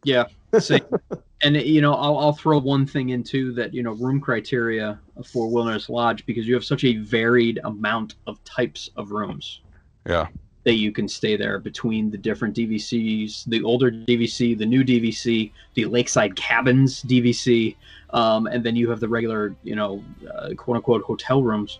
Yeah. 0.03 0.25
Same. 0.59 0.81
and 1.43 1.55
you 1.55 1.79
know, 1.79 1.93
I'll, 1.93 2.17
I'll 2.17 2.33
throw 2.33 2.57
one 2.57 2.85
thing 2.85 3.09
into 3.09 3.53
that. 3.53 3.73
You 3.73 3.83
know, 3.83 3.91
room 3.93 4.19
criteria 4.19 4.99
for 5.23 5.49
Wilderness 5.49 5.89
Lodge 5.89 6.25
because 6.25 6.47
you 6.47 6.55
have 6.55 6.65
such 6.65 6.83
a 6.83 6.97
varied 6.97 7.59
amount 7.63 8.15
of 8.27 8.43
types 8.43 8.89
of 8.97 9.11
rooms 9.11 9.61
Yeah, 10.07 10.27
that 10.63 10.73
you 10.73 10.91
can 10.91 11.07
stay 11.07 11.37
there 11.37 11.59
between 11.59 12.09
the 12.09 12.17
different 12.17 12.55
DVCs, 12.55 13.45
the 13.45 13.63
older 13.63 13.91
DVC, 13.91 14.57
the 14.57 14.65
new 14.65 14.83
DVC, 14.83 15.51
the 15.75 15.85
Lakeside 15.85 16.35
Cabins 16.35 17.03
DVC, 17.03 17.75
um, 18.09 18.47
and 18.47 18.63
then 18.63 18.75
you 18.75 18.89
have 18.89 18.99
the 18.99 19.07
regular, 19.07 19.55
you 19.63 19.75
know, 19.75 20.03
uh, 20.33 20.49
quote 20.57 20.77
unquote 20.77 21.03
hotel 21.03 21.43
rooms. 21.43 21.79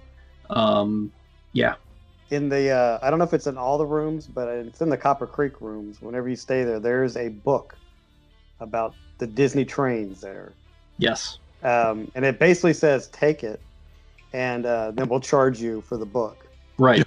Um, 0.51 1.11
yeah, 1.53 1.75
In 2.32 2.48
the, 2.50 2.69
uh, 2.69 3.00
I 3.01 3.10
don't 3.10 3.19
know 3.19 3.26
if 3.26 3.34
it's 3.34 3.45
in 3.48 3.58
all 3.58 3.77
the 3.77 3.85
rooms, 3.85 4.26
but 4.26 4.48
it's 4.48 4.80
in 4.82 4.90
the 4.90 4.98
Copper 4.98 5.27
Creek 5.27 5.60
rooms. 5.61 6.01
Whenever 6.01 6.30
you 6.30 6.35
stay 6.38 6.64
there, 6.64 6.80
there's 6.80 7.18
a 7.18 7.27
book 7.30 7.76
about 8.61 8.95
the 9.18 9.27
Disney 9.27 9.66
trains 9.66 10.22
there. 10.22 10.53
yes, 10.98 11.38
Um, 11.61 12.10
and 12.16 12.24
it 12.26 12.40
basically 12.40 12.74
says, 12.74 13.08
take 13.10 13.43
it, 13.43 13.60
and 14.34 14.66
uh, 14.66 14.92
then 14.92 15.10
we'll 15.10 15.19
charge 15.19 15.60
you 15.61 15.82
for 15.82 15.98
the 15.98 16.06
book. 16.06 16.45
right, 16.77 17.03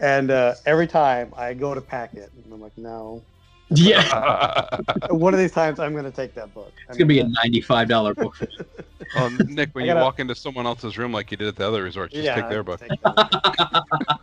And 0.00 0.30
uh, 0.30 0.54
every 0.64 0.86
time 0.86 1.32
I 1.36 1.54
go 1.54 1.74
to 1.74 1.80
pack 1.80 2.14
it, 2.14 2.30
and 2.44 2.52
I'm 2.52 2.60
like, 2.60 2.76
no. 2.78 3.20
yeah. 3.70 4.78
One 5.10 5.34
of 5.34 5.40
these 5.40 5.52
times, 5.52 5.80
I'm 5.80 5.92
going 5.92 6.04
to 6.04 6.10
take 6.12 6.34
that 6.34 6.54
book. 6.54 6.72
It's 6.88 6.96
gonna 6.96 7.06
be 7.06 7.18
a 7.20 7.28
ninety-five 7.28 7.86
dollar 7.88 8.14
book. 8.14 8.38
well, 9.14 9.28
Nick, 9.30 9.70
when 9.74 9.84
you 9.84 9.90
gotta- 9.92 10.04
walk 10.04 10.20
into 10.20 10.34
someone 10.34 10.64
else's 10.66 10.96
room 10.96 11.12
like 11.12 11.30
you 11.30 11.36
did 11.36 11.48
at 11.48 11.56
the 11.56 11.66
other 11.66 11.82
resort, 11.82 12.12
just 12.12 12.26
take 12.34 12.48
their 12.48 12.62
book. 12.62 12.80
take 12.80 12.88
that. 13.02 14.18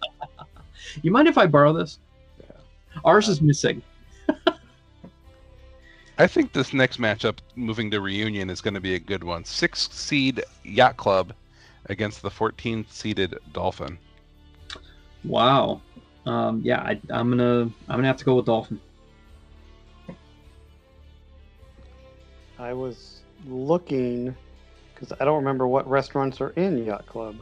You 1.01 1.11
mind 1.11 1.27
if 1.27 1.37
I 1.37 1.45
borrow 1.47 1.73
this? 1.73 1.99
Yeah. 2.39 2.57
Ours 3.03 3.29
is 3.29 3.41
missing. 3.41 3.81
I 6.17 6.27
think 6.27 6.53
this 6.53 6.73
next 6.73 6.99
matchup, 6.99 7.39
moving 7.55 7.91
to 7.91 7.99
reunion, 7.99 8.49
is 8.49 8.61
going 8.61 8.73
to 8.73 8.79
be 8.79 8.95
a 8.95 8.99
good 8.99 9.23
one. 9.23 9.43
Six 9.43 9.89
seed 9.91 10.43
Yacht 10.63 10.97
Club 10.97 11.33
against 11.87 12.21
the 12.21 12.31
14 12.31 12.85
seeded 12.89 13.37
Dolphin. 13.51 13.97
Wow. 15.23 15.81
Um, 16.25 16.61
yeah, 16.63 16.81
I, 16.81 16.99
I'm 17.09 17.29
gonna 17.29 17.61
I'm 17.61 17.97
gonna 17.97 18.07
have 18.07 18.17
to 18.17 18.25
go 18.25 18.35
with 18.35 18.45
Dolphin. 18.45 18.79
I 22.57 22.73
was 22.73 23.21
looking 23.47 24.35
because 24.93 25.11
I 25.19 25.25
don't 25.25 25.35
remember 25.35 25.67
what 25.67 25.87
restaurants 25.87 26.41
are 26.41 26.49
in 26.51 26.83
Yacht 26.83 27.05
Club. 27.05 27.35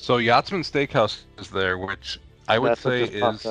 So 0.00 0.16
Yachtsman 0.16 0.62
Steakhouse 0.62 1.24
is 1.38 1.50
there, 1.50 1.76
which 1.76 2.18
I 2.48 2.58
would 2.58 2.70
That's 2.70 2.80
say 2.80 3.02
is 3.04 3.46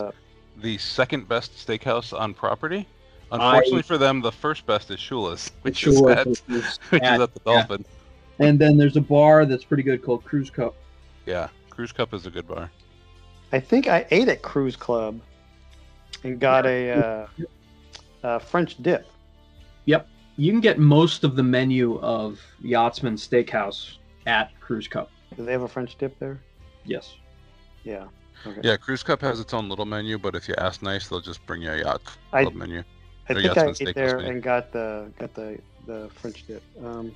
the 0.57 0.77
second 0.79 1.29
best 1.29 1.55
steakhouse 1.55 2.11
on 2.17 2.33
property. 2.33 2.87
Unfortunately 3.31 3.83
for 3.83 3.99
them, 3.99 4.19
the 4.19 4.31
first 4.31 4.65
best 4.65 4.89
is 4.89 4.97
Shula's, 4.97 5.51
which, 5.61 5.85
is, 5.85 6.01
at, 6.01 6.25
which 6.25 6.39
which 6.47 6.57
is 6.57 6.65
is 6.65 6.79
at- 6.93 7.21
at 7.21 7.33
the 7.33 7.41
yeah. 7.45 7.53
Dolphin. 7.53 7.85
And 8.39 8.57
then 8.57 8.77
there's 8.77 8.97
a 8.97 9.01
bar 9.01 9.45
that's 9.45 9.63
pretty 9.63 9.83
good 9.83 10.01
called 10.03 10.23
Crew's 10.25 10.49
Cup. 10.49 10.73
Yeah. 11.27 11.49
Crew's 11.69 11.91
Cup 11.91 12.15
is 12.15 12.25
a 12.25 12.31
good 12.31 12.47
bar. 12.47 12.71
I 13.51 13.59
think 13.59 13.87
I 13.87 14.07
ate 14.09 14.27
at 14.27 14.41
Cruise 14.41 14.75
Club 14.75 15.21
and 16.23 16.39
got 16.39 16.65
a 16.65 16.91
uh, 16.91 17.27
uh, 18.23 18.39
French 18.39 18.81
dip. 18.81 19.05
Yep. 19.85 20.07
You 20.37 20.51
can 20.51 20.61
get 20.61 20.79
most 20.79 21.23
of 21.23 21.35
the 21.35 21.43
menu 21.43 21.99
of 21.99 22.39
Yachtsman 22.61 23.17
Steakhouse 23.17 23.97
at 24.25 24.59
Crew's 24.59 24.87
Cup. 24.87 25.11
Do 25.39 25.45
they 25.45 25.53
have 25.53 25.61
a 25.61 25.69
French 25.69 25.95
dip 25.97 26.19
there? 26.19 26.37
Yes. 26.83 27.15
Yeah. 27.85 28.07
Okay. 28.45 28.59
Yeah, 28.61 28.75
Crew's 28.75 29.03
Cup 29.03 29.21
has 29.21 29.39
its 29.39 29.53
own 29.53 29.69
little 29.69 29.85
menu, 29.85 30.17
but 30.17 30.35
if 30.35 30.49
you 30.49 30.55
ask 30.57 30.81
nice, 30.81 31.07
they'll 31.07 31.21
just 31.21 31.45
bring 31.45 31.61
you 31.61 31.71
a 31.71 31.77
yacht 31.77 32.01
I- 32.33 32.41
club 32.43 32.55
menu. 32.55 32.79
I 33.29 33.31
Or 33.31 33.35
think 33.35 33.57
I 33.57 33.63
Yachtsman 33.63 33.87
ate 33.87 33.95
there 33.95 34.17
menu. 34.17 34.31
and 34.33 34.43
got 34.43 34.73
the 34.73 35.09
got 35.17 35.33
the 35.33 35.57
the 35.85 36.09
French 36.15 36.45
dip. 36.45 36.61
Um, 36.83 37.15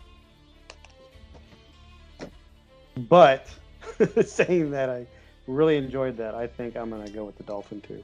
but 3.10 3.50
saying 4.26 4.72
that, 4.72 4.90
I 4.90 5.06
really 5.48 5.76
enjoyed 5.76 6.16
that. 6.16 6.34
I 6.34 6.48
think 6.48 6.78
I'm 6.78 6.90
gonna 6.90 7.10
go 7.10 7.26
with 7.26 7.36
the 7.38 7.44
Dolphin 7.44 7.82
too. 7.82 8.02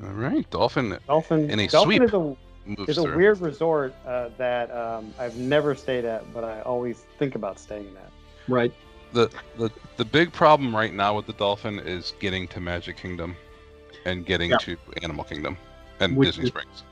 All 0.00 0.10
right, 0.10 0.48
Dolphin 0.50 0.96
Dolphin 1.08 1.50
In 1.50 1.58
a 1.58 1.66
Dolphin 1.66 1.88
sweep. 1.96 2.02
is 2.02 2.12
a 2.14 2.36
moves 2.66 2.88
is 2.90 2.98
a 2.98 3.02
weird 3.16 3.40
resort 3.40 3.94
uh, 4.06 4.28
that 4.38 4.70
um, 4.70 5.12
I've 5.18 5.36
never 5.36 5.74
stayed 5.74 6.04
at, 6.04 6.32
but 6.32 6.44
I 6.44 6.60
always 6.60 6.98
think 7.18 7.34
about 7.34 7.58
staying 7.58 7.96
at. 7.96 8.07
Right. 8.48 8.72
the 9.12 9.30
the 9.56 9.70
the 9.96 10.04
big 10.04 10.32
problem 10.32 10.74
right 10.74 10.92
now 10.92 11.14
with 11.16 11.26
the 11.26 11.32
Dolphin 11.34 11.78
is 11.78 12.14
getting 12.20 12.46
to 12.48 12.60
Magic 12.60 12.96
Kingdom 12.96 13.36
and 14.04 14.24
getting 14.26 14.50
Yeah. 14.50 14.58
to 14.58 14.76
Animal 15.02 15.24
Kingdom 15.24 15.56
and 16.00 16.16
Which 16.16 16.28
Disney 16.30 16.44
is- 16.44 16.48
Springs. 16.50 16.82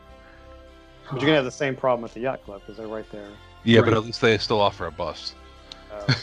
But 1.11 1.21
you're 1.21 1.27
gonna 1.27 1.37
have 1.37 1.45
the 1.45 1.51
same 1.51 1.77
problem 1.77 2.05
at 2.05 2.15
the 2.15 2.21
yacht 2.21 2.45
club 2.45 2.61
because 2.63 2.77
they're 2.79 2.89
right 2.89 3.09
there. 3.13 3.29
Yeah, 3.65 3.81
but 3.83 3.95
at 3.95 4.05
least 4.05 4.21
they 4.21 4.37
still 4.39 4.61
offer 4.61 4.87
a 4.87 4.91
bus. 4.93 5.35
Uh, 5.93 6.05
they're 6.07 6.17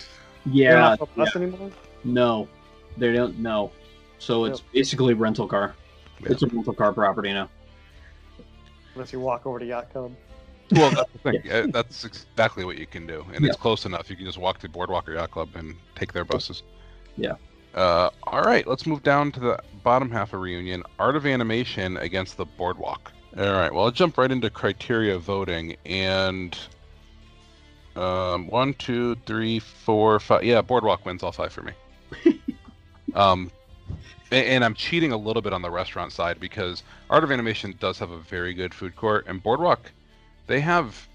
Yeah. 0.45 0.75
not 0.79 1.01
a 1.01 1.05
bus 1.05 1.35
anymore. 1.35 1.71
No, 2.03 2.47
they 2.97 3.11
don't. 3.13 3.39
No. 3.39 3.71
So 4.19 4.45
it's 4.45 4.59
basically 4.73 5.13
rental 5.13 5.47
car. 5.47 5.73
Yeah. 6.19 6.31
It's 6.31 6.43
a 6.43 6.47
rental 6.47 6.73
car 6.73 6.91
property 6.93 7.31
now. 7.33 7.49
Unless 8.93 9.13
you 9.13 9.19
walk 9.19 9.45
over 9.45 9.57
to 9.59 9.65
yacht 9.65 9.89
club. 9.91 10.11
Well, 10.73 10.91
that's 10.91 11.11
the 11.11 11.19
thing. 11.19 11.41
Uh, 11.51 11.67
That's 11.71 12.03
exactly 12.03 12.65
what 12.65 12.77
you 12.77 12.85
can 12.87 13.05
do, 13.07 13.25
and 13.33 13.45
it's 13.45 13.57
close 13.57 13.85
enough. 13.85 14.09
You 14.09 14.15
can 14.15 14.25
just 14.25 14.37
walk 14.37 14.59
to 14.59 14.69
Boardwalk 14.69 15.07
or 15.09 15.13
Yacht 15.13 15.31
Club 15.31 15.49
and 15.55 15.75
take 15.95 16.13
their 16.13 16.25
buses. 16.25 16.63
Yeah. 17.17 17.33
Uh, 17.75 18.09
all 18.23 18.41
right, 18.41 18.67
let's 18.67 18.85
move 18.85 19.01
down 19.03 19.31
to 19.33 19.39
the 19.39 19.59
bottom 19.83 20.09
half 20.11 20.33
of 20.33 20.41
reunion. 20.41 20.83
Art 20.99 21.15
of 21.15 21.25
Animation 21.25 21.97
against 21.97 22.37
the 22.37 22.45
Boardwalk. 22.45 23.11
All 23.37 23.51
right, 23.53 23.73
well, 23.73 23.85
I'll 23.85 23.91
jump 23.91 24.17
right 24.17 24.31
into 24.31 24.49
criteria 24.49 25.17
voting, 25.17 25.75
and 25.85 26.57
um, 27.95 28.47
one, 28.47 28.73
two, 28.75 29.15
three, 29.25 29.59
four, 29.59 30.19
five. 30.19 30.43
Yeah, 30.43 30.61
Boardwalk 30.61 31.05
wins 31.05 31.23
all 31.23 31.31
five 31.31 31.51
for 31.53 31.61
me. 31.63 31.73
um, 33.15 33.51
a- 34.31 34.35
and 34.51 34.63
I'm 34.63 34.73
cheating 34.73 35.11
a 35.11 35.17
little 35.17 35.41
bit 35.41 35.53
on 35.53 35.61
the 35.61 35.71
restaurant 35.71 36.11
side 36.11 36.39
because 36.39 36.83
Art 37.09 37.23
of 37.23 37.31
Animation 37.31 37.75
does 37.79 37.99
have 37.99 38.11
a 38.11 38.19
very 38.19 38.53
good 38.53 38.73
food 38.73 38.95
court, 38.95 39.25
and 39.27 39.41
Boardwalk, 39.41 39.91
they 40.47 40.59
have 40.59 41.07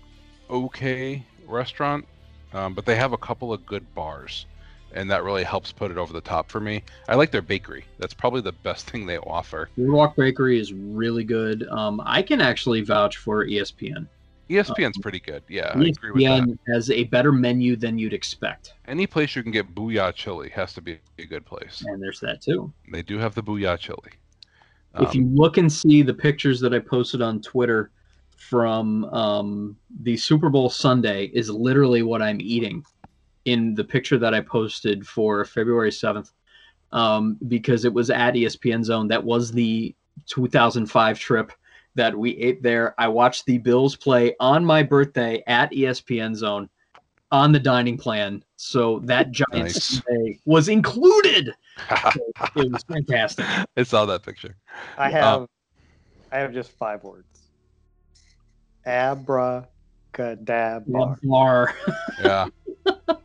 okay 0.51 1.23
restaurant, 1.47 2.07
um, 2.53 2.75
but 2.75 2.85
they 2.85 2.97
have 2.97 3.13
a 3.13 3.17
couple 3.19 3.53
of 3.53 3.65
good 3.67 3.85
bars, 3.95 4.47
and 4.93 5.11
that 5.11 5.25
really 5.25 5.45
helps 5.45 5.73
put 5.73 5.91
it 5.91 5.99
over 5.99 6.13
the 6.13 6.21
top 6.21 6.51
for 6.51 6.61
me. 6.61 6.83
I 7.09 7.15
like 7.15 7.31
their 7.31 7.43
bakery. 7.43 7.85
That's 7.99 8.15
probably 8.15 8.41
the 8.41 8.53
best 8.53 8.91
thing 8.91 9.07
they 9.07 9.19
offer. 9.19 9.69
Boardwalk 9.77 10.17
Bakery 10.17 10.59
is 10.59 10.73
really 10.73 11.25
good. 11.25 11.67
Um, 11.69 12.01
I 12.05 12.23
can 12.23 12.41
actually 12.41 12.83
vouch 12.83 13.17
for 13.19 13.45
ESPN. 13.47 14.07
ESPN's 14.49 14.97
pretty 14.99 15.21
good. 15.21 15.43
Yeah, 15.49 15.73
I 15.75 15.81
agree 15.89 16.11
with 16.11 16.23
that. 16.25 16.43
ESPN 16.43 16.59
has 16.69 16.91
a 16.91 17.05
better 17.05 17.33
menu 17.33 17.77
than 17.77 17.99
you'd 17.99 18.15
expect, 18.15 18.73
Any 18.87 19.07
place 19.07 19.37
you 19.37 19.43
can 19.43 19.53
get 19.53 19.75
Booyah 19.75 20.15
chili 20.15 20.49
has 20.51 20.73
to 20.73 20.81
be 20.81 20.99
a 21.19 21.27
good 21.27 21.45
place. 21.45 21.85
and 21.87 22.03
there's 22.03 22.21
that 22.21 22.41
too. 22.41 22.73
They 22.91 23.03
do 23.03 23.19
have 23.19 23.35
the 23.35 23.43
Booyah 23.43 23.79
chili. 23.79 24.11
if 24.99 25.11
Um, 25.11 25.15
you 25.15 25.25
look 25.35 25.59
and 25.59 25.71
see 25.71 26.01
the 26.01 26.15
pictures 26.15 26.61
that 26.61 26.73
I 26.73 26.79
posted 26.79 27.21
on 27.21 27.43
Twitter 27.43 27.91
from 28.39 29.05
um, 29.07 29.77
the 30.03 30.17
Super 30.17 30.49
Bowl 30.49 30.71
Sunday, 30.71 31.27
is 31.35 31.51
literally 31.51 32.03
what 32.03 32.23
I'm 32.23 32.41
eating 32.41 32.85
in 33.45 33.75
the 33.75 33.85
picture 33.85 34.17
that 34.19 34.33
I 34.33 34.41
posted 34.41 35.07
for 35.07 35.45
February 35.45 35.91
7th, 35.91 36.31
um, 36.93 37.37
because 37.49 37.85
it 37.85 37.93
was 37.93 38.11
at 38.11 38.35
ESPN 38.35 38.85
Zone. 38.85 39.09
That 39.09 39.23
was 39.23 39.51
the 39.53 39.95
2005 40.27 41.19
trip 41.19 41.53
that 41.95 42.17
we 42.17 42.37
ate 42.37 42.63
there. 42.63 42.95
I 42.97 43.09
watched 43.09 43.45
the 43.47 43.59
Bills 43.59 43.97
play 43.97 44.35
on 44.39 44.65
my 44.65 44.83
birthday 44.83 45.43
at 45.47 45.73
ESPN 45.73 46.35
Zone 46.35 46.69
on 47.31 47.53
the 47.53 47.59
dining 47.59 47.99
plan. 47.99 48.43
So 48.57 49.01
that 49.01 49.33
giant 49.33 49.65
Nice. 49.65 49.85
Sunday 49.85 50.39
was 50.45 50.69
included. 50.69 51.53
It 52.57 52.73
was 52.73 52.83
fantastic. 52.85 53.47
I 53.77 53.83
saw 53.83 54.05
that 54.07 54.23
picture. 54.23 54.57
I 54.97 55.11
have, 55.11 55.47
I 56.33 56.39
have 56.39 56.53
just 56.53 56.73
five 56.73 57.05
words. 57.05 57.38
Abracadabra. 58.89 61.17
Bar. 61.23 61.75
Yeah. 62.21 62.47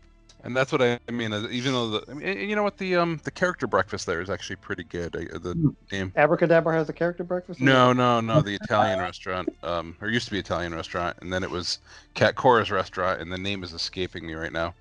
and 0.44 0.56
that's 0.56 0.72
what 0.72 0.82
I 0.82 1.00
mean. 1.12 1.34
is 1.34 1.52
Even 1.52 1.74
though 1.74 1.90
the, 1.90 2.12
I 2.12 2.14
mean, 2.14 2.28
and 2.28 2.50
you 2.50 2.56
know 2.56 2.64
what, 2.64 2.78
the 2.78 2.96
um 2.96 3.20
the 3.24 3.32
character 3.32 3.68
breakfast 3.68 4.06
there 4.06 4.22
is 4.22 4.30
actually 4.30 4.58
pretty 4.58 4.84
good. 4.84 5.16
uh, 5.16 5.38
The 5.40 5.74
name. 5.92 6.12
Abracadabra 6.16 6.74
has 6.76 6.90
a 6.90 6.94
character 6.94 7.24
breakfast. 7.24 7.60
in 7.60 7.66
No, 7.66 7.94
no, 7.94 8.22
no. 8.22 8.42
The 8.42 8.56
Italian 8.56 9.00
restaurant, 9.00 9.50
um, 9.64 9.96
or 10.02 10.10
used 10.10 10.26
to 10.26 10.32
be 10.32 10.40
Italian 10.40 10.74
restaurant, 10.76 11.18
and 11.22 11.32
then 11.32 11.44
it 11.44 11.50
was 11.50 11.80
Cat 12.14 12.36
Cora's 12.36 12.72
restaurant, 12.72 13.22
and 13.22 13.32
the 13.32 13.38
name 13.38 13.64
is 13.64 13.74
escaping 13.74 14.26
me 14.28 14.34
right 14.34 14.54
now. 14.54 14.74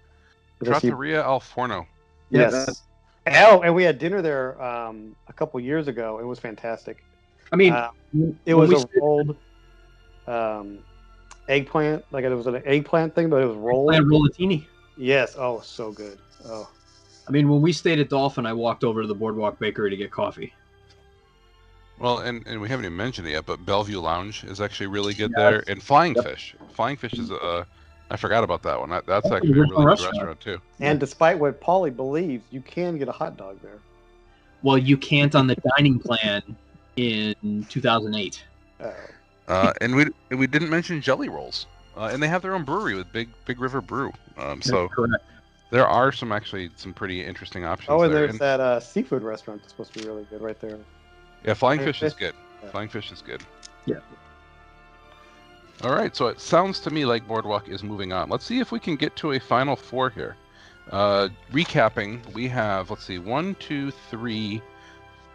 it? 0.61 0.65
Does 0.65 0.83
he- 0.83 0.89
Trattoria 0.89 1.25
al 1.25 1.41
Forno. 1.41 1.87
Yeah, 2.31 2.51
Yes. 2.51 2.83
Oh, 3.27 3.61
and 3.63 3.73
we 3.73 3.85
had 3.85 4.01
dinner 4.01 4.21
there 4.21 4.61
um, 4.61 5.15
a 5.29 5.33
couple 5.33 5.61
years 5.61 5.87
ago. 5.87 6.19
It 6.19 6.25
was 6.25 6.41
fantastic. 6.41 7.05
I 7.53 7.57
mean, 7.57 7.73
Uh, 7.73 7.91
it 8.47 8.55
when 8.55 8.57
was 8.57 8.71
we 8.71 8.77
a 8.77 8.79
said 8.81 8.89
rolled 8.97 9.37
um, 10.27 10.79
eggplant, 11.49 12.05
like 12.13 12.25
it 12.25 12.35
was 12.35 12.47
an 12.47 12.63
eggplant 12.65 13.15
thing, 13.15 13.29
but 13.31 13.43
it 13.43 13.47
was 13.47 13.57
rolled. 13.57 13.89
Plant 13.91 14.07
rollatini. 14.07 14.67
Yes. 14.97 15.35
Oh, 15.39 15.61
so 15.61 15.91
good. 15.93 16.19
Oh, 16.47 16.69
I 17.27 17.31
mean, 17.31 17.49
when 17.49 17.63
we 17.63 17.73
stayed 17.73 17.99
at 17.99 18.09
Dolphin, 18.11 18.47
I 18.47 18.53
walked 18.53 18.85
over 18.85 19.03
to 19.03 19.09
the 19.09 19.15
Boardwalk 19.15 19.59
Bakery 19.59 19.91
to 19.91 19.97
get 19.97 20.11
coffee. 20.11 20.53
Well, 21.99 22.19
and, 22.19 22.45
and 22.47 22.61
we 22.61 22.69
haven't 22.69 22.85
even 22.85 22.97
mentioned 22.97 23.29
it 23.29 23.33
yet, 23.33 23.47
but 23.47 23.65
Belle 23.65 23.85
Vue 23.85 24.01
Lounge 24.01 24.43
is 24.45 24.61
actually 24.61 24.89
really 24.89 25.15
good 25.15 25.31
Yeah, 25.37 25.51
there, 25.51 25.65
and 25.69 25.81
Flying 25.83 26.15
Yep. 26.17 26.25
Fish. 26.25 26.55
Flying 26.73 26.97
Fish 26.97 27.13
is 27.15 27.31
a. 27.31 27.67
I 28.11 28.17
forgot 28.17 28.45
about 28.45 28.63
that 28.65 28.79
one. 28.79 28.91
That, 28.91 29.07
that's 29.07 29.29
That's 29.29 29.37
actually 29.37 29.59
a 29.59 29.61
original 29.63 29.85
really 29.85 29.97
good 29.97 30.03
restaurant. 30.03 30.15
restaurant 30.17 30.41
too. 30.41 30.61
and 30.81 30.99
despite 31.01 31.39
what 31.39 31.61
Paulie 31.61 31.95
believes, 31.95 32.45
you 32.51 32.61
can 32.61 32.99
get 32.99 33.09
a 33.09 33.13
hot 33.13 33.37
dog 33.37 33.59
there. 33.63 33.79
Well, 34.63 34.77
you 34.79 34.97
can't 34.97 35.35
on 35.35 35.47
the 35.47 35.57
dining 35.77 35.99
plan 35.99 36.43
in 36.97 37.67
2008. 37.69 38.43
Uh, 38.81 38.91
Uh, 39.53 39.75
and 39.83 39.95
we 39.95 40.07
and 40.31 40.41
we 40.41 40.47
didn't 40.47 40.71
mention 40.71 41.03
Jelly 41.03 41.29
Rolls, 41.29 41.67
uh, 41.95 42.09
and 42.11 42.23
they 42.23 42.29
have 42.29 42.41
their 42.41 42.55
own 42.55 42.65
brewery 42.65 42.95
with 42.95 43.13
Big 43.13 43.29
Big 43.45 43.61
River 43.61 43.83
Brew. 43.83 44.11
Um, 44.39 44.63
so 44.63 44.89
correct. 44.89 45.23
there 45.71 45.87
are 45.87 46.11
some 46.11 46.33
actually 46.33 46.71
some 46.77 46.95
pretty 46.95 47.23
interesting 47.23 47.67
options. 47.67 47.91
oh, 47.91 48.01
and 48.01 48.15
there. 48.15 48.29
there's 48.29 48.39
that 48.39 48.61
uh, 48.61 48.81
seafood 48.81 49.23
restaurant 49.23 49.61
that's 49.61 49.73
supposed 49.73 49.93
to 49.93 49.99
be 50.01 50.09
really 50.09 50.25
good 50.31 50.41
right 50.41 50.59
there. 50.59 50.79
Yeah, 51.45 51.53
Flying 51.53 51.81
Flying 51.81 51.93
Fish 51.93 52.03
is 52.03 52.15
good. 52.15 52.35
Yeah. 52.63 52.71
Flying 52.71 52.89
Fish 52.89 53.13
is 53.13 53.21
good. 53.21 53.43
Yeah. 53.85 53.97
All 55.83 55.93
right, 55.93 56.17
so 56.17 56.29
it 56.29 56.41
sounds 56.41 56.81
to 56.81 56.91
me 56.91 57.05
like 57.05 57.29
Boardwalk 57.29 57.69
is 57.69 57.83
moving 57.83 58.11
on. 58.11 58.31
Let's 58.31 58.47
see 58.47 58.59
if 58.59 58.73
we 58.73 58.79
can 58.79 58.97
get 58.97 59.17
to 59.17 59.33
a 59.33 59.39
final 59.39 59.77
four 59.77 60.09
here. 60.09 60.35
Uh, 60.91 61.29
recapping, 61.53 62.25
we 62.33 62.49
have 62.49 62.89
let's 62.89 63.05
see, 63.05 63.19
one, 63.19 63.55
two, 63.57 63.91
three, 63.91 64.63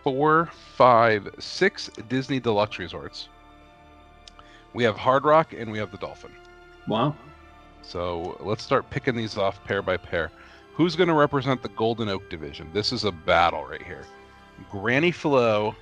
four, 0.03 0.49
five, 0.75 1.29
six 1.37 1.91
Disney 2.09 2.39
Deluxe 2.39 2.79
resorts. 2.79 3.27
We 4.73 4.83
have 4.83 4.97
Hard 4.97 5.23
Rock 5.25 5.53
and 5.53 5.71
we 5.71 5.77
have 5.79 5.91
the 5.91 5.97
Dolphin. 5.97 6.31
Wow. 6.87 7.15
So 7.81 8.37
let's 8.39 8.63
start 8.63 8.89
picking 8.89 9.15
these 9.15 9.37
off 9.37 9.63
pair 9.63 9.81
by 9.81 9.97
pair. 9.97 10.31
Who's 10.73 10.95
going 10.95 11.07
to 11.07 11.13
represent 11.13 11.61
the 11.61 11.69
Golden 11.69 12.09
Oak 12.09 12.29
division? 12.29 12.69
This 12.73 12.91
is 12.91 13.03
a 13.03 13.11
battle 13.11 13.65
right 13.65 13.81
here. 13.81 14.05
Granny 14.69 15.11
Flow 15.11 15.75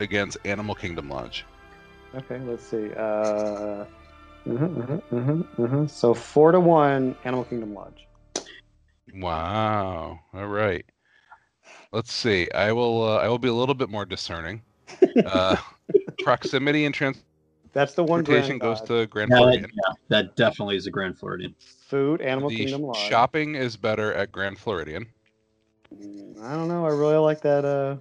against 0.00 0.38
Animal 0.44 0.74
Kingdom 0.74 1.08
Lodge. 1.08 1.44
Okay, 2.14 2.38
let's 2.40 2.64
see. 2.64 2.90
Uh, 2.94 3.84
mhm, 4.46 4.74
mhm, 4.74 5.02
mhm, 5.12 5.46
mhm. 5.56 5.90
So 5.90 6.14
four 6.14 6.50
to 6.52 6.60
one, 6.60 7.14
Animal 7.24 7.44
Kingdom 7.44 7.74
Lodge. 7.74 8.06
Wow. 9.14 10.20
All 10.34 10.46
right. 10.46 10.84
Let's 11.92 12.12
see. 12.12 12.48
I 12.52 12.72
will. 12.72 13.02
Uh, 13.04 13.16
I 13.18 13.28
will 13.28 13.38
be 13.38 13.48
a 13.48 13.54
little 13.54 13.74
bit 13.74 13.88
more 13.90 14.04
discerning. 14.06 14.62
Uh, 15.24 15.56
proximity 16.18 16.84
and 16.84 16.94
That's 17.72 17.94
the 17.94 18.02
one. 18.02 18.24
transportation 18.24 18.58
Grand 18.58 18.78
goes 18.78 18.88
to 18.88 19.06
Grand 19.06 19.30
Yeah, 19.30 19.36
that, 19.36 19.40
Floridian. 19.42 19.70
yeah, 19.74 19.92
that 20.08 20.36
definitely 20.36 20.76
is 20.76 20.86
a 20.86 20.90
Grand 20.90 21.18
Floridian. 21.18 21.54
Food, 21.60 22.20
Animal 22.20 22.50
The 22.50 22.56
Kingdom 22.56 22.82
Lodge. 22.82 22.96
shopping 23.08 23.54
is 23.54 23.76
better 23.76 24.12
at 24.12 24.32
Grand 24.32 24.58
Floridian. 24.58 25.06
Mm, 25.94 26.40
I 26.42 26.54
don't 26.54 26.68
know. 26.68 26.84
I 26.84 26.90
really 26.90 27.16
like 27.16 27.40
that. 27.42 27.64
Uh, 27.64 27.96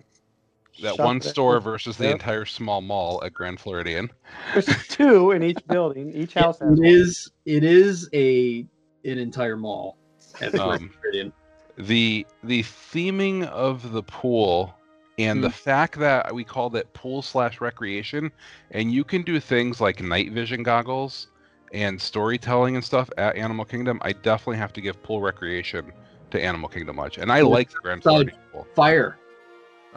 That 0.81 0.97
one 0.99 1.19
there. 1.19 1.31
store 1.31 1.59
versus 1.59 1.97
the 1.97 2.05
Yep. 2.05 2.13
entire 2.13 2.45
small 2.45 2.81
mall 2.81 3.21
at 3.23 3.33
Grand 3.33 3.59
Floridian. 3.59 4.09
There's 4.53 4.67
two 4.87 5.31
in 5.31 5.43
each 5.43 5.65
building. 5.67 6.11
Each 6.13 6.33
house 6.33 6.59
has 6.59 6.79
It 6.79 6.81
one. 6.81 6.85
is. 6.85 7.31
It 7.45 7.63
is 7.63 8.09
a 8.13 8.65
an 9.05 9.17
entire 9.17 9.57
mall. 9.57 9.97
At 10.41 10.51
the 10.53 10.61
Um, 10.61 10.67
Grand 10.69 10.93
Floridian. 10.93 11.33
the 11.77 12.25
the 12.43 12.63
theming 12.63 13.45
of 13.47 13.91
the 13.91 14.03
pool 14.03 14.75
and 15.19 15.43
the 15.43 15.49
fact 15.49 15.99
that 15.99 16.33
we 16.33 16.43
called 16.43 16.75
it 16.75 16.91
pool 16.93 17.21
slash 17.21 17.61
recreation 17.61 18.31
and 18.71 18.91
you 18.91 19.03
can 19.03 19.21
do 19.21 19.39
things 19.39 19.81
like 19.81 20.01
night 20.01 20.31
vision 20.31 20.63
goggles 20.63 21.27
and 21.73 22.01
storytelling 22.01 22.75
and 22.75 22.83
stuff 22.83 23.09
at 23.17 23.35
animal 23.35 23.65
kingdom 23.65 23.99
i 24.01 24.11
definitely 24.11 24.57
have 24.57 24.73
to 24.73 24.81
give 24.81 25.01
pool 25.03 25.21
recreation 25.21 25.91
to 26.31 26.43
animal 26.43 26.69
kingdom 26.69 26.95
lodge 26.95 27.17
and 27.17 27.31
i 27.31 27.41
like 27.41 27.69
the 27.69 27.77
grand 27.81 28.01
floridian 28.01 28.37
pool 28.51 28.67
Fire. 28.75 29.17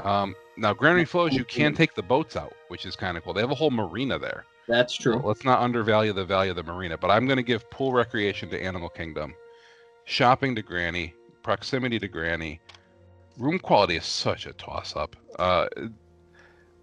um, 0.03 0.35
now 0.57 0.75
grand 0.75 1.09
flows 1.09 1.33
you 1.33 1.45
can 1.45 1.75
take 1.75 1.95
the 1.95 2.03
boats 2.03 2.37
out 2.37 2.53
which 2.69 2.85
is 2.85 2.97
kind 2.97 3.17
of 3.17 3.25
cool 3.25 3.33
they 3.33 3.41
have 3.41 3.51
a 3.51 3.55
whole 3.55 3.71
marina 3.71 4.19
there 4.19 4.45
That's 4.69 4.95
true. 4.95 5.21
Let's 5.25 5.45
not 5.45 5.61
undervalue 5.61 6.13
the 6.13 6.25
value 6.25 6.51
of 6.51 6.57
the 6.57 6.63
marina, 6.63 6.97
but 6.97 7.11
I'm 7.11 7.27
going 7.27 7.37
to 7.37 7.43
give 7.43 7.69
pool 7.71 7.93
recreation 7.93 8.49
to 8.51 8.63
Animal 8.63 8.89
Kingdom, 8.89 9.35
shopping 10.05 10.55
to 10.55 10.63
Granny, 10.63 11.15
proximity 11.43 11.99
to 11.99 12.09
Granny. 12.09 12.61
Room 13.39 13.59
quality 13.59 13.97
is 13.97 14.05
such 14.05 14.47
a 14.47 14.53
toss 14.53 14.95
up. 14.97 15.17
Uh, 15.39 15.67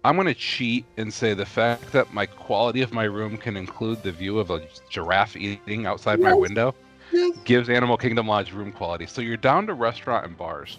I'm 0.04 0.16
going 0.16 0.26
to 0.26 0.34
cheat 0.34 0.84
and 0.96 1.12
say 1.12 1.34
the 1.34 1.44
fact 1.46 1.92
that 1.92 2.12
my 2.12 2.26
quality 2.26 2.80
of 2.82 2.92
my 2.92 3.04
room 3.04 3.36
can 3.36 3.56
include 3.56 4.02
the 4.02 4.12
view 4.12 4.38
of 4.38 4.50
a 4.50 4.62
giraffe 4.88 5.36
eating 5.36 5.86
outside 5.86 6.20
my 6.20 6.34
window 6.34 6.74
Yes. 7.12 7.36
gives 7.44 7.68
Animal 7.68 7.96
Kingdom 7.96 8.28
Lodge 8.28 8.52
room 8.52 8.72
quality. 8.72 9.06
So 9.06 9.20
you're 9.20 9.36
down 9.36 9.66
to 9.66 9.74
restaurant 9.74 10.26
and 10.26 10.36
bars. 10.36 10.78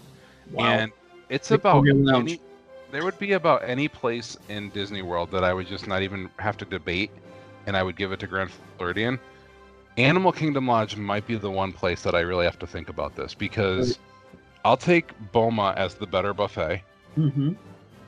Wow. 0.52 0.66
And 0.66 0.92
it's 1.30 1.52
about 1.52 1.86
any, 1.88 2.40
there 2.92 3.04
would 3.04 3.20
be 3.20 3.34
about 3.34 3.64
any 3.68 3.88
place 3.88 4.38
in 4.50 4.70
Disney 4.70 5.02
World 5.02 5.32
that 5.32 5.44
I 5.44 5.54
would 5.54 5.68
just 5.68 5.88
not 5.88 6.02
even 6.02 6.30
have 6.40 6.58
to 6.58 6.66
debate, 6.66 7.12
and 7.68 7.76
I 7.76 7.84
would 7.84 7.96
give 7.96 8.12
it 8.12 8.20
to 8.22 8.28
Grand 8.28 8.52
Floridian. 8.78 9.20
Animal 9.98 10.32
Kingdom 10.32 10.68
Lodge 10.68 10.96
might 10.96 11.28
be 11.28 11.36
the 11.36 11.52
one 11.52 11.74
place 11.74 12.02
that 12.04 12.16
I 12.16 12.22
really 12.22 12.46
have 12.46 12.60
to 12.60 12.68
think 12.68 12.90
about 12.90 13.16
this 13.16 13.34
because 13.34 14.00
I'll 14.64 14.78
take 14.78 15.12
Boma 15.32 15.74
as 15.78 15.96
the 15.96 16.08
better 16.08 16.34
buffet. 16.34 16.84
Mm-hmm. 17.18 17.54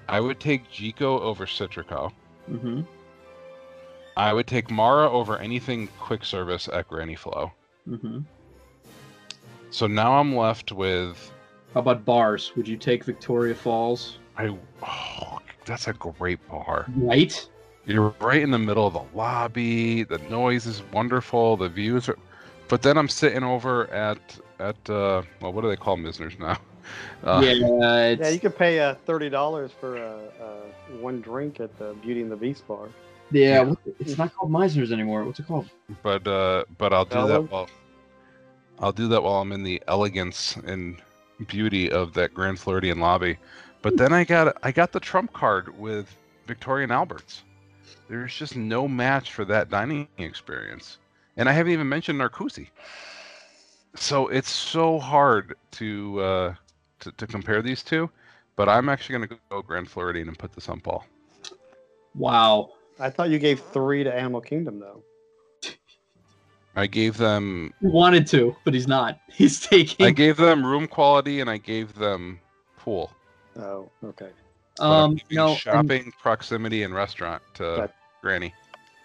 I 0.07 0.19
would 0.19 0.39
take 0.39 0.69
Jiko 0.69 1.19
over 1.21 1.45
Citrico. 1.45 2.11
Mm-hmm. 2.49 2.81
I 4.15 4.33
would 4.33 4.47
take 4.47 4.69
Mara 4.69 5.09
over 5.09 5.37
anything 5.39 5.87
quick 5.99 6.23
service 6.23 6.69
at 6.71 6.87
Granny 6.87 7.15
Flow. 7.15 7.51
Mm-hmm. 7.89 8.19
So 9.71 9.87
now 9.87 10.19
I'm 10.19 10.35
left 10.35 10.71
with 10.71 11.31
How 11.73 11.79
about 11.79 12.05
bars? 12.05 12.51
Would 12.55 12.67
you 12.67 12.77
take 12.77 13.03
Victoria 13.03 13.55
Falls? 13.55 14.19
I. 14.37 14.55
Oh, 14.83 15.39
that's 15.65 15.87
a 15.87 15.93
great 15.93 16.47
bar. 16.47 16.85
Right. 16.95 17.49
You're 17.85 18.13
right 18.19 18.41
in 18.41 18.51
the 18.51 18.59
middle 18.59 18.87
of 18.87 18.93
the 18.93 19.03
lobby. 19.17 20.03
The 20.03 20.19
noise 20.29 20.65
is 20.65 20.83
wonderful. 20.93 21.57
The 21.57 21.69
views 21.69 22.07
are, 22.07 22.17
but 22.67 22.81
then 22.81 22.97
I'm 22.97 23.09
sitting 23.09 23.43
over 23.43 23.87
at 23.91 24.19
at 24.59 24.75
uh, 24.89 25.21
well, 25.41 25.53
what 25.53 25.61
do 25.61 25.69
they 25.69 25.75
call 25.75 25.97
Mizner's 25.97 26.37
now? 26.39 26.57
Uh, 27.23 27.39
yeah. 27.41 27.51
It's, 28.07 28.21
Yeah, 28.21 28.27
you 28.27 28.39
could 28.41 28.57
pay 28.57 28.77
uh, 28.81 28.95
thirty 29.05 29.29
dollars 29.29 29.71
for 29.79 29.97
uh, 29.97 30.43
uh, 30.43 30.97
one 30.99 31.21
drink 31.21 31.61
at 31.61 31.77
the 31.79 31.93
Beauty 32.03 32.21
and 32.21 32.29
the 32.29 32.35
Beast 32.35 32.67
bar. 32.67 32.89
yeah. 33.31 33.61
what- 33.61 33.77
It's 34.01 34.17
not 34.17 34.35
called 34.35 34.51
Mizner's 34.51 34.91
anymore. 34.91 35.23
What's 35.23 35.39
it 35.39 35.47
called? 35.47 35.69
But 36.03 36.27
uh, 36.27 36.65
but 36.77 36.91
I'll 36.91 37.05
do 37.05 37.11
Bella? 37.15 37.27
that 37.29 37.41
while 37.49 37.69
I'll 38.79 38.91
do 38.91 39.07
that 39.07 39.23
while 39.23 39.35
I'm 39.41 39.53
in 39.53 39.63
the 39.63 39.81
elegance 39.87 40.57
and 40.57 40.97
beauty 41.47 41.89
of 41.89 42.13
that 42.15 42.33
Grand 42.33 42.59
Floridian 42.59 42.99
lobby. 42.99 43.37
But 43.81 43.95
then 43.95 44.11
I 44.11 44.25
got 44.25 44.57
I 44.61 44.73
got 44.73 44.91
the 44.91 44.99
trump 44.99 45.31
card 45.31 45.79
with 45.79 46.13
Victoria 46.47 46.83
and 46.83 46.91
Alberts. 46.91 47.43
There's 48.09 48.35
just 48.35 48.57
no 48.57 48.89
match 48.89 49.31
for 49.31 49.45
that 49.45 49.69
dining 49.69 50.09
experience, 50.17 50.97
and 51.37 51.47
I 51.47 51.53
haven't 51.53 51.71
even 51.71 51.87
mentioned 51.87 52.19
Narcoosi. 52.19 52.67
So 53.95 54.27
it's 54.27 54.49
so 54.49 54.99
hard 54.99 55.55
to 55.71 56.19
uh, 56.21 56.55
to, 57.01 57.11
to 57.11 57.27
compare 57.27 57.61
these 57.61 57.83
two. 57.83 58.09
But 58.55 58.69
I'm 58.69 58.87
actually 58.89 59.17
going 59.17 59.29
to 59.29 59.37
go 59.49 59.61
Grand 59.61 59.89
Floridian 59.89 60.27
and 60.27 60.37
put 60.37 60.53
this 60.53 60.69
on 60.69 60.79
Paul. 60.79 61.05
Wow. 62.15 62.73
I 62.99 63.09
thought 63.09 63.29
you 63.31 63.39
gave 63.39 63.59
three 63.59 64.03
to 64.03 64.13
Animal 64.13 64.41
Kingdom 64.41 64.79
though. 64.79 65.03
I 66.75 66.85
gave 66.87 67.17
them 67.17 67.73
He 67.81 67.87
wanted 67.87 68.27
to, 68.27 68.55
but 68.63 68.73
he's 68.73 68.87
not. 68.87 69.19
He's 69.31 69.59
taking. 69.59 70.05
I 70.05 70.11
gave 70.11 70.37
them 70.37 70.63
room 70.65 70.87
quality 70.87 71.39
and 71.39 71.49
I 71.49 71.57
gave 71.57 71.95
them 71.95 72.39
pool. 72.77 73.11
Oh, 73.57 73.89
okay. 74.03 74.29
But 74.77 74.83
I'm 74.85 74.91
um. 74.91 75.15
giving 75.15 75.35
No. 75.37 75.49
and- 75.49 75.57
shopping, 75.57 76.13
proximity, 76.21 76.83
and 76.83 76.93
restaurant 76.93 77.41
to 77.55 77.63
Got- 77.77 77.93
Granny. 78.21 78.53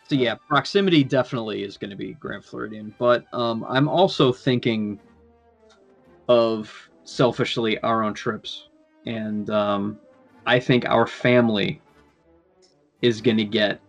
So 0.08 0.14
yeah, 0.14 0.36
proximity 0.36 1.04
definitely 1.04 1.64
is 1.64 1.76
going 1.76 1.90
to 1.90 1.96
be 1.96 2.14
Grand 2.14 2.42
Floridian, 2.42 2.94
but 2.98 3.26
um, 3.34 3.64
I'm 3.68 3.88
also 3.88 4.32
thinking 4.32 4.98
of 6.28 6.72
selfishly 7.04 7.78
our 7.80 8.02
own 8.02 8.14
trips, 8.14 8.68
and 9.04 9.50
um, 9.50 9.98
I 10.46 10.60
think 10.60 10.86
our 10.86 11.06
family 11.06 11.82
is 13.02 13.20
going 13.20 13.36
to 13.36 13.44
get 13.44 13.80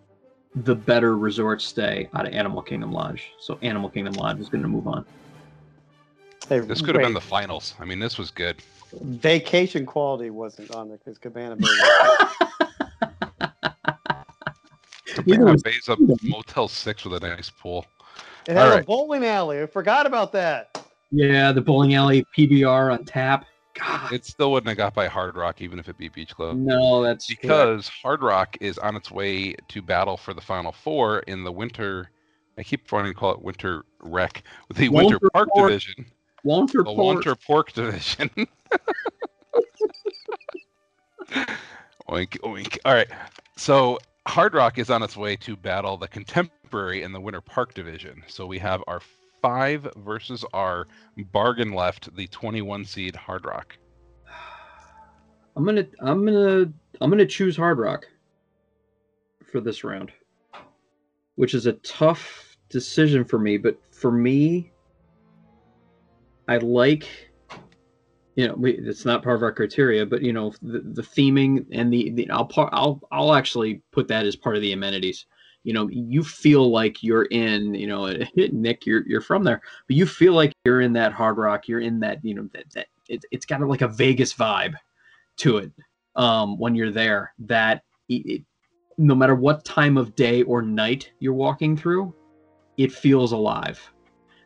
the 0.55 0.75
better 0.75 1.17
resort 1.17 1.61
stay 1.61 2.09
out 2.13 2.27
of 2.27 2.33
Animal 2.33 2.61
Kingdom 2.61 2.91
Lodge. 2.91 3.31
So 3.39 3.57
Animal 3.61 3.89
Kingdom 3.89 4.13
Lodge 4.15 4.39
is 4.41 4.49
going 4.49 4.63
to 4.63 4.67
move 4.67 4.87
on. 4.87 5.05
Hey, 6.49 6.59
This 6.59 6.81
could 6.81 6.95
have 6.95 7.03
been 7.03 7.13
the 7.13 7.21
finals. 7.21 7.75
I 7.79 7.85
mean, 7.85 7.99
this 7.99 8.17
was 8.17 8.29
good. 8.29 8.57
vacation 9.01 9.85
quality 9.85 10.31
wasn't 10.31 10.71
on 10.71 10.89
there 10.89 10.97
because 10.97 11.17
Cabana 11.17 11.55
Bay. 11.55 11.65
Neither 15.29 15.37
Cabana 15.37 15.51
was- 15.53 15.63
Bay's 15.63 15.87
a 15.89 15.97
Motel 16.27 16.67
Six 16.67 17.05
with 17.05 17.23
a 17.23 17.27
nice 17.27 17.49
pool. 17.49 17.85
It 18.47 18.55
had 18.55 18.65
All 18.67 18.71
a 18.73 18.75
right. 18.77 18.85
bowling 18.85 19.25
alley. 19.25 19.61
I 19.61 19.65
forgot 19.67 20.05
about 20.05 20.31
that. 20.33 20.83
yeah, 21.11 21.51
the 21.51 21.61
bowling 21.61 21.93
alley 21.95 22.25
PBR 22.37 22.91
on 22.93 23.05
tap. 23.05 23.45
God, 23.75 24.11
It 24.11 24.25
still 24.25 24.51
wouldn't 24.51 24.67
have 24.67 24.77
got 24.77 24.93
by 24.93 25.07
Hard 25.07 25.35
Rock 25.37 25.61
even 25.61 25.79
if 25.79 25.87
it 25.87 25.97
beat 25.97 26.13
Beach 26.13 26.35
Club. 26.35 26.57
no, 26.57 27.01
that's 27.03 27.27
Because 27.27 27.87
Hard 27.87 28.21
Rock 28.23 28.57
is 28.59 28.77
on 28.79 28.95
its 28.95 29.09
way 29.11 29.53
to 29.69 29.81
battle 29.81 30.17
for 30.17 30.33
the 30.33 30.41
Final 30.41 30.71
Four 30.71 31.19
in 31.19 31.43
the 31.43 31.51
winter. 31.51 32.09
I 32.57 32.63
keep 32.63 32.91
wanting 32.91 33.13
to 33.13 33.17
call 33.17 33.31
it 33.31 33.41
Winter 33.41 33.85
Wreck, 34.01 34.43
the 34.75 34.89
Winter 34.89 35.13
Winter 35.15 35.29
Park 35.31 35.49
Port. 35.53 35.69
Division, 35.69 36.05
Wonter 36.43 36.79
the 36.79 36.83
Port. 36.85 37.15
Winter 37.15 37.35
Pork 37.35 37.71
Division. 37.71 38.29
oink 42.09 42.39
oink. 42.41 42.77
All 42.85 42.93
right, 42.93 43.07
so 43.55 43.97
Hard 44.29 44.53
Rock 44.53 44.77
is 44.77 44.91
on 44.91 45.01
its 45.01 45.17
way 45.17 45.35
to 45.37 45.55
battle 45.55 45.97
the 45.97 46.07
Contemporary 46.07 47.01
in 47.01 47.11
the 47.11 47.19
Winter 47.19 47.41
Park 47.41 47.73
Division. 47.73 48.21
So 48.27 48.45
we 48.45 48.59
have 48.59 48.83
our 48.85 49.01
five 49.41 49.91
versus 49.97 50.45
our 50.53 50.87
bargain 51.31 51.73
left, 51.73 52.15
the 52.15 52.27
21 52.27 52.85
seed 52.85 53.15
Hard 53.15 53.43
Rock. 53.43 53.75
I'm 55.55 55.65
gonna 55.65 55.87
I'm 55.99 56.23
gonna 56.23 56.71
I'm 57.01 57.09
gonna 57.09 57.25
choose 57.25 57.57
Hard 57.57 57.79
Rock 57.79 58.05
for 59.51 59.61
this 59.61 59.83
round, 59.83 60.11
which 61.33 61.55
is 61.55 61.65
a 61.65 61.73
tough 61.73 62.55
decision 62.69 63.25
for 63.25 63.39
me. 63.39 63.57
But 63.57 63.79
for 63.91 64.11
me, 64.11 64.71
I 66.47 66.57
like 66.57 67.28
you 68.39 68.47
know 68.47 68.53
we, 68.53 68.71
it's 68.77 69.03
not 69.03 69.21
part 69.21 69.35
of 69.35 69.43
our 69.43 69.51
criteria, 69.51 70.05
but 70.05 70.21
you 70.21 70.31
know 70.31 70.53
the, 70.61 70.79
the 70.79 71.01
theming 71.01 71.65
and 71.73 71.91
the, 71.91 72.11
the 72.11 72.29
I'll 72.29 72.45
par, 72.45 72.69
I'll 72.71 73.01
I'll 73.11 73.33
actually 73.33 73.81
put 73.91 74.07
that 74.07 74.25
as 74.25 74.37
part 74.37 74.55
of 74.55 74.61
the 74.61 74.71
amenities. 74.71 75.25
You 75.63 75.73
know, 75.73 75.89
you 75.89 76.23
feel 76.23 76.71
like 76.71 77.03
you're 77.03 77.25
in. 77.25 77.73
You 77.73 77.87
know, 77.87 78.05
Nick, 78.53 78.85
you're 78.85 79.05
you're 79.05 79.19
from 79.19 79.43
there, 79.43 79.61
but 79.87 79.97
you 79.97 80.05
feel 80.05 80.31
like 80.31 80.53
you're 80.63 80.79
in 80.79 80.93
that 80.93 81.11
Hard 81.11 81.37
Rock. 81.37 81.67
You're 81.67 81.81
in 81.81 81.99
that. 81.99 82.23
You 82.23 82.35
know 82.35 82.49
that 82.53 82.63
that 82.75 82.87
it, 83.09 83.25
it's 83.31 83.45
got 83.45 83.59
like 83.59 83.81
a 83.81 83.89
Vegas 83.89 84.33
vibe 84.33 84.75
to 85.39 85.57
it 85.57 85.73
um, 86.15 86.57
when 86.57 86.75
you're 86.75 86.91
there 86.91 87.33
that 87.39 87.83
it, 88.07 88.43
no 88.97 89.15
matter 89.15 89.35
what 89.35 89.65
time 89.65 89.97
of 89.97 90.15
day 90.15 90.43
or 90.43 90.61
night 90.61 91.11
you're 91.19 91.33
walking 91.33 91.75
through, 91.75 92.15
it 92.77 92.93
feels 92.93 93.33
alive. 93.33 93.81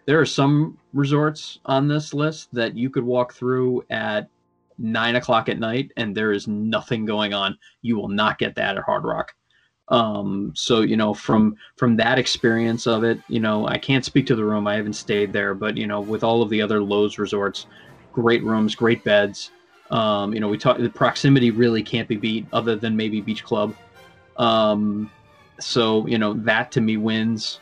There 0.08 0.20
are 0.20 0.26
some 0.26 0.80
resorts 0.94 1.60
on 1.66 1.88
this 1.88 2.14
list 2.14 2.50
that 2.54 2.78
you 2.78 2.90
could 2.90 3.04
walk 3.04 3.34
through 3.34 3.84
at 3.90 4.30
nine 4.78 5.16
o'clock 5.16 5.50
at 5.50 5.60
night 5.60 5.92
and 5.98 6.16
there 6.16 6.32
is 6.32 6.48
nothing 6.48 7.06
going 7.06 7.34
on. 7.34 7.58
You 7.82 7.96
will 7.98 8.10
not 8.10 8.38
get 8.38 8.56
that 8.56 8.78
at 8.78 8.84
Hard 8.84 9.04
Rock. 9.04 9.34
Um, 9.90 10.54
so 10.56 10.82
you 10.82 10.96
know, 10.96 11.14
from 11.14 11.58
from 11.76 11.98
that 11.98 12.18
experience 12.18 12.88
of 12.88 13.04
it, 13.04 13.20
you 13.28 13.40
know, 13.40 13.68
I 13.68 13.78
can't 13.78 14.06
speak 14.06 14.26
to 14.28 14.36
the 14.36 14.46
room. 14.46 14.66
I 14.66 14.76
haven't 14.76 14.94
stayed 14.94 15.34
there, 15.34 15.54
but 15.54 15.78
you 15.78 15.88
know, 15.88 16.00
with 16.00 16.24
all 16.24 16.42
of 16.42 16.50
the 16.50 16.62
other 16.62 16.80
Loews 16.80 17.18
resorts, 17.18 17.68
great 18.14 18.44
rooms, 18.44 18.76
great 18.76 19.04
beds. 19.04 19.52
Um, 19.92 20.34
you 20.34 20.40
know, 20.40 20.48
we 20.48 20.58
talk 20.58 20.78
the 20.78 20.90
proximity 20.90 21.52
really 21.52 21.84
can't 21.84 22.08
be 22.08 22.16
beat, 22.16 22.48
other 22.54 22.76
than 22.76 22.96
maybe 22.96 23.20
Beach 23.20 23.44
Club. 23.44 23.76
Um, 24.38 25.12
so 25.60 26.08
you 26.08 26.18
know, 26.18 26.34
that 26.34 26.72
to 26.72 26.82
me 26.82 26.98
wins. 26.98 27.60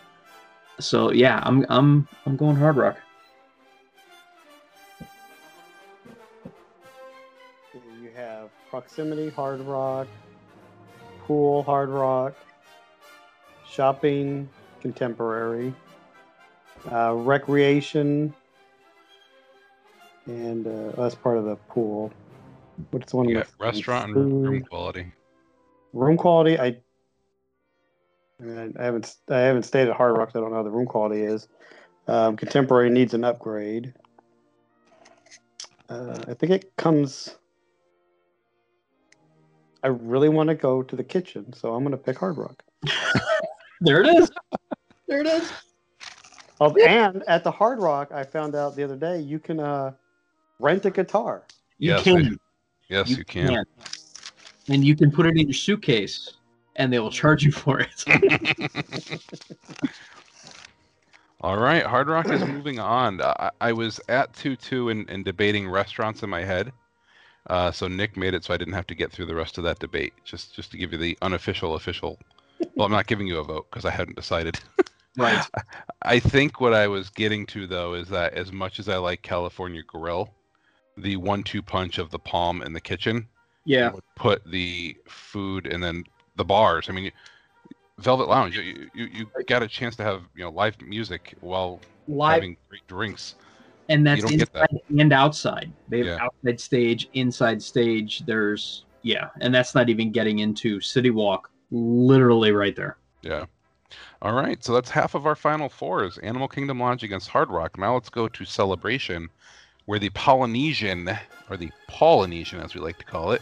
So 0.80 1.12
yeah, 1.12 1.42
I'm 1.44 1.66
I'm 1.70 2.08
I'm 2.26 2.38
going 2.38 2.56
Hard 2.56 2.78
Rock. 2.78 2.98
Proximity, 8.72 9.30
hard 9.30 9.60
rock, 9.60 10.08
pool, 11.20 11.62
hard 11.64 11.90
rock, 11.90 12.34
shopping, 13.70 14.50
contemporary, 14.80 15.74
uh, 16.92 17.14
recreation, 17.14 18.34
and 20.26 20.66
uh, 20.66 20.94
that's 20.98 21.16
part 21.16 21.38
of 21.38 21.44
the 21.46 21.58
pool. 21.68 22.14
What's 22.92 23.12
the 23.12 23.18
one? 23.18 23.34
Got 23.34 23.48
restaurant 23.60 24.16
and 24.16 24.16
room 24.16 24.62
quality. 24.62 25.12
room 25.94 26.18
quality 26.18 26.58
i 26.58 26.68
I 26.68 26.78
I 28.80 28.84
haven't 28.84 29.16
I 29.30 29.40
haven't 29.40 29.64
stayed 29.64 29.90
at 29.90 29.96
Hard 29.96 30.18
Rock. 30.18 30.32
So 30.32 30.40
I 30.40 30.42
don't 30.42 30.52
know 30.52 30.58
how 30.58 30.64
the 30.64 30.72
room 30.72 30.86
quality 30.88 31.22
is. 31.22 31.48
Um, 32.08 32.38
Contemporary 32.38 32.90
needs 32.90 33.14
an 33.14 33.24
upgrade. 33.26 33.94
Uh, 35.90 36.20
I 36.28 36.34
think 36.36 36.52
it 36.54 36.72
comes. 36.78 37.36
I 39.84 39.88
really 39.88 40.30
want 40.30 40.50
to 40.50 40.56
go 40.56 40.84
to 40.84 40.96
the 40.96 41.04
kitchen, 41.04 41.54
so 41.54 41.74
I'm 41.74 41.84
going 41.84 41.92
to 41.92 41.98
pick 41.98 42.18
Hard 42.20 42.38
Rock. 42.38 42.64
There 43.84 44.00
it 44.02 44.08
is. 44.16 44.32
there 45.08 45.22
it 45.22 45.26
is. 45.26 45.52
Oh, 46.60 46.72
and 46.76 47.24
at 47.28 47.44
the 47.44 47.50
Hard 47.50 47.80
Rock, 47.80 48.12
I 48.12 48.24
found 48.24 48.54
out 48.54 48.76
the 48.76 48.84
other 48.84 48.96
day 48.96 49.20
you 49.20 49.40
can 49.40 49.60
uh, 49.60 49.94
rent 50.60 50.86
a 50.86 50.92
guitar. 50.92 51.48
You 51.80 51.94
Yes, 51.94 52.04
can. 52.04 52.40
Yes, 52.90 53.10
you, 53.10 53.26
can. 53.26 53.66
And 54.68 54.86
you 54.86 54.96
can 54.96 55.12
put 55.12 55.26
it 55.26 55.32
in 55.32 55.48
your 55.48 55.54
suitcase, 55.54 56.36
and 56.76 56.94
they 56.94 57.00
will 57.00 57.10
charge 57.10 57.44
you 57.44 57.52
for 57.52 57.80
it. 57.80 58.06
All 61.42 61.58
right, 61.58 61.84
Hard 61.84 62.08
Rock 62.08 62.30
is 62.30 62.46
moving 62.46 62.78
on. 62.78 63.20
I, 63.20 63.50
I 63.60 63.74
was 63.74 64.00
at 64.10 64.32
2 64.36 64.56
2 64.56 64.90
and, 64.90 65.10
and 65.10 65.26
debating 65.26 65.68
restaurants 65.68 66.22
in 66.22 66.30
my 66.30 66.44
head. 66.44 66.72
Uh, 67.48 67.72
so 67.72 67.88
Nick 67.88 68.16
made 68.18 68.34
it 68.34 68.44
so 68.44 68.54
I 68.54 68.58
didn't 68.58 68.74
have 68.76 68.88
to 68.88 68.96
get 68.96 69.12
through 69.12 69.26
the 69.26 69.36
rest 69.36 69.58
of 69.58 69.64
that 69.64 69.80
debate. 69.80 70.14
Just 70.24 70.54
just 70.56 70.72
to 70.72 70.78
give 70.78 70.92
you 70.92 70.98
the 70.98 71.18
unofficial 71.22 71.76
official. 71.76 72.20
Well, 72.76 72.86
I'm 72.86 72.92
not 72.92 73.08
giving 73.08 73.28
you 73.28 73.40
a 73.40 73.44
vote 73.44 73.68
because 73.70 73.86
I 73.86 73.92
hadn't 73.92 74.16
decided. 74.16 74.60
right. 75.18 75.44
I 76.04 76.20
think 76.20 76.62
what 76.62 76.74
I 76.74 76.88
was 76.88 77.10
getting 77.10 77.46
to 77.48 77.68
though 77.68 77.96
is 77.96 78.08
that 78.10 78.34
as 78.34 78.52
much 78.52 78.80
as 78.80 78.88
I 78.88 78.98
like 78.98 79.22
California 79.24 79.82
Grill, 79.84 80.30
the 80.98 81.16
one-two 81.18 81.62
punch 81.62 81.98
of 81.98 82.12
the 82.12 82.20
Palm 82.20 82.62
and 82.62 82.76
the 82.76 82.82
kitchen 82.82 83.28
Yeah. 83.66 83.92
would 83.92 84.04
put 84.16 84.44
the 84.46 84.96
food 85.08 85.66
and 85.66 85.84
then 85.84 86.04
the 86.36 86.46
bars. 86.46 86.90
I 86.90 86.94
mean, 86.94 87.12
Velvet 87.98 88.28
Lounge, 88.30 88.58
you, 88.58 88.90
you 88.94 89.06
you 89.06 89.26
got 89.48 89.64
a 89.64 89.68
chance 89.68 89.96
to 89.96 90.04
have 90.04 90.22
you 90.36 90.44
know 90.44 90.52
live 90.52 90.80
music 90.82 91.36
while 91.42 91.80
Live, 92.08 92.36
having 92.36 92.58
great 92.70 92.86
drinks. 92.88 93.36
And 93.92 94.06
that's 94.08 94.22
don't 94.22 94.38
that. 94.38 94.50
inside 94.72 94.82
and 95.00 95.14
outside. 95.14 95.72
They 95.90 95.98
have 96.00 96.08
Yeah. 96.08 96.20
outside 96.22 96.60
stage, 96.60 97.10
inside 97.14 97.62
stage. 97.62 98.26
There's 98.26 98.86
yeah, 99.04 99.30
and 99.42 99.54
that's 99.54 99.74
not 99.76 99.90
even 99.90 100.12
getting 100.12 100.40
into 100.40 100.80
City 100.82 101.10
Walk. 101.10 101.50
Literally 101.72 102.52
right 102.52 102.76
there. 102.76 102.98
Yeah. 103.22 103.46
All 104.22 104.34
right, 104.34 104.64
so 104.64 104.74
that's 104.74 104.90
half 104.90 105.16
of 105.16 105.26
our 105.26 105.36
final 105.36 105.68
fours. 105.68 106.18
Animal 106.20 106.48
Kingdom 106.48 106.80
Lodge 106.80 107.04
against 107.04 107.28
Hard 107.30 107.50
Rock. 107.50 107.78
Now 107.78 107.94
let's 107.96 108.10
go 108.10 108.28
to 108.28 108.46
Celebration, 108.46 109.30
where 109.86 110.00
the 110.00 110.10
Polynesian, 110.12 111.10
or 111.50 111.58
the 111.58 111.72
Polynesian 111.88 112.60
as 112.62 112.76
we 112.76 112.80
like 112.82 113.00
to 113.00 113.06
call 113.06 113.32
it, 113.32 113.42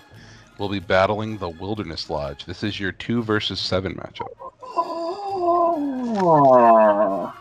will 0.58 0.70
be 0.70 0.80
battling 0.80 1.38
the 1.38 1.50
Wilderness 1.50 2.10
Lodge. 2.10 2.46
This 2.46 2.64
is 2.64 2.80
your 2.80 2.92
two 2.94 3.22
versus 3.22 3.60
seven 3.60 3.94
matchup. 3.96 4.28
Oh. 6.22 7.34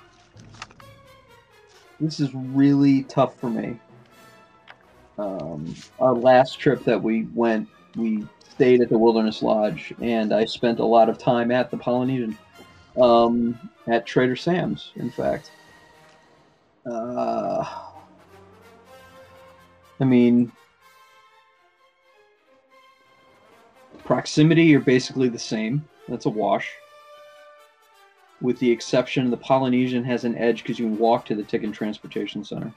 This 2.01 2.21
is 2.21 2.33
really 2.35 3.03
tough 3.05 3.39
for 3.39 3.51
me. 3.51 3.79
Um, 5.19 5.75
our 5.99 6.15
last 6.15 6.61
trip 6.61 6.85
that 6.85 7.03
we 7.03 7.25
went, 7.35 7.69
we 7.97 8.27
stayed 8.51 8.81
at 8.81 8.89
the 8.89 8.99
Wilderness 8.99 9.43
Lodge, 9.43 9.93
and 10.01 10.33
I 10.33 10.45
spent 10.45 10.79
a 10.79 10.85
lot 10.85 11.09
of 11.09 11.19
time 11.19 11.51
at 11.51 11.71
the 11.71 11.77
Polynesian, 11.77 12.39
um, 13.01 13.59
at 13.89 14.07
Trader 14.07 14.37
Sam's, 14.37 14.93
in 14.95 15.11
fact. 15.11 15.51
Uh, 16.87 17.65
I 20.01 20.05
mean, 20.05 20.53
proximity 24.05 24.75
are 24.77 24.81
basically 24.81 25.29
the 25.29 25.39
same. 25.39 25.85
That's 26.09 26.27
a 26.27 26.31
wash 26.31 26.73
with 28.41 28.59
the 28.59 28.71
exception 28.71 29.31
the 29.31 29.37
Polynesian 29.37 30.05
has 30.05 30.25
an 30.25 30.37
edge 30.37 30.63
because 30.63 30.79
you 30.79 30.87
can 30.87 30.99
walk 30.99 31.25
to 31.27 31.35
the 31.35 31.43
Ticket 31.43 31.73
Transportation 31.73 32.45
Center. 32.45 32.73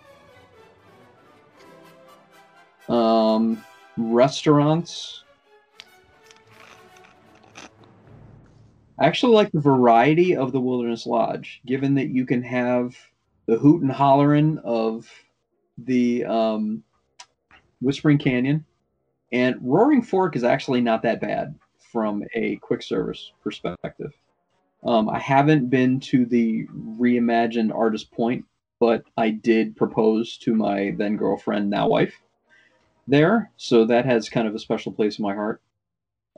Um, 2.90 3.64
restaurants. 3.98 5.24
I 9.00 9.06
actually 9.06 9.34
like 9.34 9.52
the 9.52 9.60
variety 9.60 10.36
of 10.36 10.52
the 10.52 10.60
Wilderness 10.60 11.06
Lodge, 11.06 11.62
given 11.66 11.96
that 11.96 12.10
you 12.10 12.26
can 12.26 12.44
have 12.44 12.96
the 13.48 13.58
hoot 13.58 13.82
and 13.82 13.92
hollering 13.92 14.60
of 14.60 15.10
the 15.78 16.24
um, 16.26 16.84
Whispering 17.82 18.18
Canyon, 18.18 18.64
and 19.32 19.56
Roaring 19.62 20.02
Fork 20.02 20.36
is 20.36 20.44
actually 20.44 20.82
not 20.82 21.02
that 21.04 21.22
bad 21.22 21.58
from 21.92 22.24
a 22.36 22.58
quick 22.58 22.84
service 22.84 23.32
perspective. 23.44 24.12
Um, 24.84 25.10
I 25.10 25.20
haven't 25.20 25.70
been 25.70 26.00
to 26.02 26.26
the 26.26 26.66
reimagined 26.98 27.74
Artist 27.74 28.12
Point, 28.12 28.46
but 28.80 29.04
I 29.16 29.30
did 29.30 29.76
propose 29.76 30.38
to 30.38 30.56
my 30.56 30.94
then 30.98 31.18
girlfriend, 31.18 31.70
now 31.70 31.88
wife, 31.88 32.20
there. 33.08 33.52
So 33.58 33.86
that 33.86 34.06
has 34.06 34.28
kind 34.30 34.48
of 34.48 34.56
a 34.56 34.60
special 34.60 34.92
place 34.92 35.20
in 35.20 35.24
my 35.24 35.36
heart. 35.36 35.62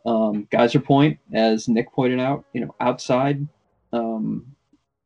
Um, 0.06 0.48
Geyser 0.52 0.82
Point, 0.82 1.20
as 1.32 1.70
Nick 1.70 1.92
pointed 1.94 2.20
out, 2.20 2.44
you 2.52 2.60
know, 2.60 2.76
outside, 2.82 3.48
um, 3.94 4.46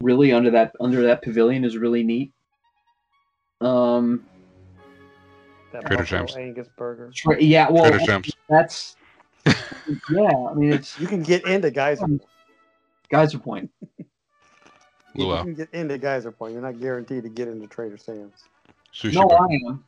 really 0.01 0.31
under 0.31 0.49
that 0.51 0.73
under 0.79 1.03
that 1.03 1.21
pavilion 1.21 1.63
is 1.63 1.77
really 1.77 2.03
neat. 2.03 2.31
Um, 3.61 4.25
That 5.73 5.81
Trader 5.85 6.03
Buffalo 6.03 6.25
Sam's. 6.25 6.35
Angus 6.37 6.67
burger. 6.75 7.11
tra- 7.13 7.41
yeah, 7.41 7.69
well, 7.69 7.89
Trader 7.89 8.05
Sam's. 8.05 8.31
that's 8.49 8.95
yeah. 9.45 10.47
I 10.49 10.53
mean, 10.55 10.73
it's 10.73 10.99
You 10.99 11.05
can 11.05 11.21
get 11.21 11.45
into 11.45 11.69
Geyser. 11.69 12.07
Geyser 13.09 13.39
Point. 13.39 13.69
You 13.97 15.25
Luau. 15.25 15.43
can 15.43 15.53
get 15.55 15.69
into 15.73 15.97
Geyser 15.97 16.31
Point. 16.31 16.53
You're 16.53 16.61
not 16.61 16.79
guaranteed 16.79 17.23
to 17.23 17.29
get 17.29 17.47
into 17.47 17.67
Trader 17.67 17.97
Sam's. 17.97 18.43
Sushi 18.93 19.13
No, 19.13 19.27
bar. 19.27 19.47
I 19.49 19.59
am. 19.67 19.83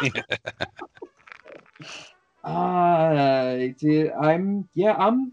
Uh, 2.44 3.56
dude, 3.78 4.12
I'm 4.12 4.68
yeah, 4.74 4.94
I'm 4.94 5.32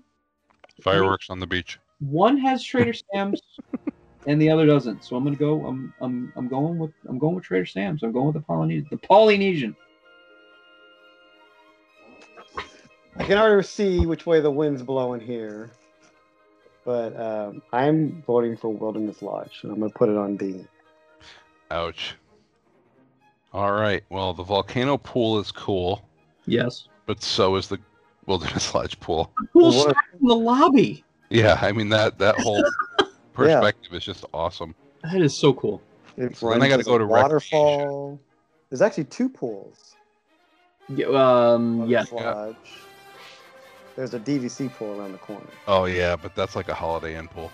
Fireworks 0.81 1.29
on 1.29 1.39
the 1.39 1.47
beach. 1.47 1.79
one 1.99 2.37
has 2.37 2.63
Trader 2.63 2.93
Sam's 2.93 3.41
and 4.27 4.41
the 4.41 4.49
other 4.49 4.65
doesn't. 4.65 5.03
So 5.03 5.15
I'm 5.15 5.23
gonna 5.23 5.35
go. 5.35 5.65
I'm 5.65 5.93
I'm 6.01 6.33
I'm 6.35 6.47
going 6.47 6.77
with 6.77 6.91
I'm 7.07 7.17
going 7.19 7.35
with 7.35 7.43
Trader 7.45 7.65
Sam's. 7.65 8.03
I'm 8.03 8.11
going 8.11 8.25
with 8.25 8.35
the 8.35 8.41
Polynesian. 8.41 8.87
The 8.91 8.97
Polynesian. 8.97 9.75
I 13.17 13.23
can 13.23 13.37
already 13.37 13.65
see 13.65 14.05
which 14.05 14.25
way 14.25 14.41
the 14.41 14.51
wind's 14.51 14.81
blowing 14.83 15.21
here, 15.21 15.71
but 16.85 17.19
um, 17.19 17.61
I'm 17.73 18.23
voting 18.25 18.55
for 18.55 18.69
Wilderness 18.69 19.21
Lodge, 19.21 19.59
and 19.63 19.71
I'm 19.71 19.79
going 19.79 19.91
to 19.91 19.97
put 19.97 20.07
it 20.09 20.17
on 20.17 20.37
D. 20.37 20.65
Ouch. 21.71 22.15
All 23.53 23.71
right. 23.71 24.03
Well, 24.09 24.33
the 24.33 24.43
volcano 24.43 24.97
pool 24.97 25.39
is 25.39 25.51
cool, 25.51 26.07
Yes. 26.45 26.87
but 27.05 27.21
so 27.23 27.55
is 27.55 27.67
the 27.67 27.79
Wilderness 28.27 28.73
Lodge 28.75 28.99
pool. 28.99 29.31
Cool 29.53 29.69
Well, 29.69 29.71
what- 29.77 29.89
stuff 29.91 30.03
in 30.21 30.27
the 30.27 30.35
lobby. 30.35 31.03
Yeah, 31.29 31.57
I 31.59 31.71
mean 31.71 31.89
that 31.89 32.19
that 32.19 32.35
whole 32.39 32.63
perspective 33.33 33.91
is 33.93 34.03
just 34.03 34.25
awesome. 34.31 34.75
That 35.03 35.21
is 35.21 35.35
so 35.35 35.53
cool. 35.53 35.81
It 36.17 36.37
So 36.37 36.49
then 36.51 36.61
I 36.61 36.67
gotta 36.69 36.83
go 36.83 36.91
as 36.91 36.95
a 36.97 36.99
to 36.99 37.05
waterfall. 37.07 38.19
There's 38.69 38.81
actually 38.83 39.05
two 39.05 39.27
pools. 39.29 39.95
Yeah, 40.87 41.07
um. 41.07 41.87
Yeah. 41.89 42.03
Wilderness 42.11 42.11
Lodge. 42.11 42.55
There's 43.95 44.13
a 44.13 44.19
DVC 44.19 44.73
pool 44.73 44.99
around 44.99 45.13
the 45.13 45.17
corner. 45.19 45.45
Oh 45.67 45.85
yeah, 45.85 46.15
but 46.15 46.35
that's 46.35 46.55
like 46.55 46.67
a 46.69 46.73
Holiday 46.73 47.15
Inn 47.17 47.27
pool. 47.27 47.51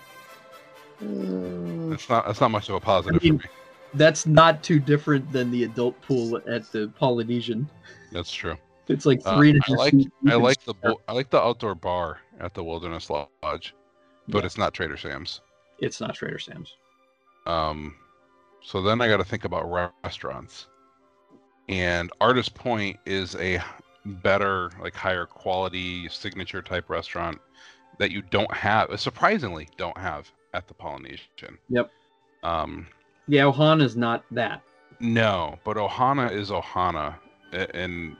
Mm, 1.02 1.92
It's 1.92 2.08
not. 2.08 2.28
It's 2.28 2.40
not 2.40 2.50
much 2.50 2.68
of 2.68 2.74
a 2.74 2.80
positive 2.80 3.22
mean- 3.22 3.38
for 3.38 3.44
me. 3.46 3.50
That's 3.94 4.24
not 4.26 4.62
too 4.62 4.78
different 4.80 5.30
than 5.32 5.50
the 5.50 5.64
adult 5.64 6.00
pool 6.00 6.40
at 6.48 6.72
the 6.72 6.88
Polynesian. 6.98 7.68
That's 8.10 8.32
true. 8.32 8.56
It's 8.88 9.04
like 9.04 9.20
Uh, 9.26 9.36
three 9.36 9.52
to 9.52 9.60
I 9.68 9.72
like. 9.74 9.94
I 10.28 10.34
like 10.34 10.64
the 10.64 10.72
bo- 10.74 11.00
I 11.08 11.12
like 11.12 11.28
the 11.28 11.40
outdoor 11.40 11.74
bar 11.74 12.18
at 12.40 12.54
the 12.54 12.64
Wilderness 12.64 13.10
Lodge, 13.10 13.74
but 14.28 14.38
Yeah. 14.40 14.46
it's 14.46 14.56
not 14.56 14.72
Trader 14.72 14.96
Sam's. 14.96 15.42
It's 15.78 16.00
not 16.00 16.14
Trader 16.14 16.38
Sam's. 16.38 16.74
Um, 17.46 17.94
so 18.62 18.80
then 18.80 19.00
I 19.02 19.08
got 19.08 19.18
to 19.18 19.24
think 19.24 19.44
about 19.44 19.70
restaurants. 20.02 20.68
And 21.68 22.10
Artist 22.20 22.54
Point 22.54 22.98
is 23.04 23.34
a 23.36 23.62
better, 24.04 24.70
like 24.80 24.94
higher 24.94 25.26
quality 25.26 26.08
signature 26.08 26.62
type 26.62 26.90
restaurant 26.90 27.40
that 27.98 28.10
you 28.10 28.22
don't 28.30 28.52
have, 28.52 28.98
surprisingly, 29.00 29.68
don't 29.76 29.96
have 29.98 30.30
at 30.54 30.66
the 30.68 30.74
Polynesian. 30.74 31.58
Yep. 31.68 31.90
Um, 32.42 32.86
Yeah, 33.28 33.42
Ohana 33.44 33.82
is 33.82 33.96
not 33.96 34.24
that. 34.32 34.62
no, 35.00 35.58
but 35.64 35.76
Ohana 35.76 36.30
is 36.32 36.50
Ohana, 36.50 37.14
and 37.52 38.16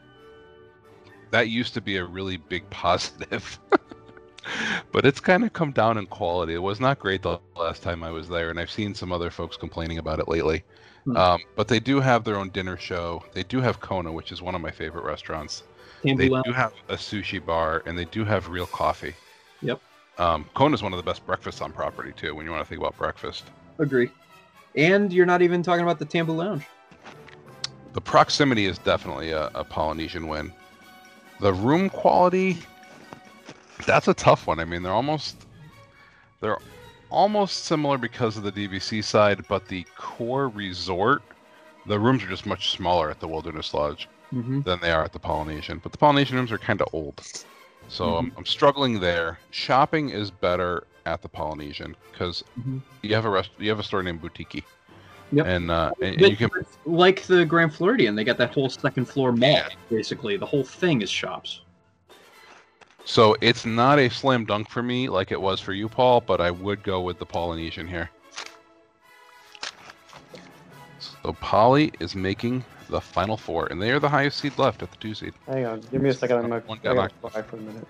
that 1.31 1.49
used 1.49 1.75
to 1.75 1.81
be 1.81 1.97
a 1.97 2.05
really 2.05 2.37
big 2.37 2.69
positive. 2.71 3.59
but 4.93 5.05
it's 5.07 5.21
kind 5.21 5.45
of 5.45 5.53
come 5.53 5.73
down 5.73 5.99
in 5.99 6.07
quality. 6.07 6.55
It 6.55 6.63
was 6.63 6.81
not 6.81 6.99
great 6.99 7.23
the 7.23 7.39
last 7.57 7.83
time 7.83 8.03
I 8.05 8.11
was 8.11 8.29
there, 8.29 8.51
and 8.51 8.61
I've 8.61 8.71
seen 8.71 8.95
some 8.95 9.13
other 9.13 9.31
folks 9.31 9.57
complaining 9.57 9.99
about 9.99 10.19
it 10.21 10.29
lately. 10.29 10.65
Hmm. 11.05 11.17
Um, 11.17 11.41
but 11.57 11.67
they 11.69 11.81
do 11.81 12.01
have 12.01 12.23
their 12.25 12.37
own 12.37 12.51
dinner 12.51 12.77
show. 12.77 13.25
They 13.33 13.43
do 13.43 13.61
have 13.61 13.81
Kona, 13.81 14.13
which 14.13 14.31
is 14.33 14.41
one 14.43 14.55
of 14.55 14.61
my 14.61 14.71
favorite 14.71 15.05
restaurants. 15.05 15.65
They 16.03 16.29
do 16.29 16.53
have 16.53 16.73
a 16.89 16.95
sushi 16.95 17.45
bar, 17.45 17.83
and 17.87 17.97
they 17.97 18.07
do 18.07 18.25
have 18.25 18.49
real 18.49 18.67
coffee. 18.67 19.15
Yep. 19.61 19.81
Um, 20.19 20.45
Kona 20.55 20.75
is 20.75 20.83
one 20.83 20.93
of 20.93 20.97
the 20.97 21.03
best 21.03 21.25
breakfasts 21.25 21.61
on 21.61 21.73
property 21.73 22.13
too. 22.17 22.35
When 22.35 22.45
you 22.45 22.53
want 22.53 22.63
to 22.63 22.69
think 22.69 22.81
about 22.81 22.97
breakfast, 22.99 23.45
Agree. 23.79 24.11
And 24.77 25.13
you're 25.13 25.27
not 25.27 25.43
even 25.43 25.63
talking 25.63 25.83
about 25.83 25.99
the 25.99 26.07
Tambu 26.07 26.35
Lounge. 26.37 26.65
the 27.93 28.01
proximity 28.01 28.67
is 28.67 28.79
definitely 28.79 29.31
a, 29.31 29.49
a 29.55 29.65
Polynesian 29.65 30.29
win. 30.29 30.53
The 31.41 31.53
room 31.53 31.89
quality, 31.91 32.59
that's 33.87 34.09
a 34.09 34.15
tough 34.15 34.47
one. 34.47 34.61
I 34.61 34.65
mean, 34.65 34.83
they're 34.83 34.93
almost 34.93 35.47
they're 36.41 36.59
almost 37.11 37.65
similar 37.65 37.99
because 37.99 38.37
of 38.37 38.43
the 38.43 38.53
DVC 38.53 39.05
side, 39.05 39.45
but 39.49 39.69
the 39.69 39.85
core 39.97 40.49
resort, 40.49 41.23
the 41.87 41.99
rooms 41.99 42.23
are 42.25 42.29
just 42.29 42.47
much 42.47 42.71
smaller 42.71 43.11
at 43.11 43.21
the 43.21 43.29
Wilderness 43.29 43.75
Lodge 43.75 44.09
Mm-hmm. 44.33 44.63
than 44.63 44.81
they 44.81 44.91
are 44.91 45.05
at 45.05 45.13
the 45.13 45.19
Polynesian. 45.19 45.79
But 45.83 45.93
the 45.93 45.99
Polynesian 45.99 46.37
rooms 46.37 46.51
are 46.53 46.59
kind 46.59 46.81
of 46.81 46.89
old, 46.95 47.21
so 47.89 48.17
I'm, 48.17 48.33
I'm 48.37 48.47
struggling 48.47 48.99
there. 48.99 49.39
Shopping 49.51 50.09
is 50.09 50.31
better 50.31 50.87
at 51.05 51.21
the 51.21 51.29
Polynesian 51.29 51.95
because 52.11 52.43
Mhm. 52.59 52.81
you 53.03 53.15
have 53.15 53.27
a 53.27 53.31
rest, 53.31 53.51
you 53.59 53.69
have 53.69 53.79
a 53.79 53.83
store 53.83 54.03
named 54.03 54.23
BouTiki, 54.23 54.63
Yep. 55.33 55.47
and, 55.47 55.71
uh, 55.71 55.91
and, 56.01 56.15
and 56.21 56.31
you 56.31 56.37
can 56.37 56.49
like 56.87 57.23
the 57.25 57.45
Grand 57.45 57.75
Floridian, 57.75 58.15
they 58.15 58.25
got 58.25 58.39
that 58.39 58.55
whole 58.55 58.71
second 58.71 59.07
floor 59.07 59.33
mall. 59.33 59.51
Yeah. 59.51 59.69
Basically, 59.91 60.37
the 60.39 60.47
whole 60.47 60.65
thing 60.65 61.03
is 61.03 61.11
shops. 61.11 61.61
So 63.05 63.37
it's 63.41 63.67
not 63.67 63.99
a 63.99 64.09
slam 64.09 64.45
dunk 64.45 64.71
for 64.71 64.83
me 64.83 65.09
like 65.09 65.33
it 65.33 65.41
was 65.41 65.61
for 65.61 65.73
you, 65.73 65.89
Paul, 65.89 66.21
but 66.21 66.41
I 66.41 66.51
would 66.51 66.83
go 66.85 67.01
with 67.01 67.19
the 67.19 67.27
Polynesian 67.27 67.87
here. 67.87 68.09
So 70.99 71.33
Poly 71.35 71.93
is 72.01 72.15
making 72.15 72.65
the 72.93 73.01
final 73.01 73.37
four, 73.37 73.67
and 73.67 73.83
they 73.83 73.91
are 73.91 73.99
the 73.99 74.09
highest 74.09 74.39
seed 74.39 74.57
left 74.59 74.83
at 74.83 74.91
the 74.91 74.97
two 74.99 75.15
seed. 75.15 75.35
Hang 75.47 75.67
on, 75.67 75.81
give 75.91 76.01
me 76.01 76.11
a 76.11 76.15
second. 76.15 76.37
I'm 76.37 76.43
gonna, 76.49 76.61
One 76.67 76.79
I 76.79 76.83
got 76.83 76.95
gotta 76.95 77.15
knocked. 77.23 77.35
cry 77.35 77.43
for 77.43 77.57
a 77.57 77.61
minute. 77.61 77.87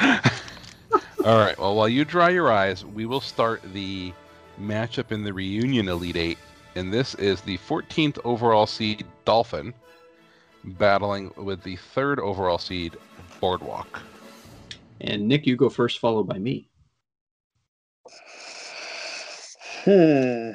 All 1.24 1.38
right. 1.38 1.56
Well, 1.58 1.76
while 1.76 1.88
you 1.88 2.04
dry 2.04 2.30
your 2.30 2.50
eyes, 2.50 2.84
we 2.84 3.06
will 3.06 3.20
start 3.20 3.62
the 3.72 4.12
matchup 4.60 5.12
in 5.12 5.22
the 5.22 5.32
reunion 5.32 5.88
Elite 5.88 6.16
Eight, 6.16 6.38
and 6.74 6.92
this 6.92 7.14
is 7.16 7.40
the 7.42 7.58
14th 7.58 8.18
overall 8.24 8.66
seed 8.66 9.04
Dolphin 9.24 9.72
battling 10.64 11.30
with 11.36 11.62
the 11.62 11.76
third 11.76 12.18
overall 12.20 12.58
seed 12.58 12.96
Boardwalk. 13.40 14.00
And 15.02 15.28
Nick, 15.28 15.46
you 15.46 15.56
go 15.56 15.68
first, 15.70 15.98
followed 15.98 16.26
by 16.26 16.38
me. 16.38 16.68
Hmm. 19.84 20.50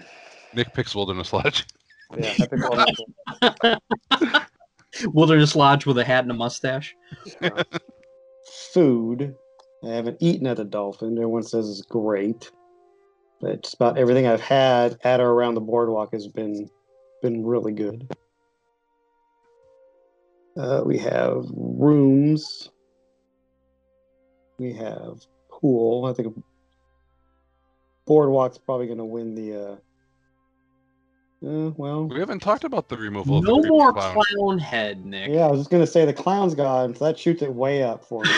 Nick 0.53 0.73
picks 0.73 0.93
Wilderness 0.95 1.33
Lodge. 1.33 1.65
Yeah, 2.17 2.33
I 2.39 2.45
think 2.45 3.79
I'll 4.41 4.51
Wilderness 5.07 5.55
Lodge 5.55 5.85
with 5.85 5.97
a 5.97 6.05
hat 6.05 6.23
and 6.23 6.31
a 6.31 6.35
mustache. 6.35 6.95
food. 8.73 9.35
I 9.83 9.89
haven't 9.89 10.17
eaten 10.19 10.47
at 10.47 10.59
a 10.59 10.63
dolphin. 10.63 11.17
Everyone 11.17 11.43
says 11.43 11.69
it's 11.69 11.81
great, 11.81 12.51
but 13.39 13.63
just 13.63 13.75
about 13.75 13.97
everything 13.97 14.27
I've 14.27 14.41
had 14.41 14.97
at 15.03 15.19
or 15.19 15.29
around 15.29 15.55
the 15.55 15.61
boardwalk 15.61 16.13
has 16.13 16.27
been 16.27 16.69
been 17.21 17.45
really 17.45 17.73
good. 17.73 18.13
Uh, 20.57 20.81
we 20.85 20.97
have 20.97 21.45
rooms. 21.53 22.69
We 24.57 24.73
have 24.73 25.19
pool. 25.49 26.05
I 26.05 26.13
think 26.13 26.35
boardwalk's 28.05 28.57
probably 28.57 28.87
going 28.87 28.99
to 28.99 29.05
win 29.05 29.35
the. 29.35 29.71
Uh, 29.71 29.75
uh, 31.45 31.71
well, 31.75 32.05
We 32.05 32.19
haven't 32.19 32.39
talked 32.41 32.63
about 32.63 32.89
the 32.89 32.97
removal 32.97 33.37
of 33.39 33.45
No 33.45 33.61
the 33.61 33.67
more 33.67 33.93
clown. 33.93 34.17
clown 34.37 34.57
head, 34.59 35.05
Nick. 35.05 35.29
yeah, 35.31 35.45
I 35.45 35.51
was 35.51 35.59
just 35.61 35.69
going 35.69 35.83
to 35.83 35.91
say 35.91 36.05
the 36.05 36.13
clown's 36.13 36.55
gone, 36.55 36.95
so 36.95 37.05
that 37.05 37.19
shoots 37.19 37.41
it 37.41 37.53
way 37.53 37.83
up 37.83 38.03
for 38.05 38.23
me. 38.23 38.31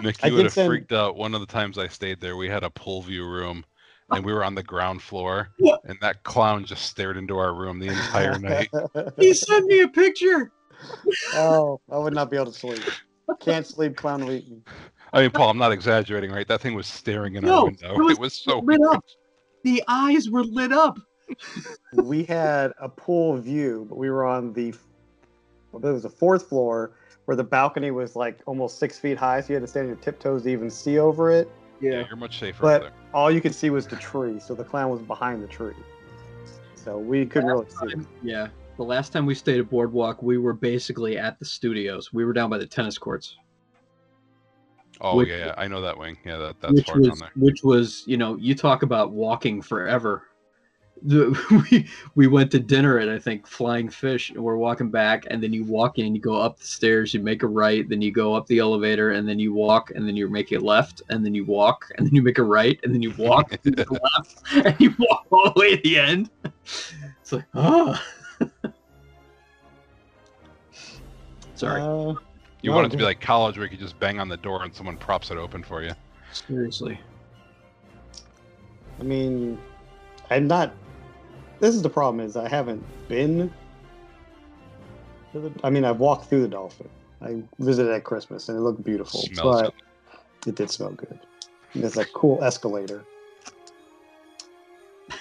Nick, 0.00 0.24
you 0.24 0.34
would 0.34 0.44
have 0.44 0.52
send- 0.52 0.68
freaked 0.70 0.92
out. 0.92 1.16
One 1.16 1.34
of 1.34 1.40
the 1.40 1.46
times 1.46 1.78
I 1.78 1.88
stayed 1.88 2.20
there, 2.20 2.36
we 2.36 2.48
had 2.48 2.62
a 2.62 2.70
pool 2.70 3.02
view 3.02 3.26
room, 3.26 3.64
and 4.10 4.24
we 4.24 4.32
were 4.32 4.44
on 4.44 4.54
the 4.54 4.62
ground 4.62 5.02
floor, 5.02 5.48
and 5.84 5.98
that 6.00 6.22
clown 6.22 6.64
just 6.64 6.84
stared 6.86 7.16
into 7.16 7.36
our 7.38 7.54
room 7.54 7.78
the 7.78 7.88
entire 7.88 8.38
night. 8.40 8.68
he 9.18 9.34
sent 9.34 9.66
me 9.66 9.80
a 9.80 9.88
picture. 9.88 10.52
oh, 11.34 11.80
I 11.90 11.98
would 11.98 12.14
not 12.14 12.30
be 12.30 12.36
able 12.36 12.52
to 12.52 12.58
sleep. 12.58 12.84
Can't 13.40 13.66
sleep, 13.66 13.96
clown 13.96 14.24
will. 14.26 14.40
I 15.12 15.22
mean, 15.22 15.30
Paul, 15.30 15.50
I'm 15.50 15.58
not 15.58 15.72
exaggerating, 15.72 16.30
right? 16.30 16.46
That 16.46 16.60
thing 16.60 16.74
was 16.74 16.86
staring 16.86 17.34
in 17.36 17.44
No, 17.44 17.58
our 17.60 17.64
window. 17.64 17.94
it 17.94 18.02
was 18.02 18.12
It 18.16 18.20
was 18.20 18.34
so 18.34 18.58
lit 18.58 18.78
weird. 18.80 18.94
up. 18.94 19.04
The 19.62 19.82
eyes 19.88 20.30
were 20.30 20.44
lit 20.44 20.72
up. 20.72 20.98
we 21.92 22.24
had 22.24 22.72
a 22.80 22.88
pool 22.88 23.36
view, 23.36 23.86
but 23.88 23.98
we 23.98 24.08
were 24.10 24.24
on 24.24 24.52
the 24.52 24.74
well, 25.72 25.80
there 25.80 25.92
was 25.92 26.02
the 26.04 26.08
fourth 26.10 26.48
floor 26.48 26.92
where 27.26 27.36
the 27.36 27.44
balcony 27.44 27.90
was 27.90 28.16
like 28.16 28.40
almost 28.46 28.78
six 28.78 28.98
feet 28.98 29.18
high, 29.18 29.40
so 29.42 29.48
you 29.48 29.54
had 29.56 29.60
to 29.62 29.66
stand 29.66 29.84
on 29.84 29.88
your 29.88 29.98
tiptoes 29.98 30.44
to 30.44 30.48
even 30.48 30.70
see 30.70 30.98
over 30.98 31.30
it. 31.30 31.50
Yeah, 31.80 32.04
you're 32.08 32.16
much 32.16 32.38
safer 32.40 32.62
But- 32.62 32.82
there. 32.82 32.92
All 33.14 33.30
you 33.30 33.40
could 33.40 33.54
see 33.54 33.70
was 33.70 33.86
the 33.86 33.96
tree, 33.96 34.38
so 34.40 34.54
the 34.54 34.64
clown 34.64 34.90
was 34.90 35.00
behind 35.02 35.42
the 35.42 35.46
tree. 35.46 35.74
So 36.74 36.98
we 36.98 37.26
couldn't 37.26 37.48
really 37.48 37.68
see 37.68 37.98
it. 37.98 38.06
Yeah. 38.22 38.48
The 38.76 38.84
last 38.84 39.12
time 39.12 39.26
we 39.26 39.34
stayed 39.34 39.58
at 39.60 39.68
Boardwalk, 39.68 40.22
we 40.22 40.38
were 40.38 40.52
basically 40.52 41.18
at 41.18 41.38
the 41.38 41.44
studios. 41.44 42.12
We 42.12 42.24
were 42.24 42.32
down 42.32 42.48
by 42.48 42.58
the 42.58 42.66
tennis 42.66 42.96
courts, 42.96 43.36
Oh 45.00 45.16
which- 45.16 45.28
yeah, 45.28 45.46
yeah, 45.46 45.54
I 45.56 45.68
know 45.68 45.80
that 45.80 45.96
wing. 45.96 46.18
Yeah, 46.24 46.36
that, 46.38 46.60
that's 46.60 46.74
which 46.74 46.86
far 46.86 46.98
was 46.98 47.08
down 47.08 47.18
there. 47.18 47.30
which 47.36 47.62
was 47.62 48.04
you 48.06 48.16
know 48.16 48.36
you 48.36 48.54
talk 48.54 48.82
about 48.82 49.12
walking 49.12 49.62
forever. 49.62 50.24
The, 51.02 51.30
we 51.70 51.88
we 52.16 52.26
went 52.26 52.50
to 52.50 52.58
dinner 52.58 52.98
at 52.98 53.08
I 53.08 53.20
think 53.20 53.46
Flying 53.46 53.88
Fish, 53.88 54.30
and 54.30 54.42
we're 54.42 54.56
walking 54.56 54.90
back, 54.90 55.26
and 55.30 55.40
then 55.40 55.52
you 55.52 55.64
walk 55.64 55.98
in, 55.98 56.14
you 56.14 56.20
go 56.20 56.34
up 56.34 56.58
the 56.58 56.66
stairs, 56.66 57.14
you 57.14 57.20
make 57.20 57.44
a 57.44 57.46
right, 57.46 57.88
then 57.88 58.02
you 58.02 58.10
go 58.10 58.34
up 58.34 58.48
the 58.48 58.58
elevator, 58.58 59.12
and 59.12 59.28
then 59.28 59.38
you 59.38 59.52
walk, 59.52 59.92
and 59.92 60.08
then 60.08 60.16
you 60.16 60.28
make 60.28 60.50
a 60.50 60.58
left, 60.58 61.02
and 61.10 61.24
then 61.24 61.34
you 61.34 61.44
walk, 61.44 61.84
and 61.96 62.06
then 62.06 62.14
you 62.14 62.22
make 62.22 62.38
a 62.38 62.42
right, 62.42 62.80
and 62.82 62.92
then 62.92 63.00
you 63.00 63.14
walk, 63.16 63.52
and 63.52 63.78
you 63.78 63.84
left, 64.16 64.42
and 64.66 64.80
you 64.80 64.92
walk 64.98 65.26
all 65.30 65.52
the 65.52 65.60
way 65.60 65.76
to 65.76 65.82
the 65.82 65.98
end. 65.98 66.30
It's 67.20 67.32
like, 67.32 67.44
oh. 67.54 68.00
Sorry, 71.54 71.80
Uh, 71.80 72.14
You 72.62 72.70
No, 72.70 72.76
want 72.76 72.86
it 72.88 72.90
to 72.90 72.96
be 72.96 73.04
like 73.04 73.20
college 73.20 73.56
where 73.56 73.64
you 73.66 73.70
could 73.70 73.78
just 73.78 73.98
bang 74.00 74.18
on 74.18 74.28
the 74.28 74.36
door 74.36 74.64
and 74.64 74.74
someone 74.74 74.96
props 74.96 75.30
it 75.30 75.38
open 75.38 75.62
for 75.62 75.82
you. 75.82 75.92
seriously. 76.32 76.98
I 78.98 79.02
mean, 79.04 79.58
I'm 80.30 80.48
not. 80.48 80.74
This 81.60 81.74
is 81.74 81.82
the 81.82 81.90
problem: 81.90 82.24
is 82.24 82.36
I 82.36 82.48
haven't 82.48 82.84
been. 83.08 83.52
to 85.32 85.40
the- 85.40 85.52
I 85.62 85.70
mean, 85.70 85.84
I've 85.84 85.98
walked 86.00 86.28
through 86.28 86.42
the 86.42 86.48
dolphin. 86.48 86.88
I 87.22 87.42
visited 87.58 87.92
at 87.92 88.02
Christmas, 88.04 88.48
and 88.48 88.58
it 88.58 88.60
looked 88.60 88.82
beautiful. 88.82 89.20
Smells 89.20 89.62
but 89.62 89.74
it 90.46 90.54
did 90.56 90.70
smell 90.70 90.90
good. 90.90 91.18
And 91.74 91.82
There's 91.82 91.96
a 91.96 92.04
cool 92.06 92.42
escalator. 92.42 93.04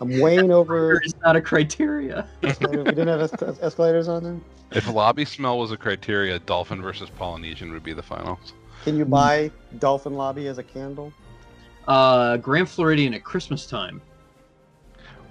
I'm 0.00 0.18
weighing 0.20 0.50
over. 0.50 0.94
It's 0.94 1.14
not 1.24 1.36
a 1.36 1.40
criteria. 1.40 2.26
escalators. 2.42 2.84
We 2.86 2.90
didn't 2.94 3.08
have 3.08 3.20
es- 3.20 3.58
escalators 3.62 4.08
on 4.08 4.24
there. 4.24 4.40
If 4.74 4.88
lobby 4.88 5.24
smell 5.24 5.58
was 5.58 5.70
a 5.72 5.76
criteria, 5.76 6.38
Dolphin 6.38 6.80
versus 6.82 7.10
Polynesian 7.10 7.72
would 7.72 7.82
be 7.82 7.92
the 7.92 8.02
finals. 8.02 8.54
Can 8.84 8.96
you 8.96 9.04
buy 9.04 9.50
Dolphin 9.78 10.14
Lobby 10.14 10.46
as 10.48 10.58
a 10.58 10.62
candle? 10.62 11.12
Uh, 11.86 12.36
Grand 12.38 12.68
Floridian 12.68 13.14
at 13.14 13.22
Christmas 13.24 13.66
time. 13.66 14.00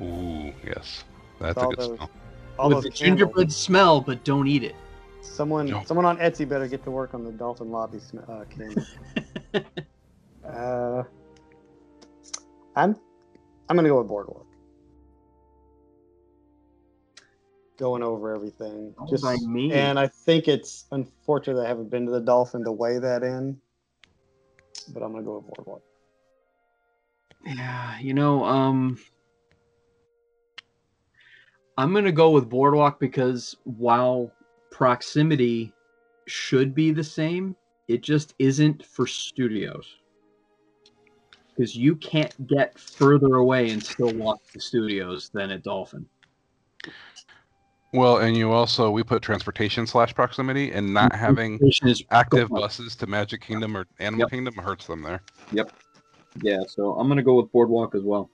Ooh, 0.01 0.53
yes, 0.65 1.03
that's 1.39 1.57
a 1.57 1.61
all 1.61 1.69
good 1.71 1.79
those- 1.79 1.95
smell. 1.97 2.09
All 2.59 2.67
with 2.69 2.75
those 2.77 2.83
the 2.83 2.89
candles. 2.91 2.99
gingerbread 3.19 3.51
smell, 3.51 4.01
but 4.01 4.23
don't 4.23 4.47
eat 4.47 4.63
it. 4.63 4.75
Someone, 5.21 5.65
No. 5.67 5.83
someone 5.85 6.05
on 6.05 6.17
Etsy 6.17 6.47
better 6.47 6.67
get 6.67 6.83
to 6.83 6.91
work 6.91 7.13
on 7.13 7.23
the 7.23 7.31
Dolphin 7.31 7.71
Lobby 7.71 7.99
sm- 7.99 8.19
uh, 8.27 8.43
candle. 8.49 8.83
uh, 10.45 11.03
I'm, 12.75 12.95
I'm 13.69 13.75
gonna 13.75 13.87
go 13.89 13.99
with 13.99 14.07
Boardwalk. 14.07 14.45
Going 17.81 18.03
over 18.03 18.33
everything. 18.33 18.93
Oh, 18.99 19.07
Just 19.09 19.23
by 19.23 19.35
me. 19.37 19.73
and 19.73 19.99
I 19.99 20.07
think 20.07 20.47
it's 20.47 20.85
unfortunate 20.91 21.55
that 21.55 21.65
I 21.65 21.67
haven't 21.67 21.89
been 21.89 22.05
to 22.05 22.11
the 22.11 22.21
Dolphin 22.21 22.63
to 22.63 22.71
weigh 22.71 22.99
that 22.99 23.23
in. 23.23 23.59
But 24.93 25.01
I'm 25.03 25.11
gonna 25.11 25.23
go 25.23 25.37
with 25.39 25.47
Boardwalk. 25.47 25.81
Yeah, 27.43 27.99
you 27.99 28.13
know, 28.13 28.45
um 28.45 28.99
I'm 31.77 31.93
going 31.93 32.05
to 32.05 32.11
go 32.11 32.29
with 32.29 32.49
Boardwalk 32.49 32.99
because 32.99 33.55
while 33.63 34.31
proximity 34.69 35.73
should 36.27 36.75
be 36.75 36.91
the 36.91 37.03
same, 37.03 37.55
it 37.87 38.03
just 38.03 38.35
isn't 38.37 38.85
for 38.85 39.07
studios. 39.07 39.87
Because 41.49 41.75
you 41.75 41.95
can't 41.95 42.45
get 42.45 42.77
further 42.77 43.35
away 43.35 43.71
and 43.71 43.81
still 43.81 44.13
walk 44.13 44.39
to 44.53 44.59
studios 44.59 45.31
than 45.33 45.49
at 45.49 45.63
Dolphin. 45.63 46.05
Well, 47.93 48.17
and 48.17 48.37
you 48.37 48.51
also 48.51 48.89
we 48.89 49.03
put 49.03 49.21
transportation 49.21 49.85
slash 49.85 50.15
proximity, 50.15 50.71
and 50.71 50.93
not 50.93 51.13
having 51.13 51.59
active 52.09 52.49
buses 52.49 52.95
to 52.97 53.07
Magic 53.07 53.41
Kingdom 53.41 53.75
or 53.75 53.85
Animal 53.99 54.21
Yep. 54.21 54.29
Kingdom 54.29 54.53
hurts 54.55 54.87
them 54.87 55.01
there. 55.01 55.21
Yep. 55.51 55.73
Yeah, 56.41 56.61
so 56.67 56.93
I'm 56.93 57.07
going 57.07 57.17
to 57.17 57.23
go 57.23 57.35
with 57.35 57.51
Boardwalk 57.51 57.93
as 57.93 58.03
well. 58.03 58.29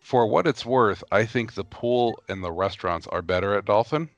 For 0.00 0.26
what 0.26 0.46
it's 0.46 0.66
worth, 0.66 1.04
I 1.12 1.24
think 1.24 1.54
the 1.54 1.64
pool 1.64 2.20
and 2.28 2.42
the 2.42 2.50
restaurants 2.50 3.06
are 3.06 3.22
better 3.22 3.54
at 3.54 3.64
Dolphin. 3.64 4.08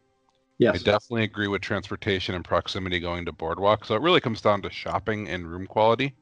Yes. 0.57 0.75
I 0.75 0.79
definitely 0.79 1.25
agree 1.25 1.49
with 1.49 1.63
transportation 1.63 2.35
and 2.35 2.45
proximity 2.45 3.01
going 3.01 3.25
to 3.27 3.33
Boardwalk. 3.33 3.85
So 3.85 3.95
it 3.95 4.03
really 4.03 4.21
comes 4.21 4.41
down 4.41 4.63
to 4.63 4.71
shopping 4.71 5.29
and 5.29 5.47
room 5.47 5.67
quality. 5.67 6.15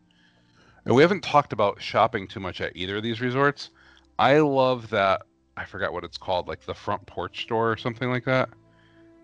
And 0.85 0.95
we 0.95 1.03
haven't 1.03 1.23
talked 1.23 1.53
about 1.53 1.83
shopping 1.83 2.27
too 2.27 2.41
much 2.41 2.61
at 2.61 2.75
either 2.75 2.97
of 2.97 3.03
these 3.03 3.21
resorts. 3.21 3.71
I 4.19 4.39
love 4.39 4.91
that 4.91 5.23
I 5.59 5.65
forgot 5.65 5.93
what 5.93 6.05
it's 6.05 6.19
called, 6.19 6.49
like 6.49 6.65
the 6.65 6.75
front 6.75 7.05
porch 7.07 7.43
store 7.43 7.73
or 7.73 7.77
something 7.77 8.11
like 8.11 8.25
that. 8.25 8.49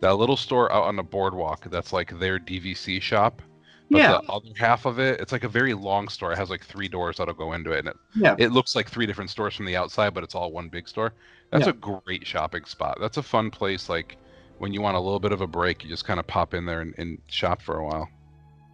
That 0.01 0.15
little 0.17 0.37
store 0.37 0.71
out 0.73 0.85
on 0.85 0.97
the 0.97 1.03
boardwalk 1.03 1.71
that's 1.71 1.93
like 1.93 2.19
their 2.19 2.39
DVC 2.39 3.01
shop. 3.01 3.41
But 3.91 3.99
yeah. 3.99 4.13
the 4.13 4.33
other 4.33 4.49
half 4.57 4.87
of 4.87 4.99
it, 4.99 5.21
it's 5.21 5.31
like 5.31 5.45
a 5.45 5.49
very 5.49 5.75
long 5.75 6.09
store. 6.09 6.33
It 6.33 6.39
has 6.39 6.51
like 6.51 6.65
three 6.65 6.89
doors 6.89 7.19
that'll 7.19 7.35
go 7.35 7.53
into 7.53 7.73
it, 7.73 7.81
and 7.81 7.89
it, 7.89 7.97
Yeah. 8.17 8.35
it 8.39 8.51
looks 8.51 8.75
like 8.75 8.89
three 8.89 9.07
different 9.07 9.31
stores 9.31 9.55
from 9.55 9.67
the 9.67 9.77
outside, 9.77 10.15
but 10.15 10.25
it's 10.25 10.35
all 10.35 10.51
one 10.53 10.69
big 10.69 10.89
store. 10.89 11.13
That's 11.51 11.67
Yeah. 11.67 11.71
a 11.71 12.01
great 12.03 12.27
shopping 12.27 12.65
spot. 12.65 12.99
That's 13.01 13.19
a 13.19 13.23
fun 13.23 13.51
place. 13.51 13.89
Like 13.89 14.17
when 14.59 14.73
you 14.73 14.81
want 14.81 14.97
a 14.97 15.01
little 15.01 15.21
bit 15.21 15.33
of 15.33 15.43
a 15.43 15.47
break, 15.47 15.85
you 15.85 15.91
just 15.91 16.05
kind 16.07 16.19
of 16.19 16.27
pop 16.27 16.55
in 16.55 16.65
there 16.65 16.81
and, 16.81 16.95
and 16.99 17.19
shop 17.29 17.61
for 17.63 17.79
a 17.79 17.85
while. 17.85 18.09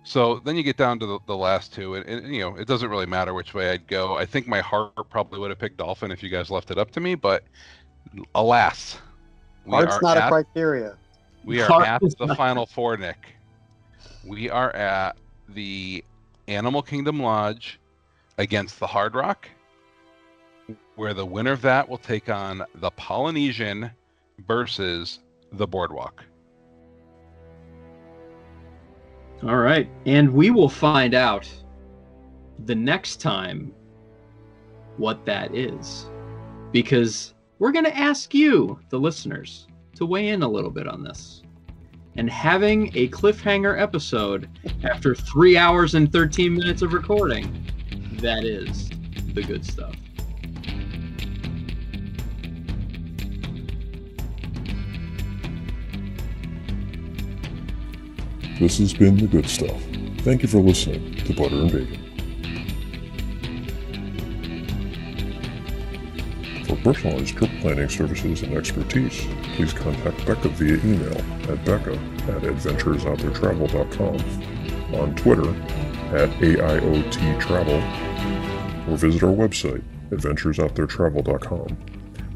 So 0.03 0.41
then 0.45 0.57
you 0.57 0.63
get 0.63 0.77
down 0.77 0.99
to 1.01 1.07
the, 1.07 1.19
the 1.27 1.37
last 1.37 1.73
two, 1.75 1.95
and, 1.95 2.07
and 2.07 2.35
you 2.35 2.41
know 2.41 2.57
it 2.57 2.67
doesn't 2.67 2.89
really 2.89 3.07
matter 3.07 3.35
which 3.35 3.55
way 3.55 3.71
I'd 3.71 3.87
go. 3.87 4.17
I 4.17 4.25
think 4.25 4.49
my 4.49 4.61
heart 4.61 4.93
probably 5.11 5.39
would 5.39 5.51
have 5.51 5.59
picked 5.59 5.77
Dolphin 5.77 6.11
if 6.11 6.23
you 6.23 6.29
guys 6.31 6.51
left 6.51 6.71
it 6.71 6.79
up 6.79 6.91
to 6.93 7.01
me, 7.01 7.15
but 7.15 7.45
alas, 8.35 8.99
we 9.67 9.73
Heart's 9.73 10.01
not 10.03 10.17
at 10.17 10.29
a 10.29 10.31
criteria. 10.31 10.97
we 11.45 11.61
are 11.61 11.67
Heart 11.67 11.87
at 11.87 12.01
the 12.19 12.27
not- 12.27 12.37
final 12.37 12.67
four, 12.67 12.97
Nick. 12.97 13.19
We 14.25 14.51
are 14.51 14.75
at 14.75 15.17
the 15.51 16.05
Animal 16.49 16.83
Kingdom 16.83 17.21
Lodge 17.21 17.79
against 18.39 18.81
the 18.81 18.87
Hard 18.87 19.15
Rock, 19.15 19.49
where 20.97 21.15
the 21.15 21.27
winner 21.27 21.53
of 21.53 21.63
that 21.63 21.89
will 21.89 21.99
take 21.99 22.29
on 22.29 22.65
the 22.77 22.91
Polynesian 22.93 23.91
versus 24.47 25.21
the 25.53 25.67
Boardwalk. 25.67 26.25
All 29.43 29.57
right. 29.57 29.89
And 30.07 30.31
we 30.33 30.51
will 30.51 30.69
find 30.69 31.15
out 31.15 31.51
the 32.67 32.75
next 32.75 33.21
time 33.21 33.73
what 34.97 35.25
that 35.25 35.55
is. 35.55 36.11
Because 36.73 37.35
we're 37.59 37.73
going 37.73 37.87
to 37.87 37.97
ask 37.97 38.35
you, 38.35 38.79
the 38.91 38.99
listeners, 38.99 39.67
to 39.97 40.07
weigh 40.07 40.29
in 40.29 40.43
a 40.43 40.49
little 40.49 40.71
bit 40.71 40.87
on 40.87 41.03
this. 41.03 41.43
And 42.17 42.29
having 42.29 42.91
a 42.97 43.09
cliffhanger 43.09 43.81
episode 43.81 44.49
after 44.85 45.15
three 45.15 45.57
hours 45.57 45.95
and 45.95 46.13
13 46.13 46.55
minutes 46.55 46.83
of 46.83 46.93
recording, 46.93 47.65
that 48.21 48.45
is 48.45 48.91
the 49.35 49.43
good 49.43 49.65
stuff. 49.65 49.95
This 58.61 58.77
has 58.77 58.93
been 58.93 59.17
The 59.17 59.27
Good 59.27 59.49
Stuff. 59.49 59.83
Thank 60.19 60.43
you 60.43 60.49
for 60.49 60.59
listening 60.59 61.15
to 61.15 61.33
Butter 61.33 61.63
and 61.63 61.73
Bacon. 61.73 61.97
For 66.67 66.77
personalized 66.77 67.39
trip 67.39 67.51
planning 67.63 67.89
services 67.89 68.43
and 68.43 68.55
expertise, 68.55 69.27
please 69.55 69.73
contact 69.73 70.27
Becca 70.27 70.51
via 70.51 70.75
email 70.75 71.17
at 71.51 71.65
becca 71.65 71.95
at 71.95 72.43
adventuresouttheretravel.com, 72.43 75.01
on 75.01 75.15
Twitter 75.15 75.49
at 76.15 76.29
AIOTtravel, 76.41 77.81
or 78.91 78.97
visit 78.99 79.23
our 79.23 79.33
website, 79.33 79.83
adventuresouttheretravel.com, 80.11 81.69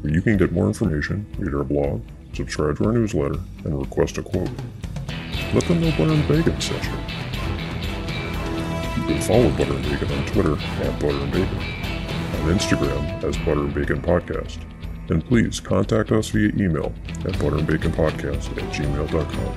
where 0.01 0.11
you 0.11 0.23
can 0.23 0.37
get 0.37 0.51
more 0.51 0.65
information, 0.65 1.27
read 1.37 1.53
our 1.53 1.63
blog, 1.63 2.01
subscribe 2.33 2.79
to 2.79 2.85
our 2.85 2.93
newsletter, 2.93 3.39
and 3.63 3.79
request 3.79 4.17
a 4.17 4.23
quote. 4.23 4.49
Let 5.55 5.63
them 5.69 5.79
know 5.79 5.91
Butter 5.91 6.11
and 6.11 6.27
Bacon 6.27 6.53
you. 6.59 6.75
You 8.97 9.07
can 9.07 9.21
follow 9.21 9.49
Butter 9.51 9.73
and 9.73 9.83
Bacon 9.85 10.11
on 10.11 10.25
Twitter 10.25 10.57
at 10.83 10.99
Butter 10.99 11.17
and 11.17 11.31
Bacon, 11.31 11.57
on 11.57 12.51
Instagram 12.51 13.23
as 13.23 13.37
Butter 13.37 13.61
and 13.61 13.73
Bacon 13.73 14.01
Podcast, 14.01 14.57
and 15.09 15.25
please 15.25 15.61
contact 15.61 16.11
us 16.11 16.27
via 16.27 16.49
email 16.49 16.91
at 17.19 17.35
butterandbaconpodcast 17.35 18.51
at 18.51 18.73
gmail.com. 18.73 19.55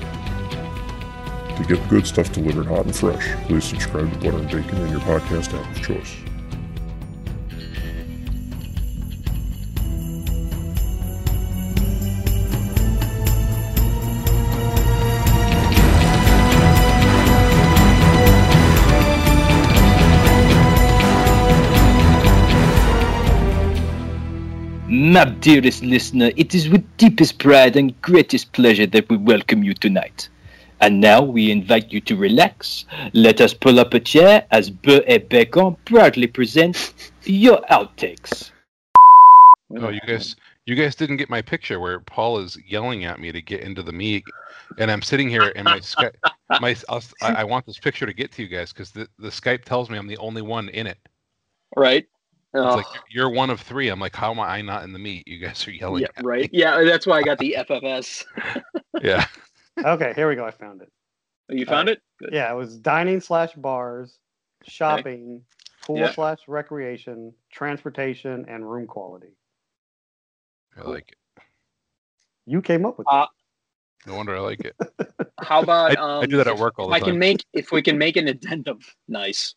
To 1.57 1.65
get 1.65 1.83
the 1.83 1.89
good 1.89 2.07
stuff 2.07 2.33
delivered 2.33 2.67
hot 2.67 2.85
and 2.85 2.95
fresh, 2.95 3.35
please 3.49 3.65
subscribe 3.65 4.13
to 4.13 4.19
Butter 4.21 4.39
and 4.39 4.49
Bacon 4.49 4.81
in 4.81 4.91
your 4.91 5.01
podcast 5.01 5.53
app 5.53 5.69
of 5.77 5.83
choice. 5.83 6.28
My 25.19 25.25
dearest 25.25 25.83
listener, 25.83 26.31
it 26.37 26.55
is 26.55 26.69
with 26.69 26.85
deepest 26.97 27.41
pride 27.41 27.75
and 27.75 28.01
greatest 28.03 28.53
pleasure 28.53 28.87
that 28.87 29.09
we 29.09 29.17
welcome 29.17 29.65
you 29.65 29.75
tonight. 29.75 30.29
And 30.81 31.01
now 31.01 31.23
we 31.23 31.51
invite 31.51 31.93
you 31.93 32.01
to 32.03 32.15
relax. 32.15 32.85
Let 33.15 33.41
us 33.41 33.53
pull 33.53 33.81
up 33.81 33.95
a 33.95 33.99
chair 33.99 34.47
as 34.53 34.71
Beux 34.71 35.03
et 35.09 35.29
Bacon 35.29 35.77
proudly 35.87 36.29
present 36.29 36.95
your 37.25 37.61
outtakes. 37.63 38.53
Oh, 39.81 39.89
you 39.89 39.99
guys, 40.07 40.37
you 40.67 40.77
guys 40.77 40.95
didn't 40.95 41.17
get 41.17 41.29
my 41.29 41.43
picture 41.43 41.81
where 41.81 41.99
Paul 41.99 42.39
is 42.39 42.57
yelling 42.65 43.05
at 43.05 43.19
me 43.19 43.33
to 43.33 43.43
get 43.43 43.63
into 43.63 43.83
the 43.83 43.93
meet, 43.93 44.23
and 44.79 44.89
I'm 44.89 45.03
sitting 45.03 45.29
here 45.29 45.53
and 45.57 45.65
my 45.65 45.81
Skype, 45.81 46.15
my 46.61 46.77
I'll- 46.89 47.03
I, 47.23 47.41
I 47.41 47.43
want 47.43 47.67
this 47.67 47.79
picture 47.79 48.07
to 48.07 48.13
get 48.13 48.31
to 48.35 48.43
you 48.45 48.49
guys 48.49 48.73
because 48.73 48.93
the, 48.93 49.09
the 49.19 49.31
Skype 49.31 49.65
tells 49.65 49.91
me 49.91 49.99
I'm 49.99 50.07
the 50.07 50.19
only 50.19 50.43
one 50.43 50.69
in 50.69 50.87
it. 50.87 50.99
right? 51.75 52.07
It's 52.55 52.65
Oh, 52.65 52.77
like 52.77 52.87
you're 53.11 53.29
one 53.31 53.51
of 53.51 53.61
three. 53.61 53.89
I'm 53.89 54.01
like, 54.01 54.17
how 54.17 54.31
am 54.31 54.41
I 54.41 54.63
not 54.63 54.83
in 54.85 54.93
the 54.93 54.99
meet? 54.99 55.29
You 55.29 55.39
guys 55.39 55.67
are 55.69 55.71
yelling. 55.71 56.03
yeah, 56.03 56.09
at 56.17 56.25
right. 56.25 56.49
Yeah, 56.53 56.83
that's 56.83 57.07
why 57.07 57.19
I 57.19 57.23
got 57.23 57.39
the 57.39 57.57
FFS. 57.59 58.25
Yeah. 59.03 59.27
Okay, 59.85 60.13
here 60.17 60.29
we 60.29 60.35
go. 60.35 60.45
I 60.45 60.51
found 60.51 60.83
it. 60.83 60.91
Oh, 61.51 61.55
You 61.55 61.65
found 61.65 61.89
it? 61.89 62.01
Good. 62.19 62.31
Yeah, 62.33 62.51
it 62.51 62.57
was 62.57 62.79
dining 62.79 63.21
slash 63.21 63.53
bars, 63.55 64.19
shopping, 64.67 65.43
pool 65.83 65.99
Yeah. 65.99 66.11
slash 66.11 66.39
recreation, 66.49 67.33
transportation, 67.53 68.45
and 68.49 68.69
room 68.69 68.89
quality. 68.89 69.37
I 70.77 70.89
like 70.89 71.13
it. 71.13 71.43
You 72.47 72.61
came 72.61 72.85
up 72.87 72.99
with 72.99 73.07
Uh, 73.09 73.27
No 74.07 74.17
wonder 74.17 74.35
I 74.35 74.41
like 74.41 74.65
it. 74.65 74.75
How 75.41 75.61
about 75.61 75.93
I, 75.93 75.95
um, 76.01 76.23
I 76.25 76.27
do 76.27 76.39
that 76.39 76.49
at 76.49 76.59
work 76.59 76.79
all 76.79 76.89
the 76.89 76.95
I 76.95 77.01
can 77.01 77.19
make 77.19 77.45
if 77.53 77.71
we 77.71 77.83
can 77.83 77.99
make 77.99 78.17
an 78.17 78.27
addendum, 78.27 78.81
nice. 79.07 79.55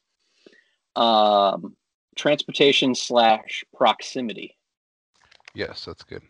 Um, 0.95 1.75
transportation 2.15 2.95
slash 2.95 3.63
proximity. 3.75 4.55
Yes, 5.53 5.85
that's 5.85 6.03
good. 6.03 6.21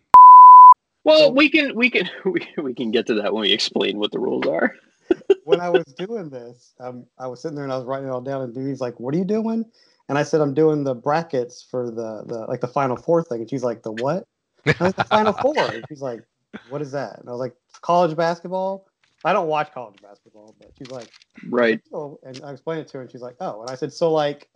Well, 1.04 1.28
So- 1.28 1.30
we 1.30 1.48
can 1.48 1.74
we 1.74 1.90
can 1.90 2.08
we, 2.24 2.46
we 2.62 2.74
can 2.74 2.90
get 2.90 3.06
to 3.08 3.14
that 3.14 3.32
when 3.32 3.42
we 3.42 3.52
explain 3.52 3.98
what 3.98 4.12
the 4.12 4.18
rules 4.18 4.46
are. 4.46 4.74
when 5.44 5.60
I 5.60 5.68
was 5.68 5.84
doing 5.98 6.30
this, 6.30 6.72
um, 6.80 7.06
I 7.18 7.26
was 7.26 7.42
sitting 7.42 7.54
there 7.54 7.64
and 7.64 7.72
I 7.72 7.76
was 7.76 7.84
writing 7.84 8.08
it 8.08 8.12
all 8.12 8.20
down, 8.20 8.42
and 8.42 8.54
Dewey's 8.54 8.80
like, 8.80 8.98
"What 9.00 9.14
are 9.14 9.18
you 9.18 9.24
doing?" 9.24 9.64
And 10.08 10.16
I 10.16 10.22
said, 10.22 10.40
"I'm 10.40 10.54
doing 10.54 10.84
the 10.84 10.94
brackets 10.94 11.62
for 11.70 11.90
the 11.90 12.24
the 12.26 12.46
like 12.48 12.60
the 12.60 12.68
final 12.68 12.96
four 12.96 13.22
thing." 13.22 13.40
And 13.40 13.50
she's 13.50 13.64
like, 13.64 13.82
"The 13.82 13.92
what?" 13.92 14.26
And 14.64 14.76
I 14.80 14.84
was 14.84 14.96
like, 14.96 14.96
"The 14.96 15.04
final 15.04 15.32
four. 15.42 15.54
And 15.58 15.84
she's 15.88 16.00
like, 16.00 16.22
"What 16.70 16.80
is 16.82 16.92
that?" 16.92 17.18
And 17.18 17.28
I 17.28 17.32
was 17.32 17.40
like, 17.40 17.54
"College 17.82 18.16
basketball." 18.16 18.86
I 19.24 19.32
don't 19.32 19.46
watch 19.46 19.70
college 19.72 20.00
basketball, 20.02 20.54
but 20.60 20.70
she's 20.78 20.90
like, 20.90 21.08
Right. 21.48 21.80
"Oh," 21.92 22.18
and 22.24 22.40
I 22.44 22.52
explained 22.52 22.80
it 22.80 22.88
to 22.88 22.98
her, 22.98 23.02
and 23.02 23.10
she's 23.10 23.22
like, 23.22 23.36
"Oh." 23.40 23.60
And 23.60 23.70
I 23.70 23.74
said, 23.74 23.92
"So 23.92 24.10
like, 24.10 24.48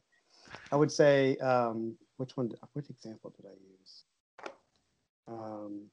I 0.73 0.77
would 0.77 0.91
say, 0.91 1.37
um, 1.39 1.97
which 2.17 2.37
one? 2.37 2.51
Which 2.73 2.91
example 2.91 3.33
did 3.37 3.47
I 3.47 3.55
use?" 3.55 4.05
Um, 5.29 5.87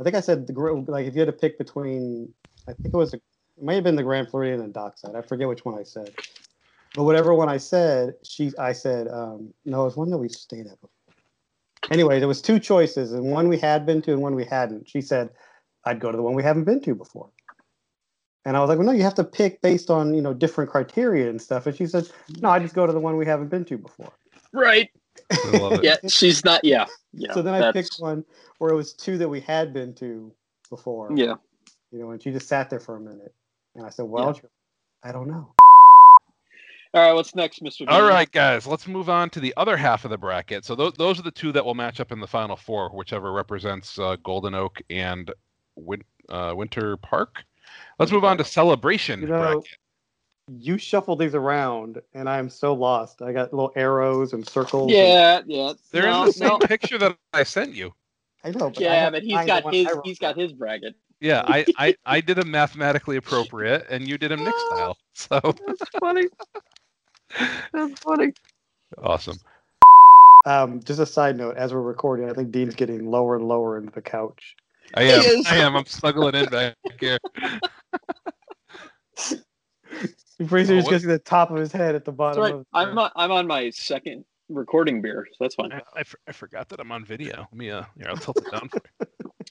I 0.00 0.02
think 0.02 0.16
I 0.16 0.20
said 0.20 0.46
the 0.46 0.84
like 0.88 1.06
if 1.06 1.14
you 1.14 1.20
had 1.20 1.26
to 1.26 1.32
pick 1.32 1.58
between, 1.58 2.32
I 2.68 2.72
think 2.72 2.94
it 2.94 2.96
was 2.96 3.12
it 3.14 3.22
might 3.60 3.74
have 3.74 3.84
been 3.84 3.96
the 3.96 4.02
Grand 4.02 4.30
Floridian 4.30 4.60
and 4.60 4.70
the 4.70 4.80
Dockside. 4.80 5.14
I 5.14 5.22
forget 5.22 5.48
which 5.48 5.64
one 5.64 5.78
I 5.78 5.82
said, 5.82 6.10
but 6.94 7.04
whatever 7.04 7.34
one 7.34 7.48
I 7.48 7.58
said, 7.58 8.14
she 8.24 8.52
I 8.58 8.72
said 8.72 9.08
um, 9.08 9.52
no, 9.64 9.82
it 9.82 9.84
was 9.84 9.96
one 9.96 10.10
that 10.10 10.18
we 10.18 10.28
stayed 10.28 10.66
at. 10.66 10.80
Before. 10.80 10.90
Anyway, 11.90 12.18
there 12.18 12.28
was 12.28 12.40
two 12.40 12.58
choices, 12.58 13.12
and 13.12 13.24
one 13.30 13.48
we 13.48 13.58
had 13.58 13.84
been 13.84 14.00
to 14.02 14.12
and 14.12 14.22
one 14.22 14.34
we 14.34 14.44
hadn't. 14.44 14.88
She 14.88 15.00
said, 15.00 15.30
"I'd 15.84 16.00
go 16.00 16.10
to 16.10 16.16
the 16.16 16.22
one 16.22 16.34
we 16.34 16.42
haven't 16.42 16.64
been 16.64 16.80
to 16.82 16.94
before." 16.94 17.30
And 18.46 18.56
I 18.56 18.60
was 18.60 18.68
like, 18.68 18.78
well, 18.78 18.86
no, 18.86 18.92
you 18.92 19.02
have 19.02 19.14
to 19.16 19.24
pick 19.24 19.60
based 19.60 19.90
on 19.90 20.14
you 20.14 20.22
know 20.22 20.32
different 20.32 20.70
criteria 20.70 21.28
and 21.28 21.40
stuff. 21.40 21.66
And 21.66 21.76
she 21.76 21.86
said, 21.86 22.08
no, 22.40 22.48
I 22.50 22.58
just 22.58 22.74
go 22.74 22.86
to 22.86 22.92
the 22.92 23.00
one 23.00 23.16
we 23.16 23.26
haven't 23.26 23.48
been 23.48 23.64
to 23.66 23.78
before. 23.78 24.12
Right. 24.52 24.90
I 25.30 25.58
love 25.58 25.72
it. 25.74 25.84
Yeah, 25.84 25.96
she's 26.08 26.44
not. 26.44 26.64
Yeah. 26.64 26.86
Yeah. 27.12 27.32
so 27.32 27.42
then 27.42 27.54
I 27.54 27.58
that's- 27.58 27.88
picked 27.88 28.00
one 28.00 28.24
where 28.58 28.70
it 28.70 28.76
was 28.76 28.92
two 28.92 29.18
that 29.18 29.28
we 29.28 29.40
had 29.40 29.72
been 29.72 29.94
to 29.94 30.32
before. 30.70 31.10
Yeah. 31.14 31.34
You 31.92 31.98
know, 32.00 32.10
and 32.10 32.22
she 32.22 32.30
just 32.30 32.48
sat 32.48 32.70
there 32.70 32.80
for 32.80 32.96
a 32.96 33.00
minute, 33.00 33.34
and 33.74 33.84
I 33.84 33.90
said, 33.90 34.04
well, 34.04 34.32
she 34.32 34.42
goes, 34.42 34.50
I 35.02 35.10
don't 35.12 35.26
know. 35.28 35.52
All 36.94 37.06
right. 37.06 37.12
What's 37.12 37.34
next, 37.34 37.62
Mister? 37.62 37.84
All 37.88 38.02
right, 38.02 38.30
guys, 38.30 38.66
let's 38.66 38.88
move 38.88 39.08
on 39.08 39.30
to 39.30 39.40
the 39.40 39.54
other 39.56 39.76
half 39.76 40.04
of 40.04 40.10
the 40.10 40.18
bracket. 40.18 40.64
So 40.64 40.74
those 40.74 40.94
those 40.94 41.18
are 41.18 41.22
the 41.22 41.30
two 41.30 41.52
that 41.52 41.64
will 41.64 41.74
match 41.74 42.00
up 42.00 42.10
in 42.10 42.20
the 42.20 42.26
final 42.26 42.56
four, 42.56 42.90
whichever 42.90 43.32
represents 43.32 43.98
uh, 43.98 44.16
Golden 44.24 44.54
Oak 44.54 44.80
and 44.90 45.30
Win- 45.76 46.04
uh, 46.28 46.52
Winter 46.56 46.96
Park. 46.96 47.44
Let's 48.00 48.10
move 48.12 48.24
on 48.24 48.38
to 48.38 48.44
celebration 48.44 49.20
You 49.20 49.26
know. 49.28 49.62
You 50.58 50.78
shuffled 50.78 51.20
these 51.20 51.34
around, 51.36 52.00
and 52.14 52.28
I'm 52.28 52.48
so 52.48 52.72
lost. 52.74 53.22
I 53.22 53.32
got 53.32 53.52
little 53.52 53.70
arrows 53.76 54.32
and 54.32 54.44
circles. 54.48 54.90
and- 54.90 54.96
Yeah. 54.98 55.42
Yeah. 55.46 55.72
They're 55.92 56.06
no, 56.06 56.22
in 56.22 56.26
the 56.28 56.32
same 56.32 56.48
no. 56.48 56.58
picture 56.58 56.98
that 56.98 57.16
I 57.34 57.44
sent 57.44 57.72
you. 57.74 57.92
I 58.44 58.50
know. 58.50 58.70
But 58.70 58.78
I 58.78 58.82
Yeah, 58.82 58.94
have 58.94 59.12
but 59.12 59.20
to 59.20 59.24
he's 59.26 59.34
find 59.34 59.46
got 59.46 59.72
his. 59.74 59.86
He's 60.02 60.18
got 60.18 60.36
his 60.36 60.52
bracket. 60.52 60.94
Yeah, 61.20 61.44
I, 61.46 61.66
I, 61.76 61.94
I 62.06 62.20
did 62.22 62.38
them 62.38 62.50
mathematically 62.50 63.16
appropriate, 63.18 63.86
and 63.90 64.08
you 64.08 64.16
did 64.16 64.30
them 64.30 64.42
Nick 64.44 64.54
style. 64.72 64.96
So 65.14 65.38
That's 65.66 65.82
funny. 66.00 66.24
That's 67.72 68.00
funny. 68.00 68.32
awesome. 69.02 69.36
Um, 70.46 70.80
just 70.82 70.98
a 70.98 71.06
side 71.06 71.36
note: 71.36 71.58
as 71.58 71.74
we're 71.74 71.82
recording, 71.82 72.28
I 72.30 72.32
think 72.32 72.50
Dean's 72.50 72.74
getting 72.74 73.10
lower 73.10 73.36
and 73.36 73.46
lower 73.46 73.76
into 73.76 73.92
the 73.92 74.00
couch. 74.00 74.56
I 74.96 75.02
am. 75.04 75.42
I 75.48 75.56
am. 75.56 75.76
I'm 75.76 75.86
snuggling 75.86 76.34
in 76.34 76.46
back 76.46 76.74
here. 76.98 77.18
I'm 80.40 80.48
pretty 80.48 80.66
sure 80.66 80.74
Oh, 80.74 80.76
he's 80.76 80.84
what- 80.84 80.90
getting 80.90 81.08
the 81.08 81.18
top 81.18 81.50
of 81.50 81.58
his 81.58 81.72
head 81.72 81.94
at 81.94 82.04
the 82.04 82.12
bottom. 82.12 82.42
right. 82.42 82.54
Of 82.54 82.66
I'm 82.72 82.98
on, 82.98 83.10
I'm 83.16 83.30
on 83.30 83.46
my 83.46 83.70
second 83.70 84.24
recording 84.48 85.02
beer, 85.02 85.26
so 85.30 85.36
that's 85.44 85.54
fine. 85.54 85.72
I, 85.72 85.82
I, 85.96 86.02
for- 86.02 86.18
I 86.26 86.32
forgot 86.32 86.68
that 86.70 86.80
I'm 86.80 86.90
on 86.92 87.04
video. 87.04 87.36
Let 87.38 87.52
me 87.54 87.70
uh, 87.70 87.84
here, 87.96 88.06
I'll 88.08 88.16
tilt 88.16 88.38
it 88.38 88.50
down. 88.50 88.68
For 88.68 88.80
you. 89.00 89.06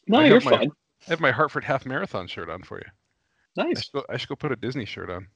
No, 0.08 0.19
I 0.19 0.26
you're 0.26 0.35
have 0.40 0.45
my- 0.45 0.58
fine. 0.58 0.72
I 1.08 1.11
have 1.11 1.19
my 1.22 1.32
Hartford 1.32 1.64
Half 1.64 1.85
Marathon 1.85 2.27
shirt 2.27 2.50
on 2.50 2.61
for 2.64 2.77
you. 2.80 2.85
I 3.58 3.64
Nice. 3.68 3.84
should, 3.84 3.93
go, 3.93 4.03
I 4.09 4.18
should 4.18 4.30
go 4.30 4.35
put 4.35 4.51
a 4.51 4.56
Disney 4.56 4.85
shirt 4.85 5.09
on. 5.09 5.27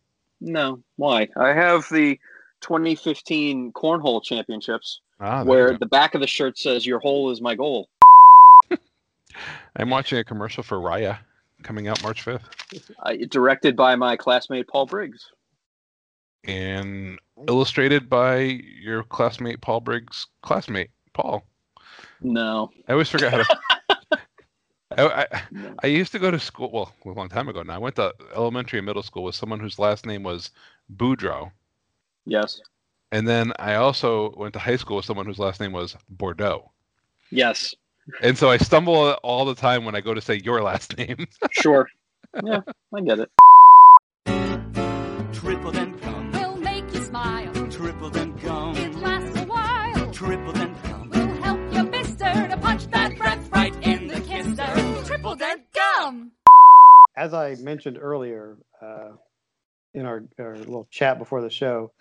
No, 0.42 0.84
why? 0.98 1.30
I 1.38 1.50
have 1.54 1.88
the 1.90 2.20
2015 2.62 3.72
cornhole 3.72 4.22
championships, 4.24 5.02
Ah, 5.22 5.44
where 5.44 5.78
the 5.78 5.86
back 5.86 6.16
of 6.16 6.22
the 6.22 6.28
shirt 6.28 6.58
says 6.58 6.86
"Your 6.86 7.00
hole 7.00 7.32
is 7.32 7.40
my 7.42 7.56
goal." 7.56 7.90
I'm 9.76 9.90
watching 9.90 10.18
a 10.20 10.24
commercial 10.24 10.64
for 10.64 10.78
Raya 10.80 11.20
coming 11.64 11.88
out 11.88 12.02
March 12.04 12.24
5th, 12.26 12.42
I, 13.04 13.14
uh, 13.14 13.18
directed 13.30 13.76
by 13.76 13.96
my 13.96 14.18
classmate 14.18 14.68
Paul 14.68 14.86
Briggs. 14.86 15.32
and 16.44 17.20
illustrated 17.48 18.10
by 18.10 18.38
your 18.82 19.04
classmate 19.04 19.62
Paul 19.62 19.80
Briggs' 19.80 20.28
classmate 20.42 20.90
Paul. 21.14 21.46
No, 22.22 22.70
I 22.88 22.92
always 22.94 23.10
forget 23.10 23.32
how 23.32 23.44
to. 23.44 23.60
I, 24.98 25.26
I, 25.32 25.42
no. 25.52 25.74
I 25.84 25.88
used 25.88 26.12
to 26.12 26.20
go 26.20 26.30
to 26.30 26.40
school. 26.40 26.70
Well, 26.72 26.94
a 27.06 27.18
long 27.18 27.30
time 27.30 27.50
ago 27.50 27.64
now. 27.64 27.76
I 27.76 27.80
went 27.80 27.96
to 27.96 28.14
elementary 28.36 28.78
and 28.80 28.86
middle 28.86 29.02
school 29.04 29.24
with 29.24 29.36
someone 29.36 29.60
whose 29.60 29.80
last 29.80 30.06
name 30.06 30.22
was 30.24 30.52
Boudreaux, 30.96 31.52
Yes, 32.26 32.60
and 33.12 33.28
then 33.28 33.54
I 33.58 33.76
also 33.76 34.34
went 34.38 34.54
to 34.54 34.60
high 34.60 34.76
school 34.76 34.98
with 34.98 35.06
someone 35.06 35.26
whose 35.26 35.40
last 35.40 35.60
name 35.60 35.72
was 35.72 35.96
Bordeaux. 36.10 36.72
yes, 37.32 37.74
And 38.22 38.38
so 38.38 38.50
I 38.50 38.58
stumble 38.58 39.12
all 39.24 39.46
the 39.46 39.56
time 39.56 39.86
when 39.86 39.96
I 39.96 40.02
go 40.02 40.14
to 40.14 40.22
say 40.22 40.42
your 40.44 40.62
last 40.62 40.98
name. 40.98 41.28
sure. 41.52 41.88
yeah, 42.44 42.60
I 42.94 43.02
get 43.02 43.20
it. 43.20 43.30
Triple 45.34 45.72
Dent 45.72 46.02
gum, 46.02 46.32
We'll 46.32 46.58
make 46.58 46.94
you 46.94 47.02
smile. 47.04 47.52
triple 47.70 48.10
Dent 48.10 48.36
It 48.44 48.96
lasts 48.96 49.38
a 49.40 49.46
while. 49.46 50.12
triple 50.12 50.54
Dent 50.54 50.84
gum. 50.84 51.10
We'll 51.14 51.42
help 51.42 51.74
your 51.74 51.84
mister 51.84 52.48
to 52.50 52.58
punch 52.62 52.88
that 52.88 53.18
breath 53.18 53.50
right 53.52 53.74
in 53.86 54.08
the 54.08 54.16
kister. 54.22 55.06
Triple 55.06 55.36
dent 55.36 55.62
gum. 55.74 56.32
as 57.18 57.34
I 57.34 57.56
mentioned 57.56 57.98
earlier 58.02 58.58
uh, 58.82 59.10
in 59.94 60.06
our, 60.06 60.24
our 60.40 60.58
little 60.58 60.88
chat 60.92 61.20
before 61.20 61.42
the 61.42 61.50
show, 61.50 61.92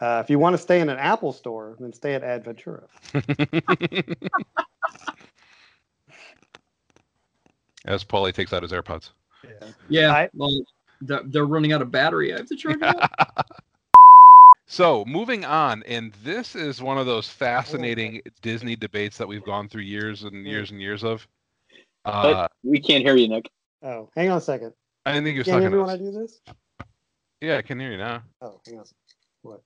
uh, 0.00 0.20
if 0.24 0.30
you 0.30 0.38
want 0.38 0.54
to 0.54 0.58
stay 0.58 0.80
in 0.80 0.88
an 0.88 0.98
Apple 0.98 1.32
store, 1.32 1.76
then 1.80 1.92
stay 1.92 2.14
at 2.14 2.22
Adventura. 2.22 2.84
As 7.86 8.04
Paulie 8.04 8.32
takes 8.32 8.52
out 8.52 8.62
his 8.62 8.72
AirPods. 8.72 9.10
Yeah. 9.44 9.68
Yeah. 9.88 10.12
I- 10.12 10.30
well, 10.34 10.50
they're, 11.00 11.22
they're 11.24 11.46
running 11.46 11.72
out 11.72 11.82
of 11.82 11.90
battery. 11.90 12.32
I 12.32 12.38
have 12.38 12.46
to 12.46 12.56
charge 12.56 12.76
it 12.76 12.82
up. 12.82 13.46
So 14.66 15.04
moving 15.04 15.44
on, 15.44 15.82
and 15.86 16.14
this 16.24 16.54
is 16.56 16.80
one 16.80 16.96
of 16.96 17.04
those 17.04 17.28
fascinating 17.28 18.22
Disney 18.40 18.74
debates 18.74 19.18
that 19.18 19.28
we've 19.28 19.44
gone 19.44 19.68
through 19.68 19.82
years 19.82 20.22
and 20.22 20.46
years 20.46 20.70
and 20.70 20.80
years 20.80 21.04
of. 21.04 21.26
Uh, 22.06 22.22
But 22.32 22.52
we 22.64 22.80
can't 22.80 23.02
hear 23.04 23.14
you, 23.14 23.28
Nick. 23.28 23.50
Oh, 23.82 24.08
hang 24.16 24.30
on 24.30 24.38
a 24.38 24.40
second. 24.40 24.72
I 25.04 25.12
think 25.14 25.26
he 25.26 25.38
was 25.38 25.44
Can 25.44 25.54
you 25.56 25.60
talking. 25.60 25.62
hear 25.62 25.70
me 25.72 25.78
when 25.78 25.86
To 25.88 25.92
I 25.92 25.96
do 26.10 26.18
this? 26.18 26.40
Yeah, 27.42 27.58
I 27.58 27.62
can 27.62 27.78
hear 27.80 27.90
you 27.90 27.98
now. 27.98 28.22
Oh, 28.40 28.60
hang 28.64 28.76
on. 28.78 28.82
a 28.84 28.86
second. 28.86 28.96
What? 29.42 29.60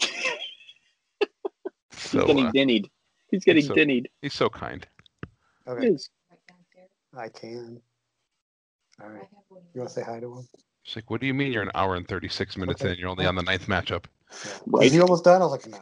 So 1.92 2.18
He's 2.18 2.26
getting 2.26 2.46
uh, 2.46 2.50
dinnied. 2.52 2.90
He's 3.30 3.44
getting 3.44 3.64
so- 3.64 3.74
dinnied. 3.74 4.06
he's 4.22 4.34
so 4.34 4.48
kind. 4.48 4.84
Okay, 5.68 5.90
Yes. 5.90 6.08
I 7.16 7.28
can. 7.28 7.80
All 9.02 9.08
right. 9.08 9.26
You 9.74 9.80
want 9.80 9.88
to 9.88 9.94
say 9.94 10.02
hi 10.02 10.20
to 10.20 10.38
him? 10.38 10.48
She's 10.82 10.96
like, 10.96 11.10
"What 11.10 11.20
do 11.20 11.26
you 11.26 11.34
mean 11.34 11.52
you're 11.52 11.62
an 11.62 11.70
hour 11.74 11.94
and 11.96 12.06
36 12.06 12.56
minutes 12.56 12.82
Okay. 12.82 12.92
in? 12.92 12.98
You're 12.98 13.08
only 13.08 13.26
on 13.26 13.34
the 13.34 13.42
ninth 13.42 13.66
matchup." 13.66 14.04
Yeah. 14.32 14.50
Right. 14.66 14.86
Is 14.86 14.92
he 14.92 15.00
almost 15.00 15.24
done? 15.24 15.40
I 15.42 15.46
was 15.46 15.52
like, 15.52 15.66
no. 15.66 15.80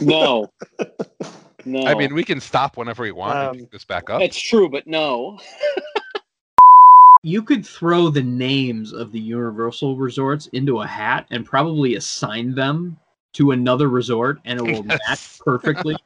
No. 0.00 0.52
No. 1.64 1.84
I 1.86 1.94
mean, 1.94 2.12
we 2.12 2.24
can 2.24 2.40
stop 2.40 2.76
whenever 2.76 3.04
we 3.04 3.12
want 3.12 3.38
and 3.38 3.48
Um, 3.50 3.56
pick 3.58 3.70
this 3.70 3.84
back 3.84 4.10
up. 4.10 4.20
it's 4.20 4.36
true, 4.40 4.68
but 4.68 4.88
no. 4.88 5.38
You 7.22 7.40
could 7.44 7.64
throw 7.64 8.08
the 8.08 8.20
names 8.24 8.92
of 8.92 9.12
the 9.12 9.20
Universal 9.20 9.96
resorts 9.96 10.48
into 10.48 10.80
a 10.80 10.86
hat 10.88 11.28
and 11.30 11.46
probably 11.46 11.94
assign 11.94 12.52
them 12.56 12.98
to 13.34 13.52
another 13.52 13.88
resort, 13.88 14.40
and 14.44 14.58
it 14.58 14.62
will 14.64 14.82
match 15.08 15.38
perfectly. 15.38 15.96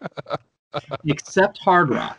Except 1.06 1.56
Hard 1.56 1.89
Rock. 1.89 2.18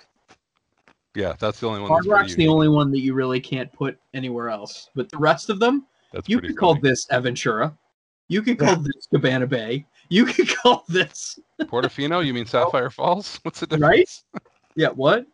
Yeah, 1.17 1.33
that's 1.39 1.59
the 1.59 1.67
only 1.67 1.81
one. 1.81 1.89
Hard 1.89 2.05
Rock's 2.05 2.35
the 2.35 2.47
only 2.47 2.67
one 2.67 2.91
that 2.91 2.99
you 2.99 3.15
really 3.15 3.39
can't 3.39 3.73
put 3.73 3.97
anywhere 4.13 4.49
else. 4.49 4.91
But 4.93 5.09
the 5.09 5.17
rest 5.17 5.49
of 5.49 5.59
them, 5.59 5.87
that's 6.13 6.29
you 6.29 6.39
could 6.39 6.55
call 6.55 6.75
this 6.75 7.07
Aventura. 7.07 7.75
You 8.27 8.43
could 8.43 8.59
call 8.59 8.75
this 8.75 9.07
Cabana 9.11 9.47
Bay. 9.47 9.87
You 10.09 10.25
could 10.25 10.47
call 10.57 10.83
this 10.87 11.39
Portofino. 11.61 12.23
You 12.23 12.35
mean 12.35 12.45
Sapphire 12.45 12.91
Falls? 12.91 13.39
What's 13.41 13.61
the 13.61 13.65
difference? 13.65 14.25
Right? 14.31 14.43
Yeah. 14.75 14.89
What? 14.89 15.25